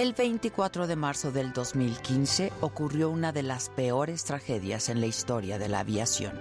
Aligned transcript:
El 0.00 0.14
24 0.14 0.86
de 0.86 0.96
marzo 0.96 1.30
del 1.30 1.52
2015 1.52 2.52
ocurrió 2.62 3.10
una 3.10 3.32
de 3.32 3.42
las 3.42 3.68
peores 3.68 4.24
tragedias 4.24 4.88
en 4.88 5.00
la 5.00 5.06
historia 5.06 5.58
de 5.58 5.68
la 5.68 5.80
aviación. 5.80 6.32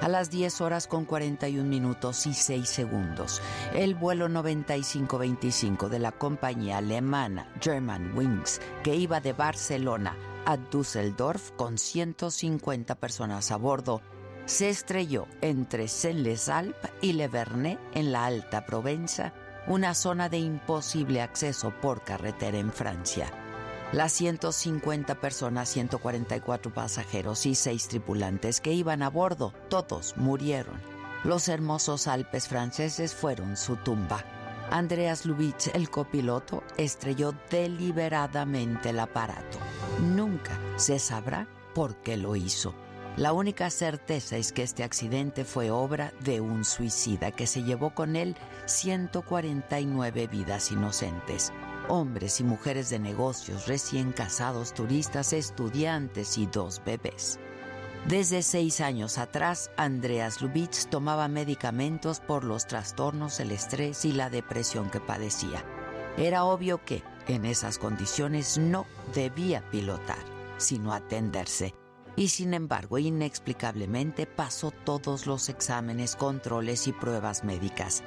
A 0.00 0.08
las 0.08 0.30
10 0.30 0.60
horas 0.60 0.86
con 0.86 1.04
41 1.04 1.68
minutos 1.68 2.26
y 2.26 2.34
6 2.34 2.68
segundos, 2.68 3.42
el 3.74 3.94
vuelo 3.94 4.28
9525 4.28 5.88
de 5.88 5.98
la 5.98 6.12
compañía 6.12 6.78
alemana 6.78 7.52
German 7.60 8.16
Wings, 8.16 8.60
que 8.84 8.94
iba 8.94 9.20
de 9.20 9.32
Barcelona 9.32 10.16
a 10.46 10.56
Düsseldorf 10.56 11.52
con 11.52 11.78
150 11.78 12.94
personas 12.96 13.50
a 13.50 13.56
bordo, 13.56 14.02
se 14.46 14.68
estrelló 14.68 15.26
entre 15.40 15.88
Saint-Les-Alpes 15.88 16.90
y 17.00 17.12
Le 17.12 17.28
Vernet 17.28 17.78
en 17.94 18.12
la 18.12 18.26
Alta 18.26 18.66
Provenza 18.66 19.32
una 19.66 19.94
zona 19.94 20.28
de 20.28 20.38
imposible 20.38 21.20
acceso 21.20 21.72
por 21.80 22.02
carretera 22.02 22.58
en 22.58 22.72
Francia. 22.72 23.30
Las 23.92 24.12
150 24.12 25.16
personas, 25.16 25.68
144 25.68 26.72
pasajeros 26.72 27.44
y 27.46 27.54
6 27.54 27.88
tripulantes 27.88 28.60
que 28.60 28.72
iban 28.72 29.02
a 29.02 29.10
bordo, 29.10 29.52
todos 29.68 30.16
murieron. 30.16 30.80
Los 31.24 31.48
hermosos 31.48 32.06
Alpes 32.06 32.48
franceses 32.48 33.14
fueron 33.14 33.56
su 33.56 33.76
tumba. 33.76 34.24
Andreas 34.70 35.26
Lubitsch, 35.26 35.68
el 35.74 35.90
copiloto, 35.90 36.62
estrelló 36.76 37.34
deliberadamente 37.50 38.90
el 38.90 39.00
aparato. 39.00 39.58
Nunca 40.00 40.58
se 40.76 40.98
sabrá 40.98 41.48
por 41.74 41.96
qué 41.96 42.16
lo 42.16 42.36
hizo. 42.36 42.74
La 43.16 43.32
única 43.32 43.68
certeza 43.70 44.36
es 44.36 44.52
que 44.52 44.62
este 44.62 44.84
accidente 44.84 45.44
fue 45.44 45.70
obra 45.72 46.12
de 46.20 46.40
un 46.40 46.64
suicida 46.64 47.32
que 47.32 47.48
se 47.48 47.64
llevó 47.64 47.92
con 47.94 48.14
él 48.14 48.36
149 48.66 50.28
vidas 50.28 50.70
inocentes, 50.70 51.52
hombres 51.88 52.40
y 52.40 52.44
mujeres 52.44 52.88
de 52.90 53.00
negocios, 53.00 53.66
recién 53.66 54.12
casados, 54.12 54.72
turistas, 54.72 55.32
estudiantes 55.32 56.38
y 56.38 56.46
dos 56.46 56.80
bebés. 56.84 57.40
Desde 58.08 58.42
seis 58.42 58.80
años 58.80 59.18
atrás, 59.18 59.70
Andreas 59.76 60.40
Lubitsch 60.40 60.88
tomaba 60.88 61.28
medicamentos 61.28 62.20
por 62.20 62.44
los 62.44 62.66
trastornos, 62.66 63.40
el 63.40 63.52
estrés 63.52 64.04
y 64.04 64.12
la 64.12 64.30
depresión 64.30 64.90
que 64.90 65.00
padecía. 65.00 65.64
Era 66.16 66.44
obvio 66.44 66.84
que, 66.84 67.02
en 67.28 67.44
esas 67.44 67.78
condiciones, 67.78 68.58
no 68.58 68.86
debía 69.14 69.62
pilotar, 69.70 70.24
sino 70.56 70.92
atenderse 70.92 71.74
y 72.16 72.28
sin 72.28 72.54
embargo 72.54 72.98
inexplicablemente 72.98 74.26
pasó 74.26 74.72
todos 74.72 75.26
los 75.26 75.48
exámenes, 75.48 76.16
controles 76.16 76.86
y 76.86 76.92
pruebas 76.92 77.44
médicas. 77.44 78.02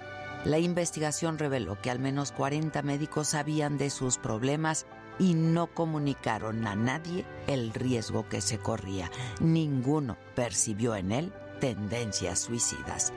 La 0.45 0.59
investigación 0.59 1.39
reveló 1.39 1.81
que 1.81 1.89
al 1.89 1.99
menos 1.99 2.31
40 2.31 2.81
médicos 2.81 3.29
sabían 3.29 3.77
de 3.77 3.89
sus 3.89 4.17
problemas 4.17 4.85
y 5.19 5.33
no 5.33 5.67
comunicaron 5.67 6.65
a 6.67 6.75
nadie 6.75 7.25
el 7.47 7.73
riesgo 7.73 8.27
que 8.29 8.41
se 8.41 8.57
corría. 8.57 9.11
Ninguno 9.39 10.17
percibió 10.35 10.95
en 10.95 11.11
él 11.11 11.33
tendencias 11.59 12.39
suicidas. 12.39 13.13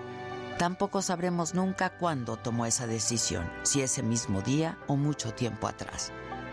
Tampoco 0.59 1.03
sabremos 1.03 1.55
nunca 1.55 1.91
cuándo 1.99 2.37
tomó 2.37 2.65
esa 2.65 2.87
decisión, 2.87 3.51
si 3.63 3.83
ese 3.83 4.03
mismo 4.03 4.41
día 4.41 4.79
o 4.87 4.97
mucho 4.97 5.35
tiempo 5.35 5.69
atrás. 5.69 6.13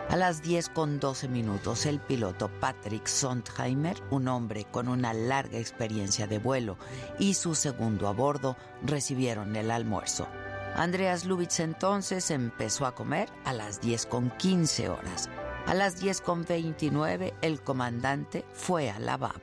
A 0.09 0.17
las 0.17 0.43
10 0.43 0.69
con 0.69 0.99
12 0.99 1.29
minutos, 1.29 1.85
el 1.85 1.99
piloto 1.99 2.49
Patrick 2.59 3.07
Sondheimer, 3.07 3.95
un 4.11 4.27
hombre 4.27 4.65
con 4.65 4.89
una 4.89 5.13
larga 5.13 5.57
experiencia 5.57 6.27
de 6.27 6.39
vuelo, 6.39 6.77
y 7.17 7.35
su 7.35 7.55
segundo 7.55 8.07
a 8.07 8.11
bordo 8.11 8.57
recibieron 8.83 9.55
el 9.55 9.71
almuerzo. 9.71 10.27
Andreas 10.75 11.25
Lubitz 11.25 11.59
entonces 11.59 12.31
empezó 12.31 12.87
a 12.87 12.95
comer 12.95 13.29
a 13.45 13.53
las 13.53 13.79
10 13.79 14.07
con 14.07 14.31
15 14.31 14.89
horas. 14.89 15.29
A 15.67 15.75
las 15.75 15.99
10 15.99 16.21
con 16.21 16.45
29 16.45 17.35
el 17.41 17.61
comandante 17.61 18.43
fue 18.53 18.89
al 18.89 19.05
lavabo. 19.05 19.39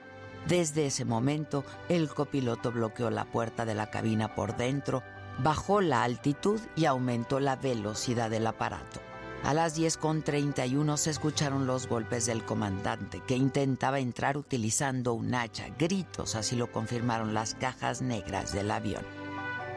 Desde 0.49 0.87
ese 0.87 1.05
momento 1.05 1.65
el 1.89 2.09
copiloto 2.09 2.73
bloqueó 2.73 3.11
la 3.11 3.27
puerta 3.27 3.65
de 3.65 3.75
la 3.75 3.91
cabina 3.91 4.35
por 4.35 4.57
dentro, 4.57 5.03
bajó 5.39 5.81
la 5.81 6.03
altitud 6.03 6.61
y 6.75 6.87
aumentó 6.87 7.39
la 7.39 7.57
velocidad 7.57 8.29
del 8.29 8.47
aparato. 8.47 9.01
A 9.45 9.55
las 9.55 9.79
10.31 9.79 10.97
se 10.99 11.11
escucharon 11.11 11.67
los 11.67 11.87
golpes 11.87 12.27
del 12.27 12.45
comandante, 12.45 13.23
que 13.27 13.37
intentaba 13.37 13.99
entrar 13.99 14.37
utilizando 14.37 15.15
un 15.15 15.35
hacha. 15.35 15.69
Gritos, 15.79 16.35
así 16.35 16.57
lo 16.57 16.71
confirmaron 16.71 17.33
las 17.33 17.55
cajas 17.55 18.03
negras 18.03 18.53
del 18.53 18.71
avión. 18.71 19.20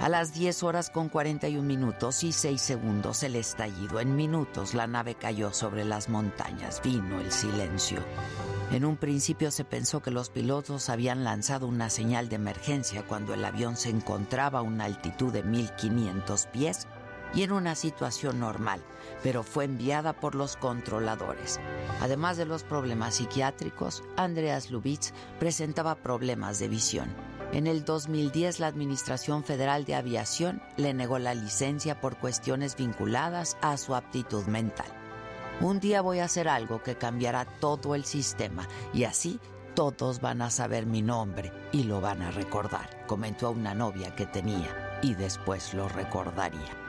A 0.03 0.09
las 0.09 0.33
10 0.33 0.63
horas 0.63 0.89
con 0.89 1.07
41 1.07 1.65
minutos 1.65 2.25
y 2.25 2.33
6 2.33 2.61
segundos 2.61 3.23
el 3.23 3.37
estallido. 3.37 4.01
En 4.01 4.17
minutos 4.17 4.73
la 4.73 4.85
nave 4.85 5.15
cayó 5.15 5.53
sobre 5.53 5.85
las 5.85 6.09
montañas. 6.09 6.81
Vino 6.83 7.21
el 7.21 7.31
silencio. 7.31 8.01
En 8.73 8.83
un 8.83 8.97
principio 8.97 9.49
se 9.49 9.63
pensó 9.63 10.01
que 10.01 10.11
los 10.11 10.29
pilotos 10.29 10.89
habían 10.89 11.23
lanzado 11.23 11.67
una 11.67 11.89
señal 11.89 12.27
de 12.27 12.35
emergencia 12.35 13.03
cuando 13.03 13.33
el 13.33 13.45
avión 13.45 13.77
se 13.77 13.91
encontraba 13.91 14.59
a 14.59 14.63
una 14.63 14.83
altitud 14.83 15.31
de 15.31 15.43
1500 15.43 16.47
pies 16.47 16.85
y 17.33 17.43
en 17.43 17.53
una 17.53 17.73
situación 17.73 18.41
normal, 18.41 18.81
pero 19.23 19.41
fue 19.41 19.63
enviada 19.63 20.11
por 20.11 20.35
los 20.35 20.57
controladores. 20.57 21.61
Además 22.01 22.35
de 22.35 22.45
los 22.45 22.63
problemas 22.63 23.15
psiquiátricos, 23.15 24.03
Andreas 24.17 24.69
Lubitz 24.69 25.13
presentaba 25.39 25.95
problemas 25.95 26.59
de 26.59 26.67
visión. 26.67 27.32
En 27.53 27.67
el 27.67 27.85
2010 27.85 28.59
la 28.59 28.65
Administración 28.65 29.43
Federal 29.43 29.85
de 29.85 29.93
Aviación 29.93 30.59
le 30.75 30.91
negó 30.95 31.19
la 31.19 31.35
licencia 31.35 32.01
por 32.01 32.17
cuestiones 32.17 32.75
vinculadas 32.75 33.57
a 33.61 33.77
su 33.77 33.93
aptitud 33.93 34.45
mental. 34.45 34.87
Un 35.61 35.79
día 35.79 36.01
voy 36.01 36.17
a 36.17 36.25
hacer 36.25 36.47
algo 36.47 36.81
que 36.81 36.95
cambiará 36.95 37.45
todo 37.45 37.93
el 37.93 38.05
sistema 38.05 38.67
y 38.91 39.03
así 39.03 39.39
todos 39.75 40.19
van 40.19 40.41
a 40.41 40.49
saber 40.49 40.87
mi 40.87 41.03
nombre 41.03 41.51
y 41.71 41.83
lo 41.83 42.01
van 42.01 42.23
a 42.23 42.31
recordar, 42.31 43.05
comentó 43.05 43.45
a 43.45 43.51
una 43.51 43.75
novia 43.75 44.15
que 44.15 44.25
tenía 44.25 44.99
y 45.03 45.13
después 45.13 45.75
lo 45.75 45.87
recordaría. 45.87 46.82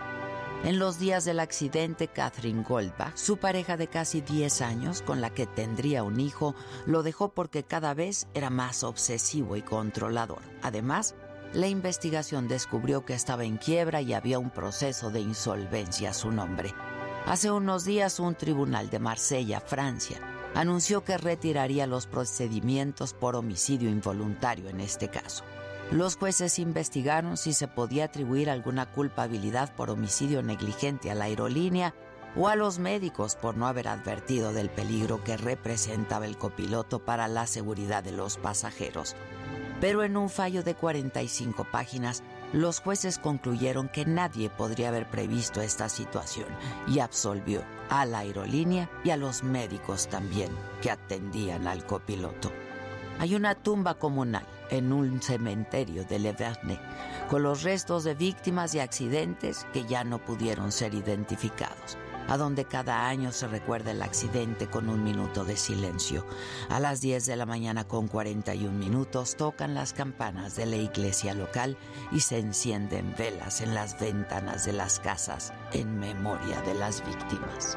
En 0.65 0.79
los 0.79 0.99
días 0.99 1.27
del 1.27 1.41
accidente, 1.41 2.09
Catherine 2.09 2.63
Goldbach, 2.63 3.15
su 3.17 3.37
pareja 3.37 3.77
de 3.77 3.87
casi 3.87 4.23
10 4.23 4.63
años, 4.63 5.03
con 5.03 5.21
la 5.21 5.29
que 5.29 5.45
tendría 5.45 6.03
un 6.03 6.19
hijo, 6.19 6.55
lo 6.87 7.03
dejó 7.03 7.29
porque 7.29 7.65
cada 7.65 7.93
vez 7.93 8.29
era 8.33 8.49
más 8.49 8.83
obsesivo 8.83 9.57
y 9.57 9.63
controlador. 9.63 10.41
Además, 10.63 11.17
la 11.53 11.69
investigación 11.69 12.49
descubrió 12.49 13.05
que 13.05 13.13
estaba 13.13 13.45
en 13.45 13.59
quiebra 13.59 14.01
y 14.01 14.15
había 14.15 14.39
un 14.39 14.49
proceso 14.49 15.11
de 15.11 15.21
insolvencia 15.21 16.11
a 16.11 16.15
su 16.15 16.31
nombre. 16.31 16.73
Hace 17.27 17.51
unos 17.51 17.85
días, 17.85 18.19
un 18.19 18.35
tribunal 18.35 18.89
de 18.89 19.01
Marsella, 19.01 19.61
Francia, 19.61 20.19
anunció 20.55 21.05
que 21.05 21.19
retiraría 21.19 21.87
los 21.87 22.07
procedimientos 22.07 23.13
por 23.13 23.37
homicidio 23.37 23.91
involuntario 23.91 24.71
en 24.71 24.81
este 24.81 25.11
caso. 25.11 25.45
Los 25.95 26.17
jueces 26.17 26.59
investigaron 26.59 27.37
si 27.37 27.53
se 27.53 27.69
podía 27.69 28.07
atribuir 28.07 28.51
alguna 28.51 28.91
culpabilidad 28.91 29.73
por 29.77 29.91
homicidio 29.91 30.43
negligente 30.43 31.09
a 31.09 31.15
la 31.15 31.27
aerolínea 31.27 31.95
o 32.35 32.49
a 32.49 32.57
los 32.57 32.81
médicos 32.81 33.37
por 33.37 33.57
no 33.57 33.69
haber 33.69 33.87
advertido 33.87 34.53
del 34.53 34.71
peligro 34.71 35.23
que 35.23 35.37
representaba 35.37 36.27
el 36.27 36.37
copiloto 36.37 37.05
para 37.05 37.29
la 37.29 37.47
seguridad 37.47 38.03
de 38.03 38.11
los 38.11 38.39
pasajeros. 38.39 39.15
Pero 39.81 40.03
en 40.03 40.17
un 40.17 40.31
fallo 40.31 40.65
de 40.65 40.75
45 40.75 41.65
páginas, 41.71 42.25
los 42.53 42.81
jueces 42.81 43.21
concluyeron 43.21 43.89
que 43.89 44.05
nadie 44.05 44.51
podría 44.51 44.89
haber 44.89 45.09
previsto 45.09 45.61
esta 45.61 45.89
situación 45.89 46.49
y 46.89 46.99
absolvió 46.99 47.63
a 47.89 48.05
la 48.05 48.19
aerolínea 48.19 48.91
y 49.05 49.11
a 49.11 49.17
los 49.17 49.45
médicos 49.45 50.09
también 50.09 50.51
que 50.83 50.91
atendían 50.91 51.69
al 51.69 51.87
copiloto. 51.87 52.51
Hay 53.21 53.37
una 53.37 53.55
tumba 53.55 53.95
comunal 53.95 54.45
en 54.71 54.93
un 54.93 55.21
cementerio 55.23 56.05
de 56.05 56.19
Le 56.19 56.33
Vernet, 56.33 56.81
con 57.29 57.43
los 57.43 57.63
restos 57.63 58.05
de 58.05 58.15
víctimas 58.15 58.73
de 58.73 58.81
accidentes 58.81 59.67
que 59.73 59.85
ya 59.85 60.05
no 60.05 60.19
pudieron 60.19 60.73
ser 60.73 60.95
identificados. 60.95 61.99
a 62.29 62.37
donde 62.37 62.65
cada 62.65 63.07
año 63.07 63.33
se 63.33 63.49
recuerda 63.49 63.91
el 63.91 64.03
accidente 64.03 64.67
con 64.67 64.89
un 64.89 65.05
minuto 65.05 65.45
de 65.45 65.57
silencio. 65.57 66.27
A 66.71 66.81
las 66.81 67.01
10 67.01 67.27
de 67.27 67.37
la 67.37 67.47
mañana 67.47 67.85
con 67.85 68.09
41 68.09 68.73
minutos 68.73 69.37
tocan 69.37 69.75
las 69.75 69.93
campanas 69.93 70.57
de 70.57 70.67
la 70.67 70.77
iglesia 70.77 71.35
local 71.35 71.77
y 72.13 72.21
se 72.21 72.39
encienden 72.39 73.15
velas 73.19 73.61
en 73.61 73.75
las 73.75 74.01
ventanas 74.01 74.65
de 74.65 74.73
las 74.73 75.01
casas 75.01 75.53
en 75.73 75.99
memoria 75.99 76.61
de 76.63 76.75
las 76.75 77.05
víctimas. 77.05 77.77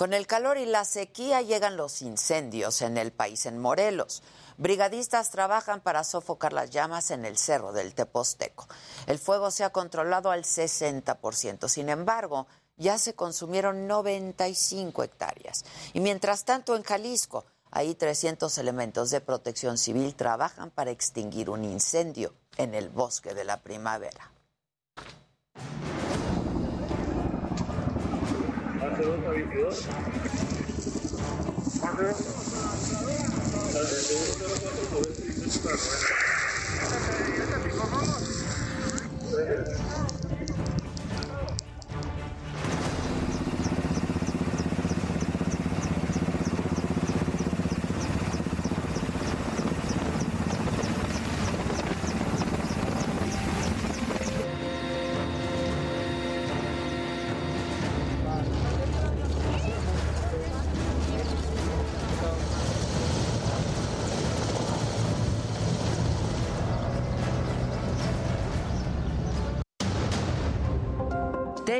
Con 0.00 0.14
el 0.14 0.26
calor 0.26 0.56
y 0.56 0.64
la 0.64 0.86
sequía 0.86 1.42
llegan 1.42 1.76
los 1.76 2.00
incendios 2.00 2.80
en 2.80 2.96
el 2.96 3.12
país, 3.12 3.44
en 3.44 3.58
Morelos. 3.58 4.22
Brigadistas 4.56 5.28
trabajan 5.28 5.82
para 5.82 6.04
sofocar 6.04 6.54
las 6.54 6.70
llamas 6.70 7.10
en 7.10 7.26
el 7.26 7.36
cerro 7.36 7.74
del 7.74 7.92
Teposteco. 7.92 8.66
El 9.06 9.18
fuego 9.18 9.50
se 9.50 9.62
ha 9.62 9.72
controlado 9.74 10.30
al 10.30 10.44
60%. 10.44 11.68
Sin 11.68 11.90
embargo, 11.90 12.46
ya 12.78 12.96
se 12.96 13.12
consumieron 13.12 13.86
95 13.86 15.02
hectáreas. 15.02 15.66
Y 15.92 16.00
mientras 16.00 16.46
tanto, 16.46 16.76
en 16.76 16.82
Jalisco, 16.82 17.44
ahí 17.70 17.94
300 17.94 18.56
elementos 18.56 19.10
de 19.10 19.20
protección 19.20 19.76
civil 19.76 20.14
trabajan 20.14 20.70
para 20.70 20.92
extinguir 20.92 21.50
un 21.50 21.62
incendio 21.62 22.32
en 22.56 22.74
el 22.74 22.88
bosque 22.88 23.34
de 23.34 23.44
la 23.44 23.60
primavera. 23.60 24.32
22 29.00 29.26
a 29.26 29.30
22. 29.30 29.86
La 33.72 33.80
de 33.80 33.96
204 33.96 35.20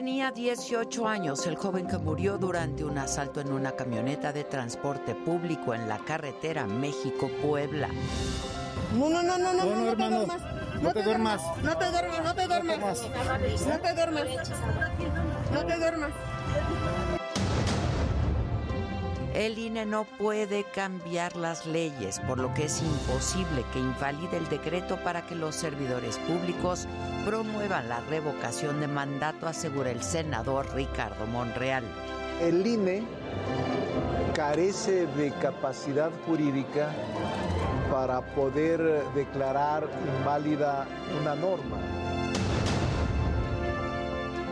Tenía 0.00 0.30
18 0.30 1.06
años 1.06 1.46
el 1.46 1.56
joven 1.56 1.86
que 1.86 1.98
murió 1.98 2.38
durante 2.38 2.82
un 2.84 2.96
asalto 2.96 3.42
en 3.42 3.52
una 3.52 3.72
camioneta 3.72 4.32
de 4.32 4.44
transporte 4.44 5.14
público 5.14 5.74
en 5.74 5.90
la 5.90 5.98
carretera 5.98 6.66
México-Puebla. 6.66 7.88
No, 8.94 9.10
no, 9.10 9.22
no, 9.22 9.36
no, 9.36 9.52
no, 9.52 9.66
no, 9.66 9.84
no, 9.84 9.94
te 9.94 9.96
duermas. 9.96 10.42
No 10.80 10.92
te 10.94 11.02
duermas. 11.02 11.42
No 11.62 11.76
te 11.76 11.90
duermas, 11.90 12.24
no 12.24 12.34
te 12.34 12.46
duermas. 12.46 13.02
No 13.66 13.78
te 13.78 13.94
duermas. 13.94 14.50
No 15.52 15.66
te 15.66 15.76
duermas. 15.76 16.10
El 19.34 19.58
INE 19.58 19.86
no 19.86 20.04
puede 20.04 20.64
cambiar 20.64 21.36
las 21.36 21.64
leyes, 21.64 22.18
por 22.20 22.38
lo 22.38 22.52
que 22.52 22.64
es 22.64 22.82
imposible 22.82 23.64
que 23.72 23.78
invalide 23.78 24.36
el 24.36 24.48
decreto 24.48 24.96
para 25.04 25.22
que 25.22 25.36
los 25.36 25.54
servidores 25.54 26.18
públicos 26.18 26.88
promuevan 27.24 27.88
la 27.88 28.00
revocación 28.00 28.80
de 28.80 28.88
mandato, 28.88 29.46
asegura 29.46 29.92
el 29.92 30.02
senador 30.02 30.74
Ricardo 30.74 31.26
Monreal. 31.26 31.84
El 32.40 32.66
INE 32.66 33.04
carece 34.34 35.06
de 35.06 35.30
capacidad 35.40 36.10
jurídica 36.26 36.90
para 37.88 38.22
poder 38.34 39.04
declarar 39.14 39.88
inválida 40.18 40.88
una 41.20 41.36
norma. 41.36 41.78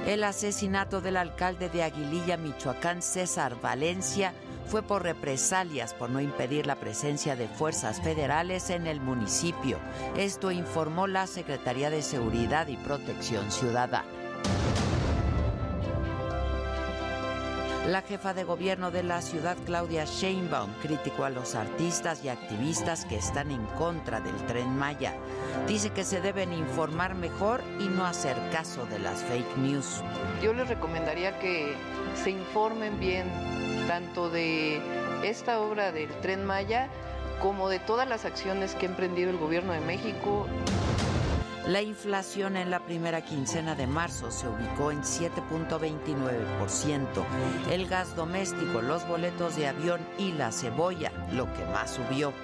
El 0.07 0.23
asesinato 0.23 1.01
del 1.01 1.17
alcalde 1.17 1.69
de 1.69 1.83
Aguililla, 1.83 2.37
Michoacán, 2.37 3.03
César 3.03 3.61
Valencia, 3.61 4.33
fue 4.69 4.83
por 4.83 5.03
represalias 5.03 5.95
por 5.95 6.11
no 6.11 6.21
impedir 6.21 6.67
la 6.67 6.77
presencia 6.77 7.37
de 7.37 7.49
fuerzas 7.49 8.03
federales 8.03 8.71
en 8.71 8.87
el 8.87 9.01
municipio. 9.01 9.79
Esto 10.17 10.51
informó 10.51 11.07
la 11.07 11.27
Secretaría 11.27 11.89
de 11.91 12.03
Seguridad 12.03 12.69
y 12.69 12.77
Protección 12.77 13.51
Ciudadana. 13.51 14.05
La 17.87 18.03
jefa 18.03 18.35
de 18.35 18.45
gobierno 18.45 18.91
de 18.91 19.03
la 19.03 19.23
ciudad, 19.23 19.57
Claudia 19.65 20.05
Sheinbaum, 20.05 20.71
criticó 20.83 21.25
a 21.25 21.31
los 21.31 21.55
artistas 21.55 22.23
y 22.23 22.29
activistas 22.29 23.07
que 23.07 23.17
están 23.17 23.51
en 23.51 23.65
contra 23.79 24.21
del 24.21 24.37
tren 24.45 24.77
Maya. 24.77 25.15
Dice 25.67 25.89
que 25.89 26.05
se 26.05 26.21
deben 26.21 26.53
informar 26.53 27.15
mejor 27.15 27.63
y 27.81 27.89
no 27.89 28.05
hacer 28.05 28.37
caso 28.53 28.85
de 28.87 28.99
las 28.99 29.23
fake 29.23 29.57
news. 29.57 30.03
Yo 30.43 30.53
les 30.53 30.69
recomendaría 30.69 31.39
que 31.39 31.75
se 32.23 32.29
informen 32.31 33.01
bien 33.01 33.25
tanto 33.89 34.31
de 34.31 34.81
esta 35.25 35.59
obra 35.61 35.91
del 35.91 36.11
tren 36.21 36.45
Maya 36.45 36.89
como 37.43 37.69
de 37.71 37.81
todas 37.81 38.09
las 38.09 38.27
acciones 38.27 38.75
que 38.75 38.87
ha 38.87 38.91
emprendido 38.91 39.31
el 39.31 39.39
gobierno 39.39 39.73
de 39.73 39.81
México. 39.81 40.47
La 41.67 41.81
inflación 41.83 42.57
en 42.57 42.71
la 42.71 42.81
primera 42.81 43.23
quincena 43.23 43.75
de 43.75 43.87
marzo 43.87 44.31
se 44.31 44.47
ubicó 44.47 44.91
en 44.91 45.01
7.29%. 45.03 47.07
El 47.71 47.89
gas 47.89 48.15
doméstico, 48.15 48.83
los 48.83 49.09
boletos 49.09 49.57
de 49.57 49.69
avión 49.69 50.01
y 50.19 50.33
la 50.33 50.53
cebolla, 50.53 51.11
lo 51.33 51.51
que 51.55 51.65
más 51.67 51.93
subió. 51.93 52.35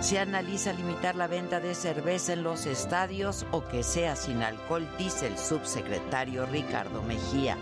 Se 0.00 0.18
analiza 0.18 0.74
limitar 0.74 1.16
la 1.16 1.26
venta 1.26 1.58
de 1.58 1.74
cerveza 1.74 2.34
en 2.34 2.42
los 2.42 2.66
estadios 2.66 3.46
o 3.50 3.66
que 3.66 3.82
sea 3.82 4.14
sin 4.14 4.42
alcohol, 4.42 4.86
dice 4.98 5.26
el 5.26 5.38
subsecretario 5.38 6.44
Ricardo 6.46 7.02
Mejía. 7.02 7.56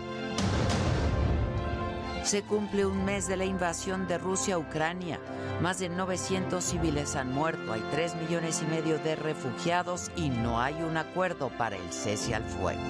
Se 2.25 2.41
cumple 2.41 2.87
un 2.87 3.05
mes 3.05 3.27
de 3.27 3.37
la 3.37 3.45
invasión 3.45 4.07
de 4.07 4.17
Rusia 4.17 4.55
a 4.55 4.57
Ucrania. 4.57 5.19
Más 5.61 5.77
de 5.77 5.89
900 5.89 6.63
civiles 6.63 7.15
han 7.15 7.31
muerto, 7.31 7.71
hay 7.71 7.85
3 7.91 8.15
millones 8.15 8.63
y 8.63 8.65
medio 8.65 8.97
de 8.97 9.15
refugiados 9.15 10.09
y 10.15 10.29
no 10.29 10.59
hay 10.59 10.73
un 10.81 10.97
acuerdo 10.97 11.51
para 11.55 11.75
el 11.75 11.93
cese 11.93 12.33
al 12.33 12.43
fuego. 12.43 12.81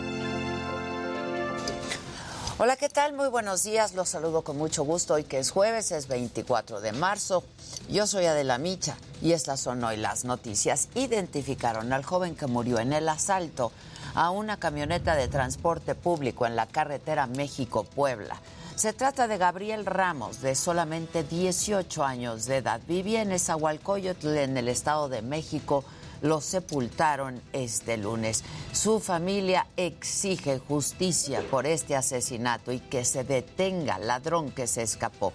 Hola, 2.58 2.78
¿qué 2.78 2.88
tal? 2.88 3.12
Muy 3.12 3.28
buenos 3.28 3.64
días. 3.64 3.94
Los 3.94 4.08
saludo 4.08 4.42
con 4.42 4.58
mucho 4.58 4.86
gusto 4.86 5.16
hoy 5.16 5.26
que 5.26 5.40
es 5.40 5.52
jueves, 5.52 5.92
es 5.92 6.08
24 6.08 6.80
de 6.80 6.94
marzo. 6.94 7.44
Yo 7.90 8.08
soy 8.08 8.28
Adela 8.28 8.58
Micha 8.58 8.96
y 9.22 9.34
estas 9.34 9.60
son 9.60 9.84
hoy 9.84 9.98
las 9.98 10.24
noticias. 10.24 10.88
Identificaron 10.96 11.92
al 11.92 12.06
joven 12.06 12.38
que 12.38 12.48
murió 12.48 12.80
en 12.80 12.94
el 12.94 13.10
asalto 13.10 13.74
a 14.14 14.30
una 14.30 14.56
camioneta 14.56 15.18
de 15.18 15.28
transporte 15.28 15.94
público 15.94 16.46
en 16.46 16.56
la 16.56 16.68
carretera 16.68 17.28
México-Puebla. 17.28 18.40
Se 18.76 18.92
trata 18.92 19.30
de 19.30 19.38
Gabriel 19.38 19.86
Ramos, 19.86 20.42
de 20.42 20.54
solamente 20.54 21.24
18 21.24 22.04
años 22.04 22.46
de 22.46 22.58
edad. 22.58 22.82
Vivía 22.86 23.22
en 23.22 23.32
Esahualcoyotl, 23.32 24.36
en 24.36 24.58
el 24.58 24.68
Estado 24.68 25.08
de 25.08 25.22
México. 25.22 25.86
Lo 26.22 26.42
sepultaron 26.42 27.42
este 27.54 27.96
lunes. 27.96 28.44
Su 28.74 29.00
familia 29.00 29.66
exige 29.78 30.60
justicia 30.60 31.42
por 31.50 31.66
este 31.66 31.96
asesinato 31.96 32.74
y 32.74 32.82
que 32.82 33.06
se 33.06 33.24
detenga 33.24 33.96
al 33.96 34.08
ladrón 34.08 34.52
que 34.52 34.68
se 34.68 34.82
escapó. 34.82 35.32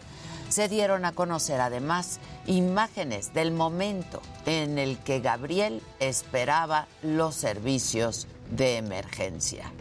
Se 0.51 0.69
dieron 0.69 1.07
a 1.07 1.13
conocer 1.13 1.63
además 1.63 2.21
imágenes 2.47 3.33
del 3.33 3.53
momento 3.53 4.21
en 4.45 4.79
el 4.79 4.99
que 4.99 5.21
Gabriel 5.21 5.81
esperaba 5.99 6.89
los 7.03 7.37
servicios 7.37 8.27
de 8.51 8.77
emergencia. 8.77 9.73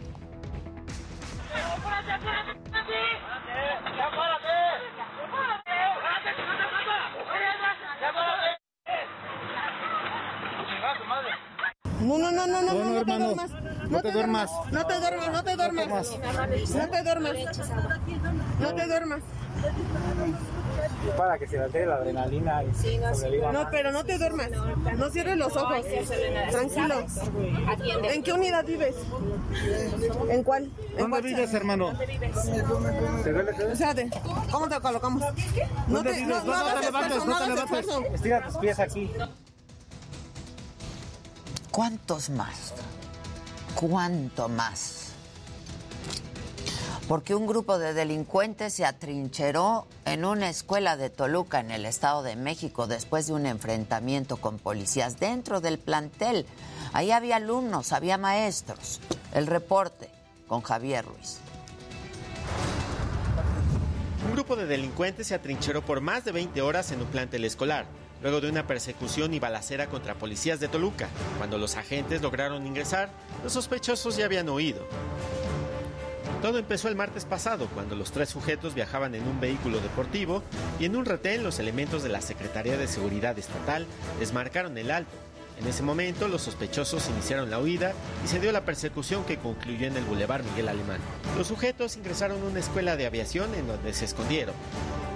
No, 12.00 12.18
no, 12.18 12.30
no, 12.30 12.46
no, 12.46 12.62
no, 12.62 12.72
no, 12.72 12.84
no 12.84 13.04
te 13.04 13.18
duermas. 13.18 13.50
No 13.90 14.00
te 14.02 14.12
duermas. 14.12 14.50
No 14.72 14.86
te 14.86 14.94
duermas, 14.98 15.32
no 15.32 15.44
te 15.44 15.56
duermas. 15.56 16.10
No 16.74 16.88
te 16.88 17.02
duermas. 17.02 17.36
No 18.58 18.74
te 18.74 18.86
duermas. 18.86 19.20
Para 21.16 21.38
que 21.38 21.46
se 21.46 21.58
altere 21.58 21.86
la 21.86 21.96
adrenalina 21.96 22.62
y 22.64 22.74
sí, 22.74 22.98
no, 22.98 23.52
no, 23.52 23.70
pero 23.70 23.92
no 23.92 24.04
te 24.04 24.18
duermas. 24.18 24.50
No 24.96 25.10
cierres 25.10 25.36
los 25.36 25.56
ojos. 25.56 25.86
Tranquilo. 26.50 27.06
¿En 28.04 28.22
qué 28.22 28.32
unidad 28.32 28.64
vives? 28.64 28.96
¿En 30.28 30.42
cuál? 30.42 30.70
¿Dónde 30.98 31.20
vives, 31.22 31.54
hermano? 31.54 31.92
Espérate. 33.72 34.10
¿Cómo 34.50 34.68
te 34.68 34.80
colocamos? 34.80 35.22
No 35.88 36.02
te, 36.02 36.26
no, 36.26 36.42
te 36.42 36.80
levantes, 36.80 37.26
no 37.26 37.38
te 37.38 37.46
levantes. 37.48 37.86
Estira 38.14 38.46
tus 38.46 38.56
pies 38.58 38.78
aquí. 38.78 39.10
¿Cuántos 41.70 42.30
más? 42.30 42.74
¿Cuánto 43.74 44.48
más? 44.48 45.12
Porque 47.10 47.34
un 47.34 47.48
grupo 47.48 47.80
de 47.80 47.92
delincuentes 47.92 48.72
se 48.72 48.84
atrincheró 48.84 49.88
en 50.04 50.24
una 50.24 50.48
escuela 50.48 50.96
de 50.96 51.10
Toluca, 51.10 51.58
en 51.58 51.72
el 51.72 51.84
Estado 51.84 52.22
de 52.22 52.36
México, 52.36 52.86
después 52.86 53.26
de 53.26 53.32
un 53.32 53.46
enfrentamiento 53.46 54.36
con 54.36 54.60
policías 54.60 55.18
dentro 55.18 55.60
del 55.60 55.80
plantel. 55.80 56.46
Ahí 56.92 57.10
había 57.10 57.34
alumnos, 57.34 57.92
había 57.92 58.16
maestros. 58.16 59.00
El 59.34 59.48
reporte 59.48 60.08
con 60.46 60.60
Javier 60.60 61.04
Ruiz. 61.04 61.38
Un 64.24 64.32
grupo 64.34 64.54
de 64.54 64.66
delincuentes 64.66 65.26
se 65.26 65.34
atrincheró 65.34 65.84
por 65.84 66.00
más 66.00 66.24
de 66.24 66.30
20 66.30 66.62
horas 66.62 66.92
en 66.92 67.00
un 67.00 67.08
plantel 67.08 67.44
escolar 67.44 67.86
luego 68.22 68.40
de 68.40 68.48
una 68.48 68.68
persecución 68.68 69.34
y 69.34 69.40
balacera 69.40 69.88
contra 69.88 70.14
policías 70.14 70.60
de 70.60 70.68
Toluca. 70.68 71.08
Cuando 71.38 71.58
los 71.58 71.76
agentes 71.76 72.22
lograron 72.22 72.66
ingresar, 72.68 73.10
los 73.42 73.52
sospechosos 73.52 74.16
ya 74.16 74.26
habían 74.26 74.48
huido. 74.48 74.86
Todo 76.42 76.56
empezó 76.56 76.88
el 76.88 76.96
martes 76.96 77.26
pasado, 77.26 77.68
cuando 77.74 77.94
los 77.96 78.12
tres 78.12 78.30
sujetos 78.30 78.74
viajaban 78.74 79.14
en 79.14 79.28
un 79.28 79.40
vehículo 79.40 79.78
deportivo 79.80 80.42
y 80.78 80.86
en 80.86 80.96
un 80.96 81.04
retén 81.04 81.44
los 81.44 81.58
elementos 81.58 82.02
de 82.02 82.08
la 82.08 82.22
Secretaría 82.22 82.78
de 82.78 82.88
Seguridad 82.88 83.38
Estatal 83.38 83.86
les 84.18 84.32
marcaron 84.32 84.78
el 84.78 84.90
alto. 84.90 85.12
En 85.60 85.66
ese 85.66 85.82
momento 85.82 86.28
los 86.28 86.40
sospechosos 86.40 87.10
iniciaron 87.10 87.50
la 87.50 87.58
huida 87.58 87.92
y 88.24 88.28
se 88.28 88.40
dio 88.40 88.52
la 88.52 88.64
persecución 88.64 89.24
que 89.24 89.36
concluyó 89.36 89.86
en 89.86 89.98
el 89.98 90.04
Boulevard 90.04 90.42
Miguel 90.42 90.70
Alemán. 90.70 91.00
Los 91.36 91.48
sujetos 91.48 91.98
ingresaron 91.98 92.40
a 92.40 92.46
una 92.46 92.60
escuela 92.60 92.96
de 92.96 93.04
aviación 93.04 93.54
en 93.54 93.66
donde 93.66 93.92
se 93.92 94.06
escondieron. 94.06 94.54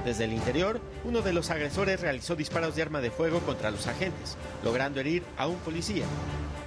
Desde 0.04 0.24
el 0.24 0.34
interior, 0.34 0.82
uno 1.04 1.22
de 1.22 1.32
los 1.32 1.48
agresores 1.48 2.02
realizó 2.02 2.36
disparos 2.36 2.76
de 2.76 2.82
arma 2.82 3.00
de 3.00 3.10
fuego 3.10 3.40
contra 3.40 3.70
los 3.70 3.86
agentes, 3.86 4.36
logrando 4.62 5.00
herir 5.00 5.22
a 5.38 5.46
un 5.46 5.56
policía. 5.56 6.04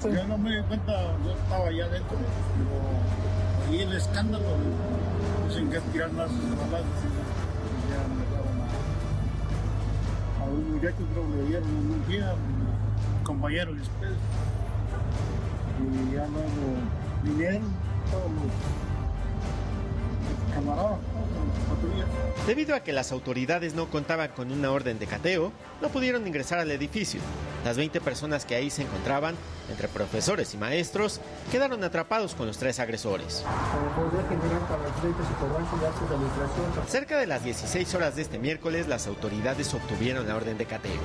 Yo 0.02 0.26
no 0.26 0.40
me 0.40 0.58
di 0.58 0.64
cuenta, 0.64 0.94
yo 1.24 1.34
estaba 1.34 1.68
allá 1.68 1.86
adentro, 1.86 2.18
pero 2.18 3.37
el 3.76 3.94
escándalo, 3.94 4.46
sé 5.50 5.60
en 5.60 5.70
qué 5.70 5.80
tirar 5.92 6.12
más 6.14 6.30
balas, 6.72 6.86
ya 7.90 8.02
me 8.16 8.24
daban 8.34 8.62
a, 10.40 10.42
a 10.42 10.46
un 10.46 10.72
muchacho, 10.72 11.04
creo 11.12 11.28
que 11.30 11.36
le 11.38 11.44
dieron 11.48 11.70
un 11.70 12.08
día, 12.08 12.34
compañero 13.24 13.74
después, 13.74 14.12
y 15.80 16.16
ya 16.16 16.28
luego 16.28 16.80
vinieron 17.24 17.64
todos 18.10 18.32
los. 18.32 18.87
Debido 22.46 22.76
a 22.76 22.80
que 22.80 22.94
las 22.94 23.12
autoridades 23.12 23.74
no 23.74 23.90
contaban 23.90 24.30
con 24.30 24.52
una 24.52 24.72
orden 24.72 25.00
de 25.00 25.08
cateo, 25.08 25.52
no 25.82 25.90
pudieron 25.90 26.26
ingresar 26.26 26.60
al 26.60 26.72
edificio. 26.72 27.20
Las 27.66 27.76
20 27.76 28.00
personas 28.00 28.46
que 28.46 28.56
ahí 28.56 28.70
se 28.70 28.84
encontraban, 28.84 29.36
entre 29.70 29.90
profesores 29.90 30.54
y 30.54 30.58
maestros, 30.58 31.20
quedaron 31.52 31.84
atrapados 31.84 32.36
con 32.36 32.48
los 32.48 32.58
tres 32.58 32.80
agresores. 32.80 33.44
Cerca 36.88 37.18
de 37.18 37.28
las 37.28 37.44
16 37.44 37.96
horas 37.96 38.16
de 38.16 38.22
este 38.22 38.40
miércoles, 38.40 38.88
las 38.88 39.08
autoridades 39.08 39.74
obtuvieron 39.74 40.28
la 40.28 40.38
orden 40.38 40.58
de 40.58 40.66
cateo. 40.66 41.02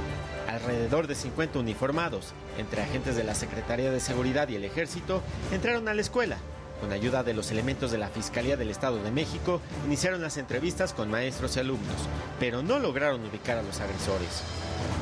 Alrededor 0.48 1.08
de 1.08 1.16
50 1.16 1.58
uniformados, 1.58 2.34
entre 2.58 2.82
agentes 2.82 3.16
de 3.16 3.24
la 3.24 3.34
Secretaría 3.34 3.90
de 3.90 3.98
Seguridad 3.98 4.48
y 4.48 4.54
el 4.54 4.64
Ejército, 4.64 5.22
entraron 5.50 5.88
a 5.88 5.94
la 5.94 6.02
escuela 6.02 6.36
con 6.82 6.92
ayuda 6.92 7.22
de 7.22 7.32
los 7.32 7.52
elementos 7.52 7.92
de 7.92 7.98
la 7.98 8.08
Fiscalía 8.08 8.56
del 8.56 8.68
Estado 8.68 9.00
de 9.00 9.12
México, 9.12 9.60
iniciaron 9.86 10.20
las 10.20 10.36
entrevistas 10.36 10.92
con 10.92 11.12
maestros 11.12 11.56
y 11.56 11.60
alumnos, 11.60 12.08
pero 12.40 12.60
no 12.64 12.80
lograron 12.80 13.24
ubicar 13.24 13.56
a 13.56 13.62
los 13.62 13.80
agresores. 13.80 14.42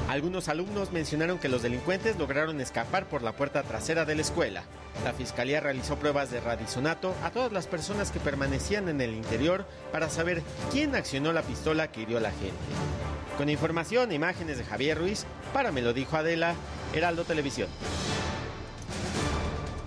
Algunos 0.06 0.50
alumnos 0.50 0.92
mencionaron 0.92 1.38
que 1.38 1.48
los 1.48 1.62
delincuentes 1.62 2.18
lograron 2.18 2.60
escapar 2.60 3.06
por 3.06 3.22
la 3.22 3.32
puerta 3.32 3.62
trasera 3.62 4.04
de 4.04 4.14
la 4.14 4.20
escuela. 4.20 4.64
La 5.04 5.14
fiscalía 5.14 5.60
realizó 5.60 5.96
pruebas 5.96 6.30
de 6.30 6.40
radisonato 6.40 7.14
a 7.24 7.30
todas 7.30 7.50
las 7.50 7.66
personas 7.66 8.10
que 8.10 8.20
permanecían 8.20 8.90
en 8.90 9.00
el 9.00 9.14
interior 9.14 9.64
para 9.90 10.10
saber 10.10 10.42
quién 10.70 10.94
accionó 10.94 11.32
la 11.32 11.40
pistola 11.40 11.90
que 11.90 12.02
hirió 12.02 12.18
a 12.18 12.20
la 12.20 12.30
gente. 12.32 12.58
Con 13.38 13.48
información 13.48 14.10
e 14.10 14.16
imágenes 14.16 14.58
de 14.58 14.64
Javier 14.64 14.98
Ruiz, 14.98 15.24
para 15.54 15.72
me 15.72 15.80
lo 15.80 15.94
dijo 15.94 16.18
Adela, 16.18 16.56
Heraldo 16.92 17.24
Televisión. 17.24 17.70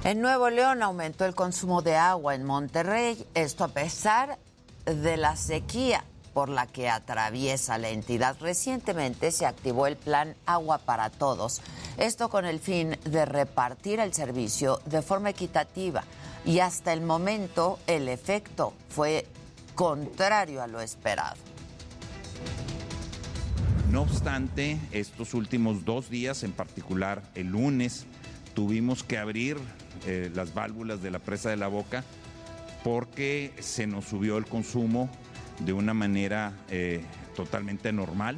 En 0.05 0.19
Nuevo 0.19 0.49
León 0.49 0.83
aumentó 0.83 1.23
el 1.23 1.33
consumo 1.33 1.81
de 1.81 1.95
agua 1.95 2.35
en 2.35 2.43
Monterrey, 2.43 3.25
esto 3.35 3.63
a 3.63 3.69
pesar 3.69 4.37
de 4.85 5.15
la 5.15 5.37
sequía 5.37 6.03
por 6.33 6.49
la 6.49 6.67
que 6.67 6.89
atraviesa 6.89 7.77
la 7.77 7.87
entidad. 7.87 8.35
Recientemente 8.41 9.31
se 9.31 9.45
activó 9.45 9.87
el 9.87 9.95
plan 9.95 10.35
Agua 10.45 10.79
para 10.79 11.09
Todos, 11.09 11.61
esto 11.97 12.29
con 12.29 12.43
el 12.43 12.59
fin 12.59 12.97
de 13.05 13.23
repartir 13.23 14.01
el 14.01 14.13
servicio 14.13 14.81
de 14.87 15.01
forma 15.01 15.29
equitativa 15.29 16.03
y 16.43 16.59
hasta 16.59 16.91
el 16.91 16.99
momento 16.99 17.79
el 17.87 18.09
efecto 18.09 18.73
fue 18.89 19.25
contrario 19.73 20.61
a 20.61 20.67
lo 20.67 20.81
esperado. 20.81 21.37
No 23.89 24.01
obstante, 24.01 24.81
estos 24.91 25.33
últimos 25.33 25.85
dos 25.85 26.09
días, 26.09 26.43
en 26.43 26.51
particular 26.51 27.23
el 27.35 27.47
lunes, 27.47 28.05
tuvimos 28.53 29.03
que 29.03 29.17
abrir 29.17 29.57
eh, 30.05 30.31
las 30.33 30.53
válvulas 30.53 31.01
de 31.01 31.11
la 31.11 31.19
presa 31.19 31.49
de 31.49 31.57
la 31.57 31.67
boca 31.67 32.03
porque 32.83 33.53
se 33.59 33.87
nos 33.87 34.05
subió 34.05 34.37
el 34.37 34.45
consumo 34.45 35.09
de 35.59 35.73
una 35.73 35.93
manera 35.93 36.53
eh, 36.69 37.03
totalmente 37.35 37.91
normal. 37.93 38.37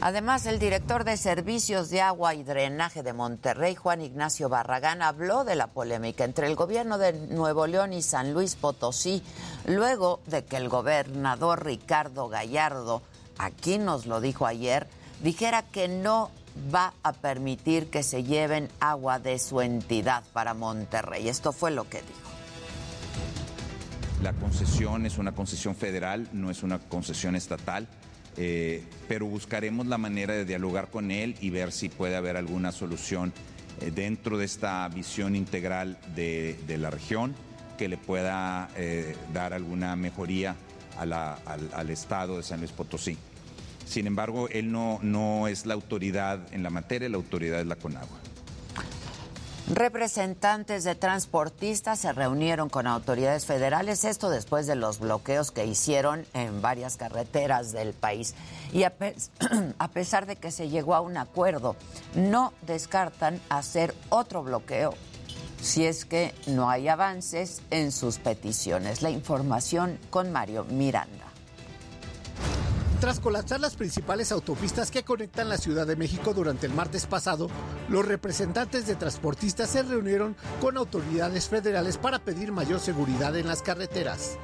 Además, 0.00 0.46
el 0.46 0.58
director 0.58 1.04
de 1.04 1.16
Servicios 1.16 1.88
de 1.90 2.00
Agua 2.00 2.34
y 2.34 2.42
Drenaje 2.42 3.04
de 3.04 3.12
Monterrey, 3.12 3.76
Juan 3.76 4.00
Ignacio 4.00 4.48
Barragán, 4.48 5.00
habló 5.00 5.44
de 5.44 5.54
la 5.54 5.68
polémica 5.68 6.24
entre 6.24 6.48
el 6.48 6.56
gobierno 6.56 6.98
de 6.98 7.12
Nuevo 7.12 7.68
León 7.68 7.92
y 7.92 8.02
San 8.02 8.32
Luis 8.34 8.56
Potosí, 8.56 9.22
luego 9.64 10.20
de 10.26 10.44
que 10.44 10.56
el 10.56 10.68
gobernador 10.68 11.64
Ricardo 11.64 12.28
Gallardo, 12.28 13.02
aquí 13.38 13.78
nos 13.78 14.06
lo 14.06 14.20
dijo 14.20 14.44
ayer, 14.44 14.88
dijera 15.22 15.62
que 15.62 15.86
no 15.86 16.32
va 16.72 16.94
a 17.02 17.12
permitir 17.12 17.88
que 17.88 18.02
se 18.02 18.24
lleven 18.24 18.68
agua 18.80 19.18
de 19.18 19.38
su 19.38 19.60
entidad 19.60 20.22
para 20.32 20.54
Monterrey. 20.54 21.28
Esto 21.28 21.52
fue 21.52 21.70
lo 21.70 21.88
que 21.88 21.98
dijo. 21.98 22.32
La 24.22 24.32
concesión 24.34 25.04
es 25.04 25.18
una 25.18 25.32
concesión 25.32 25.74
federal, 25.74 26.28
no 26.32 26.50
es 26.50 26.62
una 26.62 26.78
concesión 26.78 27.34
estatal, 27.34 27.88
eh, 28.36 28.84
pero 29.08 29.26
buscaremos 29.26 29.86
la 29.86 29.98
manera 29.98 30.34
de 30.34 30.44
dialogar 30.44 30.90
con 30.90 31.10
él 31.10 31.34
y 31.40 31.50
ver 31.50 31.72
si 31.72 31.88
puede 31.88 32.14
haber 32.14 32.36
alguna 32.36 32.70
solución 32.70 33.32
eh, 33.80 33.90
dentro 33.90 34.38
de 34.38 34.44
esta 34.44 34.88
visión 34.88 35.34
integral 35.34 35.98
de, 36.14 36.56
la 36.78 36.90
región 36.90 37.34
que 37.76 37.88
le 37.88 37.96
pueda 37.96 38.70
eh, 38.76 39.16
dar 39.32 39.54
alguna 39.54 39.96
mejoría 39.96 40.54
al 40.96 41.90
Estado 41.90 42.36
de 42.36 42.42
San 42.44 42.60
Luis 42.60 42.70
Potosí. 42.70 43.18
Sin 43.92 44.06
embargo, 44.06 44.48
él 44.48 44.72
no, 44.72 44.98
no 45.02 45.48
es 45.48 45.66
la 45.66 45.74
autoridad 45.74 46.40
en 46.54 46.62
la 46.62 46.70
materia, 46.70 47.10
la 47.10 47.18
autoridad 47.18 47.60
es 47.60 47.66
la 47.66 47.76
Conagua. 47.76 48.18
Representantes 49.68 50.82
de 50.84 50.94
transportistas 50.94 51.98
se 51.98 52.10
reunieron 52.14 52.70
con 52.70 52.86
autoridades 52.86 53.44
federales, 53.44 54.06
esto 54.06 54.30
después 54.30 54.66
de 54.66 54.76
los 54.76 54.98
bloqueos 54.98 55.50
que 55.50 55.66
hicieron 55.66 56.24
en 56.32 56.62
varias 56.62 56.96
carreteras 56.96 57.72
del 57.72 57.92
país. 57.92 58.34
Y 58.72 58.84
a, 58.84 58.94
pesar 59.92 60.24
de 60.24 60.36
que 60.36 60.50
se 60.50 60.70
llegó 60.70 60.94
a 60.94 61.02
un 61.02 61.18
acuerdo, 61.18 61.76
no 62.14 62.54
descartan 62.66 63.42
hacer 63.50 63.94
otro 64.08 64.42
bloqueo 64.42 64.94
si 65.60 65.84
es 65.84 66.06
que 66.06 66.34
no 66.46 66.70
hay 66.70 66.88
avances 66.88 67.60
en 67.70 67.92
sus 67.92 68.16
peticiones. 68.16 69.02
La 69.02 69.10
información 69.10 69.98
con 70.08 70.32
Mario 70.32 70.64
Miranda. 70.64 71.21
Tras 73.02 73.18
colapsar 73.18 73.58
las 73.58 73.74
principales 73.74 74.30
autopistas 74.30 74.92
que 74.92 75.02
conectan 75.02 75.48
la 75.48 75.58
Ciudad 75.58 75.88
de 75.88 75.96
México 75.96 76.32
durante 76.34 76.66
el 76.66 76.72
martes 76.72 77.06
pasado, 77.06 77.50
los 77.88 78.06
representantes 78.06 78.86
de 78.86 78.94
transportistas 78.94 79.70
se 79.70 79.82
reunieron 79.82 80.36
con 80.60 80.76
autoridades 80.76 81.48
federales 81.48 81.98
para 81.98 82.20
pedir 82.20 82.52
mayor 82.52 82.78
seguridad 82.78 83.36
en 83.36 83.48
las 83.48 83.60
carreteras. 83.60 84.38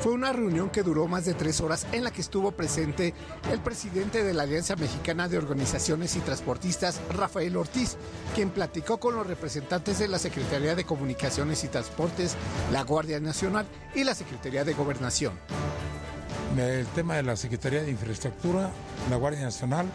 Fue 0.00 0.10
una 0.10 0.32
reunión 0.32 0.70
que 0.70 0.82
duró 0.82 1.06
más 1.06 1.24
de 1.24 1.34
tres 1.34 1.60
horas 1.60 1.86
en 1.92 2.02
la 2.02 2.10
que 2.10 2.20
estuvo 2.20 2.50
presente 2.50 3.14
el 3.52 3.60
presidente 3.60 4.24
de 4.24 4.34
la 4.34 4.42
Alianza 4.42 4.74
Mexicana 4.74 5.28
de 5.28 5.38
Organizaciones 5.38 6.16
y 6.16 6.20
Transportistas, 6.22 7.00
Rafael 7.10 7.56
Ortiz, 7.56 7.96
quien 8.34 8.50
platicó 8.50 8.98
con 8.98 9.14
los 9.14 9.24
representantes 9.24 10.00
de 10.00 10.08
la 10.08 10.18
Secretaría 10.18 10.74
de 10.74 10.82
Comunicaciones 10.82 11.62
y 11.62 11.68
Transportes, 11.68 12.34
la 12.72 12.82
Guardia 12.82 13.20
Nacional 13.20 13.66
y 13.94 14.02
la 14.02 14.16
Secretaría 14.16 14.64
de 14.64 14.74
Gobernación 14.74 15.38
el 16.58 16.86
tema 16.88 17.16
de 17.16 17.22
la 17.22 17.36
Secretaría 17.36 17.82
de 17.82 17.90
Infraestructura, 17.90 18.70
la 19.10 19.16
Guardia 19.16 19.42
Nacional, 19.42 19.86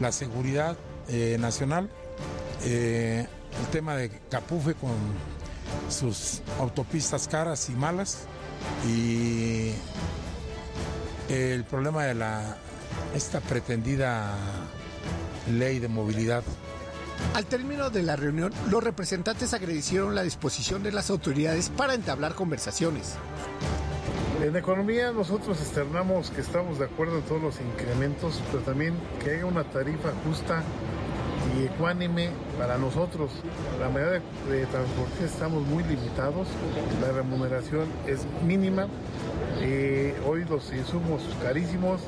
la 0.00 0.12
Seguridad 0.12 0.76
eh, 1.08 1.36
Nacional, 1.38 1.88
eh, 2.64 3.26
el 3.60 3.66
tema 3.70 3.96
de 3.96 4.10
Capufe 4.30 4.74
con 4.74 4.92
sus 5.88 6.42
autopistas 6.58 7.28
caras 7.28 7.68
y 7.68 7.72
malas 7.72 8.26
y 8.86 9.72
el 11.28 11.64
problema 11.64 12.04
de 12.04 12.14
la 12.14 12.56
esta 13.14 13.40
pretendida 13.40 14.34
ley 15.50 15.78
de 15.78 15.88
movilidad. 15.88 16.42
Al 17.34 17.46
término 17.46 17.90
de 17.90 18.02
la 18.02 18.16
reunión, 18.16 18.52
los 18.70 18.84
representantes 18.84 19.54
agradecieron 19.54 20.14
la 20.14 20.22
disposición 20.22 20.82
de 20.82 20.92
las 20.92 21.10
autoridades 21.10 21.70
para 21.70 21.94
entablar 21.94 22.34
conversaciones. 22.34 23.16
En 24.42 24.56
economía 24.56 25.12
nosotros 25.12 25.60
externamos 25.60 26.30
que 26.30 26.40
estamos 26.40 26.78
de 26.78 26.86
acuerdo 26.86 27.18
en 27.18 27.22
todos 27.22 27.40
los 27.40 27.60
incrementos, 27.60 28.42
pero 28.50 28.62
también 28.64 28.94
que 29.22 29.30
haya 29.30 29.46
una 29.46 29.64
tarifa 29.64 30.10
justa 30.26 30.62
y 31.56 31.64
ecuánime 31.64 32.30
para 32.58 32.76
nosotros. 32.76 33.30
La 33.80 33.88
mayoría 33.88 34.20
de, 34.48 34.66
transportistas 34.66 35.32
estamos 35.32 35.66
muy 35.66 35.84
limitados, 35.84 36.48
la 37.00 37.12
remuneración 37.12 37.86
es 38.06 38.26
mínima, 38.44 38.88
eh, 39.60 40.14
hoy 40.26 40.44
los 40.44 40.72
insumos 40.72 41.22
carísimos, 41.42 42.00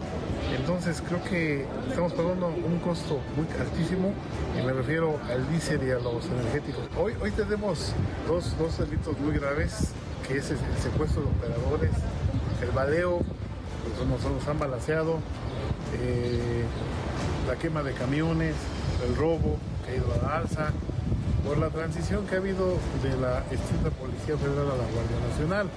entonces 0.52 1.02
creo 1.06 1.22
que 1.24 1.66
estamos 1.88 2.12
pagando 2.12 2.48
un 2.48 2.78
costo 2.80 3.20
muy 3.36 3.46
altísimo 3.60 4.12
y 4.58 4.66
me 4.66 4.72
refiero 4.72 5.18
al 5.30 5.48
diésel 5.48 5.86
y 5.86 5.90
a 5.90 5.98
los 5.98 6.26
energéticos. 6.26 6.82
Hoy, 6.98 7.14
hoy 7.20 7.30
tenemos 7.30 7.92
dos, 8.26 8.56
dos 8.58 8.78
delitos 8.78 9.18
muy 9.18 9.34
graves, 9.38 9.92
que 10.26 10.38
es 10.38 10.50
el 10.50 10.58
secuestro 10.82 11.22
de 11.22 11.28
operadores 11.28 11.90
el 12.62 12.70
baleo, 12.70 13.20
pues 13.96 14.08
nos, 14.08 14.48
han 14.48 14.58
balanceado, 14.58 15.18
eh, 16.00 16.64
la 17.46 17.56
quema 17.56 17.82
de 17.82 17.92
camiones, 17.92 18.54
el 19.06 19.16
robo 19.16 19.58
que 19.84 19.92
ha 19.92 19.96
ido 19.96 20.06
a 20.14 20.26
la 20.26 20.36
alza, 20.38 20.70
por 21.46 21.58
la 21.58 21.68
transición 21.68 22.26
que 22.26 22.36
ha 22.36 22.38
habido 22.38 22.78
de 23.02 23.16
la 23.20 23.40
extinta 23.50 23.90
Policía 23.90 24.36
Federal 24.38 24.70
a 24.70 24.76
la 24.76 24.84
Guardia 24.84 25.28
Nacional. 25.28 25.68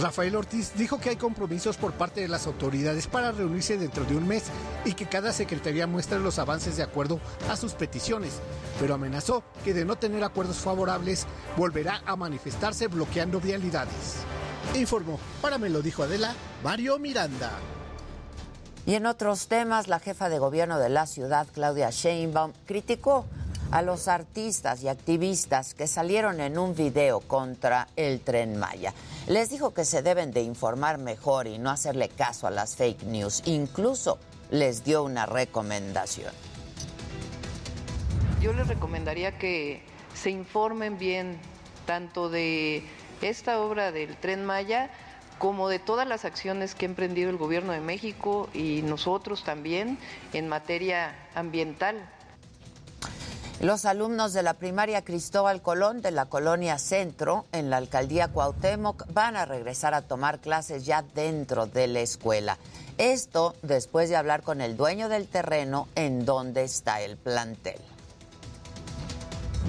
Rafael 0.00 0.34
Ortiz 0.34 0.72
dijo 0.76 0.98
que 0.98 1.10
hay 1.10 1.16
compromisos 1.16 1.76
por 1.76 1.92
parte 1.92 2.20
de 2.20 2.28
las 2.28 2.46
autoridades 2.48 3.06
para 3.06 3.30
reunirse 3.30 3.78
dentro 3.78 4.04
de 4.04 4.16
un 4.16 4.26
mes 4.26 4.44
y 4.84 4.94
que 4.94 5.06
cada 5.06 5.32
secretaría 5.32 5.86
muestre 5.86 6.18
los 6.18 6.40
avances 6.40 6.76
de 6.76 6.82
acuerdo 6.82 7.20
a 7.48 7.56
sus 7.56 7.74
peticiones, 7.74 8.40
pero 8.80 8.94
amenazó 8.94 9.44
que 9.64 9.72
de 9.72 9.84
no 9.84 9.94
tener 9.94 10.24
acuerdos 10.24 10.56
favorables 10.56 11.26
volverá 11.56 12.02
a 12.06 12.16
manifestarse 12.16 12.88
bloqueando 12.88 13.40
vialidades. 13.40 14.16
Informó, 14.74 15.20
para 15.40 15.58
me 15.58 15.68
lo 15.68 15.80
dijo 15.80 16.02
Adela, 16.02 16.34
Mario 16.64 16.98
Miranda. 16.98 17.52
Y 18.86 18.94
en 18.96 19.06
otros 19.06 19.46
temas, 19.46 19.86
la 19.86 20.00
jefa 20.00 20.28
de 20.28 20.38
gobierno 20.38 20.78
de 20.78 20.88
la 20.88 21.06
ciudad, 21.06 21.46
Claudia 21.54 21.90
Sheinbaum, 21.90 22.52
criticó 22.66 23.26
a 23.74 23.82
los 23.82 24.06
artistas 24.06 24.84
y 24.84 24.88
activistas 24.88 25.74
que 25.74 25.88
salieron 25.88 26.40
en 26.40 26.58
un 26.58 26.76
video 26.76 27.18
contra 27.18 27.88
el 27.96 28.20
tren 28.20 28.56
Maya. 28.56 28.94
Les 29.26 29.50
dijo 29.50 29.74
que 29.74 29.84
se 29.84 30.00
deben 30.00 30.30
de 30.30 30.42
informar 30.42 30.98
mejor 30.98 31.48
y 31.48 31.58
no 31.58 31.70
hacerle 31.70 32.08
caso 32.08 32.46
a 32.46 32.52
las 32.52 32.76
fake 32.76 33.02
news. 33.02 33.42
Incluso 33.46 34.20
les 34.52 34.84
dio 34.84 35.02
una 35.02 35.26
recomendación. 35.26 36.32
Yo 38.40 38.52
les 38.52 38.68
recomendaría 38.68 39.38
que 39.38 39.82
se 40.14 40.30
informen 40.30 40.96
bien 40.96 41.40
tanto 41.84 42.28
de 42.28 42.84
esta 43.22 43.58
obra 43.58 43.90
del 43.90 44.16
tren 44.18 44.44
Maya 44.44 44.88
como 45.40 45.68
de 45.68 45.80
todas 45.80 46.06
las 46.06 46.24
acciones 46.24 46.76
que 46.76 46.86
ha 46.86 46.88
emprendido 46.88 47.28
el 47.28 47.38
gobierno 47.38 47.72
de 47.72 47.80
México 47.80 48.48
y 48.54 48.82
nosotros 48.82 49.42
también 49.42 49.98
en 50.32 50.46
materia 50.46 51.12
ambiental. 51.34 52.08
Los 53.60 53.84
alumnos 53.84 54.32
de 54.32 54.42
la 54.42 54.54
primaria 54.54 55.02
Cristóbal 55.02 55.62
Colón 55.62 56.02
de 56.02 56.10
la 56.10 56.26
colonia 56.26 56.76
Centro 56.78 57.46
en 57.52 57.70
la 57.70 57.76
alcaldía 57.76 58.28
Cuauhtémoc 58.28 59.06
van 59.12 59.36
a 59.36 59.44
regresar 59.44 59.94
a 59.94 60.02
tomar 60.02 60.40
clases 60.40 60.84
ya 60.84 61.02
dentro 61.14 61.66
de 61.66 61.86
la 61.86 62.00
escuela. 62.00 62.58
Esto 62.98 63.54
después 63.62 64.08
de 64.08 64.16
hablar 64.16 64.42
con 64.42 64.60
el 64.60 64.76
dueño 64.76 65.08
del 65.08 65.28
terreno 65.28 65.88
en 65.94 66.24
donde 66.24 66.64
está 66.64 67.00
el 67.00 67.16
plantel. 67.16 67.78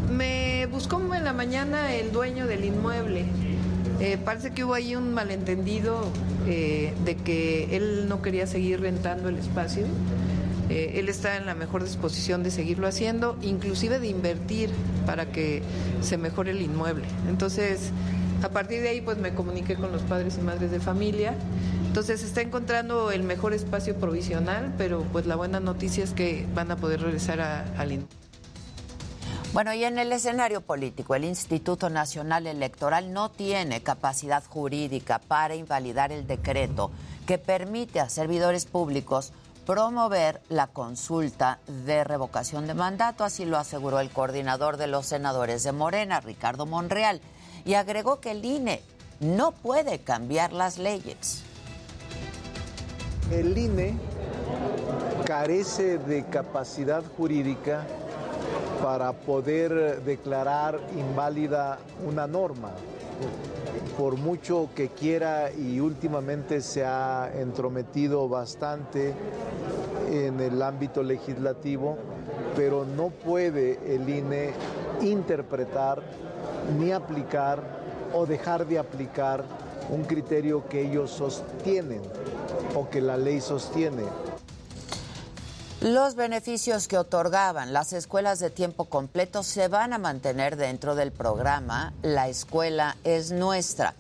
Me 0.10 0.66
buscó 0.66 1.00
en 1.14 1.24
la 1.24 1.34
mañana 1.34 1.94
el 1.94 2.12
dueño 2.12 2.48
del 2.48 2.66
inmueble. 2.66 3.26
Eh, 4.00 4.18
parece 4.18 4.52
que 4.52 4.66
hubo 4.66 4.74
ahí 4.74 4.96
un 4.96 5.14
malentendido 5.14 6.02
eh, 6.48 6.94
de 7.06 7.16
que 7.16 7.76
él 7.78 8.10
no 8.10 8.22
quería 8.22 8.46
seguir 8.46 8.82
rentando 8.82 9.30
el 9.30 9.38
espacio. 9.38 9.86
Eh, 10.70 10.94
él 10.96 11.10
está 11.10 11.38
en 11.38 11.46
la 11.46 11.56
mejor 11.56 11.84
disposición 11.84 12.44
de 12.44 12.52
seguirlo 12.52 12.88
haciendo, 12.88 13.38
inclusive 13.42 14.00
de 14.00 14.08
invertir 14.08 14.70
para 15.06 15.28
que 15.28 15.62
se 16.02 16.18
mejore 16.18 16.52
el 16.52 16.62
inmueble. 16.62 17.06
Entonces, 17.28 17.92
a 18.42 18.50
partir 18.50 18.82
de 18.82 18.90
ahí, 18.90 19.02
pues 19.02 19.18
me 19.18 19.34
comuniqué 19.34 19.76
con 19.76 19.92
los 19.92 20.02
padres 20.04 20.38
y 20.38 20.42
madres 20.42 20.72
de 20.72 20.80
familia. 20.80 21.36
Entonces, 21.86 22.24
está 22.24 22.42
encontrando 22.42 23.12
el 23.12 23.24
mejor 23.24 23.54
espacio 23.54 23.96
provisional, 23.96 24.74
pero 24.78 25.04
pues 25.12 25.26
la 25.26 25.36
buena 25.36 25.60
noticia 25.60 26.04
es 26.04 26.12
que 26.12 26.48
van 26.54 26.72
a 26.72 26.78
poder 26.78 27.02
regresar 27.02 27.40
al 27.42 27.92
inmueble. 27.92 28.26
Bueno, 29.56 29.74
y 29.74 29.86
en 29.86 29.98
el 30.00 30.12
escenario 30.12 30.60
político, 30.60 31.16
el 31.16 31.24
Instituto 31.24 31.90
Nacional 31.90 32.46
Electoral 32.46 33.14
no 33.14 33.32
tiene 33.32 33.82
capacidad 33.82 34.44
jurídica 34.44 35.20
para 35.20 35.56
invalidar 35.56 36.12
el 36.12 36.28
decreto 36.28 36.92
que 37.26 37.38
permite 37.38 38.02
a 38.02 38.10
servidores 38.10 38.66
públicos 38.66 39.32
promover 39.66 40.42
la 40.50 40.68
consulta 40.68 41.60
de 41.86 42.04
revocación 42.04 42.68
de 42.68 42.74
mandato, 42.74 43.24
así 43.24 43.46
lo 43.46 43.58
aseguró 43.58 44.00
el 44.00 44.12
coordinador 44.12 44.78
de 44.78 44.88
los 44.88 45.08
senadores 45.08 45.64
de 45.64 45.72
Morena, 45.72 46.20
Ricardo 46.20 46.66
Monreal, 46.66 47.20
y 47.66 47.74
agregó 47.74 48.20
que 48.20 48.32
el 48.32 48.46
INE 48.46 48.82
no 49.20 49.52
puede 49.52 50.00
cambiar 50.00 50.54
las 50.54 50.78
leyes. 50.78 51.44
El 53.32 53.58
INE 53.58 53.98
carece 55.26 55.98
de 55.98 56.26
capacidad 56.26 57.04
jurídica 57.18 57.88
para 58.84 59.14
poder 59.14 60.04
declarar 60.04 60.80
inválida 60.96 61.80
una 62.06 62.28
norma. 62.28 62.72
Por 63.98 64.18
mucho 64.18 64.70
que 64.76 64.90
quiera 64.90 65.52
y 65.52 65.80
últimamente 65.80 66.62
se 66.62 66.84
ha 66.84 67.32
entrometido 67.34 68.28
bastante 68.28 69.14
en 70.12 70.40
el 70.40 70.62
ámbito 70.62 71.02
legislativo, 71.02 71.98
pero 72.56 72.86
no 72.86 73.10
puede 73.10 73.80
el 73.88 74.08
INE 74.10 74.52
interpretar 75.02 76.02
ni 76.80 76.92
aplicar 76.92 77.62
o 78.14 78.26
dejar 78.26 78.68
de 78.68 78.80
aplicar 78.80 79.44
un 79.90 80.04
criterio 80.04 80.68
que 80.68 80.82
ellos 80.82 81.12
sostienen 81.12 82.02
o 82.76 82.90
que 82.90 83.02
la 83.02 83.18
ley 83.18 83.40
sostiene. 83.40 84.04
Los 85.82 86.16
beneficios 86.16 86.88
que 86.88 86.98
otorgaban 86.98 87.74
las 87.74 87.92
escuelas 87.92 88.40
de 88.40 88.50
tiempo 88.50 88.86
completo 88.86 89.44
se 89.44 89.68
van 89.68 89.92
a 89.92 89.98
mantener 89.98 90.56
dentro 90.56 90.96
del 90.96 91.12
programa 91.12 91.94
La 92.02 92.30
escuela 92.30 92.96
es 93.04 93.32
nuestra. 93.32 93.94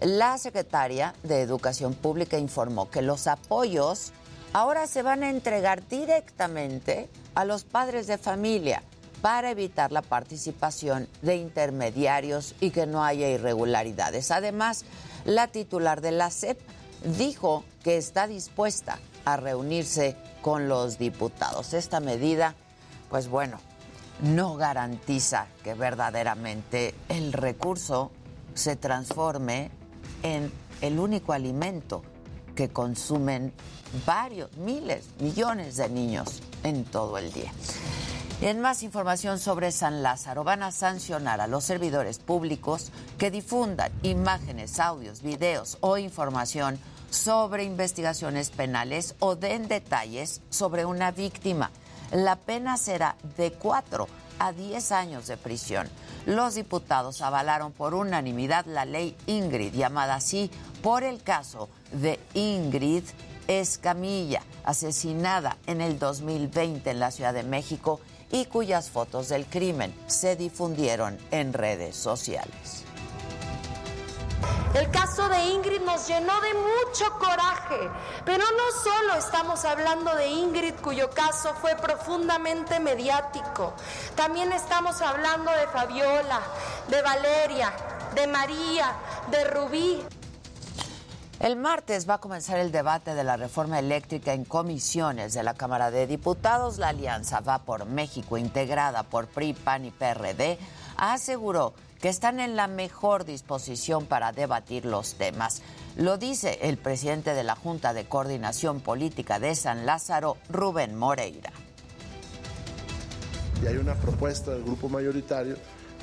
La 0.00 0.38
secretaria 0.38 1.14
de 1.22 1.40
Educación 1.40 1.94
Pública 1.94 2.36
informó 2.36 2.90
que 2.90 3.00
los 3.00 3.28
apoyos 3.28 4.12
ahora 4.52 4.88
se 4.88 5.02
van 5.02 5.22
a 5.22 5.30
entregar 5.30 5.86
directamente 5.86 7.08
a 7.36 7.44
los 7.44 7.62
padres 7.62 8.08
de 8.08 8.18
familia 8.18 8.82
para 9.22 9.50
evitar 9.50 9.92
la 9.92 10.02
participación 10.02 11.06
de 11.22 11.36
intermediarios 11.36 12.56
y 12.60 12.70
que 12.70 12.86
no 12.86 13.04
haya 13.04 13.28
irregularidades. 13.28 14.32
Además, 14.32 14.84
la 15.24 15.46
titular 15.46 16.00
de 16.00 16.10
la 16.10 16.30
CEP 16.30 16.58
dijo 17.18 17.62
que 17.84 17.98
está 17.98 18.26
dispuesta 18.26 18.98
a 19.24 19.36
reunirse 19.36 20.16
con 20.42 20.68
los 20.68 20.98
diputados. 20.98 21.74
Esta 21.74 22.00
medida, 22.00 22.54
pues 23.08 23.28
bueno, 23.28 23.58
no 24.22 24.56
garantiza 24.56 25.46
que 25.64 25.74
verdaderamente 25.74 26.94
el 27.08 27.32
recurso 27.32 28.10
se 28.54 28.76
transforme 28.76 29.70
en 30.22 30.52
el 30.80 30.98
único 30.98 31.32
alimento 31.32 32.02
que 32.54 32.68
consumen 32.68 33.52
varios, 34.06 34.54
miles, 34.56 35.08
millones 35.18 35.76
de 35.76 35.88
niños 35.88 36.42
en 36.62 36.84
todo 36.84 37.18
el 37.18 37.32
día. 37.32 37.52
En 38.42 38.60
más 38.60 38.82
información 38.82 39.38
sobre 39.38 39.70
San 39.70 40.02
Lázaro, 40.02 40.44
van 40.44 40.62
a 40.62 40.72
sancionar 40.72 41.42
a 41.42 41.46
los 41.46 41.64
servidores 41.64 42.18
públicos 42.18 42.90
que 43.18 43.30
difundan 43.30 43.92
imágenes, 44.02 44.80
audios, 44.80 45.20
videos 45.20 45.76
o 45.80 45.98
información 45.98 46.78
sobre 47.10 47.64
investigaciones 47.64 48.50
penales 48.50 49.14
o 49.18 49.36
den 49.36 49.68
detalles 49.68 50.40
sobre 50.50 50.84
una 50.84 51.10
víctima. 51.10 51.70
La 52.12 52.36
pena 52.36 52.76
será 52.76 53.16
de 53.36 53.52
cuatro 53.52 54.08
a 54.38 54.52
diez 54.52 54.90
años 54.90 55.26
de 55.26 55.36
prisión. 55.36 55.88
Los 56.26 56.54
diputados 56.54 57.20
avalaron 57.20 57.72
por 57.72 57.94
unanimidad 57.94 58.64
la 58.66 58.84
ley 58.84 59.16
Ingrid, 59.26 59.74
llamada 59.74 60.14
así 60.14 60.50
por 60.82 61.04
el 61.04 61.22
caso 61.22 61.68
de 61.92 62.18
Ingrid 62.34 63.04
Escamilla, 63.46 64.42
asesinada 64.64 65.58
en 65.66 65.80
el 65.80 65.98
2020 65.98 66.90
en 66.90 67.00
la 67.00 67.10
Ciudad 67.10 67.34
de 67.34 67.42
México 67.42 68.00
y 68.30 68.46
cuyas 68.46 68.90
fotos 68.90 69.28
del 69.28 69.44
crimen 69.46 69.94
se 70.06 70.36
difundieron 70.36 71.18
en 71.30 71.52
redes 71.52 71.96
sociales. 71.96 72.84
El 74.74 74.90
caso 74.90 75.28
de 75.28 75.46
Ingrid 75.46 75.80
nos 75.80 76.06
llenó 76.06 76.40
de 76.40 76.54
mucho 76.54 77.18
coraje, 77.18 77.90
pero 78.24 78.44
no 78.44 78.82
solo 78.82 79.14
estamos 79.14 79.64
hablando 79.64 80.14
de 80.14 80.28
Ingrid 80.28 80.74
cuyo 80.76 81.10
caso 81.10 81.52
fue 81.60 81.74
profundamente 81.74 82.78
mediático, 82.78 83.74
también 84.14 84.52
estamos 84.52 85.02
hablando 85.02 85.50
de 85.50 85.66
Fabiola, 85.66 86.40
de 86.88 87.02
Valeria, 87.02 87.72
de 88.14 88.26
María, 88.28 88.92
de 89.30 89.44
Rubí. 89.44 90.02
El 91.40 91.56
martes 91.56 92.08
va 92.08 92.14
a 92.14 92.18
comenzar 92.18 92.58
el 92.58 92.70
debate 92.70 93.14
de 93.14 93.24
la 93.24 93.36
reforma 93.36 93.78
eléctrica 93.78 94.34
en 94.34 94.44
comisiones 94.44 95.32
de 95.32 95.42
la 95.42 95.54
Cámara 95.54 95.90
de 95.90 96.06
Diputados. 96.06 96.76
La 96.76 96.88
alianza 96.88 97.40
va 97.40 97.60
por 97.60 97.86
México, 97.86 98.36
integrada 98.36 99.04
por 99.04 99.26
PRI, 99.26 99.54
PAN 99.54 99.86
y 99.86 99.90
PRD, 99.90 100.58
aseguró 100.98 101.72
que 102.00 102.08
están 102.08 102.40
en 102.40 102.56
la 102.56 102.66
mejor 102.66 103.24
disposición 103.24 104.06
para 104.06 104.32
debatir 104.32 104.84
los 104.84 105.14
temas. 105.14 105.62
Lo 105.96 106.16
dice 106.16 106.58
el 106.62 106.78
presidente 106.78 107.34
de 107.34 107.44
la 107.44 107.56
Junta 107.56 107.92
de 107.92 108.06
Coordinación 108.06 108.80
Política 108.80 109.38
de 109.38 109.54
San 109.54 109.84
Lázaro, 109.84 110.36
Rubén 110.48 110.96
Moreira. 110.96 111.52
Y 113.62 113.66
hay 113.66 113.76
una 113.76 113.94
propuesta 113.94 114.52
del 114.52 114.64
grupo 114.64 114.88
mayoritario 114.88 115.56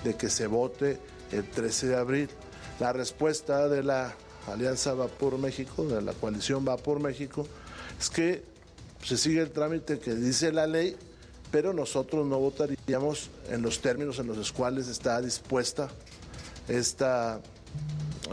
de 0.03 0.15
que 0.15 0.29
se 0.29 0.45
vote 0.45 0.99
el 1.31 1.49
13 1.49 1.88
de 1.88 1.97
abril. 1.97 2.29
La 2.79 2.93
respuesta 2.93 3.67
de 3.67 3.81
la 3.81 4.13
Alianza 4.47 4.93
Va 4.93 5.07
por 5.07 5.39
México, 5.39 5.83
de 5.83 6.01
la 6.01 6.13
coalición 6.13 6.65
Va 6.67 6.77
por 6.77 6.99
México, 6.99 7.47
es 7.99 8.10
que 8.12 8.43
se 9.03 9.17
sigue 9.17 9.41
el 9.41 9.51
trámite 9.51 9.99
que 9.99 10.13
dice 10.13 10.51
la 10.51 10.67
ley, 10.67 10.95
pero 11.51 11.73
nosotros 11.73 12.25
no 12.25 12.38
votaríamos 12.39 13.29
en 13.49 13.62
los 13.62 13.81
términos 13.81 14.19
en 14.19 14.27
los 14.27 14.51
cuales 14.51 14.88
está 14.88 15.21
dispuesta 15.21 15.89
esta 16.67 17.39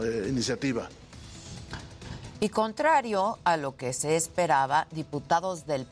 eh, 0.01 0.27
iniciativa. 0.29 0.89
Y 2.39 2.49
contrario 2.49 3.39
a 3.43 3.57
lo 3.57 3.75
que 3.75 3.93
se 3.93 4.15
esperaba, 4.15 4.87
diputados 4.91 5.65
del 5.65 5.87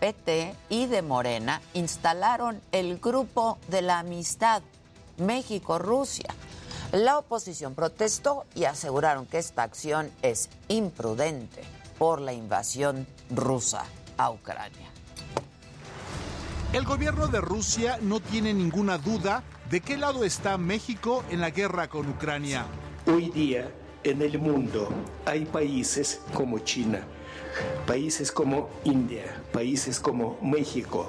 PT 0.00 0.54
y 0.68 0.86
de 0.86 1.02
Morena 1.02 1.62
instalaron 1.72 2.60
el 2.72 2.98
grupo 2.98 3.58
de 3.68 3.82
la 3.82 4.00
amistad 4.00 4.62
México-Rusia 5.16 6.28
la 6.92 7.18
oposición 7.18 7.74
protestó 7.74 8.44
y 8.54 8.64
aseguraron 8.64 9.26
que 9.26 9.38
esta 9.38 9.64
acción 9.64 10.10
es 10.22 10.48
imprudente 10.68 11.62
por 11.98 12.20
la 12.20 12.32
invasión 12.32 13.06
rusa 13.30 13.84
a 14.16 14.30
Ucrania. 14.30 14.95
El 16.72 16.84
gobierno 16.84 17.28
de 17.28 17.40
Rusia 17.40 17.98
no 18.02 18.20
tiene 18.20 18.52
ninguna 18.52 18.98
duda 18.98 19.44
de 19.70 19.80
qué 19.80 19.96
lado 19.96 20.24
está 20.24 20.58
México 20.58 21.24
en 21.30 21.40
la 21.40 21.50
guerra 21.50 21.88
con 21.88 22.08
Ucrania. 22.08 22.66
Hoy 23.06 23.30
día 23.30 23.70
en 24.02 24.20
el 24.20 24.38
mundo 24.38 24.88
hay 25.24 25.44
países 25.44 26.20
como 26.34 26.58
China, 26.58 27.02
países 27.86 28.32
como 28.32 28.68
India, 28.84 29.40
países 29.52 30.00
como 30.00 30.38
México, 30.42 31.08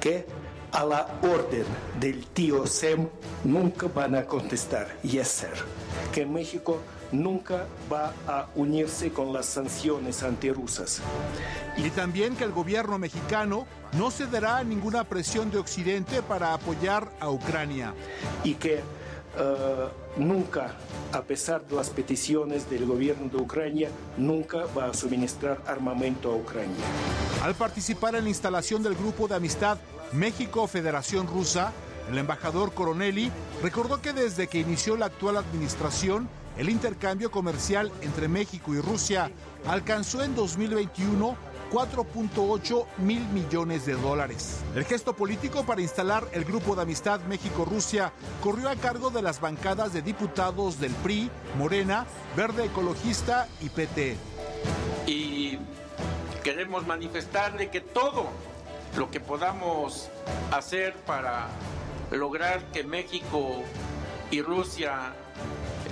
que 0.00 0.26
a 0.72 0.84
la 0.84 1.06
orden 1.22 1.66
del 2.00 2.26
tío 2.26 2.66
Sem 2.66 3.08
nunca 3.44 3.86
van 3.88 4.14
a 4.14 4.24
contestar 4.24 4.96
y 5.04 5.18
hacer 5.18 5.52
que 6.12 6.24
México 6.24 6.80
nunca 7.22 7.66
va 7.92 8.12
a 8.26 8.46
unirse 8.54 9.12
con 9.12 9.32
las 9.32 9.46
sanciones 9.46 10.22
antirrusas. 10.22 11.00
Y 11.76 11.90
también 11.90 12.36
que 12.36 12.44
el 12.44 12.52
gobierno 12.52 12.98
mexicano 12.98 13.66
no 13.92 14.10
cederá 14.10 14.58
a 14.58 14.64
ninguna 14.64 15.04
presión 15.04 15.50
de 15.50 15.58
Occidente 15.58 16.22
para 16.22 16.54
apoyar 16.54 17.10
a 17.20 17.30
Ucrania. 17.30 17.94
Y 18.42 18.54
que 18.54 18.76
eh, 18.76 19.88
nunca, 20.16 20.74
a 21.12 21.22
pesar 21.22 21.66
de 21.66 21.76
las 21.76 21.90
peticiones 21.90 22.68
del 22.70 22.86
gobierno 22.86 23.28
de 23.28 23.36
Ucrania, 23.36 23.88
nunca 24.16 24.64
va 24.76 24.86
a 24.86 24.94
suministrar 24.94 25.60
armamento 25.66 26.32
a 26.32 26.36
Ucrania. 26.36 26.84
Al 27.42 27.54
participar 27.54 28.14
en 28.14 28.24
la 28.24 28.30
instalación 28.30 28.82
del 28.82 28.94
grupo 28.94 29.26
de 29.28 29.36
amistad 29.36 29.78
México 30.12 30.66
Federación 30.66 31.26
Rusa, 31.26 31.72
el 32.10 32.18
embajador 32.18 32.72
Coronelli 32.74 33.30
recordó 33.62 34.00
que 34.00 34.12
desde 34.12 34.46
que 34.46 34.58
inició 34.58 34.96
la 34.96 35.06
actual 35.06 35.36
administración, 35.36 36.28
el 36.56 36.68
intercambio 36.70 37.30
comercial 37.30 37.90
entre 38.02 38.28
México 38.28 38.74
y 38.74 38.80
Rusia 38.80 39.30
alcanzó 39.66 40.22
en 40.22 40.34
2021 40.34 41.36
4.8 41.74 42.86
mil 42.98 43.26
millones 43.30 43.84
de 43.84 43.94
dólares. 43.94 44.62
El 44.76 44.84
gesto 44.84 45.16
político 45.16 45.64
para 45.66 45.80
instalar 45.80 46.24
el 46.32 46.44
grupo 46.44 46.76
de 46.76 46.82
amistad 46.82 47.20
México-Rusia 47.22 48.12
corrió 48.42 48.68
a 48.68 48.76
cargo 48.76 49.10
de 49.10 49.22
las 49.22 49.40
bancadas 49.40 49.92
de 49.92 50.00
diputados 50.00 50.78
del 50.78 50.92
PRI, 50.92 51.30
Morena, 51.58 52.06
Verde 52.36 52.66
Ecologista 52.66 53.48
y 53.60 53.70
PT. 53.70 54.16
Y 55.08 55.58
queremos 56.44 56.86
manifestarle 56.86 57.70
que 57.70 57.80
todo 57.80 58.28
lo 58.96 59.10
que 59.10 59.18
podamos 59.18 60.10
hacer 60.52 60.94
para 61.06 61.48
lograr 62.12 62.70
que 62.70 62.84
México 62.84 63.62
y 64.30 64.42
Rusia 64.42 65.12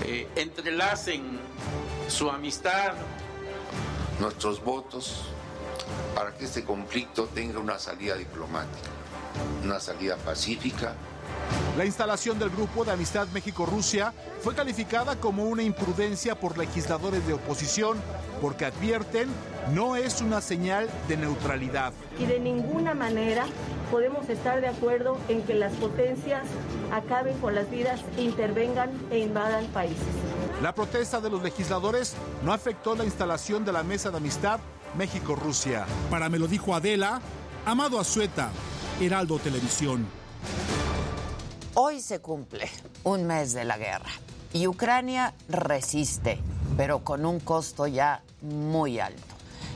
eh, 0.04 0.28
entrelacen 0.36 1.38
su 2.08 2.30
amistad. 2.30 2.94
Nuestros 4.20 4.62
votos 4.62 5.22
para 6.14 6.34
que 6.34 6.44
este 6.44 6.64
conflicto 6.64 7.26
tenga 7.34 7.58
una 7.58 7.78
salida 7.78 8.14
diplomática, 8.16 8.90
una 9.64 9.80
salida 9.80 10.16
pacífica. 10.16 10.94
La 11.76 11.86
instalación 11.86 12.38
del 12.38 12.50
grupo 12.50 12.84
de 12.84 12.92
amistad 12.92 13.26
México-Rusia 13.28 14.12
fue 14.42 14.54
calificada 14.54 15.16
como 15.16 15.44
una 15.44 15.62
imprudencia 15.62 16.38
por 16.38 16.58
legisladores 16.58 17.26
de 17.26 17.32
oposición 17.32 17.98
porque 18.42 18.66
advierten 18.66 19.28
no 19.72 19.96
es 19.96 20.20
una 20.20 20.40
señal 20.40 20.90
de 21.08 21.16
neutralidad. 21.16 21.92
Y 22.18 22.26
de 22.26 22.40
ninguna 22.40 22.92
manera 22.92 23.46
podemos 23.90 24.28
estar 24.28 24.60
de 24.60 24.68
acuerdo 24.68 25.16
en 25.28 25.42
que 25.42 25.54
las 25.54 25.72
potencias 25.74 26.42
acaben 26.92 27.38
con 27.38 27.54
las 27.54 27.70
vidas 27.70 28.00
e 28.18 28.22
intervengan 28.22 28.90
e 29.10 29.20
invadan 29.20 29.66
países. 29.66 30.02
La 30.60 30.74
protesta 30.74 31.20
de 31.20 31.30
los 31.30 31.42
legisladores 31.42 32.14
no 32.44 32.52
afectó 32.52 32.94
la 32.94 33.04
instalación 33.04 33.64
de 33.64 33.72
la 33.72 33.82
mesa 33.82 34.10
de 34.10 34.18
amistad 34.18 34.60
México-Rusia. 34.98 35.86
Para 36.10 36.28
me 36.28 36.38
lo 36.38 36.46
dijo 36.46 36.74
Adela, 36.74 37.20
Amado 37.64 37.98
Azueta, 37.98 38.50
Heraldo 39.00 39.38
Televisión. 39.38 40.21
Hoy 41.74 42.02
se 42.02 42.18
cumple 42.18 42.68
un 43.02 43.26
mes 43.26 43.54
de 43.54 43.64
la 43.64 43.78
guerra 43.78 44.10
y 44.52 44.66
Ucrania 44.66 45.32
resiste, 45.48 46.38
pero 46.76 47.02
con 47.02 47.24
un 47.24 47.40
costo 47.40 47.86
ya 47.86 48.22
muy 48.42 49.00
alto. 49.00 49.22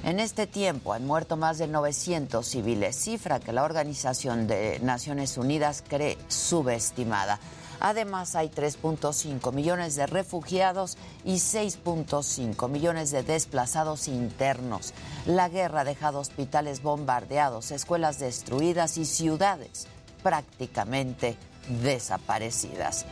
En 0.05 0.21
este 0.21 0.47
tiempo 0.47 0.93
han 0.93 1.07
muerto 1.07 1.39
más 1.39 1.57
de 1.57 1.69
900 1.69 2.47
civiles, 2.47 2.97
cifra 2.97 3.41
que 3.41 3.55
la 3.55 3.65
Organización 3.65 4.47
de 4.47 4.79
Naciones 4.81 5.39
Unidas 5.39 5.83
cree 5.89 6.19
subestimada. 6.29 7.41
Además, 7.81 8.37
hay 8.37 8.51
3.5 8.51 9.51
millones 9.55 9.97
de 9.97 10.07
refugiados 10.07 10.99
y 11.25 11.37
6.5 11.37 12.69
millones 12.69 13.11
de 13.11 13.23
desplazados 13.23 14.07
internos. 14.07 14.93
La 15.25 15.49
guerra 15.49 15.81
ha 15.81 15.85
dejado 15.85 16.19
hospitales 16.19 16.83
bombardeados, 16.83 17.71
escuelas 17.71 18.19
destruidas 18.19 18.99
y 18.99 19.07
ciudades 19.07 19.89
prácticamente 20.23 21.37
desaparecidas. 21.83 23.07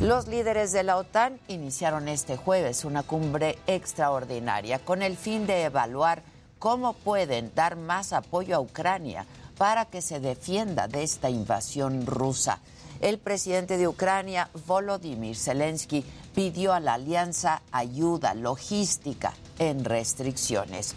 Los 0.00 0.26
líderes 0.26 0.72
de 0.72 0.82
la 0.82 0.96
OTAN 0.96 1.38
iniciaron 1.48 2.08
este 2.08 2.36
jueves 2.36 2.84
una 2.84 3.02
cumbre 3.02 3.58
extraordinaria 3.66 4.80
con 4.80 5.02
el 5.02 5.16
fin 5.16 5.46
de 5.46 5.62
evaluar 5.62 6.22
cómo 6.58 6.92
pueden 6.92 7.52
dar 7.54 7.76
más 7.76 8.12
apoyo 8.12 8.56
a 8.56 8.60
Ucrania 8.60 9.26
para 9.58 9.84
que 9.84 10.02
se 10.02 10.18
defienda 10.18 10.88
de 10.88 11.04
esta 11.04 11.30
invasión 11.30 12.04
rusa. 12.06 12.58
El 13.00 13.18
presidente 13.18 13.78
de 13.78 13.88
Ucrania, 13.88 14.48
Volodymyr 14.66 15.36
Zelensky, 15.36 16.04
pidió 16.34 16.72
a 16.72 16.80
la 16.80 16.94
alianza 16.94 17.62
ayuda 17.70 18.34
logística 18.34 19.34
en 19.58 19.84
restricciones. 19.84 20.94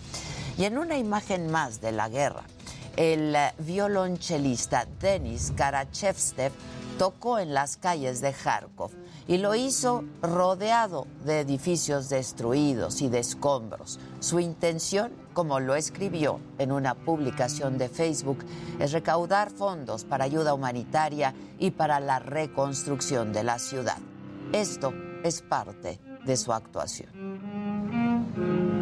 Y 0.57 0.65
en 0.65 0.77
una 0.77 0.97
imagen 0.97 1.51
más 1.51 1.81
de 1.81 1.91
la 1.91 2.09
guerra, 2.09 2.43
el 2.95 3.35
violonchelista 3.59 4.87
Denis 4.99 5.51
Karachevstev 5.55 6.51
tocó 6.97 7.39
en 7.39 7.53
las 7.53 7.77
calles 7.77 8.21
de 8.21 8.33
Kharkov 8.33 8.91
y 9.27 9.37
lo 9.37 9.55
hizo 9.55 10.03
rodeado 10.21 11.07
de 11.25 11.39
edificios 11.39 12.09
destruidos 12.09 13.01
y 13.01 13.09
de 13.09 13.19
escombros. 13.19 13.99
Su 14.19 14.39
intención, 14.39 15.11
como 15.33 15.59
lo 15.59 15.75
escribió 15.75 16.39
en 16.57 16.71
una 16.71 16.93
publicación 16.93 17.77
de 17.77 17.89
Facebook, 17.89 18.39
es 18.79 18.91
recaudar 18.91 19.49
fondos 19.49 20.05
para 20.05 20.25
ayuda 20.25 20.53
humanitaria 20.53 21.33
y 21.59 21.71
para 21.71 21.99
la 21.99 22.19
reconstrucción 22.19 23.33
de 23.33 23.43
la 23.43 23.59
ciudad. 23.59 23.97
Esto 24.53 24.93
es 25.23 25.41
parte 25.41 25.99
de 26.25 26.37
su 26.37 26.53
actuación. 26.53 28.74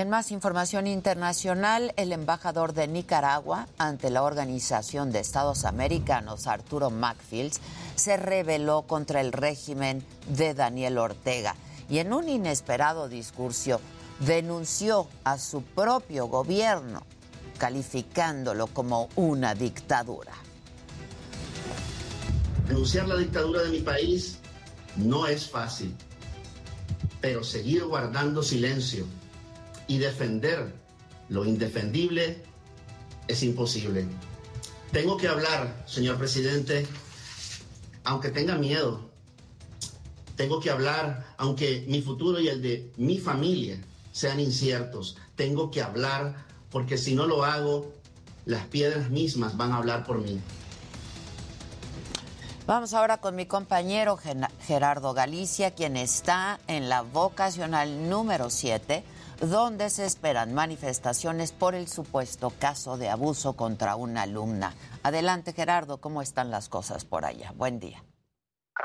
En 0.00 0.08
más 0.08 0.30
información 0.30 0.86
internacional, 0.86 1.92
el 1.96 2.12
embajador 2.12 2.72
de 2.72 2.88
Nicaragua 2.88 3.68
ante 3.76 4.08
la 4.10 4.22
Organización 4.22 5.12
de 5.12 5.20
Estados 5.20 5.64
Americanos, 5.64 6.46
Arturo 6.46 6.90
Macfields, 6.90 7.60
se 7.96 8.16
rebeló 8.16 8.82
contra 8.82 9.20
el 9.20 9.32
régimen 9.32 10.04
de 10.28 10.54
Daniel 10.54 10.96
Ortega 10.96 11.54
y 11.90 11.98
en 11.98 12.12
un 12.12 12.28
inesperado 12.28 13.08
discurso 13.08 13.80
denunció 14.20 15.06
a 15.24 15.38
su 15.38 15.62
propio 15.62 16.26
gobierno, 16.26 17.02
calificándolo 17.58 18.68
como 18.68 19.10
una 19.16 19.54
dictadura. 19.54 20.32
Denunciar 22.68 23.06
la 23.06 23.16
dictadura 23.16 23.62
de 23.62 23.70
mi 23.70 23.80
país 23.80 24.38
no 24.96 25.26
es 25.26 25.50
fácil, 25.50 25.94
pero 27.20 27.44
seguir 27.44 27.84
guardando 27.84 28.42
silencio 28.42 29.06
y 29.90 29.98
defender 29.98 30.72
lo 31.30 31.44
indefendible 31.44 32.44
es 33.26 33.42
imposible. 33.42 34.06
Tengo 34.92 35.16
que 35.16 35.26
hablar, 35.26 35.82
señor 35.84 36.16
presidente, 36.16 36.86
aunque 38.04 38.28
tenga 38.28 38.54
miedo. 38.54 39.10
Tengo 40.36 40.60
que 40.60 40.70
hablar, 40.70 41.34
aunque 41.38 41.84
mi 41.88 42.02
futuro 42.02 42.38
y 42.38 42.46
el 42.46 42.62
de 42.62 42.92
mi 42.98 43.18
familia 43.18 43.80
sean 44.12 44.38
inciertos. 44.38 45.16
Tengo 45.34 45.72
que 45.72 45.82
hablar 45.82 46.46
porque 46.70 46.96
si 46.96 47.16
no 47.16 47.26
lo 47.26 47.44
hago, 47.44 47.92
las 48.46 48.66
piedras 48.66 49.10
mismas 49.10 49.56
van 49.56 49.72
a 49.72 49.78
hablar 49.78 50.04
por 50.04 50.20
mí. 50.20 50.40
Vamos 52.64 52.94
ahora 52.94 53.16
con 53.16 53.34
mi 53.34 53.46
compañero 53.46 54.16
Gerardo 54.60 55.14
Galicia, 55.14 55.72
quien 55.72 55.96
está 55.96 56.60
en 56.68 56.88
la 56.88 57.02
vocacional 57.02 58.08
número 58.08 58.50
7 58.50 59.02
donde 59.40 59.88
se 59.90 60.04
esperan 60.04 60.52
manifestaciones 60.52 61.52
por 61.52 61.74
el 61.74 61.88
supuesto 61.88 62.52
caso 62.58 62.96
de 62.96 63.08
abuso 63.08 63.54
contra 63.54 63.96
una 63.96 64.22
alumna. 64.22 64.74
Adelante, 65.02 65.52
Gerardo, 65.52 65.98
¿cómo 65.98 66.22
están 66.22 66.50
las 66.50 66.68
cosas 66.68 67.04
por 67.04 67.24
allá? 67.24 67.52
Buen 67.56 67.80
día. 67.80 68.02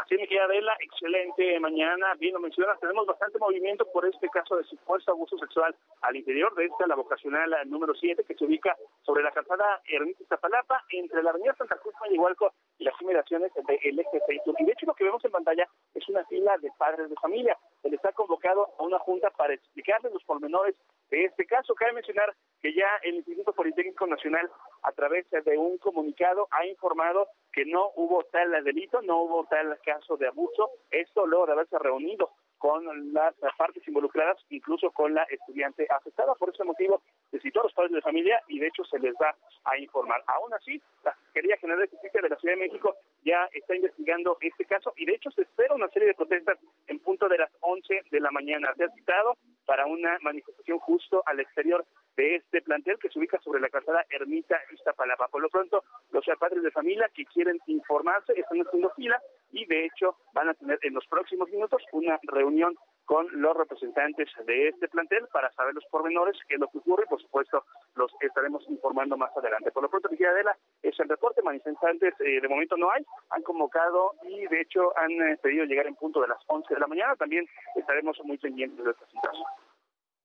Sí, 0.08 0.16
mi 0.18 0.28
querida 0.28 0.46
Adela, 0.46 0.76
excelente 0.80 1.60
mañana. 1.60 2.14
Bien 2.20 2.34
lo 2.34 2.40
mencionas, 2.40 2.80
tenemos 2.80 3.06
bastante 3.08 3.40
movimiento 3.40 3.86
por 3.92 4.06
este 4.06 4.30
caso 4.30 4.56
de 4.56 4.64
supuesto 4.64 5.12
abuso 5.12 5.38
sexual 5.38 5.76
al 6.02 6.16
interior 6.16 6.54
de 6.56 6.66
esta, 6.66 6.86
la 6.86 6.96
vocacional 6.96 7.56
número 7.66 7.94
7, 7.94 8.24
que 8.24 8.36
se 8.36 8.46
ubica 8.46 8.76
sobre 9.04 9.24
la 9.24 9.32
calzada 9.32 9.82
Ermita 9.86 10.24
Zapalapa, 10.28 10.84
entre 10.90 11.24
la 11.24 11.32
avenida 11.32 11.56
Santa 11.56 11.78
Cruz 11.78 11.96
Mayigualco 12.02 12.54
y 12.78 12.84
las 12.84 13.00
inmediaciones 13.02 13.52
del 13.54 14.00
eje 14.00 14.22
6 14.28 14.42
Y 14.60 14.66
de 14.66 14.72
hecho 14.72 14.86
lo 14.86 14.94
que 14.94 15.06
vemos 15.06 15.24
en 15.26 15.32
pantalla 15.32 15.68
es 15.94 16.08
una 16.10 16.26
fila 16.26 16.58
de 16.58 16.72
padres 16.78 17.10
de 17.10 17.16
familia. 17.16 17.58
Se 17.82 17.90
les 17.90 18.04
ha 18.06 18.12
convocado 18.12 18.70
a 18.78 18.84
una 18.84 19.00
junta 19.00 19.30
para 19.32 19.54
explicarles 19.54 20.14
los 20.14 20.24
pormenores 20.24 20.76
de 21.10 21.26
este 21.26 21.46
caso. 21.46 21.76
Cabe 21.76 21.94
mencionar 21.94 22.34
que 22.62 22.74
ya 22.74 22.88
el 23.04 23.16
Instituto 23.16 23.54
Politécnico 23.54 24.08
Nacional, 24.08 24.50
a 24.84 24.92
través 24.92 25.30
de 25.30 25.58
un 25.58 25.78
comunicado, 25.78 26.48
ha 26.52 26.66
informado 26.66 27.28
que 27.52 27.66
no 27.66 27.92
hubo 27.96 28.24
tal 28.26 28.64
delito, 28.64 29.02
no 29.02 29.24
hubo 29.24 29.46
tal 29.46 29.80
caso 29.86 30.18
de 30.18 30.28
abuso. 30.28 30.72
Esto 30.90 31.26
luego 31.26 31.46
de 31.46 31.54
haberse 31.54 31.78
reunido 31.80 32.32
con 32.66 33.14
las 33.14 33.36
partes 33.60 33.88
involucradas, 33.88 34.38
incluso 34.50 34.90
con 34.90 35.14
la 35.14 35.22
estudiante 35.30 35.86
afectada. 35.88 36.34
Por 36.34 36.50
ese 36.50 36.64
motivo, 36.64 37.00
se 37.30 37.40
citó 37.40 37.60
a 37.60 37.64
los 37.66 37.74
padres 37.74 37.92
de 37.94 38.02
familia 38.02 38.42
y 38.48 38.58
de 38.58 38.66
hecho 38.66 38.84
se 38.86 38.98
les 38.98 39.14
va 39.22 39.36
a 39.66 39.78
informar. 39.78 40.24
Aún 40.26 40.52
así, 40.52 40.82
la 41.04 41.14
Fiscalía 41.14 41.58
General 41.58 41.82
de 41.82 41.90
Justicia 41.90 42.22
de 42.24 42.30
la 42.30 42.36
Ciudad 42.38 42.56
de 42.56 42.62
México 42.62 42.96
ya 43.24 43.48
está 43.54 43.76
investigando 43.76 44.40
este 44.42 44.66
caso 44.66 44.94
y 44.98 45.06
de 45.06 45.14
hecho 45.14 45.30
se 45.30 45.44
espera 45.44 45.76
una 45.76 45.90
serie 45.90 46.08
de 46.08 46.16
protestas 46.16 46.58
en 46.88 46.98
punto 47.02 47.30
de 47.30 47.38
las 47.38 47.52
11 47.60 48.02
de 48.10 48.20
la 48.20 48.32
mañana. 48.32 48.74
Se 48.76 48.86
ha 48.86 48.90
citado 48.90 49.38
para 49.68 49.86
una 49.86 50.18
manifestación 50.22 50.80
justo 50.80 51.22
al 51.28 51.42
exterior 51.42 51.86
de 52.16 52.36
este 52.36 52.62
plantel 52.62 52.98
que 53.00 53.10
se 53.10 53.20
ubica 53.20 53.40
sobre 53.42 53.60
la 53.60 53.70
calzada 53.70 54.06
Ermita 54.10 54.60
Iztapalapa. 54.72 55.28
Por 55.28 55.42
lo 55.42 55.50
pronto, 55.50 55.84
los 56.12 56.26
padres 56.40 56.64
de 56.64 56.72
familia 56.72 57.10
que 57.14 57.26
quieren 57.26 57.60
informarse 57.68 58.34
están 58.34 58.60
haciendo 58.60 58.90
fila 58.92 59.22
y 59.52 59.66
de 59.66 59.86
hecho 59.86 60.18
van 60.34 60.50
a 60.50 60.54
tener 60.54 60.80
en 60.82 60.94
los 60.94 61.06
próximos 61.08 61.50
minutos 61.50 61.82
una 61.92 62.20
reunión 62.24 62.76
con 63.06 63.28
los 63.40 63.56
representantes 63.56 64.30
de 64.46 64.70
este 64.70 64.88
plantel 64.88 65.28
para 65.32 65.52
saber 65.52 65.76
los 65.76 65.86
pormenores, 65.86 66.38
qué 66.48 66.56
es 66.56 66.60
lo 66.60 66.68
que 66.68 66.80
ocurre 66.80 67.04
y 67.06 67.10
por 67.10 67.22
supuesto 67.22 67.64
los 67.96 68.12
estaremos 68.20 68.68
informando 68.68 69.16
más 69.16 69.36
adelante. 69.38 69.72
Por 69.72 69.84
lo 69.84 69.90
pronto, 69.90 70.10
Miguel 70.10 70.30
Adela, 70.30 70.58
es 70.82 71.00
el 71.00 71.08
reporte, 71.08 71.42
manifestantes 71.44 72.14
eh, 72.20 72.42
de 72.42 72.48
momento 72.48 72.76
no 72.78 72.92
hay, 72.92 73.06
han 73.30 73.44
convocado 73.44 74.14
y 74.24 74.48
de 74.48 74.62
hecho 74.62 74.98
han 74.98 75.12
eh, 75.12 75.38
pedido 75.42 75.66
llegar 75.66 75.88
en 75.88 75.96
punto 75.96 76.22
de 76.22 76.28
las 76.28 76.40
11 76.48 76.74
de 76.74 76.80
la 76.80 76.88
mañana, 76.88 77.16
también 77.16 77.46
estaremos 77.76 78.20
muy 78.24 78.38
pendientes 78.38 78.84
de 78.84 78.92
esta 78.92 79.06
situación. 79.08 79.46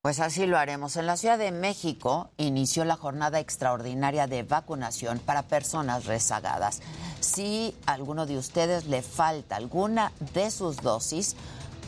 Pues 0.02 0.18
así 0.20 0.46
lo 0.46 0.56
haremos. 0.56 0.96
En 0.96 1.04
la 1.04 1.18
Ciudad 1.18 1.36
de 1.36 1.52
México 1.52 2.30
inició 2.38 2.86
la 2.86 2.96
jornada 2.96 3.38
extraordinaria 3.38 4.26
de 4.26 4.44
vacunación 4.44 5.18
para 5.18 5.42
personas 5.42 6.06
rezagadas. 6.06 6.80
Si 7.20 7.76
a 7.84 7.92
alguno 7.92 8.24
de 8.24 8.38
ustedes 8.38 8.86
le 8.86 9.02
falta 9.02 9.56
alguna 9.56 10.12
de 10.32 10.50
sus 10.50 10.78
dosis, 10.78 11.36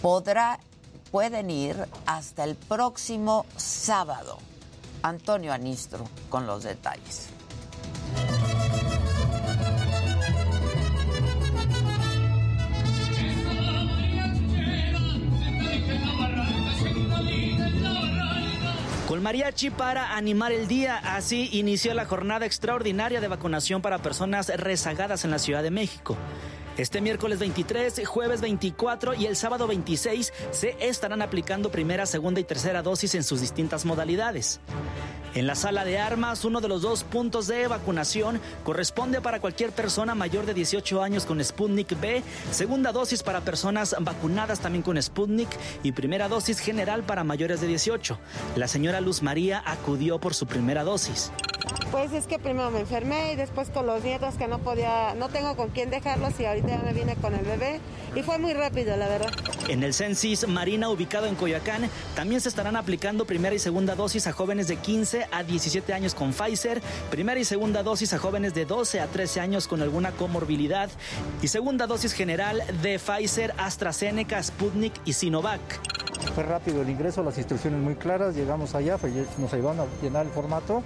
podrá, 0.03 0.61
pueden 1.11 1.49
ir 1.49 1.89
hasta 2.05 2.45
el 2.45 2.55
próximo 2.55 3.47
sábado. 3.57 4.37
Antonio 5.03 5.55
Anistro 5.55 6.05
con 6.29 6.47
los 6.47 6.65
detalles. 6.65 7.29
Con 19.13 19.23
mariachi 19.23 19.69
para 19.69 20.17
animar 20.17 20.53
el 20.53 20.67
día, 20.67 20.97
así 20.97 21.51
inició 21.53 21.93
la 21.93 22.07
jornada 22.07 22.47
extraordinaria 22.47 23.21
de 23.21 23.29
vacunación 23.29 23.83
para 23.83 23.99
personas 23.99 24.49
rezagadas 24.57 25.27
en 25.27 25.31
la 25.31 25.39
Ciudad 25.39 25.63
de 25.63 25.71
México. 25.71 26.17
Este 26.79 27.03
miércoles 27.03 27.39
23, 27.39 28.07
jueves 28.07 28.41
24 28.41 29.13
y 29.13 29.27
el 29.27 29.37
sábado 29.37 29.67
26 29.67 30.33
se 30.51 30.77
estarán 30.81 31.21
aplicando 31.21 31.71
primera, 31.71 32.07
segunda 32.07 32.41
y 32.41 32.45
tercera 32.45 32.81
dosis 32.81 33.15
en 33.15 33.23
sus 33.23 33.43
distintas 33.43 33.85
modalidades. 33.85 34.61
En 35.35 35.47
la 35.47 35.55
sala 35.55 35.87
de 35.87 35.99
armas, 35.99 36.45
uno 36.45 36.61
de 36.61 36.69
los 36.69 36.83
dos 36.83 37.05
puntos 37.05 37.47
de 37.47 37.67
vacunación 37.67 38.39
corresponde 38.65 39.23
para 39.23 39.41
cualquier 39.41 39.73
persona 39.73 40.15
mayor 40.15 40.45
de 40.45 40.53
18 40.53 41.03
años 41.03 41.25
con 41.25 41.43
Sputnik 41.43 41.99
B, 41.99 42.23
segunda 42.51 42.93
dosis 42.93 43.23
para 43.23 43.41
personas 43.41 43.97
vacunadas 43.99 44.61
también 44.61 44.83
con 44.83 45.01
Sputnik 45.01 45.49
y 45.83 45.93
primera 45.93 46.29
dosis 46.29 46.59
general 46.59 47.03
para 47.05 47.25
mayores 47.25 47.63
de 47.63 47.67
18. 47.67 48.19
La 48.57 48.69
señora 48.69 49.01
Luz 49.01 49.23
María 49.23 49.63
acudió 49.65 50.21
por 50.21 50.35
su 50.35 50.47
primera 50.47 50.85
dosis. 50.85 51.33
Pues 51.91 52.13
es 52.13 52.27
que 52.27 52.39
primero 52.39 52.71
me 52.71 52.81
enfermé 52.81 53.35
y 53.35 53.37
después 53.37 53.71
con 53.71 53.87
los 53.87 54.03
nietos 54.03 54.35
que 54.35 54.49
no 54.49 54.59
podía, 54.59 55.15
no 55.15 55.29
tengo 55.29 55.57
con 55.57 55.71
quién 55.71 55.91
dejarlos 55.91 56.39
y 56.41 56.47
ahorita 56.47 56.69
ya 56.69 56.79
me 56.79 56.93
vine 56.93 57.17
con 57.17 57.35
el 57.35 57.45
bebé 57.45 57.81
y 58.15 58.23
fue 58.23 58.39
muy 58.39 58.55
rápido, 58.55 58.97
la 58.97 59.09
verdad. 59.09 59.31
En 59.69 59.83
el 59.83 59.93
Censis 59.95 60.49
Marina 60.49 60.89
ubicado 60.89 61.27
en 61.27 61.35
Coyoacán 61.35 61.89
también 62.15 62.41
se 62.41 62.49
estarán 62.49 62.77
aplicando 62.77 63.27
primera 63.27 63.55
y 63.55 63.59
segunda 63.59 63.95
dosis 63.95 64.27
a 64.27 64.33
jóvenes 64.33 64.69
de 64.69 64.77
15 64.77 65.22
a 65.31 65.43
17 65.43 65.93
años 65.93 66.15
con 66.15 66.33
Pfizer, 66.33 66.83
primera 67.11 67.39
y 67.39 67.45
segunda 67.45 67.83
dosis 67.83 68.13
a 68.15 68.19
jóvenes 68.19 68.55
de 68.55 68.65
12 68.65 69.01
a 69.01 69.07
13 69.07 69.41
años 69.41 69.69
con 69.69 69.83
alguna 69.83 70.13
comorbilidad 70.13 70.91
y 71.41 71.49
segunda 71.49 71.87
dosis 71.87 72.13
general 72.13 72.63
de 72.83 72.99
Pfizer, 72.99 73.55
AstraZeneca, 73.59 74.43
Sputnik 74.43 74.95
y 75.05 75.13
Sinovac. 75.13 75.61
Fue 76.35 76.45
rápido 76.45 76.83
el 76.83 76.89
ingreso, 76.89 77.23
las 77.23 77.37
instrucciones 77.37 77.81
muy 77.81 77.95
claras, 77.95 78.35
llegamos 78.35 78.75
allá, 78.75 78.97
nos 79.39 79.53
ayudaron 79.53 79.81
a 79.81 79.85
llenar 80.01 80.25
el 80.25 80.33
formato. 80.33 80.83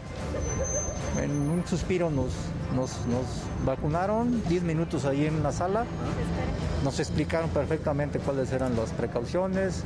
En 1.22 1.31
un 1.31 1.66
suspiro 1.66 2.11
nos, 2.11 2.33
nos, 2.75 3.07
nos 3.07 3.25
vacunaron, 3.64 4.42
10 4.49 4.62
minutos 4.62 5.05
ahí 5.05 5.27
en 5.27 5.42
la 5.42 5.53
sala. 5.53 5.85
Nos 6.85 6.99
explicaron 7.01 7.51
perfectamente 7.51 8.18
cuáles 8.18 8.53
eran 8.53 8.77
las 8.77 8.90
precauciones, 8.90 9.85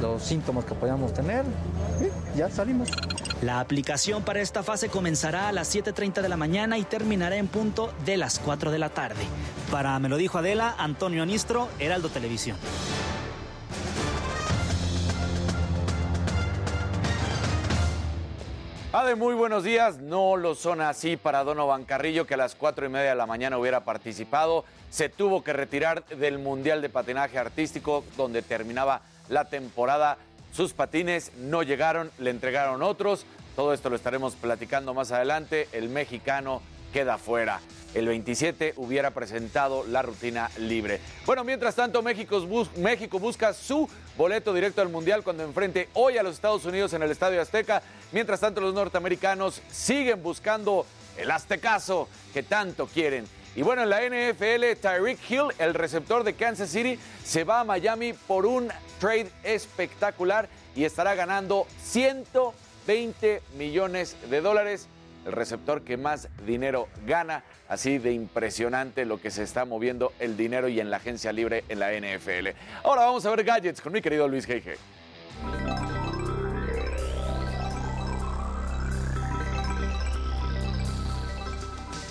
los 0.00 0.22
síntomas 0.22 0.64
que 0.64 0.74
podíamos 0.74 1.12
tener 1.14 1.44
y 2.34 2.38
ya 2.38 2.50
salimos. 2.50 2.90
La 3.42 3.60
aplicación 3.60 4.22
para 4.22 4.42
esta 4.42 4.62
fase 4.62 4.90
comenzará 4.90 5.48
a 5.48 5.52
las 5.52 5.74
7.30 5.74 6.20
de 6.20 6.28
la 6.28 6.36
mañana 6.36 6.76
y 6.76 6.84
terminará 6.84 7.36
en 7.36 7.48
punto 7.48 7.90
de 8.04 8.18
las 8.18 8.38
4 8.38 8.70
de 8.70 8.78
la 8.78 8.90
tarde. 8.90 9.24
Para 9.70 9.98
Me 9.98 10.10
lo 10.10 10.18
dijo 10.18 10.36
Adela, 10.36 10.74
Antonio 10.76 11.22
Anistro, 11.22 11.70
Heraldo 11.78 12.10
Televisión. 12.10 12.58
Ade, 18.92 19.14
muy 19.14 19.34
buenos 19.34 19.64
días. 19.64 20.00
No 20.00 20.36
lo 20.36 20.54
son 20.54 20.82
así 20.82 21.16
para 21.16 21.42
Donovan 21.42 21.84
Carrillo, 21.84 22.26
que 22.26 22.34
a 22.34 22.36
las 22.36 22.54
cuatro 22.54 22.84
y 22.84 22.88
media 22.90 23.10
de 23.10 23.16
la 23.16 23.24
mañana 23.24 23.56
hubiera 23.56 23.84
participado. 23.84 24.66
Se 24.90 25.08
tuvo 25.08 25.42
que 25.42 25.54
retirar 25.54 26.04
del 26.08 26.40
Mundial 26.40 26.82
de 26.82 26.90
Patinaje 26.90 27.38
Artístico, 27.38 28.04
donde 28.18 28.42
terminaba 28.42 29.00
la 29.30 29.46
temporada. 29.46 30.18
Sus 30.52 30.72
patines 30.72 31.32
no 31.38 31.62
llegaron, 31.62 32.10
le 32.18 32.30
entregaron 32.30 32.82
otros. 32.82 33.24
Todo 33.56 33.72
esto 33.72 33.90
lo 33.90 33.96
estaremos 33.96 34.34
platicando 34.34 34.94
más 34.94 35.12
adelante. 35.12 35.68
El 35.72 35.88
mexicano 35.88 36.62
queda 36.92 37.18
fuera. 37.18 37.60
El 37.94 38.06
27 38.06 38.74
hubiera 38.76 39.10
presentado 39.10 39.84
la 39.84 40.02
rutina 40.02 40.50
libre. 40.58 41.00
Bueno, 41.26 41.42
mientras 41.42 41.74
tanto, 41.74 42.02
México, 42.02 42.40
busca 43.18 43.52
su 43.52 43.88
boleto 44.16 44.54
directo 44.54 44.80
al 44.80 44.88
Mundial 44.88 45.24
cuando 45.24 45.42
enfrente 45.42 45.88
hoy 45.94 46.18
a 46.18 46.22
los 46.22 46.34
Estados 46.34 46.64
Unidos 46.64 46.92
en 46.92 47.02
el 47.02 47.10
Estadio 47.10 47.40
Azteca. 47.40 47.82
Mientras 48.12 48.40
tanto, 48.40 48.60
los 48.60 48.74
norteamericanos 48.74 49.60
siguen 49.70 50.22
buscando 50.22 50.86
el 51.16 51.30
aztecaso 51.30 52.08
que 52.32 52.44
tanto 52.44 52.86
quieren. 52.86 53.24
Y 53.56 53.62
bueno, 53.62 53.82
en 53.82 53.90
la 53.90 54.00
NFL, 54.02 54.80
Tyreek 54.80 55.18
Hill, 55.28 55.48
el 55.58 55.74
receptor 55.74 56.22
de 56.22 56.34
Kansas 56.34 56.70
City, 56.70 56.96
se 57.24 57.42
va 57.42 57.60
a 57.60 57.64
Miami 57.64 58.12
por 58.12 58.46
un 58.46 58.70
trade 59.00 59.30
espectacular 59.42 60.48
y 60.76 60.84
estará 60.84 61.16
ganando 61.16 61.66
120 61.82 63.42
millones 63.56 64.16
de 64.30 64.40
dólares 64.40 64.88
el 65.26 65.32
receptor 65.32 65.82
que 65.82 65.96
más 65.96 66.28
dinero 66.46 66.88
gana. 67.06 67.42
Así 67.68 67.98
de 67.98 68.12
impresionante 68.12 69.04
lo 69.04 69.20
que 69.20 69.30
se 69.30 69.42
está 69.42 69.64
moviendo 69.64 70.12
el 70.18 70.36
dinero 70.36 70.68
y 70.68 70.80
en 70.80 70.90
la 70.90 70.98
agencia 70.98 71.32
libre 71.32 71.64
en 71.68 71.78
la 71.78 71.92
NFL. 71.92 72.48
Ahora 72.84 73.06
vamos 73.06 73.24
a 73.26 73.30
ver 73.30 73.44
gadgets 73.44 73.80
con 73.80 73.92
mi 73.92 74.00
querido 74.00 74.28
Luis 74.28 74.48
G.G. 74.48 74.76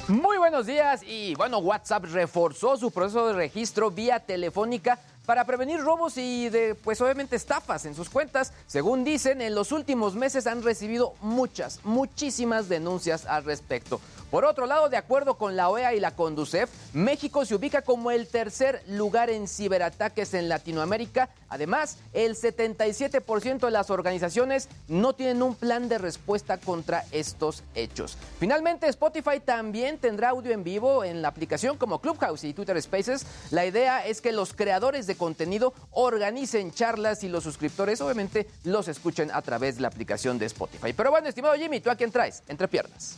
Muy 0.08 0.38
buenos 0.38 0.66
días 0.66 1.04
y 1.04 1.36
bueno, 1.36 1.60
WhatsApp 1.60 2.06
reforzó 2.06 2.78
su 2.78 2.90
proceso 2.90 3.28
de 3.28 3.34
registro 3.34 3.92
vía 3.92 4.20
telefónica 4.20 4.98
para 5.30 5.46
prevenir 5.46 5.80
robos 5.80 6.18
y 6.18 6.50
de, 6.50 6.74
pues 6.74 7.00
obviamente 7.02 7.36
estafas 7.36 7.86
en 7.86 7.94
sus 7.94 8.10
cuentas. 8.10 8.52
Según 8.66 9.04
dicen, 9.04 9.44
en 9.44 9.54
los 9.54 9.72
últimos 9.72 10.16
meses 10.16 10.48
han 10.48 10.64
recibido 10.64 11.14
muchas, 11.22 11.82
muchísimas 11.84 12.68
denuncias 12.68 13.28
al 13.28 13.44
respecto. 13.44 14.02
Por 14.32 14.46
otro 14.46 14.68
lado, 14.68 14.90
de 14.90 14.98
acuerdo 14.98 15.36
con 15.38 15.56
la 15.56 15.70
OEA 15.70 15.96
y 15.96 16.00
la 16.00 16.16
Conducef, 16.16 16.70
México 16.94 17.46
se 17.46 17.56
ubica 17.56 17.82
como 17.82 18.12
el 18.12 18.28
tercer 18.28 18.84
lugar 18.88 19.32
en 19.32 19.48
ciberataques 19.48 20.36
en 20.36 20.50
Latinoamérica. 20.50 21.30
Además, 21.50 21.98
el 22.14 22.36
77% 22.36 23.60
de 23.60 23.72
las 23.72 23.90
organizaciones 23.90 24.70
no 24.88 25.14
tienen 25.14 25.42
un 25.42 25.56
plan 25.56 25.90
de 25.90 25.98
respuesta 25.98 26.58
contra 26.58 27.06
estos 27.12 27.64
hechos. 27.74 28.18
Finalmente, 28.40 28.88
Spotify 28.88 29.40
también 29.44 29.98
tendrá 29.98 30.30
audio 30.30 30.52
en 30.52 30.64
vivo 30.64 31.04
en 31.04 31.24
la 31.24 31.30
aplicación 31.30 31.78
como 31.78 32.00
Clubhouse 32.00 32.44
y 32.44 32.54
Twitter 32.54 32.80
Spaces. 32.80 33.26
La 33.50 33.66
idea 33.66 34.06
es 34.06 34.22
que 34.22 34.32
los 34.32 34.54
creadores 34.54 35.08
de 35.08 35.16
contenido 35.16 35.74
organicen 35.90 36.72
charlas 36.72 37.24
y 37.24 37.30
los 37.30 37.44
suscriptores 37.44 38.00
obviamente 38.02 38.48
los 38.64 38.88
escuchen 38.88 39.32
a 39.34 39.42
través 39.42 39.78
de 39.78 39.82
la 39.82 39.88
aplicación 39.88 40.38
de 40.38 40.46
Spotify. 40.46 40.94
Pero 40.94 41.10
bueno, 41.10 41.28
estimado 41.28 41.56
Jimmy, 41.56 41.80
¿tú 41.80 41.90
a 41.90 41.96
quién 41.96 42.12
traes? 42.12 42.44
Entre 42.48 42.68
piernas. 42.68 43.18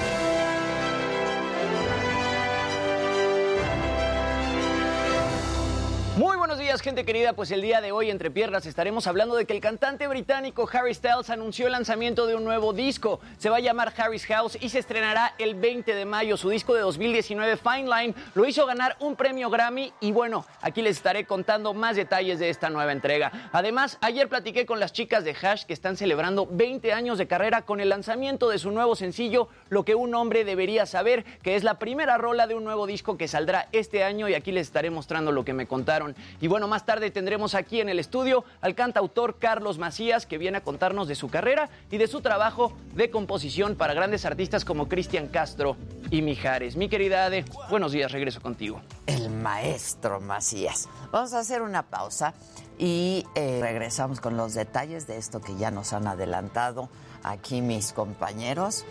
Muy 6.21 6.37
buenos 6.37 6.59
días, 6.59 6.81
gente 6.81 7.03
querida. 7.03 7.33
Pues 7.33 7.49
el 7.49 7.63
día 7.63 7.81
de 7.81 7.91
hoy, 7.91 8.11
entre 8.11 8.29
piernas, 8.29 8.67
estaremos 8.67 9.07
hablando 9.07 9.35
de 9.35 9.45
que 9.45 9.53
el 9.53 9.59
cantante 9.59 10.05
británico 10.05 10.69
Harry 10.71 10.93
Styles 10.93 11.31
anunció 11.31 11.65
el 11.65 11.71
lanzamiento 11.71 12.27
de 12.27 12.35
un 12.35 12.43
nuevo 12.43 12.73
disco. 12.73 13.19
Se 13.39 13.49
va 13.49 13.57
a 13.57 13.59
llamar 13.59 13.91
Harry's 13.97 14.27
House 14.27 14.55
y 14.61 14.69
se 14.69 14.77
estrenará 14.77 15.33
el 15.39 15.55
20 15.55 15.95
de 15.95 16.05
mayo. 16.05 16.37
Su 16.37 16.51
disco 16.51 16.75
de 16.75 16.81
2019, 16.81 17.57
Fine 17.57 17.89
Line, 17.89 18.13
lo 18.35 18.45
hizo 18.45 18.67
ganar 18.67 18.97
un 18.99 19.15
premio 19.15 19.49
Grammy. 19.49 19.93
Y 19.99 20.11
bueno, 20.11 20.45
aquí 20.61 20.83
les 20.83 20.97
estaré 20.97 21.25
contando 21.25 21.73
más 21.73 21.95
detalles 21.95 22.37
de 22.37 22.51
esta 22.51 22.69
nueva 22.69 22.91
entrega. 22.91 23.49
Además, 23.51 23.97
ayer 24.01 24.29
platiqué 24.29 24.67
con 24.67 24.79
las 24.79 24.93
chicas 24.93 25.23
de 25.23 25.35
Hash 25.41 25.63
que 25.63 25.73
están 25.73 25.97
celebrando 25.97 26.45
20 26.45 26.93
años 26.93 27.17
de 27.17 27.25
carrera 27.25 27.63
con 27.63 27.79
el 27.79 27.89
lanzamiento 27.89 28.47
de 28.47 28.59
su 28.59 28.69
nuevo 28.69 28.95
sencillo, 28.95 29.47
Lo 29.69 29.85
que 29.85 29.95
un 29.95 30.13
hombre 30.13 30.45
debería 30.45 30.85
saber, 30.85 31.25
que 31.41 31.55
es 31.55 31.63
la 31.63 31.79
primera 31.79 32.19
rola 32.19 32.45
de 32.45 32.53
un 32.53 32.63
nuevo 32.63 32.85
disco 32.85 33.17
que 33.17 33.27
saldrá 33.27 33.69
este 33.71 34.03
año. 34.03 34.29
Y 34.29 34.35
aquí 34.35 34.51
les 34.51 34.67
estaré 34.67 34.91
mostrando 34.91 35.31
lo 35.31 35.43
que 35.43 35.53
me 35.53 35.65
contaron 35.65 36.10
y 36.39 36.47
bueno, 36.47 36.67
más 36.67 36.85
tarde 36.85 37.11
tendremos 37.11 37.55
aquí 37.55 37.81
en 37.81 37.89
el 37.89 37.99
estudio 37.99 38.43
al 38.61 38.75
cantautor 38.75 39.37
Carlos 39.39 39.77
Macías, 39.77 40.25
que 40.25 40.37
viene 40.37 40.59
a 40.59 40.63
contarnos 40.63 41.07
de 41.07 41.15
su 41.15 41.29
carrera 41.29 41.69
y 41.89 41.97
de 41.97 42.07
su 42.07 42.21
trabajo 42.21 42.73
de 42.93 43.09
composición 43.09 43.75
para 43.75 43.93
grandes 43.93 44.25
artistas 44.25 44.65
como 44.65 44.87
Cristian 44.87 45.27
Castro 45.27 45.77
y 46.09 46.21
Mijares. 46.21 46.75
Mi 46.75 46.89
querida 46.89 47.25
Ade, 47.25 47.45
buenos 47.69 47.91
días, 47.91 48.11
regreso 48.11 48.41
contigo. 48.41 48.81
El 49.07 49.29
maestro 49.29 50.19
Macías. 50.21 50.87
Vamos 51.11 51.33
a 51.33 51.39
hacer 51.39 51.61
una 51.61 51.83
pausa 51.83 52.33
y 52.77 53.25
eh, 53.35 53.59
regresamos 53.61 54.19
con 54.19 54.37
los 54.37 54.53
detalles 54.53 55.05
de 55.07 55.17
esto 55.17 55.41
que 55.41 55.55
ya 55.55 55.71
nos 55.71 55.93
han 55.93 56.07
adelantado 56.07 56.89
aquí 57.23 57.61
mis 57.61 57.93
compañeros, 57.93 58.85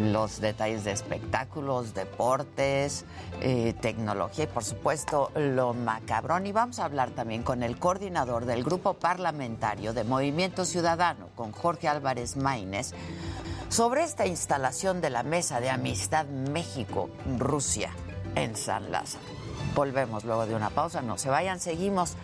los 0.00 0.40
detalles 0.40 0.84
de 0.84 0.92
espectáculos, 0.92 1.94
deportes, 1.94 3.04
eh, 3.40 3.74
tecnología 3.80 4.44
y 4.44 4.48
por 4.48 4.64
supuesto 4.64 5.30
lo 5.34 5.74
macabrón. 5.74 6.46
Y 6.46 6.52
vamos 6.52 6.78
a 6.78 6.84
hablar 6.84 7.10
también 7.10 7.42
con 7.42 7.62
el 7.62 7.78
coordinador 7.78 8.44
del 8.44 8.64
grupo 8.64 8.94
parlamentario 8.94 9.92
de 9.92 10.04
Movimiento 10.04 10.64
Ciudadano, 10.64 11.28
con 11.34 11.52
Jorge 11.52 11.88
Álvarez 11.88 12.36
Maínez, 12.36 12.92
sobre 13.68 14.04
esta 14.04 14.26
instalación 14.26 15.00
de 15.00 15.10
la 15.10 15.22
Mesa 15.22 15.60
de 15.60 15.70
Amistad 15.70 16.26
México-Rusia 16.26 17.90
en 18.34 18.56
San 18.56 18.90
Lázaro. 18.90 19.24
Volvemos 19.74 20.24
luego 20.24 20.46
de 20.46 20.54
una 20.54 20.70
pausa, 20.70 21.02
no 21.02 21.18
se 21.18 21.28
vayan, 21.28 21.60
seguimos 21.60 22.16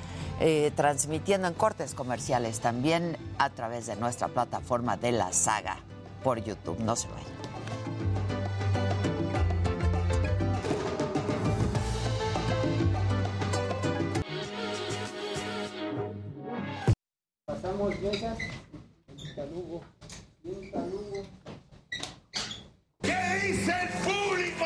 eh, 0.45 0.73
transmitiendo 0.75 1.47
en 1.47 1.55
cortes 1.55 1.95
comerciales 1.95 2.59
también 2.59 3.17
a 3.39 3.51
través 3.51 3.87
de 3.87 3.95
nuestra 3.95 4.27
plataforma 4.27 4.97
de 4.97 5.13
la 5.13 5.33
saga 5.33 5.79
por 6.25 6.43
YouTube. 6.43 6.81
No 6.81 6.97
se 6.97 7.07
vayan. 7.07 7.31
Pasamos 17.47 18.01
mesas 18.01 18.39
Talugo. 19.37 19.85
¿Qué 23.01 23.41
dice 23.47 23.73
el 23.81 23.89
público? 24.03 24.65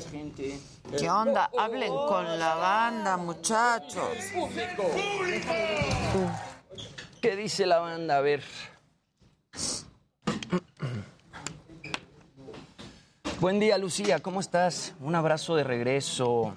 Gente. 0.00 0.58
¿Qué 0.96 1.10
onda? 1.10 1.50
Hablen 1.58 1.92
con 1.92 2.38
la 2.38 2.54
banda, 2.54 3.16
muchachos. 3.16 4.08
¿Qué 7.20 7.36
dice 7.36 7.66
la 7.66 7.78
banda? 7.78 8.18
A 8.18 8.20
ver. 8.20 8.42
Buen 13.40 13.60
día, 13.60 13.78
Lucía. 13.78 14.20
¿Cómo 14.20 14.40
estás? 14.40 14.94
Un 15.00 15.14
abrazo 15.14 15.56
de 15.56 15.64
regreso. 15.64 16.54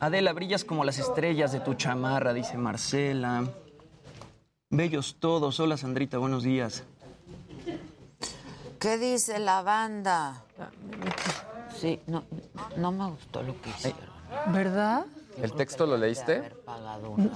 Adela, 0.00 0.32
brillas 0.32 0.64
como 0.64 0.84
las 0.84 0.98
estrellas 0.98 1.52
de 1.52 1.60
tu 1.60 1.74
chamarra, 1.74 2.32
dice 2.32 2.56
Marcela. 2.56 3.44
Bellos 4.70 5.16
todos. 5.18 5.58
Hola, 5.60 5.76
Sandrita. 5.76 6.18
Buenos 6.18 6.42
días. 6.42 6.84
¿Qué 8.78 8.98
dice 8.98 9.38
la 9.38 9.62
banda? 9.62 10.44
Sí, 11.80 12.00
no, 12.06 12.24
no 12.76 12.92
me 12.92 13.10
gustó 13.10 13.42
lo 13.42 13.60
que 13.60 13.70
hicieron. 13.70 14.00
¿Verdad? 14.52 15.06
¿El 15.40 15.52
texto 15.52 15.86
lo 15.86 15.96
leíste? 15.96 16.50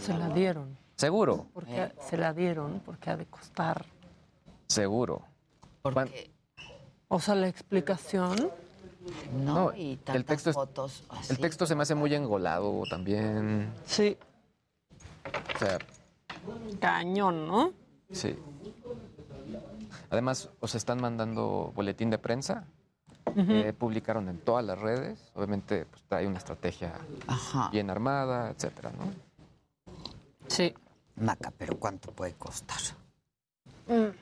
Se 0.00 0.12
la 0.16 0.28
dieron. 0.30 0.76
Seguro. 0.96 1.46
Porque 1.54 1.92
se 2.08 2.16
la 2.16 2.32
dieron 2.32 2.80
porque 2.84 3.10
ha 3.10 3.16
de 3.16 3.26
costar. 3.26 3.84
Seguro. 4.68 5.22
Porque 5.82 6.30
O 7.08 7.18
sea, 7.20 7.34
la 7.34 7.48
explicación. 7.48 8.50
no, 9.44 9.54
No, 9.54 9.74
y 9.76 9.92
el 9.92 9.98
tantas 9.98 10.24
texto 10.26 10.50
es- 10.50 10.54
fotos 10.56 11.04
así. 11.08 11.32
El 11.32 11.38
texto 11.38 11.66
se 11.66 11.74
me 11.74 11.82
hace 11.82 11.94
muy 11.94 12.14
engolado 12.14 12.82
también. 12.90 13.72
Sí. 13.84 14.16
O 15.54 15.58
sea, 15.58 15.78
Cañón, 16.80 17.46
¿no? 17.46 17.72
sí. 18.10 18.36
Además, 20.10 20.50
os 20.60 20.74
están 20.74 21.00
mandando 21.00 21.72
boletín 21.74 22.10
de 22.10 22.18
prensa. 22.18 22.64
Eh, 23.36 23.72
publicaron 23.72 24.28
en 24.28 24.38
todas 24.38 24.64
las 24.64 24.78
redes. 24.78 25.30
Obviamente, 25.34 25.86
pues 25.86 26.02
trae 26.08 26.26
una 26.26 26.38
estrategia 26.38 26.92
bien 27.70 27.90
armada, 27.90 28.50
etcétera, 28.50 28.90
¿no? 28.90 29.12
Sí. 30.48 30.74
Maca, 31.16 31.52
pero 31.56 31.78
¿cuánto 31.78 32.10
puede 32.12 32.34
costar? 32.34 32.80
Mm. 33.86 34.14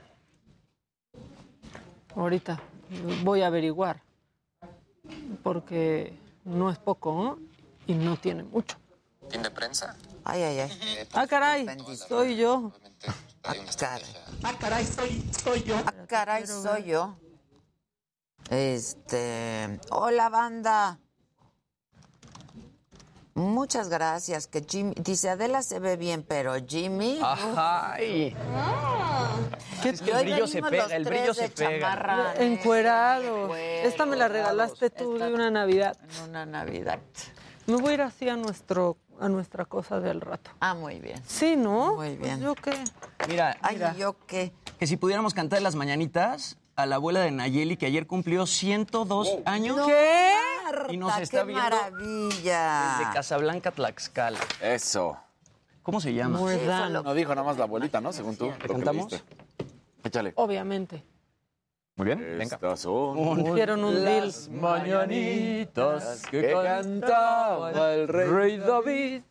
Ahorita 2.17 2.61
voy 3.23 3.43
a 3.43 3.47
averiguar. 3.47 4.03
Porque 5.43 6.13
no 6.45 6.71
es 6.71 6.79
poco, 6.79 7.13
¿no? 7.13 7.39
Y 7.87 7.95
no 7.95 8.17
tiene 8.17 8.43
mucho. 8.45 8.77
¿Boletín 9.21 9.43
de 9.43 9.51
prensa? 9.51 9.97
Ay, 10.25 10.43
ay, 10.43 10.59
ay. 10.61 10.71
Ah, 11.13 11.27
caray. 11.27 11.67
Soy 12.09 12.37
yo. 12.37 12.73
Ah, 13.45 13.55
caray. 13.79 14.03
Ah, 14.43 14.55
caray, 14.59 14.85
soy, 14.85 15.31
soy 15.43 15.63
yo. 15.63 15.77
Ah, 15.87 15.95
caray, 16.07 16.47
soy 16.47 16.85
yo. 16.85 17.17
Este. 18.51 19.79
Hola, 19.91 20.29
banda. 20.29 20.99
Muchas 23.35 23.89
gracias. 23.89 24.49
Que 24.49 24.65
Jimmy. 24.69 24.93
Dice 24.97 25.31
Adela 25.31 25.63
se 25.63 25.79
ve 25.79 25.97
bien, 25.97 26.25
pero 26.27 26.55
Jimmy. 26.67 27.21
Ay. 27.23 28.37
¿Qué 29.83 29.91
Es 29.91 30.03
que 30.03 30.11
el 30.11 30.25
brillo 30.25 30.47
se 30.49 30.63
pega, 30.63 30.87
el 30.97 31.05
brillo 31.05 31.33
se 31.33 31.49
pega. 31.49 32.35
Encuerado. 32.39 33.55
Esta 33.55 34.05
me 34.05 34.17
la 34.17 34.27
regalaste 34.27 34.91
tú 34.91 35.17
de 35.17 35.33
una 35.33 35.51
Navidad. 35.51 35.97
Una 36.29 36.45
Navidad. 36.45 36.99
Me 37.67 37.77
voy 37.77 37.93
a 37.93 37.95
ir 37.95 38.03
así 38.03 38.29
a 38.29 38.37
nuestro 38.37 38.97
a 39.21 39.29
nuestra 39.29 39.65
cosa 39.67 40.01
del 40.01 40.21
rato. 40.21 40.51
Ah, 40.61 40.75
muy 40.75 40.99
bien. 40.99 41.23
Sí, 41.27 41.55
¿no? 41.55 41.95
Muy 41.95 42.17
Pues 42.17 42.21
bien. 42.21 42.41
¿Yo 42.41 42.55
qué? 42.55 42.73
Mira, 43.29 43.57
Ay, 43.61 43.77
mira, 43.77 43.95
¿yo 43.95 44.17
qué? 44.27 44.53
que 44.79 44.87
si 44.87 44.97
pudiéramos 44.97 45.35
cantar 45.35 45.61
las 45.61 45.75
mañanitas 45.75 46.57
a 46.77 46.87
la 46.87 46.97
abuela 46.97 47.21
de 47.21 47.31
Nayeli, 47.31 47.77
que 47.77 47.87
ayer 47.87 48.07
cumplió 48.07 48.47
102 48.47 49.39
años. 49.45 49.87
¿Qué? 49.87 50.33
Y 50.91 50.97
nos 50.97 51.19
está 51.19 51.41
qué 51.41 51.47
viendo 51.47 51.63
maravilla. 51.63 52.97
desde 52.99 53.13
Casablanca, 53.13 53.71
Tlaxcala. 53.73 54.39
Eso. 54.63 55.19
¿Cómo 55.83 56.01
se 56.01 56.15
llama? 56.15 56.39
No 56.39 57.15
dijo 57.15 57.35
nada 57.35 57.47
más 57.47 57.57
la 57.57 57.65
abuelita, 57.65 58.01
¿no? 58.01 58.13
Según 58.13 58.37
tú. 58.37 58.47
¿Le 58.47 58.53
lo 58.53 58.59
que 58.59 58.69
cantamos? 58.69 59.25
Échale. 60.05 60.33
Obviamente. 60.37 61.05
Muy 61.97 62.07
bien, 62.07 62.19
venga. 62.39 62.55
Estas 62.55 62.81
son 62.81 63.19
un 63.19 63.55
deal. 63.55 64.27
Las 64.27 64.49
mañanitas 64.49 66.23
que 66.31 66.53
cantaba 66.53 67.93
el 67.95 68.09
rey 68.09 68.57
David. 68.59 69.23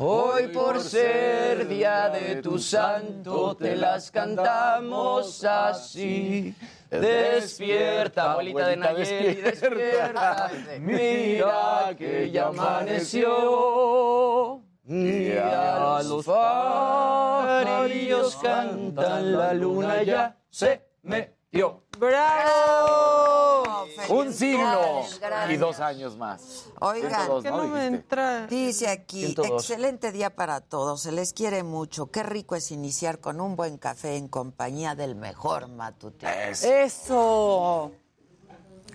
Hoy 0.00 0.46
por 0.48 0.80
ser 0.80 1.66
día 1.66 2.08
de 2.08 2.40
tu 2.40 2.56
santo 2.58 3.56
te 3.56 3.74
las 3.74 4.12
cantamos 4.12 5.44
así. 5.44 6.54
Despierta, 6.88 8.30
abuelita 8.32 8.68
de 8.68 8.76
Nayeli, 8.76 9.42
despierta. 9.42 10.52
Mira 10.80 11.96
que 11.98 12.30
ya 12.30 12.46
amaneció. 12.46 14.62
Mira 14.84 16.00
los 16.04 16.24
pajarillos 16.24 18.36
cantan, 18.36 19.32
la 19.32 19.52
luna 19.52 20.04
ya 20.04 20.36
se 20.48 20.80
metió. 21.02 21.87
¡Bravo! 21.98 23.86
Un 24.08 24.32
siglo 24.32 25.02
y 25.48 25.56
dos 25.56 25.80
años 25.80 26.16
más. 26.16 26.66
Oigan, 26.80 27.10
102, 27.10 27.42
Que 27.42 27.50
¿no? 27.50 27.56
no 27.58 27.68
me 27.68 27.86
entra. 27.86 28.46
Dice 28.46 28.88
aquí, 28.88 29.26
102. 29.26 29.62
excelente 29.62 30.12
día 30.12 30.30
para 30.34 30.60
todos, 30.60 31.02
se 31.02 31.12
les 31.12 31.32
quiere 31.32 31.62
mucho. 31.62 32.10
Qué 32.10 32.22
rico 32.22 32.54
es 32.54 32.70
iniciar 32.70 33.18
con 33.20 33.40
un 33.40 33.56
buen 33.56 33.76
café 33.78 34.16
en 34.16 34.28
compañía 34.28 34.94
del 34.94 35.14
mejor 35.16 35.68
matutino. 35.68 36.30
Eso. 36.30 37.92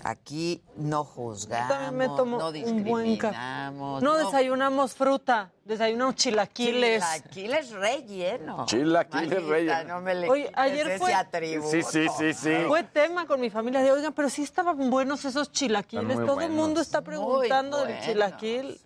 Aquí 0.06 0.62
no 0.76 1.06
juzgamos, 1.06 1.70
También 1.70 1.96
me 2.12 2.18
tomo 2.18 2.38
no 2.38 2.48
un 2.48 2.54
discriminamos. 2.54 4.04
No 4.04 4.18
desayunamos 4.18 4.94
fruta, 4.94 5.52
desayunamos 5.64 6.16
chilaquiles. 6.16 7.02
Chilaquiles 7.04 7.72
relleno. 7.72 8.66
Chilaquiles 8.66 9.30
Manita, 9.30 9.50
relleno. 9.50 9.84
No 9.96 10.02
me 10.02 10.16
le 10.16 10.30
Oye, 10.30 10.52
ayer 10.56 10.88
ese 10.88 11.00
fue- 11.00 11.14
atributo. 11.14 11.70
Sí, 11.72 11.84
sí, 11.84 12.08
sí, 12.18 12.34
sí. 12.34 12.54
Fue 12.68 12.84
tema 12.84 13.26
con 13.26 13.40
mi 13.40 13.50
familia 13.50 13.82
de, 13.82 13.92
oigan, 13.94 14.12
pero 14.12 14.30
sí 14.30 14.44
estaban 14.44 14.90
buenos 14.90 15.24
esos 15.24 15.52
chilaquiles. 15.52 16.18
Todo 16.26 16.42
el 16.42 16.52
mundo 16.52 16.82
está 16.82 17.02
preguntando 17.02 17.86
del 17.86 18.00
chilaquil. 18.02 18.82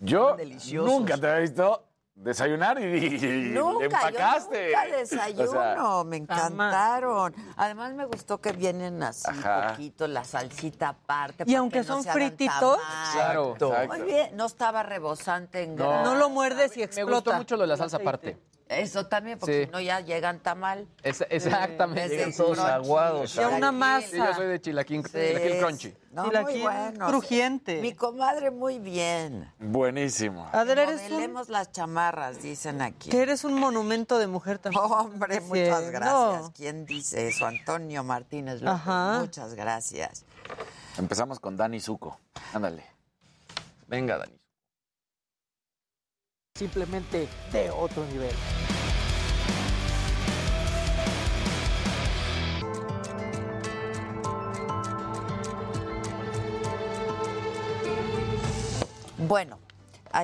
Yo 0.00 0.36
nunca 0.74 1.18
te 1.18 1.26
había 1.26 1.40
visto 1.40 1.84
desayunar 2.14 2.78
y, 2.80 2.84
y 3.06 3.50
Nunca, 3.50 3.84
empacaste. 3.86 4.70
yo 4.72 4.78
nunca 4.78 4.96
desayuno, 4.96 5.98
O 5.98 6.02
sea, 6.02 6.04
me 6.04 6.16
encantaron. 6.18 7.34
Además 7.56 7.94
me 7.94 8.04
gustó 8.06 8.40
que 8.40 8.52
vienen 8.52 9.02
así 9.02 9.24
Ajá. 9.28 9.68
poquito, 9.70 10.06
la 10.06 10.24
salsita 10.24 10.90
aparte. 10.90 11.44
Y 11.46 11.54
aunque 11.54 11.78
no 11.78 11.84
son 11.84 12.04
frititos, 12.04 12.78
tamal. 12.78 13.12
Claro. 13.14 13.52
Exacto. 13.54 13.86
Muy 13.88 14.02
bien, 14.02 14.36
no 14.36 14.46
estaba 14.46 14.82
rebosante 14.82 15.62
en 15.62 15.76
No. 15.76 16.02
No 16.04 16.14
lo 16.14 16.28
muerdes 16.28 16.76
y 16.76 16.80
Me 16.80 16.84
explota. 16.84 17.12
gustó 17.14 17.32
mucho 17.34 17.56
lo 17.56 17.62
de 17.62 17.68
la 17.68 17.76
salsa 17.76 17.96
aparte. 17.96 18.38
Eso 18.80 19.06
también, 19.06 19.38
porque 19.38 19.60
Sí. 19.60 19.64
si 19.66 19.70
no 19.70 19.80
ya 19.80 20.00
llegan 20.00 20.40
tamal. 20.40 20.88
Es- 21.02 21.24
exactamente. 21.28 22.06
Ese 22.06 22.16
Llegan 22.16 22.32
todos 22.36 22.58
crunchy, 22.58 22.72
aguados. 22.72 23.34
Ya 23.34 23.48
una. 23.48 24.00
Sí, 24.00 24.16
yo 24.16 24.34
soy 24.34 24.46
de 24.46 24.60
chilaquín, 24.60 25.02
chilaquil 25.04 25.58
crunchy. 25.58 25.94
No, 26.12 26.24
Chilaquil 26.24 26.52
muy 26.54 26.62
bueno. 26.62 27.06
crujiente. 27.06 27.80
Mi 27.80 27.94
comadre 27.94 28.50
muy 28.50 28.78
bien. 28.78 29.50
Buenísimo. 29.58 30.46
Adela, 30.52 30.82
eres 30.82 31.00
un, 31.02 31.10
Modelemos 31.12 31.48
las 31.48 31.72
chamarras, 31.72 32.42
dicen 32.42 32.82
aquí. 32.82 33.08
que 33.08 33.22
eres 33.22 33.44
un 33.44 33.54
monumento 33.54 34.18
de 34.18 34.26
mujer 34.26 34.58
también. 34.58 34.82
Hombre, 34.90 35.40
muchas 35.40 35.52
Diciendo. 35.80 35.90
gracias. 35.90 36.50
¿Quién 36.54 36.84
dice 36.86 37.28
eso? 37.28 37.46
Antonio 37.46 38.04
Martínez 38.04 38.60
López. 38.60 38.80
Ajá. 38.80 39.18
Muchas 39.20 39.54
gracias. 39.54 40.24
Empezamos 40.98 41.40
con 41.40 41.56
Dani 41.56 41.80
Zuko. 41.80 42.18
Ándale. 42.52 42.84
Venga, 43.86 44.18
Dani. 44.18 44.38
Simplemente 46.54 47.26
de 47.50 47.70
otro 47.70 48.04
nivel. 48.04 48.34
Bueno, 59.32 59.58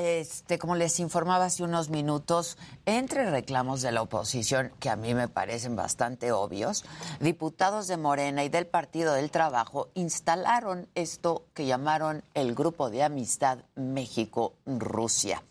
este, 0.00 0.58
como 0.58 0.76
les 0.76 1.00
informaba 1.00 1.46
hace 1.46 1.62
unos 1.62 1.88
minutos, 1.88 2.58
entre 2.84 3.30
reclamos 3.30 3.80
de 3.80 3.90
la 3.90 4.02
oposición, 4.02 4.70
que 4.80 4.90
a 4.90 4.96
mí 4.96 5.14
me 5.14 5.28
parecen 5.28 5.76
bastante 5.76 6.30
obvios, 6.30 6.84
diputados 7.18 7.86
de 7.88 7.96
Morena 7.96 8.44
y 8.44 8.50
del 8.50 8.66
Partido 8.66 9.14
del 9.14 9.30
Trabajo 9.30 9.88
instalaron 9.94 10.88
esto 10.94 11.46
que 11.54 11.64
llamaron 11.64 12.22
el 12.34 12.54
Grupo 12.54 12.90
de 12.90 13.02
Amistad 13.02 13.60
México-Rusia. 13.76 15.42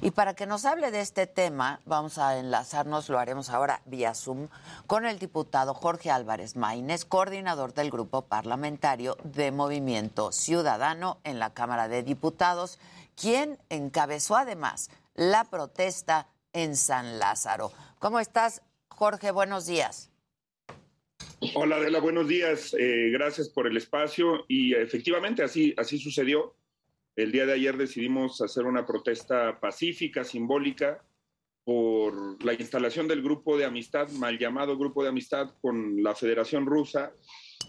Y 0.00 0.12
para 0.12 0.34
que 0.34 0.46
nos 0.46 0.64
hable 0.64 0.90
de 0.90 1.00
este 1.00 1.26
tema, 1.26 1.80
vamos 1.84 2.18
a 2.18 2.38
enlazarnos, 2.38 3.08
lo 3.08 3.18
haremos 3.18 3.50
ahora 3.50 3.80
vía 3.86 4.14
Zoom, 4.14 4.48
con 4.86 5.06
el 5.06 5.18
diputado 5.18 5.74
Jorge 5.74 6.10
Álvarez 6.10 6.56
Maínez, 6.56 7.04
coordinador 7.04 7.74
del 7.74 7.90
grupo 7.90 8.22
parlamentario 8.22 9.16
de 9.24 9.50
Movimiento 9.50 10.30
Ciudadano 10.30 11.18
en 11.24 11.38
la 11.38 11.50
Cámara 11.50 11.88
de 11.88 12.04
Diputados, 12.04 12.78
quien 13.20 13.58
encabezó 13.68 14.36
además 14.36 14.90
la 15.14 15.44
protesta 15.44 16.28
en 16.52 16.76
San 16.76 17.18
Lázaro. 17.18 17.72
¿Cómo 17.98 18.20
estás, 18.20 18.62
Jorge? 18.88 19.30
Buenos 19.30 19.66
días. 19.66 20.10
Hola 21.54 21.76
Adela, 21.76 22.00
buenos 22.00 22.28
días. 22.28 22.74
Eh, 22.78 23.10
gracias 23.12 23.48
por 23.48 23.66
el 23.66 23.76
espacio 23.76 24.44
y 24.48 24.74
efectivamente 24.74 25.42
así, 25.42 25.74
así 25.76 25.98
sucedió. 25.98 26.54
El 27.16 27.32
día 27.32 27.46
de 27.46 27.54
ayer 27.54 27.76
decidimos 27.76 28.40
hacer 28.40 28.64
una 28.64 28.86
protesta 28.86 29.58
pacífica, 29.60 30.22
simbólica, 30.22 31.02
por 31.64 32.42
la 32.42 32.54
instalación 32.54 33.08
del 33.08 33.22
grupo 33.22 33.58
de 33.58 33.66
amistad, 33.66 34.08
mal 34.12 34.38
llamado 34.38 34.78
grupo 34.78 35.02
de 35.02 35.10
amistad 35.10 35.50
con 35.60 36.02
la 36.02 36.14
Federación 36.14 36.64
Rusa 36.64 37.12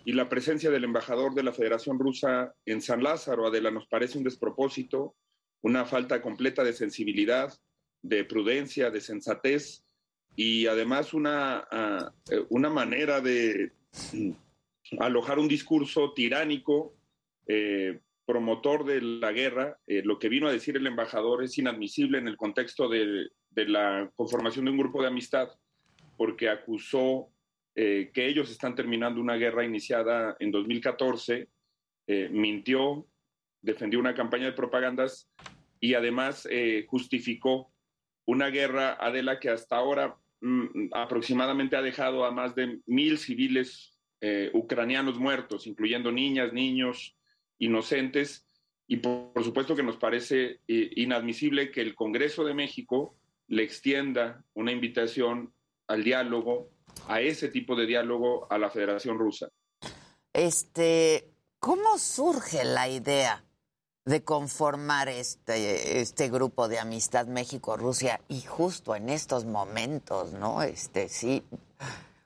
y 0.06 0.14
la 0.14 0.30
presencia 0.30 0.70
del 0.70 0.86
embajador 0.86 1.34
de 1.34 1.44
la 1.44 1.52
Federación 1.52 2.00
Rusa 2.00 2.54
en 2.66 2.82
San 2.82 3.04
Lázaro. 3.04 3.48
Adela, 3.48 3.72
nos 3.72 3.88
parece 3.88 4.18
un 4.18 4.24
despropósito, 4.24 5.16
una 5.62 5.86
falta 5.86 6.22
completa 6.22 6.64
de 6.64 6.74
sensibilidad, 6.74 7.54
de 8.02 8.24
prudencia, 8.24 8.92
de 8.92 9.02
sensatez 9.02 9.84
y 10.36 10.68
además 10.68 11.14
una, 11.14 11.68
ah, 11.70 12.14
eh, 12.32 12.46
una 12.50 12.70
manera 12.70 13.20
de 13.22 13.74
mm, 14.14 14.32
alojar 15.00 15.40
un 15.40 15.48
discurso 15.48 16.14
tiránico, 16.14 16.96
eh, 17.48 18.00
promotor 18.26 18.86
de 18.86 19.02
la 19.02 19.32
guerra. 19.32 19.78
Eh, 19.88 20.02
lo 20.06 20.20
que 20.20 20.30
vino 20.30 20.48
a 20.48 20.52
decir 20.52 20.78
el 20.78 20.88
embajador 20.88 21.44
es 21.44 21.58
inadmisible 21.58 22.20
en 22.20 22.28
el 22.28 22.38
contexto 22.38 22.88
de, 22.88 23.30
de 23.50 23.68
la 23.68 24.12
conformación 24.16 24.66
de 24.66 24.72
un 24.72 24.78
grupo 24.78 25.02
de 25.02 25.08
amistad, 25.08 25.50
porque 26.18 26.50
acusó 26.50 27.30
que 27.76 28.28
ellos 28.28 28.52
están 28.52 28.76
terminando 28.76 29.22
una 29.22 29.38
guerra 29.38 29.64
iniciada 29.64 30.36
en 30.42 30.52
2014, 30.52 31.48
mintió, 32.30 33.08
defendió 33.62 34.02
una 34.02 34.14
campaña 34.14 34.48
de 34.48 34.52
propagandas 34.52 35.30
y 35.80 35.94
además 35.94 36.48
justificó 36.88 37.72
una 38.30 38.50
guerra, 38.50 38.96
Adela, 39.00 39.40
que 39.40 39.50
hasta 39.50 39.76
ahora 39.76 40.16
mm, 40.42 40.90
aproximadamente 40.94 41.76
ha 41.76 41.82
dejado 41.82 42.26
a 42.26 42.32
más 42.32 42.54
de 42.54 42.80
mil 42.86 43.18
civiles 43.18 43.98
eh, 44.22 44.52
ucranianos 44.54 45.18
muertos, 45.18 45.66
incluyendo 45.66 46.12
niñas, 46.12 46.54
niños, 46.54 47.18
inocentes. 47.58 48.46
Y 48.86 48.98
por, 48.98 49.44
supuesto 49.44 49.76
que 49.76 49.82
nos 49.82 49.98
parece 49.98 50.60
eh, 50.68 50.92
inadmisible 50.96 51.72
que 51.72 51.82
el 51.82 51.96
Congreso 51.96 52.44
de 52.44 52.54
México 52.54 53.16
le 53.48 53.64
extienda 53.64 54.44
una 54.54 54.72
invitación 54.72 55.52
al 55.88 56.04
diálogo, 56.04 56.70
a 57.08 57.22
ese 57.22 57.48
tipo 57.48 57.76
de 57.76 57.88
diálogo 57.88 58.46
a 58.52 58.60
la 58.60 58.70
Federación 58.70 59.18
Rusa. 59.18 59.50
Este, 60.34 61.32
¿cómo 61.60 61.98
surge 61.98 62.64
la 62.64 62.88
idea 62.90 63.44
de 64.06 64.24
conformar 64.24 65.08
este, 65.10 66.00
este 66.02 66.30
grupo 66.30 66.68
de 66.68 66.80
amistad 66.80 67.28
México-Rusia 67.28 68.22
y 68.28 68.42
justo 68.42 68.96
en 68.96 69.10
estos 69.10 69.46
momentos, 69.46 70.34
¿no? 70.34 70.64
Este, 70.64 71.10
sí, 71.10 71.44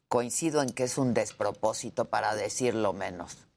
coincido 0.08 0.62
en 0.62 0.70
que 0.70 0.84
es 0.84 0.98
un 0.98 1.14
despropósito 1.14 2.06
para 2.06 2.36
decirlo 2.36 2.94
menos. 2.94 3.48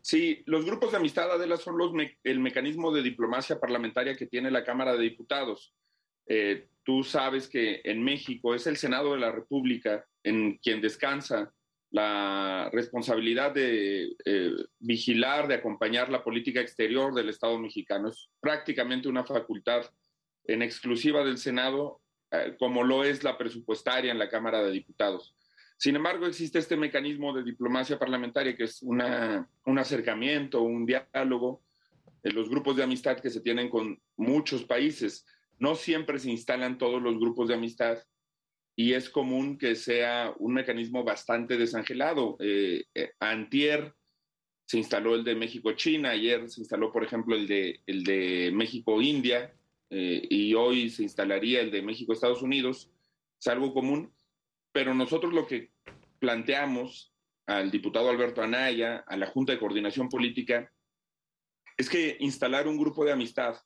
Sí, 0.00 0.42
los 0.46 0.64
grupos 0.64 0.92
de 0.92 0.96
amistad, 0.96 1.30
Adela, 1.30 1.56
son 1.56 1.76
los 1.76 1.92
el 2.24 2.40
mecanismo 2.40 2.92
de 2.92 3.02
diplomacia 3.02 3.60
parlamentaria 3.60 4.16
que 4.16 4.26
tiene 4.26 4.50
la 4.50 4.64
Cámara 4.64 4.92
de 4.94 5.02
Diputados. 5.02 5.74
Eh, 6.26 6.68
tú 6.82 7.04
sabes 7.04 7.48
que 7.48 7.80
en 7.84 8.02
México 8.02 8.54
es 8.54 8.66
el 8.66 8.76
Senado 8.76 9.12
de 9.12 9.20
la 9.20 9.30
República 9.30 10.06
en 10.22 10.58
quien 10.58 10.80
descansa 10.80 11.52
la 11.90 12.70
responsabilidad 12.72 13.52
de 13.52 14.16
eh, 14.24 14.52
vigilar, 14.78 15.48
de 15.48 15.54
acompañar 15.54 16.08
la 16.08 16.22
política 16.22 16.60
exterior 16.60 17.12
del 17.14 17.28
Estado 17.28 17.58
mexicano. 17.58 18.08
Es 18.08 18.30
prácticamente 18.40 19.08
una 19.08 19.24
facultad 19.24 19.86
en 20.44 20.62
exclusiva 20.62 21.24
del 21.24 21.38
Senado, 21.38 22.00
eh, 22.30 22.54
como 22.58 22.84
lo 22.84 23.04
es 23.04 23.24
la 23.24 23.36
presupuestaria 23.36 24.12
en 24.12 24.18
la 24.18 24.28
Cámara 24.28 24.62
de 24.62 24.70
Diputados. 24.70 25.34
Sin 25.76 25.96
embargo, 25.96 26.26
existe 26.26 26.58
este 26.58 26.76
mecanismo 26.76 27.32
de 27.32 27.42
diplomacia 27.42 27.98
parlamentaria 27.98 28.54
que 28.54 28.64
es 28.64 28.82
un 28.82 29.78
acercamiento, 29.78 30.60
un 30.60 30.84
diálogo, 30.84 31.62
los 32.22 32.50
grupos 32.50 32.76
de 32.76 32.82
amistad 32.82 33.18
que 33.18 33.30
se 33.30 33.40
tienen 33.40 33.70
con 33.70 33.98
muchos 34.16 34.64
países. 34.64 35.24
No 35.58 35.74
siempre 35.74 36.18
se 36.18 36.30
instalan 36.30 36.76
todos 36.76 37.00
los 37.00 37.18
grupos 37.18 37.48
de 37.48 37.54
amistad 37.54 37.98
y 38.80 38.94
es 38.94 39.10
común 39.10 39.58
que 39.58 39.74
sea 39.74 40.32
un 40.38 40.54
mecanismo 40.54 41.04
bastante 41.04 41.58
desangelado. 41.58 42.38
Eh, 42.40 42.86
eh, 42.94 43.12
antier 43.20 43.94
se 44.64 44.78
instaló 44.78 45.14
el 45.14 45.22
de 45.22 45.34
México-China, 45.34 46.12
ayer 46.12 46.48
se 46.48 46.62
instaló, 46.62 46.90
por 46.90 47.04
ejemplo, 47.04 47.36
el 47.36 47.46
de, 47.46 47.80
el 47.86 48.04
de 48.04 48.50
México-India 48.54 49.52
eh, 49.90 50.26
y 50.30 50.54
hoy 50.54 50.88
se 50.88 51.02
instalaría 51.02 51.60
el 51.60 51.70
de 51.70 51.82
México-Estados 51.82 52.40
Unidos. 52.40 52.90
Es 53.38 53.48
algo 53.48 53.74
común, 53.74 54.14
pero 54.72 54.94
nosotros 54.94 55.34
lo 55.34 55.46
que 55.46 55.72
planteamos 56.18 57.12
al 57.44 57.70
diputado 57.70 58.08
Alberto 58.08 58.40
Anaya, 58.40 59.04
a 59.06 59.14
la 59.18 59.26
Junta 59.26 59.52
de 59.52 59.58
Coordinación 59.58 60.08
Política, 60.08 60.72
es 61.76 61.90
que 61.90 62.16
instalar 62.20 62.66
un 62.66 62.78
grupo 62.78 63.04
de 63.04 63.12
amistad 63.12 63.56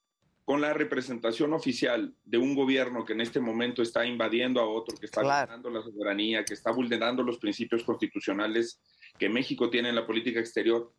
con 0.44 0.60
la 0.60 0.74
representación 0.74 1.54
oficial 1.54 2.14
de 2.22 2.36
un 2.36 2.54
gobierno 2.54 3.04
que 3.04 3.14
en 3.14 3.22
este 3.22 3.40
momento 3.40 3.80
está 3.80 4.04
invadiendo 4.04 4.60
a 4.60 4.68
otro, 4.68 4.96
que 4.96 5.06
está 5.06 5.22
vulnerando 5.22 5.70
la 5.70 5.82
soberanía, 5.82 6.44
que 6.44 6.54
está 6.54 6.70
vulnerando 6.70 7.22
los 7.22 7.38
principios 7.38 7.82
constitucionales 7.82 8.80
que 9.18 9.30
México 9.30 9.70
tiene 9.70 9.88
en 9.88 9.94
la 9.94 10.06
política 10.06 10.40
exterior 10.40 10.92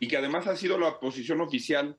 y 0.00 0.08
que 0.08 0.16
además 0.16 0.48
ha 0.48 0.56
sido 0.56 0.78
la 0.78 0.98
posición 0.98 1.40
oficial 1.40 1.96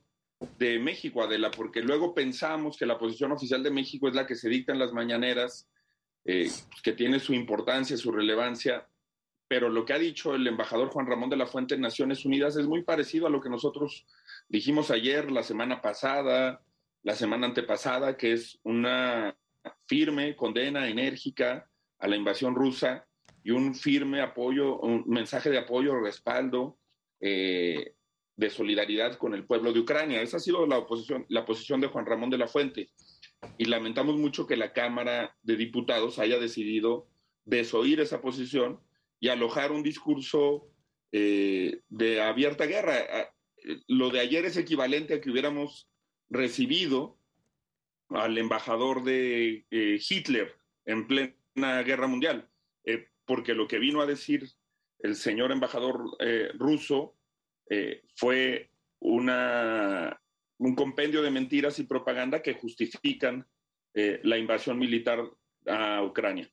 de 0.58 0.78
México, 0.78 1.22
Adela, 1.22 1.50
porque 1.50 1.80
luego 1.80 2.14
pensamos 2.14 2.76
que 2.76 2.86
la 2.86 2.98
posición 2.98 3.32
oficial 3.32 3.62
de 3.62 3.70
México 3.70 4.08
es 4.08 4.14
la 4.14 4.26
que 4.26 4.36
se 4.36 4.48
dicta 4.48 4.72
en 4.72 4.78
las 4.78 4.92
mañaneras, 4.92 5.68
eh, 6.24 6.50
que 6.82 6.92
tiene 6.92 7.18
su 7.18 7.32
importancia, 7.32 7.96
su 7.96 8.12
relevancia, 8.12 8.86
pero 9.48 9.70
lo 9.70 9.86
que 9.86 9.94
ha 9.94 9.98
dicho 9.98 10.34
el 10.34 10.46
embajador 10.46 10.90
Juan 10.90 11.06
Ramón 11.06 11.30
de 11.30 11.36
la 11.36 11.46
Fuente 11.46 11.74
en 11.74 11.80
Naciones 11.80 12.26
Unidas 12.26 12.56
es 12.56 12.66
muy 12.66 12.82
parecido 12.82 13.26
a 13.26 13.30
lo 13.30 13.40
que 13.40 13.48
nosotros 13.48 14.06
dijimos 14.48 14.90
ayer, 14.90 15.30
la 15.30 15.42
semana 15.42 15.80
pasada, 15.80 16.62
la 17.02 17.14
semana 17.14 17.46
antepasada, 17.46 18.16
que 18.16 18.32
es 18.32 18.58
una 18.62 19.36
firme 19.86 20.36
condena 20.36 20.88
enérgica 20.88 21.70
a 21.98 22.08
la 22.08 22.16
invasión 22.16 22.54
rusa 22.54 23.06
y 23.42 23.50
un 23.50 23.74
firme 23.74 24.20
apoyo, 24.20 24.78
un 24.80 25.04
mensaje 25.06 25.50
de 25.50 25.58
apoyo, 25.58 26.00
respaldo, 26.00 26.78
eh, 27.20 27.94
de 28.36 28.50
solidaridad 28.50 29.16
con 29.16 29.34
el 29.34 29.44
pueblo 29.44 29.72
de 29.72 29.80
Ucrania. 29.80 30.22
Esa 30.22 30.36
ha 30.36 30.40
sido 30.40 30.66
la, 30.66 30.78
oposición, 30.78 31.26
la 31.28 31.44
posición 31.44 31.80
de 31.80 31.88
Juan 31.88 32.06
Ramón 32.06 32.30
de 32.30 32.38
la 32.38 32.46
Fuente. 32.46 32.90
Y 33.56 33.64
lamentamos 33.64 34.16
mucho 34.16 34.46
que 34.46 34.56
la 34.56 34.72
Cámara 34.72 35.36
de 35.42 35.56
Diputados 35.56 36.18
haya 36.18 36.38
decidido 36.38 37.08
desoír 37.44 38.00
esa 38.00 38.20
posición 38.20 38.80
y 39.18 39.28
alojar 39.28 39.72
un 39.72 39.82
discurso 39.82 40.68
eh, 41.10 41.80
de 41.88 42.20
abierta 42.20 42.66
guerra 42.66 43.32
lo 43.86 44.10
de 44.10 44.20
ayer 44.20 44.44
es 44.44 44.56
equivalente 44.56 45.14
a 45.14 45.20
que 45.20 45.30
hubiéramos 45.30 45.88
recibido 46.30 47.18
al 48.10 48.38
embajador 48.38 49.04
de 49.04 49.66
eh, 49.70 50.00
Hitler 50.08 50.54
en 50.86 51.06
plena 51.06 51.82
guerra 51.82 52.06
mundial, 52.06 52.48
eh, 52.84 53.08
porque 53.26 53.54
lo 53.54 53.68
que 53.68 53.78
vino 53.78 54.00
a 54.00 54.06
decir 54.06 54.48
el 55.00 55.14
señor 55.14 55.52
embajador 55.52 56.16
eh, 56.18 56.50
ruso 56.54 57.14
fue 58.16 58.70
una, 58.98 60.18
un 60.56 60.74
compendio 60.74 61.20
de 61.20 61.30
mentiras 61.30 61.78
y 61.78 61.84
propaganda 61.84 62.40
que 62.40 62.54
justifican 62.54 63.46
la 63.92 64.38
invasión 64.38 64.78
militar 64.78 65.20
a 65.66 66.02
Ucrania. 66.02 66.50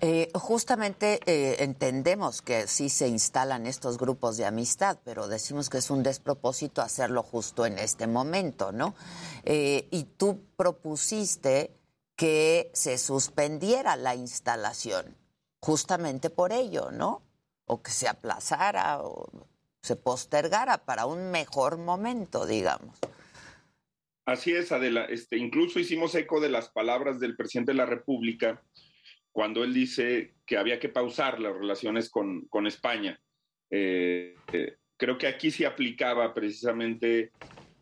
Eh, 0.00 0.30
justamente 0.34 1.20
eh, 1.26 1.56
entendemos 1.60 2.42
que 2.42 2.66
sí 2.66 2.88
se 2.88 3.08
instalan 3.08 3.66
estos 3.66 3.96
grupos 3.96 4.36
de 4.36 4.44
amistad, 4.44 4.98
pero 5.04 5.28
decimos 5.28 5.70
que 5.70 5.78
es 5.78 5.90
un 5.90 6.02
despropósito 6.02 6.82
hacerlo 6.82 7.22
justo 7.22 7.64
en 7.64 7.78
este 7.78 8.06
momento, 8.06 8.72
¿no? 8.72 8.94
Eh, 9.44 9.88
y 9.90 10.04
tú 10.04 10.40
propusiste 10.56 11.70
que 12.16 12.70
se 12.74 12.98
suspendiera 12.98 13.96
la 13.96 14.14
instalación, 14.14 15.16
justamente 15.60 16.30
por 16.30 16.52
ello, 16.52 16.90
¿no? 16.90 17.22
O 17.66 17.82
que 17.82 17.90
se 17.90 18.08
aplazara 18.08 19.00
o 19.02 19.48
se 19.82 19.96
postergara 19.96 20.78
para 20.78 21.06
un 21.06 21.30
mejor 21.30 21.78
momento, 21.78 22.46
digamos. 22.46 22.98
Así 24.26 24.52
es, 24.52 24.72
Adela. 24.72 25.04
Este, 25.04 25.36
incluso 25.36 25.78
hicimos 25.78 26.14
eco 26.14 26.40
de 26.40 26.48
las 26.48 26.70
palabras 26.70 27.20
del 27.20 27.36
presidente 27.36 27.72
de 27.72 27.76
la 27.76 27.86
República 27.86 28.62
cuando 29.34 29.64
él 29.64 29.74
dice 29.74 30.36
que 30.46 30.56
había 30.56 30.78
que 30.78 30.88
pausar 30.88 31.40
las 31.40 31.52
relaciones 31.52 32.08
con, 32.08 32.48
España. 32.68 33.20
Eh, 33.68 34.36
eh, 34.52 34.76
creo 34.96 35.18
que 35.18 35.26
aquí 35.26 35.50
se 35.50 35.66
aplicaba 35.66 36.32
precisamente 36.32 37.32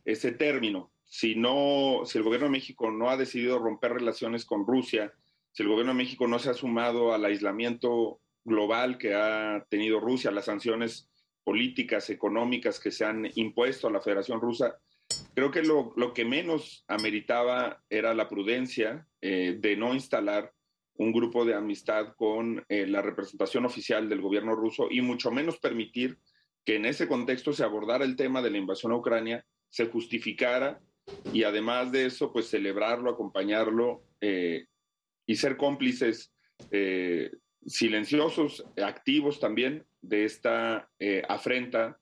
ese 0.03 0.33
término. 0.33 0.93
Si, 1.05 1.35
no, 1.35 2.05
si 2.07 2.17
el 2.17 2.25
gobierno 2.25 2.47
de 2.47 2.53
México 2.53 2.91
no 2.91 3.11
ha 3.11 3.19
decidido 3.19 3.59
romper 3.59 3.93
relaciones 3.93 4.47
con 4.47 4.67
Rusia, 4.67 5.13
si 5.53 5.63
el 5.63 5.69
gobierno 5.69 5.93
de 5.93 5.99
México 5.99 6.27
no 6.27 6.39
se 6.39 6.49
ha 6.49 6.55
sumado 6.55 7.13
al 7.13 7.27
aislamiento 7.27 8.23
global 8.45 8.97
que 8.97 9.15
ha 9.15 9.67
tenido 9.69 10.01
Rusia, 10.01 10.31
las 10.31 10.47
sanciones 10.47 11.11
políticas, 11.45 12.09
económicas 12.09 12.81
que 12.81 12.91
se 12.91 13.05
han 13.05 13.31
impuesto 13.35 13.89
a 13.89 13.93
la 13.93 14.01
Federación 14.01 14.41
Rusa, 14.41 14.79
creo 15.35 15.51
que 15.51 15.61
lo, 15.61 16.15
que 16.15 16.25
menos 16.25 16.83
ameritaba 16.89 17.85
era 17.91 18.15
la 18.15 18.31
prudencia 18.31 19.07
eh, 19.21 19.59
de 19.61 19.77
no 19.77 19.93
instalar 19.93 20.51
un 20.97 21.13
grupo 21.13 21.45
de 21.45 21.55
amistad 21.55 22.15
con 22.17 22.65
eh, 22.69 22.87
la 22.87 23.03
representación 23.03 23.65
oficial 23.65 24.09
del 24.09 24.21
gobierno 24.21 24.55
ruso 24.55 24.89
y 24.91 25.01
mucho 25.01 25.31
menos 25.31 25.59
permitir 25.59 26.19
que 26.65 26.77
en 26.77 26.87
ese 26.87 27.09
contexto 27.09 27.53
se 27.53 27.65
abordara 27.65 28.05
el 28.05 28.17
tema 28.17 28.43
de 28.43 28.51
la 28.51 28.59
invasión 28.59 28.93
a 28.93 28.97
Ucrania, 28.97 29.45
se 29.69 29.87
justificara 29.87 30.81
y 31.33 31.43
además 31.43 31.91
de 31.91 32.07
eso, 32.07 32.33
pues 32.33 32.49
celebrarlo, 32.49 33.11
acompañarlo 33.11 34.05
eh, 34.21 34.67
y 35.27 35.37
ser 35.37 35.57
cómplices 35.57 36.33
eh, 36.71 37.31
silenciosos, 37.67 38.65
activos 38.83 39.41
también 39.41 39.85
de 40.01 40.25
esta 40.25 40.89
afrenta 41.29 41.99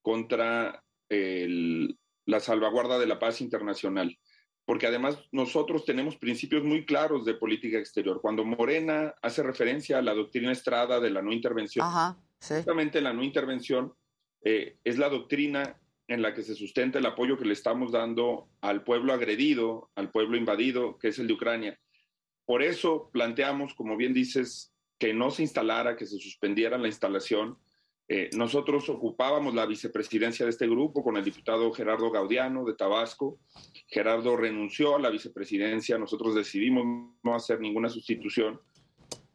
contra 0.00 0.82
la 1.08 2.40
salvaguarda 2.40 2.98
de 2.98 3.06
la 3.06 3.18
paz 3.18 3.42
internacional 3.42 4.18
porque 4.64 4.86
además 4.86 5.18
nosotros 5.32 5.84
tenemos 5.84 6.16
principios 6.16 6.62
muy 6.62 6.84
claros 6.84 7.24
de 7.24 7.34
política 7.34 7.78
exterior. 7.78 8.20
Cuando 8.20 8.44
Morena 8.44 9.14
hace 9.22 9.42
referencia 9.42 9.98
a 9.98 10.02
la 10.02 10.14
doctrina 10.14 10.52
Estrada 10.52 11.00
de 11.00 11.10
la 11.10 11.22
no 11.22 11.32
intervención, 11.32 11.86
justamente 12.40 13.00
la 13.00 13.12
no 13.12 13.22
intervención 13.24 13.92
eh, 14.44 14.76
es 14.84 14.98
la 14.98 15.08
doctrina 15.08 15.78
en 16.08 16.22
la 16.22 16.34
que 16.34 16.42
se 16.42 16.54
sustenta 16.54 16.98
el 16.98 17.06
apoyo 17.06 17.38
que 17.38 17.44
le 17.44 17.52
estamos 17.52 17.92
dando 17.92 18.48
al 18.60 18.84
pueblo 18.84 19.12
agredido, 19.12 19.90
al 19.94 20.10
pueblo 20.10 20.36
invadido, 20.36 20.98
que 20.98 21.08
es 21.08 21.18
el 21.18 21.26
de 21.26 21.32
Ucrania. 21.32 21.78
Por 22.44 22.62
eso 22.62 23.10
planteamos, 23.12 23.74
como 23.74 23.96
bien 23.96 24.12
dices, 24.12 24.72
que 24.98 25.14
no 25.14 25.30
se 25.30 25.42
instalara, 25.42 25.96
que 25.96 26.06
se 26.06 26.18
suspendiera 26.18 26.78
la 26.78 26.88
instalación 26.88 27.58
eh, 28.14 28.28
nosotros 28.36 28.90
ocupábamos 28.90 29.54
la 29.54 29.64
vicepresidencia 29.64 30.44
de 30.44 30.50
este 30.50 30.66
grupo 30.66 31.02
con 31.02 31.16
el 31.16 31.24
diputado 31.24 31.72
Gerardo 31.72 32.10
Gaudiano 32.10 32.62
de 32.62 32.74
Tabasco. 32.74 33.38
Gerardo 33.86 34.36
renunció 34.36 34.96
a 34.96 35.00
la 35.00 35.08
vicepresidencia, 35.08 35.96
nosotros 35.96 36.34
decidimos 36.34 36.84
no 37.22 37.34
hacer 37.34 37.58
ninguna 37.60 37.88
sustitución 37.88 38.60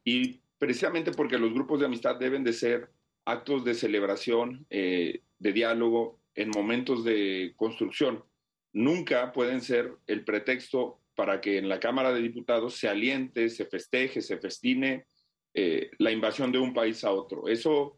y 0.03 0.41
precisamente 0.59 1.11
porque 1.11 1.39
los 1.39 1.55
grupos 1.55 1.79
de 1.79 1.87
amistad 1.87 2.17
deben 2.17 2.43
de 2.43 2.53
ser 2.53 2.91
actos 3.25 3.65
de 3.65 3.73
celebración, 3.73 4.67
eh, 4.69 5.23
de 5.39 5.53
diálogo 5.53 6.19
en 6.35 6.51
momentos 6.51 7.03
de 7.03 7.53
construcción. 7.55 8.23
Nunca 8.73 9.33
pueden 9.33 9.61
ser 9.61 9.91
el 10.05 10.23
pretexto 10.23 10.99
para 11.15 11.41
que 11.41 11.57
en 11.57 11.67
la 11.67 11.79
Cámara 11.79 12.13
de 12.13 12.21
Diputados 12.21 12.75
se 12.75 12.87
aliente, 12.87 13.49
se 13.49 13.65
festeje, 13.65 14.21
se 14.21 14.37
festine 14.37 15.07
eh, 15.55 15.89
la 15.97 16.11
invasión 16.11 16.51
de 16.51 16.59
un 16.59 16.75
país 16.75 17.03
a 17.03 17.11
otro. 17.11 17.47
Eso 17.47 17.97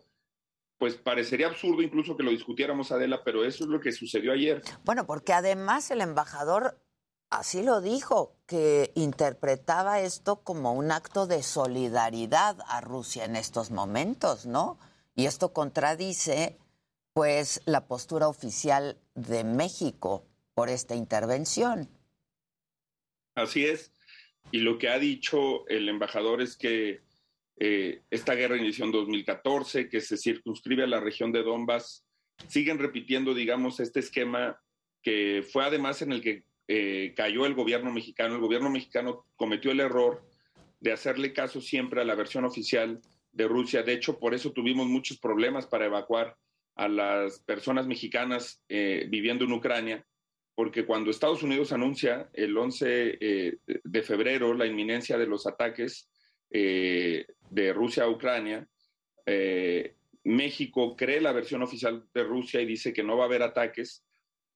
pues 0.80 0.96
parecería 0.96 1.48
absurdo 1.48 1.82
incluso 1.82 2.18
que 2.18 2.24
lo 2.24 2.32
discutiéramos, 2.32 2.92
Adela, 2.92 3.22
pero 3.24 3.46
eso 3.46 3.66
es 3.66 3.70
lo 3.70 3.82
que 3.82 3.92
sucedió 3.92 4.32
ayer. 4.32 4.64
Bueno, 4.86 5.06
porque 5.06 5.34
además 5.34 5.92
el 5.92 6.02
embajador 6.02 6.80
así 7.30 7.62
lo 7.64 7.82
dijo, 7.82 8.36
que 8.48 8.92
interpretaba 8.96 10.00
esto 10.00 10.42
como 10.42 10.74
un 10.74 10.92
acto 10.92 11.28
de 11.28 11.44
solidaridad 11.44 12.58
a 12.68 12.82
Rusia 12.82 13.26
en 13.26 13.36
estos 13.36 13.72
momentos, 13.72 14.46
¿no? 14.46 14.80
Y 15.16 15.26
esto 15.26 15.54
contradice, 15.54 16.58
pues, 17.14 17.62
la 17.66 17.86
postura 17.86 18.28
oficial 18.28 18.98
de 19.16 19.44
México 19.44 20.24
por 20.56 20.70
esta 20.70 20.96
intervención. 20.96 21.90
Así 23.36 23.66
es. 23.66 23.92
Y 24.52 24.60
lo 24.60 24.78
que 24.78 24.90
ha 24.90 24.98
dicho 24.98 25.68
el 25.68 25.90
embajador 25.90 26.42
es 26.42 26.56
que 26.56 27.02
eh, 27.62 28.04
esta 28.10 28.36
guerra 28.36 28.56
inició 28.56 28.86
en 28.86 28.94
2014, 28.94 29.90
que 29.90 30.00
se 30.00 30.18
circunscribe 30.18 30.84
a 30.84 30.88
la 30.88 31.02
región 31.02 31.34
de 31.34 31.44
Donbass. 31.44 32.06
Siguen 32.48 32.80
repitiendo, 32.80 33.34
digamos, 33.34 33.82
este 33.82 34.00
esquema 34.00 34.62
que 35.04 35.46
fue 35.52 35.66
además 35.66 36.02
en 36.02 36.14
el 36.14 36.22
que 36.22 36.44
eh, 36.70 37.14
cayó 37.18 37.46
el 37.46 37.56
gobierno 37.56 37.92
mexicano. 37.92 38.36
El 38.36 38.42
gobierno 38.42 38.70
mexicano 38.70 39.26
cometió 39.36 39.72
el 39.72 39.82
error 39.82 40.24
de 40.80 40.94
hacerle 40.94 41.34
caso 41.34 41.60
siempre 41.60 42.00
a 42.00 42.06
la 42.06 42.16
versión 42.16 42.46
oficial 42.46 43.02
de 43.34 43.48
Rusia. 43.48 43.84
De 43.84 43.92
hecho, 43.92 44.20
por 44.20 44.34
eso 44.34 44.54
tuvimos 44.54 44.88
muchos 44.88 45.20
problemas 45.20 45.68
para 45.68 45.86
evacuar 45.86 46.38
a 46.76 46.88
las 46.88 47.40
personas 47.40 47.88
mexicanas 47.88 48.64
eh, 48.70 49.06
viviendo 49.10 49.44
en 49.44 49.52
Ucrania, 49.52 50.06
porque 50.56 50.86
cuando 50.86 51.12
Estados 51.12 51.44
Unidos 51.44 51.74
anuncia 51.74 52.30
el 52.32 52.58
11 52.58 52.88
de 53.84 54.02
febrero 54.02 54.54
la 54.54 54.66
inminencia 54.66 55.18
de 55.18 55.28
los 55.28 55.46
ataques, 55.46 56.10
eh, 56.52 57.26
de 57.50 57.74
Rusia 57.74 58.04
a 58.04 58.10
Ucrania, 58.10 58.68
eh, 59.26 59.96
México 60.24 60.96
cree 60.96 61.22
la 61.22 61.32
versión 61.32 61.62
oficial 61.62 62.06
de 62.14 62.24
Rusia 62.24 62.62
y 62.62 62.66
dice 62.66 62.94
que 62.94 63.04
no 63.04 63.18
va 63.18 63.24
a 63.24 63.28
haber 63.28 63.42
ataques 63.42 64.06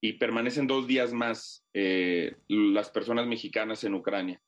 y 0.01 0.13
permanecen 0.13 0.67
dos 0.67 0.87
días 0.87 1.13
más 1.13 1.65
eh, 1.73 2.35
las 2.47 2.89
personas 2.89 3.25
mexicanas 3.25 3.83
en 3.83 3.93
Ucrania. 3.93 4.41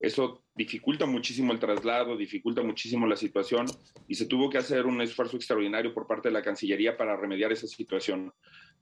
Eso 0.00 0.44
dificulta 0.54 1.06
muchísimo 1.06 1.52
el 1.52 1.58
traslado, 1.58 2.16
dificulta 2.16 2.62
muchísimo 2.62 3.06
la 3.06 3.16
situación 3.16 3.66
y 4.06 4.14
se 4.14 4.26
tuvo 4.26 4.48
que 4.48 4.58
hacer 4.58 4.86
un 4.86 5.00
esfuerzo 5.00 5.36
extraordinario 5.36 5.92
por 5.92 6.06
parte 6.06 6.28
de 6.28 6.34
la 6.34 6.42
Cancillería 6.42 6.96
para 6.96 7.16
remediar 7.16 7.50
esa 7.50 7.66
situación. 7.66 8.32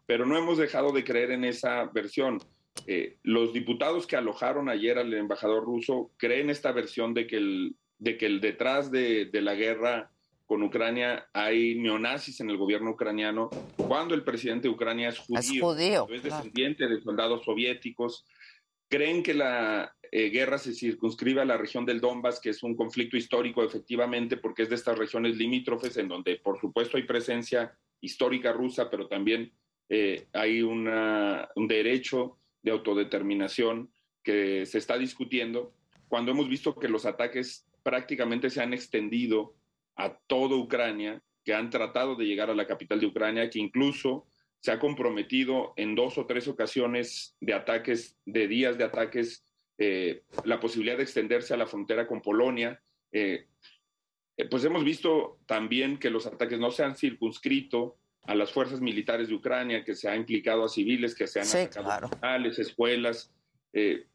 Pero 0.05 0.27
no 0.27 0.37
hemos 0.37 0.59
dejado 0.59 0.93
de 0.93 1.05
creer 1.05 1.31
en 1.31 1.45
esa 1.45 1.85
versión. 1.87 2.39
Eh, 2.87 3.17
los 3.23 3.53
diputados 3.53 4.07
que 4.07 4.17
alojaron 4.17 4.69
ayer 4.69 4.99
al 4.99 5.13
embajador 5.15 5.65
ruso 5.65 6.11
creen 6.17 6.51
esta 6.51 6.73
versión 6.73 7.15
de 7.15 7.27
que 7.27 7.37
el, 7.37 7.77
de 7.99 8.19
que 8.19 8.27
el 8.27 8.41
detrás 8.41 8.91
de, 8.91 9.29
la 9.33 9.55
guerra 9.55 10.13
con 10.45 10.63
Ucrania 10.63 11.29
hay 11.33 11.75
neonazis 11.77 12.41
en 12.41 12.51
el 12.51 12.57
gobierno 12.57 12.91
ucraniano, 12.91 13.51
cuando 13.77 14.15
el 14.15 14.23
presidente 14.23 14.69
de 14.69 14.75
Ucrania 14.75 15.09
es 15.09 15.19
judío, 15.19 16.07
es, 16.11 16.23
descendiente 16.23 16.87
de 16.87 17.01
soldados 17.01 17.45
soviéticos. 17.45 18.25
Creen 18.89 19.25
que 19.25 19.35
la 19.35 19.93
eh, 20.13 20.31
guerra 20.31 20.59
se 20.59 20.73
circunscribe 20.73 21.41
a 21.41 21.45
la 21.45 21.57
región 21.57 21.85
del 21.85 22.01
Donbass, 22.01 22.39
que 22.41 22.51
es 22.51 22.63
un 22.63 22.77
conflicto 22.77 23.17
histórico 23.17 23.65
efectivamente, 23.65 24.37
porque 24.37 24.63
es 24.63 24.69
de 24.69 24.77
estas 24.77 24.97
regiones 24.97 25.37
limítrofes 25.37 25.97
en 25.97 26.07
donde, 26.07 26.37
por 26.37 26.61
supuesto, 26.61 26.97
hay 26.97 27.03
presencia 27.03 27.77
histórica 28.01 28.53
rusa, 28.53 28.89
pero 28.89 29.09
también 29.09 29.53
eh, 29.89 30.29
hay 30.33 30.63
un 30.63 30.87
derecho 31.67 32.39
de 32.67 32.73
autodeterminación 32.73 33.93
que 34.25 34.67
se 34.67 34.79
está 34.79 34.99
discutiendo, 34.99 35.73
cuando 36.09 36.33
hemos 36.33 36.49
visto 36.49 36.75
que 36.75 36.89
los 36.89 37.07
ataques 37.07 37.65
prácticamente 37.85 38.51
se 38.51 38.61
han 38.61 38.75
extendido 38.75 39.55
a 39.95 40.19
toda 40.27 40.57
Ucrania, 40.57 41.23
que 41.45 41.55
han 41.55 41.71
tratado 41.71 42.17
de 42.17 42.27
llegar 42.27 42.51
a 42.51 42.57
la 42.57 42.67
capital 42.67 42.99
de 42.99 43.07
Ucrania, 43.07 43.49
que 43.49 43.61
incluso 43.61 44.27
se 44.59 44.73
ha 44.73 44.81
comprometido 44.81 45.75
en 45.77 45.95
dos 45.95 46.19
o 46.19 46.27
tres 46.27 46.49
ocasiones 46.49 47.37
de 47.41 47.55
ataques, 47.55 48.19
de 48.27 48.49
días 48.49 48.77
de 48.77 48.83
ataques, 48.83 49.45
eh, 49.79 50.25
la 50.45 50.59
posibilidad 50.59 50.97
de 50.97 51.05
extenderse 51.05 51.55
a 51.55 51.59
la 51.59 51.69
frontera 51.69 52.09
con 52.09 52.21
Polonia. 52.21 52.83
Eh, 53.13 53.47
eh, 54.37 54.49
pues 54.51 54.65
hemos 54.65 54.83
visto 54.83 55.39
también 55.47 55.99
que 55.99 56.11
los 56.11 56.27
ataques 56.27 56.59
no 56.59 56.73
se 56.73 56.83
han 56.83 56.97
circunscrito 56.97 57.97
a 58.27 58.35
las 58.35 58.53
fuerzas 58.53 58.81
militares 58.81 59.29
de 59.29 59.35
Ucrania, 59.35 59.85
que 59.85 59.95
se 59.95 60.09
ha 60.09 60.17
implicado 60.17 60.65
a 60.65 60.69
civiles, 60.69 61.15
que 61.15 61.27
se 61.27 61.41
han 61.41 61.47
atacado 61.47 62.07
hospitales, 62.07 62.59
escuelas. 62.59 63.33
Eh, 63.73 64.07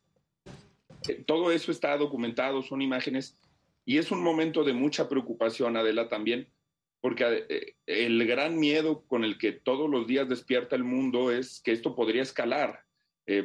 eh, 1.07 1.23
todo 1.25 1.51
eso 1.51 1.71
está 1.71 1.95
documentado, 1.97 2.61
son 2.61 2.81
imágenes, 2.81 3.37
y 3.85 3.97
es 3.97 4.11
un 4.11 4.21
momento 4.21 4.63
de 4.63 4.73
mucha 4.73 5.07
preocupación, 5.07 5.77
Adela, 5.77 6.09
también, 6.09 6.47
porque 6.99 7.45
eh, 7.49 7.75
el 7.85 8.25
gran 8.27 8.59
miedo 8.59 9.03
con 9.07 9.23
el 9.23 9.37
que 9.37 9.53
todos 9.53 9.89
los 9.89 10.07
días 10.07 10.27
despierta 10.27 10.75
el 10.75 10.83
mundo 10.83 11.31
es 11.31 11.61
que 11.61 11.71
esto 11.71 11.95
podría 11.95 12.21
escalar. 12.21 12.83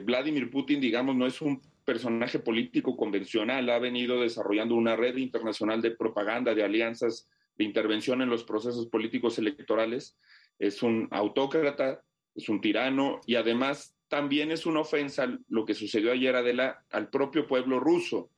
Vladimir 0.04 0.50
Putin, 0.50 0.80
digamos, 0.80 1.14
no 1.14 1.26
es 1.26 1.40
un 1.40 1.62
personaje 1.84 2.40
político 2.40 2.96
convencional, 2.96 3.70
ha 3.70 3.78
venido 3.78 4.20
desarrollando 4.20 4.74
una 4.74 4.96
red 4.96 5.16
internacional 5.16 5.80
de 5.80 5.92
propaganda, 5.92 6.56
de 6.56 6.64
alianzas, 6.64 7.28
de 7.56 7.64
intervención 7.64 8.22
en 8.22 8.28
los 8.28 8.44
procesos 8.44 8.86
políticos 8.86 9.38
electorales, 9.38 10.18
es 10.58 10.82
un 10.82 11.08
autócrata, 11.10 12.02
es 12.34 12.48
un 12.48 12.60
tirano 12.60 13.20
y 13.26 13.34
además 13.36 13.96
también 14.08 14.50
es 14.50 14.66
una 14.66 14.80
ofensa 14.80 15.26
lo 15.48 15.64
que 15.64 15.74
sucedió 15.74 16.12
ayer 16.12 16.36
Adela 16.36 16.84
al 16.90 17.10
propio 17.10 17.46
pueblo 17.46 17.80
ruso. 17.80 18.30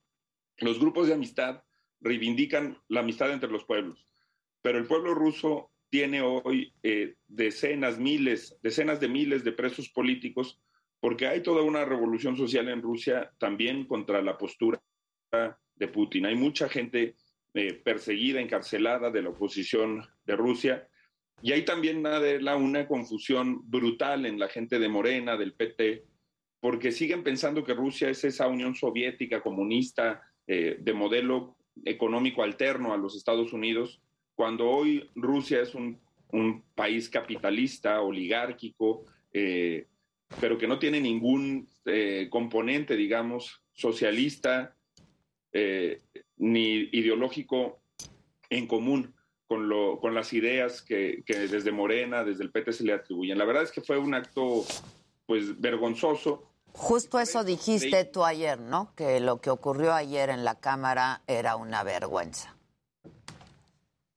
Los 0.58 0.78
grupos 0.78 1.08
de 1.08 1.14
amistad 1.14 1.62
reivindican 2.00 2.78
la 2.88 3.00
amistad 3.00 3.32
entre 3.32 3.50
los 3.50 3.64
pueblos, 3.64 4.06
pero 4.62 4.78
el 4.78 4.86
pueblo 4.86 5.14
ruso 5.14 5.70
tiene 5.90 6.22
hoy 6.22 6.72
eh, 6.82 7.16
decenas, 7.26 7.98
miles, 7.98 8.58
decenas 8.62 9.00
de 9.00 9.08
miles 9.08 9.44
de 9.44 9.52
presos 9.52 9.88
políticos 9.88 10.60
porque 11.00 11.26
hay 11.26 11.42
toda 11.42 11.62
una 11.62 11.84
revolución 11.84 12.36
social 12.36 12.68
en 12.68 12.82
Rusia 12.82 13.32
también 13.38 13.84
contra 13.86 14.20
la 14.20 14.36
postura 14.36 14.82
de 15.76 15.88
Putin. 15.88 16.26
Hay 16.26 16.34
mucha 16.34 16.68
gente 16.68 17.14
eh, 17.54 17.72
perseguida, 17.72 18.40
encarcelada 18.40 19.10
de 19.10 19.22
la 19.22 19.30
oposición 19.30 20.06
de 20.26 20.36
Rusia. 20.36 20.86
Y 21.40 21.52
hay 21.52 21.64
también 21.64 21.98
una, 21.98 22.56
una 22.56 22.86
confusión 22.86 23.60
brutal 23.70 24.26
en 24.26 24.38
la 24.38 24.48
gente 24.48 24.78
de 24.78 24.88
Morena, 24.88 25.36
del 25.36 25.54
PT, 25.54 26.04
porque 26.60 26.92
siguen 26.92 27.22
pensando 27.22 27.64
que 27.64 27.72
Rusia 27.72 28.10
es 28.10 28.22
esa 28.24 28.48
Unión 28.48 28.74
Soviética 28.74 29.40
comunista 29.40 30.22
eh, 30.46 30.76
de 30.78 30.92
modelo 30.92 31.56
económico 31.86 32.42
alterno 32.42 32.92
a 32.92 32.98
los 32.98 33.16
Estados 33.16 33.52
Unidos, 33.54 34.02
cuando 34.34 34.68
hoy 34.68 35.08
Rusia 35.14 35.62
es 35.62 35.74
un, 35.74 36.00
país 36.74 37.08
capitalista, 37.08 38.02
oligárquico, 38.02 39.06
eh, 39.32 39.86
pero 40.38 40.58
que 40.58 40.68
no 40.68 40.78
tiene 40.78 41.00
ningún 41.00 41.66
componente, 42.28 42.94
digamos, 42.94 43.62
socialista, 43.72 44.76
ni 46.38 46.88
ideológico 46.92 47.80
en 48.50 48.66
común 48.66 49.14
con, 49.46 49.68
lo, 49.68 49.98
con 49.98 50.14
las 50.14 50.32
ideas 50.32 50.82
que, 50.82 51.22
que 51.26 51.48
desde 51.48 51.72
Morena, 51.72 52.24
desde 52.24 52.44
el 52.44 52.50
PT 52.50 52.72
se 52.72 52.84
le 52.84 52.92
atribuyen. 52.92 53.38
La 53.38 53.44
verdad 53.44 53.62
es 53.62 53.72
que 53.72 53.80
fue 53.80 53.98
un 53.98 54.14
acto 54.14 54.64
pues 55.26 55.60
vergonzoso. 55.60 56.44
Justo 56.72 57.18
eso 57.18 57.44
dijiste 57.44 58.04
tú 58.04 58.24
ayer, 58.24 58.60
¿no? 58.60 58.94
Que 58.94 59.20
lo 59.20 59.40
que 59.40 59.50
ocurrió 59.50 59.94
ayer 59.94 60.30
en 60.30 60.44
la 60.44 60.60
Cámara 60.60 61.22
era 61.26 61.56
una 61.56 61.82
vergüenza. 61.82 62.54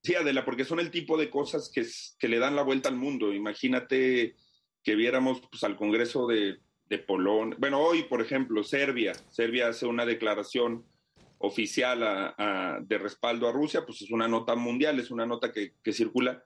Sí, 0.03 0.15
Adela, 0.15 0.43
porque 0.43 0.65
son 0.65 0.80
el 0.80 0.91
tipo 0.91 1.17
de 1.17 1.30
cosas 1.30 1.69
que, 1.74 1.86
que 2.19 2.28
le 2.28 2.39
dan 2.39 2.55
la 2.55 2.63
vuelta 2.63 2.89
al 2.89 2.97
mundo. 2.97 3.34
Imagínate 3.34 4.36
que 4.84 4.95
viéramos 4.95 5.41
pues, 5.49 5.63
al 5.63 5.78
Congreso 5.78 6.28
de, 6.28 6.59
de 6.86 6.97
Polonia. 6.97 7.55
Bueno, 7.59 7.80
hoy, 7.80 8.03
por 8.03 8.22
ejemplo, 8.22 8.63
Serbia. 8.63 9.13
Serbia 9.30 9.69
hace 9.69 9.86
una 9.86 10.05
declaración 10.05 10.86
oficial 11.41 12.35
de 12.81 12.97
respaldo 12.97 13.47
a 13.47 13.51
Rusia, 13.51 13.83
pues 13.85 14.01
es 14.01 14.11
una 14.11 14.27
nota 14.27 14.55
mundial, 14.55 14.99
es 14.99 15.11
una 15.11 15.25
nota 15.25 15.51
que, 15.51 15.73
circula 15.91 16.43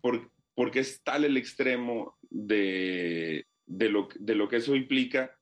por, 0.00 0.30
porque 0.54 0.80
es 0.80 1.02
tal 1.02 1.24
el 1.24 1.36
extremo 1.36 2.16
de, 2.30 3.46
de, 3.66 3.88
lo, 3.88 4.08
de 4.18 4.34
lo 4.34 4.48
que 4.48 4.56
eso 4.56 4.74
implica 4.74 5.36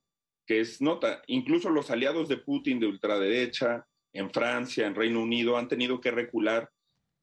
que 0.46 0.60
es 0.60 0.80
nota. 0.80 1.22
Incluso 1.26 1.70
los 1.70 1.90
aliados 1.90 2.28
de 2.28 2.36
Putin 2.36 2.80
de 2.80 2.86
ultraderecha 2.86 3.86
en 4.12 4.30
Francia, 4.30 4.86
en 4.86 4.94
Reino 4.94 5.22
Unido, 5.22 5.56
han 5.56 5.68
tenido 5.68 6.00
que 6.00 6.10
recular 6.10 6.70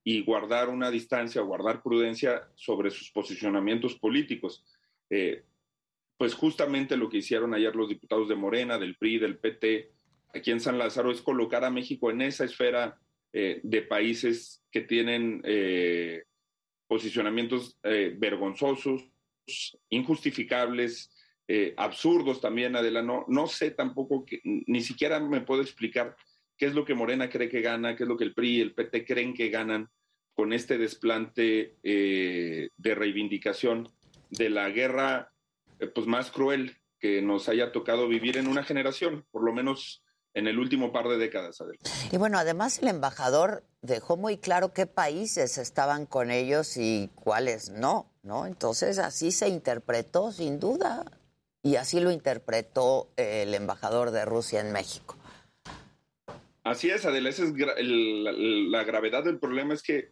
y 0.03 0.23
guardar 0.23 0.69
una 0.69 0.89
distancia, 0.89 1.41
guardar 1.41 1.83
prudencia 1.83 2.49
sobre 2.55 2.89
sus 2.89 3.11
posicionamientos 3.11 3.95
políticos. 3.95 4.65
Eh, 5.09 5.43
pues 6.17 6.33
justamente 6.33 6.97
lo 6.97 7.09
que 7.09 7.17
hicieron 7.17 7.53
ayer 7.53 7.75
los 7.75 7.89
diputados 7.89 8.27
de 8.29 8.35
Morena, 8.35 8.77
del 8.77 8.95
PRI, 8.95 9.19
del 9.19 9.37
PT, 9.37 9.91
aquí 10.33 10.51
en 10.51 10.59
San 10.59 10.77
Lázaro, 10.77 11.11
es 11.11 11.21
colocar 11.21 11.63
a 11.63 11.69
México 11.69 12.11
en 12.11 12.21
esa 12.21 12.45
esfera 12.45 12.99
eh, 13.33 13.59
de 13.63 13.81
países 13.81 14.63
que 14.71 14.81
tienen 14.81 15.41
eh, 15.45 16.23
posicionamientos 16.87 17.79
vergonzosos, 17.81 19.09
injustificables, 19.89 21.09
absurdos 21.77 22.41
también, 22.41 22.75
Adela. 22.75 23.01
No, 23.01 23.25
no 23.29 23.47
sé 23.47 23.71
tampoco, 23.71 24.25
que, 24.25 24.41
ni 24.43 24.81
siquiera 24.81 25.19
me 25.21 25.41
puedo 25.41 25.61
explicar 25.61 26.17
qué 26.57 26.65
es 26.65 26.73
lo 26.73 26.83
que 26.83 26.93
Morena 26.93 27.29
cree 27.29 27.47
que 27.47 27.61
gana, 27.61 27.95
qué 27.95 28.03
es 28.03 28.09
lo 28.09 28.17
que 28.17 28.25
el 28.25 28.33
PRI 28.33 28.57
y 28.57 28.61
el 28.61 28.73
PT 28.73 29.05
creen 29.05 29.33
que 29.33 29.49
ganan 29.49 29.87
con 30.33 30.51
este 30.51 30.77
desplante 30.77 31.77
de 31.81 32.95
reivindicación 32.95 33.89
de 34.29 34.49
la 34.49 34.69
guerra 34.69 35.31
eh, 35.81 35.87
pues 35.87 36.07
más 36.07 36.31
cruel 36.31 36.77
que 36.99 37.21
nos 37.21 37.49
haya 37.49 37.71
tocado 37.71 38.07
vivir 38.07 38.37
en 38.37 38.47
una 38.47 38.63
generación, 38.63 39.25
por 39.31 39.43
lo 39.43 39.51
menos 39.51 40.03
en 40.33 40.47
el 40.47 40.59
último 40.59 40.91
par 40.91 41.07
de 41.07 41.17
décadas. 41.17 41.61
Adel. 41.61 41.77
Y 42.11 42.17
bueno, 42.17 42.37
además 42.37 42.79
el 42.79 42.87
embajador 42.87 43.63
dejó 43.81 44.17
muy 44.17 44.37
claro 44.37 44.73
qué 44.73 44.85
países 44.85 45.57
estaban 45.57 46.05
con 46.05 46.31
ellos 46.31 46.77
y 46.77 47.09
cuáles 47.15 47.69
no, 47.69 48.11
¿no? 48.23 48.45
Entonces 48.45 48.99
así 48.99 49.31
se 49.31 49.49
interpretó 49.49 50.31
sin 50.31 50.59
duda 50.59 51.05
y 51.63 51.75
así 51.75 51.99
lo 51.99 52.11
interpretó 52.11 53.09
el 53.17 53.53
embajador 53.53 54.11
de 54.11 54.25
Rusia 54.25 54.61
en 54.61 54.71
México. 54.71 55.17
Así 56.63 56.89
es, 56.89 57.05
Adela, 57.05 57.29
esa 57.29 57.43
es 57.43 57.53
la 57.55 58.83
gravedad 58.83 59.23
del 59.23 59.39
problema 59.39 59.73
es 59.73 59.81
que 59.81 60.11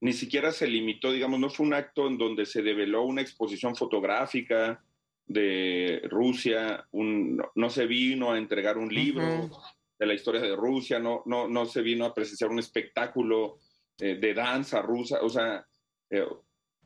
ni 0.00 0.12
siquiera 0.12 0.52
se 0.52 0.66
limitó, 0.66 1.12
digamos, 1.12 1.38
no 1.40 1.50
fue 1.50 1.66
un 1.66 1.74
acto 1.74 2.06
en 2.06 2.18
donde 2.18 2.46
se 2.46 2.62
develó 2.62 3.02
una 3.02 3.22
exposición 3.22 3.76
fotográfica 3.76 4.82
de 5.26 6.02
Rusia, 6.08 6.86
no, 6.92 7.70
se 7.70 7.86
vino 7.86 8.32
a 8.32 8.38
entregar 8.38 8.78
un 8.78 8.92
libro 8.92 9.50
de 9.98 10.06
la 10.06 10.14
historia 10.14 10.40
de 10.40 10.54
Rusia, 10.54 10.98
no, 10.98 11.22
no, 11.26 11.48
no 11.48 11.66
se 11.66 11.82
vino 11.82 12.04
a 12.04 12.14
presenciar 12.14 12.50
un 12.50 12.58
espectáculo 12.58 13.58
eh, 13.98 14.16
de 14.16 14.34
danza 14.34 14.82
rusa, 14.82 15.18
o 15.22 15.28
sea, 15.28 15.66
eh, 16.10 16.26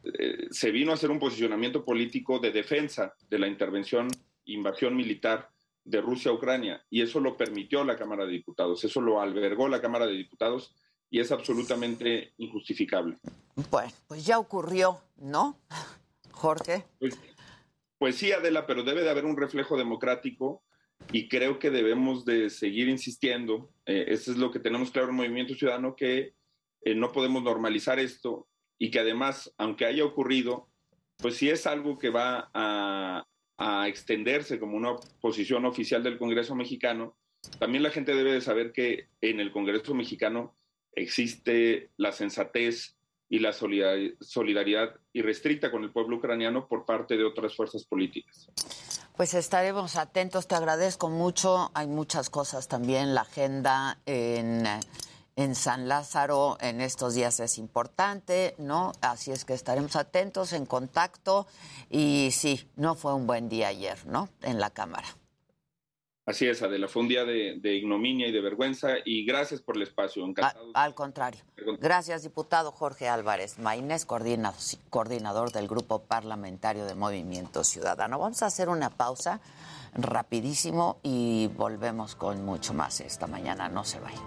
eh, 0.04 0.48
se 0.50 0.70
vino 0.70 0.92
a 0.92 0.94
hacer 0.94 1.10
un 1.10 1.18
posicionamiento 1.18 1.84
político 1.84 2.38
de 2.38 2.52
defensa 2.52 3.14
de 3.28 3.38
la 3.38 3.48
intervención, 3.48 4.08
invasión 4.44 4.96
militar 4.96 5.50
de 5.84 6.00
Rusia 6.00 6.30
a 6.30 6.34
Ucrania, 6.34 6.84
y 6.88 7.02
eso 7.02 7.20
lo 7.20 7.36
permitió 7.36 7.84
la 7.84 7.96
Cámara 7.96 8.24
de 8.24 8.32
Diputados, 8.32 8.84
eso 8.84 9.00
lo 9.00 9.20
albergó 9.20 9.68
la 9.68 9.80
Cámara 9.80 10.06
de 10.06 10.14
Diputados 10.14 10.74
y 11.10 11.18
es 11.18 11.32
absolutamente 11.32 12.32
injustificable. 12.38 13.18
Bueno, 13.70 13.92
pues 14.06 14.24
ya 14.24 14.38
ocurrió, 14.38 15.00
¿no? 15.16 15.58
Jorge. 16.32 16.84
Pues, 16.98 17.18
pues, 18.00 18.16
sí, 18.16 18.32
Adela, 18.32 18.66
pero 18.66 18.82
debe 18.82 19.02
de 19.02 19.10
haber 19.10 19.26
un 19.26 19.36
reflejo 19.36 19.76
democrático 19.76 20.64
y 21.12 21.28
creo 21.28 21.58
que 21.58 21.70
debemos 21.70 22.24
de 22.24 22.48
seguir 22.48 22.88
insistiendo. 22.88 23.74
Eh, 23.84 24.06
eso 24.08 24.32
es 24.32 24.38
lo 24.38 24.50
que 24.50 24.58
tenemos 24.58 24.90
claro 24.90 25.10
en 25.10 25.16
Movimiento 25.16 25.54
Ciudadano, 25.54 25.94
que 25.94 26.32
eh, 26.80 26.94
no 26.94 27.12
podemos 27.12 27.42
normalizar 27.42 27.98
esto 27.98 28.48
y 28.78 28.90
que 28.90 29.00
además, 29.00 29.52
aunque 29.58 29.84
haya 29.84 30.02
ocurrido, 30.02 30.70
pues 31.18 31.36
si 31.36 31.50
es 31.50 31.66
algo 31.66 31.98
que 31.98 32.08
va 32.08 32.50
a, 32.54 33.26
a 33.58 33.86
extenderse 33.86 34.58
como 34.58 34.78
una 34.78 34.96
posición 35.20 35.66
oficial 35.66 36.02
del 36.02 36.16
Congreso 36.16 36.54
mexicano, 36.54 37.18
también 37.58 37.82
la 37.82 37.90
gente 37.90 38.14
debe 38.14 38.32
de 38.32 38.40
saber 38.40 38.72
que 38.72 39.08
en 39.20 39.40
el 39.40 39.52
Congreso 39.52 39.94
mexicano 39.94 40.56
existe 40.94 41.90
la 41.98 42.12
sensatez 42.12 42.96
y 43.30 43.38
la 43.38 43.52
solidaridad 43.52 44.96
irrestricta 45.12 45.70
con 45.70 45.84
el 45.84 45.92
pueblo 45.92 46.16
ucraniano 46.16 46.66
por 46.66 46.84
parte 46.84 47.16
de 47.16 47.24
otras 47.24 47.54
fuerzas 47.54 47.84
políticas. 47.84 48.50
Pues 49.16 49.34
estaremos 49.34 49.96
atentos, 49.96 50.48
te 50.48 50.56
agradezco 50.56 51.08
mucho. 51.08 51.70
Hay 51.74 51.86
muchas 51.86 52.28
cosas 52.28 52.66
también, 52.66 53.14
la 53.14 53.20
agenda 53.20 53.98
en, 54.04 54.64
en 55.36 55.54
San 55.54 55.88
Lázaro 55.88 56.58
en 56.60 56.80
estos 56.80 57.14
días 57.14 57.38
es 57.38 57.58
importante, 57.58 58.56
¿no? 58.58 58.92
Así 59.00 59.30
es 59.30 59.44
que 59.44 59.54
estaremos 59.54 59.94
atentos, 59.94 60.52
en 60.52 60.66
contacto. 60.66 61.46
Y 61.88 62.30
sí, 62.32 62.68
no 62.74 62.96
fue 62.96 63.14
un 63.14 63.28
buen 63.28 63.48
día 63.48 63.68
ayer, 63.68 64.04
¿no? 64.06 64.28
En 64.42 64.58
la 64.58 64.70
Cámara. 64.70 65.19
Así 66.30 66.46
es, 66.46 66.62
Adela, 66.62 66.86
fue 66.86 67.02
un 67.02 67.08
día 67.08 67.24
de, 67.24 67.74
ignominia 67.74 68.28
y 68.28 68.30
de 68.30 68.40
vergüenza 68.40 68.90
y 69.04 69.24
gracias 69.24 69.60
por 69.60 69.74
el 69.74 69.82
espacio. 69.82 70.24
Al, 70.74 70.94
contrario. 70.94 71.40
Gracias, 71.80 72.22
diputado 72.22 72.70
Jorge 72.70 73.08
Álvarez 73.08 73.58
Maínez, 73.58 74.06
coordinador 74.06 75.50
del 75.50 75.66
Grupo 75.66 76.04
Parlamentario 76.04 76.84
de 76.84 76.94
Movimiento 76.94 77.64
Ciudadano. 77.64 78.20
Vamos 78.20 78.44
a 78.44 78.46
hacer 78.46 78.68
una 78.68 78.90
pausa 78.90 79.40
rapidísimo 79.92 81.00
y 81.02 81.48
volvemos 81.56 82.14
con 82.14 82.44
mucho 82.44 82.74
más 82.74 83.00
esta 83.00 83.26
mañana. 83.26 83.68
No 83.68 83.82
se 83.82 83.98
vayan. 83.98 84.22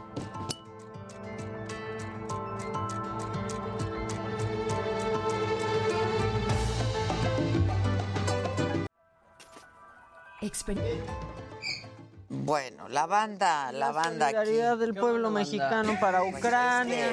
Bueno, 12.35 12.89
la 12.89 13.05
banda, 13.05 13.71
la, 13.71 13.91
banda 13.91 14.31
solidaridad 14.31 14.77
del 14.77 14.95
pueblo 14.95 15.29
mexicano 15.29 15.97
para 15.99 16.23
Ucrania. 16.23 17.11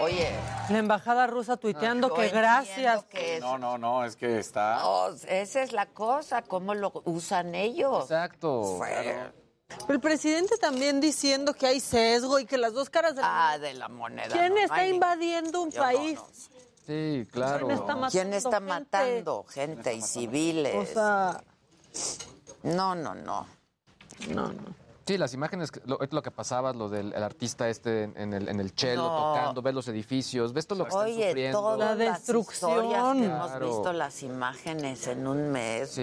Oye. 0.00 0.30
La 0.70 0.78
embajada 0.78 1.26
rusa 1.26 1.58
tuiteando 1.58 2.14
que 2.14 2.28
gracias. 2.30 3.04
no, 3.40 3.58
no, 3.58 3.76
no, 3.76 4.04
es 4.04 4.16
que 4.16 4.38
está. 4.38 4.80
esa 5.28 5.62
es 5.62 5.72
la 5.72 5.86
cosa, 5.86 6.40
cómo 6.40 6.74
lo 6.74 6.90
usan 7.04 7.54
ellos. 7.54 8.04
Exacto. 8.04 8.80
El 9.88 10.00
presidente 10.00 10.56
también 10.56 11.00
diciendo 11.00 11.52
que 11.52 11.66
hay 11.66 11.80
sesgo 11.80 12.38
y 12.38 12.46
que 12.46 12.56
las 12.56 12.72
dos 12.72 12.88
caras 12.88 13.14
de 13.14 13.22
la, 13.22 13.52
ah, 13.52 13.58
de 13.58 13.74
la 13.74 13.88
moneda. 13.88 14.28
¿Quién 14.28 14.56
está 14.56 14.86
invadiendo 14.86 15.62
un 15.62 15.70
país? 15.70 16.18
Sí, 16.86 17.26
claro. 17.30 17.68
¿Quién 18.10 18.32
está 18.32 18.58
matando, 18.60 19.44
gente? 19.44 19.94
y 19.94 20.00
civiles? 20.00 20.74
O 20.74 20.86
sea... 20.86 21.42
No, 22.62 22.94
no, 22.94 23.14
no. 23.14 23.46
No, 24.28 24.52
no. 24.52 24.82
Sí, 25.06 25.18
las 25.18 25.34
imágenes, 25.34 25.72
lo, 25.84 26.00
es 26.00 26.12
lo 26.12 26.22
que 26.22 26.30
pasaba, 26.30 26.72
lo 26.72 26.88
del 26.88 27.12
artista 27.14 27.68
este 27.68 28.04
en 28.04 28.32
el, 28.32 28.48
en 28.48 28.60
el 28.60 28.72
chelo 28.74 29.02
tocando, 29.02 29.60
ves 29.60 29.74
los 29.74 29.88
edificios, 29.88 30.52
ves 30.52 30.66
todo 30.66 30.78
lo 30.78 30.84
que 30.84 30.90
están 30.90 31.12
sufriendo. 31.12 31.60
Toda 31.60 31.76
la 31.76 31.96
destrucción. 31.96 33.18
Que 33.18 33.26
hemos 33.26 33.60
visto 33.60 33.92
las 33.92 34.22
imágenes 34.22 35.06
en 35.08 35.26
un 35.26 35.50
mes. 35.50 36.00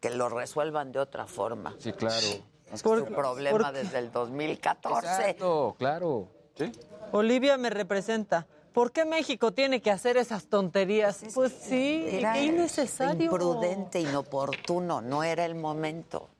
que 0.00 0.10
lo 0.10 0.28
resuelvan 0.30 0.90
de 0.90 1.00
otra 1.00 1.26
forma. 1.26 1.74
Sí, 1.78 1.92
claro. 1.92 2.26
Es 2.72 2.82
un 2.84 3.04
problema 3.04 3.70
desde 3.70 3.98
el 3.98 4.10
2014. 4.10 5.06
Exacto, 5.06 5.76
claro. 5.78 6.28
¿Sí? 6.56 6.72
Olivia 7.12 7.58
me 7.58 7.68
representa. 7.68 8.46
¿Por 8.72 8.90
qué 8.90 9.04
México 9.04 9.52
tiene 9.52 9.82
que 9.82 9.90
hacer 9.90 10.16
esas 10.16 10.46
tonterías? 10.46 11.22
Pues 11.34 11.52
sí, 11.52 12.06
era 12.08 12.40
innecesario. 12.40 13.24
Imprudente, 13.24 14.00
inoportuno, 14.00 15.02
no 15.02 15.22
era 15.22 15.44
el 15.44 15.54
momento. 15.54 16.30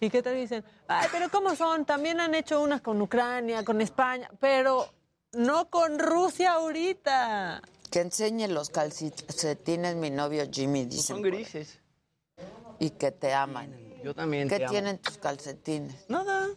¿Y 0.00 0.10
qué 0.10 0.22
te 0.22 0.32
dicen? 0.32 0.64
Ay, 0.88 1.08
pero 1.12 1.28
¿cómo 1.30 1.54
son? 1.54 1.84
También 1.84 2.20
han 2.20 2.34
hecho 2.34 2.62
unas 2.62 2.80
con 2.80 3.00
Ucrania, 3.00 3.64
con 3.64 3.80
España, 3.80 4.30
pero 4.40 4.88
no 5.32 5.68
con 5.68 5.98
Rusia 5.98 6.52
ahorita. 6.52 7.62
Que 7.90 8.00
enseñe 8.00 8.48
los 8.48 8.70
calcetines 8.70 9.96
mi 9.96 10.10
novio 10.10 10.44
Jimmy, 10.50 10.86
dice. 10.86 11.02
Son 11.02 11.22
grises. 11.22 11.78
Y 12.78 12.90
que 12.90 13.12
te 13.12 13.32
aman. 13.32 13.72
Yo 14.02 14.14
también 14.14 14.48
¿Qué 14.48 14.66
tienen 14.68 14.98
tus 14.98 15.18
calcetines? 15.18 16.08
Nada. 16.08 16.48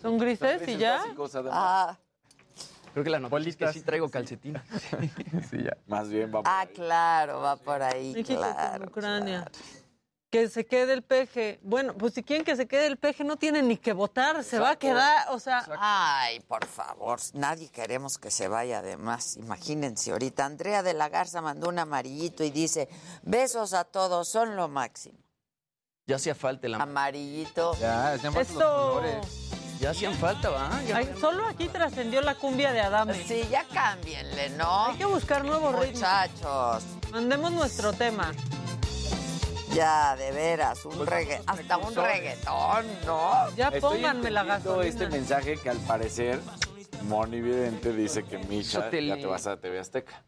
Son 0.00 0.18
grises 0.18 0.66
y 0.68 0.76
ya. 0.76 1.04
Ah, 1.50 1.98
Creo 2.92 3.04
que 3.04 3.10
la 3.10 3.20
noticia 3.20 3.48
es 3.48 3.56
que 3.56 3.72
sí 3.72 3.80
traigo 3.80 4.10
calcetín. 4.10 4.60
Sí, 5.50 5.62
ya. 5.62 5.76
Más 5.86 6.08
bien 6.08 6.28
va 6.28 6.42
por 6.42 6.48
ah, 6.48 6.60
ahí. 6.60 6.68
claro, 6.74 7.40
va 7.40 7.56
por 7.56 7.82
ahí, 7.82 8.22
claro. 8.24 8.92
Que 10.32 10.48
se 10.48 10.64
quede 10.64 10.94
el 10.94 11.02
peje. 11.02 11.60
Bueno, 11.62 11.92
pues 11.94 12.14
si 12.14 12.22
quieren 12.22 12.42
que 12.42 12.56
se 12.56 12.66
quede 12.66 12.86
el 12.86 12.96
peje, 12.96 13.22
no 13.22 13.36
tienen 13.36 13.68
ni 13.68 13.76
que 13.76 13.92
votar. 13.92 14.42
Se 14.42 14.58
va 14.58 14.70
a 14.70 14.76
quedar, 14.76 15.26
o 15.28 15.38
sea. 15.38 15.62
Ay, 15.78 16.40
por 16.40 16.64
favor, 16.66 17.20
nadie 17.34 17.68
queremos 17.68 18.16
que 18.16 18.30
se 18.30 18.48
vaya 18.48 18.78
además. 18.78 19.36
Imagínense 19.36 20.10
ahorita. 20.10 20.46
Andrea 20.46 20.82
de 20.82 20.94
la 20.94 21.10
Garza 21.10 21.42
mandó 21.42 21.68
un 21.68 21.78
amarillito 21.78 22.44
y 22.44 22.50
dice, 22.50 22.88
besos 23.20 23.74
a 23.74 23.84
todos, 23.84 24.26
son 24.26 24.56
lo 24.56 24.68
máximo. 24.68 25.18
Ya 26.06 26.16
hacía 26.16 26.34
falta 26.34 26.66
el 26.66 26.74
am- 26.76 26.80
Amarillito. 26.80 27.76
Ya, 27.78 28.14
hacían 28.14 28.32
falta 28.32 28.52
los 28.54 28.62
colores. 28.62 29.26
Ya 29.80 29.90
hacían 29.90 30.14
falta, 30.14 30.48
¿va? 30.48 30.70
Ay, 30.94 31.12
solo 31.20 31.46
aquí 31.46 31.68
trascendió 31.68 32.22
la 32.22 32.36
cumbia 32.36 32.72
de 32.72 32.80
Adame. 32.80 33.22
Sí, 33.26 33.46
ya 33.50 33.64
cámbienle, 33.68 34.48
¿no? 34.50 34.86
Hay 34.86 34.96
que 34.96 35.04
buscar 35.04 35.44
nuevos 35.44 35.74
ritmos. 35.78 35.96
Muchachos, 36.00 36.84
Mandemos 37.10 37.52
nuestro 37.52 37.92
tema. 37.92 38.32
Ya, 39.74 40.16
de 40.16 40.30
veras, 40.32 40.84
un 40.84 41.06
regga- 41.06 41.42
hasta 41.46 41.76
un 41.78 41.94
reggaetón, 41.94 42.86
¿no? 43.06 43.50
Ya 43.56 43.70
pónganme 43.80 44.30
la 44.30 44.44
gasolina. 44.44 44.86
este 44.88 45.08
mensaje 45.08 45.56
que 45.56 45.70
al 45.70 45.78
parecer 45.78 46.40
Moni 47.04 47.40
Vidente 47.40 47.92
dice 47.92 48.24
que 48.24 48.38
Misha 48.38 48.90
ya 48.90 49.16
te 49.16 49.26
vas 49.26 49.46
a 49.46 49.56
TV 49.58 49.78
Azteca. 49.78 50.22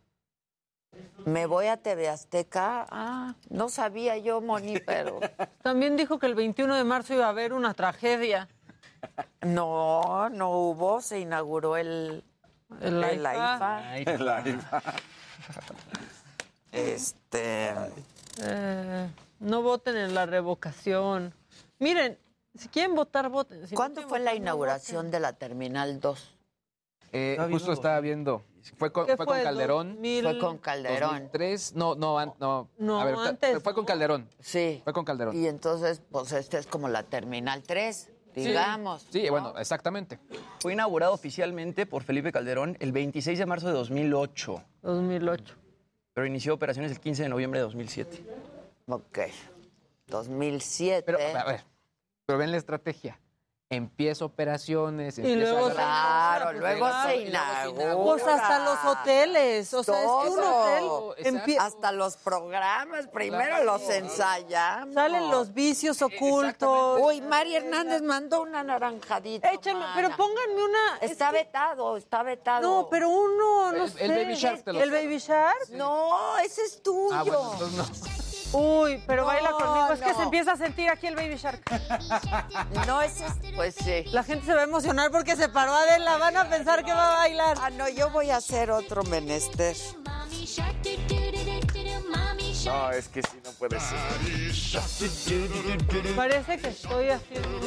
Me 1.24 1.46
voy 1.46 1.66
a 1.66 1.76
TV 1.76 2.08
Azteca. 2.08 2.86
Ah, 2.90 3.34
no 3.48 3.68
sabía 3.68 4.16
yo, 4.18 4.40
Moni, 4.40 4.78
pero... 4.80 5.20
También 5.62 5.96
dijo 5.96 6.18
que 6.18 6.26
el 6.26 6.34
21 6.34 6.74
de 6.76 6.84
marzo 6.84 7.14
iba 7.14 7.26
a 7.26 7.30
haber 7.30 7.52
una 7.52 7.74
tragedia. 7.74 8.48
No, 9.42 10.28
no 10.30 10.50
hubo, 10.50 11.00
se 11.00 11.20
inauguró 11.20 11.76
el, 11.76 12.22
El 12.80 13.02
el 13.04 13.26
AIFA. 13.26 13.90
AIFA. 13.90 14.12
La 14.18 14.48
IFA. 14.48 14.82
Este, 16.72 17.72
Eh, 18.42 19.08
no 19.44 19.62
voten 19.62 19.96
en 19.96 20.14
la 20.14 20.26
revocación. 20.26 21.34
Miren, 21.78 22.18
si 22.54 22.68
quieren 22.68 22.94
votar, 22.94 23.28
voten. 23.28 23.66
Si 23.66 23.74
no 23.74 23.76
¿Cuándo 23.76 24.02
fue 24.08 24.18
la 24.20 24.30
no 24.32 24.36
inauguración 24.38 25.10
de 25.10 25.20
la 25.20 25.32
Terminal 25.34 26.00
2? 26.00 26.36
Eh, 27.12 27.32
Estaba 27.32 27.48
justo 27.48 27.66
viendo- 27.66 27.72
estaba 27.74 28.00
viendo. 28.00 28.44
Fue 28.78 28.90
con, 28.92 29.06
¿Qué 29.06 29.16
fue 29.16 29.26
fue, 29.26 29.34
con 29.36 29.44
Calderón. 29.44 29.88
2000? 29.94 30.22
Fue 30.24 30.38
con 30.38 30.58
Calderón. 30.58 31.10
2003. 31.10 31.74
No, 31.76 31.94
no, 31.94 32.18
an- 32.18 32.32
no. 32.40 32.68
No, 32.78 33.00
a 33.00 33.04
ver, 33.04 33.14
antes, 33.14 33.62
Fue 33.62 33.74
con 33.74 33.82
¿no? 33.82 33.86
Calderón. 33.86 34.28
Sí. 34.40 34.80
Fue 34.84 34.92
con 34.92 35.04
Calderón. 35.04 35.36
Y 35.36 35.46
entonces, 35.46 36.00
pues 36.10 36.32
este 36.32 36.58
es 36.58 36.66
como 36.66 36.88
la 36.88 37.02
Terminal 37.02 37.62
3, 37.62 38.10
digamos. 38.34 39.06
Sí, 39.10 39.28
bueno, 39.28 39.52
exactamente. 39.58 40.18
Fue 40.60 40.72
inaugurado 40.72 41.12
oficialmente 41.12 41.84
por 41.86 42.02
Felipe 42.04 42.32
Calderón 42.32 42.76
el 42.80 42.90
26 42.92 43.38
de 43.38 43.46
marzo 43.46 43.66
de 43.68 43.74
2008, 43.74 44.62
2008. 44.82 45.54
pero 46.14 46.26
inició 46.26 46.54
operaciones 46.54 46.90
el 46.90 47.00
15 47.00 47.24
de 47.24 47.28
noviembre 47.28 47.60
de 47.60 47.64
2007. 47.64 48.24
Ok. 48.86 49.18
2007. 50.06 51.02
Pero, 51.04 51.18
a 51.38 51.44
ver, 51.44 51.64
pero 52.26 52.38
ven 52.38 52.50
la 52.50 52.58
estrategia. 52.58 53.18
Empieza 53.70 54.26
operaciones. 54.26 55.18
Y 55.18 55.22
empieza 55.22 55.52
luego 55.52 55.68
se 55.70 55.74
Claro, 55.74 56.52
luego 56.52 56.80
pues, 56.86 56.94
se 57.02 57.08
se 57.08 57.16
inaugura. 57.28 57.96
Pues 57.96 58.22
hasta 58.26 58.58
los 58.64 58.84
hoteles. 58.84 59.74
O 59.74 59.82
sea, 59.82 59.98
es 60.00 60.06
que 60.06 60.28
un 60.30 60.38
hotel 60.44 60.84
empie- 61.34 61.58
Hasta 61.58 61.90
los 61.90 62.16
programas, 62.18 63.08
primero 63.08 63.64
los 63.64 63.82
ensayamos. 63.88 64.94
salen 64.94 65.28
los 65.30 65.54
vicios 65.54 66.02
ocultos. 66.02 67.00
Uy, 67.00 67.20
Mari 67.22 67.56
Hernández 67.56 68.02
mandó 68.02 68.42
una 68.42 68.62
naranjadita. 68.62 69.50
Mana. 69.72 69.92
pero 69.96 70.10
pónganme 70.14 70.62
una. 70.62 70.98
es 71.00 71.12
Está 71.12 71.30
que- 71.30 71.38
vetado, 71.38 71.96
está 71.96 72.22
vetado. 72.22 72.60
No, 72.82 72.88
pero 72.88 73.08
uno, 73.08 73.72
no 73.72 73.84
El- 73.84 73.90
sé. 73.90 74.04
el 74.04 74.10
Baby 74.12 74.34
Shark 74.34 74.62
te 74.62 74.72
lo 74.74 74.80
¿El. 74.82 74.90
Baby 74.90 75.18
Shark? 75.18 75.70
No, 75.70 76.38
ese 76.38 76.62
es 76.62 76.80
tuyo. 76.82 77.12
Ah, 77.12 77.22
bueno, 77.24 77.52
entonces 77.54 77.76
no. 78.18 78.23
Uy, 78.54 79.02
pero 79.06 79.22
No, 79.22 79.26
baila 79.26 79.50
conmigo. 79.50 79.92
Es 79.92 80.00
que 80.00 80.14
se 80.14 80.22
empieza 80.22 80.52
a 80.52 80.56
sentir 80.56 80.88
aquí 80.88 81.08
el 81.08 81.16
Baby 81.16 81.36
Shark. 81.36 81.62
No, 82.86 83.02
es. 83.02 83.22
Pues 83.56 83.74
sí. 83.74 84.04
La 84.12 84.22
gente 84.22 84.46
se 84.46 84.54
va 84.54 84.60
a 84.60 84.64
emocionar 84.64 85.10
porque 85.10 85.36
se 85.36 85.48
paró 85.48 85.74
Adela. 85.74 86.16
Van 86.18 86.36
a 86.36 86.48
pensar 86.48 86.84
que 86.84 86.92
va 86.92 87.14
a 87.14 87.16
bailar. 87.16 87.56
Ah, 87.60 87.70
no, 87.70 87.88
yo 87.88 88.10
voy 88.10 88.30
a 88.30 88.36
hacer 88.36 88.70
otro 88.70 89.02
menester. 89.04 89.74
No, 92.64 92.90
es 92.90 93.08
que 93.08 93.22
sí, 93.22 93.38
no 93.44 93.50
puede 93.52 93.78
ser. 93.78 93.98
Parece 96.16 96.58
que 96.58 96.68
estoy 96.68 97.08
haciendo. 97.08 97.60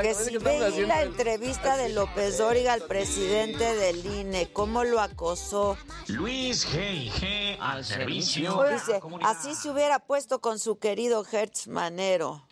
Que 0.00 0.14
si 0.14 0.86
la 0.86 1.02
entrevista 1.02 1.76
de 1.76 1.90
López 1.90 2.38
Dóriga 2.38 2.72
al 2.72 2.82
presidente 2.82 3.74
del 3.76 4.04
INE, 4.06 4.52
cómo 4.52 4.84
lo 4.84 5.00
acosó. 5.00 5.76
Luis 6.08 6.66
G&G 6.66 7.58
al 7.60 7.84
servicio. 7.84 8.62
Dice, 8.70 9.00
así 9.22 9.54
se 9.54 9.70
hubiera 9.70 9.98
puesto 9.98 10.40
con 10.40 10.58
su 10.58 10.78
querido 10.78 11.24
Hertz 11.30 11.68
Manero. 11.68 12.46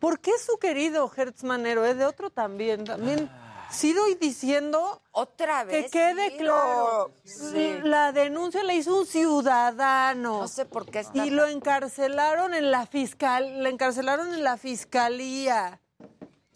¿Por 0.00 0.20
qué 0.20 0.32
su 0.44 0.58
querido 0.58 1.10
Hertz 1.16 1.44
Manero? 1.44 1.84
Es 1.84 1.96
de 1.96 2.04
otro 2.04 2.30
también. 2.30 2.84
También 2.84 3.30
sigo 3.74 4.02
diciendo 4.20 5.02
Otra 5.12 5.64
que 5.66 5.82
vez. 5.82 5.90
quede 5.90 6.30
Ciro. 6.30 6.38
claro. 6.44 7.10
Sí. 7.24 7.78
La 7.82 8.12
denuncia 8.12 8.62
la 8.62 8.72
hizo 8.74 8.96
un 9.00 9.06
ciudadano. 9.06 10.38
No 10.40 10.48
sé 10.48 10.64
por 10.64 10.86
qué 10.86 11.00
está 11.00 11.26
Y 11.26 11.30
lo 11.30 11.46
encarcelaron 11.46 12.54
en 12.54 12.70
la 12.70 12.86
fiscal, 12.86 13.62
la 13.62 13.68
encarcelaron 13.68 14.32
en 14.32 14.42
la 14.42 14.56
fiscalía. 14.56 15.80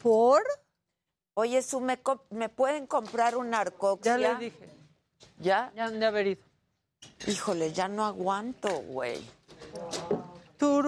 ¿Por? 0.02 0.42
Oye, 1.34 1.62
su, 1.62 1.80
me, 1.80 2.00
co- 2.00 2.24
¿me 2.30 2.48
pueden 2.48 2.86
comprar 2.86 3.36
un 3.36 3.50
narcoxia? 3.50 4.16
Ya 4.18 4.32
le 4.32 4.34
dije. 4.46 4.68
¿Ya? 5.38 5.72
Ya 5.76 5.84
han 5.84 6.00
de 6.00 6.06
haber 6.06 6.26
ido. 6.28 6.42
Híjole, 7.26 7.72
ya 7.72 7.86
no 7.88 8.04
aguanto, 8.06 8.68
güey. 8.88 9.20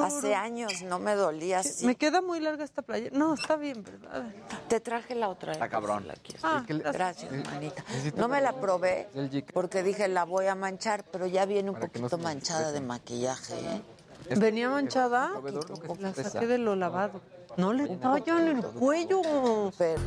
Hace 0.02 0.34
años 0.34 0.82
no 0.82 0.98
me 0.98 1.14
dolía 1.14 1.60
así. 1.60 1.86
Me 1.86 1.94
queda 1.94 2.20
muy 2.20 2.40
larga 2.40 2.64
esta 2.64 2.82
playa. 2.82 3.10
No, 3.12 3.34
está 3.34 3.56
bien, 3.56 3.84
¿verdad? 3.84 4.26
Te 4.68 4.80
traje 4.80 5.14
la 5.14 5.28
otra. 5.28 5.52
Está 5.52 5.68
cabrón. 5.68 6.06
Ah, 6.42 6.64
Gracias, 6.66 7.30
manita. 7.46 7.84
No 8.16 8.28
me 8.28 8.40
la 8.40 8.52
probé 8.60 9.08
porque 9.52 9.82
dije 9.82 10.08
la 10.08 10.24
voy 10.24 10.46
a 10.46 10.54
manchar, 10.54 11.04
pero 11.04 11.26
ya 11.26 11.44
viene 11.44 11.70
un 11.70 11.78
no 11.78 11.86
poquito 11.86 12.18
manchada 12.18 12.72
de 12.72 12.80
maquillaje. 12.80 13.54
¿eh? 13.54 14.36
Venía 14.36 14.68
manchada. 14.68 15.30
La 15.98 16.14
saqué 16.14 16.46
de 16.46 16.58
lo 16.58 16.76
lavado. 16.76 17.20
No 17.56 17.72
le 17.72 17.96
tallan 17.96 18.48
el 18.48 18.64
cuello. 18.64 19.22
Pero 19.76 20.00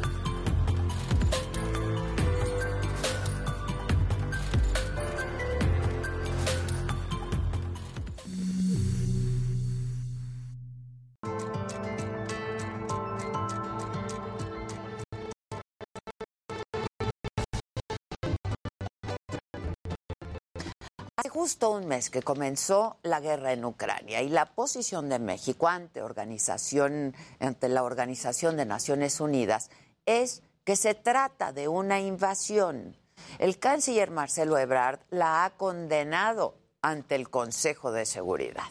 justo 21.43 21.71
un 21.71 21.87
mes 21.87 22.09
que 22.09 22.21
comenzó 22.21 22.95
la 23.03 23.19
guerra 23.19 23.51
en 23.51 23.65
Ucrania 23.65 24.21
y 24.21 24.29
la 24.29 24.45
posición 24.45 25.09
de 25.09 25.19
México 25.19 25.67
ante, 25.67 25.99
la 25.99 27.83
Organización 27.83 28.55
de 28.55 28.65
Naciones 28.65 29.19
Unidas 29.19 29.69
es 30.05 30.41
que 30.63 30.77
se 30.77 30.93
trata 30.93 31.51
de 31.51 31.67
una 31.67 31.99
invasión. 31.99 32.95
El 33.39 33.59
canciller 33.59 34.09
Marcelo 34.09 34.57
Ebrard 34.57 35.01
la 35.09 35.43
ha 35.43 35.49
condenado 35.49 36.55
ante 36.81 37.15
el 37.15 37.29
Consejo 37.29 37.91
de 37.91 38.05
Seguridad. 38.05 38.63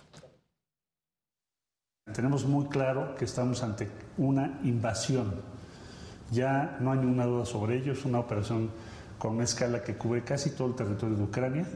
Tenemos 2.15 2.47
muy 2.47 2.69
claro 2.69 3.15
que 3.17 3.27
estamos 3.27 3.63
ante 3.63 3.91
una 4.17 4.61
invasión. 4.63 5.43
Ya 6.31 6.79
no 6.81 6.93
hay 6.93 7.01
ninguna 7.01 7.27
duda 7.27 7.45
sobre 7.45 7.77
ello. 7.77 7.93
Es 7.93 8.07
una 8.07 8.21
operación 8.21 8.71
con 9.19 9.35
una 9.35 9.45
escala 9.45 9.83
que 9.83 9.99
cubre 9.99 10.25
casi 10.25 10.53
todo 10.53 10.69
el 10.69 10.75
territorio 10.75 11.17
de 11.19 11.23
Ucrania. 11.23 11.67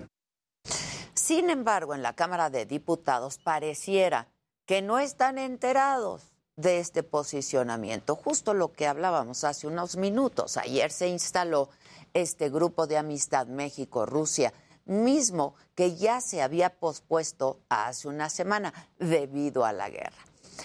Sin 1.16 1.48
embargo, 1.48 1.94
en 1.94 2.02
la 2.02 2.12
Cámara 2.12 2.50
de 2.50 2.66
Diputados 2.66 3.38
pareciera 3.38 4.28
que 4.66 4.82
no 4.82 4.98
están 4.98 5.38
enterados 5.38 6.34
de 6.56 6.78
este 6.78 7.02
posicionamiento, 7.02 8.16
justo 8.16 8.52
lo 8.52 8.72
que 8.72 8.86
hablábamos 8.86 9.42
hace 9.42 9.66
unos 9.66 9.96
minutos. 9.96 10.58
Ayer 10.58 10.92
se 10.92 11.08
instaló 11.08 11.70
este 12.12 12.50
grupo 12.50 12.86
de 12.86 12.98
amistad 12.98 13.46
México-Rusia, 13.46 14.52
mismo 14.84 15.54
que 15.74 15.96
ya 15.96 16.20
se 16.20 16.42
había 16.42 16.78
pospuesto 16.78 17.60
hace 17.70 18.08
una 18.08 18.28
semana 18.28 18.74
debido 18.98 19.64
a 19.64 19.72
la 19.72 19.88
guerra. 19.88 20.22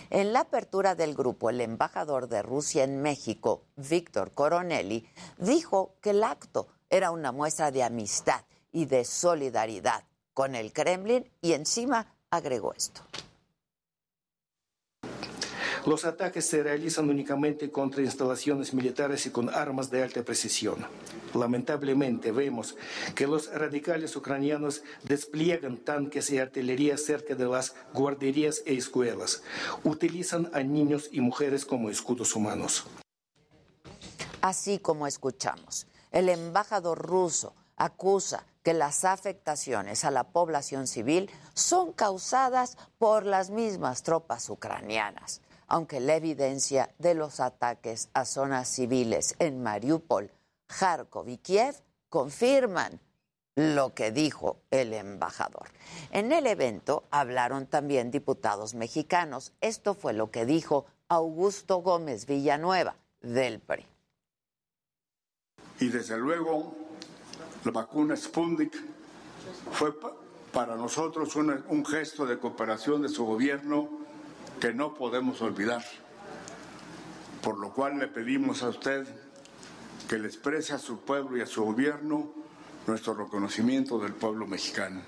En 0.09 0.33
la 0.33 0.41
apertura 0.41 0.95
del 0.95 1.15
grupo, 1.15 1.49
el 1.49 1.61
embajador 1.61 2.27
de 2.27 2.41
Rusia 2.41 2.83
en 2.83 3.01
México, 3.01 3.63
Víctor 3.77 4.33
Coronelli, 4.33 5.07
dijo 5.37 5.95
que 6.01 6.09
el 6.09 6.25
acto 6.25 6.67
era 6.89 7.11
una 7.11 7.31
muestra 7.31 7.71
de 7.71 7.83
amistad 7.83 8.41
y 8.73 8.85
de 8.85 9.05
solidaridad 9.05 10.03
con 10.33 10.55
el 10.55 10.73
Kremlin 10.73 11.29
y 11.41 11.53
encima 11.53 12.15
agregó 12.29 12.73
esto. 12.73 13.01
Los 15.85 16.05
ataques 16.05 16.45
se 16.45 16.61
realizan 16.61 17.09
únicamente 17.09 17.71
contra 17.71 18.03
instalaciones 18.03 18.71
militares 18.73 19.25
y 19.25 19.31
con 19.31 19.49
armas 19.49 19.89
de 19.89 20.03
alta 20.03 20.23
precisión. 20.23 20.85
Lamentablemente 21.33 22.31
vemos 22.31 22.75
que 23.15 23.25
los 23.25 23.51
radicales 23.51 24.15
ucranianos 24.15 24.83
despliegan 25.03 25.77
tanques 25.77 26.29
y 26.29 26.37
artillería 26.37 26.97
cerca 26.97 27.33
de 27.33 27.45
las 27.45 27.73
guarderías 27.93 28.61
e 28.67 28.75
escuelas. 28.75 29.41
Utilizan 29.83 30.51
a 30.53 30.61
niños 30.61 31.09
y 31.11 31.19
mujeres 31.19 31.65
como 31.65 31.89
escudos 31.89 32.35
humanos. 32.35 32.85
Así 34.41 34.77
como 34.77 35.07
escuchamos, 35.07 35.87
el 36.11 36.29
embajador 36.29 36.99
ruso 36.99 37.55
acusa 37.75 38.45
que 38.63 38.73
las 38.73 39.05
afectaciones 39.05 40.05
a 40.05 40.11
la 40.11 40.25
población 40.25 40.87
civil 40.87 41.29
son 41.53 41.93
causadas 41.93 42.77
por 42.97 43.25
las 43.25 43.49
mismas 43.49 44.03
tropas 44.03 44.49
ucranianas, 44.49 45.41
aunque 45.67 45.99
la 45.99 46.15
evidencia 46.15 46.93
de 46.99 47.13
los 47.13 47.39
ataques 47.39 48.09
a 48.13 48.25
zonas 48.25 48.67
civiles 48.67 49.35
en 49.39 49.63
Mariupol, 49.63 50.31
Kharkov 50.67 51.27
y 51.27 51.37
Kiev 51.37 51.75
confirman 52.09 52.99
lo 53.55 53.93
que 53.93 54.11
dijo 54.11 54.61
el 54.71 54.93
embajador. 54.93 55.69
En 56.11 56.31
el 56.31 56.47
evento 56.47 57.03
hablaron 57.11 57.67
también 57.67 58.11
diputados 58.11 58.73
mexicanos. 58.75 59.53
Esto 59.59 59.93
fue 59.93 60.13
lo 60.13 60.31
que 60.31 60.45
dijo 60.45 60.85
Augusto 61.09 61.77
Gómez 61.77 62.25
Villanueva 62.25 62.95
del 63.21 63.59
PRI. 63.59 63.85
Y 65.79 65.89
desde 65.89 66.17
luego 66.17 66.75
la 67.63 67.71
vacuna 67.71 68.15
Sputnik 68.15 68.75
fue 69.71 69.93
para 70.51 70.75
nosotros 70.75 71.35
un, 71.35 71.63
un 71.67 71.85
gesto 71.85 72.25
de 72.25 72.39
cooperación 72.39 73.01
de 73.01 73.09
su 73.09 73.25
gobierno 73.25 73.89
que 74.59 74.73
no 74.73 74.93
podemos 74.93 75.41
olvidar. 75.41 75.83
Por 77.41 77.57
lo 77.57 77.73
cual 77.73 77.97
le 77.97 78.07
pedimos 78.07 78.61
a 78.63 78.69
usted 78.69 79.07
que 80.07 80.17
le 80.17 80.27
exprese 80.27 80.73
a 80.73 80.77
su 80.77 80.99
pueblo 80.99 81.37
y 81.37 81.41
a 81.41 81.45
su 81.45 81.63
gobierno 81.63 82.31
nuestro 82.87 83.13
reconocimiento 83.13 83.99
del 83.99 84.13
pueblo 84.13 84.47
mexicano. 84.47 85.01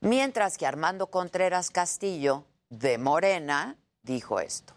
Mientras 0.00 0.56
que 0.56 0.66
Armando 0.66 1.08
Contreras 1.08 1.70
Castillo, 1.70 2.44
de 2.70 2.98
Morena, 2.98 3.76
dijo 4.02 4.40
esto. 4.40 4.72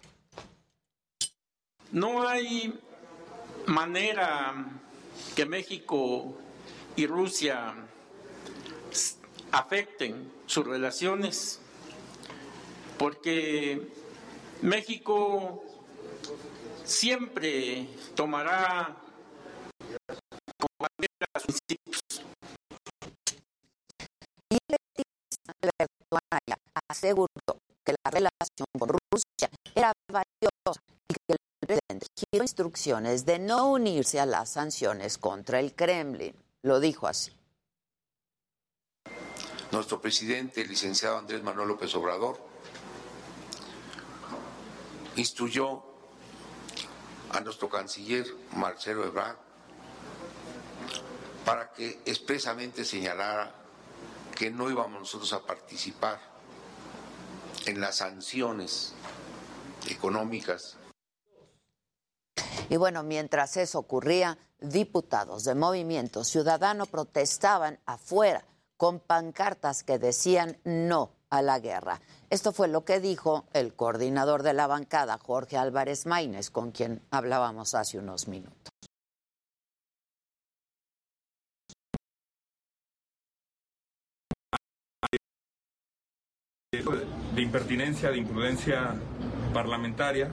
No 1.91 2.27
hay 2.27 2.79
manera 3.67 4.53
que 5.35 5.45
México 5.45 6.35
y 6.95 7.07
Rusia 7.07 7.73
afecten 9.51 10.31
sus 10.45 10.65
relaciones, 10.65 11.59
porque 12.97 13.91
México 14.61 15.63
siempre 16.83 17.87
tomará 18.15 18.95
como 20.57 20.75
bandera 20.79 21.27
sus 21.45 21.57
principios. 21.67 22.01
Y 24.49 24.57
aseguró 26.89 27.27
que 27.83 27.95
la 28.03 28.11
relación 28.11 28.67
con 28.77 28.89
Rusia 28.89 29.49
era 29.75 29.91
valiosa 30.11 30.81
y 31.09 31.13
que 31.13 31.33
el 31.33 31.37
presidente 31.59 32.07
dio 32.31 32.41
instrucciones 32.41 33.25
de 33.25 33.39
no 33.39 33.71
unirse 33.71 34.19
a 34.19 34.25
las 34.25 34.49
sanciones 34.51 35.17
contra 35.17 35.59
el 35.59 35.73
Kremlin. 35.73 36.35
Lo 36.63 36.79
dijo 36.79 37.07
así. 37.07 37.31
Nuestro 39.71 39.99
presidente, 39.99 40.61
el 40.61 40.69
licenciado 40.69 41.17
Andrés 41.17 41.43
Manuel 41.43 41.67
López 41.67 41.93
Obrador, 41.95 42.39
instruyó 45.17 45.83
a 47.31 47.41
nuestro 47.41 47.67
canciller 47.67 48.25
Marcelo 48.55 49.03
Ebrard 49.05 49.35
para 51.43 51.73
que 51.73 52.01
expresamente 52.05 52.85
señalara 52.85 53.53
que 54.33 54.49
no 54.49 54.69
íbamos 54.69 55.01
nosotros 55.01 55.33
a 55.33 55.45
participar 55.45 56.21
en 57.65 57.81
las 57.81 57.97
sanciones 57.97 58.93
económicas 59.89 60.77
y 62.69 62.77
bueno, 62.77 63.03
mientras 63.03 63.57
eso 63.57 63.79
ocurría, 63.79 64.37
diputados 64.63 65.43
de 65.43 65.55
Movimiento 65.55 66.23
Ciudadano 66.23 66.85
protestaban 66.85 67.79
afuera 67.85 68.45
con 68.77 68.99
pancartas 68.99 69.83
que 69.83 69.99
decían 69.99 70.57
no 70.63 71.11
a 71.29 71.41
la 71.41 71.59
guerra. 71.59 72.01
Esto 72.29 72.51
fue 72.51 72.67
lo 72.67 72.85
que 72.85 72.99
dijo 72.99 73.45
el 73.53 73.75
coordinador 73.75 74.43
de 74.43 74.53
la 74.53 74.67
bancada, 74.67 75.17
Jorge 75.17 75.57
Álvarez 75.57 76.05
Maínez, 76.05 76.49
con 76.49 76.71
quien 76.71 77.01
hablábamos 77.11 77.75
hace 77.75 77.97
unos 77.97 78.27
minutos. 78.27 78.71
De 87.35 87.41
impertinencia, 87.41 88.09
de 88.09 88.17
imprudencia 88.17 88.95
parlamentaria, 89.53 90.29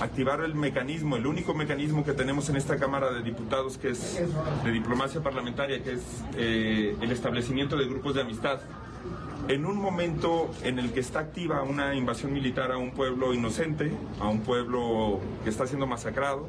activar 0.00 0.40
el 0.40 0.54
mecanismo, 0.54 1.16
el 1.16 1.26
único 1.26 1.54
mecanismo 1.54 2.04
que 2.04 2.12
tenemos 2.12 2.48
en 2.48 2.56
esta 2.56 2.78
Cámara 2.78 3.12
de 3.12 3.22
Diputados, 3.22 3.78
que 3.78 3.90
es 3.90 4.20
de 4.64 4.70
diplomacia 4.70 5.22
parlamentaria, 5.22 5.82
que 5.82 5.92
es 5.92 6.00
eh, 6.36 6.96
el 7.00 7.12
establecimiento 7.12 7.76
de 7.76 7.86
grupos 7.86 8.14
de 8.14 8.22
amistad. 8.22 8.60
En 9.48 9.66
un 9.66 9.76
momento 9.76 10.50
en 10.62 10.78
el 10.78 10.92
que 10.92 11.00
está 11.00 11.20
activa 11.20 11.62
una 11.62 11.94
invasión 11.94 12.32
militar 12.32 12.70
a 12.70 12.76
un 12.76 12.92
pueblo 12.92 13.34
inocente, 13.34 13.92
a 14.20 14.28
un 14.28 14.40
pueblo 14.40 15.20
que 15.44 15.50
está 15.50 15.66
siendo 15.66 15.86
masacrado. 15.86 16.48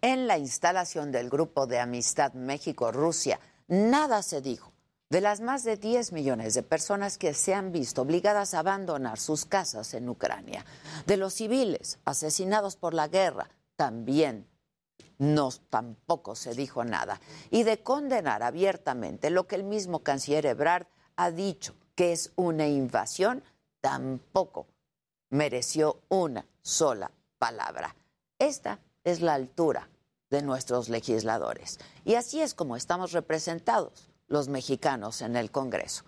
En 0.00 0.26
la 0.26 0.38
instalación 0.38 1.10
del 1.10 1.28
Grupo 1.28 1.66
de 1.66 1.80
Amistad 1.80 2.32
México-Rusia, 2.34 3.40
nada 3.68 4.22
se 4.22 4.40
dijo 4.40 4.75
de 5.08 5.20
las 5.20 5.40
más 5.40 5.62
de 5.62 5.76
10 5.76 6.12
millones 6.12 6.54
de 6.54 6.62
personas 6.62 7.16
que 7.16 7.32
se 7.32 7.54
han 7.54 7.70
visto 7.70 8.02
obligadas 8.02 8.54
a 8.54 8.58
abandonar 8.58 9.18
sus 9.18 9.44
casas 9.44 9.94
en 9.94 10.08
Ucrania, 10.08 10.64
de 11.06 11.16
los 11.16 11.34
civiles 11.34 11.98
asesinados 12.04 12.76
por 12.76 12.92
la 12.92 13.08
guerra, 13.08 13.50
también 13.76 14.48
no 15.18 15.50
tampoco 15.70 16.34
se 16.34 16.54
dijo 16.54 16.84
nada, 16.84 17.20
y 17.50 17.62
de 17.62 17.82
condenar 17.82 18.42
abiertamente 18.42 19.30
lo 19.30 19.46
que 19.46 19.56
el 19.56 19.64
mismo 19.64 20.00
canciller 20.00 20.46
Ebrard 20.46 20.86
ha 21.16 21.30
dicho 21.30 21.74
que 21.94 22.12
es 22.12 22.32
una 22.36 22.66
invasión, 22.66 23.42
tampoco 23.80 24.66
mereció 25.30 26.02
una 26.08 26.46
sola 26.62 27.10
palabra. 27.38 27.94
Esta 28.38 28.80
es 29.04 29.20
la 29.20 29.34
altura 29.34 29.88
de 30.30 30.42
nuestros 30.42 30.88
legisladores. 30.88 31.78
Y 32.04 32.14
así 32.14 32.42
es 32.42 32.52
como 32.54 32.76
estamos 32.76 33.12
representados 33.12 34.10
los 34.28 34.48
mexicanos 34.48 35.22
en 35.22 35.36
el 35.36 35.50
Congreso. 35.50 36.04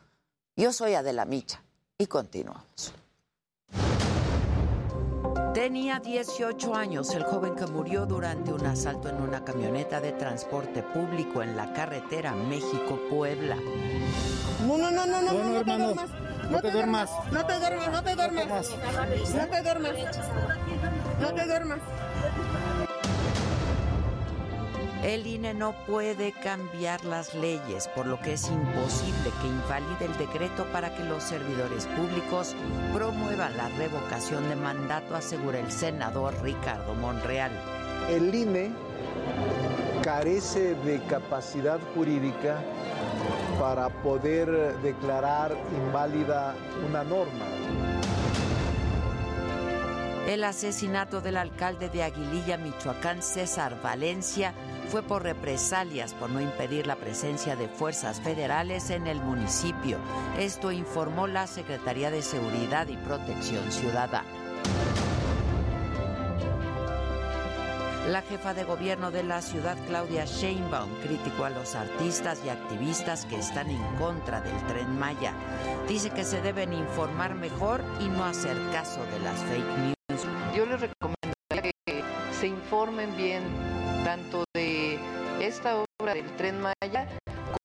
Yo 0.57 0.73
soy 0.73 0.95
Adela 0.95 1.25
Micha 1.25 1.63
y 1.97 2.07
continuamos. 2.07 2.95
Tenía 5.55 5.99
18 5.99 6.75
años 6.75 7.15
el 7.15 7.25
joven 7.25 7.57
que 7.57 7.67
murió 7.67 8.07
durante 8.07 8.53
un 8.53 8.65
asalto 8.67 9.09
en 9.09 9.17
una 9.17 9.45
camioneta 9.45 10.01
de 10.01 10.13
transporte 10.13 10.83
público 10.83 11.43
en 11.43 11.57
la 11.57 11.73
carretera 11.73 12.33
México-Puebla. 12.33 13.57
No, 14.67 14.79
no, 14.79 14.91
no, 14.91 15.07
no, 15.07 15.23
no, 15.23 15.33
Bueno, 15.33 15.51
no, 15.51 15.61
hermano, 15.61 15.95
no 16.51 16.61
te 16.61 16.71
duermas. 16.71 17.11
No 17.33 17.47
te 17.47 17.59
duermas, 17.59 17.91
no 17.91 18.03
te 18.03 18.15
duermas. 18.15 18.47
No 18.47 19.49
te 19.49 19.63
duermas. 19.63 20.19
No 21.21 21.35
te 21.35 21.47
duermas. 21.47 21.79
El 25.03 25.29
INE 25.29 25.55
no 25.55 25.75
puede 25.87 26.33
cambiar 26.33 27.05
las 27.05 27.33
leyes, 27.33 27.87
por 27.95 28.07
lo 28.07 28.19
que 28.21 28.33
es 28.33 28.49
imposible 28.49 29.31
que 29.41 29.47
invalide 29.47 30.07
el 30.07 30.19
decreto 30.19 30.67
para 30.73 30.93
que 30.95 31.05
los 31.05 31.23
servidores 31.23 31.87
públicos 31.87 32.57
promuevan 32.93 33.57
la 33.57 33.69
revocación 33.79 34.49
de 34.49 34.57
mandato, 34.57 35.15
asegura 35.15 35.61
el 35.61 35.71
senador 35.71 36.35
Ricardo 36.43 36.95
Monreal. 36.95 37.53
El 38.11 38.35
INE 38.35 38.73
carece 40.03 40.75
de 40.75 41.01
capacidad 41.05 41.79
jurídica 41.95 42.61
para 43.61 43.89
poder 44.03 44.79
declarar 44.81 45.57
inválida 45.77 46.57
una 46.89 47.05
norma. 47.05 47.88
El 50.29 50.45
asesinato 50.45 51.23
del 51.23 51.39
alcalde 51.39 51.89
de 51.89 52.03
Aguililla, 52.03 52.59
Michoacán, 52.59 53.23
César 53.23 53.81
Valencia, 53.81 54.53
fue 54.91 55.03
por 55.03 55.23
represalias 55.23 56.13
por 56.13 56.29
no 56.29 56.39
impedir 56.39 56.87
la 56.87 56.97
presencia 56.97 57.57
de 57.57 57.67
fuerzas 57.67 58.21
federales 58.21 58.91
en 58.91 59.07
el 59.07 59.23
municipio. 59.23 59.97
Esto 60.39 60.71
informó 60.71 61.27
la 61.27 61.47
Secretaría 61.47 62.11
de 62.11 62.21
Seguridad 62.21 62.89
y 62.89 62.99
Protección 62.99 63.73
Ciudadana. 63.73 64.29
La 68.07 68.21
jefa 68.21 68.53
de 68.53 68.65
gobierno 68.65 69.11
de 69.11 69.23
la 69.23 69.41
ciudad, 69.41 69.79
Claudia 69.87 70.27
Sheinbaum, 70.27 70.91
criticó 71.01 71.47
a 71.47 71.51
los 71.51 71.75
artistas 71.75 72.43
y 72.45 72.51
activistas 72.51 73.25
que 73.25 73.39
están 73.39 73.71
en 73.71 73.83
contra 73.97 74.43
del 74.43 74.57
tren 74.67 74.99
Maya. 74.99 75.33
Dice 75.89 76.11
que 76.11 76.25
se 76.25 76.43
deben 76.43 76.75
informar 76.75 77.35
mejor 77.35 77.83
y 77.99 78.09
no 78.09 78.27
hacer 78.27 78.59
caso 78.73 79.03
de 79.07 79.21
las 79.21 79.39
fake 79.45 79.79
news. 79.79 79.98
Yo 80.55 80.67
les 80.67 80.81
recomendaría 80.81 81.73
que 81.87 82.03
se 82.33 82.49
informen 82.49 83.17
bien 83.17 83.45
tanto 84.05 84.45
de 84.55 84.99
esta 85.41 85.85
obra 86.01 86.15
del 86.15 86.27
Tren 86.37 86.61
Maya 86.61 87.09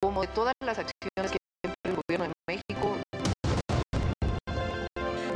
como 0.01 0.22
de 0.22 0.28
todas 0.28 0.54
las 0.64 0.78
acciones 0.78 1.32
que 1.32 1.38
el 1.84 1.95
gobierno 1.95 2.28
de 2.28 2.34
México 2.47 2.95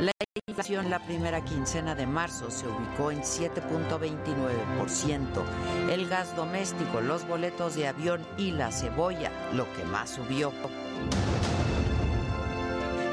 La 0.00 0.12
inflación 0.46 0.90
la 0.90 1.00
primera 1.00 1.44
quincena 1.44 1.96
de 1.96 2.06
marzo 2.06 2.52
se 2.52 2.68
ubicó 2.68 3.10
en 3.10 3.22
7.29%. 3.22 5.90
El 5.90 6.08
gas 6.08 6.36
doméstico, 6.36 7.00
los 7.00 7.26
boletos 7.26 7.74
de 7.74 7.88
avión 7.88 8.24
y 8.36 8.52
la 8.52 8.70
cebolla, 8.70 9.32
lo 9.52 9.66
que 9.72 9.82
más 9.84 10.10
subió. 10.10 10.52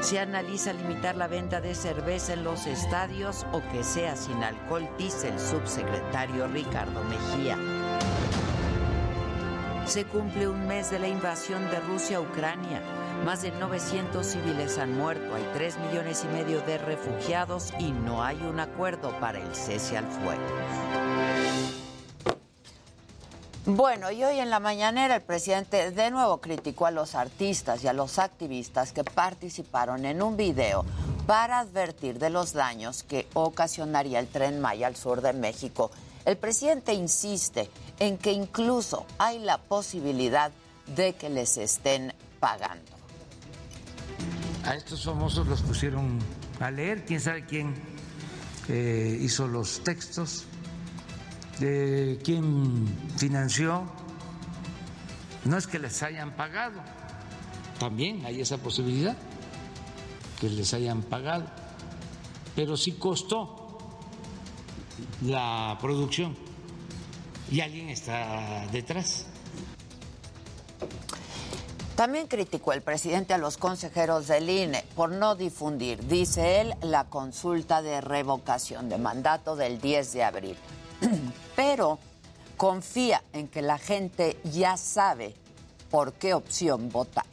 Se 0.00 0.18
analiza 0.20 0.72
limitar 0.72 1.16
la 1.16 1.26
venta 1.26 1.60
de 1.60 1.74
cerveza 1.74 2.34
en 2.34 2.44
los 2.44 2.66
estadios 2.66 3.46
o 3.52 3.60
que 3.72 3.82
sea 3.82 4.16
sin 4.16 4.42
alcohol, 4.42 4.88
dice 4.98 5.28
el 5.28 5.40
subsecretario 5.40 6.46
Ricardo 6.48 7.02
Mejía. 7.04 7.58
Se 9.86 10.04
cumple 10.04 10.48
un 10.48 10.66
mes 10.66 10.90
de 10.90 10.98
la 10.98 11.08
invasión 11.08 11.70
de 11.70 11.80
Rusia 11.80 12.18
a 12.18 12.20
Ucrania. 12.20 12.82
Más 13.24 13.42
de 13.42 13.52
900 13.52 14.26
civiles 14.26 14.78
han 14.78 14.96
muerto, 14.96 15.34
hay 15.34 15.48
3 15.54 15.78
millones 15.78 16.24
y 16.24 16.28
medio 16.28 16.60
de 16.62 16.78
refugiados 16.78 17.72
y 17.78 17.92
no 17.92 18.22
hay 18.22 18.40
un 18.42 18.60
acuerdo 18.60 19.10
para 19.20 19.40
el 19.40 19.54
cese 19.54 19.96
al 19.96 20.06
fuego. 20.06 20.42
Bueno, 23.68 24.12
y 24.12 24.22
hoy 24.22 24.38
en 24.38 24.48
la 24.48 24.60
mañanera 24.60 25.16
el 25.16 25.22
presidente 25.22 25.90
de 25.90 26.10
nuevo 26.12 26.40
criticó 26.40 26.86
a 26.86 26.92
los 26.92 27.16
artistas 27.16 27.82
y 27.82 27.88
a 27.88 27.92
los 27.92 28.20
activistas 28.20 28.92
que 28.92 29.02
participaron 29.02 30.04
en 30.04 30.22
un 30.22 30.36
video 30.36 30.84
para 31.26 31.58
advertir 31.58 32.20
de 32.20 32.30
los 32.30 32.52
daños 32.52 33.02
que 33.02 33.26
ocasionaría 33.34 34.20
el 34.20 34.28
tren 34.28 34.60
Maya 34.60 34.86
al 34.86 34.94
sur 34.94 35.20
de 35.20 35.32
México. 35.32 35.90
El 36.24 36.36
presidente 36.36 36.94
insiste 36.94 37.68
en 37.98 38.18
que 38.18 38.30
incluso 38.30 39.04
hay 39.18 39.40
la 39.40 39.58
posibilidad 39.58 40.52
de 40.94 41.14
que 41.14 41.28
les 41.28 41.56
estén 41.56 42.14
pagando. 42.38 42.92
A 44.64 44.76
estos 44.76 45.04
famosos 45.04 45.44
los 45.48 45.62
pusieron 45.62 46.20
a 46.60 46.70
leer, 46.70 47.04
quién 47.04 47.20
sabe 47.20 47.44
quién 47.44 47.74
eh, 48.68 49.18
hizo 49.20 49.48
los 49.48 49.82
textos, 49.82 50.46
de 51.58 52.18
quién 52.22 52.86
financió. 53.16 53.84
No 55.44 55.56
es 55.56 55.66
que 55.66 55.78
les 55.78 56.02
hayan 56.02 56.34
pagado, 56.34 56.80
también 57.78 58.24
hay 58.24 58.40
esa 58.40 58.58
posibilidad, 58.58 59.16
que 60.40 60.48
les 60.48 60.74
hayan 60.74 61.02
pagado, 61.02 61.46
pero 62.54 62.76
sí 62.76 62.92
costó 62.92 63.78
la 65.22 65.78
producción 65.80 66.36
y 67.50 67.60
alguien 67.60 67.88
está 67.90 68.66
detrás. 68.72 69.26
También 71.94 72.26
criticó 72.26 72.74
el 72.74 72.82
presidente 72.82 73.32
a 73.32 73.38
los 73.38 73.56
consejeros 73.56 74.26
del 74.26 74.50
INE 74.50 74.84
por 74.94 75.10
no 75.10 75.34
difundir, 75.34 76.06
dice 76.06 76.60
él, 76.60 76.74
la 76.82 77.04
consulta 77.04 77.80
de 77.80 78.02
revocación 78.02 78.90
de 78.90 78.98
mandato 78.98 79.56
del 79.56 79.80
10 79.80 80.12
de 80.12 80.24
abril. 80.24 80.56
Pero 81.76 81.98
confía 82.56 83.22
en 83.34 83.48
que 83.48 83.60
la 83.60 83.76
gente 83.76 84.40
ya 84.44 84.78
sabe 84.78 85.34
por 85.90 86.14
qué 86.14 86.32
opción 86.32 86.88
votar. 86.88 87.26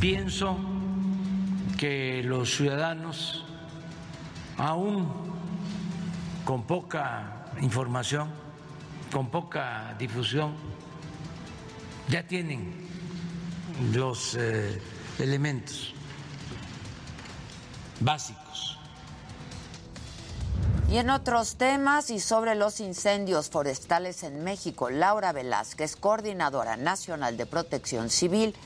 Pienso 0.00 0.58
que 1.78 2.20
los 2.24 2.52
ciudadanos, 2.52 3.44
aún 4.56 5.06
con 6.44 6.66
poca 6.66 7.44
información, 7.60 8.28
con 9.12 9.30
poca 9.30 9.94
difusión, 9.96 10.56
ya 12.08 12.26
tienen 12.26 12.88
los 13.92 14.34
eh, 14.34 14.82
elementos 15.20 15.94
básicos. 18.00 18.79
Y 20.90 20.98
en 20.98 21.08
otros 21.08 21.54
temas 21.54 22.10
y 22.10 22.18
sobre 22.18 22.56
los 22.56 22.80
incendios 22.80 23.48
forestales 23.48 24.24
en 24.24 24.42
México, 24.42 24.90
Laura 24.90 25.30
Velázquez, 25.30 25.94
coordinadora 25.94 26.76
nacional 26.76 27.36
de 27.36 27.46
protección 27.46 28.10
civil, 28.10 28.56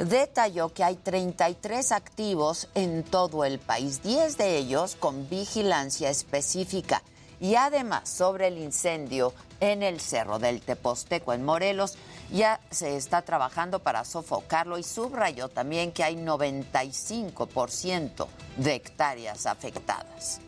detalló 0.00 0.74
que 0.74 0.82
hay 0.82 0.96
33 0.96 1.92
activos 1.92 2.68
en 2.74 3.04
todo 3.04 3.44
el 3.44 3.60
país, 3.60 4.02
10 4.02 4.38
de 4.38 4.56
ellos 4.56 4.96
con 4.96 5.28
vigilancia 5.28 6.10
específica. 6.10 7.04
Y 7.38 7.54
además, 7.54 8.08
sobre 8.08 8.48
el 8.48 8.58
incendio 8.58 9.32
en 9.60 9.84
el 9.84 10.00
Cerro 10.00 10.40
del 10.40 10.60
Teposteco, 10.60 11.32
en 11.32 11.44
Morelos, 11.44 11.96
ya 12.32 12.58
se 12.72 12.96
está 12.96 13.22
trabajando 13.22 13.78
para 13.78 14.04
sofocarlo 14.04 14.78
y 14.78 14.82
subrayó 14.82 15.48
también 15.48 15.92
que 15.92 16.02
hay 16.02 16.16
95% 16.16 18.26
de 18.56 18.74
hectáreas 18.74 19.46
afectadas 19.46 20.40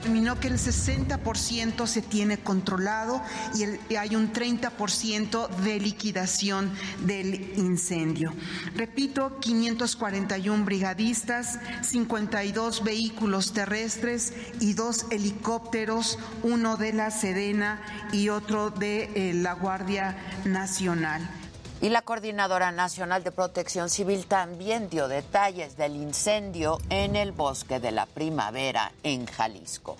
determinó 0.00 0.40
que 0.40 0.48
el 0.48 0.54
60% 0.54 1.86
se 1.86 2.00
tiene 2.00 2.38
controlado 2.38 3.22
y, 3.54 3.96
hay 3.96 4.16
un 4.16 4.32
30% 4.32 5.48
de 5.56 5.78
liquidación 5.78 6.72
del 7.04 7.52
incendio. 7.58 8.32
Repito, 8.74 9.38
541 9.40 10.64
brigadistas, 10.64 11.58
52 11.82 12.82
vehículos 12.82 13.52
terrestres 13.52 14.32
y 14.58 14.72
dos 14.72 15.04
helicópteros, 15.10 16.18
uno 16.42 16.78
de 16.78 16.94
la 16.94 17.10
Sedena 17.10 17.82
y 18.10 18.30
otro 18.30 18.70
de 18.70 19.10
eh, 19.14 19.34
la 19.34 19.52
Guardia 19.52 20.16
Nacional. 20.46 21.39
Y 21.82 21.88
la 21.88 22.02
Coordinadora 22.02 22.72
Nacional 22.72 23.24
de 23.24 23.32
Protección 23.32 23.88
Civil 23.88 24.26
también 24.26 24.90
dio 24.90 25.08
detalles 25.08 25.78
del 25.78 25.96
incendio 25.96 26.78
en 26.90 27.16
el 27.16 27.32
bosque 27.32 27.80
de 27.80 27.90
la 27.90 28.04
primavera 28.04 28.92
en 29.02 29.24
Jalisco. 29.24 29.96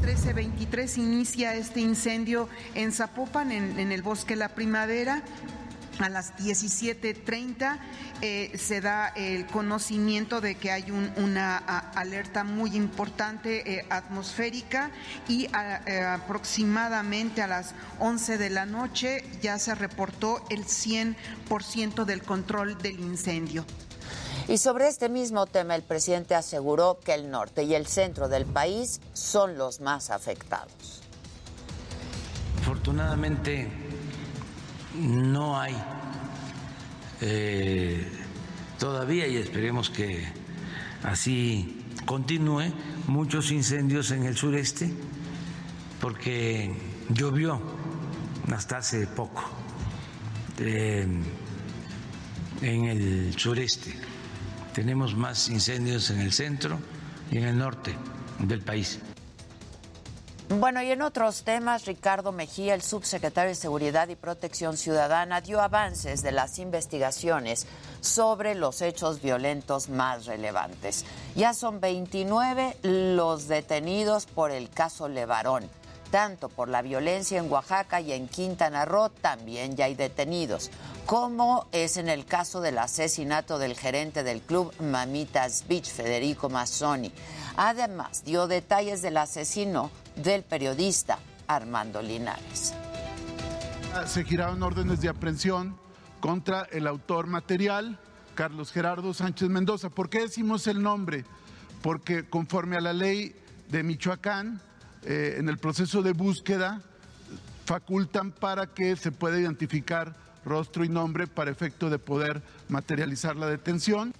1323 0.00 0.98
inicia 0.98 1.54
este 1.54 1.80
incendio 1.80 2.48
en 2.74 2.92
Zapopan, 2.92 3.52
en, 3.52 3.92
el 3.92 4.00
bosque 4.00 4.36
La 4.36 4.48
Primavera 4.48 5.22
a 5.98 6.08
las 6.08 6.34
17.30 6.36 7.78
eh, 8.20 8.52
se 8.58 8.80
da 8.80 9.08
el 9.08 9.46
conocimiento 9.46 10.40
de 10.40 10.56
que 10.56 10.70
hay 10.70 10.90
un, 10.90 11.12
una 11.16 11.58
a, 11.58 11.90
alerta 11.92 12.44
muy 12.44 12.76
importante 12.76 13.78
eh, 13.78 13.86
atmosférica 13.90 14.90
y 15.28 15.46
a, 15.54 15.82
eh, 15.86 16.04
aproximadamente 16.04 17.42
a 17.42 17.46
las 17.46 17.74
11 18.00 18.38
de 18.38 18.50
la 18.50 18.66
noche 18.66 19.24
ya 19.42 19.58
se 19.58 19.74
reportó 19.74 20.44
el 20.50 20.64
100% 20.64 22.04
del 22.04 22.22
control 22.22 22.78
del 22.78 23.00
incendio. 23.00 23.64
Y 24.48 24.56
sobre 24.56 24.88
este 24.88 25.10
mismo 25.10 25.46
tema, 25.46 25.74
el 25.74 25.82
presidente 25.82 26.34
aseguró 26.34 26.98
que 27.04 27.12
el 27.12 27.30
norte 27.30 27.64
y 27.64 27.74
el 27.74 27.86
centro 27.86 28.28
del 28.28 28.46
país 28.46 29.00
son 29.12 29.58
los 29.58 29.80
más 29.80 30.08
afectados. 30.08 31.02
Afortunadamente, 32.62 33.87
no 34.94 35.60
hay 35.60 35.76
eh, 37.20 38.06
todavía, 38.78 39.26
y 39.26 39.36
esperemos 39.36 39.90
que 39.90 40.24
así 41.02 41.84
continúe, 42.04 42.72
muchos 43.06 43.50
incendios 43.50 44.10
en 44.10 44.24
el 44.24 44.36
sureste, 44.36 44.92
porque 46.00 46.74
llovió 47.10 47.60
hasta 48.52 48.78
hace 48.78 49.06
poco 49.06 49.44
eh, 50.58 51.06
en 52.62 52.84
el 52.84 53.34
sureste. 53.36 53.94
Tenemos 54.74 55.16
más 55.16 55.48
incendios 55.48 56.10
en 56.10 56.20
el 56.20 56.32
centro 56.32 56.78
y 57.30 57.38
en 57.38 57.44
el 57.44 57.58
norte 57.58 57.96
del 58.38 58.60
país. 58.60 59.00
Bueno, 60.50 60.80
y 60.80 60.90
en 60.90 61.02
otros 61.02 61.42
temas, 61.42 61.84
Ricardo 61.84 62.32
Mejía, 62.32 62.72
el 62.72 62.80
subsecretario 62.80 63.50
de 63.50 63.54
Seguridad 63.54 64.08
y 64.08 64.16
Protección 64.16 64.78
Ciudadana, 64.78 65.42
dio 65.42 65.60
avances 65.60 66.22
de 66.22 66.32
las 66.32 66.58
investigaciones 66.58 67.66
sobre 68.00 68.54
los 68.54 68.80
hechos 68.80 69.20
violentos 69.20 69.90
más 69.90 70.24
relevantes. 70.24 71.04
Ya 71.36 71.52
son 71.52 71.80
29 71.80 72.78
los 72.82 73.46
detenidos 73.46 74.24
por 74.24 74.50
el 74.50 74.70
caso 74.70 75.06
Levarón. 75.06 75.68
Tanto 76.10 76.48
por 76.48 76.70
la 76.70 76.80
violencia 76.80 77.38
en 77.38 77.52
Oaxaca 77.52 78.00
y 78.00 78.14
en 78.14 78.26
Quintana 78.26 78.86
Roo 78.86 79.10
también 79.10 79.76
ya 79.76 79.84
hay 79.84 79.94
detenidos, 79.94 80.70
como 81.04 81.66
es 81.72 81.98
en 81.98 82.08
el 82.08 82.24
caso 82.24 82.62
del 82.62 82.78
asesinato 82.78 83.58
del 83.58 83.76
gerente 83.76 84.22
del 84.22 84.40
club 84.40 84.72
Mamitas 84.80 85.64
Beach, 85.68 85.90
Federico 85.90 86.48
Mazzoni. 86.48 87.12
Además, 87.58 88.24
dio 88.24 88.46
detalles 88.46 89.02
del 89.02 89.18
asesino 89.18 89.90
del 90.22 90.42
periodista 90.42 91.18
Armando 91.46 92.02
Linares. 92.02 92.74
Se 94.06 94.24
giraron 94.24 94.62
órdenes 94.62 95.00
de 95.00 95.08
aprehensión 95.08 95.76
contra 96.20 96.62
el 96.72 96.86
autor 96.86 97.26
material, 97.26 97.98
Carlos 98.34 98.70
Gerardo 98.72 99.14
Sánchez 99.14 99.48
Mendoza. 99.48 99.88
¿Por 99.90 100.10
qué 100.10 100.20
decimos 100.20 100.66
el 100.66 100.82
nombre? 100.82 101.24
porque 101.82 102.24
conforme 102.24 102.76
a 102.76 102.80
la 102.80 102.92
ley 102.92 103.34
de 103.68 103.82
Michoacán, 103.82 104.60
eh, 105.04 105.36
en 105.38 105.48
el 105.48 105.58
proceso 105.58 106.02
de 106.02 106.12
búsqueda, 106.12 106.82
facultan 107.64 108.32
para 108.32 108.66
que 108.66 108.96
se 108.96 109.12
pueda 109.12 109.38
identificar 109.38 110.16
rostro 110.44 110.84
y 110.84 110.88
nombre 110.88 111.26
para 111.26 111.50
efecto 111.50 111.90
de 111.90 111.98
poder 111.98 112.42
materializar 112.68 113.36
la 113.36 113.46
detención. 113.46 114.14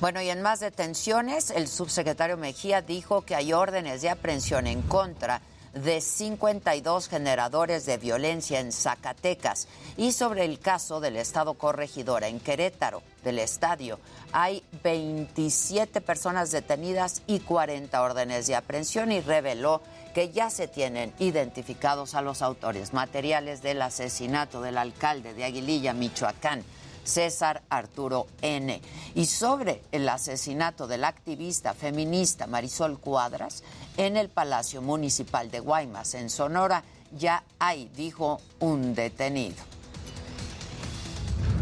Bueno, 0.00 0.22
y 0.22 0.30
en 0.30 0.42
más 0.42 0.60
detenciones, 0.60 1.50
el 1.50 1.66
subsecretario 1.66 2.36
Mejía 2.36 2.82
dijo 2.82 3.22
que 3.22 3.34
hay 3.34 3.52
órdenes 3.52 4.00
de 4.00 4.10
aprehensión 4.10 4.68
en 4.68 4.80
contra 4.82 5.42
de 5.74 6.00
52 6.00 7.08
generadores 7.08 7.84
de 7.84 7.98
violencia 7.98 8.60
en 8.60 8.70
Zacatecas 8.70 9.66
y 9.96 10.12
sobre 10.12 10.44
el 10.44 10.60
caso 10.60 11.00
del 11.00 11.16
Estado 11.16 11.54
Corregidora 11.54 12.28
en 12.28 12.38
Querétaro, 12.38 13.02
del 13.24 13.40
estadio. 13.40 13.98
Hay 14.30 14.62
27 14.84 16.00
personas 16.00 16.52
detenidas 16.52 17.22
y 17.26 17.40
40 17.40 18.00
órdenes 18.00 18.46
de 18.46 18.54
aprehensión 18.54 19.10
y 19.10 19.20
reveló 19.20 19.82
que 20.14 20.30
ya 20.30 20.48
se 20.48 20.68
tienen 20.68 21.12
identificados 21.18 22.14
a 22.14 22.22
los 22.22 22.40
autores 22.40 22.92
materiales 22.92 23.62
del 23.62 23.82
asesinato 23.82 24.62
del 24.62 24.78
alcalde 24.78 25.34
de 25.34 25.42
Aguililla, 25.42 25.92
Michoacán. 25.92 26.62
César 27.08 27.62
Arturo 27.70 28.26
N. 28.42 28.80
Y 29.14 29.26
sobre 29.26 29.82
el 29.90 30.08
asesinato 30.08 30.86
del 30.86 31.04
activista 31.04 31.74
feminista 31.74 32.46
Marisol 32.46 32.98
Cuadras 33.00 33.64
en 33.96 34.16
el 34.16 34.28
Palacio 34.28 34.82
Municipal 34.82 35.50
de 35.50 35.60
Guaymas, 35.60 36.14
en 36.14 36.30
Sonora, 36.30 36.84
ya 37.16 37.42
hay, 37.58 37.90
dijo, 37.96 38.40
un 38.60 38.94
detenido. 38.94 39.56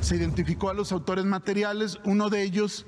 Se 0.01 0.17
identificó 0.17 0.69
a 0.71 0.75
los 0.75 0.93
autores 0.93 1.25
materiales, 1.25 1.99
uno 2.05 2.29
de 2.29 2.43
ellos 2.43 2.85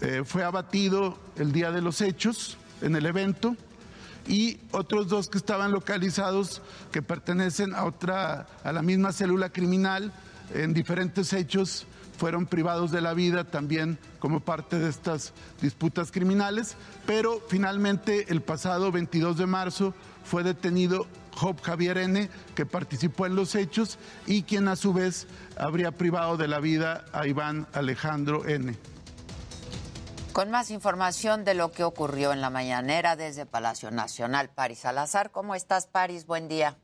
eh, 0.00 0.22
fue 0.24 0.44
abatido 0.44 1.18
el 1.36 1.52
día 1.52 1.70
de 1.70 1.80
los 1.80 2.00
hechos 2.00 2.56
en 2.82 2.96
el 2.96 3.06
evento 3.06 3.56
y 4.28 4.58
otros 4.72 5.08
dos 5.08 5.28
que 5.28 5.38
estaban 5.38 5.72
localizados 5.72 6.62
que 6.92 7.02
pertenecen 7.02 7.74
a 7.74 7.84
otra 7.84 8.46
a 8.64 8.72
la 8.72 8.82
misma 8.82 9.12
célula 9.12 9.50
criminal 9.50 10.12
en 10.52 10.74
diferentes 10.74 11.32
hechos 11.32 11.86
fueron 12.16 12.46
privados 12.46 12.90
de 12.90 13.00
la 13.00 13.14
vida 13.14 13.44
también 13.44 13.98
como 14.18 14.40
parte 14.40 14.78
de 14.78 14.88
estas 14.88 15.32
disputas 15.60 16.10
criminales, 16.10 16.76
pero 17.06 17.40
finalmente 17.48 18.26
el 18.28 18.40
pasado 18.40 18.90
22 18.90 19.38
de 19.38 19.46
marzo 19.46 19.94
fue 20.24 20.42
detenido 20.42 21.06
Job 21.36 21.60
Javier 21.60 21.98
N., 21.98 22.28
que 22.54 22.66
participó 22.66 23.26
en 23.26 23.36
los 23.36 23.54
hechos 23.54 23.98
y 24.26 24.42
quien 24.42 24.68
a 24.68 24.76
su 24.76 24.92
vez 24.92 25.26
habría 25.56 25.92
privado 25.92 26.36
de 26.36 26.48
la 26.48 26.60
vida 26.60 27.04
a 27.12 27.26
Iván 27.26 27.66
Alejandro 27.74 28.46
N. 28.48 28.74
Con 30.32 30.50
más 30.50 30.70
información 30.70 31.44
de 31.44 31.54
lo 31.54 31.70
que 31.70 31.82
ocurrió 31.82 32.32
en 32.32 32.40
la 32.40 32.50
mañanera 32.50 33.16
desde 33.16 33.46
Palacio 33.46 33.90
Nacional, 33.90 34.50
Paris 34.54 34.80
Salazar. 34.80 35.30
¿Cómo 35.30 35.54
estás, 35.54 35.86
Paris? 35.86 36.26
Buen 36.26 36.48
día. 36.48 36.76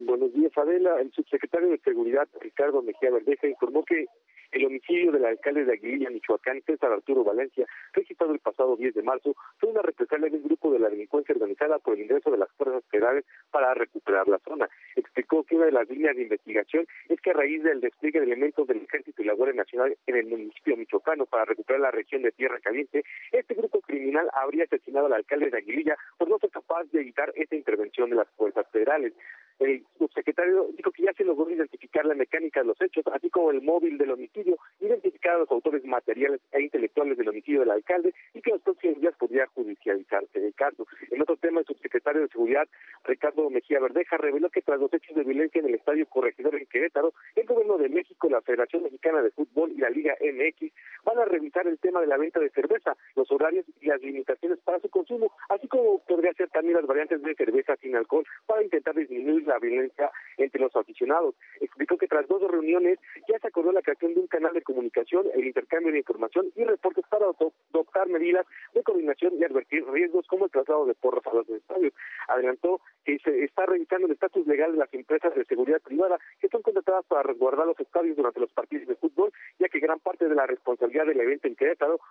Buenos 0.00 0.32
días, 0.32 0.52
Adela. 0.56 1.00
El 1.00 1.10
subsecretario 1.12 1.70
de 1.70 1.78
Seguridad, 1.78 2.28
Ricardo 2.40 2.82
Mejía 2.82 3.10
Verdeja, 3.10 3.48
informó 3.48 3.84
que 3.84 4.06
el 4.52 4.66
homicidio 4.66 5.12
del 5.12 5.24
alcalde 5.24 5.64
de 5.64 5.72
Aguililla, 5.72 6.10
Michoacán, 6.10 6.62
César 6.62 6.92
Arturo 6.92 7.24
Valencia, 7.24 7.66
registrado 7.92 8.32
el 8.32 8.38
pasado 8.38 8.76
10 8.76 8.94
de 8.94 9.02
marzo, 9.02 9.34
fue 9.58 9.70
una 9.70 9.82
represalia 9.82 10.28
de 10.30 10.36
un 10.36 10.44
grupo 10.44 10.72
de 10.72 10.78
la 10.78 10.88
delincuencia 10.88 11.34
organizada 11.34 11.78
por 11.78 11.94
el 11.94 12.02
ingreso 12.02 12.30
de 12.30 12.38
las 12.38 12.50
fuerzas 12.52 12.82
federales 12.90 13.24
para 13.50 13.74
recuperar 13.74 14.28
la 14.28 14.38
zona. 14.38 14.68
Explicó 14.96 15.44
que 15.44 15.56
una 15.56 15.66
de 15.66 15.72
las 15.72 15.88
líneas 15.88 16.16
de 16.16 16.22
investigación 16.22 16.86
es 17.08 17.20
que 17.20 17.30
a 17.30 17.34
raíz 17.34 17.62
del 17.62 17.80
despliegue 17.80 18.20
de 18.20 18.26
elementos 18.26 18.66
del 18.66 18.82
Ejército 18.82 19.22
y 19.22 19.26
la 19.26 19.34
Guardia 19.34 19.56
Nacional 19.56 19.96
en 20.06 20.16
el 20.16 20.26
municipio 20.26 20.76
michoacano 20.76 21.26
para 21.26 21.44
recuperar 21.44 21.80
la 21.80 21.90
región 21.90 22.22
de 22.22 22.32
Tierra 22.32 22.58
Caliente, 22.60 23.04
este 23.32 23.54
grupo 23.54 23.80
criminal 23.80 24.28
habría 24.32 24.64
asesinado 24.64 25.06
al 25.06 25.12
alcalde 25.12 25.50
de 25.50 25.58
Aguililla 25.58 25.96
por 26.16 26.28
no 26.28 26.38
ser 26.38 26.50
capaz 26.50 26.84
de 26.92 27.00
evitar 27.00 27.32
esta 27.36 27.56
intervención 27.56 28.10
de 28.10 28.16
las 28.16 28.28
fuerzas 28.36 28.66
federales. 28.70 29.12
El 29.58 29.84
subsecretario 29.98 30.68
dijo 30.76 30.92
que 30.92 31.02
ya 31.02 31.12
se 31.14 31.24
logró 31.24 31.50
identificar 31.50 32.06
la 32.06 32.14
mecánica 32.14 32.60
de 32.60 32.66
los 32.66 32.80
hechos, 32.80 33.04
así 33.12 33.28
como 33.28 33.50
el 33.50 33.60
móvil 33.60 33.98
del 33.98 34.12
homicidio, 34.12 34.56
identificar 34.80 35.34
a 35.34 35.38
los 35.38 35.50
autores 35.50 35.84
materiales 35.84 36.40
e 36.52 36.62
intelectuales 36.62 37.18
del 37.18 37.28
homicidio 37.28 37.60
del 37.60 37.72
alcalde 37.72 38.14
y 38.34 38.40
que 38.40 38.50
en 38.50 38.56
los 38.56 38.62
próximos 38.62 39.00
días 39.00 39.16
podría 39.18 39.46
judicializarse 39.48 40.46
el 40.46 40.54
caso. 40.54 40.86
En 41.10 41.20
otro 41.22 41.36
tema, 41.36 41.60
el 41.60 41.66
subsecretario 41.66 42.22
de 42.22 42.28
Seguridad, 42.28 42.68
Ricardo 43.04 43.50
Mejía 43.50 43.80
Verdeja, 43.80 44.16
reveló 44.16 44.48
que 44.48 44.62
tras 44.62 44.78
los 44.78 44.92
hechos 44.94 45.16
de 45.16 45.24
violencia 45.24 45.60
en 45.60 45.66
el 45.66 45.74
Estadio 45.74 46.06
Corregidor 46.06 46.54
en 46.54 46.66
Querétaro, 46.66 47.12
el 47.34 47.46
Gobierno 47.46 47.78
de 47.78 47.88
México, 47.88 48.28
la 48.28 48.42
Federación 48.42 48.84
Mexicana 48.84 49.22
de 49.22 49.32
Fútbol 49.32 49.72
y 49.72 49.78
la 49.78 49.90
Liga 49.90 50.14
MX 50.20 50.72
van 51.04 51.18
a 51.18 51.24
revisar 51.24 51.66
el 51.66 51.78
tema 51.78 52.00
de 52.00 52.06
la 52.06 52.16
venta 52.16 52.38
de 52.38 52.50
cerveza, 52.50 52.96
los 53.16 53.30
horarios 53.32 53.66
y 53.80 53.86
las 53.86 54.00
limitaciones 54.02 54.58
para 54.60 54.78
su 54.78 54.88
consumo, 54.88 55.32
así 55.48 55.66
como 55.66 55.98
podría 56.06 56.32
ser 56.34 56.48
también 56.50 56.76
las 56.76 56.86
variantes 56.86 57.22
de 57.22 57.34
cerveza 57.34 57.76
sin 57.76 57.96
alcohol 57.96 58.24
para 58.46 58.62
intentar 58.62 58.94
disminuir 58.94 59.47
la 59.48 59.58
violencia 59.58 60.10
entre 60.36 60.60
los 60.60 60.74
aficionados. 60.74 61.34
Explicó 61.60 61.96
que 61.98 62.06
tras 62.06 62.26
dos 62.28 62.42
reuniones 62.42 62.98
ya 63.28 63.38
se 63.38 63.48
acordó 63.48 63.72
la 63.72 63.82
creación 63.82 64.14
de 64.14 64.20
un 64.20 64.26
canal 64.26 64.54
de 64.54 64.62
comunicación, 64.62 65.26
el 65.34 65.46
intercambio 65.46 65.92
de 65.92 65.98
información 65.98 66.46
y 66.56 66.64
reportes 66.64 67.04
para 67.10 67.26
adoptar 67.26 68.08
medidas 68.08 68.46
de 68.74 68.82
coordinación 68.82 69.34
y 69.38 69.44
advertir 69.44 69.84
riesgos 69.86 70.26
como 70.26 70.46
el 70.46 70.50
traslado 70.50 70.86
de 70.86 70.94
porros 70.94 71.26
a 71.26 71.34
los 71.34 71.48
estadios. 71.48 71.92
Adelantó 72.28 72.80
que 73.04 73.18
se 73.18 73.44
está 73.44 73.66
revisando 73.66 74.06
el 74.06 74.12
estatus 74.12 74.46
legal 74.46 74.72
de 74.72 74.78
las 74.78 74.92
empresas 74.94 75.34
de 75.34 75.44
seguridad 75.44 75.80
privada 75.80 76.18
que 76.40 76.48
son 76.48 76.62
contratadas 76.62 77.04
para 77.06 77.22
resguardar 77.22 77.66
los 77.66 77.78
estadios 77.80 78.16
durante 78.16 78.40
los 78.40 78.52
partidos 78.52 78.88
de 78.88 78.96
fútbol, 78.96 79.32
ya 79.58 79.68
que 79.68 79.80
gran 79.80 79.98
parte 80.00 80.28
de 80.28 80.34
la 80.34 80.46
responsabilidad 80.46 81.06
del 81.06 81.20
evento 81.20 81.48
en 81.48 81.56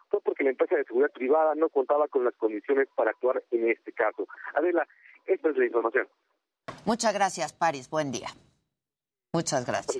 fue 0.09 0.22
porque 0.22 0.43
la 0.43 0.51
empresa 0.51 0.76
de 0.76 0.84
seguridad 0.84 1.11
privada 1.11 1.55
no 1.55 1.69
contaba 1.69 2.07
con 2.07 2.23
las 2.23 2.35
condiciones 2.35 2.88
para 2.95 3.11
actuar 3.11 3.41
en 3.51 3.69
este 3.69 3.91
caso. 3.91 4.27
Adela, 4.53 4.88
esta 5.26 5.49
es 5.49 5.57
la 5.57 5.65
información. 5.65 6.07
Muchas 6.88 7.14
gracias, 7.14 7.51
Paris. 7.51 7.89
Buen 7.89 8.14
día. 8.14 8.34
Muchas 9.34 9.65
gracias. 9.65 9.97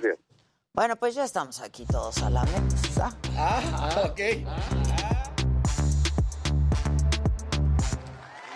Bueno, 0.72 0.96
pues 0.96 1.14
ya 1.14 1.22
estamos 1.22 1.60
aquí 1.60 1.84
todos 1.84 2.22
a 2.22 2.30
la 2.30 2.42
mesa. 2.44 3.14
Ah, 3.36 4.04
ok. 4.06 4.20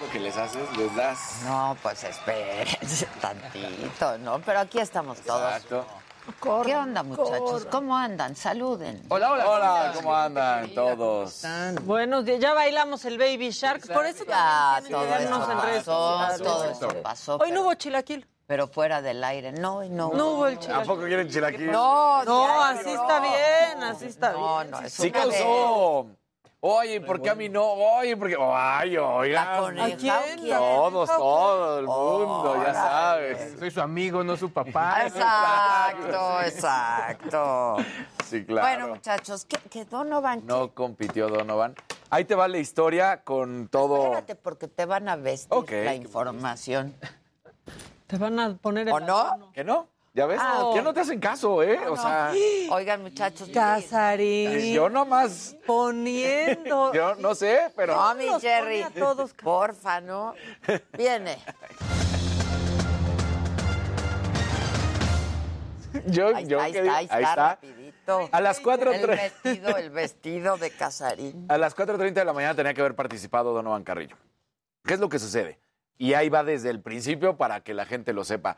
Lo 0.00 0.10
que 0.10 0.18
les 0.18 0.34
haces, 0.34 0.76
les 0.78 0.96
das. 0.96 1.42
No, 1.44 1.76
pues 1.82 2.04
espérense 2.04 3.04
tantito, 3.20 4.16
¿no? 4.16 4.40
Pero 4.40 4.60
aquí 4.60 4.78
estamos 4.78 5.20
todos. 5.20 5.42
Exacto. 5.52 5.86
¿Qué 6.64 6.76
onda, 6.76 7.02
muchachos? 7.02 7.66
¿Cómo 7.70 7.96
andan? 7.96 8.36
Saluden. 8.36 9.02
Hola, 9.08 9.32
hola. 9.32 9.48
Hola, 9.48 9.92
¿cómo 9.94 10.14
andan 10.14 10.72
todos? 10.74 11.42
Buenos 11.82 12.24
días. 12.24 12.40
Ya 12.40 12.54
bailamos 12.54 13.04
el 13.04 13.18
Baby 13.18 13.50
Shark. 13.50 13.92
Por 13.92 14.06
eso 14.06 14.24
Ya, 14.24 14.80
todo 14.88 15.04
eso 15.04 15.50
en 15.52 15.60
redes 15.60 15.84
pasó, 15.84 16.18
sociales. 16.18 16.42
todo 16.42 16.64
eso 16.70 17.02
pasó. 17.02 17.36
Hoy 17.38 17.50
no 17.50 17.62
hubo 17.62 17.74
chilaquil. 17.74 18.26
Pero 18.46 18.66
fuera 18.66 19.00
del 19.00 19.22
aire, 19.24 19.52
no, 19.52 19.76
hoy 19.78 19.88
no. 19.88 20.12
No 20.12 20.28
hubo 20.32 20.46
el 20.46 20.56
¿A 20.56 20.60
chilaquil. 20.60 20.86
poco 20.86 21.02
quieren 21.02 21.28
chilaquil? 21.28 21.70
No, 21.72 22.22
No, 22.24 22.44
diario, 22.44 22.62
así 22.62 22.90
está 22.90 23.20
bien, 23.20 23.82
así 23.82 24.06
está 24.06 24.32
No, 24.32 24.58
bien. 24.58 24.70
no, 24.70 24.80
es 24.80 24.92
Sí 24.92 25.10
causó. 25.10 26.06
Oye, 26.64 27.00
¿por 27.00 27.20
qué 27.20 27.28
a 27.28 27.34
mí 27.34 27.48
no? 27.48 27.64
Oye, 27.72 28.16
¿por 28.16 28.28
qué? 28.28 28.36
Ay, 28.40 28.92
La 28.92 29.02
oigan. 29.08 29.58
coneja, 29.58 29.84
¿A 29.86 29.96
quién? 29.96 30.38
¿o 30.38 30.42
quién? 30.42 30.56
Todos, 30.58 31.08
todo 31.10 31.78
el 31.80 31.86
mundo, 31.86 32.62
ya 32.64 32.72
sabes. 32.72 33.58
Soy 33.58 33.70
su 33.72 33.80
amigo, 33.80 34.22
no 34.22 34.36
su 34.36 34.48
papá. 34.52 35.06
Exacto, 35.06 36.40
exacto. 36.42 37.76
Sí, 38.26 38.44
claro. 38.44 38.68
Bueno, 38.68 38.94
muchachos, 38.94 39.44
¿qué, 39.44 39.58
qué 39.70 39.84
Donovan? 39.86 40.46
No 40.46 40.72
compitió 40.72 41.28
Donovan. 41.28 41.74
Ahí 42.10 42.26
te 42.26 42.36
va 42.36 42.46
la 42.46 42.58
historia 42.58 43.24
con 43.24 43.66
todo. 43.66 44.04
Espérate, 44.04 44.36
porque 44.36 44.68
te 44.68 44.86
van 44.86 45.08
a 45.08 45.16
vestir 45.16 45.64
la 45.84 45.96
información. 45.96 46.94
Te 48.06 48.18
van 48.18 48.38
a 48.38 48.54
poner 48.54 48.86
en 48.86 48.94
¿O 48.94 49.00
no? 49.00 49.24
mano. 49.24 49.50
¿Que 49.52 49.64
no? 49.64 49.88
¿Ya 50.14 50.26
ves? 50.26 50.38
Ah, 50.42 50.72
Ya 50.74 50.82
no 50.82 50.92
te 50.92 51.00
hacen 51.00 51.18
caso, 51.18 51.62
¿eh? 51.62 51.88
O 51.88 51.96
sea, 51.96 52.32
Oigan, 52.70 53.00
muchachos. 53.02 53.48
Casarín. 53.52 54.74
yo 54.74 54.90
nomás. 54.90 55.56
Poniendo. 55.66 56.92
Yo 56.94 57.14
no 57.16 57.34
sé, 57.34 57.70
pero. 57.74 57.96
No, 57.96 58.14
mi 58.14 58.26
Jerry. 58.40 58.82
pone 58.82 58.84
a 58.84 58.90
todos. 58.90 59.32
Porfa, 59.32 60.00
¿no? 60.02 60.34
Viene. 60.96 61.38
Yo, 66.06 66.34
Ahí 66.34 66.46
yo 66.46 66.58
está, 66.58 66.64
ahí 66.64 66.72
que 66.72 66.78
está, 66.78 66.96
ahí 66.96 67.04
está, 67.04 67.16
ahí 67.16 67.22
está. 67.24 67.48
rapidito. 67.50 68.28
A 68.32 68.40
las 68.40 68.60
4 68.60 68.92
El 68.94 69.06
vestido, 69.06 69.76
el 69.76 69.90
vestido 69.90 70.56
de 70.56 70.70
Casarín. 70.70 71.44
A 71.50 71.58
las 71.58 71.76
4.30 71.76 72.12
de 72.14 72.24
la 72.24 72.32
mañana 72.32 72.54
tenía 72.54 72.72
que 72.72 72.80
haber 72.80 72.94
participado 72.96 73.52
Donovan 73.52 73.84
Carrillo. 73.84 74.16
¿Qué 74.84 74.94
es 74.94 75.00
lo 75.00 75.10
que 75.10 75.18
sucede? 75.18 75.58
Y 75.98 76.14
ahí 76.14 76.30
va 76.30 76.44
desde 76.44 76.70
el 76.70 76.80
principio 76.80 77.36
para 77.36 77.60
que 77.60 77.74
la 77.74 77.84
gente 77.84 78.14
lo 78.14 78.24
sepa. 78.24 78.56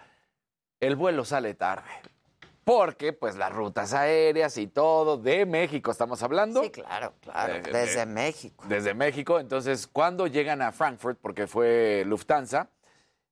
El 0.80 0.96
vuelo 0.96 1.24
sale 1.24 1.54
tarde. 1.54 1.88
Porque, 2.64 3.12
pues, 3.12 3.36
las 3.36 3.52
rutas 3.52 3.92
aéreas 3.92 4.56
y 4.56 4.66
todo 4.66 5.18
de 5.18 5.44
México 5.44 5.90
estamos 5.90 6.22
hablando. 6.22 6.62
Sí, 6.62 6.70
claro, 6.70 7.12
claro. 7.20 7.56
Eh, 7.56 7.62
Desde 7.70 8.02
eh, 8.02 8.06
México. 8.06 8.64
Desde 8.66 8.94
México. 8.94 9.38
Entonces, 9.38 9.86
cuando 9.86 10.26
llegan 10.26 10.62
a 10.62 10.72
Frankfurt, 10.72 11.18
porque 11.20 11.46
fue 11.46 12.04
Lufthansa, 12.06 12.70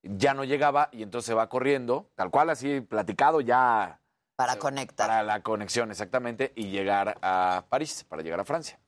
ya 0.03 0.35
no 0.35 0.45
llegaba 0.45 0.89
y 0.93 1.03
entonces 1.03 1.27
se 1.27 1.35
va 1.35 1.49
corriendo, 1.49 2.11
tal 2.15 2.31
cual 2.31 2.51
así 2.51 2.81
platicado 2.81 3.41
ya 3.41 4.01
Para 4.37 4.57
conectar. 4.57 5.07
para 5.07 5.23
la 5.23 5.43
conexión 5.43 5.91
exactamente 5.91 6.53
y 6.57 6.69
llegar 6.71 7.19
a 7.23 7.65
París, 7.69 8.05
para 8.09 8.23
llegar 8.23 8.41
a 8.41 8.45
Francia. 8.45 8.79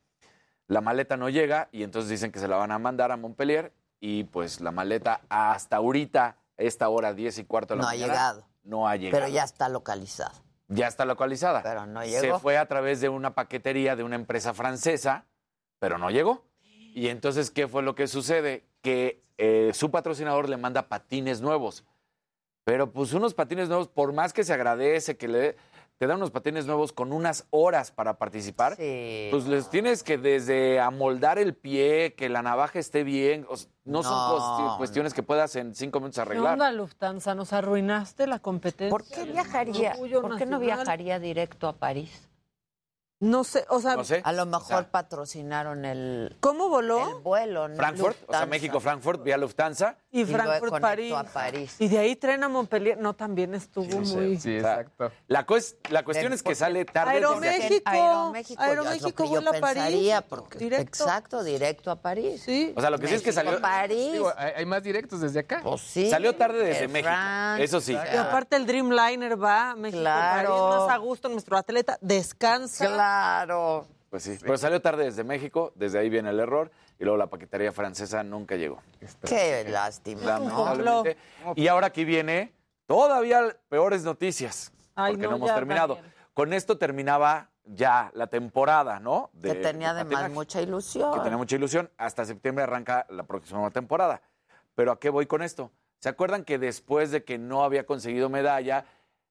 La 0.66 0.80
maleta 0.80 1.16
no 1.16 1.28
llega 1.28 1.68
y 1.72 1.84
entonces 1.84 2.10
dicen 2.10 2.32
que 2.32 2.38
se 2.38 2.48
la 2.48 2.56
van 2.56 2.72
a 2.72 2.78
mandar 2.78 3.12
a 3.12 3.16
Montpellier 3.16 3.72
y 4.00 4.24
pues 4.24 4.60
la 4.60 4.72
maleta 4.72 5.20
hasta 5.28 5.76
ahorita, 5.76 6.36
esta 6.56 6.88
hora 6.88 7.12
10 7.14 7.38
y 7.38 7.44
cuarto 7.44 7.74
de 7.74 7.78
la 7.78 7.82
No 7.82 7.88
ha 7.88 7.92
mañana, 7.92 8.12
llegado. 8.12 8.46
no 8.64 8.88
ha 8.88 8.96
llegado. 8.96 9.22
Pero 9.24 9.32
ya 9.34 9.44
está 9.44 9.68
localizado. 9.68 10.32
Ya 10.68 10.86
está 10.86 11.04
localizada. 11.04 11.62
Pero 11.62 11.86
no 11.86 12.02
Se 12.02 12.08
llegó. 12.22 12.38
fue 12.38 12.56
a 12.56 12.66
través 12.66 13.00
de 13.00 13.08
una 13.08 13.34
paquetería 13.34 13.96
de 13.96 14.02
una 14.02 14.16
empresa 14.16 14.54
francesa, 14.54 15.26
pero 15.78 15.98
no 15.98 16.10
llegó. 16.10 16.44
Y 16.62 17.08
entonces, 17.08 17.50
¿qué 17.50 17.66
fue 17.68 17.82
lo 17.82 17.94
que 17.94 18.06
sucede? 18.06 18.64
Que 18.80 19.20
eh, 19.36 19.72
su 19.74 19.90
patrocinador 19.90 20.48
le 20.48 20.56
manda 20.56 20.88
patines 20.88 21.40
nuevos. 21.40 21.84
Pero 22.64 22.92
pues 22.92 23.12
unos 23.12 23.34
patines 23.34 23.68
nuevos, 23.68 23.88
por 23.88 24.12
más 24.12 24.32
que 24.32 24.44
se 24.44 24.54
agradece 24.54 25.16
que 25.18 25.28
le 25.28 25.56
te 25.98 26.06
dan 26.06 26.16
unos 26.16 26.30
patines 26.30 26.66
nuevos 26.66 26.92
con 26.92 27.12
unas 27.12 27.46
horas 27.50 27.90
para 27.90 28.18
participar, 28.18 28.76
pues 28.76 29.46
les 29.46 29.70
tienes 29.70 30.02
que 30.02 30.18
desde 30.18 30.80
amoldar 30.80 31.38
el 31.38 31.54
pie, 31.54 32.14
que 32.16 32.28
la 32.28 32.42
navaja 32.42 32.78
esté 32.78 33.04
bien, 33.04 33.46
o 33.48 33.56
sea, 33.56 33.70
no, 33.84 34.02
son 34.02 34.12
No, 34.12 34.76
cuestiones 34.78 35.14
que 35.14 35.22
puedas 35.22 35.54
en 35.56 35.74
cinco 35.74 36.00
minutos 36.00 36.16
¿Qué 36.16 36.22
arreglar. 36.22 36.54
onda, 36.54 36.72
Lufthansa? 36.72 37.34
Nos 37.34 37.52
arruinaste 37.52 38.26
la 38.26 38.38
competencia. 38.38 38.90
¿Por 38.90 39.04
qué 39.06 39.24
viajaría? 39.24 39.94
¿Por 40.20 40.36
qué 40.36 40.46
no 40.46 40.58
viajaría 40.58 41.18
directo 41.20 41.68
a 41.68 41.74
París? 41.74 42.28
No 43.24 43.42
sé, 43.42 43.64
o 43.70 43.80
sea, 43.80 43.96
A 44.22 44.32
lo 44.32 44.44
mejor 44.46 44.86
patrocinaron 44.88 45.84
el, 45.86 46.36
¿cómo 46.40 46.68
voló? 46.68 47.08
el 47.08 47.22
vuelo, 47.22 47.68
¿no? 47.68 47.76
Frankfurt, 47.76 48.16
o 48.16 48.18
sea, 48.18 48.24
Lufthansa. 48.40 48.46
México-Frankfurt, 48.46 49.22
vía 49.22 49.36
Lufthansa. 49.38 49.96
Y 50.10 50.24
Frankfurt, 50.26 50.80
París. 50.80 51.12
a 51.14 51.24
París. 51.24 51.76
Y 51.78 51.88
de 51.88 51.98
ahí 51.98 52.16
tren 52.16 52.44
a 52.44 52.48
Montpellier. 52.48 52.98
No, 52.98 53.14
también 53.14 53.54
estuvo 53.54 53.86
muy... 54.00 54.36
O 54.36 54.40
sea, 54.40 54.84
La, 55.26 55.46
cues- 55.46 55.76
la 55.90 56.04
cuestión 56.04 56.32
es 56.32 56.42
que 56.42 56.54
sale 56.54 56.84
tarde. 56.84 57.12
Aeroméxico. 57.12 57.82
Aeroméxico, 57.90 58.62
Aeroméxico 58.62 59.24
yo 59.24 59.30
vuela 59.30 59.50
a 59.50 59.60
París. 59.60 60.12
porque- 60.28 60.58
Directo. 60.58 61.04
Exacto, 61.04 61.42
directo 61.42 61.90
a 61.90 61.96
París. 61.96 62.42
Sí. 62.44 62.72
O 62.76 62.80
sea, 62.80 62.90
lo 62.90 62.98
que 62.98 63.08
sí 63.08 63.14
es 63.14 63.22
que 63.22 63.32
México, 63.32 63.44
salió. 63.46 63.60
París. 63.62 64.12
Digo, 64.12 64.32
hay, 64.36 64.66
más 64.66 64.82
directos 64.82 65.20
desde 65.22 65.40
acá. 65.40 65.60
Pues 65.62 65.80
sí. 65.80 66.10
Salió 66.10 66.36
tarde 66.36 66.58
desde 66.62 66.86
México. 66.88 67.08
France. 67.10 67.64
Eso 67.64 67.80
sí. 67.80 67.92
Y 67.94 68.16
aparte 68.16 68.56
el 68.56 68.66
Dreamliner 68.66 69.42
va 69.42 69.70
a 69.70 69.76
México, 69.76 70.00
Claro. 70.02 70.48
París, 70.68 70.80
más 70.86 70.90
a 70.90 70.96
gusto, 70.98 71.28
nuestro 71.30 71.56
atleta 71.56 71.98
descansa. 72.00 72.86
Claro. 72.86 73.13
Pues 74.10 74.22
sí. 74.22 74.38
Pero 74.40 74.56
salió 74.56 74.80
tarde 74.80 75.04
desde 75.04 75.24
México, 75.24 75.72
desde 75.74 75.98
ahí 75.98 76.08
viene 76.08 76.30
el 76.30 76.38
error. 76.40 76.70
Y 76.98 77.04
luego 77.04 77.16
la 77.16 77.26
paquetería 77.26 77.72
francesa 77.72 78.22
nunca 78.22 78.54
llegó. 78.54 78.80
Qué 79.26 79.64
lástima. 79.68 80.22
Lamentablemente. 80.22 81.16
Y 81.56 81.66
ahora 81.66 81.88
aquí 81.88 82.04
viene 82.04 82.52
todavía 82.86 83.56
peores 83.68 84.04
noticias. 84.04 84.72
Ay, 84.94 85.14
porque 85.14 85.24
no, 85.24 85.30
no, 85.30 85.36
hemos 85.38 85.54
terminado. 85.54 85.98
Con 86.32 86.52
esto 86.52 86.78
terminaba 86.78 87.50
ya 87.64 88.10
la 88.14 88.28
temporada, 88.28 89.00
¿no? 89.00 89.30
De- 89.32 89.54
que 89.54 89.54
tenía 89.56 89.92
de 89.92 90.00
además 90.02 90.12
patinaje. 90.14 90.34
mucha 90.34 90.60
ilusión. 90.62 91.12
que 91.14 91.20
tenía 91.20 91.36
mucha 91.36 91.56
ilusión. 91.56 91.90
Hasta 91.96 92.24
septiembre 92.24 92.62
arranca 92.62 93.06
la 93.08 93.24
próxima 93.24 93.68
temporada. 93.70 94.22
Pero 94.74 94.92
¿a 94.92 95.00
qué 95.00 95.10
voy 95.10 95.26
con 95.26 95.42
esto? 95.42 95.72
¿Se 95.98 96.08
acuerdan 96.08 96.44
que 96.44 96.58
después 96.58 97.10
de 97.10 97.24
que 97.24 97.38
no 97.38 97.64
había 97.64 97.86
conseguido 97.86 98.28
medalla, 98.28 98.84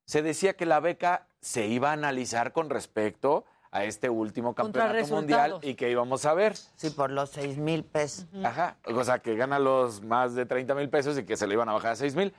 se 0.06 0.22
decía 0.22 0.58
que 0.58 0.66
la 0.66 0.80
beca 0.80 1.28
se 1.40 1.68
iba 1.68 1.92
a 1.92 1.94
analizar 1.94 2.52
con 2.52 2.70
respecto 2.70 3.46
a 3.74 3.86
este 3.86 4.08
último 4.08 4.54
campeonato 4.54 5.08
mundial 5.08 5.58
y 5.64 5.74
que 5.74 5.90
íbamos 5.90 6.26
a 6.26 6.36
ver? 6.36 6.56
Sí, 6.56 6.92
por 6.92 7.10
los 7.10 7.32
seis 7.32 7.58
mil 7.58 7.84
pesos. 7.84 8.28
Ajá. 8.44 8.78
O 8.86 9.04
sea, 9.04 9.18
que 9.18 9.36
gana 9.36 9.58
los 9.58 10.04
más 10.04 10.36
de 10.36 10.46
30 10.46 10.76
mil 10.76 10.90
pesos 10.90 11.18
y 11.18 11.26
que 11.26 11.36
se 11.36 11.48
le 11.48 11.56
iban 11.56 11.68
a 11.70 11.74
bajar 11.74 11.94
a 11.94 11.96
6 11.96 12.16
mil. 12.16 12.36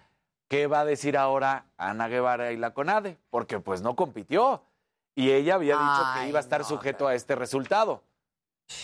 ¿Qué 0.48 0.68
va 0.68 0.80
a 0.80 0.84
decir 0.84 1.18
ahora 1.18 1.66
Ana 1.76 2.06
Guevara 2.06 2.52
y 2.52 2.56
la 2.56 2.72
CONADE? 2.72 3.18
Porque 3.30 3.58
pues 3.58 3.82
no 3.82 3.96
compitió. 3.96 4.62
Y 5.16 5.32
ella 5.32 5.56
había 5.56 5.74
dicho 5.74 6.02
que 6.14 6.28
iba 6.28 6.38
a 6.38 6.42
estar 6.42 6.64
sujeto 6.64 7.08
a 7.08 7.14
este 7.14 7.34
resultado. 7.34 8.04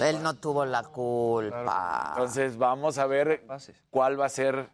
Él 0.00 0.20
no 0.20 0.34
tuvo 0.34 0.64
la 0.64 0.82
culpa. 0.82 2.08
Entonces 2.10 2.58
vamos 2.58 2.98
a 2.98 3.06
ver 3.06 3.46
cuál 3.90 4.20
va 4.20 4.26
a 4.26 4.28
ser 4.28 4.70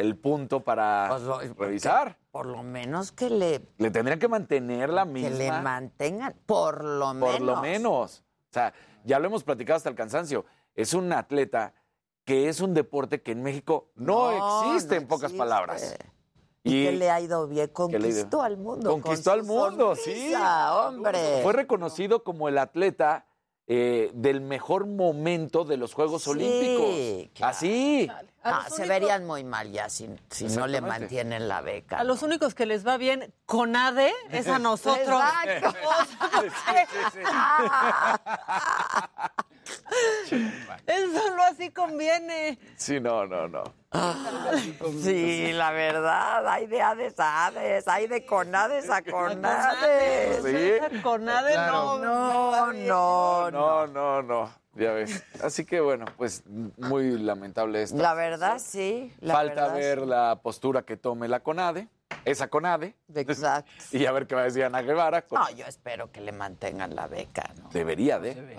el 0.00 0.16
punto 0.16 0.60
para 0.60 1.06
Pues, 1.10 1.22
lo- 1.22 1.38
revisar. 1.54 2.18
Por 2.30 2.46
lo 2.46 2.62
menos 2.62 3.12
que 3.12 3.28
le, 3.30 3.60
Le 3.78 3.90
tendrían 3.90 4.18
que 4.18 4.28
mantener 4.28 4.90
la 4.90 5.04
que 5.04 5.10
misma. 5.10 5.36
le 5.38 5.52
mantengan, 5.62 6.34
por 6.46 6.84
lo 6.84 7.12
menos. 7.14 7.36
por 7.36 7.40
lo 7.42 7.56
menos. 7.60 8.22
O 8.50 8.52
sea, 8.52 8.72
ya 9.04 9.18
lo 9.18 9.26
hemos 9.26 9.44
platicado 9.44 9.76
hasta 9.76 9.88
el 9.88 9.94
cansancio. 9.94 10.44
Es 10.74 10.94
un 10.94 11.12
atleta 11.12 11.74
que 12.24 12.48
es 12.48 12.60
un 12.60 12.74
deporte 12.74 13.22
que 13.22 13.32
en 13.32 13.42
México 13.42 13.90
no, 13.96 14.30
No, 14.32 14.62
existe, 14.72 14.94
no 14.96 15.00
en 15.02 15.08
pocas 15.08 15.32
existe. 15.32 15.98
Y, 16.62 16.82
Y 16.82 16.84
que 16.86 16.92
le 16.92 17.10
ha 17.10 17.20
ido 17.20 17.46
bien, 17.48 17.66
que 17.68 17.72
ido- 17.72 17.72
conquistó 17.72 18.42
al 18.42 18.56
mundo. 18.58 18.90
con 18.90 19.00
Conquistó 19.00 19.32
al 19.32 19.42
mundo, 19.44 19.96
sonrisa, 19.96 20.86
hombre. 20.88 21.40
Fue 21.42 21.52
reconocido 21.54 22.22
como 22.22 22.48
el 22.48 22.58
atleta 22.58 23.26
eh, 23.72 24.10
del 24.14 24.40
mejor 24.40 24.84
momento 24.86 25.64
de 25.64 25.76
los 25.76 25.94
Juegos 25.94 26.24
Sí, 26.24 26.30
Olímpicos. 26.30 27.30
claro. 27.34 27.50
Así. 27.52 28.10
Ah, 28.42 28.64
los 28.68 28.74
se 28.76 28.86
verían 28.88 29.24
muy 29.26 29.44
mal 29.44 29.70
ya 29.70 29.88
si, 29.88 30.08
si 30.30 30.46
no 30.46 30.66
le 30.66 30.80
mantienen 30.80 31.46
la 31.46 31.60
beca. 31.60 31.98
A 32.00 32.04
los 32.04 32.24
únicos 32.24 32.54
que 32.56 32.66
les 32.66 32.84
va 32.84 32.96
bien 32.96 33.32
con 33.46 33.76
ADE 33.76 34.12
es 34.32 34.48
a 34.48 34.58
nosotros. 34.58 35.22
Eso 40.86 41.36
no 41.36 41.42
así 41.44 41.70
conviene. 41.70 42.58
Sí, 42.76 42.98
no, 42.98 43.24
no, 43.26 43.46
no. 43.46 43.62
Sí, 45.02 45.52
la 45.52 45.72
verdad, 45.72 46.46
hay 46.48 46.66
de 46.66 46.80
Hades 46.80 47.18
a 47.18 47.46
Hades, 47.46 47.88
hay 47.88 48.06
de 48.06 48.24
Conades 48.24 48.88
a 48.88 49.02
Conades. 49.10 50.42
Sí. 50.44 51.00
Con 51.02 51.28
ADE 51.28 51.56
no. 51.56 51.98
No, 51.98 52.72
no, 52.72 53.50
No, 53.50 53.86
no, 53.86 54.22
no. 54.22 54.60
Ya 54.74 54.92
ves. 54.92 55.24
Así 55.42 55.64
que 55.64 55.80
bueno, 55.80 56.04
pues 56.16 56.44
muy 56.78 57.18
lamentable 57.18 57.82
esto. 57.82 57.96
La 57.96 58.14
verdad, 58.14 58.60
sí. 58.64 59.12
la 59.20 59.34
Falta 59.34 59.62
verdad, 59.68 59.74
ver 59.74 59.98
la 60.06 60.38
postura 60.42 60.82
que 60.82 60.96
tome 60.96 61.26
la 61.26 61.40
CONADE, 61.40 61.88
esa 62.24 62.48
CONADE. 62.48 62.94
Exacto. 63.14 63.70
Y 63.92 64.06
a 64.06 64.12
ver 64.12 64.26
qué 64.26 64.34
va 64.34 64.42
a 64.42 64.44
decir 64.44 64.64
Ana 64.64 64.82
Guevara. 64.82 65.22
con- 65.22 65.38
No, 65.40 65.50
yo 65.50 65.64
espero 65.66 66.10
que 66.12 66.20
le 66.20 66.32
mantengan 66.32 66.94
la 66.94 67.06
beca, 67.06 67.50
¿no? 67.60 67.68
Debería 67.70 68.18
de. 68.18 68.58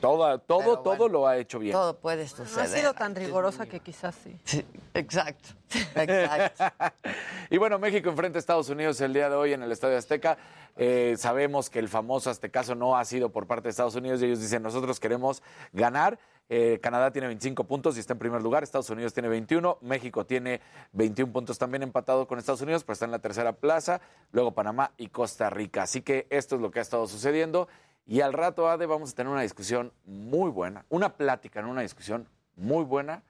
Toda- 0.00 0.38
todo, 0.38 0.80
todo 0.80 1.08
lo 1.08 1.26
ha 1.26 1.36
hecho 1.36 1.58
bien. 1.58 1.72
Todo 1.72 1.98
puede 1.98 2.24
No 2.24 2.24
ha 2.24 2.28
suceder. 2.28 2.68
sido 2.68 2.94
tan 2.94 3.14
rigurosa 3.14 3.66
que 3.66 3.80
quizás 3.80 4.14
sí. 4.14 4.64
Exacto, 4.94 5.50
exacto. 5.94 6.64
Y 7.50 7.58
bueno, 7.58 7.78
México 7.80 8.08
enfrenta 8.10 8.38
a 8.38 8.40
Estados 8.40 8.68
Unidos 8.68 9.00
el 9.00 9.12
día 9.12 9.28
de 9.28 9.34
hoy 9.34 9.52
en 9.52 9.62
el 9.62 9.72
Estadio 9.72 9.98
Azteca. 9.98 10.38
Eh, 10.76 11.16
sabemos 11.18 11.68
que 11.68 11.80
el 11.80 11.88
famoso 11.88 12.30
Aztecaso 12.30 12.74
no 12.76 12.96
ha 12.96 13.04
sido 13.04 13.30
por 13.30 13.46
parte 13.48 13.64
de 13.64 13.70
Estados 13.70 13.96
Unidos 13.96 14.22
y 14.22 14.26
ellos 14.26 14.40
dicen 14.40 14.62
nosotros 14.62 15.00
queremos 15.00 15.42
ganar. 15.72 16.18
Eh, 16.52 16.80
Canadá 16.82 17.12
tiene 17.12 17.28
25 17.28 17.62
puntos 17.62 17.96
y 17.96 18.00
está 18.00 18.14
en 18.14 18.18
primer 18.18 18.42
lugar. 18.42 18.64
Estados 18.64 18.90
Unidos 18.90 19.14
tiene 19.14 19.28
21. 19.28 19.78
México 19.82 20.26
tiene 20.26 20.60
21 20.92 21.32
puntos 21.32 21.58
también 21.58 21.84
empatado 21.84 22.26
con 22.26 22.40
Estados 22.40 22.60
Unidos, 22.60 22.82
pero 22.82 22.94
está 22.94 23.04
en 23.04 23.12
la 23.12 23.20
tercera 23.20 23.52
plaza. 23.52 24.00
Luego 24.32 24.50
Panamá 24.50 24.90
y 24.96 25.10
Costa 25.10 25.48
Rica. 25.48 25.84
Así 25.84 26.02
que 26.02 26.26
esto 26.28 26.56
es 26.56 26.60
lo 26.60 26.72
que 26.72 26.80
ha 26.80 26.82
estado 26.82 27.06
sucediendo. 27.06 27.68
Y 28.04 28.20
al 28.20 28.32
rato, 28.32 28.68
Ade, 28.68 28.86
vamos 28.86 29.12
a 29.12 29.14
tener 29.14 29.32
una 29.32 29.42
discusión 29.42 29.92
muy 30.04 30.50
buena, 30.50 30.84
una 30.88 31.16
plática, 31.16 31.62
no 31.62 31.70
una 31.70 31.82
discusión 31.82 32.26
muy 32.56 32.82
buena 32.82 33.22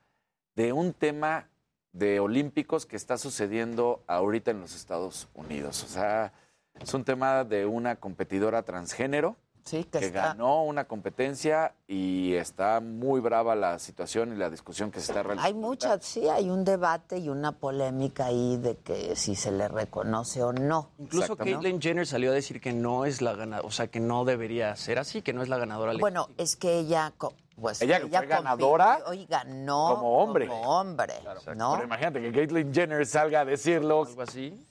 de 0.56 0.72
un 0.72 0.94
tema 0.94 1.50
de 1.92 2.20
olímpicos 2.20 2.86
que 2.86 2.96
está 2.96 3.18
sucediendo 3.18 4.02
ahorita 4.06 4.50
en 4.50 4.62
los 4.62 4.74
Estados 4.74 5.28
Unidos. 5.34 5.84
O 5.84 5.88
sea, 5.88 6.32
es 6.80 6.94
un 6.94 7.04
tema 7.04 7.44
de 7.44 7.66
una 7.66 7.96
competidora 7.96 8.62
transgénero 8.62 9.36
Sí, 9.64 9.84
que, 9.84 9.98
que 9.98 10.06
está. 10.06 10.28
ganó 10.28 10.64
una 10.64 10.84
competencia 10.84 11.74
y 11.86 12.34
está 12.34 12.80
muy 12.80 13.20
brava 13.20 13.54
la 13.54 13.78
situación 13.78 14.32
y 14.32 14.36
la 14.36 14.50
discusión 14.50 14.90
que 14.90 15.00
se 15.00 15.12
está 15.12 15.22
realizando. 15.22 15.46
Hay 15.46 15.54
muchas, 15.54 16.04
sí, 16.04 16.28
hay 16.28 16.50
un 16.50 16.64
debate 16.64 17.18
y 17.18 17.28
una 17.28 17.52
polémica 17.52 18.26
ahí 18.26 18.56
de 18.56 18.76
que 18.78 19.16
si 19.16 19.34
se 19.34 19.52
le 19.52 19.68
reconoce 19.68 20.42
o 20.42 20.52
no. 20.52 20.90
Incluso 20.98 21.36
Caitlyn 21.36 21.80
Jenner 21.80 22.06
salió 22.06 22.30
a 22.30 22.34
decir 22.34 22.60
que 22.60 22.72
no 22.72 23.04
es 23.04 23.20
la 23.22 23.34
ganadora, 23.34 23.66
o 23.66 23.70
sea, 23.70 23.88
que 23.88 24.00
no 24.00 24.24
debería 24.24 24.74
ser 24.76 24.98
así, 24.98 25.22
que 25.22 25.32
no 25.32 25.42
es 25.42 25.48
la 25.48 25.58
ganadora. 25.58 25.92
Bueno, 25.98 26.28
es 26.38 26.56
que 26.56 26.78
ella, 26.78 27.12
pues, 27.60 27.82
Ella 27.82 28.00
fue 28.00 28.26
ganadora 28.26 29.00
y 29.12 29.26
ganó 29.26 29.94
como 29.96 30.18
hombre. 30.18 30.46
Como 30.46 30.80
hombre, 30.80 31.14
¿no? 31.56 31.72
Pero 31.72 31.84
imagínate 31.84 32.20
que 32.20 32.32
Caitlyn 32.32 32.72
Jenner 32.72 33.06
salga 33.06 33.40
a 33.40 33.44
decirlo. 33.44 34.04
Algo 34.04 34.22
así. 34.22 34.66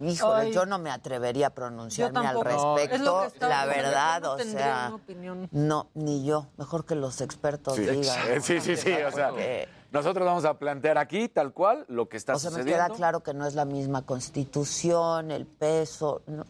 Híjole, 0.00 0.40
Ay. 0.42 0.52
yo 0.52 0.66
no 0.66 0.78
me 0.78 0.90
atrevería 0.90 1.46
a 1.48 1.50
pronunciarme 1.50 2.26
al 2.26 2.40
respecto. 2.40 2.94
es 2.94 3.00
lo 3.00 3.20
que 3.22 3.26
estaba 3.28 3.54
la 3.54 3.66
verdad, 3.66 4.22
no 4.22 4.32
o 4.32 4.38
sea, 4.40 4.84
una 4.88 4.94
opinión. 4.96 5.48
no, 5.52 5.88
ni 5.94 6.24
yo. 6.24 6.48
Mejor 6.56 6.84
que 6.84 6.94
los 6.96 7.20
expertos 7.20 7.76
Sí, 7.76 7.82
digan. 7.86 8.42
sí, 8.42 8.60
sí, 8.60 8.76
sí, 8.76 8.92
o 8.92 9.12
sea, 9.12 9.28
Porque- 9.30 9.68
nosotros 9.92 10.26
vamos 10.26 10.44
a 10.44 10.58
plantear 10.58 10.98
aquí 10.98 11.28
tal 11.28 11.52
cual 11.52 11.84
lo 11.88 12.08
que 12.08 12.16
está 12.16 12.34
o 12.34 12.38
sea, 12.40 12.50
me 12.50 12.64
queda 12.64 12.88
claro 12.90 13.22
que 13.22 13.32
no 13.34 13.46
es 13.46 13.54
la 13.54 13.64
misma 13.64 14.02
constitución, 14.04 15.30
el 15.30 15.46
peso, 15.46 16.22
no, 16.26 16.44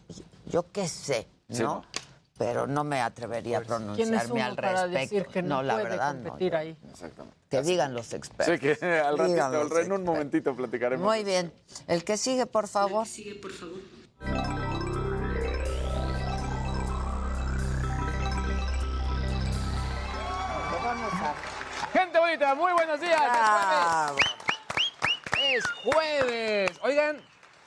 yo 0.47 0.71
qué 0.71 0.87
sé. 0.87 1.27
¿no? 1.49 1.83
Pero 2.37 2.67
no 2.67 2.83
me 2.83 3.01
atrevería 3.01 3.59
a 3.59 3.61
¿Quién 3.61 3.73
es 3.73 3.77
pronunciarme 3.77 4.41
al 4.43 4.55
para 4.55 4.71
respecto. 4.87 4.99
decir 4.99 5.25
que 5.27 5.41
no, 5.41 5.63
la 5.63 5.75
puede 5.75 5.89
verdad, 5.89 6.15
no. 6.15 6.33
ahí? 6.57 6.77
Exactamente. 6.89 7.37
Que 7.49 7.61
digan 7.61 7.93
los 7.93 8.11
expertos. 8.13 8.55
Sí, 8.55 8.59
que 8.59 8.85
al 8.99 9.17
ratito, 9.17 9.43
al- 9.45 9.77
en 9.85 9.91
un 9.93 10.03
momentito 10.03 10.53
platicaremos. 10.55 11.05
Muy 11.05 11.23
bien. 11.23 11.53
El 11.87 12.03
que 12.03 12.17
sigue, 12.17 12.45
por 12.45 12.67
favor. 12.67 13.07
Sigue, 13.07 13.35
por 13.35 13.51
favor. 13.51 13.79
vamos 20.83 21.13
a... 21.13 21.35
Gente 21.97 22.19
bonita, 22.19 22.55
muy 22.55 22.73
buenos 22.73 22.99
días. 22.99 23.19
Bravo. 23.21 24.17
Es 25.39 25.63
jueves. 25.83 26.71
Oigan, 26.83 27.17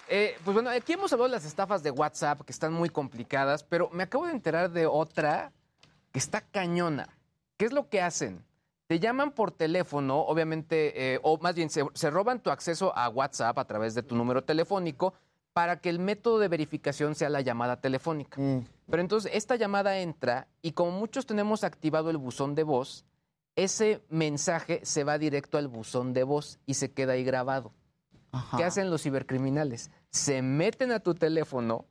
eh, 0.08 0.36
pues 0.44 0.54
bueno, 0.54 0.70
aquí 0.70 0.94
hemos 0.94 1.12
hablado 1.12 1.28
de 1.28 1.36
las 1.36 1.44
estafas 1.44 1.82
de 1.82 1.90
WhatsApp 1.90 2.42
que 2.42 2.52
están 2.52 2.72
muy 2.72 2.88
complicadas, 2.88 3.62
pero 3.62 3.90
me 3.92 4.04
acabo 4.04 4.26
de 4.26 4.32
enterar 4.32 4.70
de 4.70 4.86
otra 4.86 5.52
que 6.12 6.18
está 6.18 6.40
cañona. 6.40 7.08
¿Qué 7.56 7.66
es 7.66 7.72
lo 7.72 7.88
que 7.88 8.00
hacen? 8.00 8.44
Te 8.86 9.00
llaman 9.00 9.32
por 9.32 9.50
teléfono, 9.50 10.20
obviamente, 10.20 11.14
eh, 11.14 11.20
o 11.22 11.38
más 11.38 11.54
bien 11.54 11.68
se, 11.68 11.84
se 11.92 12.10
roban 12.10 12.40
tu 12.40 12.50
acceso 12.50 12.96
a 12.96 13.08
WhatsApp 13.08 13.58
a 13.58 13.66
través 13.66 13.94
de 13.94 14.02
tu 14.02 14.16
número 14.16 14.44
telefónico 14.44 15.12
para 15.52 15.80
que 15.80 15.90
el 15.90 15.98
método 15.98 16.38
de 16.38 16.46
verificación 16.46 17.14
sea 17.16 17.28
la 17.28 17.40
llamada 17.40 17.80
telefónica. 17.80 18.40
Pero 18.88 19.02
entonces 19.02 19.32
esta 19.34 19.56
llamada 19.56 19.98
entra 19.98 20.46
y 20.62 20.70
como 20.70 20.92
muchos 20.92 21.26
tenemos 21.26 21.64
activado 21.64 22.10
el 22.10 22.16
buzón 22.16 22.54
de 22.54 22.62
voz, 22.62 23.04
ese 23.56 24.00
mensaje 24.08 24.80
se 24.84 25.02
va 25.02 25.18
directo 25.18 25.58
al 25.58 25.66
buzón 25.66 26.12
de 26.12 26.22
voz 26.22 26.60
y 26.64 26.74
se 26.74 26.92
queda 26.92 27.14
ahí 27.14 27.24
grabado. 27.24 27.72
¿Qué 28.56 28.62
hacen 28.62 28.88
los 28.88 29.02
cibercriminales? 29.02 29.90
Se 30.10 30.42
meten 30.42 30.92
a 30.92 31.00
tu 31.00 31.14
teléfono, 31.14 31.84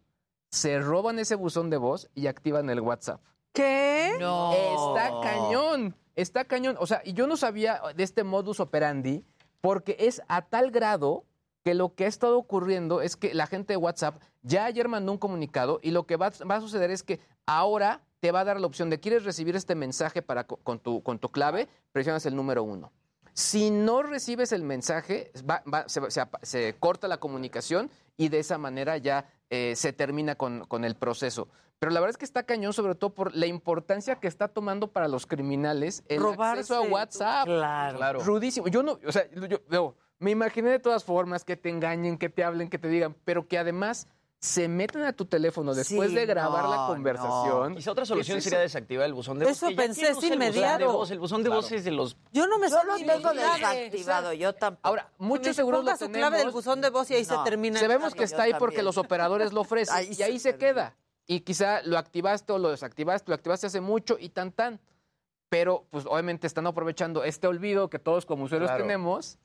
se 0.49 0.79
roban 0.79 1.19
ese 1.19 1.35
buzón 1.35 1.69
de 1.69 1.77
voz 1.77 2.09
y 2.15 2.27
activan 2.27 2.69
el 2.69 2.81
WhatsApp. 2.81 3.21
¿Qué? 3.53 4.15
No. 4.19 4.53
Está 4.53 5.11
cañón, 5.21 5.95
está 6.15 6.45
cañón. 6.45 6.75
O 6.79 6.87
sea, 6.87 7.01
y 7.05 7.13
yo 7.13 7.27
no 7.27 7.37
sabía 7.37 7.81
de 7.95 8.03
este 8.03 8.23
modus 8.23 8.59
operandi 8.59 9.23
porque 9.61 9.95
es 9.99 10.21
a 10.27 10.43
tal 10.43 10.71
grado 10.71 11.25
que 11.63 11.73
lo 11.73 11.93
que 11.95 12.05
ha 12.05 12.07
estado 12.07 12.37
ocurriendo 12.37 13.01
es 13.01 13.17
que 13.17 13.33
la 13.33 13.45
gente 13.47 13.73
de 13.73 13.77
WhatsApp 13.77 14.21
ya 14.41 14.65
ayer 14.65 14.87
mandó 14.87 15.11
un 15.11 15.17
comunicado 15.17 15.79
y 15.81 15.91
lo 15.91 16.05
que 16.05 16.15
va, 16.15 16.31
va 16.49 16.55
a 16.55 16.61
suceder 16.61 16.91
es 16.91 17.03
que 17.03 17.19
ahora 17.45 18.01
te 18.19 18.31
va 18.31 18.39
a 18.41 18.45
dar 18.45 18.59
la 18.59 18.67
opción 18.67 18.89
de 18.89 18.99
quieres 18.99 19.25
recibir 19.25 19.55
este 19.55 19.75
mensaje 19.75 20.21
para, 20.21 20.45
co- 20.45 20.57
con, 20.57 20.79
tu, 20.79 21.03
con 21.03 21.19
tu 21.19 21.29
clave, 21.29 21.67
presionas 21.91 22.25
el 22.25 22.35
número 22.35 22.63
uno. 22.63 22.91
Si 23.37 23.69
no 23.69 24.01
recibes 24.01 24.51
el 24.51 24.63
mensaje, 24.63 25.31
va- 25.47 25.61
va- 25.71 25.87
se, 25.87 26.01
se 26.41 26.75
corta 26.79 27.07
la 27.07 27.17
comunicación 27.17 27.91
y 28.17 28.29
de 28.29 28.39
esa 28.39 28.57
manera 28.57 28.97
ya 28.97 29.29
eh, 29.51 29.73
se 29.75 29.93
termina 29.93 30.33
con, 30.33 30.65
con 30.65 30.83
el 30.83 30.95
proceso. 30.95 31.47
Pero 31.77 31.91
la 31.91 31.99
verdad 31.99 32.15
es 32.15 32.17
que 32.17 32.25
está 32.25 32.41
cañón, 32.41 32.73
sobre 32.73 32.95
todo 32.95 33.11
por 33.13 33.35
la 33.35 33.45
importancia 33.45 34.15
que 34.15 34.27
está 34.27 34.47
tomando 34.47 34.87
para 34.87 35.07
los 35.07 35.27
criminales 35.27 36.01
el 36.07 36.19
Robarse 36.19 36.61
acceso 36.61 36.81
a 36.81 36.85
tu- 36.87 36.91
WhatsApp. 36.95 37.45
Claro. 37.45 38.19
Rudísimo. 38.21 38.69
Yo 38.69 38.81
no, 38.81 38.97
o 39.05 39.11
sea, 39.11 39.29
yo, 39.29 39.59
yo 39.69 39.95
me 40.17 40.31
imaginé 40.31 40.71
de 40.71 40.79
todas 40.79 41.03
formas 41.03 41.45
que 41.45 41.55
te 41.55 41.69
engañen, 41.69 42.17
que 42.17 42.29
te 42.29 42.43
hablen, 42.43 42.71
que 42.71 42.79
te 42.79 42.87
digan, 42.87 43.15
pero 43.23 43.47
que 43.47 43.59
además 43.59 44.07
se 44.39 44.67
meten 44.67 45.03
a 45.03 45.13
tu 45.13 45.25
teléfono 45.25 45.73
después 45.73 46.09
Sí, 46.09 46.15
de 46.15 46.25
grabar 46.27 46.63
no, 46.65 46.69
la 46.69 46.87
conversación. 46.87 47.75
Quizá 47.75 47.91
otra 47.91 48.05
solución 48.05 48.35
¿Qué 48.35 48.37
es 48.39 48.43
sería 48.43 48.59
desactivar 48.59 49.05
el 49.07 49.13
buzón 49.13 49.39
de 49.39 49.45
voz. 49.45 49.57
Eso 49.57 49.67
pensé, 49.75 50.09
es 50.09 50.15
usted 50.17 50.31
el 50.31 50.37
buzón 50.37 50.39
de 50.39 50.45
inmediato. 50.47 50.93
voz. 50.93 51.11
El 51.11 51.19
buzón 51.19 51.43
de 51.43 51.49
voz 51.49 51.65
Claro. 51.65 51.75
es 51.77 51.83
de 51.85 51.91
los... 51.91 52.17
Yo 52.31 52.45
no 52.47 52.59
me 52.59 52.69
Yo 52.69 52.83
lo 52.83 52.95
tengo 52.97 53.33
desactivado, 53.33 54.33
yo 54.33 54.53
tampoco. 54.53 54.87
Ahora, 54.87 55.11
muchos 55.17 55.55
seguros 55.55 55.83
lo 55.83 55.91
su 55.97 56.09
clave 56.11 56.37
del 56.37 56.45
tenemos. 56.45 56.53
buzón 56.53 56.81
de 56.81 56.89
voz 56.91 57.09
y 57.09 57.15
ahí 57.15 57.25
se 57.25 57.35
termina. 57.43 57.79
el 57.79 57.85
Sabemos 57.85 58.13
que 58.13 58.23
está 58.23 58.43
ahí 58.43 58.53
porque 58.59 58.83
los 58.83 58.97
operadores 58.97 59.53
lo 59.53 59.61
ofrecen 59.61 59.95
Ahí 59.95 60.11
y 60.17 60.21
ahí 60.21 60.39
se 60.39 60.55
queda. 60.55 60.95
Y 61.25 61.41
quizá 61.41 61.81
lo 61.81 61.97
activaste 61.97 62.53
o 62.53 62.59
lo 62.59 62.69
desactivaste, 62.69 63.29
lo 63.31 63.35
activaste 63.35 63.67
hace 63.67 63.81
mucho 63.81 64.17
y 64.19 64.29
tan 64.29 64.51
tan. 64.51 64.79
Pero 65.49 65.85
pues 65.89 66.05
obviamente 66.05 66.45
están 66.45 66.67
aprovechando 66.67 67.23
este 67.23 67.47
olvido 67.47 67.89
que 67.89 67.99
todos 67.99 68.25
como 68.25 68.43
usuarios 68.45 68.69
Claro. 68.69 68.83
tenemos 68.83 69.39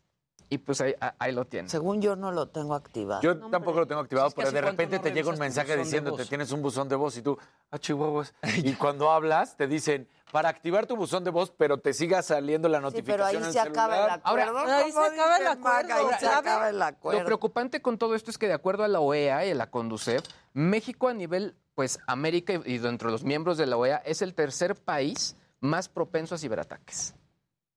y 0.52 0.58
pues 0.58 0.82
ahí, 0.82 0.94
ahí 1.18 1.32
lo 1.32 1.46
tienen. 1.46 1.70
Según 1.70 2.02
yo 2.02 2.14
no 2.14 2.30
lo 2.30 2.48
tengo 2.48 2.74
activado. 2.74 3.22
Yo 3.22 3.38
tampoco 3.48 3.80
lo 3.80 3.86
tengo 3.86 4.02
activado, 4.02 4.28
es 4.28 4.34
que 4.34 4.42
pero 4.42 4.52
de 4.52 4.60
repente 4.60 4.96
no 4.98 5.02
te 5.02 5.10
llega 5.10 5.30
un 5.30 5.38
mensaje 5.38 5.78
diciéndote 5.78 6.26
tienes 6.26 6.52
un 6.52 6.60
buzón 6.60 6.90
de 6.90 6.96
voz 6.96 7.16
y 7.16 7.22
tú, 7.22 7.38
ah, 7.70 7.78
chihuahuas. 7.78 8.34
Y 8.62 8.74
cuando 8.74 9.10
hablas 9.10 9.56
te 9.56 9.66
dicen, 9.66 10.06
para 10.30 10.50
activar 10.50 10.86
tu 10.86 10.94
buzón 10.94 11.24
de 11.24 11.30
voz, 11.30 11.50
pero 11.50 11.78
te 11.78 11.94
siga 11.94 12.20
saliendo 12.20 12.68
la 12.68 12.78
Sí, 12.78 12.82
notificación 12.82 13.16
pero 13.16 13.24
ahí 13.24 13.36
en 13.36 13.50
se 13.50 13.60
acaba 13.60 13.96
el 14.04 14.10
acuerdo. 14.10 14.58
Ahora, 14.58 14.76
ahí 14.76 14.92
se 14.92 14.98
acaba 14.98 15.36
el 15.38 15.46
acuerdo. 15.46 15.94
Ahí 15.94 16.06
se 16.20 16.26
acaba 16.26 16.68
el 16.68 16.78
Lo 16.78 16.84
acuerdo. 16.84 17.24
preocupante 17.24 17.80
con 17.80 17.96
todo 17.96 18.14
esto 18.14 18.30
es 18.30 18.36
que 18.36 18.46
de 18.46 18.52
acuerdo 18.52 18.84
a 18.84 18.88
la 18.88 19.00
OEA 19.00 19.46
y 19.46 19.52
a 19.52 19.54
la 19.54 19.70
Conducef, 19.70 20.22
México 20.52 21.08
a 21.08 21.14
nivel, 21.14 21.56
pues 21.74 21.98
América 22.06 22.52
y 22.62 22.76
dentro 22.76 23.08
de 23.08 23.12
los 23.12 23.24
miembros 23.24 23.56
de 23.56 23.64
la 23.64 23.78
OEA 23.78 24.02
es 24.04 24.20
el 24.20 24.34
tercer 24.34 24.74
país 24.74 25.34
más 25.60 25.88
propenso 25.88 26.34
a 26.34 26.38
ciberataques. 26.38 27.14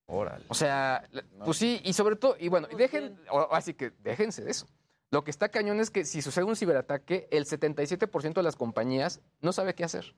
Órale. 0.08 0.46
O 0.50 0.54
sea, 0.54 1.08
pues 1.44 1.58
sí, 1.58 1.82
y 1.84 1.94
sobre 1.94 2.16
todo, 2.16 2.36
y 2.40 2.48
bueno, 2.48 2.68
dejen, 2.78 3.20
o- 3.32 3.50
así 3.52 3.74
que 3.74 3.92
déjense 4.04 4.44
de 4.44 4.52
eso. 4.52 4.68
Lo 5.12 5.24
que 5.24 5.32
está 5.32 5.50
cañón 5.50 5.80
es 5.80 5.90
que 5.90 6.06
si 6.06 6.22
sucede 6.22 6.44
un 6.46 6.56
ciberataque, 6.56 7.28
el 7.32 7.46
77% 7.46 8.34
de 8.34 8.44
las 8.44 8.56
compañías 8.56 9.22
no 9.42 9.52
sabe 9.52 9.74
qué 9.74 9.84
hacer. 9.84 10.14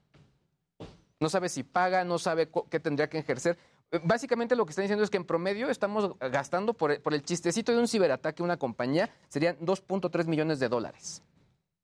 No 1.19 1.29
sabe 1.29 1.49
si 1.49 1.63
paga, 1.63 2.03
no 2.03 2.19
sabe 2.19 2.49
qué 2.69 2.79
tendría 2.79 3.09
que 3.09 3.17
ejercer. 3.19 3.57
Eh, 3.91 3.99
Básicamente 4.03 4.55
lo 4.55 4.65
que 4.65 4.71
están 4.71 4.83
diciendo 4.83 5.03
es 5.03 5.09
que 5.09 5.17
en 5.17 5.25
promedio 5.25 5.69
estamos 5.69 6.17
gastando 6.19 6.73
por, 6.73 6.91
el- 6.91 7.01
por 7.01 7.13
el 7.13 7.23
chistecito 7.23 7.71
de 7.71 7.79
un 7.79 7.87
ciberataque 7.87 8.43
una 8.43 8.57
compañía, 8.57 9.09
serían 9.29 9.57
2.3 9.59 10.27
millones 10.27 10.59
de 10.59 10.67
dólares. 10.69 11.23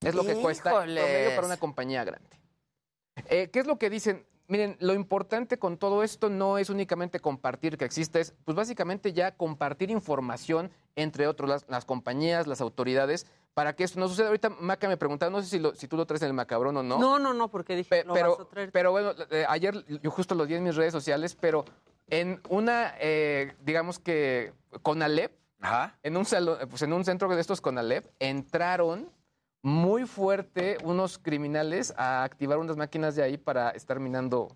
Es 0.02 0.14
lo 0.14 0.24
que 0.24 0.36
cuesta 0.42 0.70
en 0.70 0.76
promedio 0.96 1.36
para 1.36 1.48
una 1.48 1.58
compañía 1.58 2.04
grande. 2.04 2.30
Eh, 3.30 3.50
¿Qué 3.52 3.60
es 3.60 3.66
lo 3.68 3.78
que 3.80 3.90
dicen? 3.90 4.26
Miren, 4.54 4.78
lo 4.82 4.94
importante 4.94 5.58
con 5.58 5.78
todo 5.78 6.04
esto 6.04 6.30
no 6.30 6.60
es 6.60 6.70
únicamente 6.70 7.20
compartir 7.20 7.76
que 7.76 7.86
existe, 7.86 8.20
es 8.20 8.36
pues 8.46 8.56
básicamente 8.56 9.12
ya 9.12 9.32
compartir 9.36 9.90
información 9.90 10.70
entre 10.96 11.26
otros, 11.26 11.50
las, 11.50 11.66
las 11.70 11.86
compañías, 11.86 12.46
las 12.46 12.62
autoridades, 12.62 13.26
para 13.56 13.76
que 13.76 13.84
esto 13.84 14.00
no 14.00 14.08
suceda. 14.08 14.28
Ahorita 14.28 14.50
Maca 14.50 14.88
me 14.88 14.96
preguntaba, 14.96 15.32
no 15.32 15.42
sé 15.42 15.48
si, 15.48 15.58
lo- 15.58 15.74
si 15.74 15.88
tú 15.88 15.98
lo 15.98 16.06
traes 16.06 16.22
en 16.22 16.28
el 16.28 16.34
macabrón 16.36 16.78
o 16.78 16.84
no. 16.84 17.00
No, 17.00 17.18
no, 17.18 17.34
no, 17.34 17.48
porque 17.50 17.76
dije, 17.76 17.90
Pe- 17.90 18.04
lo 18.04 18.14
pero, 18.14 18.30
vas 18.38 18.40
a 18.42 18.46
traer. 18.52 18.72
pero 18.72 18.92
bueno, 18.92 19.14
eh, 19.32 19.44
ayer 19.50 19.84
yo 20.04 20.12
justo 20.12 20.36
lo 20.36 20.46
di 20.46 20.54
en 20.54 20.62
mis 20.64 20.76
redes 20.76 20.92
sociales, 20.94 21.34
pero 21.34 21.66
en 22.12 22.40
una, 22.48 22.94
eh, 23.00 23.56
digamos 23.64 23.98
que 23.98 24.54
Conalep, 24.84 25.32
Ajá. 25.62 25.98
en 26.04 26.16
un 26.16 26.26
salón, 26.26 26.60
pues 26.70 26.84
en 26.84 26.94
un 26.94 27.04
centro 27.04 27.28
de 27.34 27.42
estos 27.42 27.60
Conalep, 27.60 28.06
entraron 28.20 29.10
muy 29.64 30.06
fuerte 30.06 30.78
unos 30.84 31.18
criminales 31.18 31.94
a 31.98 32.24
activar 32.24 32.58
unas 32.60 32.76
máquinas 32.78 33.16
de 33.16 33.24
ahí 33.24 33.38
para 33.38 33.72
estar 33.72 34.00
minando 34.00 34.56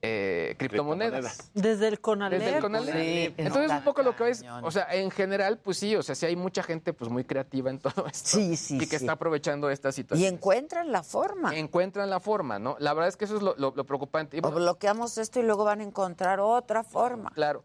eh, 0.00 0.54
criptomonedas. 0.58 1.50
Desde 1.54 1.88
el 1.88 2.00
Conalep. 2.00 2.38
Desde 2.40 2.56
el 2.56 2.62
Conalep. 2.62 2.94
Sí, 2.94 3.34
Entonces, 3.36 3.70
un 3.70 3.82
poco 3.84 4.02
lo 4.02 4.14
que 4.16 4.24
ves, 4.24 4.44
o 4.62 4.70
sea, 4.70 4.86
en 4.94 5.10
general, 5.10 5.58
pues 5.58 5.76
sí, 5.78 5.94
o 5.96 6.02
sea, 6.02 6.14
sí 6.14 6.24
hay 6.24 6.36
mucha 6.36 6.62
gente 6.62 6.92
pues 6.92 7.10
muy 7.10 7.24
creativa 7.24 7.68
en 7.68 7.80
todo 7.80 8.06
esto. 8.06 8.28
Sí, 8.38 8.56
sí, 8.56 8.76
Y 8.76 8.78
que 8.80 8.86
sí. 8.86 8.96
está 8.96 9.12
aprovechando 9.12 9.68
esta 9.70 9.88
Y 9.90 9.92
situación. 9.92 10.34
encuentran 10.34 10.90
la 10.92 11.02
forma. 11.02 11.54
Encuentran 11.56 12.08
la 12.08 12.20
forma, 12.20 12.58
¿no? 12.58 12.76
La 12.78 12.94
verdad 12.94 13.08
es 13.08 13.16
que 13.16 13.24
eso 13.26 13.36
es 13.36 13.42
lo, 13.42 13.54
lo- 13.56 13.74
lo 13.76 13.84
preocupante. 13.84 14.36
Y 14.36 14.40
O 14.42 14.50
bloqueamos 14.52 15.18
esto 15.18 15.40
y 15.40 15.42
luego 15.42 15.64
van 15.64 15.80
a 15.80 15.84
encontrar 15.84 16.38
otra 16.40 16.82
forma. 16.84 17.30
Claro. 17.34 17.64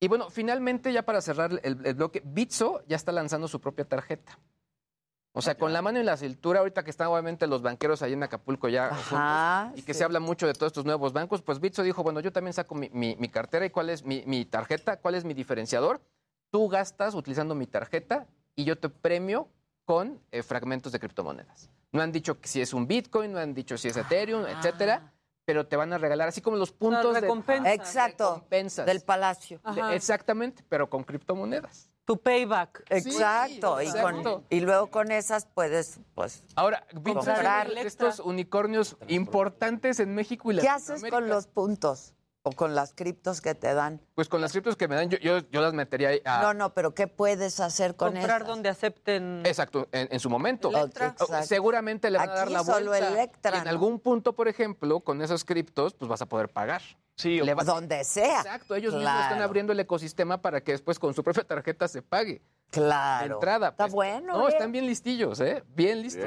Y 0.00 0.08
bueno, 0.08 0.30
finalmente, 0.30 0.92
ya 0.92 1.02
para 1.04 1.20
cerrar 1.20 1.52
el, 1.62 1.86
el 1.86 1.94
bloque, 1.94 2.22
Bitso 2.24 2.82
ya 2.88 2.96
está 2.96 3.12
lanzando 3.12 3.48
su 3.48 3.60
propia 3.60 3.84
tarjeta. 3.84 4.38
O 5.38 5.42
sea, 5.42 5.54
con 5.54 5.72
la 5.74 5.82
mano 5.82 5.98
en 6.00 6.06
la 6.06 6.16
cintura, 6.16 6.60
ahorita 6.60 6.82
que 6.82 6.88
están 6.90 7.08
obviamente 7.08 7.46
los 7.46 7.60
banqueros 7.60 8.00
ahí 8.00 8.14
en 8.14 8.22
Acapulco 8.22 8.68
ya 8.70 8.86
Ajá, 8.86 9.64
juntos, 9.66 9.78
y 9.80 9.82
que 9.84 9.92
sí. 9.92 9.98
se 9.98 10.04
habla 10.04 10.18
mucho 10.18 10.46
de 10.46 10.54
todos 10.54 10.70
estos 10.70 10.86
nuevos 10.86 11.12
bancos, 11.12 11.42
pues 11.42 11.60
Bitso 11.60 11.82
dijo, 11.82 12.02
bueno, 12.02 12.20
yo 12.20 12.32
también 12.32 12.54
saco 12.54 12.74
mi, 12.74 12.88
mi- 12.88 13.16
mi 13.16 13.28
cartera 13.28 13.66
y 13.66 13.70
cuál 13.70 13.90
es 13.90 14.02
mi, 14.02 14.22
mi 14.26 14.46
tarjeta, 14.46 14.96
cuál 14.96 15.14
es 15.14 15.24
mi 15.26 15.34
diferenciador. 15.34 16.00
Tú 16.50 16.68
gastas 16.68 17.14
utilizando 17.14 17.54
mi 17.54 17.66
tarjeta 17.66 18.26
y 18.54 18.64
yo 18.64 18.78
te 18.78 18.88
premio 18.88 19.48
con 19.84 20.18
eh, 20.32 20.42
fragmentos 20.42 20.90
de 20.92 21.00
criptomonedas. 21.00 21.68
No 21.92 22.00
han 22.00 22.12
dicho 22.12 22.38
si 22.42 22.62
es 22.62 22.72
un 22.72 22.86
Bitcoin, 22.86 23.32
no 23.32 23.38
han 23.38 23.52
dicho 23.52 23.76
si 23.76 23.88
es 23.88 23.96
Ethereum, 23.98 24.42
Ah. 24.46 24.52
etcétera, 24.56 25.12
pero 25.44 25.66
te 25.66 25.76
van 25.76 25.92
a 25.92 25.98
regalar, 25.98 26.28
así 26.28 26.40
como 26.40 26.56
los 26.56 26.72
puntos 26.72 27.12
de 27.14 27.20
recompensa. 27.20 27.74
Exacto. 27.74 28.34
recompensas. 28.36 28.86
Del 28.86 29.02
palacio. 29.02 29.60
De- 29.74 29.94
exactamente, 29.94 30.64
pero 30.68 30.88
con 30.88 31.04
criptomonedas. 31.04 31.90
Tu 32.06 32.16
payback. 32.16 32.84
Exacto. 32.88 33.82
y, 33.82 33.86
exacto. 33.86 34.22
con- 34.36 34.44
y 34.48 34.60
luego 34.60 34.86
con 34.92 35.10
esas 35.10 35.46
puedes, 35.52 35.98
pues, 36.14 36.44
Ahora, 36.54 36.86
Comprar. 37.04 37.70
estos 37.78 38.20
unicornios 38.20 38.96
importantes 39.08 39.98
en 40.00 40.14
México 40.14 40.52
y 40.52 40.58
¿qué 40.58 40.68
haces 40.68 41.02
Latinoamérica. 41.02 41.16
con 41.18 41.28
los 41.28 41.46
puntos? 41.48 42.14
O 42.48 42.52
con 42.52 42.76
las 42.76 42.92
criptos 42.94 43.40
que 43.40 43.56
te 43.56 43.74
dan. 43.74 44.00
Pues 44.14 44.28
con 44.28 44.40
las 44.40 44.52
criptos 44.52 44.76
que 44.76 44.86
me 44.86 44.94
dan, 44.94 45.10
yo, 45.10 45.18
yo, 45.18 45.40
yo 45.50 45.60
las 45.60 45.74
metería 45.74 46.10
ahí 46.10 46.20
a... 46.24 46.42
No, 46.42 46.54
no, 46.54 46.72
pero 46.74 46.94
¿qué 46.94 47.08
puedes 47.08 47.58
hacer 47.58 47.96
con 47.96 48.12
Comprar 48.12 48.42
estas? 48.42 48.46
donde 48.46 48.68
acepten. 48.68 49.42
Exacto, 49.44 49.88
en, 49.90 50.06
en 50.12 50.20
su 50.20 50.30
momento. 50.30 50.70
Electra. 50.70 51.16
O-. 51.18 51.42
Seguramente 51.42 52.08
le 52.08 52.18
van 52.18 52.30
a 52.30 52.34
dar 52.34 52.48
la 52.52 52.62
solo 52.62 52.90
vuelta. 52.90 53.08
Electra, 53.08 53.58
en 53.58 53.64
¿no? 53.64 53.70
algún 53.70 53.98
punto, 53.98 54.32
por 54.32 54.46
ejemplo, 54.46 55.00
con 55.00 55.22
esos 55.22 55.44
criptos, 55.44 55.92
pues 55.94 56.08
vas 56.08 56.22
a 56.22 56.26
poder 56.26 56.48
pagar. 56.48 56.82
Sí, 57.16 57.40
Le 57.40 57.52
va- 57.52 57.64
Donde 57.64 58.04
sea. 58.04 58.42
Exacto, 58.42 58.76
ellos 58.76 58.94
mismos 58.94 59.22
están 59.22 59.42
abriendo 59.42 59.72
el 59.72 59.80
ecosistema 59.80 60.40
para 60.40 60.60
que 60.60 60.70
después 60.70 61.00
con 61.00 61.14
su 61.14 61.24
propia 61.24 61.42
tarjeta 61.42 61.88
se 61.88 62.00
pague. 62.00 62.42
Claro. 62.70 63.26
De 63.26 63.34
entrada. 63.34 63.68
Está 63.70 63.84
pues. 63.86 63.92
bueno. 63.92 64.38
No, 64.38 64.46
¿eh? 64.48 64.52
están 64.52 64.70
bien 64.70 64.86
listillos, 64.86 65.40
¿eh? 65.40 65.64
Bien 65.74 66.00
listos. 66.00 66.24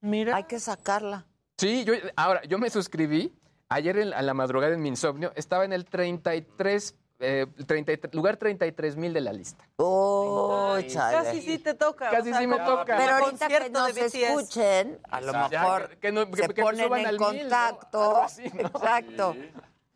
Mira. 0.00 0.36
Hay 0.36 0.44
que 0.44 0.60
sacarla. 0.60 1.26
Sí, 1.58 1.84
yo, 1.84 1.94
ahora, 2.14 2.40
yo 2.44 2.56
me 2.56 2.70
suscribí. 2.70 3.34
Ayer 3.72 3.98
en- 3.98 4.12
a 4.14 4.20
la 4.22 4.34
madrugada 4.34 4.74
en 4.74 4.82
mi 4.82 4.88
insomnio 4.88 5.32
estaba 5.36 5.64
en 5.64 5.72
el 5.72 5.84
33, 5.84 6.96
eh, 7.20 7.46
33 7.68 8.12
lugar 8.14 8.36
33 8.36 8.96
mil 8.96 9.12
de 9.12 9.20
la 9.20 9.32
lista. 9.32 9.64
Oh, 9.76 10.76
chale. 10.88 11.16
Casi 11.18 11.40
sí 11.40 11.58
te 11.58 11.74
toca. 11.74 12.10
Casi 12.10 12.34
sí 12.34 12.46
me 12.48 12.56
toca. 12.58 12.96
Pero 12.96 13.12
ahorita 13.24 13.46
que 13.46 13.70
nos 13.70 13.96
escuchen, 13.96 14.98
a 15.08 15.20
lo 15.20 15.32
Ya, 15.32 15.48
mejor 15.48 15.88
que- 15.90 15.98
que 15.98 16.12
no- 16.12 16.28
que- 16.28 16.42
se 16.42 16.48
que 16.48 16.62
nos 16.62 16.70
ponen 16.70 16.96
en 16.96 17.06
al 17.06 17.12
mil, 17.12 17.20
¿no? 17.20 17.26
contacto. 17.26 18.00
Algo 18.02 18.16
así, 18.22 18.42
¿no? 18.54 18.60
Exacto. 18.66 19.36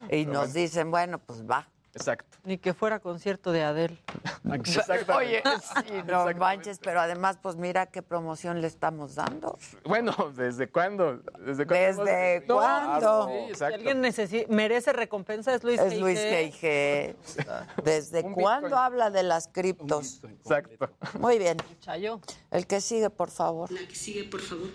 Y 0.09 0.27
nos 0.27 0.53
dicen, 0.53 0.93
bueno, 0.93 1.19
pues 1.19 1.43
va. 1.45 1.69
Exacto. 1.95 2.39
Ni 2.45 2.59
que 2.59 2.75
fuera 2.75 2.99
concierto 2.99 3.53
de 3.53 3.63
Adele. 3.63 3.99
Oye, 5.17 5.43
sí, 5.87 5.93
no 6.07 6.27
manches, 6.37 6.79
pero 6.79 7.01
además, 7.01 7.39
pues 7.41 7.57
mira 7.57 7.87
qué 7.87 8.03
promoción 8.03 8.61
le 8.61 8.67
estamos 8.67 9.15
dando. 9.15 9.59
Bueno, 9.85 10.13
¿desde 10.35 10.69
cuándo? 10.69 11.19
¿Desde 11.39 11.67
cuándo? 11.67 12.05
¿Desde 12.05 12.45
No, 12.47 12.55
cuándo? 12.57 13.29
sí, 13.29 13.35
Si 13.47 13.51
exacto. 13.53 13.75
alguien 13.77 14.03
necesi- 14.03 14.47
merece 14.49 14.93
recompensa 14.93 15.55
es 15.55 15.63
Luis 15.65 15.81
Es 15.81 15.99
Luis. 15.99 16.19
G.I.G. 16.19 17.17
¿Desde 17.85 18.23
cuándo 18.33 18.69
Bitcoin. 18.69 18.85
habla 18.85 19.11
de 19.11 19.23
las 19.23 19.49
criptos? 19.49 20.21
Exacto. 20.25 20.91
Muy 21.19 21.39
bien. 21.39 21.57
Chayo. 21.81 22.21
El 22.51 22.67
que 22.67 22.81
sigue, 22.81 23.11
por 23.11 23.31
favor. 23.31 23.71
La 23.71 23.87
que 23.87 23.95
sigue, 23.95 24.25
por 24.25 24.41
favor. 24.41 24.69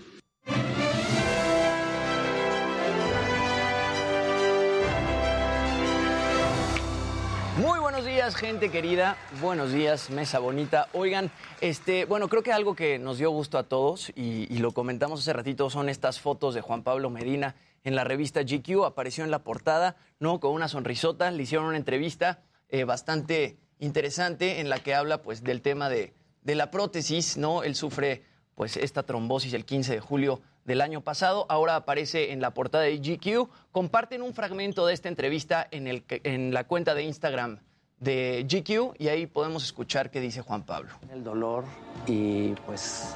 Días, 8.09 8.35
gente 8.35 8.71
querida. 8.71 9.17
Buenos 9.39 9.71
días, 9.71 10.09
mesa 10.09 10.39
bonita. 10.39 10.87
Oigan, 10.93 11.29
este, 11.61 12.05
bueno, 12.05 12.27
creo 12.27 12.41
que 12.41 12.51
algo 12.51 12.73
que 12.75 12.97
nos 12.97 13.19
dio 13.19 13.29
gusto 13.29 13.59
a 13.59 13.63
todos 13.63 14.11
y, 14.15 14.47
lo 14.57 14.71
comentamos 14.71 15.19
hace 15.19 15.31
ratito 15.31 15.69
son 15.69 15.89
estas 15.89 16.19
fotos 16.19 16.55
de 16.55 16.61
Juan 16.61 16.81
Pablo 16.81 17.11
Medina 17.11 17.55
en 17.83 17.95
la 17.95 18.03
revista 18.03 18.41
GQ. 18.41 18.83
Apareció 18.83 19.23
en 19.25 19.29
la 19.29 19.43
portada, 19.43 19.95
¿no? 20.19 20.39
Con 20.39 20.53
una 20.53 20.67
sonrisota. 20.67 21.29
Le 21.29 21.43
hicieron 21.43 21.67
una 21.67 21.77
entrevista 21.77 22.41
eh, 22.69 22.83
bastante 22.83 23.59
interesante 23.77 24.59
en 24.59 24.69
la 24.69 24.79
que 24.79 24.95
habla, 24.95 25.21
pues, 25.21 25.43
del 25.43 25.61
tema 25.61 25.87
de, 25.87 26.15
de 26.41 26.55
la 26.55 26.71
prótesis, 26.71 27.37
¿no? 27.37 27.61
Él 27.61 27.75
sufre, 27.75 28.23
pues, 28.55 28.75
esta 28.75 29.03
trombosis 29.03 29.53
el 29.53 29.65
15 29.65 29.93
de 29.93 29.99
julio 29.99 30.41
del 30.65 30.81
año 30.81 31.01
pasado. 31.01 31.45
Ahora 31.47 31.75
aparece 31.75 32.31
en 32.31 32.41
la 32.41 32.55
portada 32.55 32.85
de 32.85 32.97
GQ. 32.97 33.49
Comparten 33.71 34.23
un 34.23 34.33
fragmento 34.33 34.87
de 34.87 34.95
esta 34.95 35.09
entrevista 35.09 35.67
en, 35.69 35.85
el, 35.85 36.03
en 36.09 36.55
la 36.55 36.63
cuenta 36.63 36.95
de 36.95 37.03
Instagram 37.03 37.59
de 37.99 38.45
GQ 38.49 38.95
y 38.97 39.09
ahí 39.09 39.27
podemos 39.27 39.63
escuchar 39.63 40.09
qué 40.09 40.21
dice 40.21 40.41
Juan 40.41 40.63
Pablo. 40.63 40.89
el 41.11 41.23
dolor 41.23 41.65
y 42.07 42.53
pues 42.65 43.15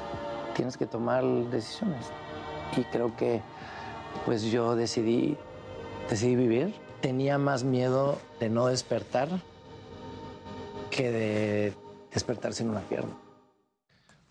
tienes 0.55 0.77
que 0.77 0.85
tomar 0.85 1.23
decisiones. 1.23 2.11
Y 2.75 2.83
creo 2.85 3.15
que 3.15 3.41
pues 4.25 4.43
yo 4.43 4.75
decidí, 4.75 5.37
decidí 6.09 6.35
vivir. 6.35 6.73
Tenía 7.01 7.37
más 7.37 7.63
miedo 7.63 8.19
de 8.39 8.49
no 8.49 8.67
despertar 8.67 9.29
que 10.89 11.11
de 11.11 11.73
despertar 12.11 12.53
sin 12.53 12.69
una 12.69 12.81
pierna. 12.81 13.15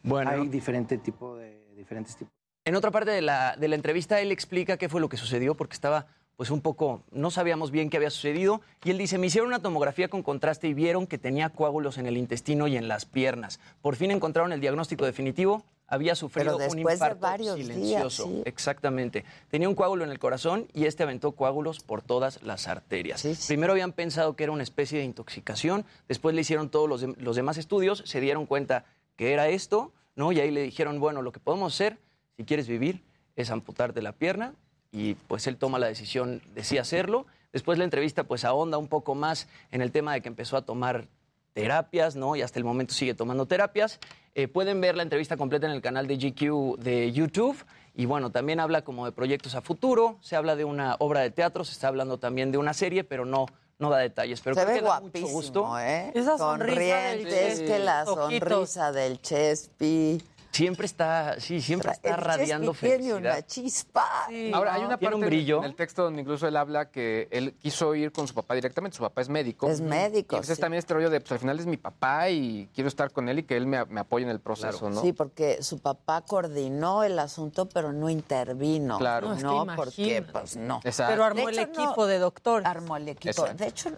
Bueno. 0.03 0.31
Hay 0.31 0.49
diferente 0.49 0.99
tipo 0.99 1.37
de, 1.37 1.75
diferentes 1.75 2.17
tipos. 2.17 2.33
En 2.65 2.77
otra 2.77 2.91
parte 2.91 3.11
de 3.11 3.23
la, 3.23 3.57
de 3.57 3.69
la 3.69 3.75
entrevista, 3.75 4.21
él 4.21 4.31
explica 4.31 4.77
qué 4.77 4.89
fue 4.89 5.01
lo 5.01 5.09
que 5.09 5.17
sucedió 5.17 5.57
porque 5.57 5.75
estaba 5.75 6.07
pues 6.43 6.51
un 6.51 6.61
poco, 6.61 7.05
no 7.13 7.31
sabíamos 7.31 7.71
bien 7.71 7.89
qué 7.89 7.99
había 7.99 8.11
sucedido 8.11 8.63
y 8.83 8.91
él 8.91 8.99
dice, 8.99 9.17
me 9.17 9.29
hicieron 9.29 9.47
una 9.47 9.63
tomografía 9.63 10.09
con 10.09 10.25
contraste 10.25 10.67
y 10.67 10.75
vieron 10.75 11.07
que 11.07 11.17
tenía 11.17 11.51
coágulos 11.51 11.99
en 11.99 12.07
el 12.07 12.17
intestino 12.17 12.67
y 12.67 12.77
en 12.77 12.89
las 12.89 13.05
piernas. 13.05 13.61
Por 13.81 13.95
fin 13.95 14.11
encontraron 14.11 14.53
el 14.53 14.61
diagnóstico 14.61 15.05
definitivo, 15.05 15.63
había 15.87 16.17
sufrido 16.17 16.59
Pero 16.59 16.73
un 16.73 16.79
infarto 16.81 17.29
días, 17.39 17.55
silencioso. 17.55 18.25
sí. 18.25 18.43
Exactamente. 18.45 19.25
Tenía 19.53 19.69
un 19.69 19.77
coágulo 19.77 20.03
en 20.03 20.11
el 20.11 20.19
corazón 20.19 20.67
y 20.75 20.87
este 20.87 21.05
aventó 21.05 21.31
coágulos 21.31 21.79
por 21.79 22.03
todas 22.03 22.43
las 22.43 22.67
arterias. 22.67 23.25
Primero 23.47 23.75
habían 23.75 23.93
pensado 23.93 24.35
que 24.35 24.43
era 24.43 24.53
una 24.53 24.65
especie 24.65 24.99
de 24.99 25.05
intoxicación, 25.05 25.85
después 26.09 26.35
le 26.35 26.41
hicieron 26.41 26.71
todos 26.71 26.89
los, 26.89 27.19
los 27.19 27.37
demás 27.37 27.57
estudios, 27.57 28.03
se 28.05 28.21
dieron 28.21 28.47
cuenta 28.47 28.85
que 29.15 29.33
era 29.33 29.47
esto, 29.49 29.93
¿no? 30.17 30.33
Y 30.33 30.41
ahí 30.41 30.51
le 30.51 30.63
dijeron, 30.63 30.99
bueno, 30.99 31.23
lo 31.23 31.31
que 31.31 31.39
podemos 31.39 31.73
hacer, 31.73 31.99
si 32.37 32.43
quieres 32.43 32.67
vivir, 32.67 33.05
es 33.37 33.49
amputarte 33.53 34.03
la 34.03 34.11
pierna 34.11 34.55
y 34.93 35.15
pues 35.15 35.47
él 35.47 35.57
toma 35.57 35.79
la 35.79 35.87
decisión 35.89 36.43
de 36.55 36.63
sí 36.63 36.79
hacerlo. 36.79 37.27
Después 37.53 37.79
la 37.79 37.85
entrevista 37.85 38.25
pues 38.25 38.45
ahonda 38.45 38.79
un 38.79 38.89
poco 38.89 39.15
más 39.15 39.49
en 39.73 39.81
el 39.83 39.91
tema 39.91 40.13
de 40.13 40.21
que 40.21 40.29
empezó 40.29 40.57
a 40.57 40.63
tomar 40.63 41.09
terapias, 41.55 42.15
¿no? 42.17 42.37
Y 42.37 42.43
hasta 42.43 42.59
el 42.59 42.65
momento 42.65 42.95
sigue 42.95 43.15
tomando 43.15 43.47
terapias. 43.47 43.99
Eh, 44.35 44.49
pueden 44.49 44.81
ver 44.81 44.97
la 44.97 45.03
entrevista 45.03 45.37
completa 45.37 45.67
en 45.67 45.73
el 45.73 45.83
canal 45.83 46.07
de 46.07 46.17
GQ 46.17 46.79
de 46.79 47.13
YouTube. 47.13 47.57
Y 47.95 48.07
bueno, 48.07 48.31
también 48.31 48.61
habla 48.61 48.83
como 48.83 49.05
de 49.05 49.13
proyectos 49.13 49.55
a 49.55 49.61
futuro, 49.61 50.17
se 50.23 50.35
habla 50.37 50.57
de 50.57 50.65
una 50.65 50.97
obra 50.99 51.21
de 51.21 51.31
teatro, 51.31 51.63
se 51.65 51.73
está 51.73 51.89
hablando 51.89 52.19
también 52.19 52.51
de 52.51 52.57
una 52.57 52.73
serie, 52.73 53.05
pero 53.05 53.27
no, 53.27 53.45
no 53.79 53.91
da 53.91 53.99
detalles. 53.99 54.41
Pero 54.41 54.55
Se 54.57 54.63
creo 54.63 54.73
ve 54.73 54.81
que 54.81 54.85
da 54.87 54.95
mucho 54.95 55.03
guapísimo, 55.03 55.33
gusto. 55.33 55.79
¿eh? 55.79 56.11
Esa 56.15 56.39
sonrisa 56.39 56.75
del 56.79 57.19
Sonriente, 57.21 57.53
es 57.53 57.61
que 57.61 57.79
la 57.79 58.05
Ojitos. 58.05 58.49
sonrisa 58.49 58.93
del 58.93 59.21
Chespi. 59.21 60.23
Siempre 60.53 60.85
está, 60.85 61.41
sí, 61.41 61.63
siempre 61.63 61.93
está 61.93 62.11
El 62.11 62.17
radiando 62.19 62.73
Chespi 62.73 62.87
tiene 62.87 62.97
felicidad. 63.05 63.19
una 63.21 63.43
chispa. 63.47 64.05
Ahora, 64.53 64.75
hay 64.75 64.85
una 64.85 64.99
parte 64.99 65.15
un 65.15 65.23
brillo. 65.23 65.59
en 65.61 65.65
el 65.65 65.75
texto 65.75 66.03
donde 66.05 66.21
incluso 66.21 66.47
él 66.47 66.57
habla 66.59 66.91
que 66.91 67.27
él 67.31 67.55
quiso 67.55 67.95
ir 67.95 68.13
con 68.13 68.29
su 68.29 68.35
papá 68.35 68.55
directamente. 68.55 68.97
Su 68.99 69.03
papá 69.03 69.23
es 69.23 69.31
médico. 69.31 69.71
Es 69.71 69.81
médico, 69.81 70.37
Y 70.37 70.37
entonces 70.37 70.57
sí. 70.57 70.61
también 70.61 70.79
este 70.81 70.93
rollo 70.93 71.09
de, 71.09 71.21
pues 71.21 71.33
al 71.33 71.39
final 71.39 71.59
es 71.59 71.65
mi 71.65 71.79
papá 71.79 72.29
y 72.29 72.69
quiero 72.75 72.89
estar 72.89 73.11
con 73.13 73.31
él 73.31 73.39
y 73.39 73.43
que 73.45 73.57
él 73.57 73.67
me, 73.67 73.83
me 73.87 74.01
apoye 74.01 74.25
en 74.25 74.31
el 74.31 74.41
proceso, 74.41 74.91
¿no? 74.91 75.01
Sí, 75.01 75.15
porque 75.15 75.63
su 75.63 75.79
papá 75.79 76.21
coordinó 76.21 77.03
el 77.03 77.19
asunto, 77.19 77.67
pero 77.71 77.93
no 77.95 78.11
intervino. 78.11 78.99
Claro. 78.99 79.35
No, 79.37 79.65
No, 79.65 79.65
es 79.65 79.69
que 79.71 79.77
porque 79.77 80.25
pues 80.33 80.57
no. 80.59 80.81
Exacto. 80.85 81.13
Pero 81.13 81.25
armó 81.25 81.47
De 81.47 81.53
el 81.53 81.59
hecho, 81.61 81.73
no. 81.81 81.85
equipo 81.87 82.07
de 82.07 82.19
doctores. 82.19 82.67
Armó 82.67 82.97
el 82.99 83.09
equipo. 83.09 83.31
Exacto. 83.31 83.55
De 83.57 83.67
hecho, 83.69 83.91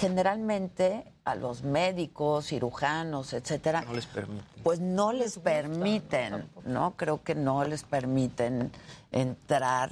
generalmente 0.00 1.04
a 1.24 1.34
los 1.36 1.62
médicos, 1.62 2.46
cirujanos, 2.48 3.32
etcétera, 3.32 3.82
No 3.82 3.92
les 3.94 4.06
permite. 4.06 4.44
pues 4.62 4.80
no 4.80 5.12
les 5.12 5.38
permiten, 5.38 6.48
¿no? 6.64 6.94
Creo 6.96 7.22
que 7.22 7.34
no 7.34 7.64
les 7.64 7.84
permiten 7.84 8.72
entrar 9.12 9.90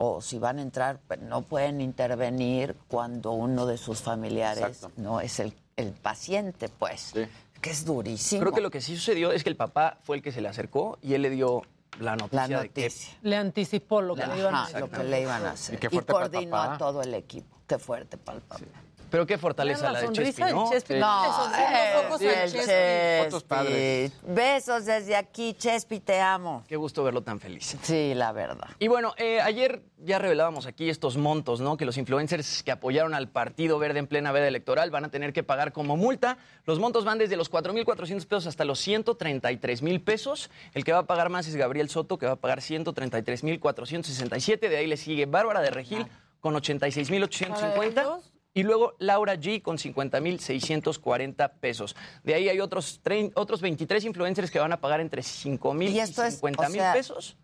o 0.00 0.20
si 0.20 0.38
van 0.38 0.58
a 0.60 0.62
entrar, 0.62 1.00
pues, 1.08 1.20
no 1.20 1.42
pueden 1.42 1.80
intervenir 1.80 2.76
cuando 2.86 3.32
uno 3.32 3.66
de 3.66 3.76
sus 3.76 4.00
familiares 4.00 4.62
Exacto. 4.64 4.92
no 4.96 5.20
es 5.20 5.40
el, 5.40 5.52
el 5.76 5.90
paciente, 5.92 6.68
pues. 6.68 7.12
Que 7.60 7.70
es 7.70 7.84
durísimo. 7.84 8.40
Creo 8.42 8.52
que 8.52 8.60
lo 8.60 8.70
que 8.70 8.80
sí 8.80 8.94
sucedió 8.94 9.32
es 9.32 9.42
que 9.42 9.50
el 9.50 9.56
papá 9.56 9.98
fue 10.04 10.18
el 10.18 10.22
que 10.22 10.30
se 10.30 10.40
le 10.40 10.48
acercó 10.48 10.98
y 11.02 11.14
él 11.14 11.22
le 11.22 11.30
dio 11.30 11.62
la 11.98 12.14
noticia, 12.14 12.46
La 12.46 12.60
de 12.62 12.68
que 12.70 12.82
noticia. 12.84 13.18
Le 13.22 13.34
anticipó 13.36 14.00
lo 14.00 14.14
que 14.14 14.24
le 14.24 14.38
iban 14.38 14.54
a 14.54 14.64
hacer. 14.64 14.80
lo 14.80 14.88
que 14.88 15.02
le 15.02 15.22
iban 15.22 15.44
a 15.44 15.50
hacer. 15.50 15.74
Y 15.74 15.78
qué 15.78 15.88
Y, 15.88 15.90
fuerte 15.90 16.12
para 16.12 16.26
el 16.26 16.30
coordinó 16.30 16.50
papá. 16.52 16.74
a 16.74 16.78
todo 16.78 17.02
el 17.02 17.14
equipo. 17.14 17.56
Qué 17.66 17.78
fuerte 17.80 18.16
para 18.16 18.38
el 18.38 18.44
papá. 18.44 18.60
Pero 19.10 19.26
qué 19.26 19.38
fortaleza 19.38 19.84
la, 19.84 19.92
la 19.92 20.00
de 20.02 20.12
Chespi, 20.12 20.42
¿no? 20.42 20.70
Chespi. 20.70 20.94
No, 20.94 21.28
ojos 21.28 22.20
eh, 22.20 22.44
el 22.44 22.52
Chespi. 22.52 23.46
Padres. 23.46 24.12
Besos 24.26 24.84
desde 24.84 25.16
aquí, 25.16 25.54
Chespi, 25.54 26.00
te 26.00 26.20
amo. 26.20 26.64
Qué 26.68 26.76
gusto 26.76 27.02
verlo 27.02 27.22
tan 27.22 27.40
feliz. 27.40 27.76
Sí, 27.82 28.12
la 28.14 28.32
verdad. 28.32 28.68
Y 28.78 28.88
bueno, 28.88 29.14
eh, 29.16 29.40
ayer 29.40 29.82
ya 29.98 30.18
revelábamos 30.18 30.66
aquí 30.66 30.90
estos 30.90 31.16
montos, 31.16 31.60
¿no? 31.60 31.76
Que 31.76 31.84
los 31.84 31.96
influencers 31.96 32.62
que 32.62 32.70
apoyaron 32.70 33.14
al 33.14 33.28
Partido 33.28 33.78
Verde 33.78 34.00
en 34.00 34.06
plena 34.06 34.32
veda 34.32 34.48
electoral 34.48 34.90
van 34.90 35.04
a 35.04 35.10
tener 35.10 35.32
que 35.32 35.42
pagar 35.42 35.72
como 35.72 35.96
multa. 35.96 36.38
Los 36.64 36.78
montos 36.78 37.04
van 37.04 37.18
desde 37.18 37.36
los 37.36 37.50
4.400 37.50 38.26
pesos 38.26 38.46
hasta 38.46 38.64
los 38.64 38.86
133.000 38.86 40.04
pesos. 40.04 40.50
El 40.74 40.84
que 40.84 40.92
va 40.92 40.98
a 40.98 41.06
pagar 41.06 41.30
más 41.30 41.46
es 41.48 41.56
Gabriel 41.56 41.88
Soto, 41.88 42.18
que 42.18 42.26
va 42.26 42.32
a 42.32 42.36
pagar 42.36 42.60
133.467. 42.60 44.68
De 44.68 44.76
ahí 44.76 44.86
le 44.86 44.96
sigue 44.96 45.26
Bárbara 45.26 45.60
de 45.60 45.70
Regil 45.70 46.06
con 46.40 46.54
86.850. 46.54 48.20
Y 48.54 48.62
luego 48.64 48.94
Laura 48.98 49.34
G 49.36 49.62
con 49.62 49.78
50.640 49.78 51.50
pesos. 51.60 51.94
De 52.24 52.34
ahí 52.34 52.48
hay 52.48 52.60
otros, 52.60 53.00
otros 53.34 53.60
23 53.60 54.04
influencers 54.04 54.50
que 54.50 54.58
van 54.58 54.72
a 54.72 54.80
pagar 54.80 55.00
entre 55.00 55.22
5.000 55.22 55.82
Y 55.90 55.96
y 55.96 56.00
esto 56.00 56.22
es, 56.24 56.42
50.000 56.42 56.66
o 56.68 56.70
sea, 56.72 56.92
pesos. 56.92 57.36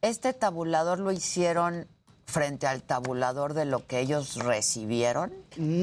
Este 0.00 0.32
tabulador 0.32 0.98
lo 1.00 1.12
hicieron 1.12 1.86
frente 2.24 2.66
al 2.66 2.82
tabulador 2.82 3.54
de 3.54 3.64
lo 3.64 3.86
que 3.86 4.00
ellos 4.00 4.36
recibieron. 4.36 5.32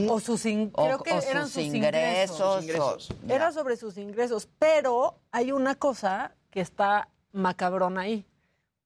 O 0.09 0.19
sus 0.19 0.45
in- 0.45 0.71
O- 0.75 0.85
creo 0.85 0.99
que 1.03 1.11
o 1.13 1.21
eran 1.21 1.43
sus 1.45 1.53
sus 1.53 1.63
ingresos, 1.63 2.65
Era 3.27 3.51
sobre 3.51 3.77
sus 3.77 3.97
ingresos, 3.97 4.47
pero 4.59 5.19
hay 5.31 5.51
una 5.51 5.75
cosa 5.75 6.35
que 6.51 6.61
está 6.61 7.09
macabrón 7.31 7.97
ahí, 7.97 8.25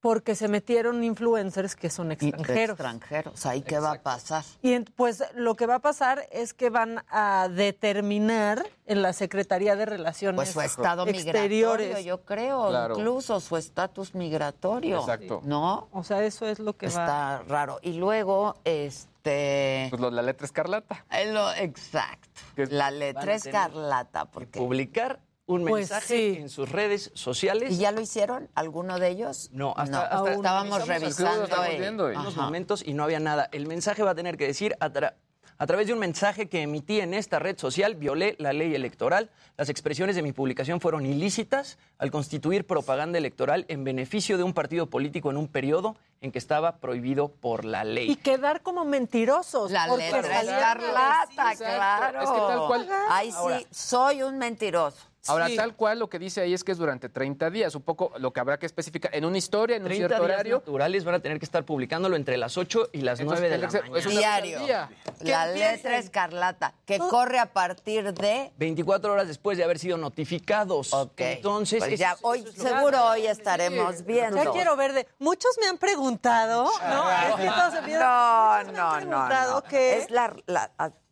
porque 0.02 0.36
se 0.36 0.48
metieron 0.48 1.04
influencers 1.04 1.76
que 1.76 1.90
son 1.90 2.12
extranjeros. 2.12 2.72
Extranjeros. 2.80 3.46
Ahí 3.46 3.62
qué 3.62 3.80
va 3.80 3.92
a 3.94 4.02
pasar. 4.02 4.44
Y 4.62 4.80
pues 4.80 5.24
lo 5.36 5.56
que 5.56 5.66
va 5.66 5.76
a 5.76 5.80
pasar 5.80 6.26
es 6.32 6.54
que 6.54 6.70
van 6.70 7.04
a 7.10 7.50
determinar 7.50 8.66
en 8.86 9.02
la 9.02 9.12
Secretaría 9.14 9.76
de 9.76 9.86
Relaciones 9.86 10.36
Pues 10.38 10.52
su 10.52 10.62
estado 10.62 11.06
Exteriores. 11.08 11.88
migratorio, 11.88 12.00
yo 12.00 12.22
creo, 12.24 12.70
Claro. 12.70 12.98
incluso 12.98 13.40
su 13.40 13.58
estatus 13.58 14.16
migratorio. 14.16 15.00
Exacto. 15.00 15.42
¿No? 15.44 15.90
O 15.92 16.04
sea, 16.04 16.24
eso 16.24 16.48
es 16.48 16.60
lo 16.60 16.78
que 16.78 16.88
va. 16.88 16.92
Está 16.92 17.44
raro. 17.48 17.80
Y 17.82 17.94
luego, 17.94 18.56
este. 18.64 19.88
Pues 19.90 20.02
lo- 20.02 20.12
la 20.12 20.22
letra 20.22 20.46
escarlata. 20.46 21.06
eh, 21.12 21.32
lo- 21.32 21.52
exacto. 21.54 22.28
Que- 22.56 22.68
La 22.68 22.90
letra 22.90 23.34
escarlata, 23.36 24.26
porque. 24.26 24.60
publicar 24.60 25.20
un 25.50 25.62
Pues 25.66 25.90
mensaje 25.90 26.08
sí. 26.36 26.38
en 26.40 26.48
sus 26.50 26.72
redes 26.72 27.10
sociales. 27.16 27.72
¿Y 27.74 27.78
ya 27.78 27.92
lo 27.92 28.02
hicieron? 28.02 28.50
¿Alguno 28.54 29.00
de 29.00 29.10
ellos? 29.10 29.50
No, 29.52 29.74
hasta, 29.76 29.92
No, 29.92 29.98
hasta- 30.18 30.34
estábamos 30.34 30.88
revisando 30.88 31.66
en 31.66 32.00
unos 32.20 32.36
momentos 32.38 32.84
y 32.86 32.94
no 32.94 33.04
había 33.04 33.20
nada. 33.20 33.50
El 33.52 33.66
mensaje 33.66 34.04
va 34.04 34.12
a 34.12 34.16
tener 34.16 34.38
que 34.38 34.46
decir 34.46 34.76
a, 34.80 34.90
tra- 34.90 35.16
A 35.62 35.68
través 35.68 35.88
de 35.88 35.94
un 35.94 36.00
mensaje 36.00 36.48
que 36.48 36.62
emití 36.62 37.02
en 37.02 37.14
esta 37.14 37.38
red 37.38 37.58
social, 37.58 37.96
violé 37.96 38.36
la 38.40 38.54
ley 38.54 38.74
electoral. 38.76 39.30
Las 39.58 39.68
expresiones 39.68 40.16
de 40.16 40.22
mi 40.22 40.32
publicación 40.32 40.80
fueron 40.80 41.06
ilícitas 41.06 41.78
al 41.98 42.12
constituir 42.12 42.66
propaganda 42.66 43.18
electoral 43.18 43.66
en 43.68 43.84
beneficio 43.84 44.38
de 44.38 44.44
un 44.44 44.54
partido 44.54 44.86
político 44.90 45.32
en 45.32 45.36
un 45.36 45.50
periodo 45.50 45.98
en 46.22 46.32
que 46.32 46.38
estaba 46.40 46.78
prohibido 46.78 47.28
por 47.28 47.66
la 47.66 47.84
ley. 47.84 48.10
Y 48.10 48.16
quedar 48.16 48.62
como 48.62 48.86
mentirosos. 48.86 49.70
La 49.72 49.88
porque 49.88 50.06
letra 50.06 50.42
escarlata, 50.44 51.52
exacto. 51.52 51.64
claro. 51.66 52.22
Es 52.22 52.30
que 52.30 52.38
tal 52.40 52.68
cual- 52.68 52.90
Ahí 53.10 53.32
sí, 53.32 53.68
soy 53.70 54.24
un 54.24 54.38
mentiroso. 54.38 55.09
Ahora, 55.28 55.48
Sí. 55.48 55.56
tal 55.56 55.76
cual 55.76 56.00
lo 56.00 56.10
que 56.10 56.18
dice 56.18 56.42
ahí 56.42 56.54
es 56.54 56.64
que 56.64 56.72
es 56.72 56.78
durante 56.78 57.10
30 57.10 57.50
días, 57.50 57.76
un 57.76 57.82
poco 57.82 58.14
lo 58.20 58.32
que 58.32 58.40
habrá 58.40 58.58
que 58.58 58.66
especificar 58.66 59.14
en 59.14 59.26
una 59.26 59.38
historia, 59.38 59.76
en 59.76 59.84
un 59.84 59.90
30 59.90 60.08
cierto 60.08 60.26
días 60.26 60.34
horario. 60.36 60.56
naturales 60.60 61.04
van 61.04 61.16
a 61.16 61.20
tener 61.20 61.40
que 61.40 61.46
estar 61.46 61.66
publicándolo 61.66 62.16
entre 62.16 62.38
las 62.38 62.58
8 62.58 62.90
y 62.94 63.02
las 63.02 63.20
Entonces, 63.20 63.42
9 63.50 63.50
de 63.50 63.58
la 63.58 63.68
mañana. 63.68 63.98
es 64.00 64.10
Diario. 64.10 64.60
día. 64.60 64.90
La 65.22 65.48
letra 65.48 65.98
escarlata, 65.98 66.74
que 66.86 66.98
corre 67.00 67.38
a 67.40 67.48
partir 67.52 68.14
de... 68.14 68.52
24 68.58 69.12
horas 69.14 69.28
después 69.28 69.58
de 69.58 69.64
haber 69.66 69.78
sido 69.80 69.98
notificados. 69.98 70.92
Entonces, 71.18 71.80
Pues 71.80 72.00
ya 72.00 72.14
es- 72.14 72.20
hoy, 72.22 72.40
eso 72.40 72.50
es 72.50 72.58
lo 72.58 72.64
seguro 72.70 73.06
hoy 73.06 73.28
estaremos 73.28 74.06
viendo. 74.06 74.42
Ya 74.44 74.52
quiero 74.52 74.76
ver 74.76 74.94
de. 74.94 75.08
Muchos 75.20 75.52
me 75.60 75.68
han 75.68 75.78
preguntado. 75.78 76.64
No, 76.90 77.12
es 77.12 77.36
que 77.36 77.48
todos 77.48 77.74
empiezan- 77.76 78.02
No, 78.02 78.64
no, 78.72 78.92
han 78.92 79.10
no, 79.10 79.16
preguntado 79.18 79.54
no. 79.56 79.64
que- 79.64 79.98
Es 79.98 80.10
la, 80.12 80.34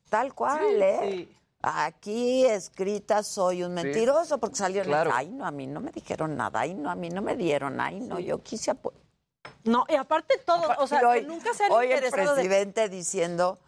tal 0.10 0.34
cual, 0.34 0.82
¿eh? 0.82 1.28
Aquí 1.76 2.46
escrita 2.46 3.24
soy 3.24 3.64
un 3.64 3.74
mentiroso 3.74 4.38
porque 4.40 4.56
salió 4.56 4.82
en 4.82 4.88
Claro. 4.88 5.12
Ay, 5.14 5.30
no, 5.30 5.46
a 5.46 5.52
mí 5.52 5.68
no 5.68 5.80
me 5.82 5.92
dijeron 5.92 6.36
nada. 6.36 6.62
Ay, 6.62 6.74
no, 6.74 6.90
a 6.90 6.96
mí 6.96 7.10
no 7.10 7.22
me 7.22 7.36
dieron. 7.36 7.80
Ay, 7.80 8.00
no, 8.00 8.20
yo 8.20 8.42
quise 8.44 8.74
No, 9.64 9.86
y 9.90 9.96
aparte 9.96 10.38
todo, 10.46 10.64
o 10.80 10.88
sea, 10.88 11.08
hoy, 11.08 11.22
que 11.22 11.28
nunca 11.28 11.54
se 11.54 11.64
han 11.66 11.72
hoy 11.72 11.92
el 11.92 12.02
de- 12.02 12.12
presidente 12.12 12.90
diciendo 12.90 13.60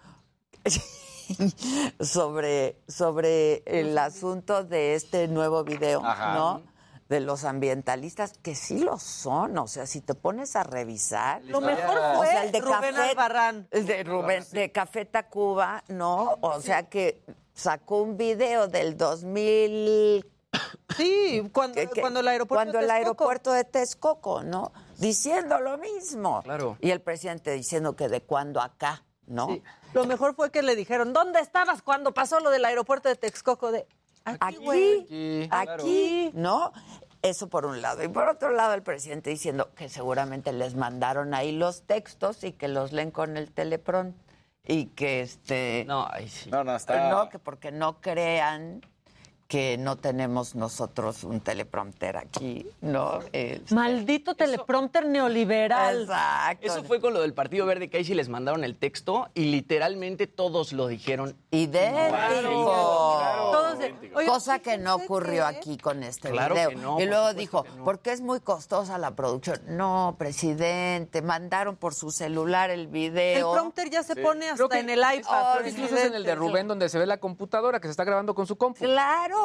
sobre, 2.00 2.82
sobre 2.88 3.64
el 3.66 3.98
asunto 3.98 4.64
de 4.64 4.96
este 4.96 5.28
nuevo 5.28 5.64
video, 5.64 6.04
Ajá. 6.04 6.34
¿no? 6.36 6.64
De 7.08 7.20
los 7.22 7.44
ambientalistas, 7.44 8.34
que 8.38 8.54
sí 8.54 8.80
lo 8.80 9.00
son, 9.00 9.58
o 9.58 9.68
sea, 9.68 9.88
si 9.88 10.00
te 10.02 10.14
pones 10.14 10.56
a 10.56 10.64
revisar. 10.64 11.44
Lo 11.46 11.60
mejor 11.60 11.98
o 11.98 12.18
fue 12.18 12.28
sea, 12.28 12.44
el 12.44 12.52
de 12.52 12.62
Rubén 12.62 12.96
Café, 12.96 13.10
Albarrán. 13.10 13.68
el 13.72 13.86
de 13.88 14.04
Rubén, 14.04 14.46
de 14.52 14.72
Café 14.72 15.06
Tacuba, 15.06 15.84
¿no? 15.88 16.38
O 16.42 16.62
sea 16.62 16.84
que 16.88 17.24
sacó 17.60 18.02
un 18.02 18.18
video 18.18 18.68
del 18.68 18.98
2000 18.98 20.26
Sí, 20.98 21.49
cuando, 21.53 21.80
cuando 22.02 22.19
el 22.22 22.27
aeropuerto 22.27 22.72
cuando 22.72 22.80
de 22.80 22.86
el 22.86 22.88
Texcoco. 22.90 23.23
aeropuerto 23.23 23.52
de 23.52 23.64
Texcoco, 23.64 24.44
¿no? 24.44 24.72
Diciendo 24.98 25.60
lo 25.60 25.77
mismo. 25.77 26.41
Claro. 26.44 26.77
Y 26.81 26.91
el 26.91 27.02
presidente 27.02 27.52
diciendo 27.52 27.95
que 27.95 28.10
de 28.10 28.22
cuando 28.22 28.60
acá, 28.60 29.03
¿no? 29.27 29.48
Sí. 29.48 29.64
Lo 29.94 30.06
mejor 30.06 30.36
fue 30.36 30.52
que 30.52 30.61
le 30.61 30.76
dijeron, 30.76 31.14
¿dónde 31.14 31.40
estabas 31.40 31.81
cuando 31.81 32.14
pasó 32.14 32.40
lo 32.40 32.49
del 32.49 32.65
aeropuerto 32.65 33.07
de 33.07 33.15
Texcoco? 33.15 33.72
De, 33.72 33.88
aquí, 34.26 34.56
güey. 34.57 35.48
Aquí, 35.52 36.31
¿no? 36.34 36.73
Eso 37.22 37.49
por 37.49 37.65
un 37.65 37.81
lado. 37.81 38.03
Y 38.03 38.07
por 38.07 38.27
otro 38.27 38.49
lado, 38.52 38.73
el 38.73 38.81
presidente 38.81 39.30
diciendo 39.30 39.72
que 39.76 39.90
seguramente 39.90 40.53
les 40.53 40.76
mandaron 40.76 41.34
ahí 41.34 41.52
los 41.52 41.84
textos 41.84 42.44
y 42.44 42.53
que 42.53 42.68
los 42.68 42.91
leen 42.91 43.11
con 43.11 43.38
el 43.38 43.52
telepron. 43.52 44.15
Y 44.70 44.86
que 44.86 45.22
este. 45.22 45.84
No, 45.88 46.08
sí. 46.28 46.52
No, 46.52 46.64
no, 46.64 46.76
está. 46.76 47.10
No, 47.10 47.28
que 47.28 47.40
porque 47.40 47.72
no 47.72 48.00
crean 48.02 48.82
que 49.50 49.80
no 49.80 49.96
tenemos 49.96 50.54
nosotros 50.54 51.24
un 51.24 51.42
teleprompter 51.42 52.18
aquí, 52.18 52.68
¿no? 52.82 53.18
Este, 53.34 53.74
Maldito 53.74 54.36
teleprompter 54.36 55.08
neoliberal. 55.08 56.04
Exacto. 56.04 56.68
Eso 56.68 56.84
fue 56.84 57.02
con 57.02 57.16
lo 57.16 57.22
del 57.22 57.34
Partido 57.34 57.66
Verde, 57.66 57.90
que 57.90 57.98
ahí 57.98 58.04
sí 58.06 58.14
les 58.14 58.30
mandaron 58.30 58.64
el 58.64 58.76
texto 58.78 59.28
y 59.34 59.46
literalmente 59.46 60.28
todos 60.28 60.72
lo 60.72 60.86
dijeron. 60.86 61.36
idéntico. 61.50 63.22
Todos 63.52 63.80
de, 63.80 63.96
oye, 64.14 64.28
Cosa 64.28 64.60
que 64.60 64.78
no 64.78 64.94
ocurrió 64.96 65.48
aquí 65.48 65.78
con 65.78 66.04
este 66.04 66.30
Claro 66.30 66.54
video. 66.54 66.70
que 66.70 66.76
no, 66.76 67.00
y 67.00 67.08
luego 67.08 67.34
dijo, 67.34 67.66
no. 67.76 67.84
porque 67.84 68.12
es 68.12 68.22
muy 68.22 68.42
costosa 68.42 69.00
la 69.00 69.16
producción. 69.16 69.60
No, 69.68 70.16
presidente, 70.20 71.24
mandaron 71.24 71.76
por 71.76 71.96
su 71.96 72.12
celular 72.12 72.70
el 72.70 72.80
el 72.82 72.88
video. 72.88 73.52
prompter 73.54 73.90
ya 73.90 74.04
se 74.04 74.16
pone 74.16 74.48
hasta 74.50 74.70
que- 74.70 74.78
en 74.80 74.90
el 74.92 75.00
iPad. 75.00 75.58
Oh, 75.64 75.68
Incluso 75.68 75.96
es 75.98 76.06
en 76.06 76.14
el 76.14 76.24
de 76.24 76.36
Rubén 76.36 76.68
donde 76.68 76.88
se 76.88 77.00
ve 77.00 77.06
la 77.08 77.18
computadora 77.18 77.80
que 77.80 77.88
se 77.88 77.92
está 77.92 78.04
grabando 78.04 78.36
con 78.36 78.46
su 78.46 78.56
compu. 78.56 78.84
Claro. 78.86 79.39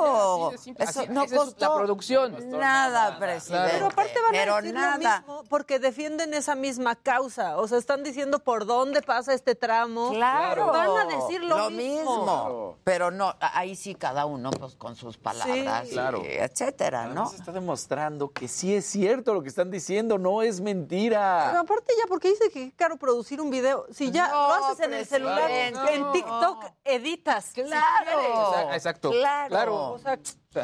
Así 0.49 0.59
simple. 0.59 0.85
Eso 0.85 1.01
Así- 1.01 1.09
no 1.11 1.27
costó 1.27 1.69
la 1.69 1.75
producción. 1.85 2.51
nada, 2.51 3.19
presidente. 3.19 3.71
Pero 3.73 3.87
aparte 3.87 4.15
van 4.23 4.33
Pero 4.33 4.55
a 4.55 4.61
decir 4.61 4.75
nada. 4.75 4.97
lo 4.97 4.99
mismo 5.27 5.45
porque 5.49 5.79
defienden 5.79 6.35
esa 6.35 6.55
misma 6.55 6.95
causa. 6.97 7.57
O 7.59 7.69
sea, 7.69 7.79
están 7.79 8.03
diciendo 8.03 8.39
por 8.39 8.67
dónde 8.67 9.03
pasa 9.03 9.33
este 9.35 9.55
tramo. 9.55 10.11
Claro. 10.11 10.67
Van 10.69 10.97
a 10.97 11.05
decir 11.07 11.43
lo, 11.45 11.71
mismo. 11.71 12.77
Pero 12.85 13.11
no, 13.11 13.35
ahí 13.41 13.77
sí 13.77 13.95
cada 13.95 14.27
uno 14.27 14.51
pues 14.51 14.75
con 14.77 14.97
sus 14.97 15.17
palabras, 15.17 15.87
Sí. 15.89 15.93
Claro. 15.95 16.23
y 16.25 16.29
etcétera, 16.29 17.07
¿no? 17.07 17.29
Se 17.29 17.37
está 17.37 17.53
demostrando 17.53 18.31
que 18.31 18.49
sí 18.49 18.75
es 18.75 18.85
cierto 18.87 19.35
lo 19.35 19.43
que 19.43 19.49
están 19.49 19.71
diciendo, 19.71 20.19
no 20.19 20.43
es 20.43 20.61
mentira. 20.61 21.47
Pero 21.49 21.61
aparte 21.61 21.93
ya, 21.99 22.07
porque 22.09 22.29
dice 22.29 22.51
que 22.51 22.65
es 22.65 22.75
caro 22.75 22.97
producir 22.97 23.41
un 23.41 23.51
video. 23.51 23.87
Si 23.93 24.11
ya 24.11 24.29
No, 24.29 24.49
lo 24.49 24.55
haces 24.55 24.81
en 24.87 24.95
el 24.95 25.07
celular, 25.07 25.51
en. 25.51 25.75
TikTok 26.13 26.65
editas. 26.85 27.51
Claro. 27.55 28.63
Exacto. 28.73 29.11
Claro. 29.11 29.49
Claro. 29.49 29.84
O 29.93 29.99
sea, 29.99 30.19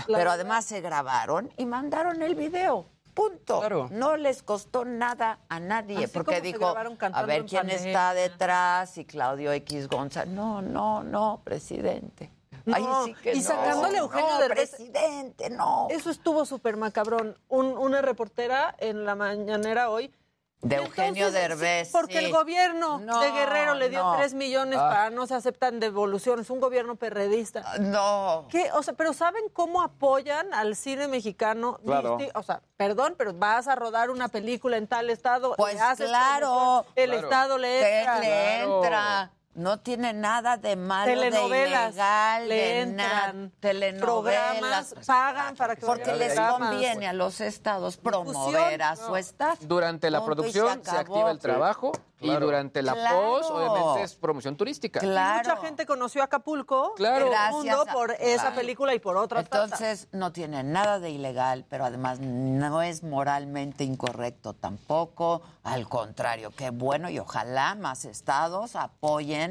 Pero 0.07 0.31
además 0.31 0.65
se 0.65 0.81
grabaron 0.81 1.51
y 1.57 1.67
mandaron 1.67 2.23
el 2.23 2.35
video. 2.35 2.87
Punto. 3.15 3.59
Claro. 3.61 3.89
No 3.91 4.17
les 4.17 4.43
costó 4.43 4.85
nada 4.85 5.41
a 5.49 5.59
nadie. 5.61 6.05
Así 6.05 6.07
porque 6.15 6.41
dijo, 6.41 6.67
a 6.69 7.23
ver 7.25 7.45
quién 7.45 7.63
pandemia. 7.63 7.75
está 7.89 8.15
detrás 8.15 8.97
y 8.99 9.05
Claudio 9.05 9.53
X 9.53 9.89
González. 9.89 10.33
No, 10.33 10.63
no, 10.63 11.03
no, 11.03 11.41
presidente. 11.45 12.31
Ahí 12.73 12.83
No, 12.85 13.05
sí 13.07 13.15
que 13.15 13.33
y 13.35 13.39
no. 13.39 13.43
sacándole 13.43 13.97
a 13.97 14.01
Eugenio 14.01 14.31
no, 14.31 14.39
Derbez. 14.39 14.71
presidente, 14.71 15.51
no. 15.51 15.89
Eso 15.91 16.11
estuvo 16.11 16.45
súper 16.45 16.77
macabrón. 16.77 17.37
Un- 17.49 17.77
una 17.77 18.01
reportera 18.01 18.75
en 18.79 19.05
la 19.05 19.15
mañanera 19.17 19.91
hoy. 19.91 20.13
De 20.63 20.77
Eugenio 20.77 21.27
entonces, 21.29 21.49
Derbez. 21.49 21.87
sí, 21.89 21.93
Porque 21.93 22.19
sí. 22.19 22.25
el 22.27 22.33
gobierno 22.33 22.99
No, 22.99 23.21
de 23.21 23.31
Guerrero 23.31 23.73
le 23.75 23.89
dio 23.89 24.03
no. 24.03 24.17
3 24.17 24.35
millones 24.35 24.79
Ah. 24.79 24.89
para 24.91 25.11
no 25.11 25.27
se 25.27 25.35
aceptan 25.35 25.81
devoluciones. 25.81 26.51
Un 26.51 26.61
gobierno 26.61 26.97
perredista. 26.97 27.63
No. 27.79 28.47
¿Qué? 28.51 28.71
O 28.75 28.83
sea, 28.83 28.93
pero 28.93 29.15
¿saben 29.15 29.45
cómo 29.55 29.81
apoyan 29.83 30.53
al 30.53 30.77
cine 30.77 31.09
mexicano? 31.09 31.79
Claro. 31.85 32.19
O 32.35 32.43
sea, 32.43 32.61
perdón, 32.77 33.15
pero 33.17 33.33
vas 33.33 33.69
a 33.69 33.75
rodar 33.75 34.11
una 34.11 34.29
película 34.29 34.77
en 34.77 34.87
tal 34.87 35.09
estado. 35.09 35.55
Pues 35.57 35.81
haces 35.81 36.09
claro. 36.09 36.85
El 36.95 37.11
Claro. 37.11 37.27
estado 37.27 37.59
le 37.59 37.99
entra. 38.01 38.19
le 38.19 38.65
Claro. 38.65 39.31
No 39.61 39.79
tiene 39.79 40.15
nada 40.15 40.57
de 40.57 40.75
malo, 40.75 41.05
Telenovelas 41.13 41.85
de 41.85 41.91
ilegal, 41.91 42.49
le 42.49 42.55
de 42.55 42.81
entran. 42.81 43.53
Telenovelas. 43.61 44.01
Programas 44.01 44.95
pagan 45.07 45.55
para 45.55 45.77
que 45.77 45.85
Porque 45.85 46.15
les 46.15 46.33
programas. 46.33 46.71
conviene 46.71 47.07
a 47.07 47.13
los 47.13 47.43
estados 47.43 47.99
promover 47.99 48.83
a 48.83 48.97
su 48.97 49.15
staff. 49.17 49.61
Durante 49.61 50.11
la 50.11 50.25
producción 50.25 50.83
se, 50.83 50.97
activa 50.97 51.31
el 51.31 51.39
trabajo 51.39 51.93
y 52.21 52.27
claro. 52.29 52.47
durante 52.47 52.83
la 52.83 52.93
Claro. 52.95 53.19
post, 53.21 53.51
obviamente, 53.51 54.03
es 54.05 54.15
promoción 54.15 54.57
turística. 54.57 54.99
Claro. 55.01 55.49
Mucha 55.51 55.61
gente 55.67 55.85
conoció 55.87 56.23
Acapulco 56.23 56.95
Claro. 56.95 57.17
en 57.17 57.23
el 57.25 57.29
Gracias 57.31 57.53
mundo 57.55 57.83
a- 57.87 57.93
por 57.93 58.13
esa 58.13 58.41
Claro. 58.43 58.57
película 58.57 58.95
y 58.95 58.99
por 58.99 59.17
otras 59.19 59.47
tantas. 59.49 59.81
Entonces, 59.81 60.09
no 60.13 60.33
tiene 60.33 60.63
nada 60.63 61.01
de 61.01 61.11
ilegal, 61.11 61.67
pero 61.69 61.85
además 61.85 62.19
no 62.21 62.81
es 62.83 63.03
moralmente 63.03 63.85
incorrecto 63.85 64.55
tampoco. 64.55 65.43
Al 65.65 65.87
contrario, 65.89 66.51
qué 66.57 66.71
bueno 66.71 67.11
y 67.11 67.19
ojalá 67.19 67.75
más 67.75 68.05
estados 68.07 68.77
apoyen 68.77 69.50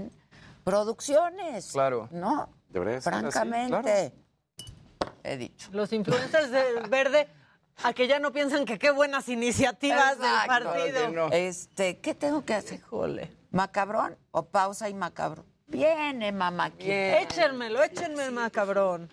producciones. 0.64 1.72
Claro. 1.72 2.08
¿No? 2.12 2.50
Debería 2.70 3.02
ser 3.02 3.14
así, 3.14 3.32
Francamente. 3.32 4.14
He 5.24 5.38
dicho. 5.38 5.70
Los 5.72 5.92
influencers 5.92 6.52
del 6.52 6.88
verde, 6.90 7.28
a 7.84 7.94
que 7.94 8.08
ya 8.08 8.20
no 8.20 8.32
piensan 8.32 8.66
que 8.66 8.78
qué 8.78 8.92
buenas 8.92 9.30
iniciativas 9.30 10.20
del 10.20 10.32
partido. 10.48 11.30
Este, 11.32 12.00
¿qué 12.00 12.14
tengo 12.14 12.46
que 12.46 12.54
hacer? 12.54 12.80
Híjole. 12.80 13.32
¿Macabrón 13.52 14.18
o 14.32 14.46
pausa 14.46 14.90
y 14.90 14.94
macabrón? 14.94 15.46
Viene, 15.68 16.32
mamá. 16.32 16.72
Échenmelo, 16.78 17.84
échenme 17.84 18.26
el 18.26 18.32
macabrón. 18.32 19.10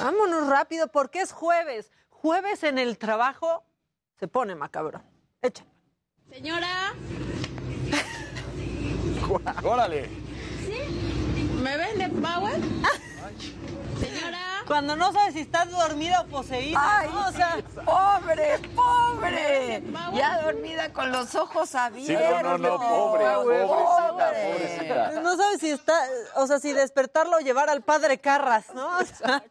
Vámonos 0.00 0.48
rápido 0.48 0.88
porque 0.88 1.20
es 1.20 1.32
jueves. 1.32 1.90
Jueves 2.08 2.64
en 2.64 2.78
el 2.78 2.98
trabajo 2.98 3.64
se 4.20 4.28
pone 4.28 4.54
macabrón. 4.54 5.02
Échenme. 5.40 5.70
Señora, 6.30 6.92
Órale. 9.64 10.08
¿me 11.62 11.76
vende 11.76 12.08
Power? 12.20 12.60
Señora, 13.98 14.59
Cuando 14.70 14.94
no 14.94 15.12
sabes 15.12 15.34
si 15.34 15.40
estás 15.40 15.68
dormida 15.68 16.20
o 16.20 16.26
poseída, 16.28 16.78
Ay, 16.80 17.10
¿no? 17.12 17.26
O 17.26 17.32
sea, 17.32 17.56
pobre, 17.84 18.60
pobre. 18.76 19.82
Ya 20.14 20.42
dormida 20.42 20.92
con 20.92 21.10
los 21.10 21.34
ojos 21.34 21.70
Sí, 21.70 21.76
abiertos. 21.76 22.42
no, 22.44 22.56
no, 22.56 22.58
no, 22.58 22.78
pobre, 22.78 23.24
pobrecita, 23.34 24.32
pobrecita. 24.32 25.20
no 25.22 25.36
sabes 25.36 25.58
si 25.60 25.70
está, 25.70 26.00
o 26.36 26.46
sea, 26.46 26.60
si 26.60 26.72
despertarlo 26.72 27.38
o 27.38 27.40
llevar 27.40 27.68
al 27.68 27.82
padre 27.82 28.18
Carras, 28.18 28.72
¿no? 28.72 28.86
O 28.98 29.04
sea, 29.04 29.42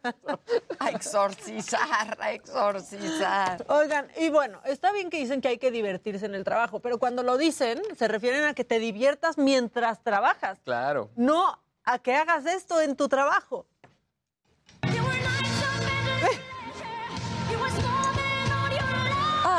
exorcizar, 0.90 2.16
a 2.18 2.32
exorcizar. 2.32 3.62
Oigan, 3.68 4.08
y 4.16 4.30
bueno, 4.30 4.62
está 4.64 4.90
bien 4.92 5.10
que 5.10 5.18
dicen 5.18 5.42
que 5.42 5.48
hay 5.48 5.58
que 5.58 5.70
divertirse 5.70 6.24
en 6.24 6.34
el 6.34 6.44
trabajo, 6.44 6.80
pero 6.80 6.98
cuando 6.98 7.22
lo 7.22 7.36
dicen, 7.36 7.82
se 7.98 8.08
refieren 8.08 8.44
a 8.44 8.54
que 8.54 8.64
te 8.64 8.78
diviertas 8.78 9.36
mientras 9.36 10.02
trabajas, 10.02 10.58
Claro. 10.64 11.10
no 11.14 11.58
a 11.84 11.98
que 11.98 12.14
hagas 12.16 12.46
esto 12.46 12.80
en 12.80 12.96
tu 12.96 13.08
trabajo. 13.08 13.66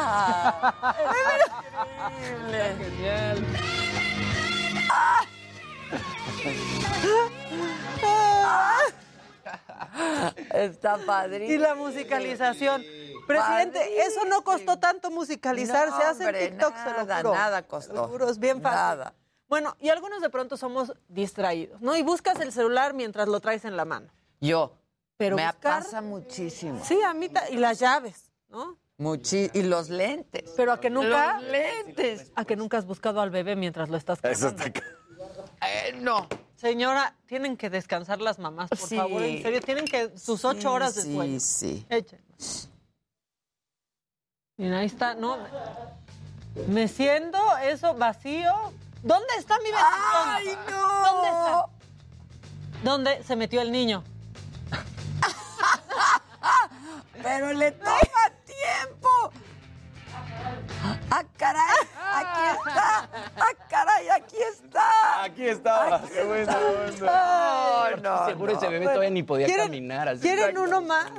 Ah, 0.04 0.96
Genial. 2.78 3.46
Está 10.54 10.98
padrísimo. 11.06 11.52
Y 11.54 11.58
la 11.58 11.76
musicalización. 11.76 12.84
Presidente, 13.28 14.02
eso 14.02 14.26
no 14.26 14.44
costó 14.44 14.78
tanto 14.80 15.10
musicalizar, 15.12 15.90
No, 15.90 15.98
se 15.98 16.04
hace 16.04 16.26
hombre, 16.26 16.46
en 16.46 16.52
TikTok, 16.52 16.76
se 16.76 16.86
nada, 16.86 17.22
lo 17.24 17.30
juro. 17.30 17.34
nada 17.40 17.58
Se 17.62 17.68
costó. 17.68 18.08
juro, 18.08 18.30
es 18.30 18.40
bien 18.40 18.62
fácil. 18.62 18.78
Nada. 18.78 19.14
Bueno, 19.48 19.76
y 19.80 19.90
algunos 19.90 20.22
de 20.22 20.30
pronto 20.30 20.58
somos 20.58 20.94
distraídos, 21.08 21.82
¿no? 21.82 21.96
Y 21.96 22.04
buscas 22.04 22.40
el 22.40 22.52
celular 22.52 22.94
mientras 22.94 23.28
lo 23.28 23.40
traes 23.40 23.64
en 23.66 23.78
la 23.78 23.86
mano. 23.86 24.08
Yo. 24.42 24.76
Pero 25.18 25.36
Me 25.36 25.46
buscar- 25.46 25.84
pasa 25.84 26.02
muchísimo. 26.02 26.84
Sí, 26.84 27.00
a 27.04 27.14
mí 27.14 27.30
y 27.52 27.58
las 27.58 27.80
llaves, 27.80 28.32
¿no? 28.50 28.78
Muchi- 29.02 29.50
y 29.54 29.64
los 29.64 29.90
lentes. 29.90 30.52
Pero 30.56 30.72
a 30.74 30.80
que 30.80 30.90
nunca 30.92 31.40
Los 31.40 31.44
lentes. 31.52 32.32
a 32.36 32.46
que 32.46 32.56
nunca 32.56 32.78
has 32.78 32.86
buscado 32.86 33.20
al 33.20 33.32
bebé 33.32 33.56
mientras 33.56 33.90
lo 33.90 33.98
estás 33.98 34.20
Eso 34.24 34.50
está 34.50 34.66
Eh, 34.68 35.94
no. 36.00 36.28
Señora, 36.56 37.16
tienen 37.26 37.58
que 37.58 37.72
descansar 37.72 38.22
las 38.22 38.38
mamás, 38.38 38.70
por 38.70 38.78
Sí. 38.78 38.96
favor, 38.96 39.24
en 39.24 39.42
serio, 39.42 39.60
tienen 39.62 39.86
que 39.86 40.16
sus 40.18 40.46
ocho 40.46 40.62
Sí, 40.62 40.68
horas 40.68 40.94
de 40.96 41.02
sí, 41.02 41.16
sueño. 41.16 41.40
sí. 41.40 41.86
Échenlo. 41.90 42.24
Mira, 44.58 44.80
ahí 44.80 44.86
está, 44.86 45.16
no. 45.16 45.38
Me 46.68 46.88
siento 46.88 47.40
eso 47.64 47.96
vacío. 47.96 48.54
¿Dónde 49.02 49.34
está 49.40 49.58
mi 49.58 49.72
bendición? 49.72 50.26
¡Ay, 50.26 50.58
no! 50.70 51.06
¿Dónde 51.06 51.30
está? 51.30 51.66
¿Dónde 52.84 53.24
se 53.24 53.36
metió 53.36 53.62
el 53.62 53.72
niño? 53.72 54.04
Pero 57.24 57.54
le 57.54 57.72
toma 57.72 57.98
tiempo. 58.86 59.10
¡Ah, 61.10 61.24
caray! 61.38 61.88
¡Aquí 62.14 62.58
está! 62.58 63.10
¡Ah, 63.38 63.68
caray! 63.70 64.10
¡Aquí 64.10 64.36
está! 64.38 65.24
Aquí 65.24 65.48
estaba. 65.48 66.02
Qué 66.08 66.24
buena 66.24 66.58
No, 68.02 68.26
Seguro 68.28 68.54
no. 68.54 68.58
ese 68.58 68.68
bebé 68.68 68.86
todavía 68.86 69.10
ni 69.10 69.24
podía 69.24 69.48
¿Quieren- 69.48 69.68
caminar. 69.68 70.08
así. 70.10 70.22
¿Quieren 70.22 70.58
uno 70.58 70.82
más? 70.82 71.12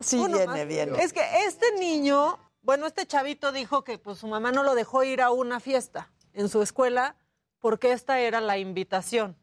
Sí, 0.00 0.18
Uno 0.18 0.36
viene, 0.38 0.46
más. 0.46 0.66
viene. 0.66 1.02
Es 1.02 1.12
que 1.12 1.44
este 1.46 1.72
niño, 1.78 2.38
bueno, 2.62 2.86
este 2.86 3.06
chavito 3.06 3.50
dijo 3.52 3.82
que 3.82 3.98
pues 3.98 4.18
su 4.18 4.28
mamá 4.28 4.52
no 4.52 4.62
lo 4.62 4.74
dejó 4.74 5.02
ir 5.04 5.20
a 5.22 5.30
una 5.30 5.58
fiesta 5.60 6.10
en 6.34 6.48
su 6.48 6.62
escuela 6.62 7.16
porque 7.58 7.92
esta 7.92 8.20
era 8.20 8.40
la 8.40 8.58
invitación. 8.58 9.36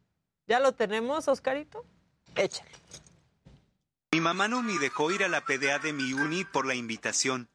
¿Ya 0.47 0.59
lo 0.59 0.71
tenemos, 0.73 1.27
Oscarito? 1.27 1.83
Échale. 2.35 2.69
Mi 4.15 4.21
mamá 4.21 4.47
no 4.47 4.61
me 4.61 4.79
dejó 4.79 5.11
ir 5.11 5.25
a 5.25 5.27
la 5.27 5.41
PDA 5.41 5.77
de 5.79 5.91
mi 5.91 6.13
uni 6.13 6.45
por 6.45 6.65
la 6.65 6.73
invitación. 6.73 7.49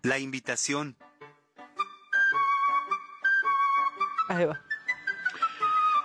La 0.00 0.18
invitación. 0.18 0.96
Ahí 4.30 4.46
va. 4.46 4.58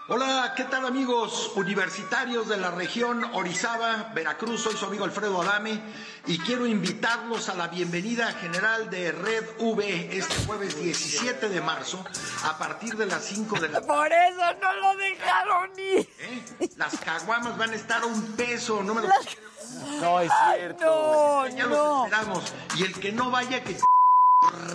Hola, 0.09 0.53
¿qué 0.57 0.65
tal 0.65 0.85
amigos 0.85 1.53
universitarios 1.55 2.49
de 2.49 2.57
la 2.57 2.71
región 2.71 3.23
Orizaba, 3.33 4.11
Veracruz? 4.13 4.61
Soy 4.63 4.75
su 4.75 4.85
amigo 4.85 5.05
Alfredo 5.05 5.41
Adame 5.41 5.79
y 6.27 6.37
quiero 6.39 6.67
invitarlos 6.67 7.47
a 7.47 7.55
la 7.55 7.69
bienvenida 7.69 8.33
general 8.33 8.89
de 8.89 9.13
Red 9.13 9.45
V 9.59 10.09
este 10.17 10.45
jueves 10.45 10.75
17 10.77 11.47
de 11.47 11.61
marzo 11.61 12.03
a 12.43 12.57
partir 12.57 12.97
de 12.97 13.05
las 13.05 13.23
5 13.23 13.55
de 13.61 13.69
la 13.69 13.79
tarde. 13.81 13.87
Por 13.87 14.07
eso 14.11 14.59
no 14.61 14.73
lo 14.75 14.95
dejaron 14.97 15.71
ir. 15.79 16.09
¿Eh? 16.19 16.69
Las 16.75 16.97
caguamas 16.99 17.57
van 17.57 17.71
a 17.71 17.75
estar 17.75 18.03
a 18.03 18.05
un 18.05 18.21
peso, 18.33 18.83
no 18.83 18.93
me 18.95 19.03
lo... 19.03 19.07
No, 20.01 20.19
es 20.19 20.31
cierto. 20.55 20.85
No, 20.85 21.47
Ya 21.47 21.63
no. 21.65 21.69
los 21.69 22.05
esperamos. 22.11 22.53
Y 22.75 22.83
el 22.83 22.99
que 22.99 23.11
no 23.13 23.31
vaya, 23.31 23.63
que... 23.63 23.77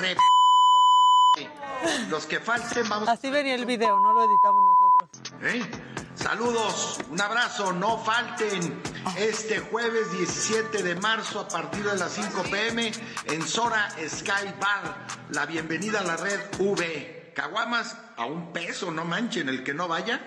re- 0.01 0.17
Los 2.09 2.27
que 2.27 2.41
falten, 2.41 2.89
vamos... 2.89 3.09
Así 3.09 3.31
venía 3.31 3.55
el 3.55 3.65
video, 3.65 4.01
no 4.01 4.13
lo 4.13 4.25
editamos 4.25 4.65
nosotros. 4.65 4.78
¿Eh? 5.43 5.63
Saludos, 6.17 6.99
un 7.11 7.21
abrazo, 7.21 7.73
no 7.73 7.97
falten 7.99 8.83
este 9.17 9.61
jueves 9.61 10.11
17 10.11 10.83
de 10.83 10.97
marzo 10.97 11.41
a 11.41 11.49
partir 11.49 11.85
de 11.85 11.97
las 11.97 12.11
5 12.11 12.43
pm 12.51 12.91
en 13.27 13.47
Sora 13.47 13.89
Sky 14.09 14.53
Bar. 14.61 15.07
La 15.31 15.47
bienvenida 15.47 16.01
a 16.01 16.03
la 16.03 16.17
red 16.17 16.41
V. 16.59 17.33
Caguamas 17.37 17.97
a 18.17 18.27
un 18.27 18.53
peso, 18.53 18.91
no 18.91 19.05
manchen, 19.05 19.49
el 19.49 19.63
que 19.63 19.75
no 19.75 19.87
vaya. 19.87 20.21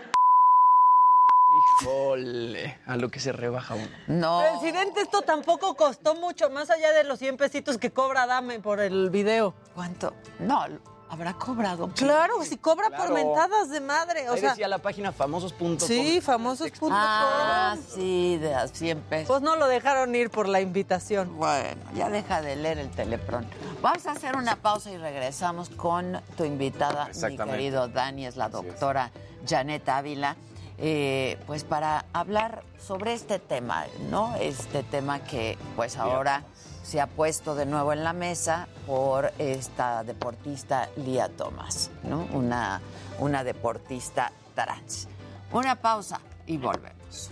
Híjole, 1.81 2.79
a 2.85 2.95
lo 2.95 3.09
que 3.09 3.19
se 3.19 3.33
rebaja 3.33 3.75
uno. 3.75 3.89
No. 4.07 4.41
Presidente, 4.61 5.01
esto 5.01 5.23
tampoco 5.23 5.75
costó 5.75 6.15
mucho, 6.15 6.49
más 6.49 6.69
allá 6.69 6.93
de 6.93 7.03
los 7.03 7.19
100 7.19 7.35
pesitos 7.35 7.77
que 7.77 7.91
cobra 7.91 8.25
Dame 8.25 8.61
por 8.61 8.79
el 8.79 9.09
video. 9.09 9.53
¿Cuánto? 9.75 10.13
No, 10.39 10.65
habrá 11.11 11.33
cobrado. 11.33 11.89
Claro, 11.89 12.41
si 12.45 12.57
cobra 12.57 12.89
por 12.89 13.11
mentadas 13.11 13.69
de 13.69 13.81
madre, 13.81 14.29
o 14.29 14.33
Ahí 14.33 14.39
sea... 14.39 14.51
decía 14.51 14.67
la 14.69 14.77
página 14.77 15.11
famosos.com. 15.11 15.77
Sí, 15.77 16.21
famosos.com. 16.21 16.89
Ah, 16.91 17.75
sí, 17.93 18.37
de 18.37 18.55
a 18.55 18.67
100 18.69 19.01
pesos. 19.01 19.27
Pues 19.27 19.41
no 19.41 19.57
lo 19.57 19.67
dejaron 19.67 20.15
ir 20.15 20.29
por 20.29 20.47
la 20.47 20.61
invitación. 20.61 21.35
Bueno, 21.35 21.81
ya 21.93 22.09
deja 22.09 22.41
de 22.41 22.55
leer 22.55 22.77
el 22.79 22.89
telepronto. 22.89 23.49
Vamos 23.81 24.05
a 24.07 24.11
hacer 24.11 24.37
una 24.37 24.55
pausa 24.55 24.89
y 24.89 24.97
regresamos 24.97 25.69
con 25.69 26.21
tu 26.37 26.45
invitada, 26.45 27.09
mi 27.27 27.37
querido 27.37 27.89
Dani, 27.89 28.25
es 28.25 28.37
la 28.37 28.47
doctora 28.47 29.11
Janet 29.45 29.89
Ávila, 29.89 30.37
eh, 30.77 31.37
pues 31.45 31.65
para 31.65 32.05
hablar 32.13 32.63
sobre 32.79 33.13
este 33.13 33.37
tema, 33.37 33.85
¿no? 34.09 34.33
Este 34.37 34.81
tema 34.83 35.19
que 35.19 35.57
pues 35.75 35.97
ahora 35.97 36.43
se 36.83 36.99
ha 36.99 37.07
puesto 37.07 37.55
de 37.55 37.65
nuevo 37.65 37.93
en 37.93 38.03
la 38.03 38.13
mesa 38.13 38.67
por 38.85 39.31
esta 39.37 40.03
deportista 40.03 40.89
Lía 40.97 41.29
Thomas, 41.29 41.91
¿no? 42.03 42.27
Una, 42.33 42.81
una 43.19 43.43
deportista 43.43 44.31
trans. 44.55 45.07
Una 45.51 45.75
pausa 45.75 46.19
y 46.47 46.57
volvemos. 46.57 47.31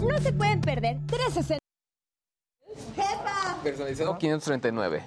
No 0.00 0.18
se 0.20 0.32
pueden 0.32 0.60
perder 0.60 0.98
360. 1.06 1.58
Personalizado 3.62 4.18
539. 4.18 5.02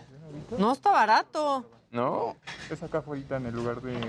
No 0.57 0.73
está 0.73 0.91
barato. 0.91 1.65
¿No? 1.91 2.35
Es 2.69 2.81
acá 2.83 2.99
afuera 2.99 3.37
en 3.37 3.47
el 3.47 3.55
lugar 3.55 3.81
de... 3.81 3.99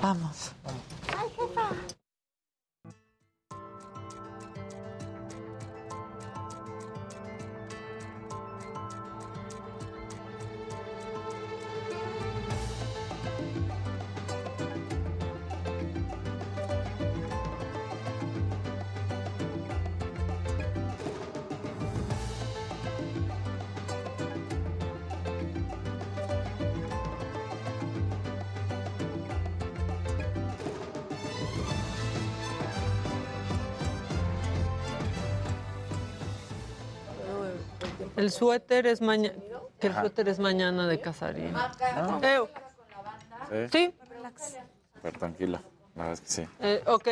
Vamos. 0.00 0.52
El 38.22 38.30
suéter 38.30 38.86
es 38.86 39.00
mañana. 39.00 39.34
Que 39.80 39.88
el 39.88 39.94
suéter 39.94 40.28
es 40.28 40.38
mañana 40.38 40.86
de 40.86 41.00
Casarín. 41.00 41.52
Eh, 43.50 43.68
Sí. 43.72 43.92
sí, 44.36 44.58
Pero 45.02 45.18
tranquila. 45.18 45.60
La 45.96 46.04
verdad 46.04 46.12
es 46.12 46.20
que 46.20 46.28
sí. 46.28 46.48
eh, 46.60 46.82
ok. 46.86 47.08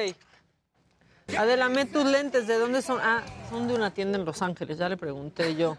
Adelame 1.37 1.87
tus 1.87 2.05
lentes, 2.05 2.47
¿de 2.47 2.59
dónde 2.59 2.81
son? 2.81 2.99
Ah, 3.03 3.23
son 3.51 3.67
de 3.67 3.75
una 3.75 3.91
tienda 3.93 4.19
en 4.19 4.25
Los 4.25 4.41
Ángeles, 4.41 4.79
ya 4.79 4.89
le 4.89 4.97
pregunté 4.97 5.55
yo. 5.57 5.77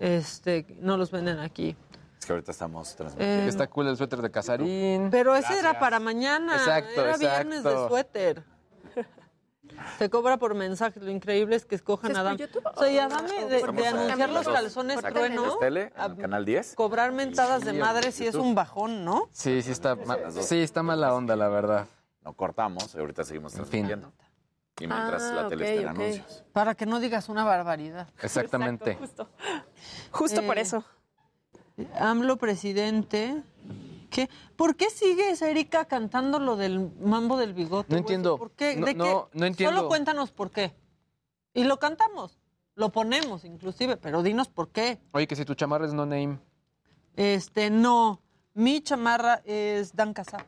Este, 0.00 0.66
no 0.80 0.96
los 0.96 1.10
venden 1.10 1.38
aquí. 1.38 1.76
Es 2.18 2.24
que 2.26 2.32
ahorita 2.32 2.50
estamos 2.52 2.96
transmitiendo. 2.96 3.44
Eh, 3.44 3.48
Está 3.48 3.66
cool 3.66 3.88
el 3.88 3.96
suéter 3.98 4.20
de 4.22 4.30
Casarín. 4.30 5.08
Pero 5.10 5.36
ese 5.36 5.58
era 5.58 5.78
para 5.78 6.00
mañana. 6.00 6.56
Exacto, 6.56 7.02
era 7.02 7.16
viernes 7.18 7.62
de 7.62 7.88
suéter. 7.88 8.42
Se 9.98 10.10
cobra 10.10 10.36
por 10.36 10.54
mensajes. 10.54 11.02
Lo 11.02 11.10
increíble 11.10 11.56
es 11.56 11.64
que 11.64 11.74
escojan 11.74 12.12
¿Es 12.12 12.16
a. 12.18 12.34
YouTube? 12.34 12.62
O 12.74 12.78
sea, 12.78 12.90
y 12.90 12.98
Adame 12.98 13.46
de, 13.46 13.62
anunciar 13.62 14.30
los 14.30 14.46
calzones 14.48 15.00
trueno, 15.02 15.56
tele, 15.58 15.92
en 15.96 16.16
canal 16.16 16.44
10. 16.44 16.74
cobrar 16.74 17.12
mentadas 17.12 17.64
de 17.64 17.72
madre 17.72 18.12
sí 18.12 18.26
es 18.26 18.34
un 18.34 18.54
bajón, 18.54 19.04
¿no? 19.04 19.28
Sí, 19.32 19.62
sí 19.62 19.70
está, 19.72 19.96
sí 20.30 20.60
está 20.62 20.82
mala 20.82 21.14
onda, 21.14 21.36
la 21.36 21.48
verdad. 21.48 21.86
No 22.22 22.32
cortamos, 22.34 22.94
y 22.94 22.98
ahorita 22.98 23.22
seguimos 23.24 23.52
transmitiendo. 23.52 24.12
Y 24.80 24.86
mientras 24.86 25.22
Ah, 25.22 25.32
la 25.34 25.48
tele 25.48 25.64
ok, 25.64 25.70
está 25.70 25.82
en 25.82 25.88
anuncios. 25.88 26.44
Para 26.52 26.74
que 26.74 26.84
no 26.86 27.00
digas 27.00 27.28
una 27.28 27.44
barbaridad. 27.44 28.08
Exactamente. 28.22 28.96
Justo, 28.96 29.28
justo 30.10 30.42
por 30.42 30.58
Eh, 30.58 30.62
eso. 30.62 30.84
AMLO 31.98 32.36
presidente. 32.36 33.42
¿Qué? 34.08 34.28
¿Por 34.56 34.76
qué 34.76 34.90
sigues, 34.90 35.42
Erika, 35.42 35.84
cantando 35.86 36.38
lo 36.38 36.56
del 36.56 36.90
mambo 37.00 37.36
del 37.36 37.54
bigote? 37.54 37.92
No 37.92 37.98
entiendo. 37.98 38.36
¿Por 38.38 38.52
qué? 38.52 38.76
No- 38.76 38.86
¿De 38.86 38.94
no- 38.94 39.04
qué? 39.32 39.38
no 39.38 39.46
entiendo. 39.46 39.76
Solo 39.76 39.88
cuéntanos 39.88 40.30
por 40.32 40.50
qué. 40.50 40.74
Y 41.54 41.64
lo 41.64 41.78
cantamos. 41.78 42.38
Lo 42.74 42.92
ponemos, 42.92 43.44
inclusive, 43.44 43.96
pero 43.96 44.22
dinos 44.22 44.48
por 44.48 44.68
qué. 44.68 45.00
Oye, 45.12 45.26
que 45.26 45.34
si 45.36 45.44
tu 45.44 45.54
chamarra 45.54 45.86
es 45.86 45.94
no 45.94 46.04
name. 46.04 46.38
Este, 47.16 47.70
no. 47.70 48.20
Mi 48.54 48.80
chamarra 48.82 49.40
es 49.44 49.94
Dan 49.96 50.12
Casab. 50.12 50.44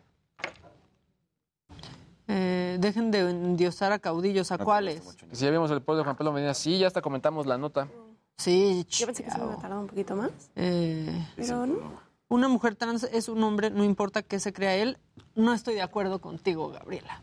Eh, 2.31 2.77
dejen 2.79 3.11
de 3.11 3.21
endiosar 3.21 3.93
a 3.93 3.99
caudillos. 3.99 4.53
¿A 4.53 4.59
cuáles? 4.59 5.01
Que 5.17 5.35
si 5.35 5.45
ya 5.47 5.51
vimos 5.51 5.71
el 5.71 5.81
pueblo 5.81 5.99
de 6.01 6.05
Juan 6.05 6.17
Pablo 6.17 6.33
Medina, 6.33 6.53
sí, 6.53 6.79
ya 6.79 6.87
hasta 6.87 7.01
comentamos 7.01 7.47
la 7.47 7.57
nota. 7.57 7.89
Sí, 8.37 8.85
Yo 8.91 9.07
pensé 9.07 9.25
que 9.25 9.31
se 9.31 9.37
a 9.41 9.57
tardar 9.57 9.79
un 9.79 9.87
poquito 9.87 10.15
más. 10.15 10.31
Eh, 10.55 11.27
Pero 11.37 11.67
no. 11.67 12.08
Una 12.29 12.49
mujer 12.49 12.77
trans 12.77 13.05
es 13.05 13.29
un 13.29 13.43
hombre, 13.43 13.71
no 13.71 13.85
importa 13.85 14.23
qué 14.23 14.39
se 14.41 14.53
crea 14.53 14.75
él. 14.77 14.99
No 15.35 15.53
estoy 15.55 15.75
de 15.75 15.83
acuerdo 15.83 16.21
contigo, 16.21 16.69
Gabriela. 16.71 17.23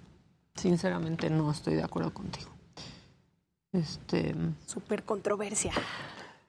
Sinceramente, 0.55 1.29
no 1.29 1.51
estoy 1.51 1.75
de 1.75 1.83
acuerdo 1.83 2.13
contigo. 2.13 2.49
Este. 3.73 4.33
Súper 4.65 5.03
controversia. 5.03 5.73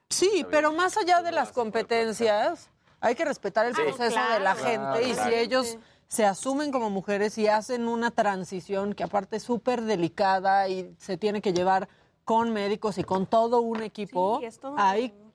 Sí, 0.09 0.47
pero 0.51 0.73
más 0.73 0.97
allá 0.97 1.23
de 1.23 1.33
las 1.33 1.51
competencias, 1.53 2.71
hay 3.01 3.15
que 3.17 3.25
respetar 3.25 3.67
el 3.67 3.75
Sí. 3.75 3.83
proceso 3.83 4.21
de 4.33 4.41
la 4.41 4.55
Claro. 4.55 4.95
gente 4.95 5.09
y 5.09 5.15
si 5.15 5.35
ellos 5.35 5.79
se 6.09 6.25
asumen 6.25 6.71
como 6.71 6.89
mujeres 6.89 7.37
y 7.39 7.49
hacen 7.49 7.89
una 7.89 8.13
transición 8.13 8.95
que 8.95 9.03
aparte 9.03 9.37
es 9.37 9.43
súper 9.43 9.83
delicada 9.83 10.69
y 10.69 10.95
se 10.99 11.17
tiene 11.17 11.43
que 11.43 11.53
llevar 11.53 11.89
con 12.25 12.53
médicos 12.53 12.97
y 12.99 13.05
con 13.05 13.27
todo 13.27 13.61
un 13.61 13.83
equipo, 13.83 14.41
Sí, 14.41 14.57
todo 14.61 14.73
un 14.73 14.79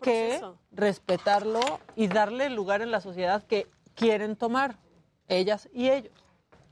que 0.02 0.41
respetarlo 0.72 1.60
y 1.95 2.07
darle 2.07 2.48
el 2.48 2.56
lugar 2.56 2.82
en 2.82 2.91
la 2.91 3.02
sociedad 3.02 3.44
que 3.44 3.68
quieren 3.95 4.36
tomar, 4.36 4.78
ellas 5.28 5.69
y 5.73 5.90
ellos. 5.90 6.11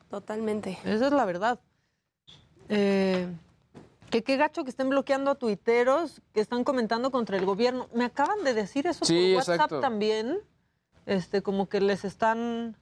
Totalmente. 0.10 0.78
Esa 0.84 1.08
es 1.08 1.14
la 1.14 1.26
verdad. 1.26 1.60
Eh, 2.68 3.28
que 4.10 4.24
qué 4.24 4.38
gacho 4.38 4.64
que 4.64 4.70
estén 4.72 4.90
bloqueando 4.90 5.32
a 5.32 5.36
tuiteros 5.36 6.22
que 6.34 6.42
están 6.42 6.64
comentando 6.64 7.12
contra 7.12 7.38
el 7.38 7.46
gobierno. 7.46 7.88
Me 7.94 8.06
acaban 8.06 8.44
de 8.44 8.54
decir 8.54 8.88
eso 8.88 9.06
Sí, 9.06 9.32
por 9.34 9.38
WhatsApp 9.40 9.56
exacto. 9.56 9.80
también. 9.82 10.40
Este, 11.06 11.42
como 11.42 11.70
que 11.70 11.80
les 11.82 12.06
están. 12.06 12.76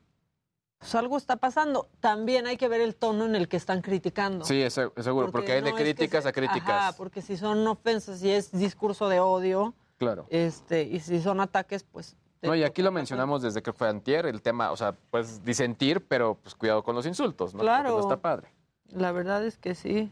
Pues 0.79 0.93
algo 0.95 1.17
está 1.17 1.37
pasando. 1.37 1.87
También 1.99 2.45
hay 2.47 2.55
que 2.55 2.67
ver 2.67 2.81
el 2.81 2.95
tono 2.95 3.25
en 3.25 3.35
el 3.35 3.47
que 3.47 3.57
están 3.57 3.81
criticando. 3.81 4.45
Sí, 4.45 4.61
es 4.61 4.77
es 4.77 4.91
seguro, 5.03 5.31
porque, 5.31 5.53
hay 5.53 5.61
de 5.61 5.61
no 5.63 5.67
es 5.69 5.73
que 5.75 5.83
críticas 5.83 6.23
se- 6.23 6.29
a 6.29 6.31
críticas. 6.31 6.69
Ajá, 6.69 6.91
porque 6.97 7.21
si 7.21 7.35
son 7.35 7.65
ofensas 7.67 8.21
y 8.23 8.29
es 8.31 8.51
discurso 8.51 9.09
de 9.09 9.19
odio, 9.19 9.73
Claro. 9.97 10.27
este, 10.29 10.83
y 10.83 10.99
si 10.99 11.21
son 11.21 11.39
ataques, 11.39 11.83
pues. 11.83 12.15
No, 12.41 12.53
y 12.55 12.63
aquí 12.63 12.81
lo 12.83 12.91
mencionamos 12.91 13.41
desde 13.41 13.61
que 13.63 13.73
fue 13.73 13.89
antier, 13.89 14.25
el 14.27 14.41
tema, 14.41 14.71
o 14.71 14.77
sea, 14.77 14.93
pues 15.09 15.43
disentir, 15.43 16.05
pero 16.05 16.35
pues 16.35 16.53
cuidado 16.53 16.83
con 16.83 16.95
los 16.95 17.05
insultos, 17.05 17.53
¿no? 17.53 17.59
Porque 17.59 17.65
Claro. 17.65 17.89
No 17.91 17.99
está 17.99 18.17
padre. 18.17 18.47
La 18.91 19.11
verdad 19.11 19.43
es 19.43 19.57
que 19.57 19.73
sí. 19.75 20.11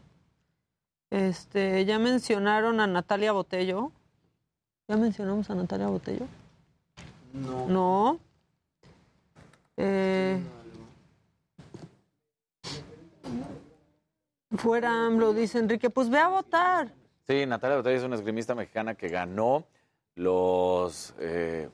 Este, 1.10 1.84
ya 1.84 1.98
mencionaron 2.00 2.80
a 2.80 2.86
Natalia 2.88 3.30
Botello. 3.32 3.92
¿Ya 4.88 4.96
mencionamos 4.96 5.48
a 5.50 5.54
Natalia 5.54 5.86
Botello? 5.86 6.26
No. 7.32 7.66
No. 7.68 8.18
Eh, 9.76 10.40
fuera 14.56 15.06
AMLO, 15.06 15.32
dice 15.32 15.58
Enrique. 15.58 15.90
Pues 15.90 16.08
ve 16.10 16.18
a 16.18 16.28
votar. 16.28 16.92
Sí, 17.26 17.46
Natalia 17.46 17.76
Botella 17.76 17.96
es 17.96 18.04
una 18.04 18.16
esgrimista 18.16 18.54
mexicana 18.54 18.94
que 18.94 19.08
ganó 19.08 19.64
los... 20.16 21.14
eh, 21.20 21.68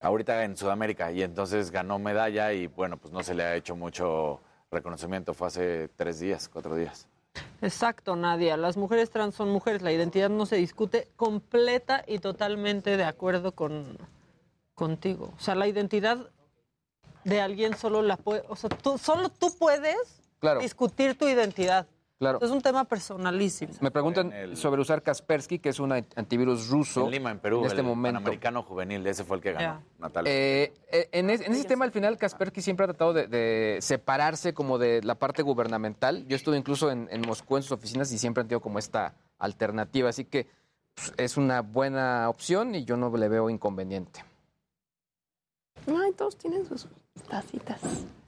ahorita 0.00 0.44
en 0.44 0.56
Sudamérica 0.56 1.12
y 1.12 1.22
entonces 1.22 1.70
ganó 1.70 1.98
medalla 1.98 2.52
y 2.52 2.66
bueno, 2.66 2.96
pues 2.96 3.12
no 3.12 3.22
se 3.22 3.34
le 3.34 3.44
ha 3.44 3.54
hecho 3.54 3.76
mucho 3.76 4.40
reconocimiento. 4.70 5.34
Fue 5.34 5.46
hace 5.48 5.88
tres 5.96 6.18
días, 6.18 6.48
cuatro 6.48 6.74
días. 6.74 7.06
Exacto, 7.60 8.16
Nadia. 8.16 8.56
Las 8.56 8.76
mujeres 8.76 9.10
trans 9.10 9.34
son 9.34 9.50
mujeres. 9.50 9.82
La 9.82 9.92
identidad 9.92 10.30
no 10.30 10.46
se 10.46 10.56
discute. 10.56 11.08
Completa 11.16 12.02
y 12.06 12.18
totalmente 12.18 12.96
de 12.96 13.04
acuerdo 13.04 13.52
con 13.52 13.98
contigo. 14.74 15.32
O 15.36 15.40
sea, 15.40 15.54
la 15.54 15.68
identidad 15.68 16.30
de 17.24 17.40
alguien 17.42 17.76
solo 17.76 18.00
la 18.00 18.16
puede, 18.16 18.42
o 18.48 18.56
sea, 18.56 18.70
tú, 18.70 18.96
solo 18.96 19.28
tú 19.28 19.54
puedes 19.58 20.22
Claro. 20.38 20.60
discutir 20.60 21.18
tu 21.18 21.28
identidad. 21.28 21.86
Claro. 22.20 22.38
Es 22.42 22.50
un 22.50 22.60
tema 22.60 22.84
personalísimo. 22.84 23.72
Me 23.80 23.90
preguntan 23.90 24.54
sobre 24.54 24.82
usar 24.82 25.02
Kaspersky, 25.02 25.58
que 25.58 25.70
es 25.70 25.80
un 25.80 25.90
antivirus 25.92 26.68
ruso. 26.68 27.06
En 27.06 27.12
Lima, 27.12 27.30
en 27.30 27.38
Perú, 27.38 27.60
En 27.60 27.64
este 27.68 27.80
el 27.80 27.86
momento. 27.86 28.18
Panamericano 28.18 28.62
Juvenil, 28.62 29.06
ese 29.06 29.24
fue 29.24 29.38
el 29.38 29.42
que 29.42 29.52
ganó, 29.54 29.82
Natalia. 29.98 30.30
Eh, 30.30 30.74
eh, 30.92 31.08
en, 31.12 31.30
es- 31.30 31.40
en 31.40 31.52
ese 31.54 31.64
tema, 31.64 31.86
al 31.86 31.92
final, 31.92 32.18
Kaspersky 32.18 32.60
siempre 32.60 32.84
ha 32.84 32.88
tratado 32.88 33.14
de, 33.14 33.26
de 33.26 33.78
separarse 33.80 34.52
como 34.52 34.76
de 34.76 35.00
la 35.02 35.14
parte 35.14 35.40
gubernamental. 35.42 36.26
Yo 36.26 36.36
estuve 36.36 36.58
incluso 36.58 36.90
en, 36.90 37.08
en 37.10 37.22
Moscú 37.22 37.56
en 37.56 37.62
sus 37.62 37.72
oficinas 37.72 38.12
y 38.12 38.18
siempre 38.18 38.42
han 38.42 38.48
tenido 38.48 38.60
como 38.60 38.78
esta 38.78 39.14
alternativa. 39.38 40.10
Así 40.10 40.26
que 40.26 40.46
pues, 40.94 41.14
es 41.16 41.38
una 41.38 41.62
buena 41.62 42.28
opción 42.28 42.74
y 42.74 42.84
yo 42.84 42.98
no 42.98 43.16
le 43.16 43.30
veo 43.30 43.48
inconveniente. 43.48 44.22
Ay, 45.86 46.12
todos 46.18 46.36
tienen 46.36 46.66
sus 46.66 46.86
tacitas. 47.30 47.80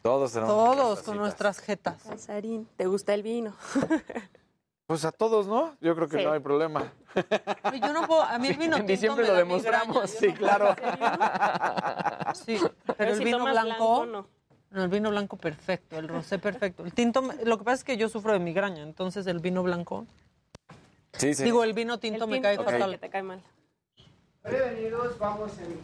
Todos 0.03 0.33
tenemos 0.33 0.53
Todos 0.55 0.77
nuestras 0.77 1.05
con 1.07 1.17
nuestras 1.19 1.59
jetas. 1.61 2.03
Casarín, 2.03 2.67
¿te 2.77 2.87
gusta 2.87 3.15
el 3.15 3.23
vino? 3.23 3.55
Pues 4.85 5.07
a 5.07 5.13
todos, 5.13 5.47
¿no? 5.47 5.75
Yo 5.81 5.95
creo 5.95 6.07
que 6.09 6.19
Sí. 6.19 6.25
no 6.25 6.33
hay 6.33 6.41
problema. 6.41 6.93
Yo 7.81 7.93
no 7.95 8.07
puedo, 8.07 8.21
a 8.23 8.37
mí 8.39 8.49
el 8.49 8.57
vino 8.59 8.77
en 8.77 8.85
tinto 8.85 8.93
diciembre 8.93 9.23
me 9.23 9.29
lo 9.29 9.33
da 9.35 9.39
demostramos, 9.39 10.11
sí, 10.11 10.33
claro. 10.35 10.75
Sí, 12.35 12.59
pero, 12.87 12.95
Pero 12.99 13.11
el 13.13 13.17
si 13.19 13.25
vino 13.25 13.43
blanco, 13.45 13.65
blanco, 14.05 14.07
no. 14.07 14.27
no, 14.71 14.83
el 14.83 14.91
vino 14.91 15.09
blanco 15.09 15.39
perfecto, 15.39 15.97
el 15.97 16.09
rosé 16.09 16.39
perfecto. 16.39 16.85
El 16.85 16.93
tinto, 16.93 17.23
me- 17.23 17.43
lo 17.45 17.57
que 17.57 17.65
pasa 17.65 17.77
es 17.77 17.85
que 17.85 17.97
yo 17.97 18.11
sufro 18.11 18.35
de 18.35 18.41
migraña, 18.41 18.83
entonces 18.83 19.27
el 19.29 19.39
vino 19.39 19.63
blanco, 19.63 20.05
Sí, 21.15 21.33
sí. 21.33 21.45
digo, 21.45 21.65
el 21.65 21.73
vino 21.73 21.99
tinto 21.99 22.25
El 22.25 22.31
me 22.31 22.37
tinto 22.37 22.43
cae 22.49 22.55
el 22.57 22.65
fatal. 22.65 22.91
que 22.91 22.99
te 22.99 23.09
cae 23.09 23.23
mal. 23.23 23.43
Prevenidos, 24.43 25.19
vamos 25.19 25.53
en... 25.59 25.79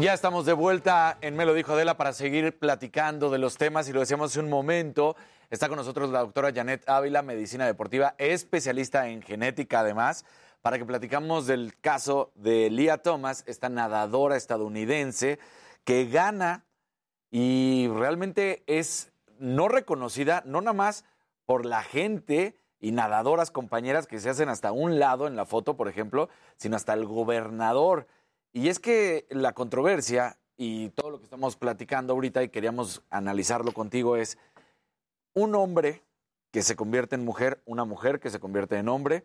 Ya 0.00 0.14
estamos 0.14 0.46
de 0.46 0.52
vuelta 0.52 1.18
en 1.22 1.34
Me 1.34 1.44
lo 1.44 1.54
dijo 1.54 1.72
Adela 1.72 1.96
para 1.96 2.12
seguir 2.12 2.56
platicando 2.56 3.30
de 3.30 3.38
los 3.38 3.56
temas 3.56 3.88
y 3.88 3.92
lo 3.92 3.98
decíamos 3.98 4.30
hace 4.30 4.38
un 4.38 4.48
momento. 4.48 5.16
Está 5.50 5.68
con 5.68 5.76
nosotros 5.76 6.10
la 6.10 6.20
doctora 6.20 6.52
Janet 6.54 6.88
Ávila, 6.88 7.22
medicina 7.22 7.66
deportiva, 7.66 8.14
especialista 8.16 9.08
en 9.08 9.22
genética 9.22 9.80
además, 9.80 10.24
para 10.62 10.78
que 10.78 10.84
platicamos 10.84 11.48
del 11.48 11.76
caso 11.80 12.30
de 12.36 12.70
Lia 12.70 12.98
Thomas, 12.98 13.42
esta 13.48 13.68
nadadora 13.68 14.36
estadounidense 14.36 15.40
que 15.82 16.06
gana 16.06 16.64
y 17.32 17.88
realmente 17.88 18.62
es 18.68 19.10
no 19.40 19.66
reconocida, 19.66 20.44
no 20.46 20.60
nada 20.60 20.74
más 20.74 21.04
por 21.44 21.66
la 21.66 21.82
gente 21.82 22.56
y 22.78 22.92
nadadoras 22.92 23.50
compañeras 23.50 24.06
que 24.06 24.20
se 24.20 24.30
hacen 24.30 24.48
hasta 24.48 24.70
un 24.70 25.00
lado 25.00 25.26
en 25.26 25.34
la 25.34 25.44
foto, 25.44 25.76
por 25.76 25.88
ejemplo, 25.88 26.28
sino 26.56 26.76
hasta 26.76 26.92
el 26.92 27.04
gobernador. 27.04 28.06
Y 28.58 28.70
es 28.70 28.80
que 28.80 29.24
la 29.30 29.52
controversia 29.52 30.36
y 30.56 30.88
todo 30.88 31.10
lo 31.10 31.18
que 31.18 31.24
estamos 31.26 31.54
platicando 31.54 32.12
ahorita 32.12 32.42
y 32.42 32.48
queríamos 32.48 33.04
analizarlo 33.08 33.72
contigo 33.72 34.16
es 34.16 34.36
un 35.32 35.54
hombre 35.54 36.02
que 36.50 36.62
se 36.62 36.74
convierte 36.74 37.14
en 37.14 37.24
mujer, 37.24 37.62
una 37.66 37.84
mujer 37.84 38.18
que 38.18 38.30
se 38.30 38.40
convierte 38.40 38.76
en 38.76 38.88
hombre, 38.88 39.22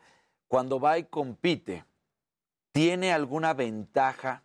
cuando 0.48 0.80
va 0.80 1.00
y 1.00 1.06
compite, 1.06 1.84
¿tiene 2.74 3.12
alguna 3.12 3.56
ventaja 3.56 4.44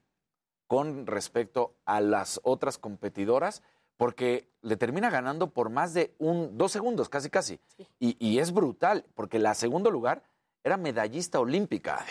con 0.67 1.07
respecto 1.07 1.75
a 1.85 2.01
las 2.01 2.41
otras 2.43 2.79
competidoras? 2.79 3.63
Porque 3.99 4.49
le 4.63 4.79
termina 4.79 5.11
ganando 5.11 5.51
por 5.51 5.69
más 5.69 5.93
de 5.93 6.15
un, 6.17 6.57
dos 6.57 6.73
segundos, 6.73 7.11
casi 7.11 7.29
casi. 7.29 7.61
Y, 7.99 8.17
y 8.27 8.39
es 8.39 8.53
brutal, 8.53 9.05
porque 9.15 9.39
la 9.39 9.53
segundo 9.53 9.91
lugar 9.91 10.23
era 10.65 10.79
medallista 10.79 11.41
olímpica. 11.41 12.07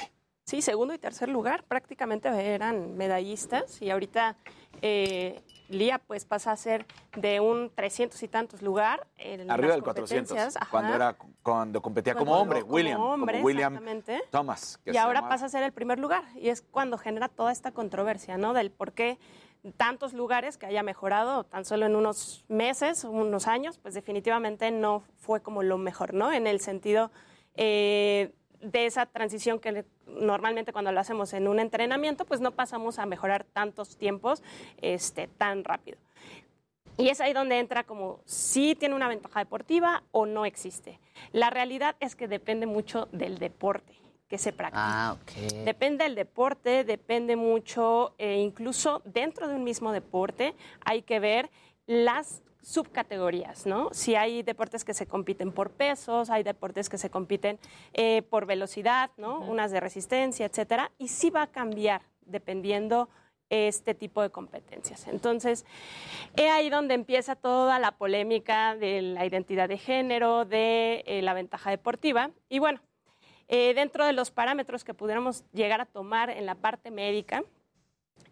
Sí, 0.47 0.61
segundo 0.61 0.93
y 0.93 0.97
tercer 0.97 1.27
lugar 1.27 1.65
prácticamente 1.65 2.29
eran 2.29 2.95
medallistas 2.95 3.81
y 3.81 3.89
ahorita 3.89 4.37
eh, 4.81 5.41
Lía 5.67 5.99
pues 5.99 6.23
pasa 6.23 6.53
a 6.53 6.55
ser 6.55 6.85
de 7.17 7.41
un 7.41 7.69
300 7.69 8.23
y 8.23 8.29
tantos 8.29 8.61
lugar 8.61 9.05
en 9.17 9.51
Arriba 9.51 9.73
del 9.73 9.83
400, 9.83 10.29
competencias, 10.29 10.55
ajá. 10.55 10.71
cuando, 10.71 10.95
era, 10.95 11.17
cuando 11.43 11.81
competía 11.81 12.15
como 12.15 12.33
hombre, 12.33 12.61
como 12.61 12.75
William. 12.75 13.01
hombre, 13.01 13.33
como 13.33 13.45
William 13.45 13.73
exactamente. 13.73 14.21
Thomas. 14.31 14.79
que 14.85 14.93
y 14.93 14.97
ahora 14.97 15.15
llamaba. 15.19 15.33
pasa 15.33 15.47
a 15.47 15.49
ser 15.49 15.63
el 15.63 15.73
primer 15.73 15.99
lugar 15.99 16.23
y 16.37 16.47
es 16.47 16.61
cuando 16.61 16.97
genera 16.97 17.27
toda 17.27 17.51
esta 17.51 17.73
controversia, 17.73 18.37
¿no? 18.37 18.53
Del 18.53 18.71
por 18.71 18.93
qué 18.93 19.19
tantos 19.75 20.13
lugares 20.13 20.57
que 20.57 20.65
haya 20.65 20.81
mejorado 20.81 21.43
tan 21.43 21.65
solo 21.65 21.87
en 21.87 21.97
unos 21.97 22.45
meses, 22.47 23.03
unos 23.03 23.47
años, 23.47 23.79
pues 23.79 23.93
definitivamente 23.95 24.71
no 24.71 25.03
fue 25.17 25.41
como 25.41 25.61
lo 25.61 25.77
mejor, 25.77 26.13
¿no? 26.13 26.31
En 26.31 26.47
el 26.47 26.61
sentido 26.61 27.11
eh, 27.55 28.31
de 28.61 28.85
esa 28.85 29.05
transición 29.05 29.59
que 29.59 29.85
normalmente 30.05 30.73
cuando 30.73 30.91
lo 30.91 30.99
hacemos 30.99 31.33
en 31.33 31.47
un 31.47 31.59
entrenamiento, 31.59 32.25
pues 32.25 32.41
no 32.41 32.51
pasamos 32.51 32.99
a 32.99 33.05
mejorar 33.05 33.43
tantos 33.43 33.97
tiempos 33.97 34.43
este, 34.81 35.27
tan 35.27 35.63
rápido. 35.63 35.97
Y 36.97 37.09
es 37.09 37.21
ahí 37.21 37.33
donde 37.33 37.59
entra 37.59 37.83
como 37.83 38.21
si 38.25 38.75
tiene 38.75 38.95
una 38.95 39.07
ventaja 39.07 39.39
deportiva 39.39 40.03
o 40.11 40.25
no 40.25 40.45
existe. 40.45 40.99
La 41.31 41.51
realidad 41.51 41.95
es 41.99 42.15
que 42.15 42.27
depende 42.27 42.65
mucho 42.65 43.07
del 43.11 43.37
deporte 43.37 43.93
que 44.27 44.37
se 44.37 44.51
practica. 44.51 44.83
Ah, 44.83 45.13
ok. 45.13 45.63
Depende 45.63 46.03
del 46.03 46.15
deporte, 46.15 46.83
depende 46.83 47.35
mucho, 47.35 48.13
eh, 48.17 48.39
incluso 48.39 49.01
dentro 49.05 49.47
de 49.47 49.55
un 49.55 49.63
mismo 49.63 49.91
deporte 49.91 50.53
hay 50.83 51.03
que 51.03 51.19
ver 51.19 51.49
las 51.85 52.41
subcategorías, 52.67 53.65
¿no? 53.65 53.87
Si 53.93 54.15
hay 54.15 54.43
deportes 54.43 54.83
que 54.83 54.93
se 54.93 55.07
compiten 55.07 55.53
por 55.53 55.71
pesos, 55.71 56.29
hay 56.29 56.43
deportes 56.43 56.89
que 56.89 56.97
se 56.97 57.09
compiten 57.09 57.59
eh, 57.93 58.23
por 58.23 58.45
velocidad, 58.45 59.09
¿no? 59.15 59.39
Unas 59.39 59.71
de 59.71 59.79
resistencia, 59.79 60.45
etcétera, 60.45 60.91
y 60.97 61.07
sí 61.07 61.29
va 61.29 61.43
a 61.43 61.47
cambiar 61.47 62.01
dependiendo 62.25 63.07
este 63.49 63.95
tipo 63.95 64.21
de 64.21 64.31
competencias. 64.31 65.07
Entonces, 65.07 65.65
es 66.35 66.51
ahí 66.51 66.69
donde 66.69 66.93
empieza 66.93 67.37
toda 67.37 67.79
la 67.79 67.93
polémica 67.93 68.75
de 68.75 69.01
la 69.01 69.25
identidad 69.25 69.69
de 69.69 69.77
género, 69.77 70.43
de 70.43 71.05
eh, 71.07 71.21
la 71.21 71.33
ventaja 71.33 71.69
deportiva. 71.69 72.31
Y 72.49 72.59
bueno, 72.59 72.81
eh, 73.47 73.75
dentro 73.75 74.05
de 74.05 74.11
los 74.11 74.29
parámetros 74.29 74.83
que 74.83 74.93
pudiéramos 74.93 75.45
llegar 75.53 75.79
a 75.79 75.85
tomar 75.85 76.29
en 76.29 76.45
la 76.45 76.55
parte 76.55 76.91
médica, 76.91 77.45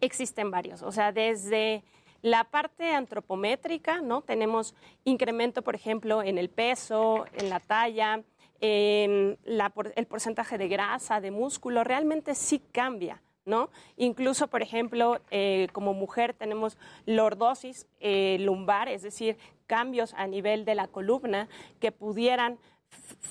existen 0.02 0.50
varios. 0.50 0.82
O 0.82 0.92
sea, 0.92 1.10
desde 1.10 1.84
la 2.26 2.42
parte 2.42 2.92
antropométrica, 2.92 4.00
¿no? 4.00 4.20
Tenemos 4.20 4.74
incremento, 5.04 5.62
por 5.62 5.76
ejemplo, 5.76 6.24
en 6.24 6.38
el 6.38 6.48
peso, 6.48 7.24
en 7.34 7.48
la 7.50 7.60
talla, 7.60 8.22
en 8.60 9.38
la 9.44 9.72
el 9.94 10.06
porcentaje 10.06 10.58
de 10.58 10.66
grasa, 10.66 11.20
de 11.20 11.30
músculo, 11.30 11.84
realmente 11.84 12.34
sí 12.34 12.60
cambia. 12.72 13.22
¿No? 13.44 13.70
Incluso, 13.96 14.48
por 14.48 14.60
ejemplo, 14.60 15.20
eh, 15.30 15.68
como 15.72 15.94
mujer 15.94 16.34
tenemos 16.34 16.76
lordosis 17.06 17.86
eh, 18.00 18.38
lumbar, 18.40 18.88
es 18.88 19.02
decir, 19.02 19.36
cambios 19.68 20.14
a 20.14 20.26
nivel 20.26 20.64
de 20.64 20.74
la 20.74 20.88
columna 20.88 21.46
que 21.78 21.92
pudieran 21.92 22.58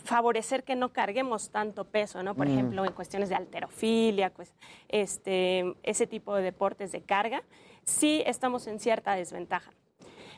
favorecer 0.05 0.63
que 0.63 0.77
no 0.77 0.93
carguemos 0.93 1.49
tanto 1.49 1.83
peso, 1.83 2.23
¿no? 2.23 2.33
Por 2.33 2.47
Mm. 2.47 2.51
ejemplo, 2.51 2.85
en 2.85 2.93
cuestiones 2.93 3.27
de 3.27 3.35
alterofilia, 3.35 4.29
pues, 4.29 4.53
este, 4.87 5.75
ese 5.83 6.07
tipo 6.07 6.33
de 6.33 6.43
deportes 6.43 6.93
de 6.93 7.01
carga, 7.01 7.43
sí 7.85 8.23
estamos 8.25 8.67
en 8.67 8.79
cierta 8.79 9.15
desventaja. 9.15 9.71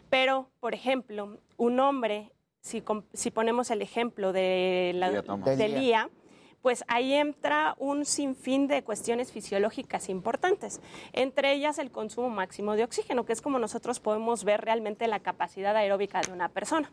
Pero, 0.09 0.49
por 0.59 0.73
ejemplo, 0.73 1.37
un 1.57 1.79
hombre, 1.79 2.31
si, 2.61 2.81
com- 2.81 3.03
si 3.13 3.31
ponemos 3.31 3.71
el 3.71 3.81
ejemplo 3.81 4.31
de, 4.31 4.91
la, 4.95 5.09
Lía 5.09 5.21
Thomas. 5.23 5.57
de 5.57 5.67
Lía. 5.67 5.77
Lía, 5.79 6.09
pues 6.61 6.83
ahí 6.87 7.13
entra 7.13 7.75
un 7.77 8.03
sinfín 8.05 8.67
de 8.67 8.83
cuestiones 8.83 9.31
fisiológicas 9.31 10.09
importantes, 10.09 10.81
entre 11.13 11.53
ellas 11.53 11.77
el 11.77 11.91
consumo 11.91 12.29
máximo 12.29 12.75
de 12.75 12.83
oxígeno, 12.83 13.25
que 13.25 13.33
es 13.33 13.41
como 13.41 13.59
nosotros 13.59 13.99
podemos 13.99 14.43
ver 14.43 14.61
realmente 14.61 15.07
la 15.07 15.19
capacidad 15.19 15.75
aeróbica 15.75 16.21
de 16.21 16.31
una 16.31 16.49
persona. 16.49 16.91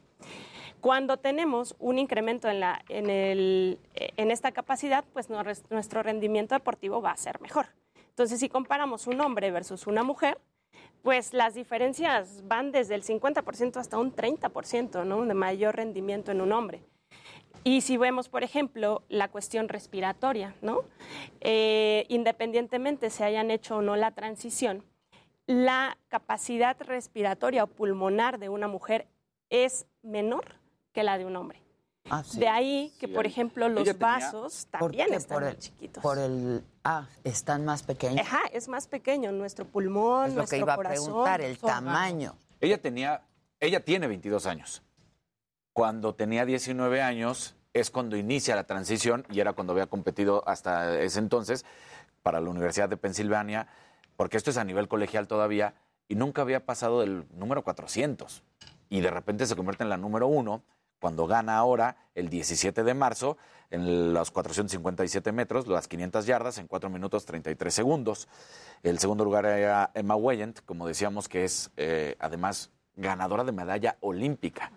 Cuando 0.81 1.17
tenemos 1.17 1.75
un 1.79 1.99
incremento 1.99 2.49
en, 2.49 2.61
la, 2.61 2.85
en, 2.89 3.09
el- 3.11 3.79
en 3.95 4.31
esta 4.31 4.53
capacidad, 4.53 5.05
pues 5.13 5.31
no- 5.31 5.43
nuestro 5.71 6.03
rendimiento 6.03 6.55
deportivo 6.55 7.01
va 7.01 7.13
a 7.13 7.17
ser 7.17 7.41
mejor. 7.41 7.67
Entonces, 8.15 8.39
si 8.39 8.49
comparamos 8.49 9.09
un 9.09 9.21
hombre 9.21 9.51
versus 9.51 9.89
una 9.89 10.05
mujer, 10.05 10.39
pues 11.03 11.35
las 11.35 11.55
diferencias 11.55 12.47
van 12.47 12.71
desde 12.71 12.95
el 12.95 13.03
50% 13.03 13.77
hasta 13.77 13.99
un 13.99 14.15
30%, 14.15 15.05
¿no? 15.05 15.27
De 15.27 15.35
mayor 15.35 15.75
rendimiento 15.75 16.31
en 16.31 16.41
un 16.41 16.53
hombre. 16.53 16.85
Y 17.65 17.81
si 17.81 17.97
vemos, 17.97 18.29
por 18.29 18.45
ejemplo, 18.45 19.03
la 19.09 19.27
cuestión 19.29 19.69
respiratoria, 19.69 20.55
¿no? 20.63 20.85
Eh, 21.41 22.07
independientemente 22.09 23.11
se 23.11 23.25
hayan 23.25 23.51
hecho 23.51 23.79
o 23.79 23.83
no 23.83 23.97
la 23.97 24.13
transición, 24.13 24.85
la 25.47 25.99
capacidad 26.09 26.81
respiratoria 26.81 27.65
o 27.65 27.67
pulmonar 27.67 28.39
de 28.39 28.49
una 28.49 28.69
mujer 28.69 29.09
es 29.51 29.87
menor 30.03 30.55
que 30.93 31.03
la 31.03 31.19
de 31.19 31.25
un 31.25 31.35
hombre. 31.35 31.64
Ah, 32.11 32.23
sí. 32.23 32.39
De 32.39 32.49
ahí 32.49 32.93
que, 33.01 33.07
Sí, 33.07 33.13
por 33.15 33.27
ejemplo, 33.27 33.69
los 33.69 33.85
tenía- 33.85 33.99
vasos 33.99 34.67
¿Por 34.71 34.81
también 34.91 35.15
están 35.15 35.37
por 35.37 35.45
el, 35.45 35.59
chiquitos. 35.59 36.03
Por 36.03 36.19
el. 36.19 36.63
Ah, 36.85 37.07
están 37.25 37.65
más 37.65 37.83
pequeños. 37.83 38.27
Ajá, 38.27 38.43
es 38.53 38.69
más 38.69 38.87
pequeño 38.87 39.33
nuestro 39.33 39.65
pulmón, 39.65 40.27
Es 40.27 40.31
lo 40.35 40.37
nuestro 40.41 40.57
que 40.59 40.63
iba 40.63 40.75
a 40.75 40.79
preguntar, 40.79 41.41
el 41.41 41.59
tamaño. 41.59 42.37
Ella 42.61 42.81
tenía, 42.81 43.23
ella 43.59 43.81
tiene 43.85 44.07
22 44.07 44.45
años. 44.47 44.83
Cuando 45.73 46.15
tenía 46.15 46.45
19 46.45 47.01
años 47.03 47.57
es 47.73 47.91
cuando 47.91 48.17
inicia 48.17 48.55
la 48.55 48.65
transición 48.65 49.27
y 49.31 49.41
era 49.41 49.55
cuando 49.55 49.73
había 49.73 49.87
competido 49.87 50.47
hasta 50.47 51.01
ese 51.01 51.19
entonces 51.19 51.65
para 52.23 52.41
la 52.41 52.51
Universidad 52.51 52.89
de 52.89 52.97
Pensilvania, 52.97 53.67
porque 54.17 54.37
esto 54.37 54.51
es 54.51 54.57
a 54.59 54.65
nivel 54.65 54.87
colegial 54.89 55.27
todavía 55.27 55.75
y 56.07 56.15
nunca 56.15 56.43
había 56.43 56.65
pasado 56.65 57.01
del 57.01 57.27
número 57.33 57.65
400 57.65 58.45
y 58.89 59.01
de 59.01 59.11
repente 59.11 59.47
se 59.47 59.57
convierte 59.57 59.83
en 59.83 59.89
la 59.91 59.97
número 59.97 60.29
uno 60.29 60.63
cuando 61.05 61.27
gana 61.27 61.59
ahora 61.59 61.99
el 62.15 62.31
17 62.31 62.83
de 62.83 62.95
marzo 62.95 63.37
en 63.69 64.15
los 64.15 64.31
457 64.31 65.33
metros, 65.33 65.67
las 65.67 65.87
500 65.87 66.25
yardas 66.25 66.57
en 66.57 66.67
4 66.67 66.89
minutos 66.89 67.27
33 67.27 67.75
segundos. 67.75 68.27
El 68.83 68.99
segundo 68.99 69.23
lugar 69.23 69.45
era 69.45 69.91
Emma 69.93 70.17
Weyant, 70.17 70.61
como 70.65 70.87
decíamos, 70.87 71.29
que 71.29 71.45
es 71.45 71.71
eh, 71.77 72.17
además 72.21 72.71
ganadora 72.97 73.45
de 73.45 73.53
medalla 73.53 73.99
olímpica. 74.01 74.73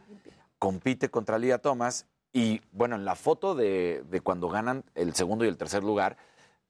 Compite 0.59 1.07
contra 1.07 1.39
Lía 1.39 1.59
Thomas 1.59 2.07
y 2.33 2.59
bueno, 2.73 2.97
en 2.97 3.05
la 3.05 3.15
foto 3.15 3.55
de, 3.55 4.03
de 4.09 4.19
cuando 4.19 4.49
ganan 4.49 4.83
el 4.95 5.15
segundo 5.15 5.45
y 5.45 5.47
el 5.47 5.55
tercer 5.55 5.81
lugar, 5.81 6.17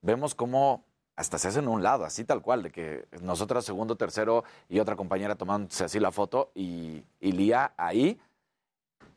vemos 0.02 0.36
cómo 0.36 0.84
hasta 1.16 1.36
se 1.36 1.48
hacen 1.48 1.66
un 1.66 1.82
lado, 1.82 2.04
así 2.04 2.22
tal 2.22 2.42
cual, 2.42 2.62
de 2.62 2.70
que 2.70 3.08
nosotras 3.22 3.64
segundo, 3.64 3.96
tercero 3.96 4.44
y 4.68 4.78
otra 4.78 4.94
compañera 4.94 5.34
tomándose 5.34 5.82
así 5.82 5.98
la 5.98 6.12
foto 6.12 6.52
y, 6.54 7.02
y 7.18 7.32
Lía 7.32 7.72
ahí 7.76 8.20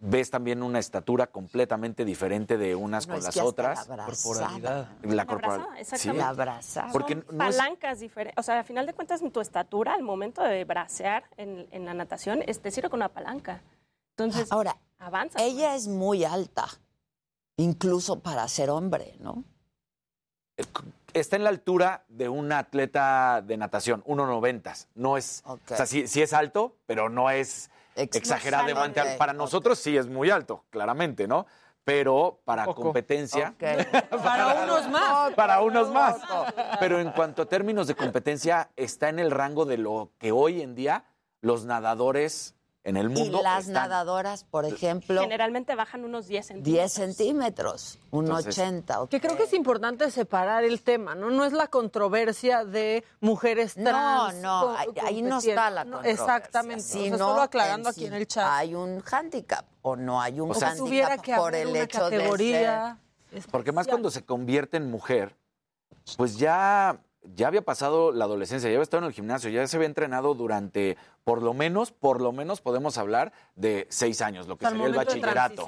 ves 0.03 0.32
también 0.32 0.64
una 0.64 0.80
estatura 0.80 1.28
completamente 1.28 2.03
diferente 2.06 2.57
de 2.57 2.76
unas 2.76 3.07
No, 3.07 3.14
con 3.14 3.19
es 3.19 3.26
las 3.26 3.38
otras. 3.38 3.88
la 3.88 3.94
abrazada. 3.94 4.95
La 5.03 5.15
La 5.15 5.26
corporal. 5.26 5.61
abrazada, 5.61 5.98
sí. 5.98 6.11
La 6.11 6.30
abrazada. 6.30 6.91
Porque 6.91 7.14
Son 7.14 7.38
no 7.38 7.48
es- 7.48 7.56
palancas 7.56 7.99
diferentes. 7.99 8.38
O 8.40 8.44
sea, 8.44 8.60
a 8.60 8.64
final 8.64 8.86
de 8.88 8.94
cuentas, 8.94 9.22
tu 9.32 9.40
estatura 9.40 9.94
al 9.94 10.02
momento 10.03 10.41
de 10.44 10.65
bracear 10.65 11.23
en, 11.38 11.68
en 11.72 11.86
la 11.86 11.94
natación 11.94 12.44
es, 12.48 12.60
te 12.61 12.72
sirve 12.72 12.90
con 12.90 12.98
una 12.98 13.10
palanca. 13.10 13.61
Entonces, 14.18 14.52
Ahora, 14.52 14.76
avanza. 14.99 15.40
ella 15.41 15.76
es 15.76 15.88
muy 15.88 16.23
alta, 16.26 16.68
incluso 17.57 18.19
para 18.19 18.48
ser 18.48 18.69
hombre, 18.72 19.15
¿no? 19.19 19.44
está 21.14 21.36
en 21.36 21.44
la 21.44 21.49
altura 21.49 22.06
de 22.07 22.30
un 22.30 22.52
atleta 22.52 23.41
de 23.41 23.57
natación, 23.57 24.03
1.90. 24.06 24.88
No 24.95 25.18
es, 25.18 25.41
o 25.45 25.60
sea, 25.65 25.86
sí, 25.86 26.07
sí 26.07 26.22
es 26.22 26.34
alto, 26.34 26.76
pero 26.86 27.10
no 27.10 27.30
es 27.30 27.69
exageradamente 27.95 28.99
alto. 28.99 29.18
Para 29.18 29.34
nosotros 29.34 29.80
sí 29.80 29.97
es 29.97 30.07
muy 30.07 30.30
alto, 30.30 30.65
claramente, 30.69 31.27
¿no? 31.27 31.45
Pero 31.84 32.41
para 32.45 32.65
competencia, 32.65 33.55
Para 34.23 34.63
unos 34.63 34.88
más. 34.89 35.34
para 35.34 35.61
unos 35.61 35.91
más. 35.91 36.18
Pero 36.80 36.99
en 36.99 37.11
cuanto 37.11 37.41
a 37.41 37.45
términos 37.47 37.88
de 37.88 37.95
competencia, 37.95 38.69
está 38.76 39.09
en 39.09 39.18
el 39.18 39.31
rango 39.31 39.65
de 39.65 39.77
lo 39.77 40.11
que 40.19 40.31
hoy 40.31 40.61
en 40.61 40.76
día 40.76 41.05
los 41.41 41.65
nadadores 41.65 42.55
en 42.84 42.98
el 42.98 43.10
mundo 43.10 43.40
y 43.40 43.44
las 43.44 43.68
están. 43.68 43.90
nadadoras, 43.90 44.44
por 44.44 44.66
ejemplo, 44.66 45.22
Generalmente 45.22 45.76
bajan 45.76 46.03
unos 46.03 46.26
10 46.28 46.48
centímetros. 46.48 46.74
10 46.74 46.91
centímetros, 46.94 47.99
un 48.10 48.26
Entonces- 48.26 48.58
80. 48.58 49.08
Que 49.08 49.22
creo 49.22 49.38
que 49.38 49.44
es 49.44 49.53
importante 49.53 50.10
separar 50.10 50.64
el 50.64 50.82
tema, 50.82 51.14
¿no? 51.14 51.30
No 51.30 51.45
es 51.45 51.53
la 51.53 51.68
controversia 51.68 52.66
de 52.66 53.03
mujeres 53.20 53.78
No, 53.78 53.84
trans. 53.91 54.36
no, 54.41 54.62
co- 54.62 54.76
ahí, 54.78 54.88
ahí 55.03 55.22
no 55.22 55.38
está 55.38 55.70
la 55.70 55.84
No, 55.84 55.98
controversia. 55.98 56.12
Exactamente. 56.38 56.84
O 56.84 56.88
sea, 56.88 57.18
solo 57.20 57.41
aclarando 57.41 57.90
en 57.90 57.94
aquí 57.94 58.06
en 58.08 58.14
el 58.14 58.28
chat. 58.28 58.48
Hay 58.49 58.74
un 58.74 58.99
hándicap 59.02 59.66
o 59.84 59.95
no 59.95 60.20
hay 60.20 60.40
un 60.40 60.49
O 60.49 60.53
sea, 60.56 60.70
hándicap 60.70 60.88
tuviera 60.88 61.18
que 61.20 61.36
por 61.36 61.49
haber 61.49 61.62
el 61.62 61.68
una 61.70 61.80
hecho 61.82 62.10
de 62.10 62.18
categoría. 62.18 62.98
Porque 63.52 63.72
más 63.72 63.88
cuando 63.88 64.10
se 64.10 64.26
convierte 64.26 64.78
en 64.78 64.90
mujer, 64.90 65.36
pues 66.18 66.36
ya, 66.38 66.99
ya 67.23 67.48
había 67.48 67.61
pasado 67.61 68.11
la 68.11 68.26
adolescencia, 68.26 68.69
ya 68.69 68.76
había 68.76 68.84
estado 68.84 69.03
en 69.03 69.07
el 69.07 69.14
gimnasio, 69.14 69.49
ya 69.49 69.65
se 69.68 69.77
había 69.77 69.88
entrenado 69.88 70.34
durante, 70.34 70.98
por 71.23 71.41
lo 71.41 71.53
menos, 71.53 71.91
por 71.91 72.22
lo 72.22 72.31
menos 72.31 72.61
podemos 72.61 72.98
hablar 72.98 73.31
de 73.56 73.88
seis 73.89 74.22
años, 74.22 74.48
lo 74.48 74.57
que 74.57 74.65
Hasta 74.65 74.76
el 74.77 74.84
sería 74.84 75.02
el 75.02 75.06
bachillerato. 75.06 75.68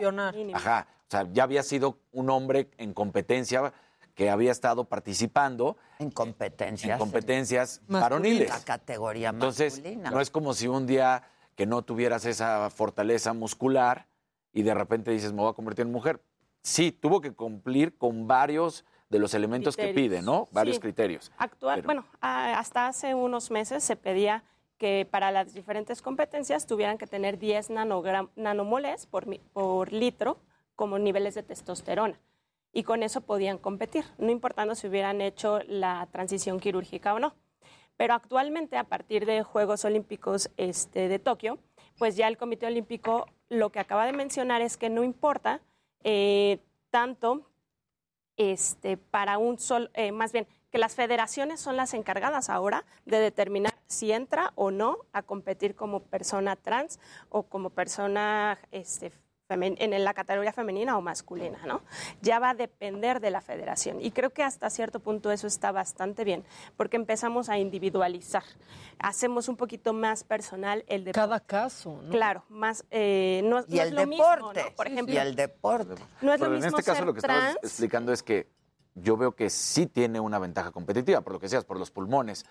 Ajá. 0.54 0.88
O 1.08 1.12
sea, 1.12 1.28
ya 1.32 1.44
había 1.44 1.62
sido 1.64 2.00
un 2.12 2.30
hombre 2.30 2.72
en 2.78 2.94
competencia 2.94 3.72
que 4.16 4.30
había 4.30 4.52
estado 4.52 4.86
participando 4.86 5.78
en 6.00 6.12
competencias, 6.12 6.94
en 6.94 7.00
competencias 7.00 7.82
Masculina. 7.82 8.00
varoniles. 8.02 8.50
La 8.50 8.60
categoría 8.60 9.30
Entonces, 9.30 9.76
masculina. 9.76 10.12
no 10.12 10.22
es 10.22 10.30
como 10.30 10.54
si 10.54 10.68
un 10.68 10.86
día 10.88 11.24
que 11.56 11.66
no 11.66 11.84
tuvieras 11.84 12.26
esa 12.26 12.70
fortaleza 12.70 13.34
muscular 13.34 14.08
y 14.52 14.64
de 14.64 14.74
repente 14.74 15.12
dices, 15.12 15.34
me 15.34 15.42
voy 15.42 15.52
a 15.52 15.54
convertir 15.54 15.86
en 15.86 15.92
mujer. 15.92 16.22
Sí, 16.62 16.92
tuvo 16.92 17.22
que 17.22 17.34
cumplir 17.34 17.98
con 17.98 18.28
varios 18.28 18.86
de 19.14 19.20
los 19.20 19.34
elementos 19.34 19.78
que 19.78 19.94
pide, 19.94 20.22
¿no? 20.22 20.48
Varios 20.52 20.76
Sí. 20.78 20.82
criterios. 20.82 21.32
Actual, 21.38 21.76
Pero- 21.78 21.86
bueno, 21.88 22.06
a- 22.20 22.60
hasta 22.60 22.88
hace 22.88 23.16
unos 23.16 23.50
meses 23.52 23.84
se 23.84 23.96
pedía 23.96 24.44
que 24.78 25.08
para 25.10 25.32
las 25.32 25.54
diferentes 25.54 26.02
competencias 26.02 26.66
tuvieran 26.66 26.98
que 26.98 27.08
tener 27.08 27.38
10 27.40 27.70
nanogram- 27.70 28.30
nanomoles 28.36 29.06
por 29.06 29.94
litro 29.94 30.38
como 30.76 31.00
niveles 31.00 31.36
de 31.36 31.44
testosterona. 31.44 32.20
Y 32.74 32.84
con 32.84 33.04
eso 33.04 33.22
podían 33.22 33.60
competir, 33.60 34.04
no 34.18 34.32
importando 34.32 34.74
si 34.76 34.88
hubieran 34.88 35.22
hecho 35.22 35.60
la 35.68 36.08
transición 36.12 36.60
quirúrgica 36.60 37.14
o 37.14 37.20
no. 37.20 37.36
Pero 37.96 38.16
actualmente, 38.16 38.76
a 38.76 38.84
partir 38.86 39.28
de 39.28 39.44
Juegos 39.44 39.86
Olímpicos 39.86 40.50
este, 40.58 41.08
de 41.08 41.20
Tokio, 41.20 41.60
pues 42.00 42.16
ya 42.16 42.28
el 42.28 42.38
Comité 42.38 42.66
Olímpico 42.66 43.28
lo 43.50 43.70
que 43.70 43.80
acaba 43.80 44.08
de 44.08 44.14
mencionar 44.14 44.64
es 44.64 44.76
que 44.78 44.90
no 44.90 45.04
importa 45.04 45.62
eh, 46.04 46.58
tanto 46.90 47.44
este, 48.38 48.98
para 48.98 49.38
un 49.38 49.60
solo, 49.60 49.90
eh, 49.94 50.12
más 50.12 50.32
bien, 50.32 50.48
que 50.72 50.78
las 50.80 50.96
federaciones 50.96 51.60
son 51.60 51.78
las 51.78 51.94
encargadas 51.94 52.50
ahora 52.50 52.84
de 53.06 53.20
determinar 53.20 53.74
si 53.88 54.12
entra 54.12 54.54
o 54.56 54.72
no 54.72 54.98
a 55.14 55.22
competir 55.22 55.76
como 55.76 56.02
persona 56.02 56.56
trans 56.56 57.00
o 57.30 57.44
como 57.44 57.70
persona 57.70 58.58
este, 58.72 59.12
en 59.50 60.04
la 60.04 60.14
categoría 60.14 60.54
femenina 60.54 60.98
o 60.98 61.02
masculina, 61.02 61.60
¿no? 61.66 61.82
Ya 62.22 62.40
va 62.40 62.52
a 62.52 62.54
depender 62.56 63.20
de 63.20 63.30
la 63.30 63.42
federación. 63.42 64.02
Y 64.02 64.12
creo 64.12 64.32
que 64.32 64.44
hasta 64.44 64.70
cierto 64.70 65.00
punto 65.00 65.32
eso 65.32 65.48
está 65.48 65.72
bastante 65.72 66.24
bien, 66.24 66.44
porque 66.78 66.96
empezamos 66.98 67.50
a 67.50 67.58
individualizar. 67.58 68.44
Hacemos 69.00 69.50
un 69.50 69.58
poquito 69.58 69.94
más 69.94 70.24
personal 70.24 70.84
el 70.88 71.04
deporte. 71.04 71.20
Cada 71.20 71.40
caso, 71.40 72.02
¿no? 72.04 72.10
Claro, 72.10 72.44
más, 72.50 72.86
eh, 72.90 73.42
no, 73.44 73.64
Y 73.68 73.76
no 73.76 73.82
el 73.82 73.88
es 73.90 73.94
lo 73.94 74.08
mismo, 74.08 74.26
deporte. 74.30 74.64
¿no? 74.64 74.76
Por 74.76 74.88
ejemplo, 74.88 75.14
y 75.14 75.18
el 75.18 75.36
deporte. 75.36 76.02
no 76.22 76.34
es 76.34 76.40
lo 76.40 76.46
Pero 76.46 76.56
en 76.56 76.62
mismo 76.62 76.80
este 76.80 76.84
caso 76.84 76.98
ser 77.00 77.06
lo 77.06 77.14
que 77.14 77.20
estabas 77.20 77.44
trans 77.44 77.58
explicando 77.64 78.12
es 78.14 78.24
que 78.24 78.50
yo 78.96 79.18
veo 79.18 79.36
que 79.36 79.50
sí 79.50 79.88
tiene 79.88 80.20
una 80.20 80.40
ventaja 80.40 80.72
competitiva, 80.72 81.22
por 81.22 81.34
lo 81.34 81.40
que 81.40 81.50
seas, 81.50 81.66
por 81.66 81.78
los 81.78 81.92
pulmones, 81.92 82.46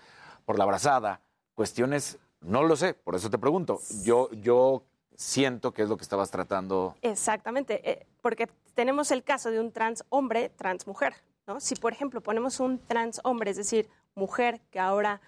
por 0.45 0.57
la 0.57 0.65
brazada, 0.65 1.21
cuestiones, 1.55 2.19
no 2.41 2.63
lo 2.63 2.75
sé, 2.75 2.93
por 2.93 3.15
eso 3.15 3.29
te 3.29 3.37
pregunto. 3.37 3.79
Yo, 4.03 4.29
yo 4.31 4.83
siento 5.15 5.73
que 5.73 5.83
es 5.83 5.89
lo 5.89 5.97
que 5.97 6.03
estabas 6.03 6.31
tratando. 6.31 6.95
Exactamente, 7.01 7.89
eh, 7.89 8.05
porque 8.21 8.47
tenemos 8.73 9.11
el 9.11 9.23
caso 9.23 9.51
de 9.51 9.59
un 9.59 9.71
trans 9.71 10.03
hombre, 10.09 10.49
trans 10.49 10.87
mujer, 10.87 11.13
¿no? 11.47 11.59
Si, 11.59 11.75
por 11.75 11.93
ejemplo, 11.93 12.21
ponemos 12.21 12.59
un 12.59 12.79
trans 12.79 13.21
hombre, 13.23 13.51
es 13.51 13.57
decir, 13.57 13.89
mujer 14.15 14.61
que 14.71 14.79
ahora 14.79 15.21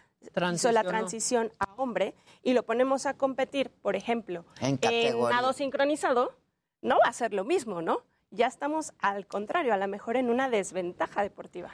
hizo 0.54 0.72
la 0.72 0.84
transición 0.84 1.52
a 1.60 1.74
hombre, 1.76 2.16
y 2.42 2.54
lo 2.54 2.64
ponemos 2.64 3.06
a 3.06 3.16
competir, 3.16 3.70
por 3.82 3.96
ejemplo, 3.96 4.46
En 4.60 4.80
en 4.82 5.20
nado 5.20 5.54
sincronizado, 5.54 6.34
no 6.82 6.98
va 7.04 7.10
a 7.10 7.14
ser 7.14 7.34
lo 7.34 7.44
mismo, 7.44 7.82
¿no? 7.82 8.02
Ya 8.32 8.48
estamos 8.48 8.94
al 9.00 9.28
contrario, 9.28 9.74
a 9.74 9.78
lo 9.78 9.88
mejor 9.88 10.18
en 10.18 10.30
una 10.30 10.50
desventaja 10.50 11.22
deportiva. 11.22 11.72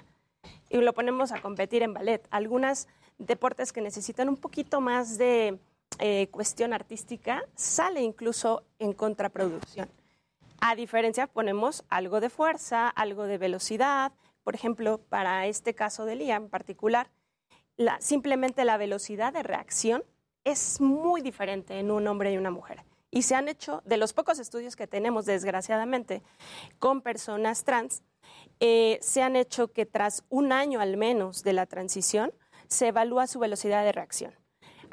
Y 0.70 0.78
lo 0.78 0.94
ponemos 0.94 1.32
a 1.32 1.42
competir 1.42 1.84
en 1.84 1.94
ballet. 1.94 2.26
Algunos 2.32 2.88
deportes 3.18 3.74
que 3.74 3.82
necesitan 3.82 4.30
un 4.30 4.38
poquito 4.38 4.80
más 4.80 5.18
de 5.18 5.60
eh, 6.00 6.28
cuestión 6.32 6.74
artística, 6.74 7.44
sale 7.56 8.02
incluso 8.02 8.64
en 8.80 8.94
contraproducción. 8.94 9.90
A 10.60 10.76
diferencia, 10.76 11.28
ponemos 11.28 11.84
algo 11.90 12.20
de 12.20 12.30
fuerza, 12.30 12.88
algo 12.88 13.26
de 13.26 13.38
velocidad. 13.38 14.12
Por 14.44 14.56
ejemplo, 14.56 15.00
para 15.00 15.48
este 15.48 15.74
caso 15.74 16.06
de 16.06 16.16
Lía 16.16 16.36
en 16.36 16.50
particular, 16.50 17.10
la- 17.78 18.00
simplemente 18.00 18.66
la 18.66 18.78
velocidad 18.78 19.34
de 19.34 19.44
reacción 19.44 20.04
es 20.44 20.82
muy 20.82 21.22
diferente 21.22 21.80
en 21.80 21.92
un 21.92 22.08
hombre 22.08 22.32
y 22.32 22.38
una 22.38 22.52
mujer. 22.52 22.84
Y 23.12 23.24
se 23.24 23.36
han 23.36 23.48
hecho, 23.48 23.82
de 23.86 23.98
los 23.98 24.14
pocos 24.14 24.40
estudios 24.40 24.76
que 24.76 24.88
tenemos, 24.88 25.26
desgraciadamente, 25.26 26.24
con 26.80 27.02
personas 27.02 27.64
trans, 27.64 28.04
eh, 28.60 29.00
se 29.02 29.22
han 29.22 29.36
hecho 29.36 29.72
que 29.72 29.86
tras 29.86 30.24
un 30.30 30.52
año 30.52 30.80
al 30.80 30.96
menos 30.96 31.44
de 31.44 31.54
la 31.54 31.66
transición, 31.66 32.32
se 32.68 32.88
evalúa 32.88 33.28
su 33.28 33.40
velocidad 33.40 33.84
de 33.84 33.92
reacción 33.92 34.34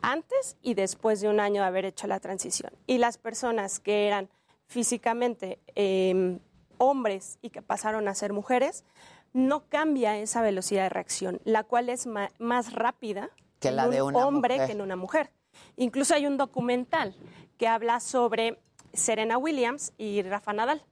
antes 0.02 0.56
y 0.62 0.74
después 0.74 1.20
de 1.20 1.28
un 1.28 1.40
año 1.40 1.62
de 1.62 1.68
haber 1.68 1.84
hecho 1.84 2.06
la 2.06 2.20
transición. 2.20 2.72
Y 2.86 2.98
las 2.98 3.18
personas 3.18 3.80
que 3.80 4.06
eran 4.06 4.28
físicamente 4.66 5.58
eh, 5.74 6.38
hombres 6.78 7.38
y 7.42 7.50
que 7.50 7.62
pasaron 7.62 8.08
a 8.08 8.14
ser 8.14 8.32
mujeres, 8.32 8.84
no 9.32 9.68
cambia 9.68 10.16
esa 10.18 10.42
velocidad 10.42 10.84
de 10.84 10.88
reacción, 10.88 11.40
la 11.44 11.64
cual 11.64 11.88
es 11.88 12.06
más 12.06 12.72
rápida 12.72 13.30
Que 13.60 13.68
en 13.68 13.80
un 13.80 13.90
de 13.90 14.00
hombre 14.00 14.54
mujer. 14.54 14.66
que 14.66 14.72
en 14.72 14.80
una 14.80 14.96
mujer. 14.96 15.30
Incluso 15.76 16.14
hay 16.14 16.26
un 16.26 16.36
documental 16.36 17.14
que 17.56 17.68
habla 17.68 18.00
sobre 18.00 18.58
Serena 18.92 19.38
Williams 19.38 19.92
y 19.98 20.22
Rafa 20.22 20.52
Nadal. 20.52 20.82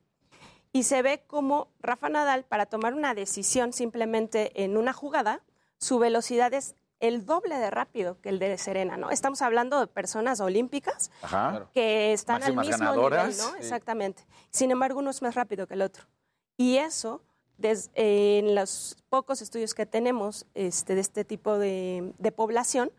Y 0.73 0.83
se 0.83 1.01
ve 1.01 1.23
como 1.27 1.69
Rafa 1.81 2.09
Nadal, 2.09 2.45
para 2.45 2.66
tomar 2.66 2.95
una 2.95 3.15
decisión 3.15 3.73
simplemente 3.73 4.62
en 4.62 4.77
una 4.77 4.93
jugada, 4.93 5.43
su 5.78 5.99
velocidad 5.99 6.53
es 6.53 6.74
el 7.01 7.27
doble 7.27 7.56
de 7.59 7.70
rápido 7.70 8.20
que 8.20 8.28
el 8.31 8.39
de 8.39 8.56
Serena, 8.59 8.97
¿no? 8.97 9.10
Estamos 9.10 9.43
hablando 9.43 9.81
de 9.81 9.86
personas 9.86 10.40
olímpicas 10.40 11.10
Ajá. 11.23 11.68
que 11.74 12.12
están 12.12 12.40
Máximas 12.40 12.64
al 12.66 12.70
mismo 12.70 12.85
ganadoras. 12.86 13.28
nivel, 13.28 13.39
¿no? 13.39 13.51
Sí. 13.52 13.59
Exactamente. 13.59 14.24
Sin 14.51 14.70
embargo, 14.70 15.01
uno 15.01 15.10
es 15.10 15.20
más 15.23 15.35
rápido 15.35 15.66
que 15.66 15.74
el 15.74 15.82
otro. 15.82 16.05
Y 16.56 16.78
eso, 16.78 17.20
des- 17.59 17.90
eh, 17.94 18.39
en 18.39 18.55
los 18.55 18.97
pocos 19.10 19.43
estudios 19.43 19.74
que 19.74 19.85
tenemos 19.86 20.47
este, 20.55 20.94
de 20.94 21.01
este 21.02 21.24
tipo 21.24 21.59
de, 21.59 22.12
de 22.18 22.32
población, 22.32 22.90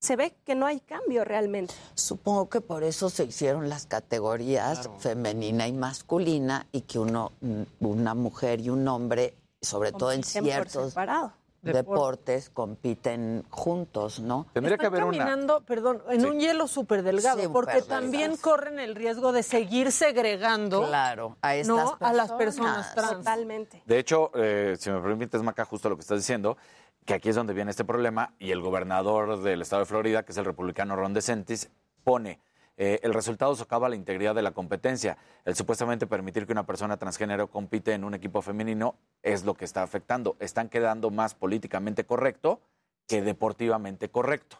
se 0.00 0.16
ve 0.16 0.34
que 0.44 0.54
no 0.54 0.66
hay 0.66 0.80
cambio 0.80 1.24
realmente. 1.24 1.72
Supongo 1.94 2.48
que 2.50 2.60
por 2.60 2.82
eso 2.82 3.08
se 3.08 3.24
hicieron 3.24 3.68
las 3.70 3.86
categorías 3.86 4.90
femenina 4.98 5.66
y 5.66 5.72
masculina 5.72 6.66
y 6.72 6.82
que 6.82 6.98
uno, 6.98 7.32
una 7.80 8.14
mujer 8.14 8.60
y 8.60 8.68
un 8.68 8.86
hombre, 8.88 9.34
sobre 9.62 9.92
todo 9.92 10.12
en 10.12 10.20
por 10.20 10.28
ciertos 10.28 10.88
separado. 10.90 11.32
Deportes, 11.64 12.50
compiten 12.50 13.44
juntos, 13.50 14.20
¿no? 14.20 14.46
Tendría 14.52 14.76
que 14.76 14.84
Están 14.86 15.00
haber 15.00 15.08
una. 15.08 15.18
caminando, 15.24 15.60
perdón, 15.62 16.02
en 16.10 16.20
Sí. 16.20 16.26
un 16.26 16.38
hielo 16.40 16.66
súper 16.68 17.02
delgado, 17.02 17.40
Sí, 17.40 17.48
porque 17.48 17.82
también 17.82 18.36
corren 18.36 18.78
el 18.78 18.94
riesgo 18.94 19.32
de 19.32 19.42
seguir 19.42 19.90
segregando 19.92 20.86
Claro, 20.86 21.36
a 21.42 21.56
estas 21.56 21.76
¿no? 21.76 21.96
a 22.00 22.12
las 22.12 22.30
personas. 22.32 22.88
personas 22.88 22.94
trans. 22.94 23.24
Totalmente. 23.24 23.82
De 23.86 23.98
hecho, 23.98 24.30
eh, 24.34 24.76
si 24.78 24.90
me 24.90 25.00
permites, 25.00 25.42
Maca, 25.42 25.64
justo 25.64 25.88
lo 25.88 25.96
que 25.96 26.02
estás 26.02 26.18
diciendo, 26.18 26.56
que 27.04 27.14
aquí 27.14 27.28
es 27.28 27.36
donde 27.36 27.52
viene 27.54 27.70
este 27.70 27.84
problema 27.84 28.34
y 28.38 28.50
el 28.50 28.60
gobernador 28.60 29.42
del 29.42 29.62
estado 29.62 29.80
de 29.80 29.86
Florida, 29.86 30.22
que 30.24 30.32
es 30.32 30.38
el 30.38 30.44
republicano 30.44 30.96
Ron 30.96 31.12
DeSantis, 31.14 31.70
pone 32.02 32.40
eh, 32.76 33.00
el 33.02 33.14
resultado 33.14 33.54
socava 33.54 33.88
la 33.88 33.96
integridad 33.96 34.34
de 34.34 34.42
la 34.42 34.52
competencia. 34.52 35.16
El 35.44 35.54
supuestamente 35.54 36.06
permitir 36.06 36.46
que 36.46 36.52
una 36.52 36.66
persona 36.66 36.96
transgénero 36.96 37.48
compite 37.48 37.92
en 37.92 38.04
un 38.04 38.14
equipo 38.14 38.42
femenino 38.42 38.96
es 39.22 39.44
lo 39.44 39.54
que 39.54 39.64
está 39.64 39.82
afectando. 39.82 40.36
Están 40.40 40.68
quedando 40.68 41.10
más 41.10 41.34
políticamente 41.34 42.04
correcto 42.04 42.60
que 43.06 43.22
deportivamente 43.22 44.08
correcto. 44.10 44.58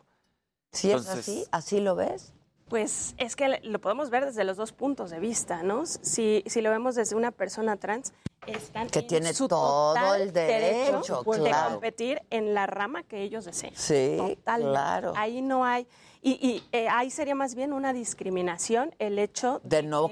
¿Sí 0.73 0.93
es 0.93 1.09
así? 1.09 1.45
¿Así 1.51 1.81
lo 1.81 1.97
ves? 1.97 2.33
Pues 2.69 3.15
es 3.19 3.37
que 3.37 3.61
lo 3.63 3.81
podemos 3.81 4.11
ver 4.11 4.25
desde 4.25 4.43
los 4.45 4.57
dos 4.57 4.73
puntos 4.73 5.11
de 5.11 5.21
vista, 5.21 5.63
¿no? 5.63 5.85
Si, 5.87 6.43
si 6.47 6.63
lo 6.63 6.71
vemos 6.71 6.95
desde 6.95 7.15
una 7.15 7.31
persona 7.31 7.77
trans, 7.77 8.13
están 8.47 8.89
Que 8.89 9.01
en 9.01 9.07
tiene 9.07 9.35
su 9.35 9.49
todo 9.49 9.95
total 9.95 10.21
el 10.23 10.33
derecho, 10.33 11.23
de 11.23 11.41
claro. 11.41 11.73
competir 11.73 12.23
en 12.31 12.55
la 12.55 12.67
rama 12.67 13.03
que 13.03 13.23
ellos 13.23 13.45
deseen. 13.45 13.75
Sí, 13.77 14.17
Totalmente. 14.19 14.73
claro. 14.73 15.13
Ahí 15.17 15.43
no 15.43 15.65
hay, 15.65 15.87
y, 16.25 16.31
y, 16.47 16.63
eh, 16.73 16.89
ahí 16.89 17.11
sería 17.11 17.35
más 17.35 17.55
bien 17.55 17.73
una 17.73 17.93
discriminación 17.93 18.95
el 18.99 19.19
hecho 19.19 19.61
De 19.63 19.83
no 19.83 20.09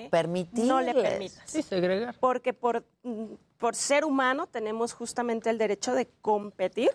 no 0.52 0.80
le 0.82 0.94
permitas. 0.94 1.42
Sí, 1.46 1.62
segregar. 1.62 2.14
Porque 2.20 2.52
por, 2.52 2.84
mm, 3.02 3.24
por 3.56 3.74
ser 3.74 4.04
humano 4.04 4.46
tenemos 4.46 4.92
justamente 4.92 5.48
el 5.48 5.56
derecho 5.56 5.94
de 5.94 6.08
competir 6.20 6.90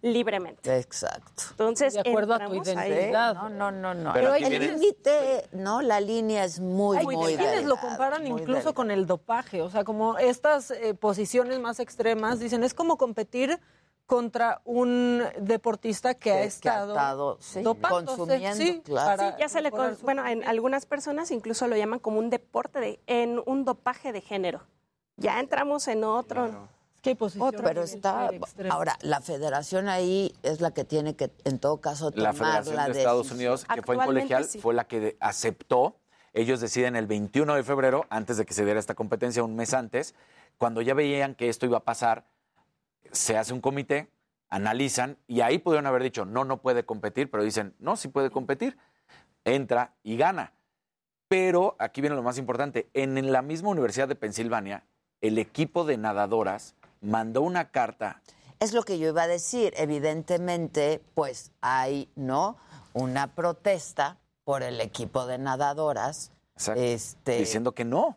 libremente. 0.00 0.78
Exacto. 0.78 1.42
Entonces, 1.50 1.94
De 1.94 2.00
acuerdo 2.00 2.34
a 2.34 2.38
tu 2.38 2.54
entramos 2.54 2.68
ahí. 2.68 2.92
identidad. 2.92 3.34
No, 3.34 3.48
no, 3.48 3.70
no, 3.70 3.94
no. 3.94 4.12
Pero 4.12 4.32
aquí 4.32 4.44
el 4.44 4.72
límite, 4.72 5.48
no, 5.52 5.80
la 5.82 6.00
línea 6.00 6.44
es 6.44 6.60
muy, 6.60 6.98
Hay 6.98 7.04
muy 7.04 7.36
quienes 7.36 7.64
lo 7.64 7.76
comparan 7.76 8.26
incluso 8.26 8.52
delgada. 8.52 8.72
con 8.74 8.90
el 8.90 9.06
dopaje, 9.06 9.62
o 9.62 9.70
sea, 9.70 9.84
como 9.84 10.18
estas 10.18 10.70
eh, 10.70 10.94
posiciones 10.94 11.58
más 11.58 11.80
extremas, 11.80 12.38
dicen, 12.38 12.64
es 12.64 12.74
como 12.74 12.98
competir 12.98 13.58
contra 14.06 14.60
un 14.64 15.22
deportista 15.40 16.14
que, 16.14 16.20
Que- 16.20 16.30
ha 16.30 16.36
que 16.36 16.68
ha 16.68 16.84
estado, 16.86 17.38
sí, 17.40 17.62
consumiendo, 17.88 18.56
sí, 18.56 18.82
claro. 18.84 19.06
para 19.16 19.30
Sí, 19.32 19.36
ya 19.40 19.48
se 19.48 19.60
le, 19.62 19.70
mejorar 19.70 19.90
con- 19.90 19.98
su 19.98 20.04
bueno, 20.04 20.26
en 20.26 20.44
algunas 20.44 20.84
personas 20.86 21.30
incluso 21.30 21.66
lo 21.68 21.76
llaman 21.76 21.98
como 22.00 22.18
un 22.18 22.28
deporte 22.30 22.80
de, 22.80 23.00
en 23.06 23.40
un 23.46 23.64
dopaje 23.64 24.12
de 24.12 24.20
género. 24.20 24.60
Ya 25.16 25.40
entramos 25.40 25.88
en 25.88 26.04
otro. 26.04 26.68
¿Qué 27.00 27.10
hay 27.10 27.14
posiciones 27.16 27.60
Pero 27.62 27.82
está, 27.82 28.30
ahora, 28.70 28.96
la 29.02 29.20
federación 29.20 29.88
ahí 29.88 30.34
es 30.42 30.60
la 30.62 30.72
que 30.72 30.84
tiene 30.84 31.14
que, 31.16 31.30
en 31.44 31.58
todo 31.58 31.78
caso, 31.78 32.06
La 32.14 32.32
tomar 32.32 32.34
Federación 32.34 32.76
la 32.76 32.88
de 32.88 32.98
Estados. 32.98 33.30
Unidos, 33.30 33.66
que 33.72 33.82
fue 33.82 33.96
en 33.96 34.00
colegial, 34.02 34.44
sí. 34.46 34.58
fue 34.58 34.72
la 34.74 34.84
que 34.86 35.00
de- 35.00 35.16
aceptó. 35.20 35.96
Ellos 36.32 36.60
deciden 36.60 36.96
el 36.96 37.06
21 37.06 37.54
de 37.54 37.62
febrero, 37.62 38.06
antes 38.08 38.38
de 38.38 38.46
que 38.46 38.54
se 38.54 38.64
diera 38.64 38.80
esta 38.80 38.94
competencia, 38.94 39.44
un 39.44 39.54
mes 39.54 39.72
antes, 39.74 40.14
cuando 40.56 40.80
ya 40.80 40.94
veían 40.94 41.34
que 41.34 41.48
esto 41.50 41.66
iba 41.66 41.78
a 41.78 41.84
pasar, 41.84 42.24
se 43.12 43.36
hace 43.36 43.52
un 43.52 43.60
comité, 43.60 44.10
analizan 44.48 45.18
y 45.26 45.40
ahí 45.40 45.58
pudieron 45.58 45.86
haber 45.86 46.02
dicho, 46.02 46.24
no, 46.24 46.44
no 46.44 46.60
puede 46.62 46.84
competir, 46.84 47.30
pero 47.30 47.42
dicen, 47.42 47.74
no, 47.78 47.96
sí 47.96 48.08
puede 48.08 48.30
competir, 48.30 48.78
entra 49.44 49.94
y 50.02 50.16
gana. 50.16 50.52
Pero 51.28 51.74
aquí 51.78 52.00
viene 52.00 52.16
lo 52.16 52.22
más 52.22 52.38
importante, 52.38 52.88
en 52.92 53.32
la 53.32 53.42
misma 53.42 53.70
Universidad 53.70 54.08
de 54.08 54.14
Pensilvania, 54.14 54.84
el 55.20 55.38
equipo 55.38 55.84
de 55.84 55.96
nadadoras 55.96 56.74
mandó 57.00 57.42
una 57.42 57.70
carta. 57.70 58.22
Es 58.60 58.72
lo 58.72 58.82
que 58.82 58.98
yo 58.98 59.08
iba 59.08 59.22
a 59.22 59.26
decir. 59.26 59.72
Evidentemente, 59.76 61.02
pues 61.14 61.52
hay, 61.60 62.10
¿no? 62.14 62.56
Una 62.92 63.34
protesta 63.34 64.18
por 64.44 64.62
el 64.62 64.80
equipo 64.80 65.26
de 65.26 65.38
nadadoras. 65.38 66.30
Este, 66.76 67.38
Diciendo 67.38 67.72
que 67.72 67.84
no. 67.84 68.16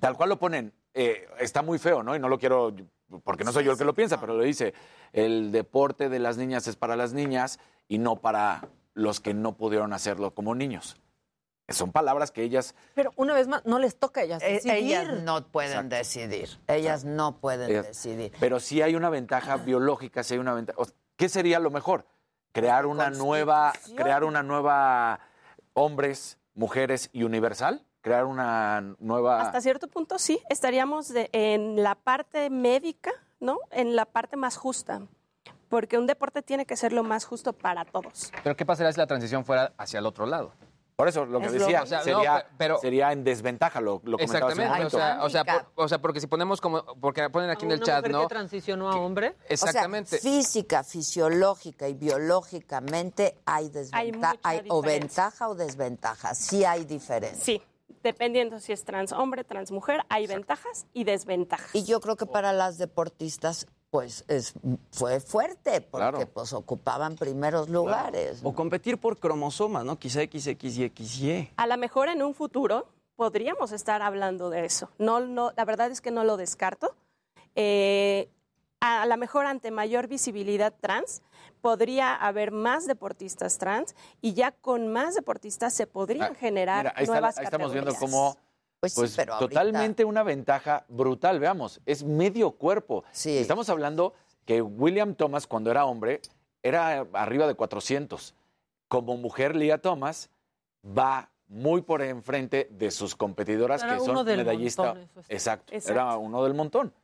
Tal 0.00 0.16
cual 0.16 0.30
lo 0.30 0.38
ponen. 0.38 0.72
eh, 0.94 1.28
está 1.38 1.62
muy 1.62 1.78
feo, 1.78 2.02
¿no? 2.02 2.16
Y 2.16 2.18
no 2.18 2.28
lo 2.28 2.38
quiero, 2.38 2.74
porque 3.24 3.44
no 3.44 3.52
soy 3.52 3.64
yo 3.64 3.72
el 3.72 3.78
que 3.78 3.84
lo 3.84 3.94
piensa, 3.94 4.20
pero 4.20 4.34
lo 4.34 4.42
dice. 4.42 4.74
El 5.12 5.52
deporte 5.52 6.08
de 6.08 6.18
las 6.18 6.36
niñas 6.36 6.66
es 6.66 6.76
para 6.76 6.96
las 6.96 7.12
niñas 7.12 7.58
y 7.88 7.98
no 7.98 8.16
para 8.16 8.68
los 8.94 9.20
que 9.20 9.34
no 9.34 9.56
pudieron 9.56 9.92
hacerlo 9.92 10.34
como 10.34 10.54
niños. 10.54 10.96
Son 11.70 11.92
palabras 11.92 12.30
que 12.30 12.42
ellas 12.42 12.74
Pero 12.94 13.12
una 13.16 13.34
vez 13.34 13.46
más, 13.46 13.64
no 13.66 13.78
les 13.78 13.98
toca 13.98 14.22
a 14.22 14.24
ellas 14.24 14.42
Eh, 14.42 14.54
decidir. 14.54 14.74
ellas 14.74 15.22
no 15.22 15.46
pueden 15.48 15.88
decidir. 15.90 16.48
Ellas 16.66 17.04
no 17.04 17.40
pueden 17.40 17.70
Ellas- 17.70 17.86
decidir. 17.88 18.32
Pero 18.40 18.58
sí 18.58 18.80
hay 18.80 18.94
una 18.94 19.10
ventaja 19.10 19.56
biológica, 19.58 20.22
sí 20.22 20.34
hay 20.34 20.40
una 20.40 20.54
ventaja. 20.54 20.78
¿Qué 21.16 21.28
sería 21.28 21.58
lo 21.58 21.70
mejor? 21.70 22.06
Crear 22.52 22.86
una 22.86 23.10
nueva, 23.10 23.74
crear 23.96 24.24
una 24.24 24.42
nueva 24.42 25.20
hombres, 25.74 26.38
mujeres 26.54 27.10
y 27.12 27.22
universal, 27.24 27.84
crear 28.08 28.24
una 28.24 28.94
nueva. 28.98 29.40
Hasta 29.42 29.60
cierto 29.60 29.88
punto 29.88 30.18
sí, 30.18 30.40
estaríamos 30.50 31.08
de- 31.08 31.28
en 31.32 31.82
la 31.82 31.94
parte 31.94 32.50
médica, 32.50 33.12
¿no? 33.40 33.58
En 33.70 33.94
la 33.96 34.04
parte 34.06 34.36
más 34.36 34.56
justa. 34.56 35.02
Porque 35.68 35.98
un 35.98 36.06
deporte 36.06 36.40
tiene 36.42 36.64
que 36.64 36.76
ser 36.76 36.92
lo 36.94 37.02
más 37.04 37.24
justo 37.26 37.52
para 37.52 37.84
todos. 37.84 38.32
Pero 38.42 38.56
¿qué 38.56 38.64
pasaría 38.64 38.90
si 38.92 38.98
la 38.98 39.06
transición 39.06 39.44
fuera 39.44 39.72
hacia 39.76 39.98
el 39.98 40.06
otro 40.06 40.24
lado? 40.24 40.52
Por 40.96 41.06
eso 41.06 41.24
lo 41.26 41.38
que 41.38 41.46
Es 41.46 41.52
lo- 41.52 41.58
decía 41.60 41.82
o 41.82 41.86
sea, 41.86 41.98
no, 41.98 42.04
sería, 42.04 42.46
pero- 42.56 42.78
sería 42.80 43.12
en 43.12 43.22
desventaja, 43.22 43.80
lo, 43.80 44.00
lo 44.04 44.18
comentaba 44.18 44.48
hace 44.50 44.60
un 44.60 44.62
Exactamente, 44.62 44.64
o 44.66 44.74
momento. 44.74 44.96
sea, 44.98 45.24
o, 45.24 45.30
sea, 45.30 45.44
por- 45.44 45.84
o 45.84 45.88
sea, 45.88 45.98
porque 46.00 46.20
si 46.20 46.26
ponemos 46.26 46.60
como, 46.60 46.82
porque 47.00 47.30
ponen 47.30 47.50
aquí 47.50 47.66
en 47.66 47.70
el 47.72 47.80
chat, 47.82 48.04
¿no? 48.08 48.22
que 48.22 48.26
transicionó 48.28 48.90
a 48.90 48.96
hombre. 48.96 49.36
Exactamente. 49.48 50.16
O 50.16 50.18
sea, 50.18 50.28
física, 50.32 50.82
fisiológica 50.82 51.86
y 51.86 51.94
biológicamente 51.94 53.36
hay 53.46 53.68
desventaja, 53.68 54.34
mucha 54.34 54.48
hay, 54.48 54.64
o 54.68 54.82
ventaja 54.82 55.48
o 55.48 55.54
desventaja. 55.54 56.34
Sí 56.34 56.64
hay 56.64 56.84
diferencia. 56.84 57.44
Sí, 57.44 57.62
dependiendo 58.02 58.58
si 58.60 58.72
es 58.72 58.84
trans 58.84 59.12
hombre, 59.12 59.44
trans 59.44 59.70
mujer, 59.70 60.00
hay 60.08 60.26
ventajas 60.26 60.86
y 60.92 61.04
desventajas. 61.04 61.74
Y 61.74 61.84
yo 61.84 62.00
creo 62.00 62.16
que 62.16 62.26
para 62.26 62.52
las 62.52 62.78
deportistas, 62.78 63.66
pues 63.90 64.24
es, 64.28 64.54
fue 64.90 65.20
fuerte, 65.20 65.80
porque 65.80 66.26
pues 66.26 66.52
ocupaban 66.52 67.16
primeros 67.16 67.68
lugares. 67.68 68.40
O 68.42 68.52
competir 68.52 68.98
por 68.98 69.18
cromosomas, 69.18 69.84
¿no? 69.84 69.98
Quizá 69.98 70.20
XX 70.20 70.78
y 70.78 70.92
XY. 70.94 71.50
A 71.56 71.66
lo 71.66 71.76
mejor 71.78 72.08
en 72.08 72.22
un 72.22 72.34
futuro 72.34 72.86
podríamos 73.16 73.72
estar 73.72 74.02
hablando 74.02 74.50
de 74.50 74.64
eso. 74.64 74.90
No, 74.98 75.20
no, 75.20 75.52
la 75.56 75.64
verdad 75.64 75.90
es 75.90 76.00
que 76.00 76.10
no 76.10 76.24
lo 76.24 76.36
descarto. 76.36 76.94
Eh, 77.54 78.28
a 78.80 79.06
lo 79.06 79.16
mejor 79.16 79.46
ante 79.46 79.70
mayor 79.70 80.06
visibilidad 80.06 80.72
trans 80.80 81.22
podría 81.60 82.14
haber 82.14 82.52
más 82.52 82.86
deportistas 82.86 83.58
trans 83.58 83.94
y 84.20 84.34
ya 84.34 84.52
con 84.52 84.88
más 84.92 85.14
deportistas 85.14 85.72
se 85.74 85.86
podrían 85.86 86.34
generar 86.34 86.84
Mira, 86.84 86.92
ahí, 86.96 87.02
está- 87.04 87.12
nuevas 87.12 87.38
ahí 87.38 87.44
estamos 87.44 87.72
viendo 87.72 87.92
categorías. 87.92 88.12
cómo 88.12 88.36
Pues 88.80 88.92
sí, 88.92 89.00
pues, 89.00 89.16
pero 89.16 89.34
ahorita- 89.34 89.48
totalmente 89.48 90.04
una 90.04 90.22
ventaja 90.22 90.84
brutal, 90.88 91.40
veamos, 91.40 91.80
es 91.84 92.04
medio 92.04 92.52
cuerpo. 92.52 93.02
Estamos 93.24 93.68
hablando 93.70 94.14
que 94.44 94.62
William 94.62 95.14
Thomas 95.16 95.46
cuando 95.48 95.70
era 95.72 95.84
hombre 95.84 96.20
era 96.62 97.06
arriba 97.14 97.46
de 97.48 97.54
400. 97.54 98.34
Como 98.88 99.16
mujer, 99.16 99.56
Leah 99.56 99.78
Thomas 99.78 100.30
va 100.86 101.30
muy 101.48 101.82
por 101.82 102.02
enfrente 102.02 102.68
de 102.70 102.90
sus 102.90 103.16
competidoras 103.16 103.82
Era 103.82 103.94
que 103.94 104.00
son 104.00 104.10
uno 104.10 104.24
del 104.24 104.38
medallistas. 104.38 104.86
montón, 104.86 105.02
eso 105.10 105.20
es. 105.20 105.26
Exacto, 105.30 105.74
Exacto. 105.74 105.92
era 105.92 106.16
uno 106.16 106.44
del 106.44 106.54
montón. 106.54 106.94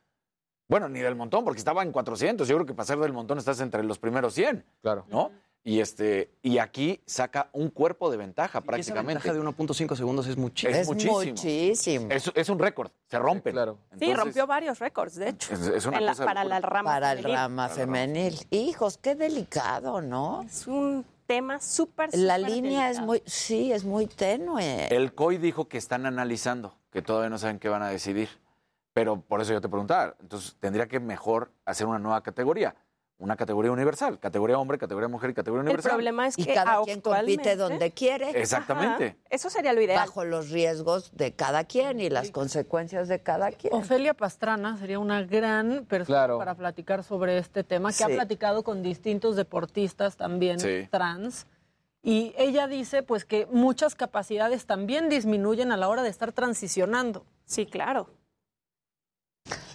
Bueno, 0.69 0.89
ni 0.89 1.01
del 1.01 1.15
montón, 1.15 1.45
porque 1.45 1.59
estaba 1.59 1.83
en 1.83 1.93
400. 1.93 2.49
Yo 2.49 2.57
creo 2.57 2.67
que 2.67 2.75
para 2.75 2.87
ser 2.87 2.99
del 2.99 3.13
montón 3.13 3.39
estás 3.39 3.61
entre 3.61 3.83
los 3.85 3.99
primeros 3.99 4.35
100. 4.35 4.65
Claro. 4.83 5.05
¿No? 5.09 5.31
Y, 5.67 5.81
este, 5.81 6.31
y 6.43 6.59
aquí 6.59 7.01
saca 7.07 7.49
un 7.53 7.71
cuerpo 7.71 8.11
de 8.11 8.19
ventaja 8.19 8.59
Y 8.59 8.61
esa 8.61 8.67
prácticamente. 8.67 9.15
ventaja 9.29 9.33
de 9.33 9.41
1.5 9.41 9.97
segundos 9.97 10.27
es 10.27 10.37
muchísimo. 10.37 10.79
Es 10.79 10.87
muchísimo. 10.87 12.09
Es, 12.11 12.31
es 12.35 12.49
un 12.51 12.59
récord, 12.59 12.91
se 13.09 13.19
rompen. 13.19 13.53
claro. 13.55 13.79
Sí, 13.99 14.13
rompió 14.13 14.47
varios 14.47 14.79
récords, 14.79 15.15
de 15.15 15.31
hecho. 15.31 15.55
Es- 15.55 15.61
es 15.69 15.87
una 15.87 16.01
la- 16.03 16.13
cosa 16.13 16.27
para 16.27 16.45
la 16.45 16.61
rama 16.61 16.91
Para 16.91 17.13
el 17.13 17.19
femenil. 17.19 17.37
rama 17.39 17.69
femenil. 17.71 18.47
Hijos, 18.51 18.99
qué 18.99 19.15
delicado, 19.15 20.03
¿no? 20.03 20.43
Es 20.43 20.67
un 20.67 21.05
tema 21.27 21.59
súper, 21.63 22.11
La 22.13 22.37
línea 22.37 22.91
es 22.91 23.01
muy, 23.01 23.23
sí, 23.25 23.73
es 23.73 23.85
muy 23.85 24.07
tenue. 24.07 24.89
El 24.95 25.15
COI 25.15 25.39
dijo 25.39 25.67
que 25.69 25.79
están 25.79 26.05
analizando, 26.05 26.77
que 26.93 27.01
todavía 27.01 27.31
no 27.31 27.39
saben 27.39 27.59
qué 27.59 27.71
van 27.71 27.83
a 27.83 27.89
decidir. 27.89 28.29
Pero 28.95 29.21
por 29.21 29.41
eso 29.41 29.53
yo 29.53 29.61
te 29.61 29.69
preguntaba, 29.69 30.15
entonces 30.21 30.57
tendría 30.61 30.87
que 30.87 31.01
mejor 31.01 31.51
hacer 31.65 31.87
una 31.89 31.99
nueva 31.99 32.23
categoría, 32.23 32.77
una 33.19 33.37
categoría 33.37 33.73
universal, 33.73 34.21
categoría 34.21 34.57
hombre, 34.57 34.79
categoría 34.79 35.09
mujer 35.09 35.31
y 35.31 35.35
categoría 35.35 35.63
El 35.63 35.67
universal. 35.67 35.93
problema 35.93 36.29
es 36.29 36.39
Y 36.39 36.45
que 36.45 36.55
cada 36.55 36.81
quien 36.83 37.01
compite 37.01 37.57
donde 37.57 37.91
quiere. 37.91 38.31
Exactamente. 38.41 39.05
Ajá, 39.07 39.17
Eso 39.31 39.51
sería 39.51 39.73
lo 39.73 39.81
ideal. 39.81 39.99
Bajo 39.99 40.25
los 40.25 40.51
riesgos 40.51 41.11
de 41.13 41.33
cada 41.33 41.65
quien 41.65 41.99
y 42.01 42.09
las 42.09 42.31
consecuencias 42.31 43.09
de 43.09 43.21
cada 43.21 43.51
quien. 43.51 43.75
Ofelia 43.75 44.15
Pastrana 44.15 44.77
sería 44.79 45.01
una 45.01 45.23
gran 45.25 45.87
persona 45.87 46.07
Claro. 46.19 46.39
para 46.39 46.55
platicar 46.55 47.03
sobre 47.03 47.39
este 47.39 47.65
tema, 47.65 47.93
que 47.93 48.05
ha 48.05 48.09
platicado 48.09 48.63
con 48.63 48.83
distintos 48.85 49.35
deportistas 49.35 50.17
también 50.17 50.61
Sí. 50.61 50.87
trans. 50.89 51.49
Y 52.01 52.33
ella 52.37 52.69
dice 52.69 53.03
pues 53.03 53.25
que 53.25 53.47
muchas 53.51 53.97
capacidades 53.97 54.67
también 54.67 55.09
disminuyen 55.09 55.73
a 55.73 55.77
la 55.77 55.89
hora 55.89 56.03
de 56.05 56.11
estar 56.11 56.31
transicionando. 56.33 57.25
Sí, 57.45 57.67
claro. 57.67 58.09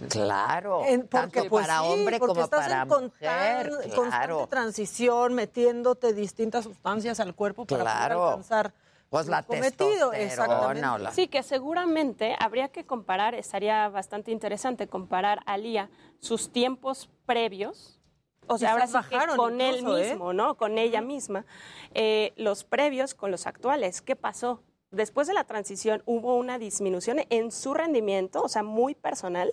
Claro. 0.08 0.82
En- 0.86 1.06
porque, 1.06 1.08
tanto 1.40 1.48
pues, 1.48 1.66
para 1.66 1.80
sí, 1.80 1.86
hombre 1.88 2.18
porque 2.18 2.28
como 2.34 2.44
estás 2.44 2.60
para 2.68 2.82
en 2.82 2.88
mujer. 2.88 3.70
constante 3.70 3.90
Claro. 3.90 4.46
transición, 4.48 5.34
metiéndote 5.34 6.12
distintas 6.12 6.64
sustancias 6.64 7.20
al 7.20 7.34
cuerpo 7.34 7.64
para 7.66 7.82
Claro. 7.82 8.14
poder 8.16 8.28
alcanzar 8.30 8.74
Pues 9.10 9.26
la 9.26 9.38
el 9.40 9.44
cometido. 9.46 10.12
Exactamente. 10.12 10.98
la- 11.02 11.10
Sí, 11.12 11.28
que 11.28 11.42
seguramente 11.42 12.36
habría 12.38 12.68
que 12.68 12.84
comparar, 12.84 13.34
estaría 13.34 13.88
bastante 13.88 14.30
interesante 14.30 14.86
comparar 14.88 15.40
a 15.46 15.56
Lía 15.58 15.90
sus 16.20 16.50
tiempos 16.52 17.08
previos, 17.26 18.00
o 18.46 18.56
sea, 18.58 18.72
ahora 18.72 18.86
sí 18.86 18.92
que 18.92 19.16
bajaron 19.16 19.36
con 19.36 19.60
él 19.60 19.76
¿eh? 19.78 19.82
mismo, 20.10 20.32
¿no? 20.32 20.56
Con 20.56 20.78
ella 20.78 21.00
misma, 21.00 21.44
eh, 21.94 22.32
los 22.36 22.64
previos 22.64 23.14
con 23.14 23.30
los 23.30 23.46
actuales. 23.46 24.00
¿Qué 24.02 24.16
pasó? 24.16 24.62
Después 24.92 25.28
de 25.28 25.34
la 25.34 25.44
transición 25.44 26.02
hubo 26.04 26.34
una 26.36 26.58
disminución 26.58 27.20
en 27.30 27.52
su 27.52 27.74
rendimiento, 27.74 28.42
o 28.42 28.48
sea, 28.48 28.64
muy 28.64 28.96
personal. 28.96 29.52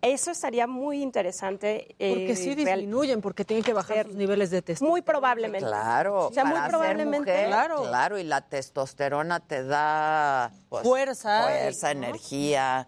Eso 0.00 0.30
estaría 0.30 0.68
muy 0.68 1.02
interesante. 1.02 1.96
eh, 1.98 2.14
Porque 2.14 2.36
sí 2.36 2.54
disminuyen, 2.54 3.20
porque 3.20 3.44
tienen 3.44 3.64
que 3.64 3.72
bajar 3.72 4.06
sus 4.06 4.14
niveles 4.14 4.50
de 4.50 4.62
testosterona. 4.62 4.90
Muy 4.92 5.02
probablemente. 5.02 5.66
Claro, 5.66 6.28
O 6.28 6.32
sea, 6.32 6.44
muy 6.44 6.52
para 6.54 6.64
ser 6.66 6.70
probablemente. 6.70 7.18
mujer, 7.32 7.46
Claro. 7.48 7.82
claro, 7.82 8.18
y 8.18 8.22
la 8.22 8.42
testosterona 8.48 9.40
te 9.40 9.64
da 9.64 10.52
pues, 10.68 10.84
Fuerza, 10.84 11.42
fuerza, 11.42 11.92
¿no? 11.94 12.04
energía, 12.04 12.86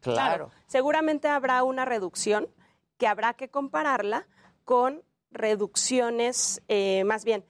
claro. 0.00 0.50
Seguramente 0.66 1.28
habrá 1.28 1.62
una 1.62 1.84
reducción 1.84 2.48
que 2.98 3.06
habrá 3.06 3.34
que 3.34 3.48
compararla 3.50 4.26
con 4.64 5.02
reducciones, 5.30 6.60
eh, 6.68 7.04
más 7.04 7.24
bien, 7.24 7.44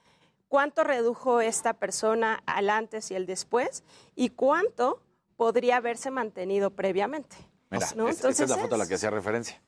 cuánto 0.50 0.82
redujo 0.84 1.40
esta 1.40 1.74
persona 1.74 2.42
al 2.44 2.68
antes 2.70 3.10
y 3.12 3.14
el 3.14 3.24
después 3.24 3.84
y 4.16 4.30
cuánto 4.30 5.00
podría 5.36 5.76
haberse 5.76 6.10
mantenido 6.10 6.72
previamente. 6.72 7.36
Mira, 7.70 7.86
¿no? 7.94 8.08
es- 8.08 8.18
esa 8.18 8.28
es 8.28 8.38
la 8.40 8.42
Entonces 8.44 8.60
foto 8.60 8.74
a 8.74 8.78
la 8.78 8.86
que 8.88 8.94
hacía 8.96 9.10
referencia. 9.10 9.62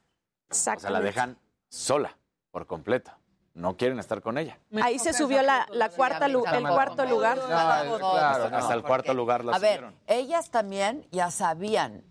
O 0.50 0.54
sea, 0.54 0.76
la 0.90 1.00
dejan 1.00 1.38
sola, 1.68 2.18
por 2.50 2.66
completo. 2.66 3.12
No 3.54 3.76
quieren 3.76 3.98
estar 4.00 4.22
con 4.22 4.38
ella. 4.38 4.58
Ahí 4.82 4.98
se 4.98 5.12
subió 5.12 5.42
la, 5.42 5.66
la 5.70 5.88
cuarta 5.90 6.26
lu- 6.26 6.44
el 6.46 6.66
cuarto 6.66 7.04
lugar. 7.06 7.38
Hasta, 7.38 8.56
hasta 8.58 8.74
el 8.74 8.82
cuarto 8.82 9.14
lugar 9.14 9.44
la 9.44 9.54
A 9.54 9.58
ver, 9.60 9.92
ellas 10.06 10.50
también 10.50 11.06
ya 11.12 11.30
sabían 11.30 12.02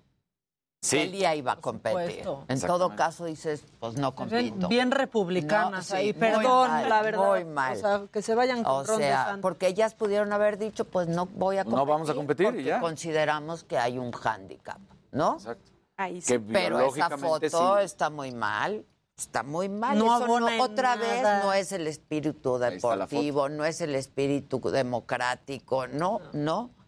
Sí. 0.83 0.97
que 0.97 1.05
Lía 1.07 1.35
iba 1.35 1.51
a 1.51 1.55
competir. 1.57 2.23
En 2.47 2.59
todo 2.59 2.95
caso 2.95 3.25
dices, 3.25 3.63
pues 3.79 3.93
no 3.95 4.15
compito. 4.15 4.67
Bien, 4.67 4.89
republicanas 4.89 5.71
No, 5.71 5.81
sí, 5.83 5.93
ahí, 5.95 6.13
perdón, 6.13 6.71
mal, 6.71 6.89
la 6.89 7.01
verdad. 7.03 7.29
muy 7.29 7.45
mal. 7.45 7.77
O 7.77 7.79
sea, 7.79 8.01
que 8.11 8.23
se 8.23 8.33
vayan 8.33 8.63
con 8.63 8.89
O 8.89 8.97
sea, 8.97 9.37
porque 9.43 9.67
ellas 9.67 9.93
pudieron 9.93 10.33
haber 10.33 10.57
dicho, 10.57 10.85
pues 10.85 11.07
no 11.07 11.27
voy 11.27 11.57
a 11.57 11.65
competir. 11.65 11.77
No 11.77 11.85
vamos 11.85 12.09
a 12.09 12.15
competir 12.15 12.55
y 12.55 12.63
ya. 12.63 12.79
consideramos 12.79 13.63
que 13.63 13.77
hay 13.77 13.99
un 13.99 14.11
hándicap, 14.11 14.79
¿no? 15.11 15.35
Exacto. 15.35 15.71
Ahí 15.97 16.19
sí. 16.19 16.33
Que 16.33 16.39
Pero 16.39 16.79
esa 16.79 17.15
foto 17.15 17.77
sí. 17.77 17.83
está 17.83 18.09
muy 18.09 18.31
mal. 18.31 18.83
Está 19.15 19.43
muy 19.43 19.69
mal. 19.69 19.99
No 19.99 20.17
Eso 20.17 20.63
otra 20.63 20.95
vez 20.95 21.21
no 21.43 21.53
es 21.53 21.71
el 21.73 21.85
espíritu 21.85 22.57
deportivo, 22.57 23.49
no 23.49 23.65
es 23.65 23.81
el 23.81 23.93
espíritu 23.93 24.59
democrático, 24.71 25.85
no, 25.85 26.21
no. 26.33 26.71
No 26.71 26.80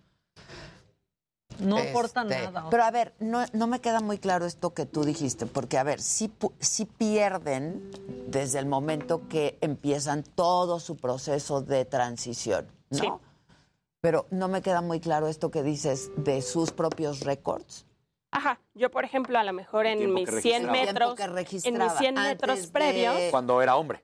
aporta 1.78 2.22
Este, 2.24 2.42
nada. 2.46 2.68
o 2.68 2.70
Pero 2.70 2.84
a 2.84 2.92
ver, 2.92 3.14
no, 3.20 3.46
no 3.54 3.68
me 3.68 3.80
queda 3.82 4.00
muy 4.02 4.18
claro 4.18 4.46
esto 4.46 4.74
que 4.74 4.86
tú 4.86 5.04
dijiste, 5.04 5.46
porque 5.46 5.78
a 5.78 5.84
ver, 5.84 6.02
sí, 6.02 6.32
pu- 6.40 6.54
sí 6.60 6.86
pierden 6.86 7.92
desde 8.28 8.60
el 8.60 8.66
momento 8.66 9.28
que 9.28 9.58
empiezan 9.62 10.24
todo 10.24 10.80
su 10.80 10.96
proceso 10.98 11.62
de 11.62 11.86
transición, 11.86 12.68
¿no? 12.90 12.98
Sí. 13.00 13.08
Pero 14.02 14.26
no 14.32 14.48
me 14.50 14.62
queda 14.62 14.82
muy 14.82 15.00
claro 15.00 15.28
esto 15.28 15.50
que 15.52 15.64
dices 15.64 16.12
de 16.18 16.42
sus 16.42 16.72
propios 16.72 17.22
récords. 17.22 17.86
Ajá, 18.32 18.60
yo 18.74 18.90
por 18.92 19.06
ejemplo, 19.06 19.38
a 19.38 19.44
lo 19.44 19.54
mejor 19.54 19.86
en 19.86 20.14
mis 20.14 20.28
que 20.30 20.42
100 20.42 20.68
registraba. 20.68 20.86
metros, 20.86 21.20
en 21.20 21.26
mis 21.28 21.34
registraba 21.36 21.98
100 22.00 22.18
antes 22.18 22.32
metros 22.34 22.62
de- 22.64 22.68
previos, 22.70 23.16
Cuando 23.32 23.62
era 23.62 23.76
hombre. 23.76 24.04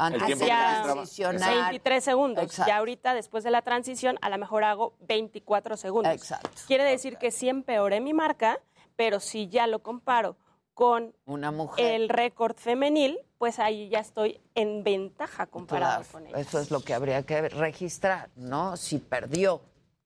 Antes 0.00 0.22
El 0.22 0.28
registraba. 0.28 0.82
transicionar. 0.92 1.54
23 1.64 2.04
segundos. 2.04 2.44
Exacto. 2.44 2.68
Ya 2.70 2.76
ahorita, 2.78 3.14
después 3.14 3.44
de 3.44 3.50
la 3.50 3.62
transición, 3.62 4.18
a 4.22 4.30
lo 4.30 4.38
mejor 4.38 4.64
hago 4.64 4.94
24 5.00 5.76
segundos. 5.76 6.12
Exacto. 6.12 6.50
Quiere 6.66 6.84
decir 6.84 7.16
que 7.18 7.30
sí 7.30 7.48
empeoré 7.48 8.00
mi 8.00 8.14
marca, 8.14 8.58
pero 8.96 9.20
si 9.20 9.48
ya 9.48 9.66
lo 9.66 9.80
comparo 9.82 10.36
con 10.74 11.14
Una 11.26 11.50
mujer. 11.50 11.84
el 11.94 12.08
récord 12.08 12.56
femenil, 12.56 13.18
pues 13.38 13.58
ahí 13.58 13.88
ya 13.90 13.98
estoy 14.00 14.40
en 14.54 14.82
ventaja 14.82 15.46
comparado 15.46 16.02
Claro, 16.02 16.12
con 16.12 16.26
ella. 16.26 16.38
Eso 16.38 16.58
es 16.60 16.70
lo 16.70 16.80
que 16.80 16.94
habría 16.94 17.22
que 17.22 17.48
registrar, 17.48 18.30
¿no? 18.36 18.76
Si 18.78 18.98
perdió 18.98 19.60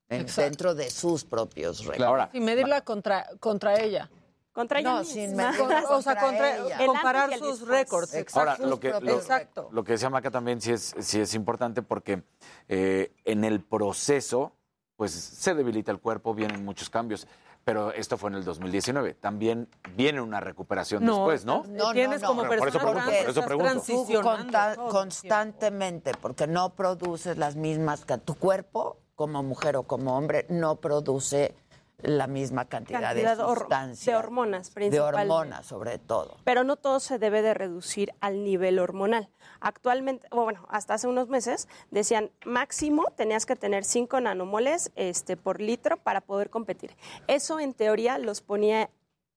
en- 0.08 0.26
dentro 0.26 0.74
de 0.74 0.90
sus 0.90 1.24
propios 1.24 1.84
récords. 1.84 2.02
Ahora, 2.08 2.30
Y 2.32 2.40
medirla 2.40 2.80
contra, 2.82 3.26
contra 3.40 3.80
ella. 3.80 4.10
Contra 4.55 4.78
ella 4.81 4.93
No, 4.93 4.98
misma. 5.01 5.12
sin 5.14 5.36
medir 5.36 5.59
Con- 5.59 5.72
o 5.97 6.01
sea, 6.02 6.16
contra 6.16 6.56
contra, 6.59 6.86
comparar 6.86 7.39
sus 7.39 7.60
récords. 7.68 8.14
Exacto. 8.14 8.52
Ahora, 8.52 8.66
lo 8.66 8.81
que, 8.81 8.89
lo, 9.01 9.16
Exacto. 9.16 9.68
lo 9.72 9.85
que 9.85 9.93
decía 9.93 10.09
Maca 10.09 10.31
también 10.31 10.60
sí 10.62 10.72
es, 10.72 10.94
sí 11.01 11.20
es 11.20 11.35
importante 11.35 11.82
porque 11.82 12.22
eh, 12.68 13.12
en 13.26 13.44
el 13.44 13.60
proceso, 13.60 14.52
pues 14.97 15.10
se 15.12 15.55
debilita 15.55 15.90
el 15.93 15.98
cuerpo, 16.01 16.35
vienen 16.35 16.64
muchos 16.64 16.89
cambios. 16.89 17.26
Pero 17.64 17.93
esto 17.94 18.18
fue 18.18 18.28
en 18.28 18.36
el 18.36 18.44
2019. 18.44 19.14
También 19.14 19.68
viene 19.97 20.20
una 20.20 20.39
recuperación 20.39 21.02
No, 21.02 21.14
después, 21.16 21.47
¿no? 21.47 21.64
No, 21.66 21.93
Tienes 21.93 22.20
no, 22.20 22.28
como 22.28 22.43
no. 22.43 22.48
Por 22.48 22.59
eso 22.59 22.64
persona 22.78 22.93
pregunto, 22.93 23.20
por 23.22 23.31
eso 23.31 23.44
pregunto. 23.47 24.89
Constantemente, 24.90 26.12
porque 26.20 26.47
no 26.47 26.74
produces 26.74 27.39
las 27.39 27.56
mismas, 27.56 28.05
ca- 28.05 28.18
tu 28.18 28.35
cuerpo 28.35 28.98
como 29.14 29.43
mujer 29.43 29.76
o 29.76 29.85
como 29.85 30.16
hombre 30.16 30.44
no 30.51 30.76
produce 30.76 31.55
la 31.98 32.26
misma 32.26 32.66
cantidad, 32.66 33.00
Cantidad 33.00 33.36
de 33.36 33.44
sustancias. 33.44 34.04
de 34.06 34.14
hormonas, 34.16 34.68
De 34.68 34.74
principalmente. 34.74 35.22
hormonas, 35.32 35.66
sobre 35.66 35.98
todo. 35.98 36.36
Pero 36.44 36.62
no 36.64 36.76
todo 36.76 37.00
se 37.00 37.18
debe 37.18 37.40
de 37.40 37.54
reducir 37.54 38.12
al 38.20 38.44
nivel 38.44 38.78
hormonal. 38.78 39.30
Actualmente, 39.60 40.28
bueno, 40.30 40.66
hasta 40.68 40.94
hace 40.94 41.06
unos 41.08 41.28
meses 41.28 41.68
decían 41.90 42.30
máximo 42.44 43.04
tenías 43.16 43.46
que 43.46 43.56
tener 43.56 43.84
5 43.84 44.20
nanomoles 44.20 44.92
este, 44.96 45.36
por 45.36 45.60
litro 45.60 45.96
para 45.96 46.20
poder 46.20 46.50
competir. 46.50 46.94
Eso 47.26 47.58
en 47.60 47.72
teoría 47.72 48.18
los 48.18 48.42
ponía 48.42 48.90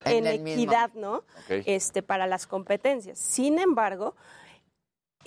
En 0.04 0.18
en, 0.18 0.28
el 0.28 0.40
mismo- 0.42 0.62
equidad, 0.64 0.92
¿no? 0.94 1.24
Este, 1.48 2.04
para 2.04 2.28
las 2.28 2.48
competencias. 2.48 3.18
Sin 3.18 3.60
embargo, 3.60 4.16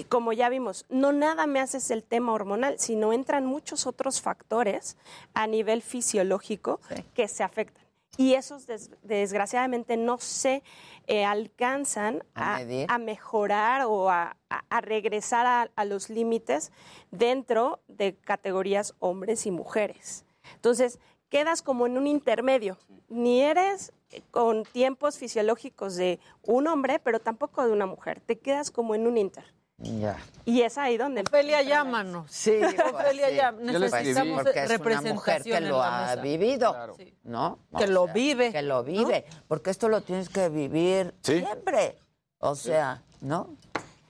como 0.05 0.32
ya 0.32 0.48
vimos, 0.48 0.86
no 0.89 1.12
nada 1.12 1.47
me 1.47 1.60
haces 1.60 1.90
el 1.90 2.02
tema 2.05 2.32
hormonal, 2.32 2.78
sino 2.78 3.12
entran 3.12 3.47
muchos 3.47 3.86
otros 3.86 4.20
factores 4.20 4.97
a 5.35 5.47
nivel 5.47 5.82
fisiológico 5.82 6.81
Sí. 6.89 7.05
que 7.14 7.28
se 7.28 7.43
afectan. 7.43 7.85
Y 8.16 8.35
esos, 8.35 8.66
des- 8.66 8.90
desgraciadamente, 9.02 9.97
no 9.97 10.18
se 10.18 10.62
eh, 11.06 11.24
alcanzan 11.24 12.22
A 12.35 12.56
a, 12.56 12.59
medir. 12.59 12.86
a 12.90 12.98
mejorar 12.98 13.82
o 13.86 14.10
a, 14.10 14.36
a- 14.48 14.81
regresar 14.81 15.47
a, 15.47 15.70
a 15.74 15.85
los 15.85 16.10
límites 16.10 16.72
dentro 17.10 17.81
de 17.89 18.16
categorías 18.16 18.94
hombres 18.98 19.47
y 19.47 19.51
mujeres. 19.51 20.24
Entonces, 20.55 20.98
quedas 21.28 21.62
como 21.62 21.86
en 21.86 21.97
un 21.98 22.06
intermedio. 22.06 22.78
Ni 23.09 23.43
eres 23.43 23.93
eh, 24.10 24.22
con 24.31 24.64
tiempos 24.64 25.16
fisiológicos 25.18 25.97
de 25.97 26.18
un 26.43 26.66
hombre, 26.66 26.98
pero 26.98 27.20
tampoco 27.20 27.64
de 27.66 27.72
una 27.72 27.86
mujer. 27.86 28.20
Te 28.20 28.39
quedas 28.39 28.70
como 28.70 28.94
en 28.94 29.06
un 29.06 29.16
inter. 29.18 29.55
Ya. 29.82 30.19
Y 30.44 30.61
es 30.62 30.77
ahí 30.77 30.97
donde... 30.98 31.23
Ofelia, 31.23 31.62
llámanos. 31.62 32.31
Sí, 32.31 32.51
Ofelia, 32.94 33.48
escribí. 33.48 33.73
necesitamos 33.78 34.43
porque 34.44 34.65
es 34.65 34.81
una 34.81 35.15
mujer 35.15 35.43
que 35.43 35.61
lo 35.61 35.82
ha 35.82 36.16
vivido, 36.16 36.73
Claro. 36.73 36.94
Sí. 36.97 37.15
¿no? 37.24 37.59
Que 37.78 37.86
lo 37.86 38.05
sea, 38.05 38.12
vive, 38.15 38.52
Que 38.52 38.62
lo 38.62 38.85
vive, 38.85 39.24
porque 39.48 39.70
esto 39.70 39.89
lo 39.89 40.02
tienes 40.02 40.28
que 40.28 40.48
vivir 40.51 41.15
Sí. 41.23 41.39
siempre. 41.40 41.97
O 42.40 42.55
sea, 42.55 43.02
¿no? 43.23 43.57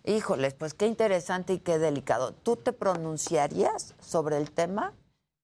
Híjoles, 0.04 0.54
pues 0.54 0.74
qué 0.74 0.86
interesante 0.86 1.52
y 1.52 1.58
qué 1.58 1.78
delicado. 1.78 2.32
¿Tú 2.32 2.56
te 2.56 2.72
pronunciarías 2.72 3.94
sobre 4.00 4.38
el 4.38 4.50
tema? 4.50 4.92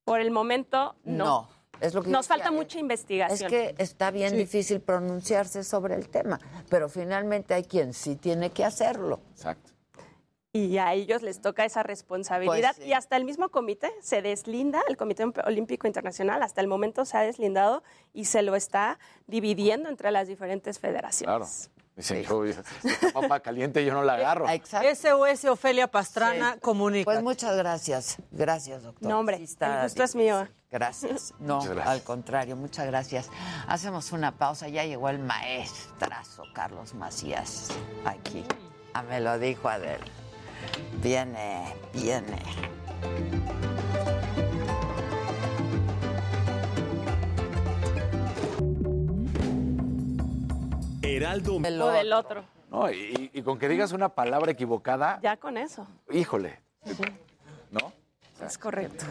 Por 0.05 0.21
el 0.21 0.31
momento, 0.31 0.97
no. 1.05 1.49
Es 1.81 1.93
lo 1.95 2.03
que 2.03 2.09
Nos 2.11 2.27
falta 2.27 2.47
es- 2.47 2.53
mucha 2.53 2.79
Es 2.79 2.81
investigación. 2.83 3.51
que 3.51 3.75
está 3.79 4.11
bien 4.11 4.35
difícil 4.37 4.81
pronunciarse 4.81 5.63
sobre 5.63 5.95
el 5.95 6.09
tema, 6.09 6.41
pero 6.71 6.89
finalmente 6.89 7.53
hay 7.55 7.65
quien 7.65 7.93
sí 7.93 8.17
tiene 8.17 8.51
que 8.51 8.65
hacerlo. 8.65 9.21
Exacto. 9.33 9.73
Y 10.57 10.79
a 10.79 10.93
ellos 10.95 11.23
les 11.23 11.41
toca 11.41 11.65
esa 11.65 11.83
responsabilidad. 11.83 12.75
Pues 12.75 12.85
sí. 12.85 12.91
Y 12.91 12.93
hasta 12.95 13.17
el 13.17 13.25
mismo 13.25 13.51
comité 13.51 13.93
se 14.01 14.23
deslinda, 14.23 14.83
el 14.89 14.97
Comité 14.97 15.25
Olímpico 15.45 15.87
Internacional, 15.87 16.43
hasta 16.43 16.61
el 16.61 16.69
momento 16.69 17.05
se 17.05 17.17
ha 17.17 17.21
deslindado 17.21 17.83
y 18.13 18.25
se 18.25 18.43
lo 18.43 18.57
está 18.57 18.99
dividiendo 19.27 19.89
entre 19.89 20.11
las 20.11 20.29
diferentes 20.29 20.79
Claro. 20.79 20.95
federaciones. 20.95 21.71
Dicen, 21.97 22.23
yo, 22.25 22.45
esta 22.45 22.63
papa 23.15 23.41
caliente 23.41 23.83
yo 23.83 23.95
no 23.95 24.03
la 24.03 24.15
agarro. 24.15 24.47
Exacto. 24.51 24.87
SOS 24.95 25.47
Ofelia 25.47 25.87
Pastrana 25.87 26.59
comunica. 26.61 27.05
Pues 27.05 27.23
muchas 27.23 27.57
gracias. 27.57 28.19
Gracias, 28.31 28.83
doctor. 28.83 29.09
No, 29.09 29.19
hombre, 29.19 29.39
Sí 29.39 29.45
está 29.45 29.77
el 29.77 29.83
gusto 29.85 30.03
es 30.03 30.15
mío. 30.15 30.47
Gracias. 30.71 31.33
No, 31.39 31.61
gracias. 31.63 31.87
al 31.87 32.03
contrario, 32.03 32.55
muchas 32.57 32.87
gracias. 32.87 33.31
Hacemos 33.67 34.13
una 34.13 34.37
pausa. 34.37 34.69
Ya 34.69 34.85
llegó 34.85 35.09
el 35.09 35.19
maestrazo 35.21 36.43
Carlos 36.53 36.93
Macías 36.93 37.69
aquí. 38.05 38.45
Ah, 38.93 39.03
me 39.03 39.21
lo 39.21 39.39
dijo 39.39 39.69
Adel. 39.69 40.01
Viene, 41.03 41.75
viene. 41.93 42.39
Heraldo. 51.03 51.57
O 51.57 51.61
del 51.91 52.13
otro. 52.13 52.45
No, 52.71 52.91
y, 52.91 53.31
y 53.33 53.43
con 53.43 53.59
que 53.59 53.69
digas 53.69 53.93
una 53.93 54.09
palabra 54.09 54.53
equivocada, 54.53 55.21
Ya 55.23 55.37
con 55.37 55.57
eso. 55.57 55.87
híjole. 56.11 56.59
¿No? 57.71 57.93
Es 58.45 58.59
correcto. 58.59 59.05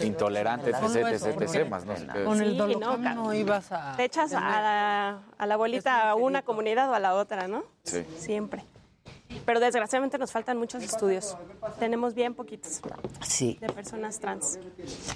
Intolerante, 0.00 0.70
etc, 0.70 0.82
etc, 0.82 1.06
etc, 1.06 1.34
porque 1.34 1.64
más 1.64 1.86
no 1.86 1.96
sé 1.96 2.06
qué. 2.12 2.24
Con 2.24 2.42
el 2.42 2.56
dolor 2.56 2.98
no, 2.98 3.32
ibas 3.32 3.72
a... 3.72 3.96
Te 3.96 4.04
echas 4.04 4.32
a 4.34 4.40
la, 4.40 5.18
a 5.38 5.46
la 5.46 5.56
bolita 5.56 6.10
a 6.10 6.14
una 6.16 6.42
comunidad 6.42 6.90
o 6.90 6.94
a 6.94 6.98
la 6.98 7.14
otra, 7.14 7.48
¿no? 7.48 7.64
Sí. 7.84 8.04
Siempre. 8.18 8.64
Pero 9.44 9.60
desgraciadamente 9.60 10.18
nos 10.18 10.32
faltan 10.32 10.56
muchos 10.58 10.82
estudios. 10.82 11.36
Tenemos 11.78 12.14
bien 12.14 12.34
poquitos 12.34 12.80
Sí, 13.22 13.58
de 13.60 13.68
personas 13.68 14.18
trans. 14.18 14.58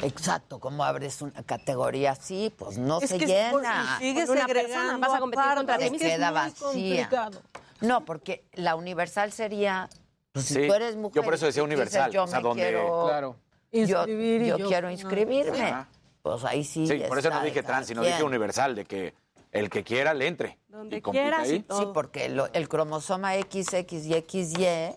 exacto. 0.02 0.58
¿Cómo 0.60 0.84
abres 0.84 1.22
una 1.22 1.42
categoría 1.42 2.12
así? 2.12 2.52
Pues 2.56 2.78
no 2.78 3.00
Es 3.00 3.10
se 3.10 3.18
que 3.18 3.26
llena. 3.26 3.98
sigue 3.98 4.26
Con 4.26 4.36
una 4.36 4.46
persona, 4.46 4.98
vas 4.98 5.14
a 5.14 5.18
competir 5.18 5.40
aparte, 5.40 5.56
contra 5.56 5.78
ti 5.78 5.98
queda 5.98 6.30
vacía. 6.30 6.66
complicado. 6.66 7.42
No, 7.80 8.04
porque 8.04 8.44
la 8.54 8.74
universal 8.76 9.32
sería, 9.32 9.88
pues 10.32 10.46
si 10.46 10.66
tú 10.66 10.74
eres 10.74 10.96
mujer. 10.96 11.16
yo 11.16 11.22
por 11.24 11.34
eso 11.34 11.46
decía 11.46 11.62
y 11.62 11.66
dices, 11.66 11.74
universal, 11.74 12.10
yo 12.12 12.24
o 12.24 12.26
sea, 12.26 12.38
me 12.38 12.42
donde- 12.44 12.62
quiero- 12.62 13.06
Claro. 13.08 13.36
yo, 13.72 13.80
Inscribir 13.80 14.42
y 14.42 14.46
yo 14.46 14.58
yo- 14.58 14.68
quiero 14.68 14.90
inscribirme. 14.90 15.60
Ajá. 15.62 15.88
Pues 16.22 16.44
ahí 16.44 16.62
sí. 16.62 16.86
Sí, 16.86 17.02
por 17.08 17.18
eso 17.18 17.30
no 17.30 17.42
dije 17.42 17.62
trans, 17.62 17.88
sino 17.88 18.02
quien. 18.02 18.12
dije 18.14 18.22
universal, 18.24 18.74
de 18.76 18.84
que 18.84 19.14
el 19.50 19.68
que 19.68 19.82
quiera 19.82 20.14
le 20.14 20.28
entre. 20.28 20.58
Donde 20.72 20.96
y 20.96 21.02
quieras 21.02 21.48
y 21.48 21.52
ahí. 21.52 21.60
todo. 21.62 21.78
Sí, 21.78 21.86
porque 21.92 22.28
lo- 22.30 22.52
el 22.54 22.68
cromosoma 22.68 23.34
XX 23.34 23.74
y 24.06 24.14
XY, 24.14 24.96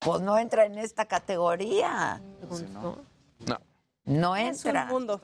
pues 0.00 0.20
no 0.22 0.38
entra 0.38 0.64
en 0.64 0.78
esta 0.78 1.04
categoría. 1.04 2.20
No. 2.72 2.96
No 4.06 4.34
Es 4.36 4.64
entra. 4.64 4.84
un 4.84 4.88
mundo. 4.88 5.20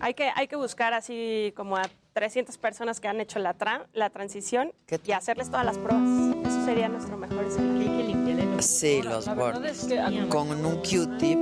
Hay 0.00 0.14
que, 0.14 0.30
hay 0.34 0.48
que 0.48 0.56
buscar 0.56 0.94
así 0.94 1.52
como 1.56 1.76
a 1.76 1.82
300 2.14 2.56
personas 2.58 2.98
que 3.00 3.08
han 3.08 3.20
hecho 3.20 3.38
la, 3.38 3.54
tra- 3.56 3.86
la 3.92 4.08
transición 4.10 4.72
¿Qué 4.86 4.98
y 5.04 5.12
hacerles 5.12 5.50
todas 5.50 5.64
las 5.66 5.76
pruebas. 5.76 6.08
Eso 6.46 6.64
sería 6.64 6.88
nuestro 6.88 7.16
mejor 7.18 7.44
escenario. 7.44 8.45
Sí, 8.60 9.02
los 9.02 9.26
bordes. 9.34 9.86
Con 10.28 10.64
un 10.64 10.76
Q-tip. 10.76 11.38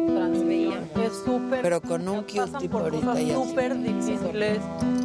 es 0.99 1.13
súper... 1.25 1.63
Pero 1.63 1.81
con 1.81 2.09
un 2.09 2.23
Q-tip 2.23 2.75
ahorita 2.75 3.21
ya. 3.21 3.35
súper 3.35 3.79
difíciles. 3.81 4.59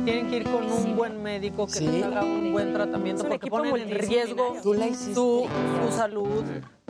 Tienen 0.03 0.29
que 0.29 0.37
ir 0.37 0.43
con 0.43 0.71
un 0.71 0.95
buen 0.95 1.21
médico 1.21 1.67
que 1.67 1.81
les 1.81 2.03
haga 2.03 2.23
un 2.23 2.51
buen 2.51 2.73
tratamiento 2.73 3.27
porque 3.27 3.49
ponen 3.49 3.75
en 3.75 3.89
riesgo 3.99 4.55
su, 4.63 4.73
su 5.13 5.95
salud. 5.95 6.43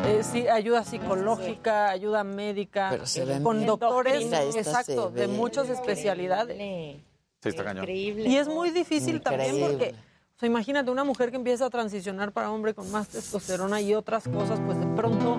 Eh, 0.06 0.22
sí, 0.24 0.48
ayuda 0.48 0.84
psicológica, 0.84 1.90
ayuda 1.90 2.24
médica, 2.24 2.88
Pero 2.92 3.06
se 3.06 3.26
ven 3.26 3.44
con 3.44 3.58
bien. 3.58 3.68
doctores, 3.68 4.32
exacto, 4.56 5.12
de 5.12 5.28
muchas 5.28 5.70
especialidades. 5.70 6.58
Sí, 6.58 7.50
está 7.50 7.64
cañón. 7.64 7.86
Y 7.90 8.36
es 8.38 8.48
muy 8.48 8.70
difícil 8.72 9.22
también 9.22 9.60
porque, 9.60 9.96
o 10.40 10.42
sea, 10.42 10.48
imagínate 10.48 10.90
una 10.90 11.04
mujer 11.04 11.32
que 11.32 11.36
empieza 11.36 11.66
a 11.66 11.70
transicionar 11.70 12.32
para 12.32 12.50
hombre 12.50 12.74
con 12.74 12.90
más 12.92 13.10
testosterona 13.10 13.82
y 13.82 13.94
otras 13.94 14.26
cosas, 14.26 14.62
pues 14.66 14.80
de 14.80 14.86
pronto 14.86 15.38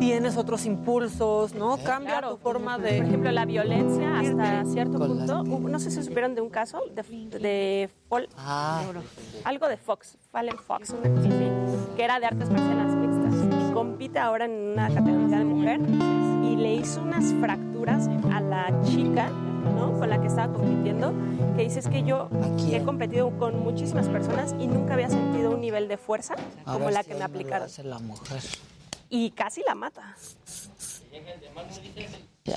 tienes 0.00 0.38
otros 0.38 0.64
impulsos, 0.64 1.52
¿no? 1.54 1.76
Cambia 1.84 2.22
tu 2.22 2.38
forma 2.38 2.78
de... 2.78 2.96
Por 2.96 3.06
ejemplo, 3.08 3.30
la 3.30 3.44
violencia 3.44 4.20
hasta 4.20 4.64
cierto 4.64 4.96
punto. 4.98 5.44
No 5.44 5.78
sé 5.78 5.90
si 5.90 6.02
supieron 6.02 6.34
de 6.34 6.40
un 6.40 6.48
caso 6.48 6.80
de, 6.94 7.02
de 7.38 7.90
Fol- 8.08 8.26
algo 9.44 9.68
de 9.68 9.76
Fox, 9.76 10.16
Fallen 10.32 10.56
Fox, 10.56 10.94
una 10.98 11.10
cosa 11.14 11.28
así, 11.28 11.94
que 11.96 12.04
era 12.04 12.18
de 12.18 12.24
artes 12.24 12.48
marciales 12.48 12.94
mixtas. 12.94 13.34
Y 13.68 13.72
compite 13.74 14.18
ahora 14.18 14.46
en 14.46 14.52
una 14.72 14.88
categoría 14.88 15.38
de 15.40 15.44
mujer 15.44 15.80
y 16.42 16.56
le 16.56 16.74
hizo 16.76 17.02
unas 17.02 17.34
fracturas 17.34 18.08
a 18.32 18.40
la 18.40 18.80
chica, 18.84 19.30
¿no? 19.78 19.98
Con 19.98 20.10
la 20.10 20.20
que 20.20 20.26
estaba 20.26 20.52
compitiendo, 20.52 21.12
que 21.56 21.62
dice 21.62 21.78
es 21.78 21.88
que 21.88 22.02
yo 22.02 22.28
he 22.70 22.82
competido 22.82 23.30
con 23.38 23.58
muchísimas 23.60 24.08
personas 24.08 24.54
y 24.58 24.66
nunca 24.66 24.94
había 24.94 25.08
sentido 25.08 25.52
un 25.52 25.60
nivel 25.60 25.88
de 25.88 25.96
fuerza 25.96 26.34
A 26.64 26.72
como 26.72 26.90
la 26.90 27.02
si 27.02 27.10
que 27.10 27.14
me 27.14 27.24
aplicaron. 27.24 27.68
la 27.84 27.98
mujer. 27.98 28.42
Y 29.08 29.30
casi 29.30 29.62
la 29.66 29.74
mata. 29.74 30.16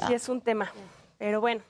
Sí, 0.07 0.13
es 0.13 0.29
un 0.29 0.41
tema. 0.41 0.71
Pero 1.17 1.39
bueno. 1.39 1.61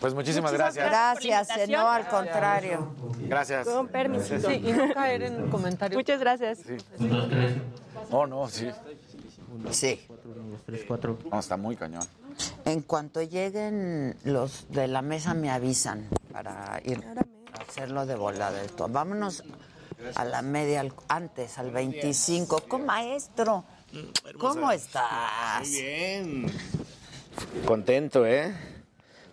Pues 0.00 0.12
muchísimas 0.14 0.52
Muchísimas 0.52 0.74
gracias. 0.74 1.30
Gracias, 1.30 1.58
eh, 1.58 1.72
no 1.72 1.88
al 1.88 2.06
contrario. 2.08 2.88
Gracias. 3.20 3.66
Con 3.66 3.88
permiso. 3.88 4.38
Sí, 4.40 4.62
y 4.64 4.72
no 4.72 4.92
caer 4.92 5.22
en 5.22 5.48
comentarios. 5.48 5.96
Muchas 5.96 6.20
gracias. 6.20 6.60
Oh, 8.10 8.26
no, 8.26 8.46
sí. 8.48 8.68
Sí. 9.70 10.06
No, 11.30 11.38
está 11.38 11.56
muy 11.56 11.76
cañón. 11.76 12.02
En 12.64 12.82
cuanto 12.82 13.22
lleguen 13.22 14.16
los 14.24 14.66
de 14.70 14.88
la 14.88 15.02
mesa 15.02 15.34
me 15.34 15.50
avisan 15.50 16.08
para 16.32 16.80
ir 16.84 17.02
a 17.52 17.62
hacerlo 17.62 18.06
de 18.06 18.14
volada 18.16 18.62
esto. 18.62 18.88
Vámonos 18.88 19.44
a 20.14 20.24
la 20.24 20.42
media 20.42 20.84
antes, 21.08 21.58
al 21.58 21.70
25. 21.70 22.62
¿Cómo, 22.68 22.84
maestro? 22.86 23.64
¿Cómo 24.38 24.70
estás? 24.72 25.60
Muy 25.68 25.70
bien. 25.70 26.46
Contento, 27.66 28.26
¿eh? 28.26 28.54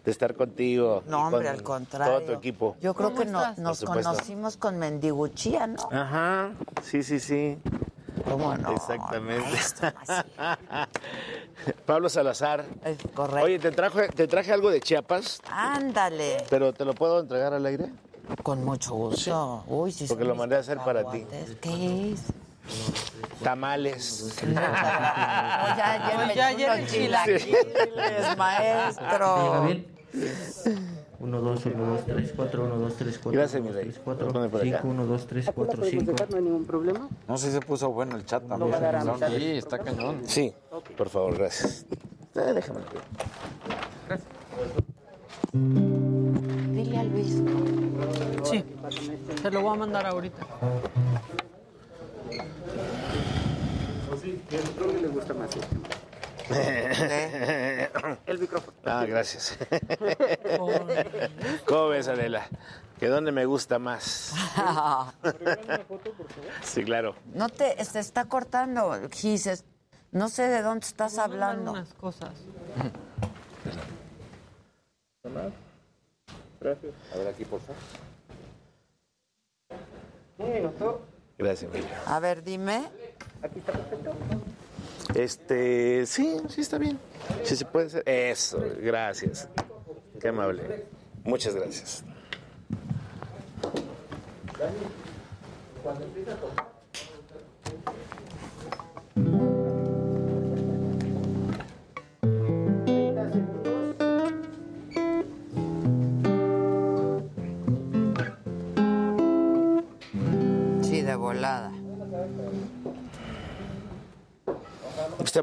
De 0.06 0.12
estar 0.12 0.36
contigo. 0.36 1.04
No, 1.08 1.28
hombre, 1.28 1.48
con 1.48 1.56
al 1.56 1.64
contrario. 1.64 2.14
Todo 2.20 2.26
tu 2.34 2.40
equipo. 2.40 2.78
Yo 2.82 2.94
creo 2.94 3.16
que 3.16 3.26
no- 3.26 3.54
nos 3.58 3.82
conocimos 3.84 4.58
con 4.58 4.78
Mendiguchía, 4.78 5.68
¿no? 5.68 5.88
Ajá, 5.92 6.52
sí, 6.84 7.04
sí, 7.04 7.20
sí. 7.20 7.58
¿Cómo 8.30 8.56
no? 8.58 8.72
Exactamente. 8.72 9.58
Pablo 11.86 12.10
Salazar. 12.10 12.66
correcto. 13.14 13.46
Oye, 13.46 13.60
te 13.60 13.72
traje, 13.72 14.08
te 14.10 14.28
traje 14.28 14.52
algo 14.54 14.70
de 14.70 14.82
Chiapas, 14.82 15.42
Ándale. 15.50 16.44
pero 16.50 16.74
¿te 16.74 16.86
lo 16.86 16.94
puedo 16.94 17.20
entregar 17.20 17.54
al 17.54 17.66
aire? 17.66 17.92
Con 18.42 18.64
mucho 18.64 18.94
gusto. 18.96 19.64
Uy, 19.68 19.92
sí. 19.92 20.06
Porque 20.08 20.24
lo 20.24 20.36
mandé 20.36 20.56
a 20.56 20.60
hacer 20.60 20.78
para 20.80 21.04
ti. 21.12 21.26
¿Qué 21.62 22.14
es? 22.14 22.22
Tamales. 23.44 24.34
No, 24.46 24.54
ya, 24.62 26.34
ya, 26.34 26.52
ya 26.56 26.88
chilaquiles, 26.88 28.38
maestro. 28.38 29.68
1, 31.24 31.42
2, 31.42 31.66
1, 31.68 31.86
2, 31.88 32.06
3, 32.06 32.34
4, 32.36 32.64
1, 32.66 32.76
2, 32.76 32.96
3, 32.96 33.20
4, 33.24 33.32
Gracias, 33.32 33.62
1, 33.62 33.64
mi 33.64 33.68
2, 33.70 33.76
rey. 33.76 33.92
3, 33.92 34.02
4, 34.04 34.28
Pone 34.28 34.50
por 34.50 34.60
acá. 34.62 34.78
5, 34.82 34.88
1, 34.90 35.06
2, 35.06 35.28
3, 35.28 35.52
4, 35.56 35.86
5. 35.86 36.12
No 36.12 36.38
hay 36.38 36.44
ningún 36.44 36.66
problema. 36.66 37.10
No 37.30 37.38
sé 37.38 37.48
si 37.48 37.54
se 37.54 37.62
puso 37.62 37.92
bueno 37.92 38.18
el 38.18 38.26
chat 38.26 38.46
también. 38.46 38.74
Sí, 39.38 39.52
está 39.52 39.80
cañón. 39.80 40.24
Sí, 40.26 40.54
por 40.98 41.08
favor, 41.08 41.38
gracias. 41.38 41.86
Eh, 42.36 42.54
déjame. 42.54 42.82
Dile 46.74 46.98
a 46.98 47.04
Luis. 47.06 47.42
Sí, 48.44 48.66
te 49.42 49.52
lo 49.52 49.62
voy 49.62 49.76
a 49.76 49.80
mandar 49.80 50.06
ahorita. 50.06 50.46
Creo 54.76 54.92
que 54.92 55.02
le 55.02 55.08
gusta 55.08 55.34
más 55.34 55.56
este. 55.56 56.03
El 58.26 58.40
micrófono. 58.40 58.78
Ah, 58.86 59.06
gracias. 59.06 59.58
¿Cómo 61.66 61.88
ves, 61.90 62.08
Adela? 62.08 62.48
¿Que 63.00 63.08
dónde 63.08 63.32
me 63.32 63.46
gusta 63.46 63.80
más? 63.80 64.34
Sí, 66.64 66.84
claro. 66.84 67.16
No 67.34 67.50
te, 67.50 67.84
se 67.86 68.00
está 68.00 68.26
cortando, 68.26 68.94
Gises. 69.12 69.66
No 70.12 70.30
sé 70.30 70.44
de 70.48 70.62
dónde 70.62 70.86
estás 70.86 71.18
hablando. 71.18 71.72
unas 71.72 71.94
cosas. 71.94 72.32
Gracias. 76.60 76.94
A 77.14 77.18
ver 77.18 77.28
aquí, 77.28 77.46
por 77.46 77.60
favor. 77.62 77.76
Un 80.38 80.54
minuto. 80.54 81.02
Gracias, 81.38 81.74
Emilio. 81.74 81.96
A 82.06 82.20
ver, 82.20 82.44
dime. 82.44 82.90
Aquí 83.42 83.60
está 83.60 83.74
perfecto. 83.74 84.14
Este, 85.16 86.06
sí, 86.06 86.38
sí 86.50 86.62
está 86.62 86.78
bien. 86.78 87.00
Sí 87.44 87.56
se 87.56 87.66
puede 87.66 87.88
hacer. 87.88 88.04
Eso, 88.08 88.60
gracias. 88.82 89.48
Qué 90.20 90.30
amable. 90.30 90.86
Muchas 91.24 91.56
gracias. 91.56 92.04
Sí, 95.84 96.64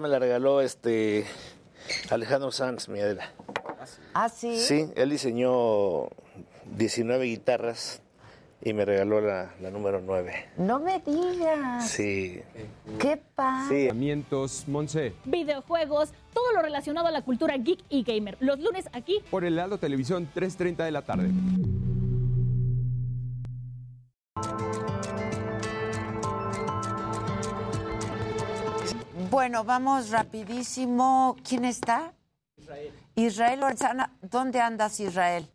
Me 0.00 0.08
la 0.08 0.18
regaló 0.18 0.62
este 0.62 1.26
Alejandro 2.08 2.50
Sanz, 2.50 2.88
mi 2.88 3.00
Adela. 3.00 3.30
¿Ah, 4.14 4.30
sí? 4.30 4.58
Sí, 4.58 4.86
él 4.96 5.10
diseñó 5.10 6.08
19 6.74 7.26
guitarras 7.26 8.00
y 8.62 8.72
me 8.72 8.86
regaló 8.86 9.20
la, 9.20 9.54
la 9.60 9.70
número 9.70 10.00
9. 10.00 10.32
No 10.56 10.80
me 10.80 11.00
digas. 11.00 11.86
Sí. 11.90 12.40
¿Qué 12.98 13.18
padre. 13.34 13.90
Sí. 13.90 14.64
Monse. 14.68 15.12
Videojuegos, 15.26 16.14
todo 16.32 16.50
lo 16.54 16.62
relacionado 16.62 17.08
a 17.08 17.10
la 17.10 17.20
cultura 17.20 17.58
geek 17.58 17.80
y 17.90 18.02
gamer. 18.02 18.38
Los 18.40 18.58
lunes 18.58 18.88
aquí. 18.94 19.22
Por 19.30 19.44
el 19.44 19.56
Lado 19.56 19.76
Televisión, 19.76 20.30
3.30 20.34 20.76
de 20.82 20.92
la 20.92 21.02
tarde. 21.02 21.28
Bueno, 29.30 29.62
vamos 29.62 30.10
rapidísimo. 30.10 31.36
¿Quién 31.48 31.64
está? 31.64 32.12
Israel 33.14 33.60
Lorenzana. 33.60 34.18
¿Dónde 34.20 34.58
andas, 34.60 34.98
Israel? 34.98 35.46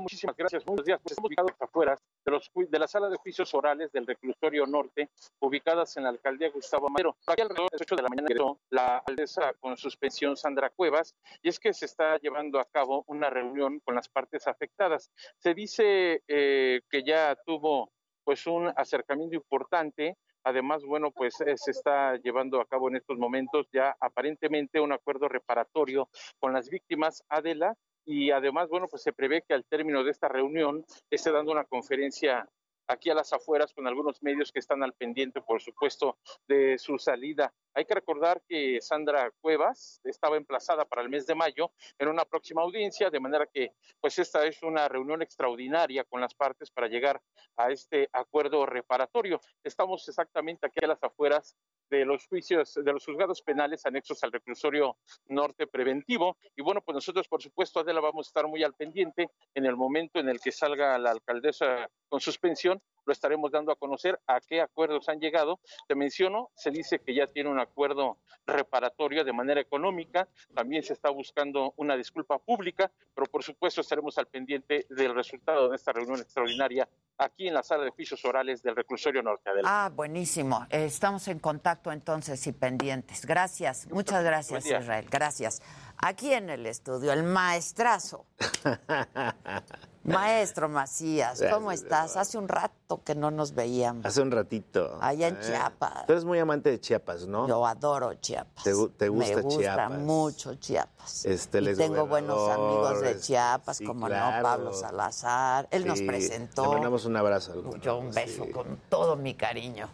Muchísimas 0.00 0.36
gracias. 0.36 0.64
Buenos 0.64 0.84
días. 0.84 0.98
Pues 1.00 1.12
estamos 1.12 1.28
ubicados 1.28 1.52
afuera 1.60 1.96
de, 2.24 2.32
los, 2.32 2.50
de 2.52 2.78
la 2.80 2.88
sala 2.88 3.08
de 3.08 3.16
juicios 3.16 3.54
orales 3.54 3.92
del 3.92 4.08
reclusorio 4.08 4.66
norte, 4.66 5.10
ubicadas 5.38 5.96
en 5.96 6.02
la 6.02 6.08
alcaldía 6.08 6.50
Gustavo 6.50 6.88
Madero. 6.88 7.16
Aquí 7.28 7.42
alrededor 7.42 7.70
de 7.70 7.76
las 7.76 7.82
8 7.82 7.94
de 7.94 8.02
la 8.02 8.08
mañana 8.08 8.28
llegó 8.28 8.58
la 8.70 8.98
alcaldesa 8.98 9.52
con 9.60 9.76
suspensión 9.76 10.36
Sandra 10.36 10.70
Cuevas, 10.70 11.14
y 11.42 11.48
es 11.48 11.60
que 11.60 11.72
se 11.72 11.84
está 11.84 12.18
llevando 12.18 12.58
a 12.58 12.64
cabo 12.64 13.04
una 13.06 13.30
reunión 13.30 13.78
con 13.84 13.94
las 13.94 14.08
partes 14.08 14.48
afectadas. 14.48 15.12
Se 15.38 15.54
dice 15.54 16.24
eh, 16.26 16.80
que 16.90 17.04
ya 17.04 17.36
tuvo 17.46 17.92
pues 18.24 18.44
un 18.48 18.72
acercamiento 18.74 19.36
importante. 19.36 20.18
Además, 20.46 20.84
bueno, 20.84 21.10
pues 21.10 21.40
eh, 21.40 21.56
se 21.56 21.72
está 21.72 22.14
llevando 22.18 22.60
a 22.60 22.66
cabo 22.66 22.88
en 22.88 22.94
estos 22.94 23.18
momentos 23.18 23.66
ya 23.72 23.96
aparentemente 23.98 24.78
un 24.78 24.92
acuerdo 24.92 25.28
reparatorio 25.28 26.08
con 26.38 26.52
las 26.52 26.70
víctimas. 26.70 27.24
Adela, 27.28 27.74
y 28.04 28.30
además, 28.30 28.68
bueno, 28.68 28.86
pues 28.88 29.02
se 29.02 29.12
prevé 29.12 29.42
que 29.42 29.54
al 29.54 29.64
término 29.64 30.04
de 30.04 30.12
esta 30.12 30.28
reunión 30.28 30.84
esté 31.10 31.32
dando 31.32 31.50
una 31.50 31.64
conferencia 31.64 32.48
aquí 32.86 33.10
a 33.10 33.14
las 33.14 33.32
afueras 33.32 33.72
con 33.72 33.86
algunos 33.86 34.22
medios 34.22 34.52
que 34.52 34.58
están 34.58 34.82
al 34.82 34.92
pendiente, 34.94 35.40
por 35.40 35.60
supuesto, 35.60 36.18
de 36.46 36.78
su 36.78 36.98
salida. 36.98 37.52
Hay 37.74 37.84
que 37.84 37.94
recordar 37.94 38.42
que 38.48 38.80
Sandra 38.80 39.30
Cuevas 39.40 40.00
estaba 40.04 40.36
emplazada 40.36 40.84
para 40.84 41.02
el 41.02 41.08
mes 41.08 41.26
de 41.26 41.34
mayo 41.34 41.72
en 41.98 42.08
una 42.08 42.24
próxima 42.24 42.62
audiencia, 42.62 43.10
de 43.10 43.20
manera 43.20 43.46
que 43.46 43.72
pues 44.00 44.18
esta 44.18 44.46
es 44.46 44.62
una 44.62 44.88
reunión 44.88 45.22
extraordinaria 45.22 46.04
con 46.04 46.20
las 46.20 46.34
partes 46.34 46.70
para 46.70 46.88
llegar 46.88 47.20
a 47.56 47.70
este 47.70 48.08
acuerdo 48.12 48.66
reparatorio. 48.66 49.40
Estamos 49.62 50.08
exactamente 50.08 50.66
aquí 50.66 50.82
a 50.82 50.88
las 50.88 51.02
afueras 51.02 51.56
de 51.90 52.04
los 52.04 52.26
juicios, 52.26 52.74
de 52.74 52.92
los 52.92 53.04
juzgados 53.04 53.42
penales 53.42 53.86
anexos 53.86 54.22
al 54.24 54.32
reclusorio 54.32 54.96
norte 55.28 55.66
preventivo. 55.66 56.36
Y 56.56 56.62
bueno, 56.62 56.80
pues 56.82 56.94
nosotros, 56.94 57.28
por 57.28 57.42
supuesto, 57.42 57.80
Adela, 57.80 58.00
vamos 58.00 58.26
a 58.26 58.30
estar 58.30 58.46
muy 58.46 58.62
al 58.62 58.74
pendiente 58.74 59.30
en 59.54 59.66
el 59.66 59.76
momento 59.76 60.18
en 60.18 60.28
el 60.28 60.40
que 60.40 60.52
salga 60.52 60.98
la 60.98 61.10
alcaldesa 61.10 61.88
con 62.08 62.20
suspensión 62.20 62.80
lo 63.06 63.12
estaremos 63.12 63.52
dando 63.52 63.72
a 63.72 63.76
conocer 63.76 64.20
a 64.26 64.40
qué 64.40 64.60
acuerdos 64.60 65.08
han 65.08 65.20
llegado. 65.20 65.60
Te 65.86 65.94
menciono, 65.94 66.50
se 66.54 66.70
dice 66.70 66.98
que 66.98 67.14
ya 67.14 67.26
tiene 67.26 67.48
un 67.48 67.60
acuerdo 67.60 68.18
reparatorio 68.46 69.24
de 69.24 69.32
manera 69.32 69.60
económica, 69.60 70.28
también 70.54 70.82
se 70.82 70.92
está 70.92 71.10
buscando 71.10 71.72
una 71.76 71.96
disculpa 71.96 72.38
pública, 72.38 72.90
pero 73.14 73.26
por 73.26 73.42
supuesto 73.42 73.80
estaremos 73.80 74.18
al 74.18 74.26
pendiente 74.26 74.86
del 74.90 75.14
resultado 75.14 75.68
de 75.68 75.76
esta 75.76 75.92
reunión 75.92 76.20
extraordinaria 76.20 76.88
aquí 77.18 77.48
en 77.48 77.54
la 77.54 77.62
sala 77.62 77.84
de 77.84 77.90
juicios 77.90 78.24
orales 78.24 78.62
del 78.62 78.76
reclusorio 78.76 79.22
norte. 79.22 79.48
Adela. 79.48 79.86
Ah, 79.86 79.88
buenísimo. 79.88 80.66
Eh, 80.70 80.84
Estamos 80.84 81.28
en 81.28 81.38
contacto 81.38 81.92
entonces 81.92 82.46
y 82.46 82.52
pendientes. 82.52 83.24
Gracias, 83.26 83.88
muchas 83.90 84.22
gracias. 84.24 84.66
Israel, 84.66 85.06
gracias. 85.10 85.62
Aquí 85.98 86.32
en 86.32 86.50
el 86.50 86.66
estudio, 86.66 87.12
el 87.12 87.22
maestrazo. 87.22 88.26
Maestro 90.14 90.68
Macías, 90.68 91.42
¿cómo 91.52 91.72
estás? 91.72 92.16
Hace 92.16 92.38
un 92.38 92.48
rato 92.48 93.02
que 93.04 93.14
no 93.14 93.30
nos 93.30 93.54
veíamos. 93.54 94.04
Hace 94.06 94.22
un 94.22 94.30
ratito. 94.30 94.98
Allá 95.00 95.28
en 95.28 95.36
Eh, 95.36 95.40
Chiapas. 95.46 96.06
Tú 96.06 96.12
eres 96.12 96.24
muy 96.24 96.38
amante 96.38 96.70
de 96.70 96.80
Chiapas, 96.80 97.26
¿no? 97.26 97.46
Yo 97.48 97.66
adoro 97.66 98.14
Chiapas. 98.14 98.64
¿Te, 98.64 98.72
gu- 98.74 98.92
te 98.96 99.08
gusta 99.08 99.34
Me 99.36 99.42
gusta 99.42 99.60
Chiapas? 99.60 99.98
mucho 99.98 100.54
Chiapas. 100.54 101.24
Este, 101.26 101.60
y 101.60 101.74
tengo 101.74 102.06
buenos 102.06 102.48
amigos 102.50 103.00
de 103.00 103.18
Chiapas, 103.20 103.76
sí, 103.78 103.84
como 103.84 104.06
claro. 104.06 104.36
no, 104.36 104.42
Pablo 104.42 104.72
Salazar. 104.72 105.68
Él 105.70 105.86
nos 105.86 106.00
presentó. 106.02 106.62
Le 106.62 106.68
mandamos 106.70 107.04
un 107.04 107.16
abrazo. 107.16 107.78
Yo 107.80 107.98
un 107.98 108.12
beso 108.12 108.44
con 108.52 108.80
todo 108.88 109.16
mi 109.16 109.34
cariño. 109.34 109.88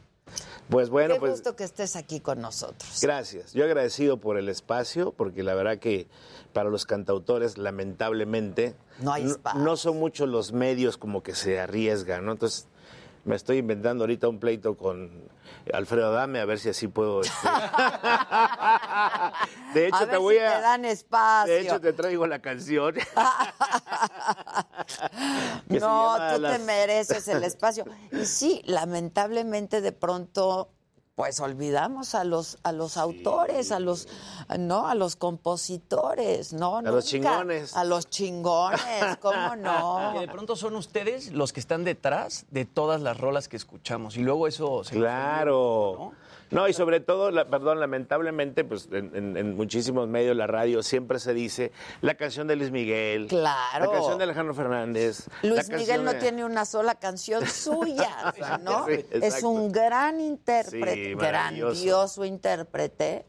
Pues 0.69 0.89
bueno, 0.89 1.15
Qué 1.15 1.21
pues 1.21 1.33
gusto 1.33 1.55
que 1.57 1.65
estés 1.65 1.97
aquí 1.97 2.21
con 2.21 2.41
nosotros. 2.41 2.99
gracias. 3.03 3.53
Yo 3.53 3.65
agradecido 3.65 4.19
por 4.19 4.39
el 4.39 4.49
espacio, 4.49 5.13
porque 5.13 5.43
la 5.43 5.55
verdad 5.55 5.79
que 5.79 6.07
para 6.53 6.71
los 6.71 6.87
cantautores, 6.87 7.59
lamentablemente, 7.59 8.75
No 9.01 9.13
hay 9.13 9.27
espacio. 9.27 9.61
no 9.61 9.77
son 9.77 9.99
muchos 9.99 10.29
los 10.29 10.53
medios 10.53 10.97
como 10.97 11.23
que 11.23 11.35
se 11.35 11.61
arriesgan, 11.61 12.25
¿no? 12.25 12.33
Entonces, 12.33 12.69
me 13.25 13.37
estoy 13.37 13.59
inventando 13.59 14.03
ahorita 14.05 14.29
un 14.29 14.41
pleito 14.41 14.77
con 14.77 15.29
Alfredo 15.73 16.09
Adame, 16.09 16.41
a 16.41 16.45
ver 16.45 16.59
si 16.59 16.71
así 16.71 16.89
puedo. 16.89 17.21
este, 17.21 17.33
De 19.75 19.87
hecho, 19.87 19.97
a 19.97 20.07
te 20.07 20.17
voy 20.17 20.37
si 20.37 20.41
a. 20.41 20.57
te 20.57 20.63
dan 20.63 20.85
espacio. 20.85 21.55
De 21.55 21.61
hecho, 21.61 21.81
te 21.81 21.93
traigo 21.93 22.27
la 22.27 22.41
canción. 22.41 22.95
no, 25.69 26.17
tú 26.35 26.43
te 26.43 26.59
mereces 26.61 27.29
el 27.29 27.45
espacio. 27.45 27.85
Y 28.11 28.25
sí, 28.25 28.63
lamentablemente 28.65 29.81
de 29.81 29.93
pronto 29.93 30.71
pues 31.15 31.41
olvidamos 31.41 32.15
a 32.15 32.25
los 32.25 32.59
a 32.63 32.73
los 32.73 32.97
autores, 32.97 33.71
a 33.71 33.79
los 33.81 34.09
no, 34.59 34.89
a 34.89 34.95
los 34.95 35.17
compositores, 35.17 36.53
no, 36.53 36.79
A 36.79 36.83
los 36.83 37.05
chingones. 37.05 37.77
a 37.77 37.85
los 37.85 38.09
chingones, 38.09 38.81
¿cómo 39.21 39.51
Que 39.53 39.57
no? 39.59 40.15
de 40.21 40.29
pronto 40.29 40.57
son 40.57 40.75
ustedes 40.77 41.33
los 41.33 41.53
que 41.53 41.61
están 41.61 41.85
detrás 41.85 42.47
de 42.51 42.65
todas 42.65 43.01
las 43.03 43.19
rolas 43.19 43.49
que 43.49 43.57
escuchamos. 43.57 44.17
Y 44.17 44.21
luego 44.21 44.47
eso 44.49 44.85
se 44.85 44.97
Claro. 44.97 45.97
No, 45.99 46.13
y 46.69 46.73
sobre 46.73 47.01
todo, 47.01 47.31
la- 47.31 47.49
perdón, 47.49 47.81
lamentablemente, 47.81 48.65
pues 48.65 48.89
en, 48.93 49.15
en- 49.17 49.37
en 49.37 49.57
muchísimos 49.57 50.07
medios, 50.09 50.37
la 50.37 50.47
radio, 50.47 50.83
siempre 50.83 51.19
se 51.19 51.33
dice 51.35 51.73
la 52.03 52.15
canción 52.15 52.47
de 52.47 52.57
Luis 52.57 52.71
Miguel. 52.71 53.27
Claro. 53.29 53.87
La 53.87 53.91
canción 53.93 54.19
de 54.19 54.25
Alejandro 54.25 54.55
Fernández. 54.55 55.27
Luis 55.43 55.69
Miguel 55.71 56.05
no 56.05 56.13
de- 56.13 56.21
tiene 56.21 56.45
una 56.45 56.65
sola 56.65 56.95
canción 56.97 57.47
suya, 57.47 58.35
¿no? 58.63 58.87
Sí, 58.87 59.05
es 59.11 59.43
un 59.43 59.73
gran 59.73 60.21
intérprete, 60.21 60.95
Sí, 61.11 61.15
grandioso 61.15 62.25
intérprete 62.25 63.27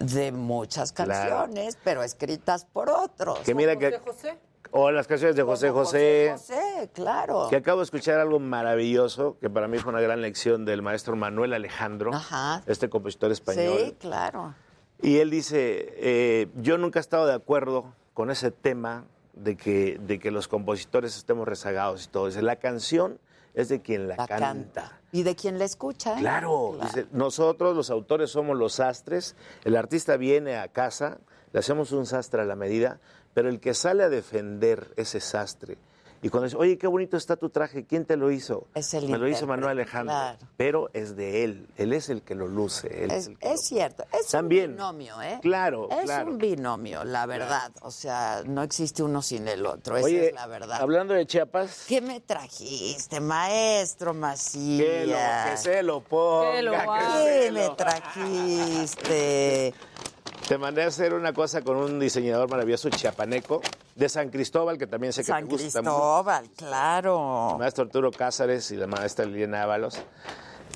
de 0.00 0.32
muchas 0.32 0.92
Claro. 0.92 1.36
canciones, 1.36 1.78
pero 1.84 2.02
escritas 2.02 2.64
por 2.64 2.90
otros. 2.90 3.40
Que 3.40 3.54
mira 3.54 3.76
que... 3.76 3.98
José. 3.98 4.36
O 4.76 4.90
las 4.90 5.06
canciones 5.06 5.36
de 5.36 5.44
José 5.44 5.70
José. 5.70 6.30
José, 6.32 6.90
claro. 6.92 7.46
Que 7.48 7.54
acabo 7.54 7.78
de 7.78 7.84
escuchar 7.84 8.18
algo 8.18 8.40
maravilloso, 8.40 9.36
que 9.40 9.48
para 9.48 9.68
mí 9.68 9.78
fue 9.78 9.92
una 9.92 10.00
gran 10.00 10.20
lección 10.20 10.64
del 10.64 10.82
maestro 10.82 11.14
Manuel 11.14 11.52
Alejandro, 11.54 12.12
Ajá. 12.12 12.60
este 12.66 12.88
compositor 12.88 13.30
español. 13.30 13.76
Sí, 13.78 13.96
claro. 14.00 14.52
Y 15.00 15.18
él 15.18 15.30
dice, 15.30 15.94
eh, 15.96 16.48
yo 16.56 16.76
nunca 16.76 16.98
he 16.98 17.02
estado 17.02 17.26
de 17.28 17.34
acuerdo 17.34 17.94
con 18.14 18.32
ese 18.32 18.50
tema 18.50 19.04
de 19.34 19.56
que, 19.56 19.96
de 20.00 20.18
que 20.18 20.32
los 20.32 20.48
compositores 20.48 21.16
estemos 21.16 21.46
rezagados 21.46 22.06
y 22.06 22.08
todo. 22.08 22.26
Dice, 22.26 22.42
la 22.42 22.56
canción 22.56 23.20
es 23.54 23.68
de 23.68 23.80
quien 23.80 24.08
la, 24.08 24.16
La 24.16 24.26
canta. 24.26 24.40
canta. 24.46 25.00
Y 25.12 25.22
de 25.22 25.36
quien 25.36 25.60
la 25.60 25.66
escucha. 25.66 26.14
¿eh? 26.14 26.20
Claro, 26.20 26.78
dice, 26.82 27.06
nosotros 27.12 27.76
los 27.76 27.90
autores 27.90 28.30
somos 28.30 28.58
los 28.58 28.72
sastres, 28.74 29.36
el 29.62 29.76
artista 29.76 30.16
viene 30.16 30.56
a 30.56 30.66
casa, 30.66 31.18
le 31.52 31.60
hacemos 31.60 31.92
un 31.92 32.06
sastre 32.06 32.42
a 32.42 32.44
la 32.44 32.56
medida, 32.56 32.98
pero 33.34 33.48
el 33.48 33.60
que 33.60 33.74
sale 33.74 34.02
a 34.04 34.08
defender 34.08 34.92
ese 34.96 35.20
sastre, 35.20 35.76
y 36.22 36.30
cuando 36.30 36.46
dice, 36.46 36.56
oye, 36.56 36.78
qué 36.78 36.86
bonito 36.86 37.18
está 37.18 37.36
tu 37.36 37.50
traje, 37.50 37.84
¿quién 37.84 38.06
te 38.06 38.16
lo 38.16 38.30
hizo? 38.30 38.66
Es 38.74 38.94
el 38.94 39.10
Me 39.10 39.18
lo 39.18 39.28
hizo 39.28 39.46
Manuel 39.46 39.72
Alejandro, 39.72 40.14
claro. 40.14 40.38
pero 40.56 40.88
es 40.94 41.16
de 41.16 41.44
él, 41.44 41.68
él 41.76 41.92
es 41.92 42.08
el 42.08 42.22
que 42.22 42.34
lo 42.34 42.48
luce. 42.48 43.04
Él 43.04 43.10
es 43.10 43.24
Es, 43.24 43.26
el 43.28 43.38
que 43.38 43.52
es 43.52 43.60
cierto, 43.60 44.04
es 44.10 44.28
También. 44.28 44.70
un 44.70 44.76
binomio, 44.76 45.20
¿eh? 45.20 45.38
Claro, 45.42 45.90
Es 45.90 46.04
claro. 46.06 46.30
un 46.30 46.38
binomio, 46.38 47.04
la 47.04 47.26
verdad. 47.26 47.70
O 47.82 47.90
sea, 47.90 48.42
no 48.46 48.62
existe 48.62 49.02
uno 49.02 49.20
sin 49.20 49.46
el 49.48 49.66
otro, 49.66 49.98
esa 49.98 50.06
Oye, 50.06 50.28
es 50.28 50.34
la 50.34 50.46
verdad. 50.46 50.80
hablando 50.80 51.12
de 51.12 51.26
Chiapas, 51.26 51.84
¿Qué 51.86 52.00
me 52.00 52.20
trajiste, 52.22 53.20
maestro 53.20 54.14
Macías? 54.14 54.82
que, 54.82 55.04
lo, 55.06 55.16
que 55.50 55.56
se 55.58 55.82
lo 55.82 56.00
ponga. 56.00 56.52
Que 56.52 56.62
lo 56.62 56.72
que 56.72 56.78
se 56.78 57.40
¿Qué 57.44 57.50
me 57.52 57.64
lo- 57.66 57.76
trajiste? 57.76 59.74
Te 60.48 60.58
mandé 60.58 60.82
a 60.84 60.88
hacer 60.88 61.14
una 61.14 61.32
cosa 61.32 61.62
con 61.62 61.76
un 61.76 61.98
diseñador 61.98 62.50
maravilloso 62.50 62.90
chiapaneco 62.90 63.62
de 63.94 64.08
San 64.10 64.28
Cristóbal, 64.28 64.76
que 64.76 64.86
también 64.86 65.12
sé 65.12 65.22
que 65.22 65.28
San 65.28 65.44
te 65.46 65.50
gusta 65.50 65.80
mucho. 65.80 65.90
Cristóbal, 65.94 66.50
claro. 66.54 67.48
El 67.52 67.58
maestro 67.58 67.84
Arturo 67.84 68.10
Cázares 68.10 68.70
y 68.70 68.76
la 68.76 68.86
maestra 68.86 69.24
Liliana 69.24 69.62
Ábalos. 69.62 69.98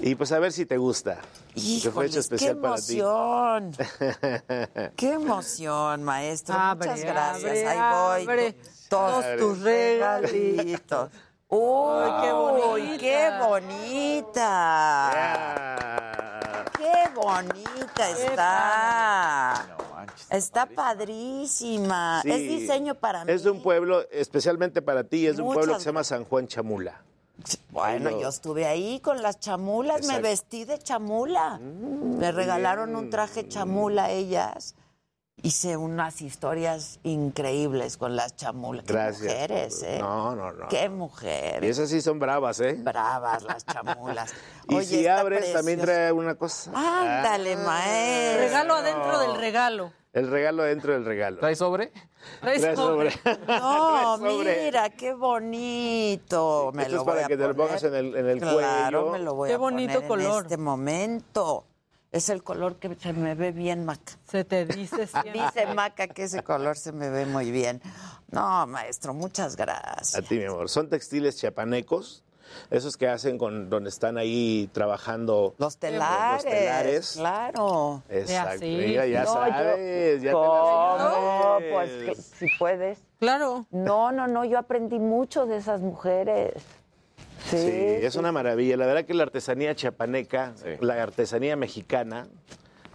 Y 0.00 0.14
pues 0.14 0.32
a 0.32 0.38
ver 0.38 0.52
si 0.52 0.64
te 0.64 0.78
gusta. 0.78 1.18
que 1.54 1.90
fue 1.90 2.06
hecho 2.06 2.20
Híjoles, 2.20 2.28
qué 2.28 2.34
especial 2.36 2.56
para 2.58 2.76
ti. 2.76 2.98
emoción. 3.00 3.72
Qué 4.96 5.12
emoción, 5.12 6.02
maestro. 6.04 6.54
Abre, 6.54 6.88
Muchas 6.90 7.04
gracias. 7.04 7.44
abre, 7.44 7.66
Ahí 7.68 8.24
voy. 8.24 8.32
abre. 8.34 8.56
Todos 8.88 9.24
Abre. 9.24 9.38
tus 9.38 9.58
regalitos. 9.60 11.10
Uy, 11.50 12.10
qué 12.20 12.32
bonita. 12.32 12.98
qué 12.98 13.30
bonita. 13.40 15.14
Qué 16.76 17.08
bonita 17.14 18.10
está. 18.10 19.66
Está 20.30 20.66
padrísima. 20.66 22.20
Sí. 22.22 22.30
Es 22.30 22.38
diseño 22.40 22.94
para 22.96 23.24
mí. 23.24 23.32
Es 23.32 23.44
de 23.44 23.50
un 23.50 23.62
pueblo, 23.62 24.02
especialmente 24.10 24.82
para 24.82 25.04
ti, 25.04 25.26
es 25.26 25.36
de 25.36 25.42
un 25.42 25.48
Muchas 25.48 25.58
pueblo 25.58 25.74
que 25.74 25.80
se 25.80 25.86
llama 25.86 26.04
San 26.04 26.24
Juan 26.24 26.48
Chamula. 26.48 27.02
Bueno, 27.70 28.20
yo 28.20 28.28
estuve 28.28 28.66
ahí 28.66 29.00
con 29.00 29.22
las 29.22 29.38
chamulas, 29.38 30.06
me 30.06 30.20
vestí 30.20 30.64
de 30.64 30.78
chamula. 30.78 31.58
me 31.58 32.30
regalaron 32.30 32.94
un 32.94 33.08
traje 33.08 33.48
chamula 33.48 34.06
a 34.06 34.10
ellas. 34.10 34.74
Hice 35.42 35.76
unas 35.76 36.20
historias 36.20 36.98
increíbles 37.04 37.96
con 37.96 38.16
las 38.16 38.34
chamulas. 38.36 38.84
Qué 38.84 38.92
Gracias. 38.92 39.22
mujeres, 39.22 39.82
¿eh? 39.84 39.98
No, 40.00 40.34
no, 40.34 40.52
no. 40.52 40.68
Qué 40.68 40.84
Y 40.86 40.88
mujeres. 40.88 41.70
esas 41.70 41.88
sí 41.90 42.00
son 42.02 42.18
bravas, 42.18 42.58
¿eh? 42.60 42.74
Bravas 42.78 43.44
las 43.44 43.64
chamulas. 43.72 44.34
Y 44.68 44.74
Oye, 44.74 44.84
si 44.86 45.06
abres, 45.06 45.52
también 45.52 45.80
trae 45.80 46.10
una 46.10 46.34
cosa. 46.34 46.72
Ándale, 46.74 47.56
maestro. 47.56 48.40
Regalo 48.40 48.74
adentro 48.74 49.18
del 49.20 49.36
regalo. 49.36 49.92
El 50.12 50.28
regalo 50.28 50.62
dentro 50.64 50.92
del 50.94 51.04
regalo. 51.04 51.38
¿Trae 51.38 51.54
sobre? 51.54 51.92
Trae 52.40 52.58
Trae 52.58 52.74
sobre. 52.74 53.10
sobre. 53.12 53.38
No, 53.46 54.18
Trae 54.18 54.32
sobre. 54.32 54.64
mira, 54.64 54.90
qué 54.90 55.12
bonito. 55.14 56.72
Me 56.74 56.82
Esto 56.82 56.94
lo 56.96 57.00
es 57.02 57.04
para 57.06 57.16
voy 57.18 57.24
a 57.24 57.28
que 57.28 57.36
te 57.36 57.42
lo 57.46 57.54
poner. 57.54 57.66
pongas 57.68 57.82
en 57.84 57.94
el- 57.94 58.16
en 58.16 58.26
el 58.28 58.38
Claro, 58.40 58.54
cuello. 59.06 59.12
me 59.12 59.18
lo 59.24 59.34
voy 59.34 59.48
Qué 59.50 59.54
a 59.54 59.58
bonito 59.58 60.02
poner 60.02 60.08
color. 60.26 60.38
en 60.40 60.42
este 60.46 60.56
momento. 60.56 61.64
Es 62.10 62.30
el 62.30 62.42
color 62.42 62.76
que 62.76 62.94
se 62.94 63.12
me 63.12 63.34
ve 63.34 63.52
bien, 63.52 63.84
Maca. 63.84 64.12
Se 64.30 64.44
te 64.44 64.64
dice 64.64 65.06
siempre. 65.06 65.32
Dice 65.32 65.66
Maca 65.74 66.08
que 66.08 66.24
ese 66.24 66.42
color 66.42 66.76
se 66.76 66.92
me 66.92 67.10
ve 67.10 67.26
muy 67.26 67.50
bien. 67.50 67.82
No, 68.30 68.66
maestro, 68.66 69.12
muchas 69.12 69.56
gracias. 69.56 70.14
A 70.16 70.22
ti, 70.22 70.38
mi 70.38 70.44
amor. 70.44 70.68
Son 70.70 70.88
textiles 70.88 71.36
chiapanecos, 71.36 72.24
esos 72.70 72.96
que 72.96 73.08
hacen 73.08 73.36
con 73.36 73.68
donde 73.68 73.90
están 73.90 74.16
ahí 74.16 74.70
trabajando 74.72 75.54
Los 75.58 75.76
telares. 75.76 76.44
Los 76.44 76.52
telares. 76.52 77.12
Claro. 77.16 78.02
Exacto. 78.08 78.64
Mira, 78.64 79.06
ya 79.06 79.24
No, 79.24 79.26
yo- 79.26 79.32
sabes, 79.52 80.22
ya 80.22 80.30
te 80.30 80.32
¿Cómo? 80.32 80.94
la 80.96 81.04
sabes. 81.04 81.72
Pues 81.72 81.90
que, 81.90 82.22
si 82.46 82.46
puedes. 82.58 82.98
Claro. 83.18 83.66
No, 83.70 84.12
no, 84.12 84.26
no, 84.28 84.46
yo 84.46 84.58
aprendí 84.58 84.98
mucho 84.98 85.44
de 85.44 85.58
esas 85.58 85.82
mujeres. 85.82 86.54
Sí, 87.50 87.56
Sí, 87.56 87.70
es 88.06 88.12
sí. 88.12 88.18
una 88.18 88.32
maravilla. 88.32 88.76
La 88.76 88.86
verdad 88.86 89.04
que 89.04 89.14
la 89.14 89.22
artesanía 89.24 89.74
chiapaneca, 89.74 90.54
la 90.80 91.02
artesanía 91.02 91.56
mexicana, 91.56 92.26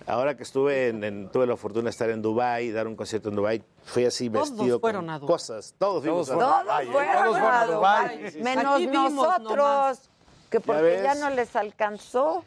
ahora 0.07 0.35
que 0.37 0.43
estuve 0.43 0.89
en, 0.89 1.03
en- 1.03 1.29
tuve 1.31 1.47
la 1.47 1.57
fortuna 1.57 1.85
de 1.85 1.89
estar 1.91 2.09
en 2.09 2.21
Dubái, 2.21 2.71
dar 2.71 2.87
un 2.87 2.95
concierto 2.95 3.29
en 3.29 3.35
Dubái, 3.35 3.63
fui 3.83 4.05
así 4.05 4.29
Todos 4.29 4.51
vestido 4.55 4.79
fueron 4.79 5.05
con 5.07 5.09
a 5.15 5.19
cosas, 5.19 5.73
todos 5.77 6.03
fuimos 6.03 6.29
a 6.29 6.33
Todos 6.37 6.61
Dubái, 6.63 6.87
¿eh? 6.87 6.91
fueron 6.91 7.13
Todos 7.23 7.37
fueron 7.39 7.51
a 7.53 7.65
Dubái. 7.65 8.31
menos 8.41 8.75
Aquí 8.75 8.87
nosotros, 8.87 9.57
nomás. 9.57 10.09
que 10.49 10.59
porque 10.59 10.99
ya 11.03 11.15
no 11.15 11.29
les 11.31 11.55
alcanzó. 11.55 12.43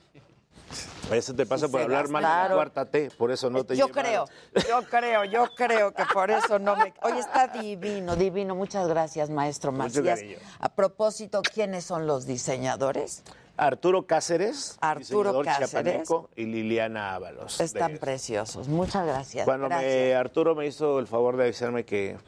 Eso 1.10 1.34
te 1.34 1.46
pasa 1.46 1.68
por 1.68 1.80
hablar 1.80 2.08
mal 2.08 2.22
de 2.22 2.48
la 2.48 2.54
cuarta 2.54 2.84
T, 2.86 3.10
por 3.16 3.30
eso 3.30 3.48
no 3.48 3.62
te 3.64 3.76
Yo 3.76 3.86
llevaron. 3.86 4.26
creo, 4.52 4.64
yo 4.68 4.82
creo, 4.88 5.24
yo 5.24 5.44
creo 5.56 5.94
que 5.94 6.02
por 6.12 6.30
eso 6.30 6.58
no 6.58 6.74
me... 6.76 6.92
Oye, 7.02 7.20
está 7.20 7.46
divino, 7.48 8.16
divino. 8.16 8.54
Muchas 8.56 8.88
gracias, 8.88 9.30
maestro 9.30 9.70
Macías. 9.70 10.20
A 10.58 10.68
propósito, 10.68 11.42
¿quiénes 11.42 11.84
son 11.84 12.06
los 12.08 12.26
diseñadores? 12.26 13.22
Arturo 13.58 14.06
Cáceres, 14.06 14.76
Arturo 14.80 15.40
Cáceres. 15.42 16.08
y 16.34 16.44
Liliana 16.44 17.14
Ábalos. 17.14 17.58
Están 17.60 17.92
de- 17.94 17.98
preciosos. 17.98 18.68
Muchas 18.68 19.06
gracias. 19.06 19.44
Cuando 19.46 19.68
gracias. 19.68 19.90
me, 19.90 20.14
Arturo 20.14 20.54
me 20.54 20.66
hizo 20.66 20.98
el 20.98 21.06
favor 21.06 21.36
de 21.38 21.44
avisarme 21.44 21.84
que 21.86 22.18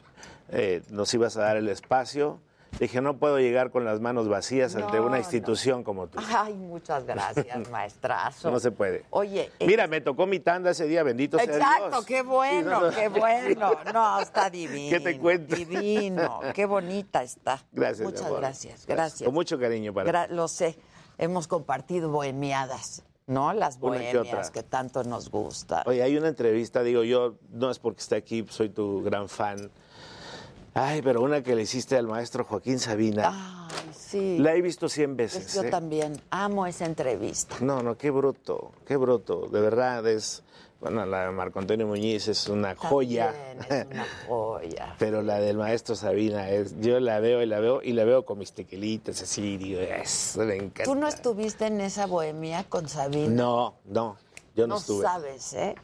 eh, 0.51 0.81
nos 0.89 1.13
ibas 1.13 1.37
a 1.37 1.41
dar 1.41 1.57
el 1.57 1.69
espacio, 1.69 2.39
dije, 2.79 3.01
no 3.01 3.17
puedo 3.17 3.39
llegar 3.39 3.71
con 3.71 3.85
las 3.85 3.99
manos 3.99 4.27
vacías 4.29 4.75
ante 4.75 4.99
una 4.99 5.11
no. 5.11 5.17
institución 5.17 5.83
como 5.83 6.07
tú. 6.07 6.19
Ay, 6.35 6.53
muchas 6.55 7.05
gracias, 7.05 7.69
maestrazo. 7.71 8.49
No 8.51 8.59
se 8.59 8.71
puede. 8.71 9.05
Oye, 9.09 9.51
eh, 9.59 9.67
Mira, 9.67 9.87
me 9.87 10.01
tocó 10.01 10.25
mi 10.25 10.39
tanda 10.39 10.71
ese 10.71 10.85
día, 10.85 11.03
bendito 11.03 11.37
sea 11.37 11.45
Exacto, 11.45 12.03
qué 12.05 12.21
bueno, 12.21 12.81
no, 12.81 12.89
qué 12.91 13.07
bueno. 13.09 13.71
No, 13.93 14.19
está 14.19 14.49
divino. 14.49 14.89
¿Qué 14.97 14.99
te 15.03 15.19
cuento? 15.19 15.55
Divino, 15.55 16.39
qué 16.53 16.65
bonita 16.65 17.21
está. 17.23 17.63
Gracias, 17.71 18.05
Muchas 18.05 18.25
amor. 18.25 18.39
gracias, 18.39 18.85
gracias. 18.85 19.25
Con 19.25 19.33
mucho 19.33 19.59
cariño 19.59 19.93
para 19.93 20.27
Gra- 20.27 20.29
lo 20.29 20.47
sé, 20.47 20.77
hemos 21.17 21.47
compartido 21.47 22.09
bohemiadas, 22.09 23.03
¿no? 23.27 23.53
Las 23.53 23.75
que 23.75 23.81
bohemias 23.81 24.51
que 24.51 24.63
tanto 24.63 25.03
nos 25.03 25.29
gustan. 25.29 25.83
Oye, 25.85 26.01
hay 26.01 26.17
una 26.17 26.29
entrevista, 26.29 26.81
digo 26.83 27.03
yo, 27.03 27.35
no 27.51 27.69
es 27.69 27.79
porque 27.79 27.99
esté 28.01 28.15
aquí, 28.15 28.45
soy 28.49 28.69
tu 28.69 29.03
gran 29.03 29.27
fan. 29.29 29.69
Ay, 30.73 31.01
pero 31.01 31.21
una 31.21 31.41
que 31.43 31.55
le 31.55 31.63
hiciste 31.63 31.97
al 31.97 32.07
maestro 32.07 32.43
Joaquín 32.45 32.79
Sabina. 32.79 33.67
Ay, 33.69 33.89
sí. 33.93 34.37
La 34.39 34.55
he 34.55 34.61
visto 34.61 34.87
100 34.87 35.17
veces. 35.17 35.53
Yo 35.53 35.63
¿eh? 35.63 35.69
también 35.69 36.21
amo 36.29 36.65
esa 36.65 36.85
entrevista. 36.85 37.55
No, 37.61 37.81
no, 37.83 37.97
qué 37.97 38.11
bruto, 38.11 38.71
qué 38.85 38.95
bruto. 38.97 39.47
De 39.51 39.59
verdad 39.61 40.05
es. 40.07 40.43
Bueno, 40.79 41.05
la 41.05 41.25
de 41.25 41.31
Marco 41.31 41.59
Antonio 41.59 41.85
Muñiz 41.87 42.29
es 42.29 42.47
una 42.47 42.73
joya. 42.73 43.33
También 43.33 43.81
es 43.81 43.85
una 43.87 44.05
joya. 44.27 44.95
Pero 44.97 45.21
la 45.21 45.39
del 45.39 45.57
maestro 45.57 45.93
Sabina 45.95 46.49
es. 46.49 46.79
Yo 46.79 47.01
la 47.01 47.19
veo 47.19 47.41
y 47.41 47.45
la 47.47 47.59
veo 47.59 47.81
y 47.83 47.91
la 47.91 48.05
veo 48.05 48.23
con 48.23 48.37
mis 48.39 48.53
tequilitas 48.53 49.21
así, 49.21 49.57
digo, 49.57 49.81
eso 49.81 50.39
me 50.45 50.55
encanta. 50.55 50.83
¿Tú 50.85 50.95
no 50.95 51.07
estuviste 51.09 51.65
en 51.67 51.81
esa 51.81 52.05
bohemia 52.05 52.63
con 52.63 52.87
Sabina? 52.87 53.27
No, 53.27 53.73
no, 53.85 54.15
yo 54.55 54.67
no, 54.67 54.75
no 54.75 54.79
estuve. 54.79 55.03
sabes, 55.03 55.51
¿eh? 55.53 55.75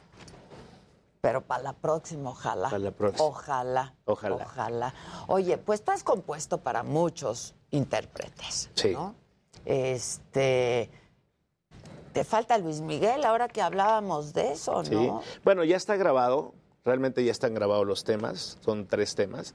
Pero 1.20 1.42
para 1.42 1.62
la 1.62 1.72
próxima, 1.72 2.30
ojalá. 2.30 2.64
Para 2.70 2.78
la 2.78 2.90
próxima. 2.90 3.24
Ojalá. 3.26 3.94
Ojalá. 4.04 4.44
Ojalá. 4.44 4.94
Oye, 5.26 5.58
pues 5.58 5.80
estás 5.80 6.04
compuesto 6.04 6.58
para 6.58 6.82
muchos 6.82 7.54
intérpretes. 7.70 8.70
Sí. 8.74 8.92
¿no? 8.92 9.14
Este. 9.64 10.90
Te 12.12 12.24
falta 12.24 12.56
Luis 12.56 12.80
Miguel, 12.80 13.24
ahora 13.24 13.48
que 13.48 13.60
hablábamos 13.60 14.32
de 14.32 14.52
eso, 14.52 14.82
Sí. 14.84 14.94
¿no? 14.94 15.22
Bueno, 15.44 15.64
ya 15.64 15.76
está 15.76 15.96
grabado. 15.96 16.54
Realmente 16.86 17.24
ya 17.24 17.32
están 17.32 17.52
grabados 17.52 17.84
los 17.84 18.04
temas. 18.04 18.58
Son 18.64 18.86
tres 18.86 19.16
temas. 19.16 19.54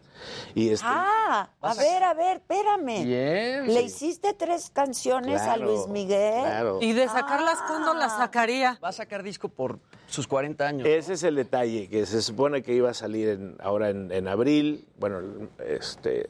Y 0.54 0.70
este, 0.70 0.86
Ah, 0.88 1.50
a 1.62 1.74
ver, 1.74 2.04
a 2.04 2.14
ver, 2.14 2.38
espérame. 2.38 3.06
Bien. 3.06 3.74
¿Le 3.74 3.82
hiciste 3.84 4.34
tres 4.34 4.70
canciones 4.70 5.42
a 5.42 5.56
Luis 5.56 5.88
Miguel? 5.88 6.44
claro. 6.44 6.80
Y 6.82 6.92
de 6.92 7.08
sacarlas, 7.08 7.58
¿cuándo 7.68 7.94
las 7.94 8.18
sacaría? 8.18 8.78
Va 8.84 8.90
a 8.90 8.92
sacar 8.92 9.24
disco 9.24 9.48
por 9.48 9.80
sus 10.08 10.28
40 10.28 10.68
años. 10.68 10.86
Ese 10.88 11.14
es 11.14 11.24
el 11.24 11.36
detalle, 11.36 11.88
que 11.88 12.06
se 12.06 12.22
supone 12.22 12.62
que 12.64 12.74
iba 12.74 12.90
a 12.90 12.94
salir 12.94 13.30
en- 13.30 13.56
ahora 13.62 13.90
en, 13.92 14.12
en 14.12 14.28
abril, 14.28 14.86
bueno, 15.00 15.22
este, 15.66 16.30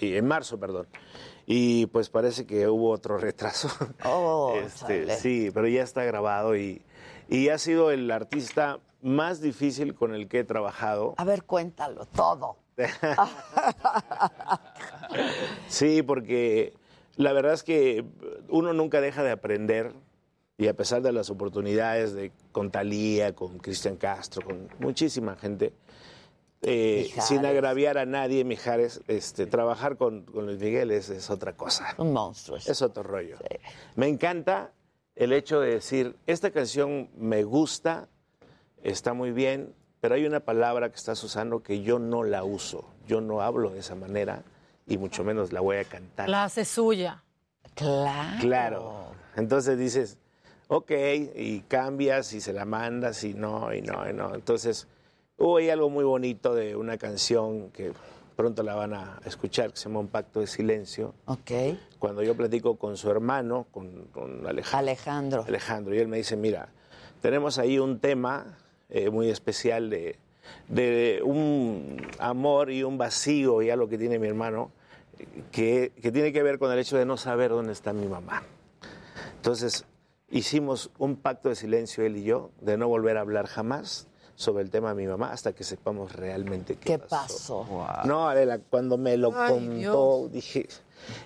y 0.00 0.14
en 0.14 0.26
marzo, 0.28 0.60
perdón. 0.60 0.86
Y 1.44 1.86
pues 1.86 2.08
parece 2.08 2.46
que 2.46 2.68
hubo 2.68 2.90
otro 2.90 3.18
retraso. 3.18 3.68
Oh, 4.04 4.54
Este, 4.64 5.10
sí, 5.16 5.50
pero 5.52 5.66
ya 5.66 5.82
está 5.82 6.04
grabado 6.04 6.56
y, 6.56 6.82
y 7.28 7.48
ha 7.48 7.58
sido 7.58 7.90
el 7.90 8.08
artista 8.12 8.78
más 9.06 9.40
difícil 9.40 9.94
con 9.94 10.14
el 10.14 10.28
que 10.28 10.40
he 10.40 10.44
trabajado. 10.44 11.14
A 11.16 11.24
ver, 11.24 11.44
cuéntalo 11.44 12.04
todo. 12.06 12.56
Sí, 15.68 16.02
porque 16.02 16.74
la 17.16 17.32
verdad 17.32 17.54
es 17.54 17.62
que 17.62 18.04
uno 18.48 18.72
nunca 18.72 19.00
deja 19.00 19.22
de 19.22 19.30
aprender 19.30 19.94
y 20.58 20.68
a 20.68 20.74
pesar 20.74 21.02
de 21.02 21.12
las 21.12 21.30
oportunidades 21.30 22.12
de 22.12 22.32
con 22.52 22.70
Talía, 22.70 23.34
con 23.34 23.58
Cristian 23.58 23.96
Castro, 23.96 24.44
con 24.44 24.68
muchísima 24.80 25.36
gente, 25.36 25.72
eh, 26.62 27.10
sin 27.20 27.46
agraviar 27.46 27.98
a 27.98 28.06
nadie, 28.06 28.44
Mijares, 28.44 29.00
este, 29.06 29.46
trabajar 29.46 29.96
con, 29.96 30.22
con 30.24 30.46
Luis 30.46 30.58
Miguel 30.58 30.90
es, 30.90 31.08
es 31.10 31.30
otra 31.30 31.54
cosa. 31.56 31.94
Un 31.98 32.12
monstruo. 32.12 32.58
Es 32.58 32.82
otro 32.82 33.02
rollo. 33.02 33.38
Me 33.94 34.08
encanta 34.08 34.72
el 35.14 35.32
hecho 35.32 35.60
de 35.60 35.74
decir, 35.74 36.16
esta 36.26 36.50
canción 36.50 37.10
me 37.16 37.44
gusta, 37.44 38.08
está 38.90 39.12
muy 39.12 39.32
bien, 39.32 39.74
pero 40.00 40.14
hay 40.14 40.26
una 40.26 40.40
palabra 40.40 40.88
que 40.90 40.96
estás 40.96 41.22
usando 41.24 41.62
que 41.62 41.82
yo 41.82 41.98
no 41.98 42.22
la 42.22 42.44
uso. 42.44 42.88
Yo 43.06 43.20
no 43.20 43.40
hablo 43.40 43.70
de 43.70 43.80
esa 43.80 43.94
manera 43.94 44.42
y 44.86 44.98
mucho 44.98 45.24
menos 45.24 45.52
la 45.52 45.60
voy 45.60 45.76
a 45.78 45.84
cantar. 45.84 46.28
La 46.28 46.44
hace 46.44 46.64
suya. 46.64 47.22
Claro. 47.74 48.40
Claro. 48.40 49.06
Entonces 49.36 49.78
dices, 49.78 50.18
ok, 50.68 50.90
y 51.34 51.60
cambias 51.68 52.32
y 52.32 52.40
se 52.40 52.52
la 52.52 52.64
mandas 52.64 53.22
y 53.24 53.34
no, 53.34 53.72
y 53.74 53.82
no, 53.82 54.08
y 54.08 54.12
no. 54.12 54.34
Entonces, 54.34 54.86
hubo 55.36 55.58
ahí 55.58 55.70
algo 55.70 55.90
muy 55.90 56.04
bonito 56.04 56.54
de 56.54 56.76
una 56.76 56.96
canción 56.96 57.70
que 57.70 57.92
pronto 58.36 58.62
la 58.62 58.74
van 58.74 58.94
a 58.94 59.18
escuchar, 59.24 59.70
que 59.70 59.76
se 59.76 59.88
llama 59.88 60.00
Un 60.00 60.08
Pacto 60.08 60.40
de 60.40 60.46
Silencio. 60.46 61.14
Ok. 61.26 61.50
Cuando 61.98 62.22
yo 62.22 62.36
platico 62.36 62.76
con 62.76 62.96
su 62.96 63.10
hermano, 63.10 63.66
con, 63.70 64.06
con 64.12 64.46
Alejandro. 64.46 64.78
Alejandro. 64.78 65.44
Alejandro, 65.46 65.94
y 65.94 65.98
él 65.98 66.08
me 66.08 66.18
dice, 66.18 66.36
mira, 66.36 66.68
tenemos 67.20 67.58
ahí 67.58 67.78
un 67.78 67.98
tema 67.98 68.58
eh, 68.88 69.10
muy 69.10 69.30
especial 69.30 69.90
de, 69.90 70.18
de 70.68 71.20
un 71.24 72.06
amor 72.18 72.70
y 72.70 72.82
un 72.82 72.98
vacío, 72.98 73.62
ya 73.62 73.76
lo 73.76 73.88
que 73.88 73.98
tiene 73.98 74.18
mi 74.18 74.28
hermano, 74.28 74.70
que, 75.52 75.92
que 76.02 76.12
tiene 76.12 76.32
que 76.32 76.42
ver 76.42 76.58
con 76.58 76.70
el 76.72 76.78
hecho 76.78 76.96
de 76.96 77.06
no 77.06 77.16
saber 77.16 77.50
dónde 77.50 77.72
está 77.72 77.92
mi 77.92 78.06
mamá. 78.06 78.42
Entonces, 79.36 79.84
hicimos 80.30 80.90
un 80.98 81.16
pacto 81.16 81.48
de 81.48 81.54
silencio 81.54 82.04
él 82.04 82.16
y 82.16 82.24
yo, 82.24 82.50
de 82.60 82.76
no 82.76 82.88
volver 82.88 83.16
a 83.16 83.20
hablar 83.20 83.46
jamás 83.46 84.08
sobre 84.34 84.62
el 84.62 84.70
tema 84.70 84.90
de 84.90 84.96
mi 84.96 85.06
mamá 85.06 85.32
hasta 85.32 85.54
que 85.54 85.64
sepamos 85.64 86.12
realmente 86.12 86.74
qué, 86.76 86.84
¿Qué 86.84 86.98
pasó? 86.98 87.66
No, 88.04 88.28
Adela, 88.28 88.58
cuando 88.58 88.98
me 88.98 89.16
lo 89.16 89.32
Ay, 89.34 89.48
contó, 89.54 90.18
Dios. 90.28 90.32
dije, 90.32 90.68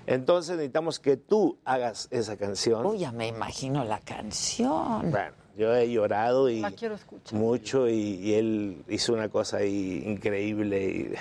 entonces 0.06 0.52
necesitamos 0.56 1.00
que 1.00 1.16
tú 1.16 1.58
hagas 1.64 2.06
esa 2.12 2.36
canción. 2.36 2.86
Uy, 2.86 2.98
ya 2.98 3.10
me 3.10 3.26
imagino 3.26 3.84
la 3.84 3.98
canción. 3.98 5.10
Bueno, 5.10 5.32
yo 5.56 5.74
he 5.74 5.90
llorado 5.90 6.48
y 6.48 6.60
La 6.60 6.70
quiero 6.72 6.94
escuchar. 6.94 7.38
mucho 7.38 7.88
y, 7.88 7.94
y 7.94 8.34
él 8.34 8.84
hizo 8.88 9.12
una 9.12 9.28
cosa 9.28 9.58
ahí 9.58 10.02
increíble 10.06 10.84
y 10.84 11.12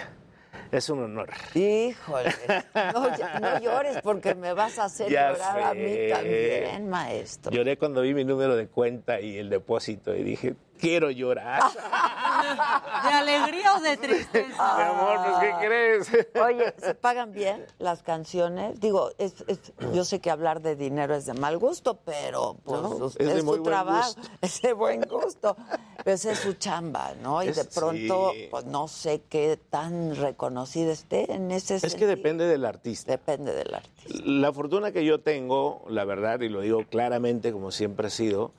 es 0.71 0.89
un 0.89 1.03
honor. 1.03 1.29
Híjole. 1.55 2.31
No, 3.41 3.59
llores 3.59 3.97
porque 4.03 4.35
me 4.35 4.53
vas 4.53 4.77
a 4.79 4.85
hacer 4.85 5.09
Ya 5.11 5.31
llorar 5.31 5.59
a 5.61 5.73
mí 5.73 5.95
también, 6.09 6.89
maestro. 6.89 7.51
Lloré 7.51 7.77
cuando 7.77 8.01
vi 8.01 8.13
mi 8.13 8.23
número 8.23 8.55
de 8.55 8.67
cuenta 8.67 9.19
y 9.19 9.37
el 9.37 9.49
depósito 9.49 10.15
y 10.15 10.23
dije, 10.23 10.55
quiero 10.79 11.11
llorar. 11.11 11.61
¿De 13.03 13.09
alegría 13.13 13.75
o 13.75 13.79
de 13.81 13.97
tristeza? 13.97 14.75
Mi 14.77 14.83
amor, 14.83 15.19
pues 15.23 15.37
¿qué 15.39 15.65
crees? 15.67 16.27
Oye, 16.43 16.73
¿se 16.77 16.95
pagan 16.95 17.31
bien 17.31 17.65
las 17.77 18.01
canciones? 18.03 18.79
Digo, 18.79 19.11
es, 19.17 19.33
es- 19.47 19.73
yo 19.93 20.03
sé 20.05 20.19
que 20.19 20.31
hablar 20.31 20.61
de 20.61 20.75
dinero 20.75 21.13
es 21.15 21.25
de 21.25 21.33
mal 21.33 21.57
gusto, 21.57 21.99
pero 22.05 22.57
pues 22.63 22.81
No, 22.81 22.89
usted 22.89 23.21
es 23.27 23.33
de 23.33 23.39
es 23.39 23.45
su 23.45 23.63
trabajo, 23.63 24.13
gusto. 24.15 24.31
es 24.41 24.61
de 24.61 24.73
buen 24.73 25.01
gusto. 25.01 25.55
Pero 26.03 26.15
esa 26.15 26.31
es 26.31 26.39
su 26.39 26.53
chamba, 26.53 27.13
¿no? 27.21 27.43
Y 27.43 27.49
Es- 27.49 27.57
de 27.57 27.65
pronto, 27.65 28.31
sí. 28.33 28.47
pues 28.49 28.65
no 28.65 28.87
sé 28.87 29.21
qué 29.29 29.59
tan 29.69 30.15
reconocida 30.15 30.91
esté 30.91 31.31
en 31.33 31.51
ese 31.51 31.75
Es 31.75 31.95
que 31.95 32.07
depende 32.07 32.45
del 32.47 32.65
artista. 32.65 33.11
Depende 33.11 33.53
del 33.53 33.73
artista. 33.73 34.19
La 34.25 34.51
fortuna 34.53 34.91
que 34.91 35.03
yo 35.05 35.19
tengo, 35.21 35.83
la 35.89 36.05
verdad, 36.05 36.39
y 36.41 36.49
lo 36.49 36.61
digo 36.61 36.83
claramente 36.89 37.51
como 37.51 37.71
siempre 37.71 38.07
ha 38.07 38.09
sido, 38.09 38.51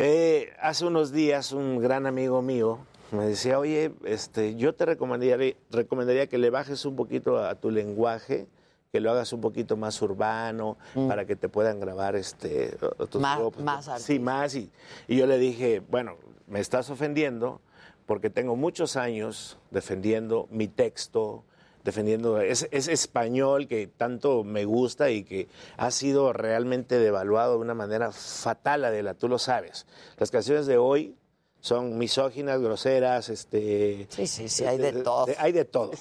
eh, 0.00 0.52
hace 0.60 0.84
unos 0.86 1.10
días 1.10 1.50
un 1.52 1.80
gran 1.80 2.06
amigo 2.06 2.40
mío 2.40 2.78
me 3.10 3.24
decía, 3.26 3.58
oye, 3.58 3.90
este, 4.04 4.54
yo 4.54 4.74
te 4.74 4.84
recomendaría, 4.84 5.56
recomendaría 5.70 6.28
que 6.28 6.38
le 6.38 6.50
bajes 6.50 6.84
un 6.84 6.94
poquito 6.94 7.38
a 7.42 7.54
tu 7.56 7.70
lenguaje, 7.70 8.46
que 8.92 9.00
lo 9.00 9.10
hagas 9.10 9.32
un 9.32 9.40
poquito 9.40 9.76
más 9.78 10.00
urbano, 10.02 10.76
para 11.08 11.24
que 11.24 11.34
te 11.34 11.48
puedan 11.48 11.80
grabar 11.80 12.16
este, 12.16 12.76
tus 13.10 13.16
Mm. 13.18 13.22
Más- 13.22 13.38
grupos". 13.38 13.62
más 13.64 14.02
Sí, 14.02 14.18
más. 14.18 14.54
Y, 14.54 14.70
y 15.08 15.16
yo 15.16 15.26
le 15.26 15.38
dije, 15.38 15.80
bueno, 15.90 16.16
me 16.46 16.60
estás 16.60 16.90
ofendiendo 16.90 17.60
porque 18.06 18.28
tengo 18.30 18.56
muchos 18.56 18.96
años 18.96 19.58
defendiendo 19.70 20.46
mi 20.50 20.68
texto, 20.68 21.44
defendiendo 21.88 22.38
ese, 22.40 22.68
ese 22.70 22.92
español 22.92 23.66
que 23.66 23.86
tanto 23.86 24.44
me 24.44 24.66
gusta 24.66 25.08
y 25.10 25.24
que 25.24 25.48
ha 25.78 25.90
sido 25.90 26.34
realmente 26.34 26.98
devaluado 26.98 27.54
de 27.54 27.60
una 27.60 27.72
manera 27.72 28.12
fatal, 28.12 28.84
Adela, 28.84 29.14
tú 29.14 29.26
lo 29.26 29.38
sabes. 29.38 29.86
Las 30.18 30.30
canciones 30.30 30.66
de 30.66 30.76
hoy 30.76 31.16
son 31.60 31.96
misóginas, 31.96 32.60
groseras, 32.60 33.30
este... 33.30 34.06
Sí, 34.10 34.26
sí, 34.26 34.50
sí, 34.50 34.64
hay 34.64 34.76
de 34.76 34.92
todo. 35.02 35.26
Hay 35.38 35.52
de 35.52 35.64
todo. 35.64 35.92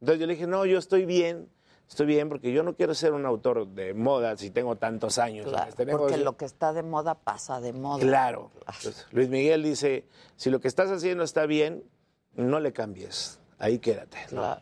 Entonces 0.00 0.20
yo 0.20 0.26
le 0.26 0.32
dije, 0.34 0.48
no, 0.48 0.66
yo 0.66 0.78
estoy 0.78 1.06
bien 1.06 1.48
estoy 1.88 2.06
bien 2.06 2.28
porque 2.28 2.52
yo 2.52 2.64
no 2.64 2.74
quiero 2.74 2.94
ser 2.94 3.12
un 3.12 3.24
autor 3.26 3.68
de 3.68 3.94
moda 3.94 4.36
si 4.36 4.50
tengo 4.50 4.74
tantos 4.74 5.18
años. 5.18 5.46
Claro, 5.46 5.72
Tenemos- 5.74 6.00
porque 6.00 6.16
lo 6.16 6.36
que 6.36 6.44
está 6.44 6.72
de 6.72 6.82
moda 6.82 7.14
pasa 7.14 7.60
de 7.60 7.72
moda. 7.72 8.00
Claro. 8.00 8.50
Entonces, 8.66 9.06
Luis 9.12 9.28
Miguel 9.28 9.62
dice, 9.62 10.04
si 10.36 10.50
lo 10.50 10.60
que 10.60 10.66
estás 10.66 10.90
haciendo 10.90 11.22
está 11.22 11.46
bien, 11.46 11.84
no 12.34 12.58
le 12.58 12.72
cambies, 12.72 13.38
ahí 13.60 13.78
quédate. 13.78 14.18
¿no? 14.32 14.58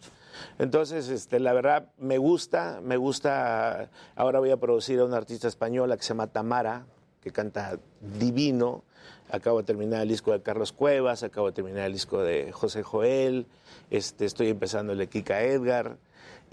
Entonces, 0.59 1.09
este, 1.09 1.41
la 1.41 1.53
verdad, 1.53 1.91
me 1.99 2.19
gusta, 2.19 2.81
me 2.83 2.97
gusta, 2.97 3.91
ahora 4.17 4.39
voy 4.39 4.51
a 4.51 4.57
producir 4.57 5.01
a 5.01 5.05
una 5.05 5.17
artista 5.17 5.49
española 5.49 5.97
que 5.97 6.03
se 6.03 6.09
llama 6.09 6.27
Tamara, 6.27 6.87
que 7.21 7.31
canta 7.31 7.79
divino, 8.19 8.83
acabo 9.31 9.59
de 9.59 9.65
terminar 9.65 10.03
el 10.03 10.09
disco 10.09 10.33
de 10.33 10.43
Carlos 10.43 10.73
Cuevas, 10.73 11.23
acabo 11.23 11.49
de 11.49 11.53
terminar 11.53 11.87
el 11.87 11.93
disco 11.93 12.23
de 12.23 12.53
José 12.53 12.83
Joel, 12.83 13.47
este, 13.91 14.25
estoy 14.25 14.49
empezando 14.49 14.93
el 14.93 14.99
de 14.99 15.07
Kika 15.09 15.43
Edgar, 15.43 15.97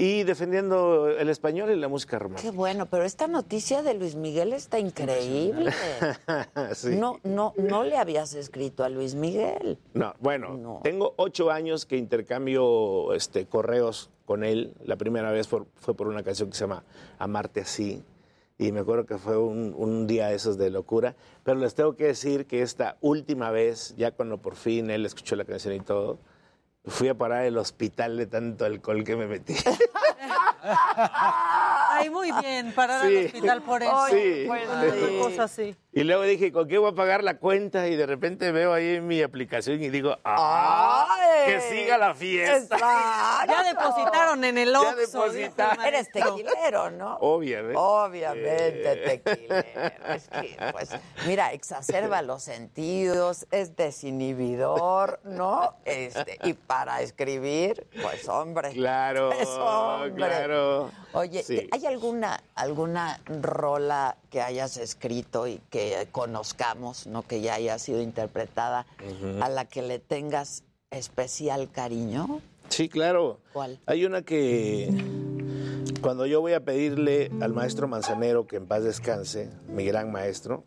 y 0.02 0.24
defendiendo 0.24 1.10
el 1.10 1.30
español 1.30 1.70
y 1.70 1.76
la 1.76 1.88
música 1.88 2.18
romántica. 2.18 2.50
Qué 2.50 2.58
bueno, 2.58 2.88
pero 2.88 3.04
esta 3.04 3.28
noticia 3.28 3.84
de 3.84 3.94
Luis 3.94 4.16
Miguel 4.16 4.52
está 4.52 4.80
increíble. 4.80 5.72
Sí. 6.74 6.96
No, 6.96 7.20
no, 7.24 7.54
no 7.58 7.84
le 7.84 7.98
habías 7.98 8.34
escrito 8.34 8.84
a 8.84 8.90
Luis 8.90 9.14
Miguel. 9.14 9.78
No, 9.94 10.14
bueno, 10.20 10.80
tengo 10.84 11.14
ocho 11.18 11.52
años 11.52 11.86
que 11.86 11.98
intercambio 11.98 13.14
este, 13.14 13.46
correos 13.46 14.10
con 14.26 14.44
él. 14.44 14.74
La 14.84 14.96
primera 14.96 15.32
vez 15.32 15.48
fue, 15.48 15.64
fue 15.76 15.94
por 15.94 16.08
una 16.08 16.24
canción 16.24 16.50
que 16.50 16.56
se 16.56 16.62
llama 16.62 16.84
Amarte 17.20 17.62
así. 17.62 18.04
Y 18.58 18.72
me 18.72 18.80
acuerdo 18.80 19.06
que 19.06 19.18
fue 19.18 19.38
un, 19.38 19.76
un 19.78 20.08
día 20.08 20.28
de 20.28 20.36
esos 20.36 20.58
de 20.58 20.72
locura. 20.72 21.16
Pero 21.44 21.60
les 21.60 21.76
tengo 21.76 21.96
que 21.96 22.06
decir 22.06 22.48
que 22.48 22.62
esta 22.62 22.98
última 23.02 23.52
vez, 23.52 23.94
ya 23.98 24.12
cuando 24.12 24.40
por 24.40 24.56
fin 24.56 24.90
él 24.90 25.06
escuchó 25.06 25.36
la 25.36 25.46
canción 25.46 25.76
y 25.76 25.82
todo, 25.82 26.18
fui 26.86 27.08
a 27.10 27.14
parar 27.18 27.46
el 27.46 27.58
hospital 27.58 28.18
de 28.18 28.26
tanto 28.28 28.66
alcohol 28.66 29.04
que 29.04 29.16
me 29.16 29.28
metí. 29.28 29.56
Ay, 31.94 32.10
muy 32.10 32.32
bien, 32.42 32.72
parar 32.74 33.08
Sí. 33.08 33.18
al 33.18 33.26
hospital 33.26 33.62
por 33.64 33.84
eso. 33.84 34.06
Sí. 34.10 34.46
Con 34.48 34.58
Sí. 34.58 34.64
una 34.66 35.24
cosa 35.24 35.44
así. 35.44 35.76
Y 35.94 36.06
luego 36.06 36.24
dije, 36.24 36.54
¿con 36.54 36.70
qué 36.70 36.78
voy 36.78 36.92
a 36.92 36.96
pagar 36.96 37.22
la 37.22 37.38
cuenta? 37.38 37.90
Y 37.90 37.98
de 37.98 38.06
repente 38.06 38.54
veo 38.54 38.72
ahí 38.72 38.96
en 38.96 39.08
mi 39.08 39.22
aplicación 39.22 39.84
y 39.84 39.90
digo, 39.90 40.18
¡ah! 40.24 41.06
¡Que 41.46 41.60
siga 41.60 41.98
la 41.98 42.16
fiesta! 42.16 42.78
Ya 43.46 43.64
depositaron 43.64 44.42
en 44.46 44.58
el 44.58 44.72
Ya 44.72 44.80
Oxxo. 44.80 44.96
depositaron. 45.24 45.76
dijo 45.76 45.82
el 45.88 45.94
Eres 45.94 46.12
tequilero, 46.12 46.92
¿no? 46.92 47.18
Obviamente. 47.20 47.76
Obviamente, 47.78 49.22
tequilero. 49.22 49.92
Es 50.16 50.30
que, 50.30 50.58
pues, 50.72 50.92
mira, 51.28 51.52
exacerba 51.52 52.22
los 52.22 52.42
sentidos, 52.42 53.46
es 53.52 53.76
desinhibidor, 53.76 55.20
¿no? 55.26 55.76
Este, 55.84 56.38
y 56.44 56.54
para 56.54 57.02
escribir, 57.02 57.86
pues, 58.02 58.30
hombre. 58.30 58.72
Claro, 58.72 59.34
Es 59.34 59.50
hombre. 59.50 60.14
claro. 60.16 60.90
Oye, 61.14 61.44
Sí. 61.44 61.68
¿hay 61.74 61.86
alguna, 61.86 62.42
alguna 62.56 63.20
rola 63.26 64.16
que 64.30 64.42
hayas 64.42 64.78
escrito 64.78 65.46
y 65.48 65.58
que 65.70 65.81
conozcamos, 66.12 67.08
¿no? 67.08 67.24
Que 67.24 67.42
ya 67.42 67.56
haya 67.56 67.78
sido 67.80 68.02
interpretada, 68.02 68.86
a 69.42 69.50
la 69.50 69.66
que 69.66 69.82
le 69.82 70.00
tengas 70.00 70.64
especial 70.92 71.70
cariño? 71.72 72.42
Sí, 72.70 72.90
claro. 72.90 73.40
¿Cuál? 73.54 73.80
Hay 73.86 74.06
una 74.06 74.22
que 74.22 74.90
cuando 76.02 76.26
yo 76.26 76.42
voy 76.42 76.54
a 76.54 76.64
pedirle 76.64 77.32
al 77.42 77.54
maestro 77.54 77.88
Manzanero 77.88 78.48
que 78.48 78.58
en 78.58 78.68
paz 78.68 78.84
descanse, 78.84 79.50
mi 79.68 79.86
gran 79.86 80.12
maestro, 80.12 80.64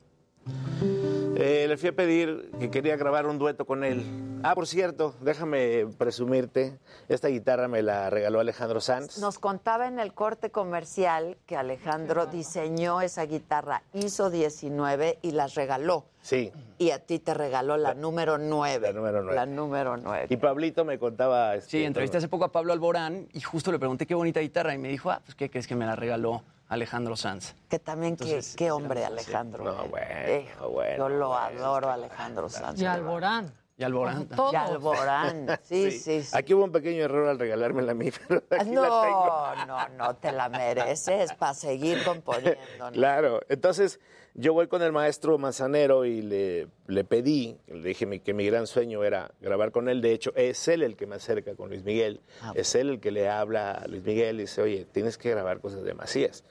eh, 1.36 1.66
le 1.68 1.76
fui 1.76 1.88
a 1.88 1.92
pedir 1.92 2.50
que 2.58 2.70
quería 2.70 2.96
grabar 2.96 3.26
un 3.26 3.38
dueto 3.38 3.64
con 3.64 3.84
él. 3.84 4.04
Ah, 4.42 4.54
por 4.54 4.66
cierto, 4.66 5.14
déjame 5.22 5.86
presumirte, 5.96 6.78
esta 7.08 7.28
guitarra 7.28 7.66
me 7.66 7.82
la 7.82 8.10
regaló 8.10 8.40
Alejandro 8.40 8.80
Sanz. 8.80 9.18
Nos 9.18 9.38
contaba 9.38 9.88
en 9.88 9.98
el 9.98 10.12
corte 10.12 10.50
comercial 10.50 11.38
que 11.46 11.56
Alejandro 11.56 12.26
diseñó 12.26 13.00
esa 13.00 13.24
guitarra, 13.24 13.82
hizo 13.94 14.28
19 14.28 15.18
y 15.22 15.30
las 15.30 15.54
regaló. 15.54 16.04
Sí. 16.20 16.52
Y 16.78 16.90
a 16.90 16.98
ti 16.98 17.18
te 17.18 17.32
regaló 17.32 17.76
la 17.76 17.94
número 17.94 18.38
9. 18.38 18.88
La 18.88 18.92
número 18.92 19.22
nueve. 19.22 19.34
La 19.34 19.46
número 19.46 19.96
9. 19.96 20.26
Y 20.28 20.36
Pablito 20.36 20.84
me 20.84 20.98
contaba... 20.98 21.54
este, 21.54 21.70
Sí, 21.70 21.84
entrevisté 21.84 22.18
hace 22.18 22.28
poco 22.28 22.44
a 22.44 22.52
Pablo 22.52 22.72
Alborán 22.72 23.28
y 23.32 23.40
justo 23.40 23.72
le 23.72 23.78
pregunté 23.78 24.06
qué 24.06 24.14
bonita 24.14 24.40
guitarra 24.40 24.74
y 24.74 24.78
me 24.78 24.88
dijo, 24.88 25.10
ah, 25.10 25.20
pues 25.24 25.34
qué 25.34 25.50
crees 25.50 25.66
que 25.66 25.74
me 25.74 25.86
la 25.86 25.96
regaló 25.96 26.42
Alejandro 26.68 27.16
Sanz. 27.16 27.54
Que 27.68 27.78
también, 27.78 28.16
qué- 28.16 28.24
Entonces, 28.24 28.56
qué, 28.56 28.70
hombre 28.70 29.04
Alejandro. 29.04 29.64
No, 29.64 29.84
eh. 29.98 30.46
bueno, 30.70 30.96
Yo 30.96 31.08
lo 31.08 31.34
adoro, 31.34 31.90
Alejandro 31.90 32.48
Sanz. 32.48 32.80
Y 32.80 32.86
Alborán. 32.86 33.52
Y 33.76 33.82
Alborán. 33.82 34.28
Todos. 34.28 34.52
Y 34.52 34.56
Alborán. 34.56 35.58
Sí, 35.62 35.90
sí, 35.90 36.22
sí. 36.22 36.36
Aquí 36.36 36.54
hubo 36.54 36.64
un 36.64 36.70
pequeño 36.72 37.02
error 37.04 37.28
al 37.28 37.38
regalármela 37.38 37.92
a 37.92 37.94
mí, 37.94 38.10
pero 38.28 38.42
aquí 38.50 38.70
la 38.70 38.82
tengo. 38.82 39.54
No, 39.66 39.66
no, 39.66 39.88
no, 39.90 40.16
te 40.16 40.30
la 40.32 40.48
mereces 40.48 41.32
para 41.34 41.54
seguir 41.54 42.04
componiendo. 42.04 42.56
¿no? 42.78 42.92
Claro, 42.92 43.40
entonces 43.48 43.98
yo 44.34 44.52
voy 44.52 44.66
con 44.66 44.82
el 44.82 44.90
maestro 44.92 45.38
Manzanero 45.38 46.04
y 46.04 46.20
le, 46.22 46.66
le 46.88 47.04
pedí, 47.04 47.56
le 47.68 47.80
dije 47.88 48.04
mi- 48.06 48.20
que 48.20 48.34
mi 48.34 48.44
gran 48.46 48.66
sueño 48.66 49.04
era 49.04 49.30
grabar 49.40 49.70
con 49.70 49.88
él. 49.88 50.00
De 50.00 50.12
hecho, 50.12 50.32
es 50.34 50.66
él 50.68 50.82
el 50.82 50.96
que 50.96 51.06
me 51.06 51.14
acerca 51.16 51.54
con 51.54 51.68
Luis 51.70 51.84
Miguel. 51.84 52.20
Ah. 52.42 52.52
Es 52.56 52.74
él 52.74 52.88
el 52.90 53.00
que 53.00 53.10
le 53.12 53.28
habla 53.28 53.70
a 53.72 53.86
Luis 53.88 54.02
Miguel 54.02 54.36
y 54.36 54.42
dice, 54.42 54.60
oye, 54.62 54.86
tienes 54.90 55.18
que 55.18 55.30
grabar 55.30 55.60
cosas 55.60 55.82
de 55.84 55.94
Macías. 55.94 56.44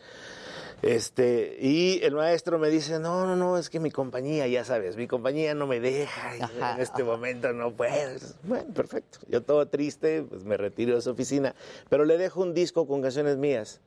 Este, 0.82 1.56
y 1.62 2.02
el 2.04 2.14
maestro 2.14 2.60
me 2.60 2.70
dice, 2.70 3.00
no, 3.00 3.26
no, 3.26 3.38
no, 3.38 3.58
es 3.58 3.70
que 3.70 3.80
mi 3.80 3.90
compañía, 3.90 4.48
ya 4.48 4.66
sabes, 4.66 4.98
mi 4.98 5.08
compañía 5.08 5.54
no 5.56 5.66
me 5.66 5.80
deja, 5.80 6.36
y 6.38 6.42
Ajá, 6.42 6.76
en 6.76 6.82
este 6.82 7.06
momento 7.06 7.54
no 7.54 7.72
puedes. 7.74 8.36
Bueno, 8.44 8.74
perfecto. 8.74 9.20
Yo 9.30 9.42
todo 9.44 9.66
triste, 9.70 10.24
pues 10.24 10.44
me 10.44 10.58
retiro 10.58 10.96
de 10.96 11.02
su 11.02 11.12
oficina, 11.12 11.56
pero 11.90 12.04
le 12.04 12.18
dejo 12.18 12.42
un 12.42 12.54
disco 12.54 12.86
con 12.86 13.02
canciones 13.02 13.38
mías. 13.38 13.80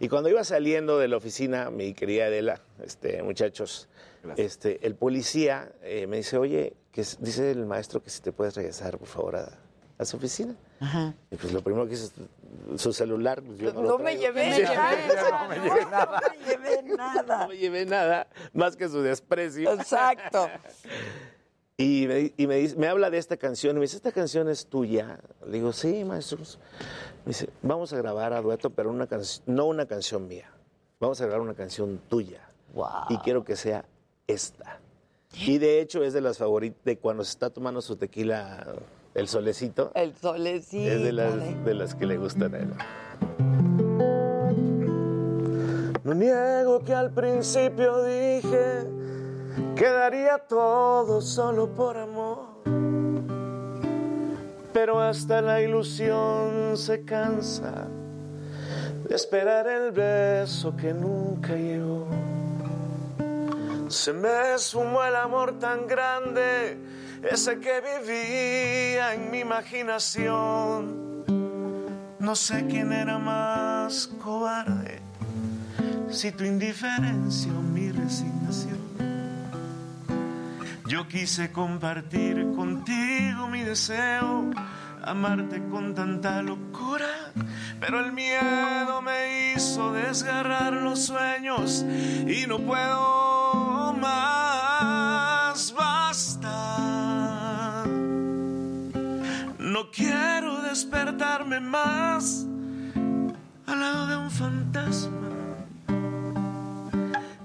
Y 0.00 0.08
cuando 0.08 0.28
iba 0.28 0.42
saliendo 0.44 0.98
de 0.98 1.08
la 1.08 1.16
oficina, 1.16 1.70
mi 1.70 1.94
querida 1.94 2.26
Adela, 2.26 2.60
este, 2.84 3.22
muchachos, 3.22 3.88
este, 4.36 4.84
el 4.86 4.94
policía 4.94 5.72
eh, 5.82 6.06
me 6.06 6.18
dice, 6.18 6.36
oye, 6.38 6.74
que 6.92 7.04
dice 7.20 7.50
el 7.50 7.66
maestro 7.66 8.02
que 8.02 8.10
si 8.10 8.20
te 8.22 8.32
puedes 8.32 8.54
regresar, 8.54 8.98
por 8.98 9.08
favor, 9.08 9.36
a, 9.36 9.58
a 9.98 10.04
su 10.04 10.16
oficina. 10.16 10.54
Ajá. 10.80 11.14
Y 11.30 11.36
pues 11.36 11.52
lo 11.52 11.62
primero 11.62 11.86
que 11.86 11.94
hice 11.94 12.06
es 12.74 12.80
su 12.80 12.92
celular. 12.92 13.40
pues, 13.42 13.58
yo 13.58 13.72
no, 13.72 13.82
lo 13.82 13.88
No 13.90 13.98
me 13.98 14.16
llevé 14.16 14.52
Sí. 14.56 14.62
nada. 14.62 15.30
No 15.30 15.48
me 15.48 15.56
llevé 15.60 15.84
nada. 15.86 16.20
No 16.20 16.28
me 16.28 16.46
llevé 16.46 16.82
nada. 16.82 17.38
No 17.38 17.48
me 17.48 17.56
llevé 17.56 17.86
nada 17.86 18.26
más 18.52 18.76
que 18.76 18.88
su 18.88 19.00
desprecio. 19.02 19.72
Exacto. 19.72 20.48
Y, 21.78 22.06
me, 22.06 22.32
y 22.36 22.46
me, 22.46 22.56
dice- 22.56 22.76
me 22.76 22.86
habla 22.88 23.10
de 23.10 23.18
esta 23.18 23.36
canción 23.36 23.76
y 23.76 23.80
me 23.80 23.82
dice, 23.82 23.96
¿esta 23.96 24.12
canción 24.12 24.48
es 24.48 24.66
tuya? 24.66 25.18
Le 25.46 25.52
digo, 25.52 25.72
sí, 25.72 26.04
maestros. 26.04 26.58
Me 27.24 27.30
dice, 27.30 27.48
vamos 27.62 27.92
a 27.92 27.96
grabar 27.96 28.32
a 28.32 28.40
dueto, 28.42 28.70
pero 28.70 28.90
una 28.90 29.08
canc- 29.08 29.40
no 29.46 29.66
una 29.66 29.86
canción 29.86 30.28
mía. 30.28 30.50
Vamos 31.00 31.20
a 31.20 31.24
grabar 31.24 31.40
una 31.40 31.54
canción 31.54 32.00
tuya. 32.08 32.40
Wow. 32.74 32.86
Y 33.08 33.16
quiero 33.18 33.44
que 33.44 33.56
sea 33.56 33.84
esta. 34.26 34.78
Y 35.46 35.58
de 35.58 35.80
hecho 35.80 36.04
es 36.04 36.12
de 36.12 36.20
las 36.20 36.38
favoritas, 36.38 36.84
de 36.84 36.98
cuando 36.98 37.24
se 37.24 37.30
está 37.30 37.48
tomando 37.50 37.80
su 37.80 37.96
tequila, 37.96 38.66
el 39.14 39.28
solecito. 39.28 39.90
El 39.94 40.14
solecito. 40.14 40.90
Es 40.92 41.02
de 41.02 41.12
las, 41.12 41.64
de 41.64 41.74
las 41.74 41.94
que 41.94 42.06
le 42.06 42.18
gustan 42.18 42.54
a 42.54 42.58
él. 42.58 42.68
No 46.04 46.14
niego 46.14 46.80
que 46.84 46.92
al 46.94 47.12
principio 47.12 48.02
dije 48.04 48.84
que 49.76 49.88
daría 49.88 50.38
todo 50.38 51.20
solo 51.20 51.68
por 51.74 51.96
amor. 51.96 52.52
Pero 54.72 55.00
hasta 55.00 55.42
la 55.42 55.60
ilusión 55.60 56.76
se 56.76 57.04
cansa 57.04 57.86
de 59.08 59.14
esperar 59.14 59.66
el 59.66 59.92
beso 59.92 60.74
que 60.76 60.94
nunca 60.94 61.54
llegó. 61.54 62.06
Se 63.88 64.12
me 64.12 64.54
esfumó 64.54 65.04
el 65.04 65.16
amor 65.16 65.58
tan 65.58 65.86
grande, 65.86 66.78
ese 67.22 67.60
que 67.60 67.80
vivía 67.80 69.12
en 69.12 69.30
mi 69.30 69.40
imaginación. 69.40 71.24
No 72.18 72.34
sé 72.34 72.66
quién 72.68 72.92
era 72.92 73.18
más 73.18 74.06
cobarde, 74.22 75.00
si 76.08 76.32
tu 76.32 76.44
indiferencia 76.44 77.52
o 77.52 77.60
mi 77.60 77.92
resignación. 77.92 78.81
Yo 80.92 81.08
quise 81.08 81.50
compartir 81.50 82.52
contigo 82.54 83.48
mi 83.48 83.62
deseo, 83.62 84.50
amarte 85.02 85.66
con 85.70 85.94
tanta 85.94 86.42
locura, 86.42 87.32
pero 87.80 88.00
el 88.00 88.12
miedo 88.12 89.00
me 89.00 89.54
hizo 89.54 89.94
desgarrar 89.94 90.74
los 90.74 91.06
sueños 91.06 91.82
y 92.28 92.46
no 92.46 92.58
puedo 92.58 93.94
más, 93.94 95.72
basta. 95.72 96.66
No 99.58 99.90
quiero 99.90 100.60
despertarme 100.60 101.58
más 101.60 102.46
al 103.66 103.80
lado 103.80 104.06
de 104.08 104.16
un 104.18 104.30
fantasma 104.30 105.30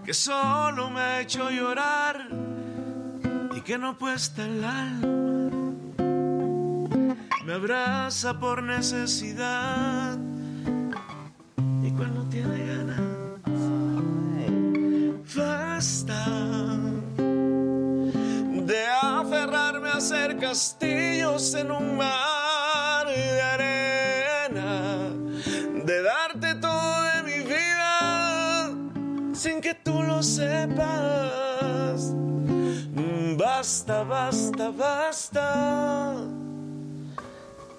que 0.03 0.13
solo 0.13 0.89
me 0.89 0.99
ha 0.99 1.21
hecho 1.21 1.49
llorar 1.49 2.46
que 3.67 3.77
no 3.77 3.97
cuesta 3.97 4.45
el 4.45 4.63
alma, 4.63 5.73
me 7.43 7.53
abraza 7.53 8.39
por 8.39 8.63
necesidad 8.63 10.17
y 11.83 11.91
cuando 11.91 12.23
tiene 12.29 12.65
ganas, 12.65 13.01
basta 15.35 16.25
de 18.71 18.85
aferrarme 19.01 19.89
a 19.89 19.97
hacer 19.97 20.37
castillos 20.37 21.53
en 21.53 21.69
un 21.69 21.97
mar 21.97 23.05
de 23.05 23.41
arena, 23.41 25.09
de 25.83 26.01
darte 26.03 26.55
todo 26.55 27.01
de 27.03 27.23
mi 27.23 27.43
vida 27.43 28.71
sin 29.33 29.59
que 29.59 29.73
tú 29.73 30.03
lo 30.03 30.23
sepas. 30.23 31.16
Basta, 33.67 34.03
basta, 34.03 34.71
basta 34.71 36.15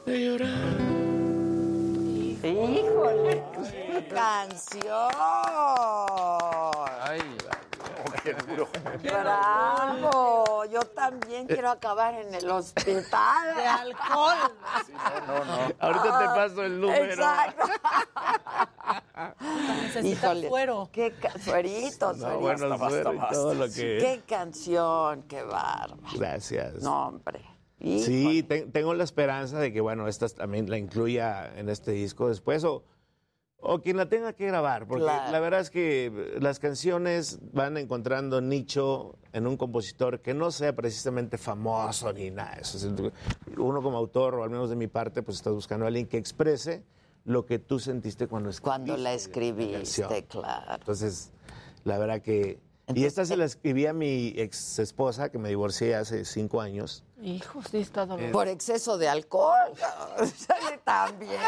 de 0.04 0.20
llorar. 0.22 0.78
¡Híjole! 2.44 3.42
¡Qué 3.72 4.08
canción! 4.14 5.10
Ay, 7.00 7.22
qué 8.22 8.34
duro. 8.34 8.68
¡Bravo! 9.02 10.66
Yo 10.66 10.80
también 10.80 11.46
quiero 11.46 11.70
acabar 11.70 12.12
en 12.12 12.34
el 12.34 12.50
hospital. 12.50 13.56
De 13.56 13.66
alcohol. 13.66 14.36
No, 15.26 15.42
no. 15.46 15.72
Ahorita 15.78 16.18
te 16.18 16.26
paso 16.26 16.64
el 16.64 16.78
número. 16.82 17.04
Exacto. 17.04 17.64
Necesita 19.82 20.34
fuero. 20.48 20.88
Qué 20.92 21.12
suerito, 21.42 22.12
No, 22.14 22.38
todo 23.30 23.54
lo 23.54 23.66
que- 23.66 23.98
Qué 24.00 24.22
canción, 24.26 25.22
qué 25.24 25.42
bárbaro. 25.42 25.96
Gracias. 26.16 26.82
No, 26.82 27.08
hombre. 27.08 27.40
Sí, 27.80 28.42
te- 28.42 28.66
tengo 28.66 28.92
la 28.94 29.04
esperanza 29.04 29.58
de 29.60 29.72
que, 29.72 29.80
bueno, 29.80 30.08
esta 30.08 30.28
también 30.28 30.68
la 30.68 30.78
incluya 30.78 31.52
en 31.56 31.68
este 31.68 31.92
disco 31.92 32.28
después 32.28 32.64
o, 32.64 32.82
o 33.60 33.80
quien 33.80 33.96
la 33.96 34.08
tenga 34.08 34.32
que 34.32 34.46
grabar, 34.46 34.86
porque 34.88 35.04
Claro. 35.04 35.30
la 35.30 35.38
verdad 35.40 35.60
es 35.60 35.70
que 35.70 36.36
las 36.40 36.58
canciones 36.58 37.38
van 37.52 37.76
encontrando 37.76 38.40
nicho 38.40 39.16
en 39.32 39.46
un 39.46 39.56
compositor 39.56 40.20
que 40.22 40.34
no 40.34 40.50
sea 40.50 40.74
precisamente 40.74 41.38
famoso 41.38 42.12
ni 42.12 42.30
nada. 42.30 42.54
eso. 42.54 42.78
Uno 43.56 43.80
como 43.80 43.96
autor, 43.96 44.34
o 44.34 44.42
al 44.42 44.50
menos 44.50 44.70
de 44.70 44.76
mi 44.76 44.88
parte, 44.88 45.22
pues 45.22 45.36
estás 45.36 45.52
buscando 45.54 45.84
a 45.84 45.88
alguien 45.88 46.06
que 46.08 46.18
exprese 46.18 46.84
lo 47.28 47.46
que 47.46 47.58
tú 47.58 47.78
sentiste 47.78 48.26
cuando 48.26 48.50
escribiste. 48.50 48.68
Cuando 48.70 48.96
la 48.96 49.12
escribiste, 49.12 50.24
claro. 50.26 50.74
Entonces, 50.74 51.30
la 51.84 51.98
verdad 51.98 52.20
que... 52.22 52.58
y 52.94 53.04
esta 53.04 53.24
se 53.24 53.36
la 53.36 53.44
escribí 53.44 53.86
a 53.86 53.92
mi 53.92 54.28
ex 54.36 54.78
esposa, 54.78 55.28
que 55.30 55.38
me 55.38 55.48
divorcié 55.50 55.94
hace 55.94 56.24
cinco 56.24 56.60
años. 56.60 57.04
Hijo, 57.22 57.60
sí 57.70 57.78
está 57.78 58.06
doloroso. 58.06 58.32
Por 58.32 58.48
exceso 58.48 58.96
de 58.98 59.08
alcohol. 59.08 59.72
También. 60.84 61.38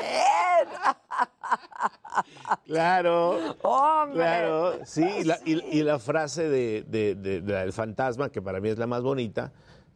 Claro. 2.67 3.57
Hombre. 3.63 4.17
Claro, 4.19 4.85
sí, 4.85 5.05
y 5.21 5.25
la, 5.25 5.39
y- 5.45 5.79
y 5.79 5.83
la 5.83 5.99
frase 5.99 6.49
de, 6.49 6.83
de- 6.87 7.15
de- 7.15 7.41
de 7.41 7.53
la 7.53 7.61
del 7.61 7.73
fantasma, 7.73 8.31
que 8.31 8.43
para 8.43 8.61
mí 8.61 8.69
es 8.69 8.79
la 8.79 8.87
más 8.87 9.03
bonita, 9.03 9.53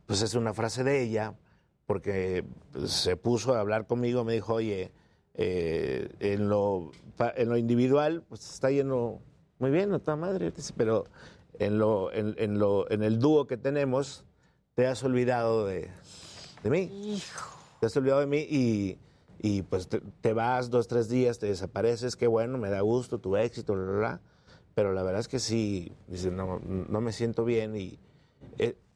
pues 0.06 0.22
es 0.22 0.34
una 0.34 0.54
frase 0.54 0.84
de 0.84 1.02
ella, 1.02 1.34
porque 1.86 2.44
pues, 2.72 2.90
se 2.92 3.16
puso 3.16 3.54
a 3.54 3.60
hablar 3.60 3.86
conmigo, 3.86 4.24
me 4.24 4.32
dijo, 4.34 4.54
oye, 4.54 4.92
eh, 5.34 6.08
en, 6.20 6.48
lo, 6.48 6.92
en 7.18 7.48
lo 7.48 7.56
individual, 7.56 8.22
pues 8.28 8.48
está 8.48 8.70
yendo 8.70 9.20
muy 9.58 9.70
bien, 9.70 9.90
no 9.90 9.96
está 9.96 10.16
madre, 10.16 10.52
pero 10.76 11.04
en, 11.58 11.78
lo, 11.78 12.12
en, 12.12 12.34
en 12.38 12.58
lo, 12.58 12.90
en 12.90 13.02
el 13.02 13.18
dúo 13.18 13.46
que 13.46 13.56
tenemos, 13.56 14.24
te 14.74 14.86
has 14.86 15.02
olvidado 15.02 15.66
de, 15.66 15.90
de 16.62 16.70
mí. 16.70 17.20
Te 17.80 17.86
has 17.86 17.96
olvidado 17.96 18.20
de 18.20 18.26
mí 18.26 18.46
y, 18.48 18.98
y, 19.40 19.62
pues 19.62 19.88
te, 19.88 20.00
te 20.20 20.32
vas 20.32 20.70
dos, 20.70 20.88
tres 20.88 21.08
días, 21.08 21.38
te 21.38 21.46
desapareces, 21.46 22.16
qué 22.16 22.26
bueno, 22.26 22.58
me 22.58 22.70
da 22.70 22.80
gusto, 22.80 23.18
tu 23.18 23.36
éxito, 23.36 23.74
bla, 23.74 23.84
bla, 23.84 23.98
bla. 23.98 24.20
Pero 24.74 24.92
la 24.92 25.02
verdad 25.02 25.20
es 25.20 25.28
que 25.28 25.38
sí, 25.38 25.92
dice, 26.08 26.30
no, 26.30 26.58
no 26.60 27.00
me 27.00 27.12
siento 27.12 27.44
bien 27.44 27.76
y 27.76 27.98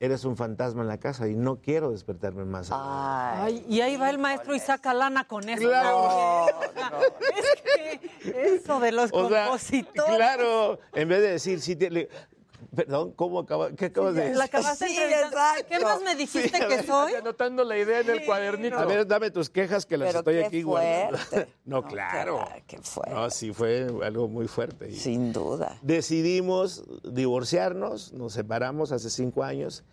eres 0.01 0.25
un 0.25 0.37
fantasma 0.37 0.83
en 0.83 0.89
la 0.89 0.99
casa 0.99 1.27
y 1.29 1.35
no 1.35 1.61
quiero 1.61 1.91
despertarme 1.91 2.45
más. 2.45 2.69
Ay, 2.73 3.65
y 3.69 3.81
ahí 3.81 3.97
va 3.97 4.11
el 4.11 4.19
maestro 4.19 4.55
y 4.55 4.61
saca 4.61 4.95
lana 4.95 5.25
con 5.25 5.49
eso. 5.49 5.69
Claro. 5.69 6.47
Es 7.39 8.33
que 8.33 8.55
eso 8.57 8.81
de 8.81 8.93
los 8.93 9.11
O 9.13 9.29
sea, 9.29 9.45
compositores. 9.47 10.17
claro, 10.17 10.79
en 10.95 11.09
vez 11.09 11.21
de 11.21 11.31
decir, 11.33 11.61
te- 11.79 11.91
le- 11.91 12.09
perdón, 12.77 13.13
¿cómo 13.13 13.39
acaba, 13.41 13.73
¿qué 13.73 13.87
acabas 13.87 14.15
de 14.15 14.35
La 14.35 14.45
acabaste 14.45 14.89
Sí. 14.89 14.97
¿Qué 15.69 15.81
más 15.81 16.03
me 16.03 16.15
dijiste 16.15 16.49
Sí, 16.49 16.59
que 16.59 16.67
ver, 16.67 16.87
soy? 16.87 17.15
Anotando 17.15 17.65
la 17.65 17.79
idea 17.79 18.01
en 18.01 18.11
el 18.11 18.25
cuadernito. 18.25 18.79
A 18.79 18.85
ver, 18.85 19.07
dame 19.07 19.31
tus 19.31 19.49
quejas 19.51 19.87
que 19.87 19.97
las 19.97 20.09
Pero 20.09 20.19
estoy 20.21 20.35
qué 20.35 20.45
aquí 20.47 20.63
guardando. 20.63 21.19
fuerte. 21.19 21.53
No, 21.65 21.83
claro. 21.83 22.45
Qué 22.67 22.79
fuerte. 22.79 23.15
No, 23.15 23.31
sí, 23.31 23.53
fue 23.53 23.87
algo 24.05 24.29
muy 24.29 24.49
fuerte. 24.49 24.93
Sin 24.93 25.33
duda. 25.33 25.79
Decidimos 25.83 26.85
divorciarnos, 27.05 28.13
nos 28.13 28.33
separamos 28.33 28.93
hace 28.93 29.11
cinco 29.11 29.43
años, 29.45 29.85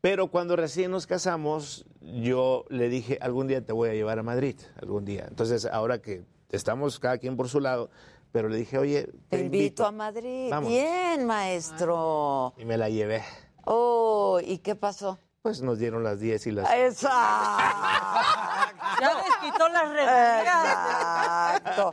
pero 0.00 0.28
cuando 0.28 0.54
recién 0.56 0.90
nos 0.90 1.06
casamos, 1.06 1.84
yo 2.00 2.64
le 2.68 2.88
dije, 2.88 3.18
algún 3.20 3.48
día 3.48 3.64
te 3.64 3.72
voy 3.72 3.88
a 3.90 3.94
llevar 3.94 4.18
a 4.18 4.22
Madrid, 4.22 4.56
algún 4.80 5.04
día. 5.04 5.26
Entonces, 5.28 5.66
ahora 5.66 6.00
que 6.00 6.24
estamos 6.50 6.98
cada 7.00 7.18
quien 7.18 7.36
por 7.36 7.48
su 7.48 7.60
lado, 7.60 7.90
pero 8.32 8.48
le 8.48 8.56
dije, 8.56 8.78
oye, 8.78 9.08
Te 9.28 9.40
invito 9.40 9.86
a 9.86 9.92
Madrid. 9.92 10.48
Vamos. 10.50 10.70
Bien, 10.70 11.24
maestro. 11.26 12.54
Y 12.56 12.64
me 12.64 12.76
la 12.76 12.88
llevé. 12.88 13.22
Oh, 13.64 14.40
¿y 14.42 14.58
qué 14.58 14.74
pasó? 14.74 15.18
Pues 15.42 15.62
nos 15.62 15.78
dieron 15.78 16.02
las 16.02 16.20
10 16.20 16.46
y 16.48 16.50
las... 16.52 16.70
¡Esa! 16.72 17.58
Ya 19.00 19.14
les 19.14 19.36
quitó 19.52 19.68
las. 19.68 19.84
Exacto. 21.62 21.92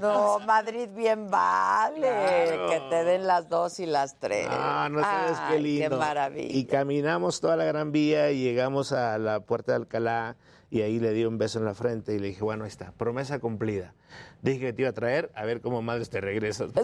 No, 0.00 0.38
Madrid 0.40 0.88
bien 0.94 1.30
vale. 1.30 2.00
Claro. 2.00 2.68
Que 2.70 2.80
te 2.88 3.04
den 3.04 3.26
las 3.26 3.48
dos 3.48 3.80
y 3.80 3.86
las 3.86 4.18
tres. 4.18 4.48
Ah, 4.50 4.88
no 4.90 5.00
sabes 5.00 5.38
qué 5.50 5.58
lindo. 5.58 5.90
Qué 5.90 5.96
maravilla. 5.96 6.56
Y 6.56 6.64
caminamos 6.64 7.40
toda 7.40 7.56
la 7.56 7.64
Gran 7.64 7.92
Vía 7.92 8.30
y 8.30 8.42
llegamos 8.42 8.92
a 8.92 9.18
la 9.18 9.40
puerta 9.40 9.72
de 9.72 9.76
Alcalá 9.76 10.36
y 10.70 10.82
ahí 10.82 11.00
le 11.00 11.12
di 11.12 11.24
un 11.24 11.38
beso 11.38 11.58
en 11.58 11.64
la 11.64 11.74
frente 11.74 12.14
y 12.14 12.18
le 12.18 12.28
dije, 12.28 12.44
bueno, 12.44 12.64
ahí 12.64 12.68
está, 12.68 12.92
promesa 12.92 13.38
cumplida. 13.38 13.94
Dije 14.42 14.60
que 14.60 14.72
te 14.72 14.82
iba 14.82 14.90
a 14.90 14.94
traer, 14.94 15.30
a 15.34 15.44
ver 15.44 15.60
cómo 15.60 15.82
madres 15.82 16.10
te 16.10 16.20
regresas. 16.20 16.70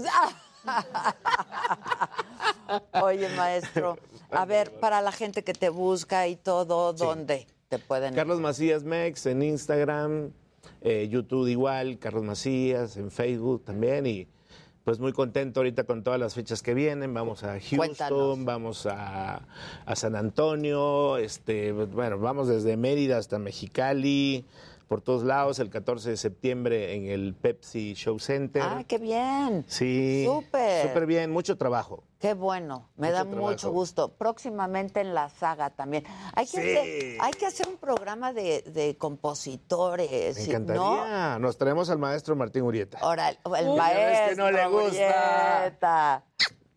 Oye, 3.03 3.29
maestro, 3.37 3.99
a 4.31 4.47
ver, 4.47 4.73
para 4.81 5.03
la 5.03 5.13
gente 5.13 5.45
que 5.45 5.53
te 5.53 5.69
busca 5.69 6.27
y 6.27 6.37
todo, 6.37 6.95
¿dónde 6.95 7.47
te 7.69 7.79
pueden 7.79 8.15
Carlos 8.15 8.41
Macías 8.41 8.85
Mex 8.85 9.27
en 9.27 9.43
Instagram, 9.43 10.33
eh, 10.81 11.07
YouTube 11.09 11.49
igual, 11.49 11.99
Carlos 11.99 12.25
Macías, 12.25 12.97
en 12.97 13.11
Facebook 13.11 13.65
también 13.65 14.07
y 14.07 14.27
pues 14.85 15.01
muy 15.01 15.13
contento 15.13 15.61
ahorita 15.61 15.85
con 15.85 16.03
todas 16.03 16.21
las 16.21 16.35
fechas 16.35 16.63
que 16.63 16.75
vienen. 16.75 17.15
Vamos 17.15 17.43
a 17.43 17.53
Houston, 17.59 17.79
Cuéntanos. 17.79 18.45
vamos 18.45 18.87
a, 18.87 19.41
a 19.87 19.97
San 19.97 20.15
Antonio, 20.15 21.17
este, 21.17 21.73
bueno, 21.73 22.19
vamos 22.19 22.49
desde 22.49 22.77
Mérida 22.77 23.17
hasta 23.17 23.39
Mexicali, 23.39 24.45
por 24.95 25.03
todos 25.03 25.25
lados, 25.25 25.59
el 25.59 25.71
14 25.71 26.11
de 26.11 26.17
septiembre 26.17 26.95
en 26.95 27.07
el 27.07 27.35
Pepsi 27.35 27.95
Show 27.95 28.21
Center. 28.21 28.63
Ah, 28.65 28.85
qué 28.87 28.99
bien. 28.99 29.65
Sí, 29.67 30.23
Súper. 30.25 30.87
súper 30.87 31.07
bien, 31.07 31.33
mucho 31.33 31.57
trabajo. 31.59 32.05
Qué 32.21 32.33
bueno, 32.35 32.91
me 32.95 33.09
Mucho 33.09 33.17
da 33.19 33.25
trabajo. 33.25 33.51
mucho 33.51 33.73
gusto. 33.73 34.13
Próximamente 34.13 35.01
en 35.01 35.13
la 35.13 35.31
saga 35.31 35.71
también. 35.71 36.05
Hay 36.37 36.47
que, 36.47 36.51
Sí. 36.63 36.77
hacer, 36.77 37.17
hay 37.23 37.33
que 37.33 37.47
hacer 37.47 37.67
un 37.67 37.77
programa 37.79 38.33
de, 38.33 38.63
de 38.69 38.97
compositores. 38.97 40.37
Me 40.37 40.45
¿no? 40.45 40.49
encantaría. 40.95 41.39
Nos 41.41 41.59
traemos 41.59 41.91
al 41.91 41.99
maestro 41.99 42.37
Martín 42.37 42.63
Urieta. 42.63 42.99
Ahora, 43.01 43.31
el 43.31 43.39
Uy, 43.69 43.77
maestro 43.77 44.29
que 44.29 44.37
no 44.37 44.51
le 44.53 44.67
gusta. 44.69 44.87
Urieta. 45.65 46.25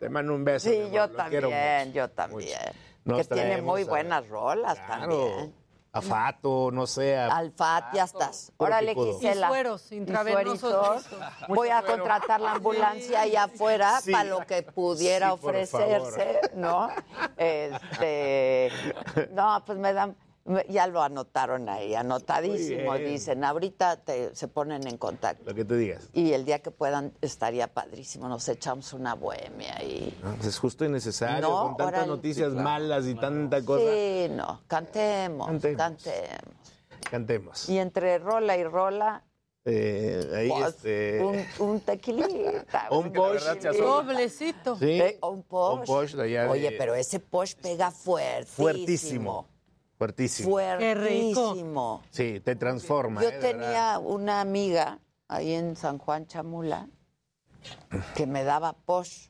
Te 0.00 0.08
mando 0.08 0.34
un 0.34 0.42
beso. 0.44 0.68
Sí, 0.68 0.76
yo 0.92 1.08
también, 1.10 1.92
yo 1.92 2.10
también. 2.10 2.58
Que 3.04 3.24
tiene 3.24 3.62
muy 3.62 3.84
buenas 3.84 4.28
rolas 4.28 4.76
también. 4.88 5.54
A 5.98 6.02
Fato, 6.02 6.70
no 6.72 6.86
sé. 6.86 7.16
a- 7.16 7.26
Alfat, 7.36 7.94
ya 7.94 8.04
estás. 8.04 8.52
Órale. 8.56 8.94
Gisela. 8.94 9.46
Y 9.46 9.50
sueros 9.50 9.92
intravenosos. 9.92 10.60
sueritos. 11.04 11.06
Voy 11.48 11.68
a 11.70 11.82
contratar 11.82 12.40
la 12.40 12.52
ambulancia 12.52 13.20
allá 13.22 13.44
afuera 13.44 14.00
Sí. 14.00 14.12
para 14.12 14.24
lo 14.24 14.46
que 14.46 14.62
pudiera 14.62 15.28
Sí, 15.28 15.32
ofrecerse, 15.34 16.40
¿no? 16.54 16.88
Este, 17.36 18.70
no, 19.32 19.62
pues 19.64 19.78
me 19.78 19.92
dan, 19.92 20.16
ya 20.68 20.86
lo 20.86 21.02
anotaron 21.02 21.68
ahí, 21.68 21.94
anotadísimo, 21.94 22.94
dicen. 22.96 23.44
Ahorita 23.44 23.96
te- 23.96 24.34
se 24.34 24.48
ponen 24.48 24.86
en 24.86 24.96
contacto. 24.96 25.44
Lo 25.46 25.54
que 25.54 25.64
tú 25.64 25.74
digas. 25.74 26.08
Y 26.12 26.32
el 26.32 26.44
día 26.44 26.60
que 26.60 26.70
puedan 26.70 27.12
estaría 27.20 27.66
padrísimo, 27.68 28.28
nos 28.28 28.48
echamos 28.48 28.92
una 28.92 29.14
bohemia 29.14 29.82
y... 29.82 30.16
No, 30.22 30.34
pues 30.36 30.48
es 30.48 30.58
justo 30.58 30.84
y 30.84 30.88
necesario, 30.88 31.40
No, 31.48 31.62
con 31.68 31.76
tantas 31.76 32.06
noticias 32.06 32.48
Sí, 32.48 32.52
claro. 32.54 32.68
malas 32.68 33.06
y 33.06 33.14
tanta 33.14 33.64
cosa. 33.64 33.84
Sí, 33.84 34.28
no, 34.30 34.62
cantemos, 34.66 35.46
Cantemos. 35.48 35.76
cantemos. 35.78 36.54
Cantemos. 37.10 37.68
Y 37.68 37.78
entre 37.78 38.18
rola 38.18 38.56
y 38.56 38.64
rola, 38.64 39.22
Eh, 39.64 40.32
ahí 40.34 40.48
pues, 40.48 40.74
este. 40.76 41.22
un, 41.22 41.44
un 41.68 41.80
tequilita. 41.80 42.88
Un 42.90 43.12
posh. 43.12 43.42
Doblecito. 43.78 44.76
Sí. 44.78 45.00
Un 45.22 45.42
posh. 45.42 45.78
Un 45.80 45.84
posh 45.84 46.14
de 46.14 46.22
allá 46.22 46.42
de- 46.44 46.48
Oye, 46.48 46.72
pero 46.78 46.94
ese 46.94 47.20
posh 47.20 47.54
pega 47.56 47.90
fuertísimo. 47.90 48.54
Fuertísimo. 48.56 49.46
Fuertísimo. 49.98 50.50
Fuertísimo. 50.50 52.02
Sí, 52.10 52.40
te 52.40 52.54
transforma. 52.56 53.20
Yo 53.22 53.30
eh, 53.30 53.38
tenía 53.40 53.98
una 53.98 54.40
amiga 54.40 54.98
ahí 55.26 55.54
en 55.54 55.74
San 55.76 55.98
Juan 55.98 56.26
Chamula 56.26 56.86
que 58.14 58.26
me 58.26 58.44
daba 58.44 58.72
posh. 58.72 59.28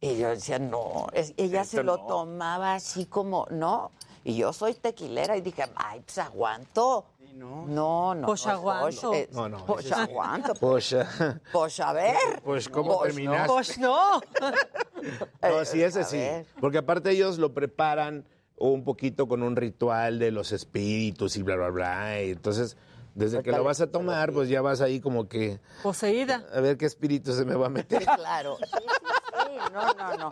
Y 0.00 0.18
yo 0.18 0.28
decía, 0.30 0.58
no, 0.58 1.06
es- 1.12 1.32
ella 1.36 1.62
Esto 1.62 1.78
se 1.78 1.82
lo 1.84 1.96
no. 1.96 2.06
tomaba 2.06 2.74
así 2.74 3.06
como, 3.06 3.46
¿no? 3.50 3.90
Y 4.24 4.36
yo 4.36 4.52
soy 4.52 4.74
tequilera 4.74 5.36
y 5.36 5.40
dije, 5.40 5.64
ay, 5.76 6.00
pues 6.00 6.18
aguanto. 6.18 7.06
No, 7.34 7.64
no, 7.66 8.14
no. 8.14 8.26
Pues 8.26 8.44
no, 8.44 8.52
aguanto. 8.52 9.14
eh, 9.14 9.28
No, 9.32 9.48
no, 9.48 9.64
Pues 9.64 9.86
ese 9.86 9.94
sí. 9.94 10.00
aguanto. 10.00 10.54
Pues, 10.56 10.94
Pues 11.52 11.80
a 11.80 11.92
ver. 11.94 12.42
Pues, 12.44 12.68
¿cómo 12.68 13.00
terminaste? 13.02 13.46
no. 13.48 13.54
Pues 13.54 13.78
no. 13.78 14.20
No, 15.40 15.64
sí, 15.64 15.82
ese 15.82 16.00
a 16.00 16.04
sí. 16.04 16.20
Porque 16.60 16.78
aparte 16.78 17.10
ellos 17.10 17.38
lo 17.38 17.54
preparan 17.54 18.26
un 18.56 18.84
poquito 18.84 19.26
con 19.28 19.42
un 19.42 19.56
ritual 19.56 20.18
de 20.18 20.30
los 20.30 20.52
espíritus 20.52 21.36
y 21.36 21.42
bla, 21.42 21.56
bla, 21.56 21.68
bla. 21.70 22.22
Y 22.22 22.30
entonces, 22.30 22.76
desde 23.14 23.42
que 23.42 23.50
lo 23.52 23.64
vas 23.64 23.80
a 23.80 23.88
tomar, 23.88 24.32
pues 24.32 24.48
ya 24.48 24.62
vas 24.62 24.80
ahí 24.80 25.00
como 25.00 25.28
que 25.28 25.60
Poseída. 25.82 26.46
a 26.54 26.60
ver 26.60 26.76
qué 26.76 26.86
espíritu 26.86 27.32
se 27.32 27.44
me 27.44 27.54
va 27.54 27.66
a 27.66 27.70
meter. 27.70 28.02
Claro. 28.16 28.56
Sí, 28.58 28.64
sí, 28.72 28.78
sí. 28.78 29.72
No, 29.72 29.94
no, 29.94 30.16
no. 30.16 30.30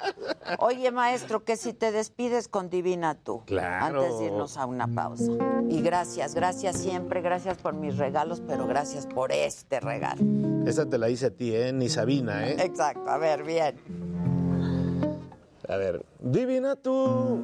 Oye, 0.58 0.90
maestro, 0.90 1.44
que 1.44 1.56
si 1.56 1.72
te 1.72 1.92
despides 1.92 2.48
con 2.48 2.68
Divina 2.70 3.14
tú. 3.14 3.42
Claro. 3.46 4.02
Antes 4.02 4.18
de 4.18 4.26
irnos 4.26 4.56
a 4.56 4.66
una 4.66 4.86
pausa. 4.86 5.32
Y 5.68 5.80
gracias, 5.82 6.34
gracias 6.34 6.76
siempre, 6.78 7.20
gracias 7.22 7.56
por 7.58 7.74
mis 7.74 7.96
regalos, 7.96 8.42
pero 8.46 8.66
gracias 8.66 9.06
por 9.06 9.32
este 9.32 9.80
regalo. 9.80 10.22
Esa 10.66 10.86
te 10.86 10.98
la 10.98 11.08
hice 11.10 11.26
a 11.26 11.30
ti, 11.30 11.54
¿eh? 11.54 11.72
Ni 11.72 11.88
Sabina, 11.88 12.48
¿eh? 12.48 12.56
Exacto, 12.60 13.08
a 13.08 13.16
ver, 13.18 13.42
bien. 13.44 13.76
A 15.68 15.76
ver. 15.76 16.04
Divina 16.20 16.76
tú, 16.76 17.40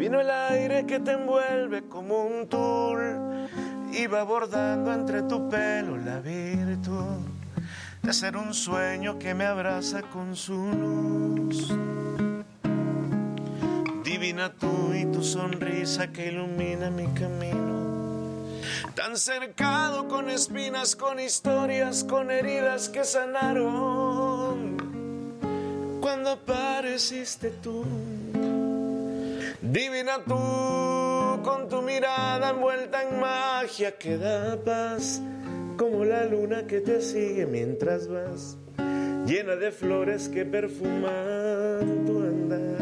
divino 0.00 0.18
el 0.22 0.30
aire 0.30 0.86
que 0.86 0.98
te 0.98 1.12
envuelve 1.12 1.82
como 1.82 2.24
un 2.24 2.48
tul 2.48 3.48
y 3.92 4.06
va 4.06 4.22
bordando 4.22 4.94
entre 4.94 5.24
tu 5.24 5.46
pelo 5.50 5.98
la 5.98 6.20
virtud 6.20 7.18
de 8.00 8.12
ser 8.14 8.38
un 8.38 8.54
sueño 8.54 9.18
que 9.18 9.34
me 9.34 9.44
abraza 9.44 10.00
con 10.00 10.34
su 10.36 10.54
luz. 10.54 11.68
Divina 14.02 14.50
tú 14.58 14.94
y 14.94 15.04
tu 15.04 15.22
sonrisa 15.22 16.10
que 16.10 16.28
ilumina 16.28 16.88
mi 16.88 17.06
camino. 17.08 18.46
Tan 18.94 19.18
cercado 19.18 20.08
con 20.08 20.30
espinas, 20.30 20.96
con 20.96 21.20
historias, 21.20 22.04
con 22.04 22.30
heridas 22.30 22.88
que 22.88 23.04
sanaron 23.04 24.78
cuando 26.00 26.30
apareciste 26.30 27.50
tú. 27.50 27.84
Divina 29.62 30.24
tú, 30.26 31.42
con 31.44 31.68
tu 31.68 31.82
mirada 31.82 32.48
envuelta 32.50 33.02
en 33.02 33.20
magia 33.20 33.98
que 33.98 34.16
da 34.16 34.56
paz, 34.56 35.20
como 35.76 36.02
la 36.06 36.24
luna 36.24 36.66
que 36.66 36.80
te 36.80 37.02
sigue 37.02 37.44
mientras 37.44 38.08
vas, 38.08 38.56
llena 39.26 39.56
de 39.56 39.70
flores 39.70 40.30
que 40.30 40.46
perfuman 40.46 42.06
tu 42.06 42.20
andar. 42.20 42.78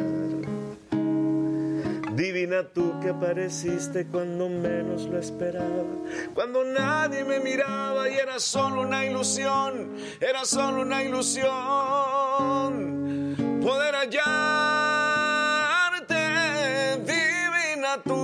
Divina 2.15 2.69
tú 2.73 3.01
que 3.01 3.09
apareciste 3.09 4.07
cuando 4.07 4.49
menos 4.49 5.07
lo 5.07 5.19
esperaba, 5.19 5.85
cuando 6.33 6.63
nadie 6.63 7.25
me 7.25 7.41
miraba 7.41 8.09
y 8.09 8.15
era 8.15 8.39
solo 8.39 8.83
una 8.83 9.05
ilusión, 9.05 9.97
era 10.21 10.45
solo 10.45 10.83
una 10.83 11.03
ilusión 11.03 11.49
poder 13.61 13.95
hallarte, 13.97 14.88
divina 17.89 18.03
tú, 18.05 18.15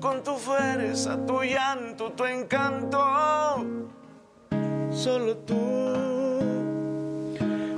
con 0.00 0.22
tu 0.22 0.36
fuerza, 0.36 1.18
tu 1.26 1.42
llanto, 1.42 2.12
tu 2.12 2.24
encanto, 2.24 2.98
solo 4.90 5.36
tú. 5.38 5.54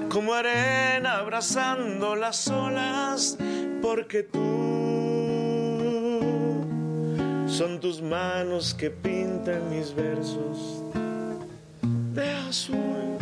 Como 0.08 0.34
arena 0.34 1.18
abrazando 1.18 2.16
las 2.16 2.48
olas, 2.48 3.38
porque 3.82 4.22
tú 4.22 4.38
son 7.46 7.78
tus 7.80 8.00
manos 8.00 8.74
que 8.74 8.90
pintan 8.90 9.68
mis 9.70 9.94
versos 9.94 10.82
de 12.14 12.30
azul. 12.48 13.18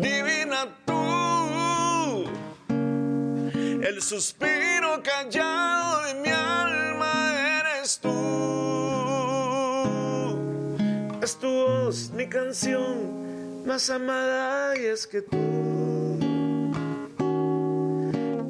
Divina 0.00 0.68
tú, 0.84 1.25
el 3.86 4.02
suspiro 4.02 5.00
callado 5.02 6.02
de 6.06 6.14
mi 6.14 6.30
alma 6.30 7.34
eres 7.60 8.00
tú. 8.00 8.10
Es 11.22 11.36
tu 11.38 11.48
voz, 11.48 12.10
mi 12.10 12.26
canción 12.28 13.64
más 13.64 13.88
amada 13.90 14.76
y 14.76 14.86
es 14.86 15.06
que 15.06 15.22
tú, 15.22 16.18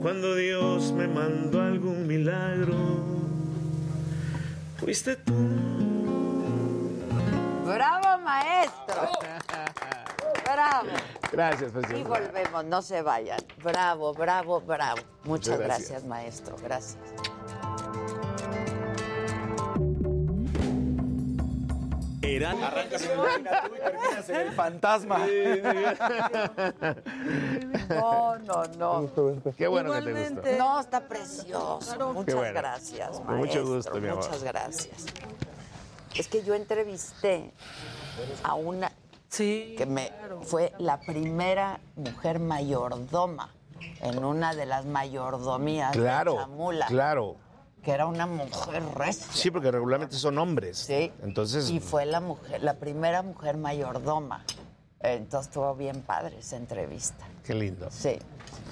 cuando 0.00 0.34
Dios 0.36 0.92
me 0.92 1.06
mandó 1.06 1.60
algún 1.60 2.06
milagro, 2.06 2.76
fuiste 4.78 5.16
tú. 5.16 5.34
¡Bravo, 7.66 8.22
maestro! 8.22 9.10
¡Bravo! 10.52 10.88
Gracias, 11.32 11.70
Y 11.70 11.72
presidente. 11.72 12.08
volvemos, 12.08 12.64
no 12.64 12.82
se 12.82 13.02
vayan. 13.02 13.40
Bravo, 13.62 14.14
bravo, 14.14 14.60
bravo. 14.60 15.00
Muchas 15.24 15.58
Gracias. 15.58 15.90
gracias, 15.90 16.04
maestro. 16.08 16.56
Gracias. 16.62 16.98
Arrancas 22.44 23.02
en 23.02 23.10
Divina 23.10 23.62
tú 23.66 23.74
y 23.74 23.78
terminas 23.78 24.28
en 24.28 24.36
el 24.36 24.52
fantasma. 24.52 25.18
No, 27.88 28.38
no, 28.38 28.64
no. 28.76 29.10
Qué 29.56 29.66
bueno 29.66 29.92
que 29.92 30.02
te 30.02 30.12
gustó. 30.12 30.38
Igualmente. 30.42 30.58
No, 30.58 30.80
está 30.80 31.00
precioso. 31.08 32.12
Muchas 32.12 32.34
bueno. 32.34 32.54
gracias, 32.54 33.10
Con 33.10 33.26
maestro. 33.26 33.36
mucho 33.62 33.74
gusto, 33.74 33.94
mi 34.00 34.08
amor. 34.08 34.24
Muchas 34.24 34.42
gracias. 34.42 35.06
Es 36.14 36.28
que 36.28 36.42
yo 36.42 36.54
entrevisté 36.54 37.52
a 38.42 38.54
una 38.54 38.90
Sí. 39.28 39.74
que 39.76 39.86
me 39.86 40.12
fue 40.42 40.72
la 40.78 41.00
primera 41.00 41.80
mujer 41.96 42.38
mayordoma 42.38 43.50
en 44.00 44.24
una 44.24 44.54
de 44.54 44.66
las 44.66 44.86
mayordomías 44.86 45.92
de 45.92 45.98
Claro, 45.98 46.36
Chamula, 46.36 46.86
claro. 46.86 47.36
que 47.82 47.90
era 47.92 48.06
una 48.06 48.26
mujer 48.26 48.82
recia. 48.94 49.26
Sí, 49.32 49.50
porque 49.50 49.70
regularmente 49.70 50.16
son 50.16 50.38
hombres. 50.38 50.78
Sí. 50.78 51.12
Entonces, 51.22 51.68
Y 51.70 51.80
fue 51.80 52.06
la 52.06 52.20
mujer, 52.20 52.62
la 52.62 52.74
primera 52.74 53.22
mujer 53.22 53.56
mayordoma. 53.56 54.44
Entonces 55.00 55.48
estuvo 55.48 55.74
bien 55.74 56.00
padre 56.02 56.38
esa 56.38 56.56
entrevista. 56.56 57.24
qué 57.44 57.54
lindo. 57.54 57.88
Sí, 57.90 58.18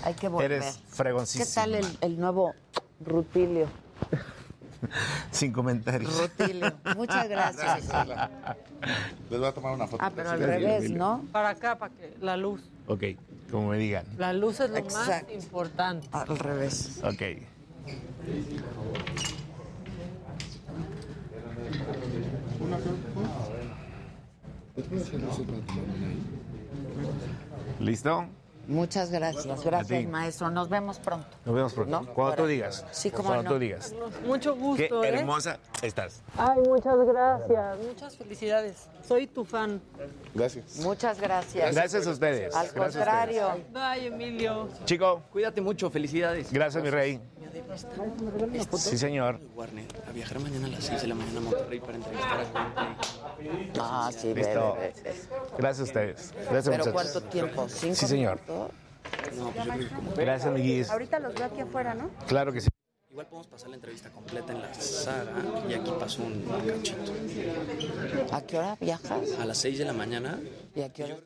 hay 0.03 0.15
que 0.15 0.29
volver. 0.29 0.53
Eres 0.53 0.77
¿Qué 0.77 0.95
fregoncísima. 0.97 1.63
tal 1.65 1.75
el, 1.75 1.99
el 2.01 2.19
nuevo 2.19 2.55
Rutilio? 3.01 3.67
Sin 5.31 5.53
comentarios. 5.53 6.21
Rutilio, 6.21 6.73
muchas 6.97 7.29
gracias. 7.29 7.89
Les 9.31 9.39
voy 9.39 9.49
a 9.49 9.53
tomar 9.53 9.75
una 9.75 9.87
foto. 9.87 10.05
Ah, 10.05 10.13
pero 10.15 10.31
al 10.31 10.39
Gracias, 10.39 10.63
revés. 10.63 10.91
¿no? 10.91 11.25
Para 11.33 11.51
acá, 11.51 11.79
para 11.79 11.95
que 11.95 12.15
la 12.21 12.37
luz. 12.37 12.63
Ok, 12.87 13.03
como 13.51 13.69
me 13.71 13.79
digan. 13.79 14.05
La 14.19 14.33
luz 14.33 14.61
es 14.61 14.71
lo 14.71 14.77
Exacto. 14.77 15.27
más 15.33 15.43
importante. 15.45 16.09
Al 16.13 16.39
revés. 16.39 17.01
Ok. 17.03 17.23
¿Listo? 27.81 28.27
Muchas 28.67 29.11
gracias. 29.11 29.65
Gracias, 29.65 30.05
maestro. 30.07 30.51
Nos 30.51 30.69
vemos 30.69 30.99
pronto. 30.99 31.27
Nos 31.45 31.55
vemos 31.55 31.73
pronto. 31.75 32.01
¿No? 32.03 32.15
Cuando 32.15 32.37
tú 32.37 32.47
digas. 32.47 32.85
Sí, 32.93 33.11
cómo 33.11 33.29
Cuando 33.29 33.45
no. 33.45 33.51
tú 33.51 33.59
digas. 33.59 33.95
Mucho 34.27 34.55
Qué 34.55 34.61
gusto, 34.61 35.05
¿eh? 35.05 35.09
hermosa 35.09 35.59
estás. 35.83 36.23
Ay, 36.37 36.61
muchas 36.67 36.97
gracias. 37.07 37.79
Muchas 37.79 38.17
felicidades. 38.17 38.89
Soy 39.07 39.27
tu 39.27 39.45
fan. 39.45 39.81
Gracias. 40.35 40.77
Muchas 40.79 41.21
gracias. 41.21 41.75
Gracias 41.75 42.07
a 42.07 42.11
ustedes. 42.11 42.55
Al 42.55 42.69
Gracias 42.73 42.77
a 42.77 42.99
contrario. 42.99 43.49
Bye, 43.73 44.07
Emilio. 44.07 44.69
Chico, 44.85 45.23
Cuídate 45.31 45.61
mucho, 45.61 45.91
felicidades. 45.91 46.53
gracias, 46.53 46.83
mi 46.83 46.91
rey. 46.91 47.21
Sí, 48.77 48.99
señor. 48.99 49.41
Warner 49.55 49.87
a 50.09 50.13
viajar 50.13 50.41
mañana 50.41 50.67
a 50.67 50.71
las 50.71 50.85
6 50.85 51.03
de 51.03 51.09
la 51.09 51.15
mañana 51.15 51.39
a 51.39 51.43
Monterrey 51.43 51.81
para 51.81 51.95
entrevistar 51.97 52.41
a 52.41 52.45
Coldplay. 52.53 53.73
Ah, 53.81 54.11
sí, 54.17 54.33
ve, 54.33 54.43
Listo. 54.45 54.75
ve, 54.75 54.95
ve. 55.03 55.15
Gracias 55.59 55.81
a 55.81 55.83
ustedes. 55.85 56.33
Gracias, 56.35 56.65
¿Pero 56.65 56.85
muchachos. 56.87 56.93
cuánto 56.93 57.23
tiempo? 57.31 57.69
¿Cinco 57.69 57.95
Sí, 57.95 58.07
señor. 58.07 58.41
minutos? 58.47 58.71
No, 59.37 59.51
pues 59.51 59.67
yo 59.67 59.73
creo 59.75 59.79
que 59.89 59.95
como... 59.95 60.13
Gracias, 60.13 60.47
amiguis. 60.51 60.91
Ahorita 60.91 61.19
los 61.21 61.35
veo 61.35 61.45
aquí 61.47 61.61
afuera, 61.61 61.95
¿no? 61.95 62.11
Claro 62.27 62.53
que 62.53 62.61
sí. 62.61 62.69
Igual 63.11 63.27
podemos 63.27 63.47
pasar 63.47 63.69
la 63.69 63.77
entrevista 63.77 64.11
completa 64.11 64.53
en 64.53 64.61
la 64.63 64.75
saga 64.75 65.33
y 65.69 65.75
aquí 65.75 65.93
pasó 66.01 66.23
un 66.25 66.43
cachito. 66.43 67.13
¿A 68.33 68.43
qué 68.43 68.59
hora 68.59 68.77
viajas? 68.81 69.33
A 69.39 69.45
las 69.45 69.59
6 69.59 69.79
de 69.79 69.85
la 69.85 69.93
mañana 69.93 70.41
¿Y 70.75 70.83
a 70.83 70.93
qué 70.93 71.05
hora? 71.05 71.17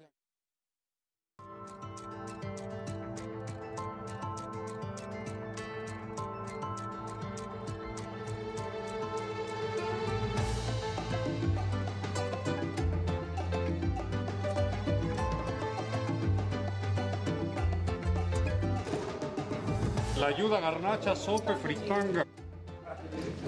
Garnacha, 20.56 21.14
sope, 21.14 21.54
fritanga. 21.56 22.26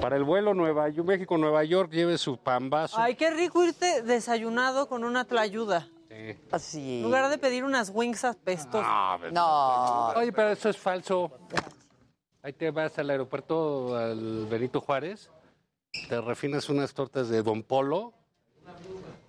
Para 0.00 0.16
el 0.16 0.24
vuelo 0.24 0.54
Nueva 0.54 0.88
York, 0.88 1.06
México-Nueva 1.06 1.64
York, 1.64 1.90
lleve 1.90 2.18
su 2.18 2.36
pambazo. 2.36 2.98
Ay, 2.98 3.14
qué 3.14 3.30
rico 3.30 3.64
irte 3.64 4.02
desayunado 4.02 4.88
con 4.88 5.04
una 5.04 5.24
tlayuda. 5.24 5.88
Sí. 6.08 6.36
Así. 6.50 6.98
En 6.98 7.04
lugar 7.04 7.30
de 7.30 7.38
pedir 7.38 7.64
unas 7.64 7.90
wings 7.94 8.24
apestosas. 8.24 9.32
No. 9.32 10.08
Oye, 10.08 10.32
pero 10.32 10.50
eso 10.50 10.68
es 10.68 10.76
falso. 10.76 11.30
Ahí 12.42 12.52
te 12.52 12.70
vas 12.70 12.98
al 12.98 13.10
aeropuerto, 13.10 13.96
al 13.96 14.46
Benito 14.46 14.80
Juárez, 14.80 15.30
te 16.08 16.20
refinas 16.20 16.68
unas 16.70 16.94
tortas 16.94 17.28
de 17.28 17.42
Don 17.42 17.62
Polo. 17.62 18.14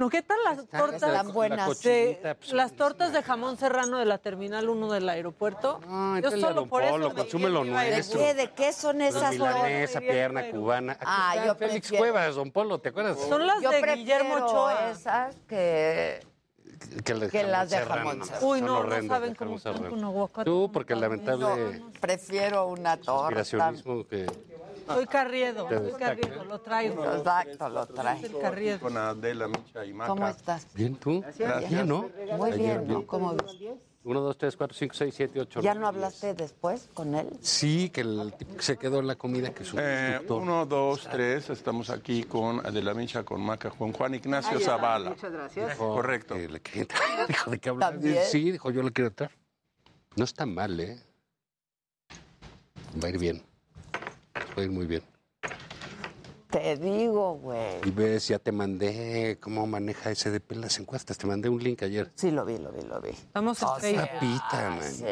No, 0.01 0.09
¿qué 0.09 0.23
tal 0.23 0.38
las 0.43 0.57
tortas? 0.67 0.93
están 0.95 1.13
La 1.13 1.21
buenas. 1.21 1.67
cochinita, 1.67 2.30
de- 2.30 2.35
pues, 2.35 2.53
las 2.53 2.71
tortas 2.73 3.13
de 3.13 3.21
jamón 3.21 3.55
serrano 3.57 3.99
de 3.99 4.05
la 4.05 4.17
Terminal 4.17 4.67
1 4.67 4.91
del 4.91 5.07
aeropuerto. 5.07 5.80
Yo 5.83 6.15
entrale 6.17 6.38
a 6.38 6.47
solo 6.47 6.65
por 6.65 6.81
eso 6.81 6.91
Polo, 6.93 7.09
me 7.09 7.15
consume 7.17 7.49
lo 7.51 7.63
iría 7.63 7.80
a 7.80 7.83
ir. 7.85 7.89
¿De 7.91 7.95
nuestro. 7.97 8.19
qué? 8.19 8.33
¿De 8.33 8.49
qué 8.51 8.73
son 8.73 8.97
Pues 8.97 9.15
esas 9.15 9.31
milanesa, 9.33 9.93
tortas? 9.99 10.11
pierna 10.11 10.49
cubana. 10.49 10.93
Aquí 10.93 11.03
Ah, 11.05 11.31
está 11.35 11.45
yo 11.45 11.53
Félix 11.55 11.88
prefiero- 11.89 12.01
Cuevas, 12.01 12.35
Don 12.35 12.51
Polo, 12.51 12.80
¿te 12.80 12.89
acuerdas? 12.89 13.19
Son 13.30 13.45
las 13.45 13.61
Yo 13.61 13.69
de 13.69 13.80
prefiero 13.80 13.95
Guillermo 14.25 14.45
Ochoa. 14.47 14.89
esas 14.89 15.35
que... 15.47 16.25
que, 17.05 17.13
las 17.13 17.30
que 17.31 17.43
las 17.43 17.69
de 17.69 17.77
jamón 17.77 18.17
no, 18.17 18.25
serrano. 18.25 18.47
Uy, 18.47 18.61
no, 18.61 18.83
no 18.83 19.07
saben 19.07 19.35
cómo 19.35 19.57
están 19.57 19.83
con 19.88 20.03
aguacate. 20.03 20.45
Tú, 20.45 20.71
porque 20.73 20.95
lamentable 20.95 21.80
Prefiero 21.99 22.65
una 22.69 22.97
torta. 22.97 23.39
aspiracionismo 23.39 24.07
que... 24.07 24.25
Soy 24.88 25.06
Carriedo, 25.08 25.68
soy. 25.69 25.92
Carriedo, 26.00 26.43
lo 26.45 26.60
traigo. 26.61 27.06
Exacto, 27.16 27.69
lo 27.69 27.85
trae. 27.88 28.26
El 28.26 28.38
Carriedo. 28.40 28.80
Con 28.80 28.98
Adela, 28.98 29.48
Micha 29.48 29.85
y 29.85 29.93
Maca. 29.93 30.10
¿Cómo 30.10 30.27
estás? 30.27 30.68
Bien, 30.74 30.95
¿tú? 30.95 31.22
Gracias. 31.38 31.69
Bien, 31.69 31.88
¿no? 31.88 32.10
Muy 32.38 32.51
Ayer, 32.51 32.80
bien, 32.80 32.88
¿no? 32.88 33.06
¿Cómo 33.08 33.34
ves? 33.35 33.58
Uno, 34.03 34.19
dos, 34.22 34.35
tres, 34.35 34.58
cuatro, 34.58 34.76
cinco, 34.76 34.95
seis, 34.95 35.14
siete, 35.16 35.40
ocho. 35.40 35.61
¿Ya 35.61 35.76
nueve, 35.76 35.82
no 35.82 35.88
hablaste 35.90 36.34
después 36.34 36.90
con 36.95 37.14
él? 37.14 37.30
Sí, 37.42 37.92
que 37.92 38.01
el 38.01 38.34
se 38.58 38.76
quedó 38.76 38.98
en 39.00 39.06
la 39.06 39.16
comida 39.16 39.53
que 39.53 39.64
su 39.64 39.77
Eh, 39.77 40.08
instructor. 40.14 40.42
uno, 40.42 40.66
dos, 40.66 41.08
tres. 41.11 41.51
Estamos 41.51 41.92
aquí 41.92 42.24
con 42.24 42.66
Adela 42.66 42.95
Micha, 42.95 43.24
con 43.24 43.42
Maca, 43.42 43.69
con 43.69 43.93
Juan 43.93 44.16
Ignacio 44.16 44.60
Zavala. 44.60 45.11
Muchas 45.11 45.32
gracias. 45.32 45.69
Dijo 45.69 45.93
Correcto. 45.93 46.34
que 46.34 46.48
le 46.50 46.60
quería 46.61 46.82
entrar. 46.82 47.27
Dijo, 47.27 47.51
¿de 47.51 47.60
qué 47.60 47.69
hablas? 47.69 47.92
¿También? 47.92 48.24
Sí, 48.26 48.51
dijo, 48.51 48.72
yo 48.72 48.82
le 48.82 48.92
quiero 48.92 49.10
entrar. 49.10 49.32
No 50.16 50.24
está 50.24 50.48
mal, 50.48 50.80
¿eh? 50.80 51.00
Va 53.01 53.08
a 53.08 53.10
ir 53.11 53.19
bien. 53.19 53.43
Va 54.35 54.61
a 54.61 54.61
ir 54.61 54.72
muy 54.72 54.85
bien. 54.85 55.03
Te 56.50 56.76
digo, 56.76 57.35
güey. 57.35 57.80
Y 57.85 57.92
ves, 57.92 58.27
ya 58.27 58.38
te 58.38 58.51
mandé 58.51 59.38
cómo 59.40 59.66
maneja 59.66 60.14
SDP 60.14 60.51
las 60.58 60.77
encuestas. 60.80 61.18
Te 61.18 61.26
mandé 61.26 61.48
un 61.48 61.64
link 61.64 61.82
ayer. 61.84 62.11
Sí, 62.16 62.30
lo 62.30 62.43
vi, 62.43 62.58
lo 62.58 62.72
vi, 62.74 62.82
lo 62.82 63.00
vi. 63.00 63.11
Estamos 63.11 63.61
en 63.61 63.68
O 63.68 63.80
sea, 63.80 64.06
Facebook. 64.08 64.42
Man. 64.51 64.84
Sí. 64.84 65.06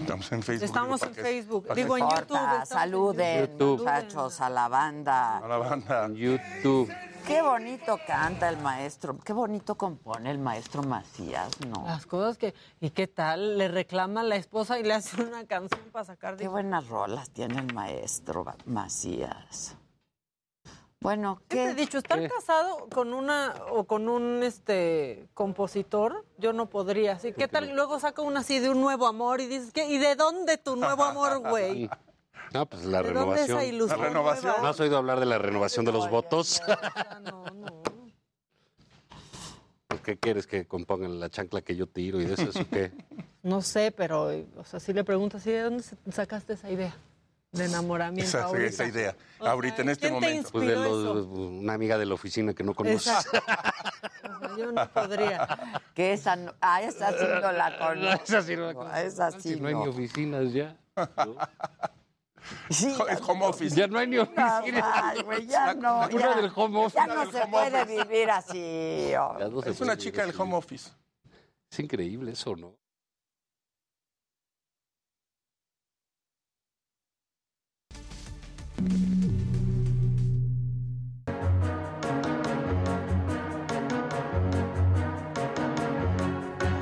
Estamos 0.00 0.32
en 0.32 0.42
Facebook. 0.42 0.64
Estamos 0.64 1.00
digo, 1.00 1.12
en. 1.16 1.24
Facebook. 1.24 1.74
Digo, 1.74 1.96
en 1.96 2.08
YouTube. 2.10 2.60
en 2.60 2.66
saluden, 2.66 3.40
YouTube. 3.40 3.78
muchachos, 3.78 4.40
a 4.40 4.50
la 4.50 4.68
banda. 4.68 5.38
A 5.38 5.48
la 5.48 5.56
banda. 5.56 6.08
YouTube. 6.12 6.92
Qué 7.26 7.42
bonito 7.42 7.98
canta 8.06 8.48
el 8.48 8.56
maestro, 8.58 9.18
qué 9.18 9.32
bonito 9.32 9.76
compone 9.76 10.30
el 10.30 10.38
maestro 10.38 10.82
Macías, 10.82 11.60
¿no? 11.66 11.84
Las 11.86 12.06
cosas 12.06 12.38
que... 12.38 12.54
¿Y 12.80 12.90
qué 12.90 13.06
tal? 13.06 13.58
Le 13.58 13.68
reclama 13.68 14.20
a 14.20 14.24
la 14.24 14.36
esposa 14.36 14.78
y 14.78 14.82
le 14.82 14.94
hace 14.94 15.22
una 15.22 15.46
canción 15.46 15.90
para 15.92 16.04
sacar 16.04 16.36
de... 16.36 16.44
Qué 16.44 16.48
buenas 16.48 16.88
rolas 16.88 17.30
tiene 17.30 17.58
el 17.58 17.72
maestro 17.74 18.44
Macías. 18.66 19.76
Bueno, 21.00 21.40
¿qué? 21.48 21.70
he 21.70 21.74
dicho, 21.74 21.98
estar 21.98 22.18
¿Qué? 22.18 22.28
casado 22.28 22.88
con 22.92 23.14
una 23.14 23.54
o 23.70 23.84
con 23.84 24.08
un 24.08 24.42
este 24.42 25.28
compositor, 25.32 26.24
yo 26.38 26.52
no 26.52 26.66
podría. 26.66 27.12
Así, 27.12 27.32
¿qué 27.32 27.46
tal? 27.46 27.70
Luego 27.70 28.00
saca 28.00 28.20
una 28.22 28.40
así 28.40 28.58
de 28.58 28.68
un 28.68 28.80
nuevo 28.80 29.06
amor 29.06 29.40
y 29.40 29.46
dices, 29.46 29.72
¿qué? 29.72 29.86
¿Y 29.86 29.98
de 29.98 30.16
dónde 30.16 30.58
tu 30.58 30.74
nuevo 30.74 31.04
amor, 31.04 31.38
güey? 31.38 31.88
No, 32.52 32.66
pues 32.66 32.84
la 32.84 33.02
¿De 33.02 33.12
dónde 33.12 33.34
esa 33.42 33.46
renovación. 33.46 33.74
ilusión? 33.74 34.00
La 34.00 34.06
renovación. 34.08 34.44
nueva? 34.46 34.62
¿No 34.62 34.68
has 34.68 34.80
oído 34.80 34.96
hablar 34.96 35.20
de 35.20 35.26
la 35.26 35.38
renovación 35.38 35.84
de 35.84 35.92
los 35.92 36.08
votos? 36.10 36.60
No, 37.24 37.44
no. 37.46 37.82
¿Por 39.86 40.00
¿Qué 40.02 40.18
quieres 40.18 40.46
que 40.46 40.66
compongan 40.66 41.18
la 41.20 41.30
chancla 41.30 41.62
que 41.62 41.74
yo 41.76 41.86
tiro 41.86 42.20
y 42.20 42.24
de 42.26 42.34
eso 42.34 42.42
es 42.50 42.56
o 42.56 42.68
qué? 42.68 42.92
No 43.42 43.62
sé, 43.62 43.92
pero, 43.92 44.30
o 44.56 44.64
sea, 44.64 44.78
si 44.80 44.92
le 44.92 45.04
preguntas, 45.04 45.46
¿y 45.46 45.52
de 45.52 45.62
dónde 45.62 45.84
sacaste 46.12 46.52
esa 46.54 46.70
idea 46.70 46.94
de 47.52 47.64
enamoramiento 47.64 48.28
Esa, 48.28 48.44
ahorita? 48.44 48.66
esa 48.68 48.84
idea. 48.84 49.16
O 49.38 49.44
sea, 49.44 49.52
Ahorita 49.52 49.80
en 49.82 49.88
este 49.88 50.08
¿quién 50.10 50.20
te 50.20 50.26
momento. 50.28 50.50
Pues 50.50 50.68
de 50.68 50.74
los- 50.74 50.86
eso? 51.22 51.24
una 51.24 51.72
amiga 51.72 51.96
de 51.96 52.04
la 52.04 52.14
oficina 52.14 52.52
que 52.52 52.62
no 52.64 52.74
conoces. 52.74 53.06
Exacto. 53.06 53.38
O 53.38 54.38
sea, 54.40 54.56
yo 54.58 54.72
no 54.72 54.88
podría. 54.92 55.80
Que 55.94 56.12
esa 56.12 56.36
no, 56.36 56.52
ah, 56.60 56.82
esa 56.82 57.10
sí 57.12 57.24
no 57.24 57.52
la 57.52 57.78
conozco. 57.78 58.24
Esa 58.24 58.42
sí 58.42 58.54
no 58.56 58.66
la 58.66 58.74
conozco. 58.74 58.96
Esa 58.98 59.30
sí 59.32 59.54
Si 59.54 59.60
no 59.60 59.68
hay 59.68 59.74
ni 59.74 59.84
no. 59.84 59.90
oficinas 59.90 60.52
ya. 60.52 60.76
¿No? 62.68 62.74
Sí, 62.74 62.94
Es 63.10 63.20
home 63.26 63.44
office. 63.46 63.76
Ya 63.76 63.86
no 63.86 63.98
hay 63.98 64.06
ni 64.06 64.18
oficinas. 64.18 64.84
Ay, 64.84 65.22
güey, 65.22 65.46
ya 65.46 65.74
no, 65.74 66.00
Una 66.06 66.08
ya, 66.10 66.34
del 66.36 66.50
home 66.54 66.78
office. 66.84 66.96
ya 66.96 67.06
no 67.06 67.30
se 67.30 67.46
puede 67.46 67.82
office. 67.82 68.04
vivir 68.04 68.30
así. 68.30 69.12
no 69.14 69.62
Es 69.62 69.80
una 69.80 69.96
chica 69.96 70.24
del 70.26 70.38
home 70.38 70.54
office. 70.56 70.90
Es 71.70 71.78
increíble 71.80 72.32
eso, 72.32 72.56
¿no? 72.56 72.74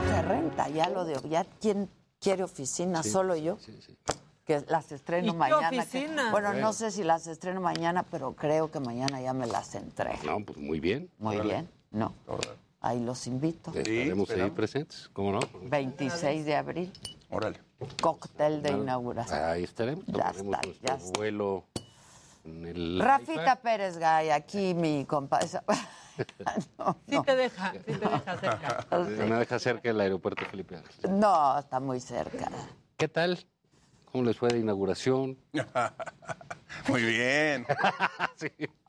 Se 0.08 0.22
renta, 0.22 0.68
ya 0.68 0.88
lo 0.88 1.04
de, 1.04 1.18
ya 1.28 1.44
quién 1.60 1.88
quiere 2.20 2.42
oficina, 2.44 3.02
Sí, 3.02 3.10
solo 3.10 3.36
yo. 3.36 3.58
Sí, 3.58 3.78
sí. 3.84 3.96
Que 4.46 4.62
las 4.68 4.92
estreno 4.92 5.26
¿Y 5.26 5.30
qué 5.32 5.36
mañana. 5.36 5.70
que- 5.70 5.80
oficina? 5.80 6.30
bueno, 6.30 6.50
Bueno. 6.50 6.66
no 6.68 6.72
sé 6.72 6.92
si 6.92 7.02
las 7.02 7.26
estreno 7.26 7.60
mañana, 7.60 8.04
pero 8.04 8.32
creo 8.34 8.70
que 8.70 8.78
mañana 8.78 9.20
ya 9.20 9.32
me 9.32 9.46
las 9.48 9.74
entrego. 9.74 10.22
No, 10.24 10.44
pues 10.44 10.56
muy 10.58 10.78
bien. 10.78 11.10
Muy 11.18 11.34
Órale. 11.34 11.52
bien, 11.54 11.70
no. 11.90 12.12
Ahí 12.80 13.00
los 13.00 13.26
invito. 13.26 13.72
Estaremos 13.74 14.30
ahí 14.30 14.48
presentes, 14.50 15.10
¿cómo 15.12 15.32
no? 15.32 15.40
26 15.64 16.44
de 16.46 16.54
abril, 16.54 16.92
Órale. 17.28 17.60
cóctel 18.00 18.62
de 18.62 18.70
inauguración. 18.70 19.42
Ahí 19.42 19.64
estaremos. 19.64 20.04
Ya 20.06 20.30
está, 20.30 20.60
ya 20.80 20.94
está. 20.94 21.18
vuelo 21.18 21.64
en 22.44 22.66
el 22.66 23.00
Rafita 23.00 23.42
iPad. 23.42 23.58
Pérez 23.58 23.98
Gay, 23.98 24.30
aquí 24.30 24.74
mi 24.74 25.04
compadre. 25.06 25.48
no, 26.78 26.96
Sí 27.08 27.14
no. 27.16 27.24
te 27.24 27.34
deja, 27.34 27.72
sí 27.72 27.78
te 27.84 27.92
deja 27.98 28.38
cerca. 28.38 28.86
Me 29.26 29.34
deja 29.40 29.58
cerca 29.58 29.88
del 29.88 30.00
aeropuerto 30.00 30.44
Felipe 30.48 30.76
Ángeles. 30.76 31.10
No, 31.10 31.58
está 31.58 31.80
muy 31.80 31.98
cerca. 31.98 32.48
¿Qué 32.96 33.08
tal? 33.08 33.44
¿Cómo 34.16 34.24
les 34.28 34.38
fue 34.38 34.48
de 34.48 34.60
inauguración? 34.60 35.36
Muy 36.88 37.02
bien. 37.04 37.66
Sí. 38.36 38.48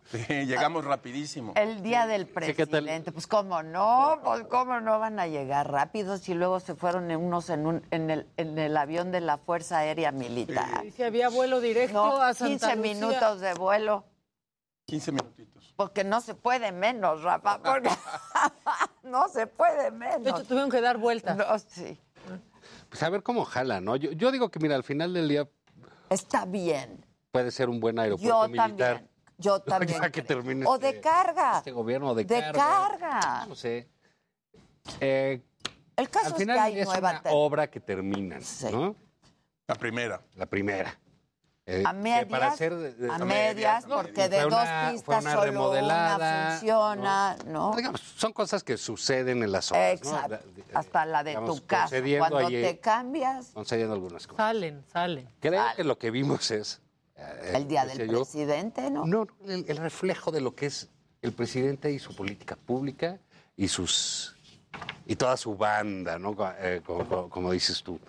Sí, 0.09 0.45
llegamos 0.45 0.85
rapidísimo. 0.85 1.51
El 1.57 1.83
día 1.83 2.07
del 2.07 2.27
presidente, 2.27 3.11
pues 3.11 3.27
cómo 3.27 3.61
no, 3.61 4.21
pues 4.23 4.45
cómo 4.45 4.79
no 4.79 4.99
van 4.99 5.19
a 5.19 5.27
llegar 5.27 5.69
rápidos 5.69 6.29
y 6.29 6.33
luego 6.33 6.61
se 6.61 6.75
fueron 6.75 7.11
en 7.11 7.19
unos 7.19 7.49
en, 7.49 7.65
un, 7.67 7.85
en, 7.91 8.09
el, 8.09 8.27
en 8.37 8.57
el 8.57 8.77
avión 8.77 9.11
de 9.11 9.19
la 9.19 9.37
Fuerza 9.37 9.79
Aérea 9.79 10.13
Militar. 10.13 10.85
Y 10.85 10.91
si 10.91 11.03
había 11.03 11.27
vuelo 11.27 11.59
directo 11.59 11.93
No, 11.93 12.21
a 12.21 12.33
Santa 12.33 12.73
15 12.73 12.75
Lucía. 12.77 12.93
minutos 12.93 13.41
de 13.41 13.53
vuelo, 13.55 14.05
15 14.85 15.11
minutitos. 15.11 15.73
porque 15.75 16.05
no 16.05 16.21
se 16.21 16.35
puede 16.35 16.71
menos, 16.71 17.21
Rafa, 17.23 17.59
porque 17.61 17.89
no 19.03 19.27
se 19.27 19.45
puede 19.47 19.91
De 19.91 20.07
hecho, 20.07 20.19
menos. 20.23 20.47
tuvieron 20.47 20.69
que 20.69 20.79
dar 20.79 20.97
vueltas. 20.97 21.35
No, 21.35 21.59
sí. 21.59 21.99
Pues 22.89 23.03
a 23.03 23.09
ver 23.09 23.23
cómo 23.23 23.45
jala, 23.45 23.81
¿no? 23.81 23.95
Yo, 23.95 24.11
yo 24.11 24.31
digo 24.31 24.49
que, 24.49 24.59
mira, 24.59 24.75
al 24.75 24.83
final 24.83 25.13
del 25.13 25.27
día 25.27 25.47
Está 26.09 26.45
bien. 26.45 27.05
puede 27.31 27.51
ser 27.51 27.69
un 27.69 27.79
buen 27.79 27.99
aeropuerto 27.99 28.43
Yo 28.43 28.47
militar. 28.49 28.77
también. 28.77 29.09
Yo 29.39 29.59
también. 29.61 30.01
Ya 30.01 30.09
que 30.09 30.21
termine 30.23 30.65
O 30.65 30.75
este- 30.75 30.93
de 30.93 31.01
carga. 31.01 31.57
Este 31.59 31.71
gobierno 31.71 32.15
de, 32.15 32.25
De 32.25 32.51
carga. 32.51 33.45
No 33.47 33.55
sé. 33.55 33.87
Eh, 34.99 35.41
El 35.95 36.09
caso 36.09 36.27
al 36.27 36.31
es 36.33 36.37
final 36.39 36.55
que 36.55 36.61
hay 36.61 36.79
es 36.79 36.87
nueva 36.87 37.21
una 37.23 37.31
obra 37.33 37.69
que 37.69 37.79
terminan, 37.79 38.41
Sí. 38.41 38.67
¿no? 38.71 38.95
La 39.67 39.75
primera. 39.75 40.21
La 40.35 40.45
primera. 40.45 40.97
Eh, 41.69 41.83
A 41.85 41.91
medias, 41.91 42.25
para 42.29 42.47
hacer 42.47 42.71
a 43.11 43.15
a 43.15 43.19
medias, 43.19 43.85
¿no? 43.87 43.97
porque 43.97 44.29
de 44.29 44.39
dos 44.39 44.53
una- 44.53 44.89
pistas 44.89 45.21
una 45.21 45.33
solo 45.33 45.69
una 45.81 46.49
funciona, 46.51 47.35
¿no? 47.45 47.73
Digamos, 47.75 47.99
son 48.15 48.31
cosas 48.31 48.63
que 48.63 48.77
suceden 48.77 49.43
en 49.43 49.51
las 49.51 49.69
obras, 49.73 50.01
¿no? 50.01 50.11
Exacto. 50.15 50.47
De- 50.55 50.63
Hasta 50.73 51.05
la 51.05 51.23
de 51.25 51.31
digamos, 51.31 51.59
tu 51.59 51.65
casa, 51.67 51.97
cuando 52.19 52.37
ahí- 52.37 52.61
te 52.61 52.79
cambias, 52.79 53.47
concediendo 53.53 53.93
algunas 53.95 54.25
cosas. 54.27 54.37
Salen, 54.37 54.85
salen. 54.93 55.29
Creo 55.41 55.61
que 55.75 55.83
lo 55.83 55.97
que 55.97 56.09
vimos 56.09 56.49
es... 56.51 56.81
eh, 57.17 57.51
el 57.55 57.67
día 57.67 57.85
del 57.85 58.09
yo, 58.09 58.21
presidente, 58.21 58.89
¿no? 58.89 59.05
No, 59.05 59.27
el, 59.45 59.65
el 59.67 59.77
reflejo 59.77 60.31
de 60.31 60.39
lo 60.39 60.55
que 60.55 60.67
es 60.67 60.87
el 61.21 61.33
presidente 61.33 61.91
y 61.91 61.99
su 61.99 62.15
política 62.15 62.55
pública 62.55 63.19
y 63.57 63.67
sus 63.67 64.37
y 65.05 65.17
toda 65.17 65.35
su 65.35 65.57
banda, 65.57 66.17
¿no? 66.17 66.33
Co- 66.33 66.49
eh, 66.59 66.81
como, 66.85 67.05
como- 67.09 67.29
como 67.29 67.51
dices 67.51 67.83
tú. 67.83 67.99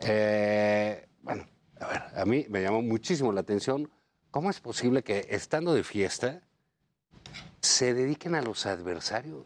Eh, 0.00 1.06
bueno, 1.22 1.46
a 1.80 1.86
ver, 1.86 2.02
a 2.14 2.24
mí 2.24 2.46
me 2.48 2.62
llamó 2.62 2.82
muchísimo 2.82 3.32
la 3.32 3.40
atención 3.40 3.90
cómo 4.30 4.50
es 4.50 4.60
posible 4.60 5.02
que 5.02 5.26
estando 5.30 5.74
de 5.74 5.82
fiesta 5.84 6.42
se 7.60 7.94
dediquen 7.94 8.34
a 8.34 8.42
los 8.42 8.66
adversarios. 8.66 9.44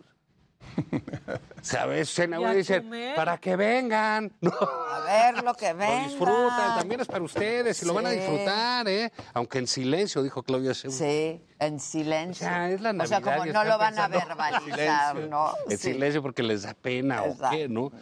¿Sabes? 1.63 2.09
Se 2.11 2.25
¿Y 2.25 2.57
dicen, 2.57 2.83
comer? 2.85 3.17
para 3.17 3.39
que 3.39 3.57
vengan. 3.57 4.33
No, 4.41 4.53
A 4.53 5.01
ver 5.01 5.43
lo 5.43 5.55
que 5.55 5.73
lo 5.73 5.79
venga. 5.79 6.05
disfrutan, 6.09 6.79
también 6.79 7.01
es 7.01 7.07
para 7.09 7.25
ustedes 7.25 7.83
y 7.83 7.87
lo 7.87 7.95
van 7.95 8.07
a 8.07 8.11
disfrutar, 8.11 8.89
¿eh? 8.89 9.13
Aunque 9.35 9.59
en 9.59 9.67
silencio, 9.67 10.23
dijo 10.23 10.43
Claudia 10.43 10.73
Sheinbaum. 10.73 10.99
Sí, 10.99 11.43
en 11.61 11.79
silencio. 11.79 12.47
O 12.47 12.51
sea, 12.51 12.71
es 12.71 12.81
la 12.81 12.91
O 12.91 13.07
sea, 13.07 13.21
Navidad 13.21 13.39
como 13.39 13.53
no 13.53 13.65
lo 13.65 13.79
van 13.79 13.99
a 13.99 14.09
verbalizar, 14.09 15.17
¿no? 15.29 15.53
En 15.69 15.79
Sí. 15.79 15.93
silencio 15.93 16.23
porque 16.23 16.43
les 16.43 16.63
da 16.63 16.75
pena 16.75 17.23
o 17.23 17.37
qué, 17.51 17.69
¿no? 17.69 17.85
O 17.85 17.93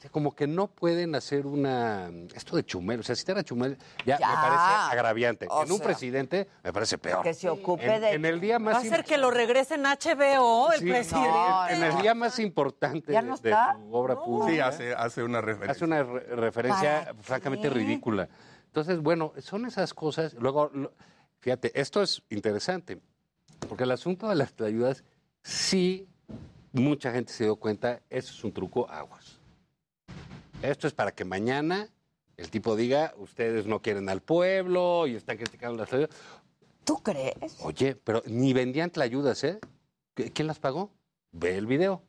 sea, 0.00 0.10
como 0.10 0.34
que 0.34 0.46
no 0.46 0.68
pueden 0.68 1.14
hacer 1.14 1.46
una... 1.46 2.10
Esto 2.34 2.56
de 2.56 2.64
Chumel, 2.64 3.00
o 3.00 3.02
sea, 3.02 3.14
si 3.16 3.24
era 3.30 3.42
Chumel, 3.42 3.76
ya, 4.06 4.18
Ya. 4.18 4.28
me 4.28 4.34
parece 4.34 4.92
agraviante. 4.92 5.46
O 5.50 5.64
en 5.64 5.72
un 5.72 5.80
presidente 5.80 6.48
me 6.62 6.72
parece 6.72 6.96
peor. 6.96 7.22
Que 7.22 7.34
se 7.34 7.48
ocupe 7.48 7.92
en, 7.92 8.00
de... 8.00 8.12
en 8.12 8.24
el 8.24 8.40
día 8.40 8.54
Va 8.54 8.64
más... 8.64 8.76
a 8.78 8.88
ser 8.88 9.04
que 9.04 9.18
lo 9.18 9.30
regresen 9.30 9.82
HBO, 9.84 10.72
el 10.72 10.78
Sí, 10.80 10.88
presidente. 10.88 11.30
en 11.70 11.82
el 11.82 11.96
día 12.00 12.14
más 12.14 12.38
importante 12.38 13.12
¿Ya 13.12 13.22
no 13.22 13.36
de 13.36 13.50
su 13.50 13.94
obra 13.94 14.14
pública. 14.16 14.70
Sí, 14.72 14.82
hace, 14.82 14.94
hace 14.94 15.22
una 15.22 15.40
referencia. 15.40 15.72
Hace 15.72 15.84
una 15.84 16.02
re- 16.02 16.20
referencia 16.36 17.00
¿Para 17.06 17.14
francamente 17.22 17.68
qué? 17.68 17.74
ridícula. 17.74 18.28
Entonces, 18.66 19.00
bueno, 19.00 19.32
son 19.40 19.66
esas 19.66 19.92
cosas. 19.94 20.34
Luego, 20.34 20.70
lo- 20.72 20.92
fíjate, 21.40 21.78
esto 21.80 22.02
es 22.02 22.22
interesante, 22.30 23.00
porque 23.68 23.84
el 23.84 23.90
asunto 23.90 24.28
de 24.28 24.34
las 24.34 24.54
ayudas, 24.60 25.04
sí, 25.42 26.06
mucha 26.72 27.12
gente 27.12 27.32
se 27.32 27.44
dio 27.44 27.56
cuenta, 27.56 28.02
eso 28.10 28.32
es 28.32 28.44
un 28.44 28.52
truco 28.52 28.88
aguas. 28.90 29.38
Esto 30.62 30.86
es 30.86 30.92
para 30.94 31.12
que 31.12 31.24
mañana 31.24 31.88
el 32.36 32.50
tipo 32.50 32.76
diga, 32.76 33.14
ustedes 33.16 33.66
no 33.66 33.80
quieren 33.82 34.08
al 34.08 34.22
pueblo 34.22 35.06
y 35.06 35.14
están 35.16 35.36
criticando 35.36 35.78
las 35.82 35.92
ayudas. 35.92 36.10
¿Tú 36.84 36.96
crees? 37.02 37.58
Oye, 37.62 37.94
pero 37.96 38.22
ni 38.26 38.52
vendían 38.52 38.90
tlayudas, 38.90 39.42
¿eh? 39.44 39.58
¿Qui- 40.16 40.32
¿Quién 40.32 40.46
las 40.48 40.58
pagó? 40.58 40.90
Ve 41.32 41.56
el 41.56 41.66
video. 41.66 42.02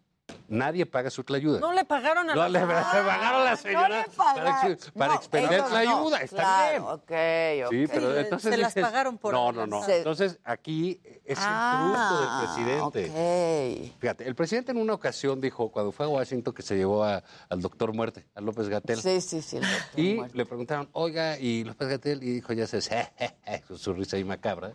Nadie 0.48 0.85
paga 0.85 1.09
su 1.09 1.24
tlayuda. 1.24 1.59
No 1.59 1.74
le 1.74 1.85
pagaron 1.85 2.30
a 2.30 2.33
No 2.35 2.41
la 2.48 2.49
le 2.49 2.59
pagaron 2.59 3.41
a 3.41 3.43
la 3.43 3.56
señora 3.56 4.06
para, 4.16 4.67
ex- 4.72 4.91
para 4.91 5.16
expender 5.16 5.61
ayuda, 5.61 6.22
está 6.22 6.35
claro, 6.38 6.72
bien. 6.72 6.83
ok, 6.83 7.67
ok. 7.67 7.72
Sí, 7.72 7.88
pero 7.93 8.17
entonces 8.17 8.51
Se 8.53 8.58
las 8.58 8.74
dices, 8.74 8.90
pagaron 8.90 9.17
por 9.17 9.33
No, 9.33 9.51
no, 9.51 9.67
no. 9.67 9.88
Entonces 9.88 10.40
aquí 10.43 10.99
es 11.25 11.38
Ah, 11.41 12.48
el 12.56 12.56
truco 12.56 12.66
del 12.66 12.74
presidente. 13.06 13.93
Fíjate, 13.99 14.27
el 14.27 14.35
presidente 14.35 14.72
en 14.72 14.77
una 14.77 14.93
ocasión 14.93 15.40
dijo, 15.41 15.69
cuando 15.72 15.91
fue 15.91 16.06
a 16.06 16.09
Washington, 16.09 16.53
que 16.53 16.61
se 16.64 16.75
llevó 16.75 17.03
a- 17.03 17.24
al 17.49 17.61
doctor 17.61 17.93
Muerte, 17.93 18.25
a 18.35 18.41
López 18.41 18.69
Gatel. 18.69 19.01
Sí, 19.01 19.22
sí, 19.22 19.41
sí. 19.41 19.58
el 19.95 20.03
Y 20.03 20.14
Muerte. 20.16 20.38
le 20.38 20.45
preguntaron, 20.45 20.90
oiga, 20.93 21.38
y 21.38 21.64
López 21.64 21.88
Gatel, 21.88 22.24
y 22.24 22.32
dijo, 22.32 22.53
ya 22.53 22.66
se 22.67 22.80
su 23.75 23.93
risa 23.93 24.16
ahí 24.17 24.24
macabra, 24.24 24.72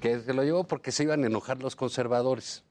que 0.00 0.20
se 0.20 0.32
lo 0.32 0.42
llevó 0.44 0.64
porque 0.64 0.92
se 0.92 1.02
iban 1.04 1.24
a 1.24 1.26
enojar 1.26 1.58
los 1.62 1.76
conservadores. 1.76 2.64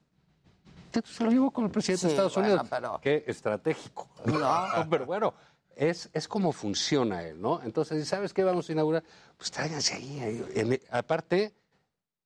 Entonces 0.88 1.16
se 1.16 1.24
lo 1.24 1.30
llevó 1.30 1.50
con 1.50 1.64
el 1.64 1.70
presidente 1.70 2.06
de 2.06 2.12
Estados 2.12 2.34
bueno, 2.34 2.48
Unidos. 2.50 2.66
pero- 2.70 3.00
Qué 3.02 3.24
estratégico. 3.26 4.08
No. 4.24 4.66
pero 4.90 5.06
bueno, 5.06 5.34
es, 5.76 6.08
es 6.12 6.26
como 6.26 6.52
funciona 6.52 7.22
él, 7.22 7.40
¿no? 7.40 7.62
Entonces, 7.62 8.06
¿sabes 8.08 8.32
qué 8.32 8.42
vamos 8.44 8.68
a 8.68 8.72
inaugurar? 8.72 9.04
Pues 9.36 9.50
tráiganse 9.50 9.94
ahí. 9.94 10.20
ahí, 10.20 10.44
en 10.54 10.72
el- 10.72 10.82
aparte, 10.90 11.52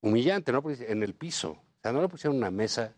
humillante, 0.00 0.52
¿no? 0.52 0.62
Porque 0.62 0.86
en 0.88 1.02
el 1.02 1.14
piso. 1.14 1.50
O 1.50 1.82
sea, 1.82 1.92
no 1.92 2.00
le 2.00 2.08
pusieron 2.08 2.36
una 2.36 2.50
mesa. 2.50 2.92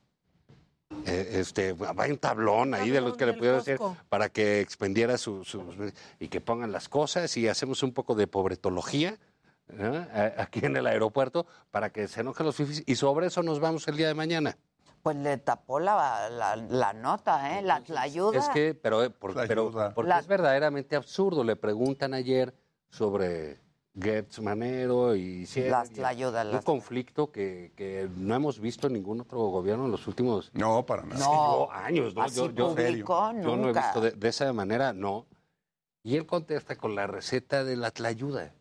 eh, 1.06 1.28
este, 1.40 1.72
va 1.72 1.92
un 2.06 2.18
tablón 2.18 2.72
ahí 2.74 2.90
de 2.90 3.00
los 3.00 3.16
que 3.16 3.26
le 3.26 3.32
pudieron 3.32 3.58
hacer 3.58 3.78
para 4.08 4.28
que 4.28 4.60
expendiera 4.60 5.18
su, 5.18 5.44
su- 5.44 5.92
y 6.20 6.28
que 6.28 6.40
pongan 6.40 6.70
las 6.70 6.88
cosas 6.88 7.36
y 7.36 7.48
hacemos 7.48 7.82
un 7.82 7.92
poco 7.92 8.14
de 8.14 8.26
pobretología 8.26 9.18
¿no? 9.68 10.06
Aquí 10.36 10.60
en 10.64 10.76
el 10.76 10.86
aeropuerto 10.86 11.46
para 11.70 11.90
que 11.90 12.06
se 12.06 12.20
enojen 12.20 12.44
los 12.46 12.54
fifis 12.54 12.82
y 12.86 12.94
sobre 12.96 13.26
eso 13.28 13.42
nos 13.42 13.58
vamos 13.60 13.88
el 13.88 13.96
día 13.96 14.06
de 14.08 14.14
mañana. 14.14 14.56
Pues 15.04 15.16
le 15.18 15.36
tapó 15.36 15.80
la, 15.80 16.30
la, 16.30 16.56
la 16.56 16.94
nota, 16.94 17.58
¿eh? 17.58 17.60
La, 17.62 17.82
la 17.88 18.00
ayuda. 18.00 18.38
Es 18.38 18.48
que, 18.48 18.72
pero, 18.74 19.04
eh, 19.04 19.10
por- 19.10 19.34
pero 19.46 19.70
porque 19.94 20.08
La- 20.08 20.18
es 20.18 20.26
verdaderamente 20.26 20.96
absurdo. 20.96 21.44
Le 21.44 21.56
preguntan 21.56 22.14
ayer 22.14 22.54
sobre 22.88 23.60
Gertz 24.00 24.40
Manero 24.40 25.14
y 25.14 25.44
si 25.44 25.60
Las 25.68 25.90
y- 25.90 25.94
tlayudas, 25.96 26.46
un 26.46 26.52
las- 26.52 26.64
conflicto 26.64 27.30
que, 27.30 27.74
que 27.76 28.08
no 28.16 28.34
hemos 28.34 28.58
visto 28.58 28.86
en 28.86 28.94
ningún 28.94 29.20
otro 29.20 29.40
gobierno 29.40 29.84
en 29.84 29.90
los 29.90 30.06
últimos 30.08 30.50
no, 30.54 30.86
para 30.86 31.02
nada. 31.02 31.18
No, 31.22 31.70
años. 31.70 32.14
¿no? 32.14 32.22
así 32.22 32.36
Yo, 32.36 32.50
yo- 32.52 32.68
público, 32.74 33.30
yo 33.34 33.42
no 33.42 33.52
he 33.52 33.56
nunca. 33.58 33.82
visto 33.82 34.00
de, 34.00 34.12
de 34.12 34.28
esa 34.30 34.50
manera, 34.54 34.94
no. 34.94 35.26
Y 36.02 36.16
él 36.16 36.24
contesta 36.24 36.76
con 36.76 36.94
la 36.94 37.06
receta 37.06 37.62
de 37.62 37.76
la 37.76 37.90
tlayuda. 37.90 38.54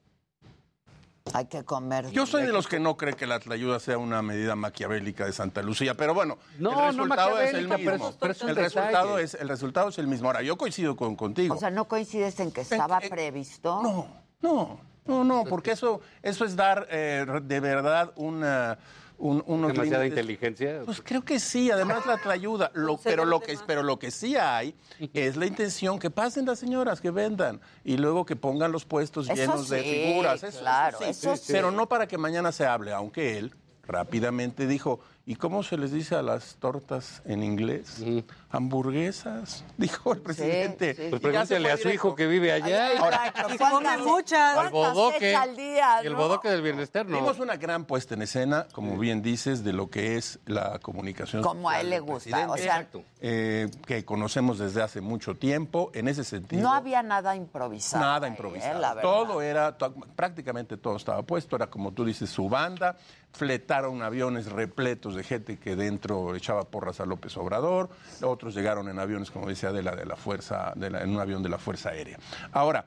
Hay 1.32 1.46
que 1.46 1.64
comer. 1.64 2.10
Yo 2.12 2.26
soy 2.26 2.46
de 2.46 2.52
los 2.52 2.68
que 2.68 2.80
no 2.80 2.98
cree 2.98 3.14
que 3.14 3.26
la 3.26 3.40
ayuda 3.50 3.80
sea 3.80 3.98
una 3.98 4.22
medida 4.22 4.56
maquiavélica 4.56 5.26
de 5.26 5.32
Santa 5.32 5.62
Lucía, 5.62 5.96
pero 5.96 6.14
bueno, 6.14 6.38
No, 6.60 6.72
el 6.72 6.98
no 6.98 7.06
resultado 7.06 7.40
es 7.40 7.54
el 7.54 7.68
pero 7.70 7.78
mismo. 7.94 8.14
pero 8.20 8.34
el, 8.34 8.56
resultado 8.56 9.20
es, 9.20 9.34
el 9.36 9.48
resultado 9.48 9.90
es 9.90 9.98
el 10.00 10.08
mismo. 10.08 10.28
Ahora, 10.28 10.42
yo 10.42 10.58
coincido 10.58 10.98
con, 10.98 11.16
contigo. 11.16 11.56
O 11.56 11.58
sea, 11.58 11.70
¿no 11.70 11.86
coincides 11.88 12.38
en 12.42 12.52
que 12.52 12.62
estaba 12.62 13.00
previsto? 13.00 13.82
No, 13.82 14.08
no, 14.42 14.80
no, 15.06 15.24
no, 15.24 15.44
porque 15.46 15.72
eso, 15.72 16.02
eso 16.22 16.44
es 16.44 16.58
dar 16.58 16.88
eh, 16.92 17.26
de 17.42 17.60
verdad 17.62 18.12
una, 18.18 18.78
un, 19.18 19.44
unos 19.46 19.74
Demasiada 19.74 20.04
límites. 20.04 20.24
inteligencia. 20.24 20.82
Pues 20.86 21.02
creo 21.02 21.24
que 21.24 21.40
sí, 21.40 21.72
además 21.72 22.04
la 22.06 22.20
ayuda. 22.32 22.72
Lo, 22.76 22.98
pero, 22.98 23.26
lo 23.26 23.40
que, 23.40 23.58
pero 23.66 23.84
lo 23.84 24.00
que 24.00 24.12
sí 24.12 24.36
hay 24.36 24.76
es 25.14 25.36
la 25.36 25.46
intención 25.46 26.00
que 26.00 26.10
pasen 26.10 26.46
las 26.46 26.60
señoras, 26.60 27.02
que 27.02 27.12
vendan 27.12 27.62
y 27.84 27.98
luego 27.98 28.26
que 28.26 28.36
pongan 28.36 28.72
los 28.72 28.86
puestos 28.86 29.28
Eso 29.30 29.36
llenos 29.36 29.70
de 29.70 29.82
figuras. 29.84 30.44
Eso, 30.44 30.60
claro, 30.60 30.98
sí, 31.00 31.06
eso 31.10 31.36
sí, 31.36 31.44
sí. 31.46 31.54
Pero 31.54 31.72
no 31.72 31.88
para 31.88 32.08
que 32.08 32.18
mañana 32.18 32.52
se 32.52 32.66
hable, 32.66 32.92
aunque 32.94 33.38
él 33.38 33.54
rápidamente 33.86 34.66
dijo, 34.66 35.00
¿y 35.26 35.36
cómo 35.36 35.62
se 35.64 35.78
les 35.78 35.92
dice 35.92 36.16
a 36.16 36.22
las 36.22 36.56
tortas 36.56 37.22
en 37.26 37.44
inglés? 37.44 38.02
Hamburguesas, 38.54 39.64
dijo 39.78 40.14
el 40.14 40.22
presidente. 40.22 40.94
sí, 40.94 41.08
Pues 41.10 41.22
ya 41.22 41.46
se 41.46 41.56
pregúntele 41.56 41.72
a 41.72 41.78
su 41.78 41.90
hijo 41.90 42.16
que 42.16 42.28
vive 42.28 42.52
allá. 42.52 43.00
Ahora, 43.00 43.34
Y 43.52 43.58
¿cuántas- 43.58 43.72
come 43.72 43.98
muchas. 43.98 44.58
Al 44.58 44.70
bodoque. 44.70 45.36
al 45.36 45.56
día, 45.56 46.04
Y 46.04 46.08
el 46.08 46.16
bodoque 46.16 46.50
del 46.50 46.62
bienestar, 46.62 47.06
no. 47.06 47.18
Vimos 47.18 47.40
una 47.40 47.58
gran 47.58 47.86
puesta 47.86 48.14
en 48.14 48.22
escena, 48.22 48.68
como 48.72 48.98
bien 48.98 49.22
dices, 49.22 49.64
de 49.64 49.74
lo 49.74 49.90
que 49.90 50.18
es 50.18 50.40
la 50.46 50.80
comunicación. 50.80 51.42
Como 51.44 51.70
a 51.70 51.82
él 51.82 51.90
le 51.90 52.00
gusta, 52.00 52.48
o 52.50 52.58
sea- 52.58 52.88
eh, 53.22 53.70
que 53.88 54.06
conocemos 54.06 54.60
desde 54.60 54.82
hace 54.82 55.02
mucho 55.02 55.36
tiempo. 55.36 55.92
En 55.94 56.08
ese 56.08 56.24
sentido, 56.24 56.62
No 56.62 56.74
había 56.74 57.02
nada 57.04 57.36
improvisado. 57.36 58.04
nada 58.04 58.28
¿eh? 58.28 58.32
improvisado. 58.32 58.80
La 58.80 58.94
verdad. 58.94 59.10
todo 59.10 59.42
era, 59.42 59.78
to- 59.78 59.94
prácticamente 60.16 60.78
todo 60.78 60.98
estaba 60.98 61.22
puesto. 61.24 61.56
Era 61.56 61.68
como 61.68 61.92
tú 61.92 62.06
dices, 62.06 62.30
su 62.30 62.50
banda. 62.50 62.98
Fletaron 63.36 64.04
aviones 64.04 64.46
repletos 64.52 65.16
de 65.16 65.24
gente 65.24 65.58
que 65.58 65.76
dentro 65.76 66.36
echaba 66.36 66.66
porras 66.66 67.00
a 67.00 67.06
López 67.08 67.36
Obrador. 67.36 67.90
Llegaron 68.52 68.90
en 68.90 69.00
aviones, 69.00 69.32
como 69.32 69.48
decía 69.48 69.72
de 69.72 69.82
la 69.84 70.16
fuerza, 70.16 70.74
de 70.76 70.90
la- 70.90 71.02
en 71.04 71.10
un 71.12 71.20
avión 71.20 71.44
de 71.44 71.50
la 71.50 71.58
Fuerza 71.58 71.90
Aérea. 71.90 72.18
Ahora, 72.52 72.86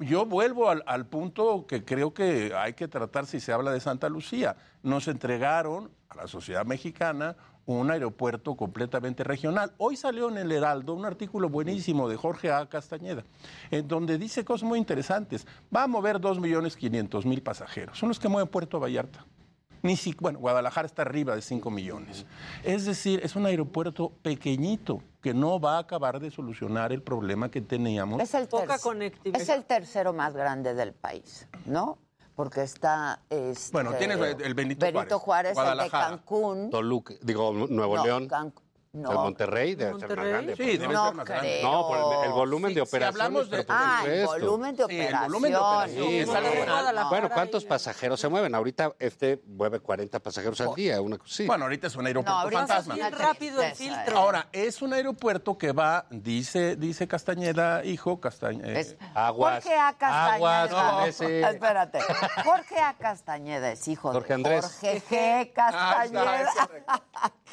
yo 0.00 0.26
vuelvo 0.26 0.68
al, 0.70 0.82
al 0.86 1.06
punto 1.06 1.66
que 1.66 1.84
creo 1.84 2.12
que 2.12 2.52
hay 2.56 2.74
que 2.74 2.88
tratar 2.88 3.26
si 3.26 3.38
se 3.40 3.52
habla 3.52 3.70
de 3.70 3.80
Santa 3.80 4.08
Lucía. 4.08 4.56
Nos 4.82 5.06
entregaron 5.08 5.90
a 6.08 6.16
la 6.16 6.26
sociedad 6.26 6.64
mexicana 6.66 7.36
un 7.66 7.90
aeropuerto 7.90 8.56
completamente 8.56 9.22
regional. 9.24 9.72
Hoy 9.76 9.94
salió 9.96 10.30
en 10.30 10.38
el 10.38 10.50
Heraldo 10.50 10.94
un 10.94 11.04
artículo 11.04 11.50
buenísimo 11.50 12.08
de 12.08 12.16
Jorge 12.16 12.50
A. 12.50 12.66
Castañeda, 12.66 13.24
en 13.70 13.86
donde 13.86 14.16
dice 14.16 14.42
cosas 14.44 14.66
muy 14.66 14.78
interesantes. 14.78 15.46
Va 15.74 15.82
a 15.82 15.86
mover 15.86 16.18
2.500.000 16.18 17.42
pasajeros. 17.42 17.98
Son 17.98 18.08
los 18.08 18.18
que 18.18 18.28
mueve 18.28 18.48
Puerto 18.48 18.80
Vallarta. 18.80 19.24
Ni 19.82 19.96
si, 19.96 20.14
bueno, 20.20 20.38
Guadalajara 20.38 20.86
está 20.86 21.02
arriba 21.02 21.34
de 21.34 21.42
5 21.42 21.70
millones. 21.70 22.26
Es 22.64 22.84
decir, 22.84 23.20
es 23.22 23.36
un 23.36 23.46
aeropuerto 23.46 24.10
pequeñito 24.22 25.02
que 25.20 25.34
no 25.34 25.60
va 25.60 25.76
a 25.76 25.80
acabar 25.80 26.20
de 26.20 26.30
solucionar 26.30 26.92
el 26.92 27.02
problema 27.02 27.50
que 27.50 27.60
teníamos. 27.60 28.20
Es 28.20 28.34
el, 28.34 28.48
Poca 28.48 28.76
terc- 28.76 28.82
conectividad. 28.82 29.40
es 29.40 29.48
el 29.48 29.64
tercero 29.64 30.12
más 30.12 30.34
grande 30.34 30.74
del 30.74 30.92
país, 30.92 31.46
¿no? 31.66 31.98
Porque 32.34 32.62
está. 32.62 33.20
este, 33.30 33.72
Bueno, 33.72 33.94
tienes 33.94 34.16
el 34.40 34.54
Benito 34.54 35.18
Juárez, 35.18 35.54
Juárez, 35.54 35.72
el 35.72 35.78
de. 35.84 35.90
Cancún. 35.90 36.70
Toluca, 36.70 37.14
digo, 37.22 37.52
Nuevo 37.52 37.96
No, 37.96 38.04
León. 38.04 38.28
No. 38.92 39.12
Monterrey 39.12 39.74
debe 39.74 39.90
ser 39.90 39.92
más 39.92 40.00
Monterrey. 40.08 40.30
grande. 40.32 40.56
Sí, 40.56 40.62
pues, 40.62 40.78
debe 40.80 40.94
¿no? 40.94 41.06
Ser 41.06 41.14
más 41.14 41.26
grande. 41.26 41.48
creo. 41.60 41.70
No, 41.72 41.88
por 41.88 41.98
el, 41.98 42.24
el 42.28 42.32
volumen 42.32 42.68
de 42.74 42.80
si 42.80 42.88
operaciones. 42.88 43.20
hablamos 43.22 43.50
de- 43.50 43.66
Ah, 43.68 44.02
el 44.06 44.26
volumen 44.26 44.76
de 44.76 44.84
Sí, 44.86 45.00
el 45.00 45.16
volumen 45.16 45.52
de. 45.52 45.58
Sí, 45.88 46.24
no, 46.26 47.08
Bueno, 47.08 47.30
¿cuántos 47.30 47.64
pasajeros 47.64 48.20
se 48.20 48.28
mueven? 48.28 48.54
Ahorita 48.54 48.94
este 48.98 49.42
mueve 49.46 49.80
40 49.80 50.18
pasajeros 50.20 50.60
al 50.60 50.74
día, 50.74 51.00
una 51.00 51.18
cosa. 51.18 51.44
Bueno, 51.46 51.64
ahorita 51.64 51.86
es 51.86 51.96
un 51.96 52.06
aeropuerto 52.06 52.50
fantasma. 52.50 52.94
es 52.94 53.00
Bien 53.00 53.12
rápido 53.12 53.62
el 53.62 53.74
filtro. 53.74 54.14
¿eh? 54.14 54.18
Ahora, 54.18 54.48
es 54.52 54.82
un 54.82 54.92
aeropuerto 54.92 55.58
que 55.58 55.72
va, 55.72 56.06
dice, 56.10 56.76
dice 56.76 57.06
Castañeda, 57.08 57.84
hijo, 57.84 58.20
Castañeda. 58.20 58.78
Es- 58.78 58.96
Aguas, 59.14 59.62
Jorge 59.64 59.78
A. 59.78 59.92
Castañeda. 59.98 60.62
aguas 60.64 61.20
Espérate. 61.20 61.98
Jorge 62.44 62.80
A. 62.80 62.94
Castañeda 62.94 63.72
es 63.72 63.86
hijo 63.88 64.12
Jorge 64.12 64.28
de 64.28 64.34
Andrés. 64.34 64.64
Jorge 64.64 65.02
G. 65.10 65.52
Ah, 65.56 65.96
Castañeda. 65.98 66.42
es 66.42 66.54
correcto. 66.54 66.92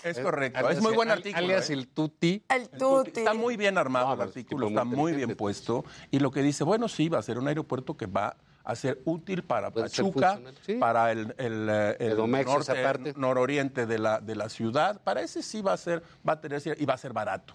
Es 0.04 0.20
correcto. 0.20 0.70
Es 0.70 0.82
muy 0.82 0.94
buen 0.94 1.10
Al- 1.12 1.18
artículo. 1.30 1.46
Alias 1.46 1.70
¿eh? 1.70 1.74
el 1.74 1.88
Tuti. 1.88 2.44
El 2.50 2.70
tuti. 2.70 3.20
Está 3.20 3.34
muy 3.34 3.58
bien 3.58 3.78
armado 3.78 4.08
No, 4.08 4.14
el 4.14 4.22
artículo, 4.22 4.68
está 4.68 4.84
muy 4.84 5.14
bien 5.14 5.36
puesto. 5.36 5.86
Y 6.12 6.20
lo 6.20 6.32
que 6.32 6.42
dice, 6.42 6.64
bueno, 6.64 6.88
sí, 6.88 7.10
va 7.10 7.20
a 7.20 7.22
ser 7.22 7.38
un 7.38 7.48
aeropuerto 7.48 7.96
que 7.96 8.06
va 8.06 8.36
a 8.64 8.76
ser 8.76 9.02
útil 9.06 9.44
para 9.44 9.70
Pachuca, 9.72 10.40
sí. 10.66 10.76
para 10.76 11.12
el, 11.12 11.36
el, 11.38 11.68
eh, 11.70 11.98
el 12.00 12.18
norte, 12.18 13.14
nororiente 13.16 13.86
de 13.86 14.00
la, 14.00 14.20
de 14.20 14.36
la 14.36 14.50
ciudad. 14.50 15.02
Para 15.02 15.22
ese 15.22 15.44
sí 15.44 15.62
va 15.62 15.74
a 15.74 15.78
ser, 15.78 16.04
va 16.28 16.34
a 16.34 16.42
tener 16.42 16.62
y 16.78 16.86
va 16.86 16.96
a 16.96 16.98
ser 16.98 17.14
barato. 17.14 17.54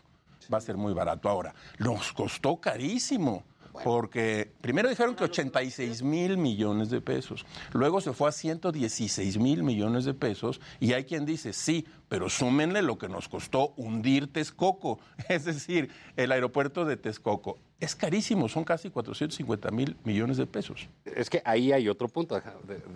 va 0.52 0.58
a 0.58 0.60
ser 0.60 0.76
muy 0.76 0.94
barato. 0.94 1.28
Ahora, 1.28 1.52
nos 1.78 2.12
costó 2.12 2.56
carísimo. 2.60 3.42
Porque 3.84 4.50
primero 4.60 4.88
dijeron 4.88 5.14
que 5.14 5.24
86 5.24 6.02
mil 6.02 6.36
millones 6.36 6.90
de 6.90 7.00
pesos, 7.00 7.44
luego 7.72 8.00
se 8.00 8.12
fue 8.12 8.28
a 8.28 8.32
116 8.32 9.38
mil 9.38 9.62
millones 9.62 10.04
de 10.04 10.14
pesos 10.14 10.60
y 10.80 10.92
hay 10.92 11.04
quien 11.04 11.24
dice, 11.26 11.52
sí, 11.52 11.86
pero 12.08 12.28
súmenle 12.28 12.82
lo 12.82 12.98
que 12.98 13.08
nos 13.08 13.28
costó 13.28 13.72
hundir 13.76 14.32
Texcoco, 14.32 14.98
es 15.28 15.44
decir, 15.44 15.90
el 16.16 16.32
aeropuerto 16.32 16.84
de 16.84 16.96
Texcoco. 16.96 17.58
Es 17.80 17.96
carísimo, 17.96 18.48
son 18.48 18.64
casi 18.64 18.90
450 18.90 19.70
mil 19.70 19.96
millones 20.04 20.36
de 20.36 20.46
pesos. 20.46 20.88
Es 21.04 21.30
que 21.30 21.40
ahí 21.46 21.72
hay 21.72 21.88
otro 21.88 22.08
punto 22.08 22.40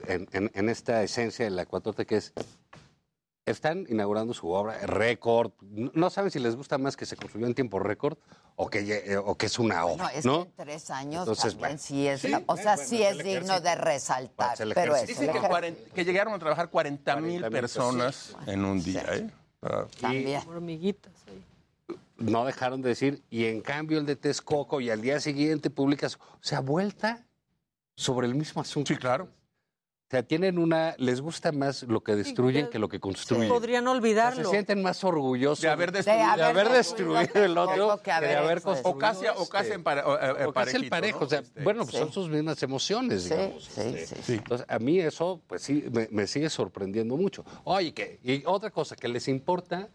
en, 0.06 0.28
en- 0.32 0.50
en 0.52 0.68
esta 0.68 1.02
esencia 1.02 1.44
de 1.46 1.50
la 1.50 1.66
4T 1.66 2.04
que 2.04 2.16
es. 2.16 2.32
Están 3.46 3.84
inaugurando 3.90 4.32
su 4.32 4.48
obra 4.48 4.78
récord. 4.86 5.52
No 5.60 6.08
saben 6.08 6.30
si 6.30 6.38
les 6.38 6.56
gusta 6.56 6.78
más 6.78 6.96
que 6.96 7.04
se 7.04 7.14
construyó 7.14 7.46
en 7.46 7.54
tiempo 7.54 7.78
récord 7.78 8.16
o 8.56 8.70
que, 8.70 8.80
eh, 8.80 9.18
o 9.18 9.36
que 9.36 9.46
es 9.46 9.58
una 9.58 9.80
No, 9.80 9.86
obra. 9.88 10.08
es 10.14 10.24
¿no? 10.24 10.44
que 10.44 10.48
en 10.48 10.56
tres 10.68 10.90
años 10.90 11.20
Entonces, 11.28 11.52
también 11.52 11.60
bueno, 11.60 11.78
sí 11.78 12.08
es, 12.08 12.20
sí, 12.22 12.28
o 12.46 12.56
sea, 12.56 12.76
bueno, 12.76 12.86
sí 12.88 13.02
es 13.02 13.18
es 13.18 13.24
digno 13.24 13.60
de 13.60 13.74
resaltar, 13.74 14.54
Es 14.62 14.72
pero 14.74 14.96
es 14.96 15.06
Dicen 15.08 15.26
que, 15.30 15.38
ejército. 15.38 15.52
cuaren- 15.54 15.76
que 15.94 16.04
llegaron 16.06 16.32
a 16.32 16.38
trabajar 16.38 16.70
40 16.70 17.16
mil 17.16 17.40
40,000 17.42 17.60
personas 17.60 18.34
en 18.46 18.64
un 18.64 18.82
día. 18.82 19.04
¿eh? 19.12 19.30
También. 20.00 20.40
Hormiguitas. 20.48 21.12
no 22.16 22.46
dejaron 22.46 22.80
de 22.80 22.90
decir, 22.90 23.22
y 23.28 23.44
en 23.44 23.60
cambio 23.60 23.98
el 23.98 24.06
de 24.06 24.16
Texcoco, 24.16 24.80
y 24.80 24.88
al 24.88 25.02
día 25.02 25.20
siguiente 25.20 25.68
publicas, 25.68 26.14
o 26.16 26.38
sea, 26.40 26.60
vuelta 26.60 27.26
sobre 27.94 28.26
el 28.26 28.34
mismo 28.34 28.62
asunto. 28.62 28.88
Sí, 28.90 28.98
claro. 28.98 29.28
O 30.14 30.16
sea, 30.16 30.22
tienen 30.22 30.60
una, 30.60 30.94
les 30.98 31.20
gusta 31.20 31.50
más 31.50 31.82
lo 31.82 32.04
que 32.04 32.14
destruyen 32.14 32.68
que 32.70 32.78
lo 32.78 32.88
que 32.88 33.00
construyen. 33.00 33.48
Podrían 33.48 33.84
O 33.88 33.90
sea, 33.90 33.98
olvidarlo. 33.98 34.44
se 34.44 34.50
sienten 34.50 34.80
más 34.80 35.02
orgullosos 35.02 35.60
De 35.60 35.68
haber 35.68 35.90
de 35.90 35.98
destruido, 36.04 36.24
haber, 36.30 36.44
haber 36.44 36.68
destruido 36.68 37.18
destruido 37.18 37.46
el 37.46 37.58
otro 37.58 37.96
que 37.96 38.02
que, 38.04 38.12
haber 38.12 38.28
de 38.30 38.36
haber 38.36 38.62
construido 38.62 38.90
O 38.96 38.98
casi, 38.98 39.26
o 39.26 39.48
casi 39.48 39.64
este. 39.64 39.74
en 39.74 39.82
pare- 39.82 40.02
o, 40.02 40.14
eh, 40.16 40.44
O 40.46 40.52
casi 40.52 40.76
el 40.76 40.88
parejo. 40.88 41.18
¿no? 41.18 41.26
O 41.26 41.28
sea, 41.28 41.40
Este, 41.40 41.62
bueno, 41.64 41.80
pues 41.82 41.94
Sí. 41.96 41.98
son 41.98 42.12
sus 42.12 42.28
mismas 42.28 42.62
emociones, 42.62 43.24
Sí, 43.24 43.30
digamos. 43.30 43.64
sí, 43.64 43.80
este. 43.80 44.06
sí, 44.06 44.14
sí. 44.22 44.32
Entonces, 44.34 44.66
a 44.70 44.78
mí 44.78 45.00
eso, 45.00 45.40
pues 45.48 45.62
sí, 45.62 45.84
me, 45.90 46.06
me 46.12 46.28
sigue 46.28 46.48
sorprendiendo 46.48 47.16
mucho. 47.16 47.44
Oye, 47.64 47.92
que, 47.92 48.20
y 48.22 48.44
otra 48.46 48.70
cosa, 48.70 48.94
que 48.94 49.08
les 49.08 49.26
importa 49.26 49.88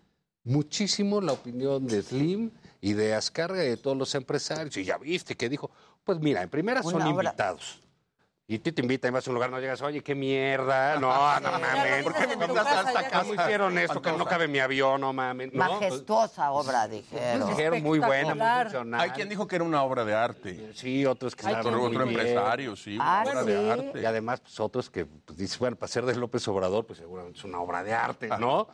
muchísimo 0.43 1.21
la 1.21 1.31
opinión 1.31 1.87
de 1.87 2.01
Slim 2.01 2.51
y 2.81 2.91
de 2.91 3.13
Azcárraga 3.13 3.63
y 3.63 3.69
de 3.69 3.77
todos 3.77 3.95
los 3.95 4.13
empresarios. 4.15 4.75
Y 4.75 4.83
ya 4.83 4.97
viste 4.97 5.35
que 5.35 5.47
dijo, 5.47 5.71
pues 6.03 6.19
mira, 6.19 6.41
en 6.43 6.49
primera 6.49 6.83
son 6.83 6.95
Una 6.95 7.07
invitados. 7.09 7.79
Y 8.51 8.57
tú 8.57 8.71
te 8.71 8.81
invitan 8.81 9.11
y 9.11 9.13
vas 9.13 9.27
a 9.27 9.29
un 9.29 9.35
lugar, 9.35 9.51
no 9.51 9.59
llegas, 9.59 9.79
oye, 9.83 10.01
qué 10.01 10.15
mierda, 10.15 10.99
no, 10.99 11.07
no 11.39 11.51
mames. 11.59 12.03
¿Por 12.03 12.15
qué 12.15 12.25
me 12.25 12.33
invitas 12.33 12.65
a 12.65 12.79
esta 12.79 13.03
casa? 13.03 13.19
¿Cómo 13.19 13.33
hicieron 13.35 13.77
esto? 13.77 14.01
Que 14.01 14.11
no 14.11 14.25
cabe 14.25 14.47
mi 14.47 14.57
avión, 14.57 15.01
no 15.01 15.13
mames. 15.13 15.53
No, 15.53 15.67
pues, 15.67 15.81
Majestuosa 15.81 16.49
obra, 16.49 16.87
dijeron. 16.87 17.47
dijeron 17.47 17.83
muy 17.83 17.99
buena, 17.99 18.33
muy 18.33 18.63
funcional. 18.63 19.01
Hay 19.01 19.11
quien 19.11 19.29
dijo 19.29 19.45
que 19.45 19.55
era 19.57 19.63
una 19.63 19.83
obra 19.83 20.03
de 20.03 20.15
arte. 20.15 20.71
Sí, 20.73 21.05
otros 21.05 21.35
que 21.35 21.45
muy 21.45 21.53
Otro 21.53 21.89
bien. 21.89 22.01
empresario, 22.01 22.75
sí, 22.75 22.97
Ah, 22.99 23.21
una 23.23 23.41
obra 23.41 23.43
de 23.43 23.71
arte. 23.71 24.01
Y 24.01 24.05
además, 24.05 24.39
pues 24.39 24.59
otros 24.59 24.89
que 24.89 25.05
pues, 25.05 25.37
dices, 25.37 25.59
bueno, 25.59 25.75
para 25.75 25.91
ser 25.91 26.05
de 26.07 26.15
López 26.15 26.47
Obrador, 26.47 26.87
pues 26.87 26.97
seguramente 26.97 27.37
es 27.37 27.45
una 27.45 27.59
obra 27.59 27.83
de 27.83 27.93
arte, 27.93 28.29
¿no? 28.39 28.67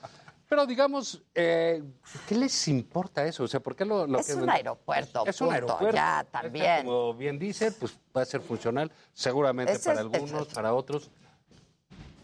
Pero 0.48 0.66
digamos, 0.68 1.24
eh, 1.34 1.82
¿qué 2.28 2.36
les 2.36 2.68
importa 2.68 3.26
eso? 3.26 3.44
O 3.44 3.48
sea, 3.48 3.60
¿por 3.60 3.76
qué 3.76 3.84
lo, 3.84 4.06
lo 4.06 4.20
Es 4.20 4.28
que 4.28 4.36
un 4.36 4.50
aeropuerto, 4.50 5.26
Es 5.26 5.42
un 5.42 5.48
punto, 5.48 5.54
aeropuerto. 5.56 5.96
ya, 5.96 6.20
Este, 6.22 6.32
también. 6.32 6.86
Como 6.86 7.14
bien 7.16 7.40
dice, 7.40 7.72
pues 7.72 7.98
va 8.16 8.22
a 8.22 8.26
ser 8.26 8.42
funcional, 8.42 8.92
seguramente 9.14 9.74
Ese 9.74 9.90
para 9.90 10.02
es- 10.02 10.06
algunos, 10.14 10.48
es- 10.48 10.54
para 10.54 10.74
otros. 10.74 11.10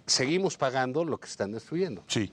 Seguimos 0.06 0.58
pagando 0.58 1.06
lo 1.06 1.20
que 1.20 1.28
están 1.28 1.52
destruyendo. 1.52 2.04
Sí, 2.08 2.32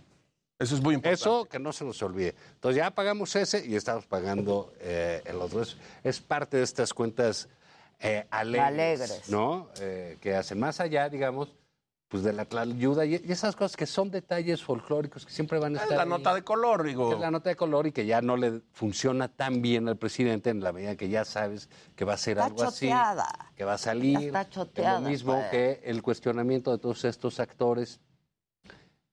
eso 0.58 0.74
es 0.74 0.80
muy 0.82 0.94
importante. 0.94 1.20
Eso 1.22 1.44
que 1.44 1.58
no 1.58 1.72
se 1.72 1.84
nos 1.84 2.02
olvide. 2.02 2.34
Entonces 2.54 2.76
ya 2.76 2.90
pagamos 2.90 3.34
ese 3.36 3.64
y 3.64 3.76
estamos 3.76 4.06
pagando 4.06 4.72
eh, 4.80 5.22
el 5.24 5.36
otro. 5.36 5.62
Es, 5.62 5.76
es 6.02 6.20
parte 6.20 6.56
de 6.56 6.64
estas 6.64 6.92
cuentas 6.92 7.48
eh, 8.00 8.26
alegres, 8.30 9.00
Alegres. 9.00 9.28
¿no? 9.28 9.68
Eh, 9.80 10.18
que 10.20 10.34
hacen 10.34 10.58
más 10.60 10.80
allá, 10.80 11.08
digamos, 11.08 11.54
pues 12.08 12.22
de 12.22 12.32
la 12.32 12.46
ayuda 12.58 13.04
y, 13.04 13.16
y 13.22 13.32
esas 13.32 13.54
cosas 13.54 13.76
que 13.76 13.84
son 13.84 14.10
detalles 14.10 14.62
folclóricos 14.62 15.26
que 15.26 15.32
siempre 15.32 15.58
van 15.58 15.74
a 15.74 15.76
Es 15.76 15.82
estar. 15.82 15.98
la 15.98 16.02
ahí. 16.04 16.08
nota 16.08 16.34
de 16.34 16.42
color, 16.42 16.82
digo. 16.82 17.12
Es 17.12 17.20
la 17.20 17.30
nota 17.30 17.50
de 17.50 17.56
color 17.56 17.86
y 17.86 17.92
que 17.92 18.06
ya 18.06 18.22
no 18.22 18.36
le 18.38 18.62
funciona 18.72 19.28
tan 19.28 19.60
bien 19.60 19.88
al 19.88 19.96
presidente 19.98 20.48
en 20.48 20.60
la 20.62 20.72
medida 20.72 20.96
que 20.96 21.10
ya 21.10 21.26
sabes 21.26 21.68
que 21.94 22.06
va 22.06 22.14
a 22.14 22.16
ser 22.16 22.38
Está 22.38 22.46
algo 22.46 22.64
choteada. 22.64 23.24
así, 23.24 23.54
que 23.56 23.64
va 23.64 23.74
a 23.74 23.78
salir. 23.78 24.18
Ya 24.20 24.26
está 24.26 24.40
Es 24.42 24.50
choteada, 24.50 25.00
lo 25.00 25.08
mismo 25.08 25.34
pues. 25.34 25.50
que 25.50 25.80
el 25.84 26.02
cuestionamiento 26.02 26.72
de 26.72 26.78
todos 26.78 27.04
estos 27.04 27.40
actores 27.40 28.00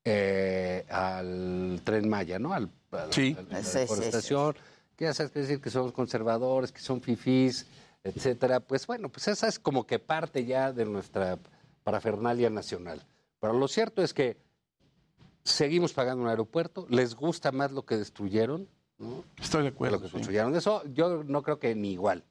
eh, 0.06 0.86
al 0.90 1.82
tren 1.84 2.08
Maya, 2.08 2.40
¿no? 2.40 2.54
Al, 2.54 2.70
al- 2.92 3.12
Sí. 3.14 3.36
a 3.38 3.42
la 3.42 3.62
Sí, 3.64 3.72
sí, 3.72 3.78
deforestación, 3.80 4.56
que 4.96 5.06
ya 5.06 5.14
sabes 5.14 5.32
que 5.32 5.40
decir 5.40 5.60
que 5.60 5.70
son 5.70 5.92
conservadores, 5.92 6.72
que 6.72 6.80
son 6.80 7.02
fifís, 7.02 7.66
etcétera. 8.04 8.60
Pues 8.62 8.86
bueno, 8.88 9.10
pues 9.10 9.28
esa 9.28 9.48
es 9.48 9.60
como 9.60 9.86
que 9.86 10.00
parte 10.00 10.46
ya 10.46 10.72
de 10.72 10.86
nuestra 10.86 11.38
parafernalia 11.86 12.50
nacional. 12.50 13.06
Pero 13.40 13.54
lo 13.54 13.68
cierto 13.68 14.02
es 14.02 14.14
que 14.14 14.38
seguimos 15.44 15.94
pagando 15.94 16.24
un 16.24 16.30
aeropuerto, 16.30 16.88
les 16.90 17.16
gusta 17.16 17.52
más 17.52 17.72
lo 17.72 17.86
que 17.86 17.96
destruyeron, 17.96 18.68
¿no? 18.98 19.24
Estoy 19.40 19.62
de 19.62 19.68
acuerdo. 19.70 19.98
lo 19.98 20.02
que 20.02 20.08
sí. 20.08 20.14
construyeron. 20.14 20.56
Eso 20.56 20.84
yo 20.92 21.24
no 21.24 21.44
creo 21.44 21.60
que 21.60 21.76
ni 21.76 21.92
igual. 21.92 22.24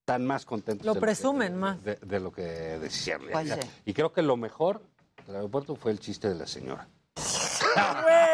Están 0.00 0.24
más 0.24 0.44
contentos 0.44 0.86
Lo 0.86 0.94
de 0.94 1.00
presumen 1.00 1.54
que, 1.54 1.58
más. 1.58 1.82
De, 1.82 1.96
de 1.96 2.20
lo 2.20 2.30
que 2.30 2.42
decían. 2.42 3.22
Sí. 3.22 3.68
Y 3.86 3.92
creo 3.92 4.12
que 4.12 4.22
lo 4.22 4.36
mejor 4.36 4.80
del 5.26 5.34
aeropuerto 5.34 5.74
fue 5.74 5.90
el 5.90 5.98
chiste 5.98 6.28
de 6.28 6.36
la 6.36 6.46
señora. 6.46 6.88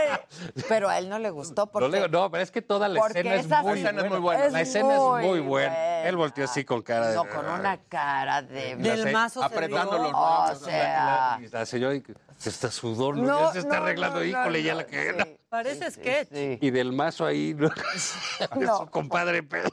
Pero 0.68 0.88
a 0.88 0.98
él 0.98 1.08
no 1.08 1.18
le 1.18 1.30
gustó 1.30 1.66
porque... 1.66 1.88
No, 1.88 1.94
le- 2.06 2.08
no, 2.08 2.30
pero 2.30 2.42
es 2.42 2.50
que 2.50 2.62
toda 2.62 2.88
la 2.88 3.00
escena 3.06 3.34
es 3.34 3.48
muy, 3.48 3.78
escena 3.80 4.02
es 4.02 4.10
muy 4.10 4.18
buena. 4.18 4.40
buena. 4.40 4.48
La 4.52 4.60
escena 4.60 4.94
es 4.94 5.00
muy 5.00 5.40
buena. 5.40 5.46
buena. 5.48 6.02
Él 6.02 6.16
volteó 6.16 6.44
así 6.44 6.64
con 6.64 6.82
cara 6.82 7.08
de... 7.08 7.14
No, 7.16 7.28
con 7.28 7.48
una 7.48 7.78
cara 7.88 8.42
de... 8.42 8.76
Del 8.76 9.12
mazo 9.12 9.42
apretando 9.42 9.98
los 9.98 10.12
O 10.14 10.64
sea... 10.64 11.38
Y 11.42 11.48
la 11.48 11.66
señora 11.66 11.98
se 12.36 12.48
está 12.50 12.70
sudor, 12.70 13.16
¿no? 13.16 13.46
Ya 13.46 13.52
se 13.52 13.58
está 13.60 13.76
no, 13.78 13.84
arreglando, 13.84 14.18
no, 14.18 14.24
híjole, 14.24 14.58
no, 14.60 14.64
ya 14.66 14.74
la 14.74 14.86
que... 14.86 15.12
sí. 15.12 15.36
Parece 15.48 15.90
sketch. 15.90 16.28
Sí. 16.32 16.58
Y 16.60 16.70
del 16.70 16.92
mazo 16.92 17.26
ahí, 17.26 17.54
¿no? 17.54 17.68
de 18.56 18.64
No. 18.66 18.78
su 18.78 18.86
compadre 18.86 19.42
Peña. 19.42 19.70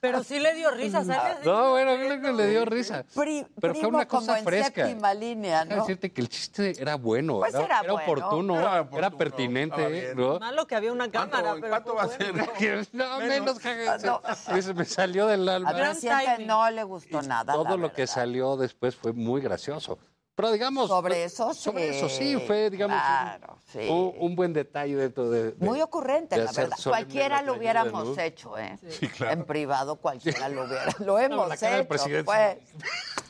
Pero 0.00 0.22
sí 0.22 0.38
le 0.38 0.54
dio 0.54 0.70
risa, 0.70 1.04
¿sabes? 1.04 1.44
No, 1.44 1.70
bueno, 1.72 1.94
creo 1.96 2.20
que 2.20 2.32
le 2.32 2.46
dio 2.48 2.64
risa. 2.64 3.04
Pri- 3.14 3.44
Pero 3.60 3.74
fue 3.74 3.88
una 3.88 4.06
cosa 4.06 4.26
como 4.26 4.38
en 4.38 4.44
fresca. 4.44 4.86
séptima 4.86 5.12
línea, 5.12 5.64
¿no? 5.64 5.74
decirte 5.76 6.12
que 6.12 6.20
el 6.20 6.28
chiste 6.28 6.80
era 6.80 6.94
bueno, 6.94 7.38
Pues 7.38 7.52
era, 7.54 7.64
era 7.64 7.80
era 7.80 7.92
bueno. 7.94 8.12
oportuno, 8.12 8.54
Era 8.54 8.70
era, 8.72 8.80
oportuno, 8.82 9.18
pertinente, 9.18 9.74
estaba 9.74 9.88
bien. 9.88 10.16
¿no? 10.16 10.38
Malo 10.38 10.66
que 10.68 10.76
había 10.76 10.92
una 10.92 11.10
¿Cuánto, 11.10 11.36
cámara, 11.36 11.54
pero 11.60 11.68
cuánto 11.68 11.94
va 11.96 12.02
a 12.02 12.06
bueno. 12.06 12.46
ser? 12.58 12.86
No, 12.92 13.18
menos, 13.18 13.56
No. 14.04 14.22
se- 14.62 14.74
me 14.74 14.84
salió 14.84 15.26
del 15.26 15.48
alma. 15.48 15.72
Presidente 15.72 16.24
timing. 16.32 16.46
no 16.46 16.70
le 16.70 16.82
gustó 16.84 17.22
nada, 17.22 17.52
Todo 17.52 17.76
lo 17.76 17.92
que 17.92 18.06
salió 18.06 18.56
después 18.56 18.94
fue 18.94 19.12
muy 19.12 19.40
gracioso. 19.40 19.98
Pero 20.38 20.52
digamos... 20.52 20.86
Sobre 20.86 21.14
fue- 21.14 21.24
eso 21.24 21.52
Sobre 21.52 21.90
sí, 21.92 21.96
eso 21.98 22.08
sí, 22.08 22.36
fue, 22.46 22.70
digamos, 22.70 22.96
un- 22.96 23.02
claro, 23.02 23.58
sí. 23.72 23.80
un, 23.90 24.14
un 24.20 24.36
buen 24.36 24.52
detalle 24.52 24.94
dentro 24.94 25.28
de... 25.30 25.50
de- 25.50 25.66
Muy 25.66 25.82
ocurrente, 25.82 26.36
de 26.38 26.44
la 26.44 26.52
verdad. 26.52 26.76
Cualquiera 26.84 27.42
lo 27.42 27.54
hubiéramos 27.54 28.16
¿no? 28.16 28.22
hecho, 28.22 28.56
¿eh? 28.56 28.78
Sí, 28.88 29.08
claro. 29.08 29.32
En 29.32 29.44
privado 29.44 29.96
cualquiera 29.96 30.48
lo 30.48 30.62
hubiera. 30.64 30.94
Lo 31.00 31.18
hemos 31.18 31.48
la 31.48 31.56
cara 31.56 31.72
del 31.72 31.80
hecho, 31.80 31.88
presidente. 31.88 32.24
pues. 32.24 32.56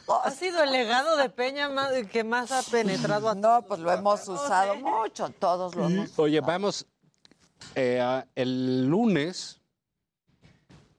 Ha 0.25 0.31
sido 0.31 0.63
el 0.63 0.71
legado 0.73 1.17
de 1.17 1.31
Peña 1.31 1.71
más- 1.71 1.93
que 2.11 2.25
más 2.25 2.53
ha 2.53 2.63
penetrado 2.71 3.29
a 3.31 3.35
No, 3.35 3.63
pues 3.63 3.81
lo 3.81 3.91
hemos 3.91 4.27
usado 4.29 4.75
mucho, 4.77 5.31
todos 5.31 5.75
lo 5.75 5.87
hemos 5.87 6.19
Oye, 6.19 6.41
vamos, 6.43 6.87
eh, 7.75 8.01
a- 8.03 8.27
el 8.35 8.87
lunes 8.87 9.61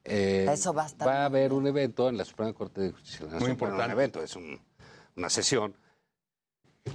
eh, 0.03 0.47
Eso 0.51 0.73
va 0.73 0.83
a 0.83 0.87
estar 0.87 1.07
a 1.07 1.25
haber 1.25 1.53
un 1.53 1.67
evento 1.67 2.09
en 2.09 2.17
la 2.17 2.25
Suprema 2.25 2.53
Corte 2.53 2.81
de 2.81 2.91
Justicia. 2.91 3.25
Bueno, 3.29 3.47
importante. 3.49 3.85
un 3.85 3.91
evento, 3.91 4.23
es 4.23 4.35
un- 4.35 4.59
una 5.15 5.29
sesión 5.29 5.75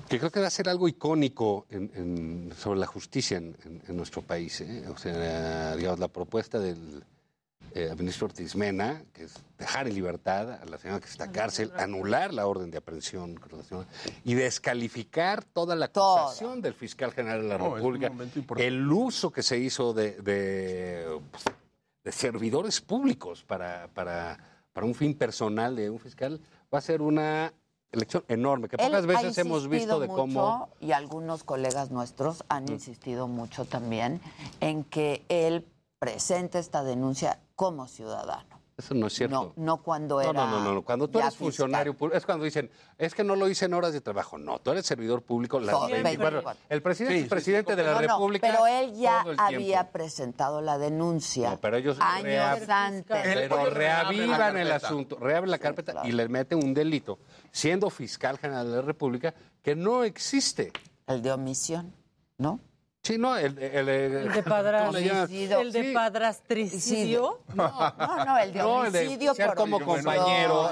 que 0.08 0.18
creo 0.18 0.30
que 0.30 0.40
va 0.40 0.46
a 0.46 0.50
ser 0.50 0.68
algo 0.68 0.88
icónico 0.88 1.66
en- 1.70 1.90
en- 1.94 2.52
sobre 2.56 2.80
la 2.80 2.86
justicia 2.86 3.38
en, 3.38 3.56
en- 3.64 3.82
en 3.88 3.96
nuestro 3.96 4.22
país. 4.22 4.60
¿eh? 4.60 4.84
O 4.88 4.96
sea, 4.98 5.76
digamos, 5.76 5.98
la 5.98 6.08
propuesta 6.08 6.58
del 6.58 7.04
eh, 7.76 7.92
ministro 7.98 8.26
Ortiz 8.26 8.54
Mena, 8.54 9.02
que 9.12 9.24
es 9.24 9.34
dejar 9.58 9.88
en 9.88 9.94
libertad 9.94 10.52
a 10.52 10.64
la 10.66 10.78
señora 10.78 11.00
que 11.00 11.08
está 11.08 11.24
en 11.24 11.32
cárcel, 11.32 11.72
anular 11.76 12.32
la 12.32 12.46
orden 12.46 12.70
de 12.70 12.78
aprehensión 12.78 13.40
y 14.22 14.34
descalificar 14.34 15.42
toda 15.44 15.74
la 15.74 15.86
acusación 15.86 16.62
del 16.62 16.74
fiscal 16.74 17.10
general 17.12 17.42
de 17.42 17.48
la 17.48 17.58
No, 17.58 17.74
República, 17.74 18.12
el 18.58 18.92
uso 18.92 19.32
que 19.32 19.42
se 19.42 19.58
hizo 19.58 19.92
de, 19.92 20.12
de, 20.20 21.18
pues, 21.32 21.44
de 22.04 22.12
servidores 22.12 22.80
públicos 22.80 23.42
para, 23.42 23.88
para, 23.88 24.38
para 24.72 24.86
un 24.86 24.94
fin 24.94 25.14
personal 25.14 25.74
de 25.74 25.90
un 25.90 25.98
fiscal, 25.98 26.40
va 26.72 26.78
a 26.78 26.82
ser 26.82 27.02
una 27.02 27.52
elección 27.94 28.24
enorme, 28.28 28.68
que 28.68 28.76
pocas 28.76 29.06
veces 29.06 29.38
hemos 29.38 29.68
visto 29.68 30.00
de 30.00 30.08
mucho, 30.08 30.20
cómo... 30.20 30.68
Y 30.80 30.92
algunos 30.92 31.44
colegas 31.44 31.90
nuestros 31.90 32.44
han 32.48 32.70
insistido 32.70 33.28
mucho 33.28 33.64
también 33.64 34.20
en 34.60 34.84
que 34.84 35.24
él 35.28 35.66
presente 35.98 36.58
esta 36.58 36.84
denuncia 36.84 37.40
como 37.56 37.86
ciudadano. 37.86 38.53
Eso 38.76 38.92
no 38.94 39.06
es 39.06 39.12
cierto. 39.12 39.52
No, 39.56 39.64
no 39.64 39.82
cuando 39.82 40.16
No, 40.16 40.20
era. 40.22 40.32
no, 40.32 40.50
no, 40.50 40.60
no, 40.64 40.74
no. 40.74 40.82
Cuando 40.82 41.08
tú 41.08 41.20
eres 41.20 41.36
funcionario 41.36 41.94
público, 41.96 42.16
es 42.18 42.26
cuando 42.26 42.44
dicen, 42.44 42.68
es 42.98 43.14
que 43.14 43.22
no 43.22 43.36
lo 43.36 43.48
hice 43.48 43.66
en 43.66 43.74
horas 43.74 43.92
de 43.92 44.00
trabajo. 44.00 44.36
No, 44.36 44.58
tú 44.58 44.72
eres 44.72 44.84
servidor 44.84 45.22
público 45.22 45.60
las 45.60 45.70
Todo, 45.70 45.86
24 45.88 46.38
24. 46.42 46.60
El 46.68 46.82
presidente 46.82 47.20
es 47.20 47.28
presidente 47.28 47.76
de 47.76 47.82
la 47.84 47.92
No, 47.92 48.00
no, 48.00 48.08
República. 48.08 48.48
pero 48.50 48.66
él 48.66 48.92
ya 48.96 49.24
había 49.38 49.58
tiempo. 49.82 49.92
presentado 49.92 50.60
la 50.60 50.76
denuncia. 50.78 51.50
No, 51.50 51.60
pero 51.60 51.76
ellos 51.76 51.96
años 52.00 52.26
reab- 52.26 52.68
antes. 52.68 53.16
Pero 53.22 53.66
reavivan 53.70 54.56
el 54.56 54.72
asunto, 54.72 55.18
reabren 55.20 55.52
la 55.52 55.58
carpeta 55.58 56.02
y 56.04 56.10
le 56.10 56.28
meten 56.28 56.58
un 56.58 56.74
delito, 56.74 57.20
siendo 57.52 57.90
fiscal 57.90 58.38
general 58.38 58.68
de 58.70 58.76
la 58.76 58.82
República, 58.82 59.34
que 59.62 59.76
no 59.76 60.02
existe. 60.02 60.72
El 61.06 61.22
de 61.22 61.30
omisión, 61.30 61.94
¿no? 62.38 62.58
Sí, 63.04 63.18
no, 63.18 63.36
el, 63.36 63.58
el, 63.58 63.88
El 63.90 64.32
de 64.32 64.42
padrastricidio. 64.42 65.60
El 65.60 65.72
de 65.72 65.92
padrastricidio. 65.92 67.40
No, 67.54 67.68
no, 67.98 68.24
no, 68.24 68.38
el 68.38 68.52
de 68.52 68.58
No, 68.60 68.84
el 68.86 68.92
de 68.92 68.98
homicidio 69.00 69.34
ser 69.34 69.46
por 69.48 69.56
como 69.56 69.76
omisión. 69.76 69.96
compañero. 69.96 70.70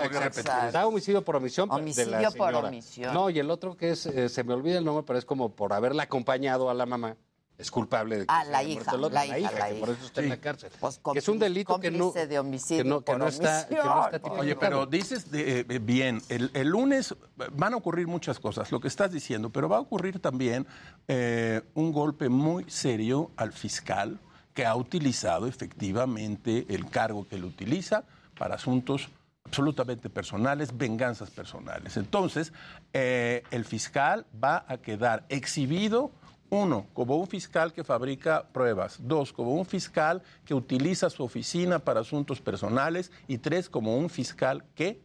Da 0.73 0.87
homicidio 0.87 1.23
por 1.23 1.37
omisión 1.37 1.69
de 1.69 1.75
la 1.75 1.81
Homicidio 1.83 2.33
por 2.33 2.49
señora. 2.49 2.69
omisión. 2.69 3.13
No, 3.15 3.29
y 3.29 3.39
el 3.39 3.51
otro 3.51 3.77
que 3.77 3.91
es, 3.91 4.07
eh, 4.07 4.31
se 4.31 4.45
me 4.45 4.55
olvida 4.55 4.79
el 4.79 4.85
nombre, 4.85 5.05
pero 5.07 5.19
es 5.19 5.27
como 5.27 5.51
por 5.55 5.75
haberla 5.75 6.05
acompañado 6.05 6.71
a 6.71 6.75
la 6.75 6.87
mamá. 6.87 7.17
Es 7.63 7.71
culpable 7.71 8.19
de 8.19 8.27
que 8.27 8.33
se 8.45 8.51
la 8.51 8.59
haya 8.59 8.69
hija, 8.69 8.75
muerto 8.75 8.97
el 8.97 9.05
otro, 9.05 9.15
la 9.15 9.27
hija, 9.39 9.53
la 9.53 9.69
que 9.69 9.75
por 9.77 9.89
hija. 9.89 9.97
eso 9.99 10.07
está 10.07 10.21
en 10.23 10.29
la 10.29 10.37
cárcel. 10.37 10.71
Pues 10.79 11.01
que 11.13 11.19
es 11.19 11.29
un 11.29 11.39
delito 11.39 11.81
que 11.81 11.91
no, 11.91 11.99
cómplice 12.07 12.27
de 12.27 12.39
homicidio 12.39 12.83
que 12.83 12.89
no, 12.91 13.01
que 13.01 13.13
por 13.13 13.19
no 13.19 13.29
está, 13.29 13.67
que 13.69 13.75
no 13.77 13.81
está 13.81 14.17
omisión. 14.19 14.39
Oye, 14.41 14.57
pero 14.57 14.85
dices 14.87 15.31
de- 15.31 15.61
eh, 15.61 15.79
bien, 15.79 16.21
el, 16.29 16.51
el 16.55 16.69
lunes 16.69 17.15
van 17.53 17.73
a 17.75 17.77
ocurrir 17.77 18.07
muchas 18.07 18.39
cosas, 18.39 18.71
lo 18.71 18.81
que 18.81 18.89
estás 18.89 19.11
diciendo, 19.13 19.49
pero 19.51 19.69
va 19.69 19.79
a 19.79 19.81
ocurrir 19.81 20.21
también 20.21 20.67
eh, 21.09 21.63
un 21.75 21.93
golpe 21.93 22.29
muy 22.29 22.69
serio 22.69 23.31
al 23.37 23.53
fiscal 23.53 24.19
que 24.53 24.67
ha 24.67 24.77
utilizado 24.77 25.47
efectivamente 25.47 26.67
el 26.69 26.91
cargo 26.91 27.27
que 27.27 27.37
él 27.37 27.45
utiliza 27.45 28.05
para 28.39 28.57
asuntos 28.57 29.09
absolutamente 29.45 30.09
personales, 30.09 30.77
venganzas 30.77 31.31
personales. 31.31 31.97
Entonces, 31.97 32.53
eh, 32.93 33.43
el 33.51 33.65
fiscal 33.65 34.25
va 34.43 34.65
a 34.69 34.79
quedar 34.79 35.25
exhibido 35.29 36.11
uno, 36.53 36.87
como 36.93 37.17
un 37.17 37.27
fiscal 37.27 37.73
que 37.73 37.83
fabrica 37.83 38.47
pruebas. 38.53 38.99
Dos, 39.01 39.33
como 39.33 39.55
un 39.55 39.65
fiscal 39.65 40.23
que 40.45 40.53
utiliza 40.53 41.09
su 41.09 41.25
oficina 41.25 41.79
para 41.79 42.01
asuntos 42.01 42.43
personales. 42.43 43.11
Y 43.27 43.39
tres, 43.39 43.71
como 43.71 43.97
un 43.97 44.11
fiscal 44.11 44.63
que 44.75 45.03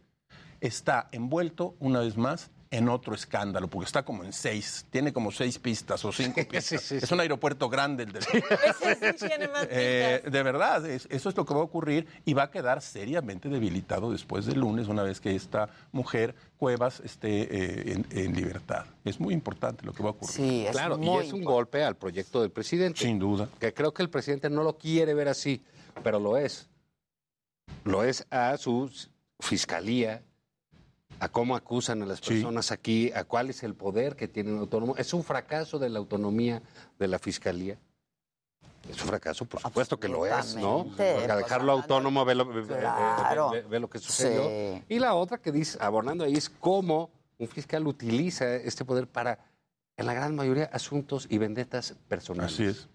está 0.60 1.08
envuelto, 1.10 1.74
una 1.80 2.00
vez 2.00 2.18
más, 2.18 2.50
en 2.70 2.88
otro 2.90 3.14
escándalo, 3.14 3.66
porque 3.68 3.86
está 3.86 4.04
como 4.04 4.24
en 4.24 4.32
seis, 4.34 4.84
tiene 4.90 5.10
como 5.12 5.32
seis 5.32 5.58
pistas 5.58 6.04
o 6.04 6.12
cinco 6.12 6.40
pistas. 6.50 6.92
Es 6.92 7.10
un 7.10 7.20
aeropuerto 7.20 7.70
grande 7.70 8.02
el 8.02 8.12
de... 8.12 8.18
Ese 8.20 9.14
sí 9.18 9.26
tiene 9.26 9.48
más 9.48 9.66
Eh, 9.70 10.22
de 10.30 10.42
verdad, 10.42 10.84
es- 10.86 11.06
eso 11.10 11.30
es 11.30 11.36
lo 11.36 11.46
que 11.46 11.54
va 11.54 11.60
a 11.60 11.62
ocurrir 11.62 12.06
y 12.26 12.34
va 12.34 12.42
a 12.44 12.50
quedar 12.50 12.82
seriamente 12.82 13.48
debilitado 13.48 14.12
después 14.12 14.44
del 14.44 14.60
lunes, 14.60 14.88
una 14.88 15.02
vez 15.02 15.18
que 15.20 15.34
esta 15.34 15.70
mujer, 15.92 16.34
Cuevas, 16.58 17.00
esté 17.00 17.42
eh, 17.42 17.92
en, 17.92 18.06
en 18.10 18.34
libertad. 18.36 18.84
Es 19.04 19.18
muy 19.18 19.32
importante 19.32 19.86
lo 19.86 19.92
que 19.94 20.02
va 20.02 20.10
a 20.10 20.12
ocurrir. 20.12 20.70
claro, 20.70 20.98
y 21.00 21.08
es 21.26 21.32
un 21.32 21.44
golpe 21.44 21.82
al 21.84 21.96
proyecto 21.96 22.42
del 22.42 22.50
presidente. 22.50 23.00
Sin 23.00 23.18
duda. 23.18 23.48
Que 23.58 23.72
creo 23.72 23.94
que 23.94 24.02
el 24.02 24.10
presidente 24.10 24.50
no 24.50 24.62
lo 24.62 24.76
quiere 24.76 25.14
ver 25.14 25.28
así, 25.28 25.62
pero 26.02 26.18
lo 26.20 26.36
es. 26.36 26.68
Lo 27.84 28.04
es 28.04 28.26
a 28.30 28.56
su 28.58 28.90
fiscalía, 29.40 30.22
a 31.20 31.28
cómo 31.28 31.56
acusan 31.56 32.02
a 32.02 32.06
las 32.06 32.20
personas 32.20 32.70
aquí, 32.70 33.10
a 33.12 33.24
cuál 33.24 33.50
es 33.50 33.62
el 33.62 33.74
poder 33.74 34.16
que 34.16 34.28
tienen 34.28 34.58
autónomo. 34.58 34.96
Es 34.96 35.12
un 35.14 35.24
fracaso 35.24 35.78
de 35.78 35.88
la 35.88 35.98
autonomía 35.98 36.62
de 36.98 37.08
la 37.08 37.18
fiscalía. 37.18 37.76
Es 38.88 39.00
un 39.02 39.08
fracaso, 39.08 39.44
por 39.44 39.60
supuesto 39.60 39.98
que 40.00 40.08
lo 40.08 40.24
es, 40.26 40.54
¿no? 40.56 40.84
Porque 40.84 41.26
a 41.30 41.36
dejarlo 41.36 41.72
autónomo 41.72 42.24
ve 42.24 42.34
lo, 42.34 42.46
ve- 42.46 42.62
ve- 42.62 42.66
Claro. 42.78 43.50
ve- 43.50 43.62
ve 43.62 43.80
lo 43.80 43.90
que 43.90 43.98
sucedió. 43.98 44.44
Sí. 44.48 44.82
Y 44.88 44.98
la 44.98 45.14
otra 45.14 45.38
que 45.38 45.52
dice, 45.52 45.76
abonando 45.80 46.24
ahí, 46.24 46.34
es 46.34 46.48
cómo 46.48 47.10
un 47.38 47.48
fiscal 47.48 47.86
utiliza 47.86 48.54
este 48.56 48.84
poder 48.84 49.06
para, 49.06 49.38
en 49.96 50.06
la 50.06 50.14
gran 50.14 50.34
mayoría, 50.34 50.70
asuntos 50.72 51.26
y 51.28 51.36
vendetas 51.38 51.94
personales. 52.08 52.54
Así 52.54 52.64
es. 52.64 52.88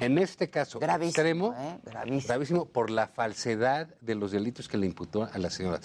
En 0.00 0.18
este 0.18 0.50
caso 0.50 0.80
Gravísimo, 0.80 1.08
extremo, 1.10 1.54
¿eh? 1.56 1.78
Gravísimo. 1.84 2.26
gravísimo 2.26 2.64
por 2.66 2.90
la 2.90 3.06
falsedad 3.06 3.86
de 4.00 4.14
los 4.16 4.32
delitos 4.32 4.68
que 4.68 4.76
le 4.76 4.86
imputó 4.86 5.28
a 5.32 5.38
la 5.38 5.48
señora. 5.48 5.78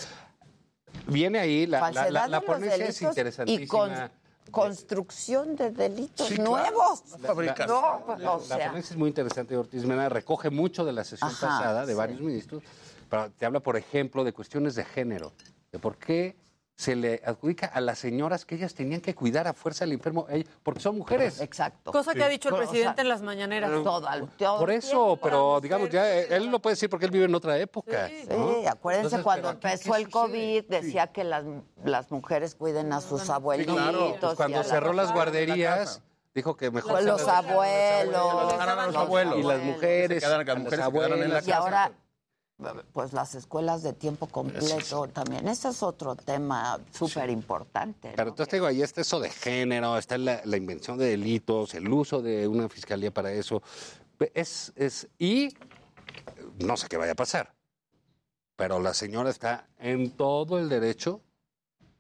Viene 1.08 1.40
ahí, 1.40 1.66
la, 1.66 1.80
la, 1.80 1.86
Falsedad 1.86 2.12
la, 2.12 2.28
la 2.28 2.40
de 2.40 2.46
los 2.48 2.56
ponencia 2.56 2.74
es 2.74 2.80
delitos 2.80 3.02
interesantísima. 3.02 3.64
Y 3.64 3.68
con- 3.68 3.92
construcción 4.52 5.56
de 5.56 5.72
delitos 5.72 6.28
Sí, 6.28 6.36
claro. 6.36 6.52
nuevos. 6.52 7.04
La- 7.22 7.34
la- 7.34 7.66
No, 7.68 8.04
pues, 8.06 8.20
la, 8.20 8.32
o 8.32 8.40
la 8.48 8.56
sea. 8.58 8.68
ponencia 8.70 8.94
es 8.94 8.98
muy 8.98 9.10
interesante, 9.10 9.58
Ortiz 9.58 9.84
Mena, 9.86 10.08
recoge 10.10 10.50
mucho 10.50 10.86
de 10.86 10.94
la 10.94 11.04
sesión 11.04 11.30
Ajá, 11.30 11.48
pasada 11.48 11.86
de 11.86 11.94
sí. 11.94 11.98
varios 11.98 12.22
ministros, 12.22 12.64
pero 13.10 13.32
te 13.32 13.46
habla, 13.46 13.60
por 13.60 13.76
ejemplo, 13.76 14.24
de 14.24 14.34
cuestiones 14.34 14.76
de 14.76 14.86
género, 14.86 15.34
de 15.72 15.80
por 15.80 15.98
qué 15.98 16.38
se 16.76 16.95
le 16.95 17.22
adjudica 17.26 17.68
a 17.68 17.80
las 17.80 18.00
señoras 18.00 18.45
que 18.45 18.56
ellas 18.56 18.74
tenían 18.74 19.00
que 19.00 19.16
cuidar 19.16 19.48
a 19.48 19.54
fuerza 19.54 19.86
al 19.86 19.94
enfermo, 19.94 20.28
porque 20.62 20.82
son 20.82 20.98
mujeres. 20.98 21.40
Exacto. 21.40 21.92
Cosa 21.92 22.14
que 22.14 22.24
ha 22.24 22.28
dicho 22.28 22.50
el 22.50 22.56
O 22.56 22.58
sea, 22.58 22.68
presidente 22.68 23.02
en 23.02 23.10
las 23.10 23.22
mañaneras. 23.22 23.72
Por 24.38 24.72
eso, 24.72 25.18
pero 25.22 25.62
digamos, 25.62 25.90
ya 25.90 26.12
él 26.12 26.48
lo 26.48 26.60
puede 26.60 26.74
decir 26.74 26.90
porque 26.90 27.06
él 27.06 27.12
vive 27.12 27.26
en 27.26 27.36
otra 27.36 27.58
época. 27.58 28.10
Sí, 28.10 28.26
¿no? 28.30 28.70
acuérdense 28.70 29.16
Entonces, 29.16 29.24
cuando 29.24 29.50
aquí, 29.50 29.68
empezó 29.68 29.94
¿qué 29.94 30.02
el 30.02 30.10
COVID, 30.10 30.66
decía 30.66 31.08
que 31.08 31.24
las, 31.24 31.45
las 31.84 32.12
mujeres 32.12 32.56
cuiden 32.56 32.92
a 32.92 33.00
sus 33.00 33.30
abuelitos. 33.30 33.76
Claro, 33.76 34.18
pues 34.20 34.34
y 34.34 34.36
cuando 34.36 34.60
a 34.60 34.64
cerró 34.64 34.92
las 34.92 35.06
las 35.08 35.14
guarderías, 35.16 36.02
dijo 36.34 36.58
que 36.58 36.72
mejor... 36.72 37.00
Pues 42.93 43.11
las- 43.11 43.35
escuelas 43.35 43.84
de 43.84 43.92
tiempo 43.93 44.27
completo 44.27 45.08
también. 45.09 45.48
Ese 45.48 45.69
es 45.69 45.84
otro 45.84 46.16
tema 46.16 46.80
súper 46.92 47.30
importante. 47.30 48.14
Claro, 48.14 48.30
entonces 48.30 48.50
te 48.50 48.56
digo, 48.56 48.67
ahí 48.67 48.82
está 48.82 49.01
eso 49.01 49.19
de 49.19 49.30
género, 49.30 49.98
está 49.98 50.17
la, 50.17 50.42
la 50.45 50.56
invención 50.58 50.98
de 50.98 51.06
delitos, 51.08 51.74
el 51.75 51.92
uso 51.92 52.22
de 52.22 52.48
una 52.48 52.69
fiscalía 52.69 53.11
para 53.11 53.32
eso. 53.34 53.61
Es, 54.34 54.72
es, 54.77 55.08
y 55.19 55.50
no 56.64 56.77
sé 56.77 56.88
qué 56.88 56.95
vaya 56.95 57.11
a 57.11 57.16
pasar, 57.16 57.53
pero 58.56 58.80
la 58.80 58.93
señora 58.93 59.30
está 59.30 59.67
en 59.77 60.11
todo 60.11 60.58
el 60.58 60.69
derecho, 60.69 61.19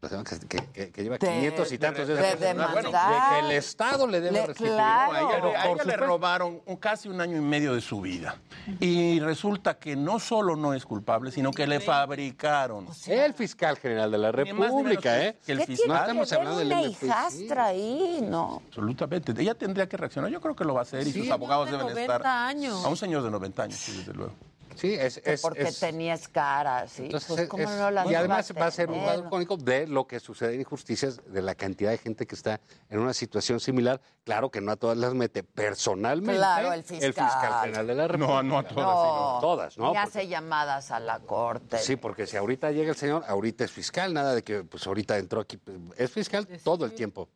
que, 0.09 0.57
que- 0.73 0.91
que- 0.91 1.03
lleva 1.03 1.17
De- 1.17 1.27
500 1.27 1.71
y 1.71 1.77
tantos 1.77 2.07
de- 2.07 2.15
de 2.15 2.21
de, 2.21 2.35
de 2.35 2.47
demandar. 2.47 2.83
que 2.83 3.39
el 3.39 3.51
Estado 3.51 4.07
le 4.07 4.21
debe 4.21 4.47
Le- 4.47 4.53
claro. 4.53 5.13
A 5.13 5.19
ella, 5.21 5.61
a 5.61 5.67
ella 5.71 5.83
le 5.83 5.97
robaron 5.97 6.61
un- 6.65 6.75
casi 6.77 7.09
un 7.09 7.19
año 7.21 7.37
y 7.37 7.41
medio 7.41 7.73
de 7.73 7.81
su 7.81 8.01
vida. 8.01 8.35
Y 8.79 9.19
resulta 9.19 9.77
que 9.77 9.95
no 9.95 10.19
solo 10.19 10.55
no 10.55 10.73
es 10.73 10.85
culpable, 10.85 11.31
sino 11.31 11.51
que 11.51 11.67
le 11.67 11.79
fabricaron. 11.79 12.87
El 13.07 13.33
fiscal 13.33 13.77
general 13.77 14.11
de 14.11 14.17
la 14.17 14.31
Ni 14.31 14.37
más 14.37 14.45
ni 14.45 14.53
menos 14.53 14.67
República, 14.77 15.21
¿eh? 15.23 15.37
que 15.45 15.51
el 15.51 15.59
¿Qué 15.59 15.65
fiscal. 15.67 15.85
tiene 15.85 16.13
No 16.19 16.23
estamos 16.23 16.29
que 16.29 16.35
ver 16.35 16.39
hablando 16.39 16.59
del 16.59 16.67
una 16.67 16.81
hijastra 16.81 17.65
ahí? 17.65 18.19
No. 18.23 18.61
Absolutamente. 18.67 19.33
Ella 19.41 19.55
tendría 19.55 19.87
que 19.87 19.97
reaccionar. 19.97 20.31
Yo 20.31 20.41
creo 20.41 20.55
que 20.55 20.63
lo 20.63 20.73
va 20.73 20.81
a 20.81 20.83
hacer 20.83 21.07
y 21.07 21.11
Sí. 21.11 21.21
sus 21.21 21.31
abogados 21.31 21.65
de 21.67 21.71
deben 21.73 21.87
90 21.87 22.15
estar. 22.15 22.27
años. 22.27 22.83
A 22.83 22.87
un 22.89 22.97
señor 22.97 23.23
de 23.23 23.31
90 23.31 23.63
años, 23.63 23.77
sí, 23.77 23.97
desde 23.97 24.13
luego. 24.13 24.33
Sí, 24.75 24.93
es, 24.93 25.21
es- 25.25 25.41
porque 25.41 25.63
es- 25.63 25.79
tenías 25.79 26.27
cara, 26.27 26.87
¿sí? 26.87 27.03
Entonces, 27.05 27.27
pues, 27.35 27.47
¿cómo 27.49 27.63
es- 27.63 27.69
no 27.69 27.91
las 27.91 28.09
y 28.09 28.15
además 28.15 28.53
va 28.59 28.65
a 28.67 28.71
ser 28.71 28.89
un 28.91 29.01
cuadro 29.01 29.29
cónico 29.29 29.57
de 29.57 29.87
lo 29.87 30.05
que 30.05 30.19
sucede 30.19 30.53
en 30.55 30.61
injusticias, 30.61 31.21
de 31.25 31.41
la 31.41 31.55
cantidad 31.55 31.91
de 31.91 31.97
gente 31.97 32.27
que 32.27 32.35
está 32.35 32.59
en 32.89 32.99
una 32.99 33.13
situación 33.13 33.59
similar. 33.59 34.01
Claro 34.23 34.49
que 34.51 34.61
no 34.61 34.71
a 34.71 34.75
todas 34.75 34.97
las 34.97 35.13
mete 35.13 35.43
personalmente 35.43 36.37
Claro, 36.37 36.73
el 36.73 36.83
fiscal. 36.83 37.61
general 37.63 37.87
de 37.87 37.95
la 37.95 38.07
República. 38.07 38.33
No, 38.33 38.43
no 38.43 38.59
a 38.59 38.63
todas, 38.67 38.85
No, 38.85 39.39
Todas, 39.41 39.77
¿no? 39.77 39.85
Porque- 39.87 39.99
hace 39.99 40.27
llamadas 40.27 40.91
a 40.91 40.99
la 40.99 41.19
corte. 41.19 41.77
Sí, 41.79 41.95
porque 41.95 42.27
si 42.27 42.37
ahorita 42.37 42.71
llega 42.71 42.89
el 42.91 42.95
señor, 42.97 43.23
ahorita 43.27 43.63
es 43.63 43.71
fiscal, 43.71 44.13
nada 44.13 44.35
de 44.35 44.43
que 44.43 44.63
pues 44.63 44.85
ahorita 44.87 45.17
entró 45.17 45.41
aquí, 45.41 45.57
pues, 45.57 45.77
es 45.97 46.11
fiscal 46.11 46.47
todo 46.63 46.85
el 46.85 46.93
tiempo. 46.93 47.29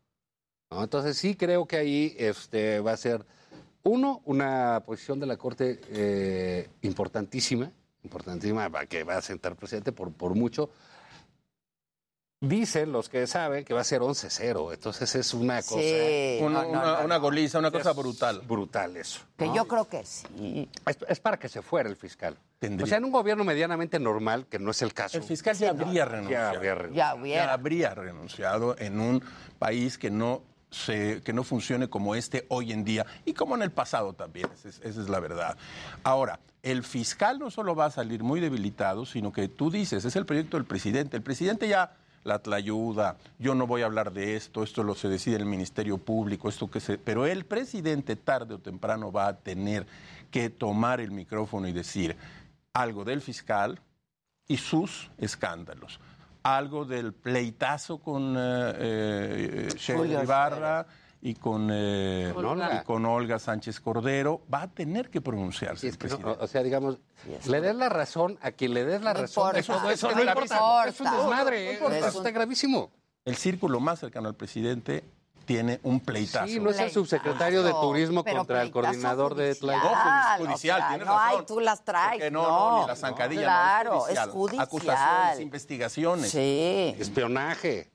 ¿no? 0.71 0.83
Entonces 0.83 1.17
sí 1.17 1.35
creo 1.35 1.65
que 1.67 1.77
ahí 1.77 2.15
este, 2.19 2.79
va 2.79 2.91
a 2.91 2.97
ser, 2.97 3.25
uno, 3.83 4.21
una 4.25 4.81
posición 4.85 5.19
de 5.19 5.25
la 5.25 5.37
Corte 5.37 5.79
eh, 5.91 6.69
importantísima, 6.81 7.71
importantísima, 8.03 8.69
que 8.87 9.03
va 9.03 9.17
a 9.17 9.21
sentar 9.21 9.55
presidente 9.55 9.91
por, 9.91 10.11
por 10.11 10.35
mucho. 10.35 10.69
Dicen 12.41 12.93
los 12.93 13.09
que 13.09 13.27
saben 13.27 13.65
que 13.65 13.73
va 13.73 13.81
a 13.81 13.83
ser 13.83 13.99
11-0, 13.99 14.73
entonces 14.73 15.13
es 15.13 15.33
una 15.33 15.61
cosa... 15.61 15.81
Sí, 15.81 16.37
Una, 16.41 16.63
no, 16.63 16.63
no, 16.63 16.69
una- 16.69 16.81
no, 16.99 17.05
una 17.05 17.15
no. 17.15 17.19
goliza, 17.21 17.59
una 17.59 17.69
cosa 17.69 17.91
brutal. 17.91 18.41
Brutal 18.47 18.95
eso. 18.95 19.19
Que 19.37 19.51
yo 19.53 19.67
creo 19.67 19.89
que 19.89 20.05
sí. 20.05 20.69
Es, 20.85 20.97
es 21.09 21.19
para 21.19 21.37
que 21.37 21.49
se 21.49 21.61
fuera 21.61 21.89
el 21.89 21.97
fiscal. 21.97 22.37
Tendría. 22.57 22.85
O 22.85 22.87
sea, 22.87 22.97
en 22.99 23.03
un 23.03 23.11
gobierno 23.11 23.43
medianamente 23.43 23.99
normal, 23.99 24.45
que 24.49 24.57
no 24.57 24.71
es 24.71 24.81
el 24.81 24.93
caso. 24.93 25.17
El 25.17 25.23
fiscal 25.23 25.53
ya 25.57 25.71
habría 25.71 25.91
Ya 25.93 26.05
renunciado. 26.05 26.55
habría 26.55 26.75
renunciado. 26.75 27.25
Ya 27.25 27.51
habría 27.53 27.93
renunciado 27.95 28.75
en 28.79 29.01
un 29.01 29.21
país 29.59 29.97
que 29.97 30.09
no 30.09 30.41
se, 30.71 31.21
que 31.21 31.33
no 31.33 31.43
funcione 31.43 31.89
como 31.89 32.15
este 32.15 32.45
hoy 32.49 32.71
en 32.71 32.83
día 32.83 33.05
y 33.25 33.33
como 33.33 33.55
en 33.55 33.61
el 33.61 33.71
pasado 33.71 34.13
también, 34.13 34.49
esa 34.53 34.69
es, 34.69 34.79
esa 34.83 35.01
es 35.01 35.09
la 35.09 35.19
verdad. 35.19 35.57
Ahora, 36.03 36.39
el 36.61 36.83
fiscal 36.83 37.39
no 37.39 37.49
solo 37.51 37.75
va 37.75 37.85
a 37.85 37.91
salir 37.91 38.23
muy 38.23 38.39
debilitado, 38.39 39.05
sino 39.05 39.31
que 39.31 39.47
tú 39.47 39.71
dices, 39.71 40.05
es 40.05 40.15
el 40.15 40.25
proyecto 40.25 40.57
del 40.57 40.65
presidente. 40.65 41.15
El 41.17 41.23
presidente 41.23 41.67
ya 41.67 41.95
la 42.23 42.55
ayuda, 42.55 43.17
yo 43.39 43.55
no 43.55 43.65
voy 43.65 43.81
a 43.81 43.85
hablar 43.85 44.11
de 44.11 44.35
esto, 44.35 44.63
esto 44.63 44.83
lo 44.83 44.95
se 44.95 45.07
decide 45.07 45.37
el 45.37 45.45
Ministerio 45.45 45.97
Público, 45.97 46.49
esto 46.49 46.69
que 46.69 46.79
se... 46.79 46.97
Pero 46.97 47.25
el 47.25 47.45
presidente 47.45 48.15
tarde 48.15 48.55
o 48.55 48.59
temprano 48.59 49.11
va 49.11 49.27
a 49.27 49.37
tener 49.37 49.87
que 50.29 50.49
tomar 50.49 50.99
el 50.99 51.11
micrófono 51.11 51.67
y 51.67 51.73
decir, 51.73 52.15
algo 52.73 53.03
del 53.03 53.21
fiscal 53.21 53.79
y 54.47 54.57
sus 54.57 55.09
escándalos, 55.17 55.99
algo 56.43 56.85
del 56.85 57.13
pleitazo 57.13 57.97
con 57.99 58.35
eh, 58.37 59.69
eh, 59.69 60.19
Ibarra 60.23 60.85
y 61.21 61.33
con, 61.35 61.67
eh, 61.71 62.31
Con 62.33 62.45
Olga. 62.45 62.79
y 62.81 62.85
con 62.85 63.05
Olga 63.05 63.39
Sánchez 63.39 63.79
Cordero, 63.81 64.41
va 64.53 64.61
a 64.63 64.67
tener 64.69 65.09
que 65.09 65.19
pronunciarse. 65.19 65.81
Sí, 65.81 65.87
el 65.87 65.93
es 65.93 65.97
que 65.97 66.07
no, 66.07 66.15
presidente. 66.17 66.43
o 66.43 66.47
sea, 66.47 66.63
digamos, 66.63 66.97
le 67.47 67.59
des 67.61 67.75
la 67.75 67.89
razón 67.89 68.37
a 68.41 68.51
quien 68.51 68.73
le 68.73 68.85
des 68.85 69.01
la 69.01 69.13
No 69.13 69.21
razón. 69.21 69.43
importa. 69.57 69.59
Eso, 69.59 69.73
no 70.09 70.15
no 70.15 70.21
importa. 70.23 70.55
importa. 70.55 70.87
Es 70.87 70.99
un 71.01 71.05
No, 71.07 71.17
desmadre. 71.17 71.65
no 71.65 71.71
¿eh? 71.71 71.73
importa. 71.73 71.97
Eso 72.07 72.17
está 72.19 72.31
gravísimo. 72.31 72.91
El 73.25 73.35
círculo 73.35 73.81
más 73.81 73.99
cercano 73.99 74.29
al 74.29 74.35
presidente 74.35 75.03
tiene 75.49 75.79
un 75.81 75.99
pleitazo. 75.99 76.45
Sí, 76.45 76.59
no 76.59 76.69
es 76.69 76.77
el 76.77 76.91
subsecretario 76.91 77.63
de 77.63 77.71
Turismo 77.71 78.23
Pero 78.23 78.37
contra 78.37 78.61
el 78.61 78.69
coordinador 78.69 79.33
de 79.33 79.55
judicial, 79.55 79.81
Tlayac. 79.81 80.39
o 80.39 80.45
judicial, 80.45 80.77
sea, 80.79 80.87
tienes 80.89 81.07
no, 81.07 81.13
razón. 81.17 81.39
ay, 81.39 81.45
tú 81.47 81.59
las 81.59 81.83
traes. 81.83 82.31
No, 82.31 82.47
no, 82.47 82.81
ni 82.81 82.87
la 82.87 82.95
zancadilla, 82.95 83.41
Claro, 83.41 83.93
no, 83.95 84.07
es 84.07 84.19
es 84.19 84.27
judicial. 84.27 84.61
Acusaciones, 84.63 85.39
investigaciones. 85.39 86.29
Sí. 86.29 86.95
Espionaje, 86.99 87.89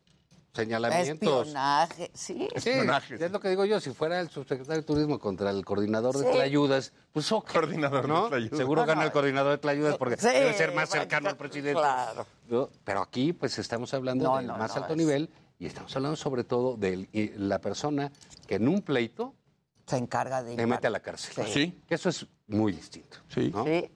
señalamientos. 0.53 1.47
Espionaje, 1.47 2.11
sí. 2.13 2.49
Sí, 2.57 2.71
es 2.71 3.31
lo 3.31 3.39
que 3.39 3.49
digo 3.51 3.65
yo, 3.65 3.79
si 3.79 3.91
fuera 3.93 4.19
el 4.19 4.31
subsecretario 4.31 4.83
de 4.83 4.87
Turismo 4.87 5.21
contra 5.21 5.51
el 5.51 5.65
coordinador 5.65 6.19
de. 6.19 6.33
Tlayudas, 6.33 6.93
pues 7.13 7.31
ok, 7.31 7.53
Coordinador 7.53 8.09
¿no? 8.09 8.25
de 8.25 8.29
Tlayudas. 8.31 8.59
Seguro 8.59 8.81
Bueno, 8.83 8.95
gana 8.95 9.05
el 9.07 9.13
coordinador 9.13 9.53
de 9.53 9.59
Tlayudas 9.59 9.97
porque 9.97 10.17
sí, 10.17 10.27
debe 10.27 10.55
ser 10.55 10.75
más 10.75 10.89
bueno, 10.89 11.03
cercano 11.03 11.29
al 11.29 11.37
presidente. 11.37 11.81
claro. 11.81 12.27
¿no? 12.49 12.69
Pero 12.83 13.01
aquí 13.01 13.33
pues 13.33 13.57
estamos 13.61 13.95
hablando 13.95 14.25
No, 14.25 14.39
del 14.39 14.49
no, 14.49 14.57
más 14.59 14.71
no, 14.75 14.83
alto 14.83 14.95
es- 14.95 14.99
nivel 14.99 15.31
y 15.59 15.67
estamos 15.67 15.95
hablando 15.97 16.17
sobre 16.17 16.45
todo 16.45 16.77
de 16.77 17.09
y 17.13 17.29
la 17.37 17.61
persona 17.61 18.11
que 18.47 18.57
en 18.57 18.69
un 18.69 18.83
pleito 18.83 19.35
se 19.87 19.97
encarga 19.97 20.43
de 20.43 20.57
te 20.57 20.67
mete 20.67 20.87
a 20.87 20.91
la 20.91 21.01
cárcel. 21.01 21.47
Sí. 21.47 21.79
Que 21.87 21.95
eso 21.95 22.09
es 22.09 22.27
muy 22.47 22.73
distinto. 22.73 23.19
Sí. 23.29 23.51
¿no? 23.53 23.65
Sí. 23.65 23.91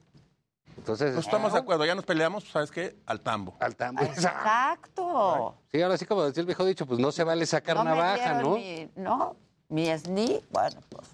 Entonces, 0.77 1.13
No 1.15 1.21
estamos 1.21 1.53
de 1.53 1.59
acuerdo, 1.59 1.85
ya 1.85 1.95
nos 1.95 2.05
peleamos, 2.05 2.45
¿sabes 2.49 2.71
qué? 2.71 2.97
Al 3.07 3.21
tambo. 3.21 3.57
Al 3.59 3.75
tambo. 3.75 4.03
Exacto. 4.03 5.57
Sí, 5.73 5.83
ahora 5.83 5.97
sí, 5.99 6.07
como 6.07 6.23
decía 6.25 6.41
el 6.43 6.47
viejo 6.47 6.65
dicho, 6.65 6.87
pues 6.87 7.01
no 7.01 7.11
se 7.11 7.25
vale 7.25 7.47
sacar 7.47 7.77
no 7.77 7.85
me 7.85 7.91
navaja, 7.91 8.35
dieron 8.35 8.43
¿no? 8.43 8.57
Mi, 8.57 8.91
no, 8.95 9.37
mi 9.69 9.87
SNI, 9.87 10.41
bueno, 10.51 10.81
pues 10.89 11.09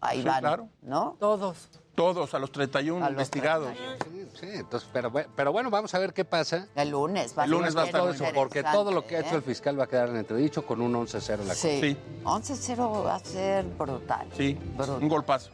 ahí 0.00 0.18
Sí, 0.20 0.26
van, 0.26 0.40
claro. 0.40 0.68
¿no? 0.82 1.16
Todos. 1.20 1.68
Todos, 1.94 2.34
a 2.34 2.38
los 2.38 2.50
31 2.50 2.98
A 2.98 3.08
los 3.08 3.10
investigados. 3.12 3.68
Sí, 4.34 4.46
entonces, 4.52 4.88
pero, 4.92 5.12
pero 5.12 5.52
bueno, 5.52 5.70
vamos 5.70 5.94
a 5.94 5.98
ver 5.98 6.12
qué 6.12 6.24
pasa. 6.24 6.66
El 6.74 6.90
lunes 6.90 7.34
va 7.38 7.44
El 7.44 7.52
lunes 7.52 7.76
va 7.76 7.82
a 7.82 7.86
estar 7.86 8.00
Todo 8.00 8.10
eso, 8.10 8.24
porque 8.34 8.64
todo 8.64 8.90
lo 8.90 9.06
que 9.06 9.16
ha 9.16 9.20
hecho 9.20 9.36
el 9.36 9.42
¿eh? 9.42 9.44
fiscal 9.46 9.78
va 9.78 9.84
a 9.84 9.86
quedar 9.86 10.08
en 10.08 10.16
entredicho 10.16 10.66
con 10.66 10.80
un 10.80 10.92
11-0 10.92 11.40
en 11.40 11.48
la 11.48 11.54
Sí. 11.54 11.80
Sí. 11.80 11.96
11-0 12.24 13.04
va 13.06 13.14
a 13.14 13.18
ser 13.20 13.64
brutal. 13.64 14.26
Sí, 14.36 14.58
un 15.00 15.08
golpazo. 15.08 15.50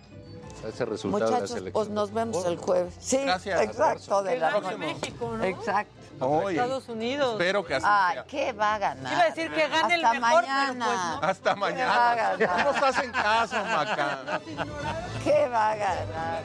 Ese 0.67 0.85
resultado 0.85 1.25
de 1.25 1.31
la 1.31 1.37
Muchachos, 1.39 1.51
selección. 1.51 1.73
pues 1.73 1.89
nos 1.89 2.13
vemos 2.13 2.45
el 2.45 2.57
jueves. 2.59 2.95
Sí, 2.99 3.19
Gracias. 3.19 3.61
exacto. 3.63 4.23
De 4.23 4.39
la... 4.39 4.61
México, 4.79 5.37
¿no? 5.37 5.45
Exacto. 5.45 6.00
Oye, 6.21 6.57
Estados 6.57 6.89
Unidos. 6.89 7.33
espero 7.33 7.65
que 7.65 7.75
así 7.75 7.87
Ay, 7.89 8.15
sea. 8.15 8.25
¿qué 8.25 8.53
va 8.53 8.75
a 8.75 8.79
ganar? 8.79 9.13
Iba 9.13 9.23
a 9.23 9.25
decir 9.31 9.51
que 9.53 9.69
gane 9.69 9.95
el 9.95 10.03
mejor, 10.03 10.21
mañana. 10.21 10.47
pero 10.69 10.75
pues 10.85 10.99
no. 10.99 11.29
Hasta 11.29 11.51
va 11.51 11.53
a 11.53 11.57
mañana. 11.57 12.15
ganar? 12.15 12.65
No 12.65 12.73
nos 12.73 12.83
hacen 12.83 13.11
caso, 13.13 13.57
Maca. 13.65 14.41
¿Qué 15.25 15.49
va 15.49 15.71
a 15.73 15.77
ganar? 15.77 16.43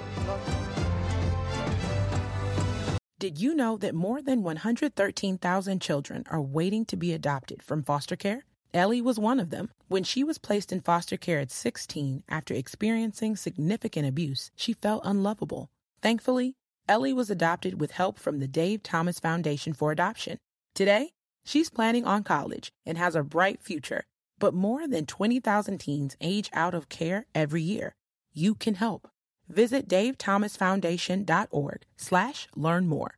Did 3.18 3.38
you 3.40 3.56
know 3.56 3.78
that 3.78 3.96
more 3.96 4.22
than 4.22 4.44
113,000 4.44 5.82
children 5.82 6.24
are 6.30 6.42
waiting 6.42 6.86
to 6.86 6.98
be 6.98 7.14
adopted 7.14 7.64
from 7.64 7.82
foster 7.84 8.16
care? 8.16 8.46
Ellie 8.74 9.02
was 9.02 9.18
one 9.18 9.40
of 9.40 9.50
them. 9.52 9.70
When 9.88 10.04
she 10.04 10.24
was 10.24 10.38
placed 10.38 10.72
in 10.74 10.82
foster 10.82 11.16
care 11.18 11.40
at 11.40 11.50
16 11.50 12.24
after 12.30 12.54
experiencing 12.54 13.36
significant 13.38 14.06
abuse, 14.08 14.52
she 14.56 14.74
felt 14.74 15.02
unlovable. 15.06 15.70
Thankfully, 16.02 16.56
Ellie 16.88 17.14
was 17.14 17.32
adopted 17.32 17.80
with 17.82 17.92
help 17.92 18.20
from 18.20 18.40
the 18.40 18.48
Dave 18.48 18.84
Thomas 18.84 19.20
Foundation 19.20 19.74
for 19.74 19.92
Adoption. 19.92 20.38
Today, 20.76 21.12
she's 21.44 21.72
planning 21.72 22.06
on 22.06 22.24
college 22.24 22.72
and 22.86 22.98
has 22.98 23.16
a 23.16 23.24
bright 23.24 23.60
future. 23.60 24.04
But 24.38 24.54
more 24.54 24.88
than 24.88 25.06
20,000 25.06 25.80
teens 25.80 26.16
age 26.22 26.50
out 26.54 26.76
of 26.76 26.90
care 26.90 27.26
every 27.34 27.64
year. 27.64 27.96
You 28.34 28.54
can 28.54 28.76
help. 28.76 29.10
Visit 29.48 29.88
davethomasfoundation.org 29.88 31.86
slash 31.98 32.48
learn 32.56 32.88
more. 32.88 33.18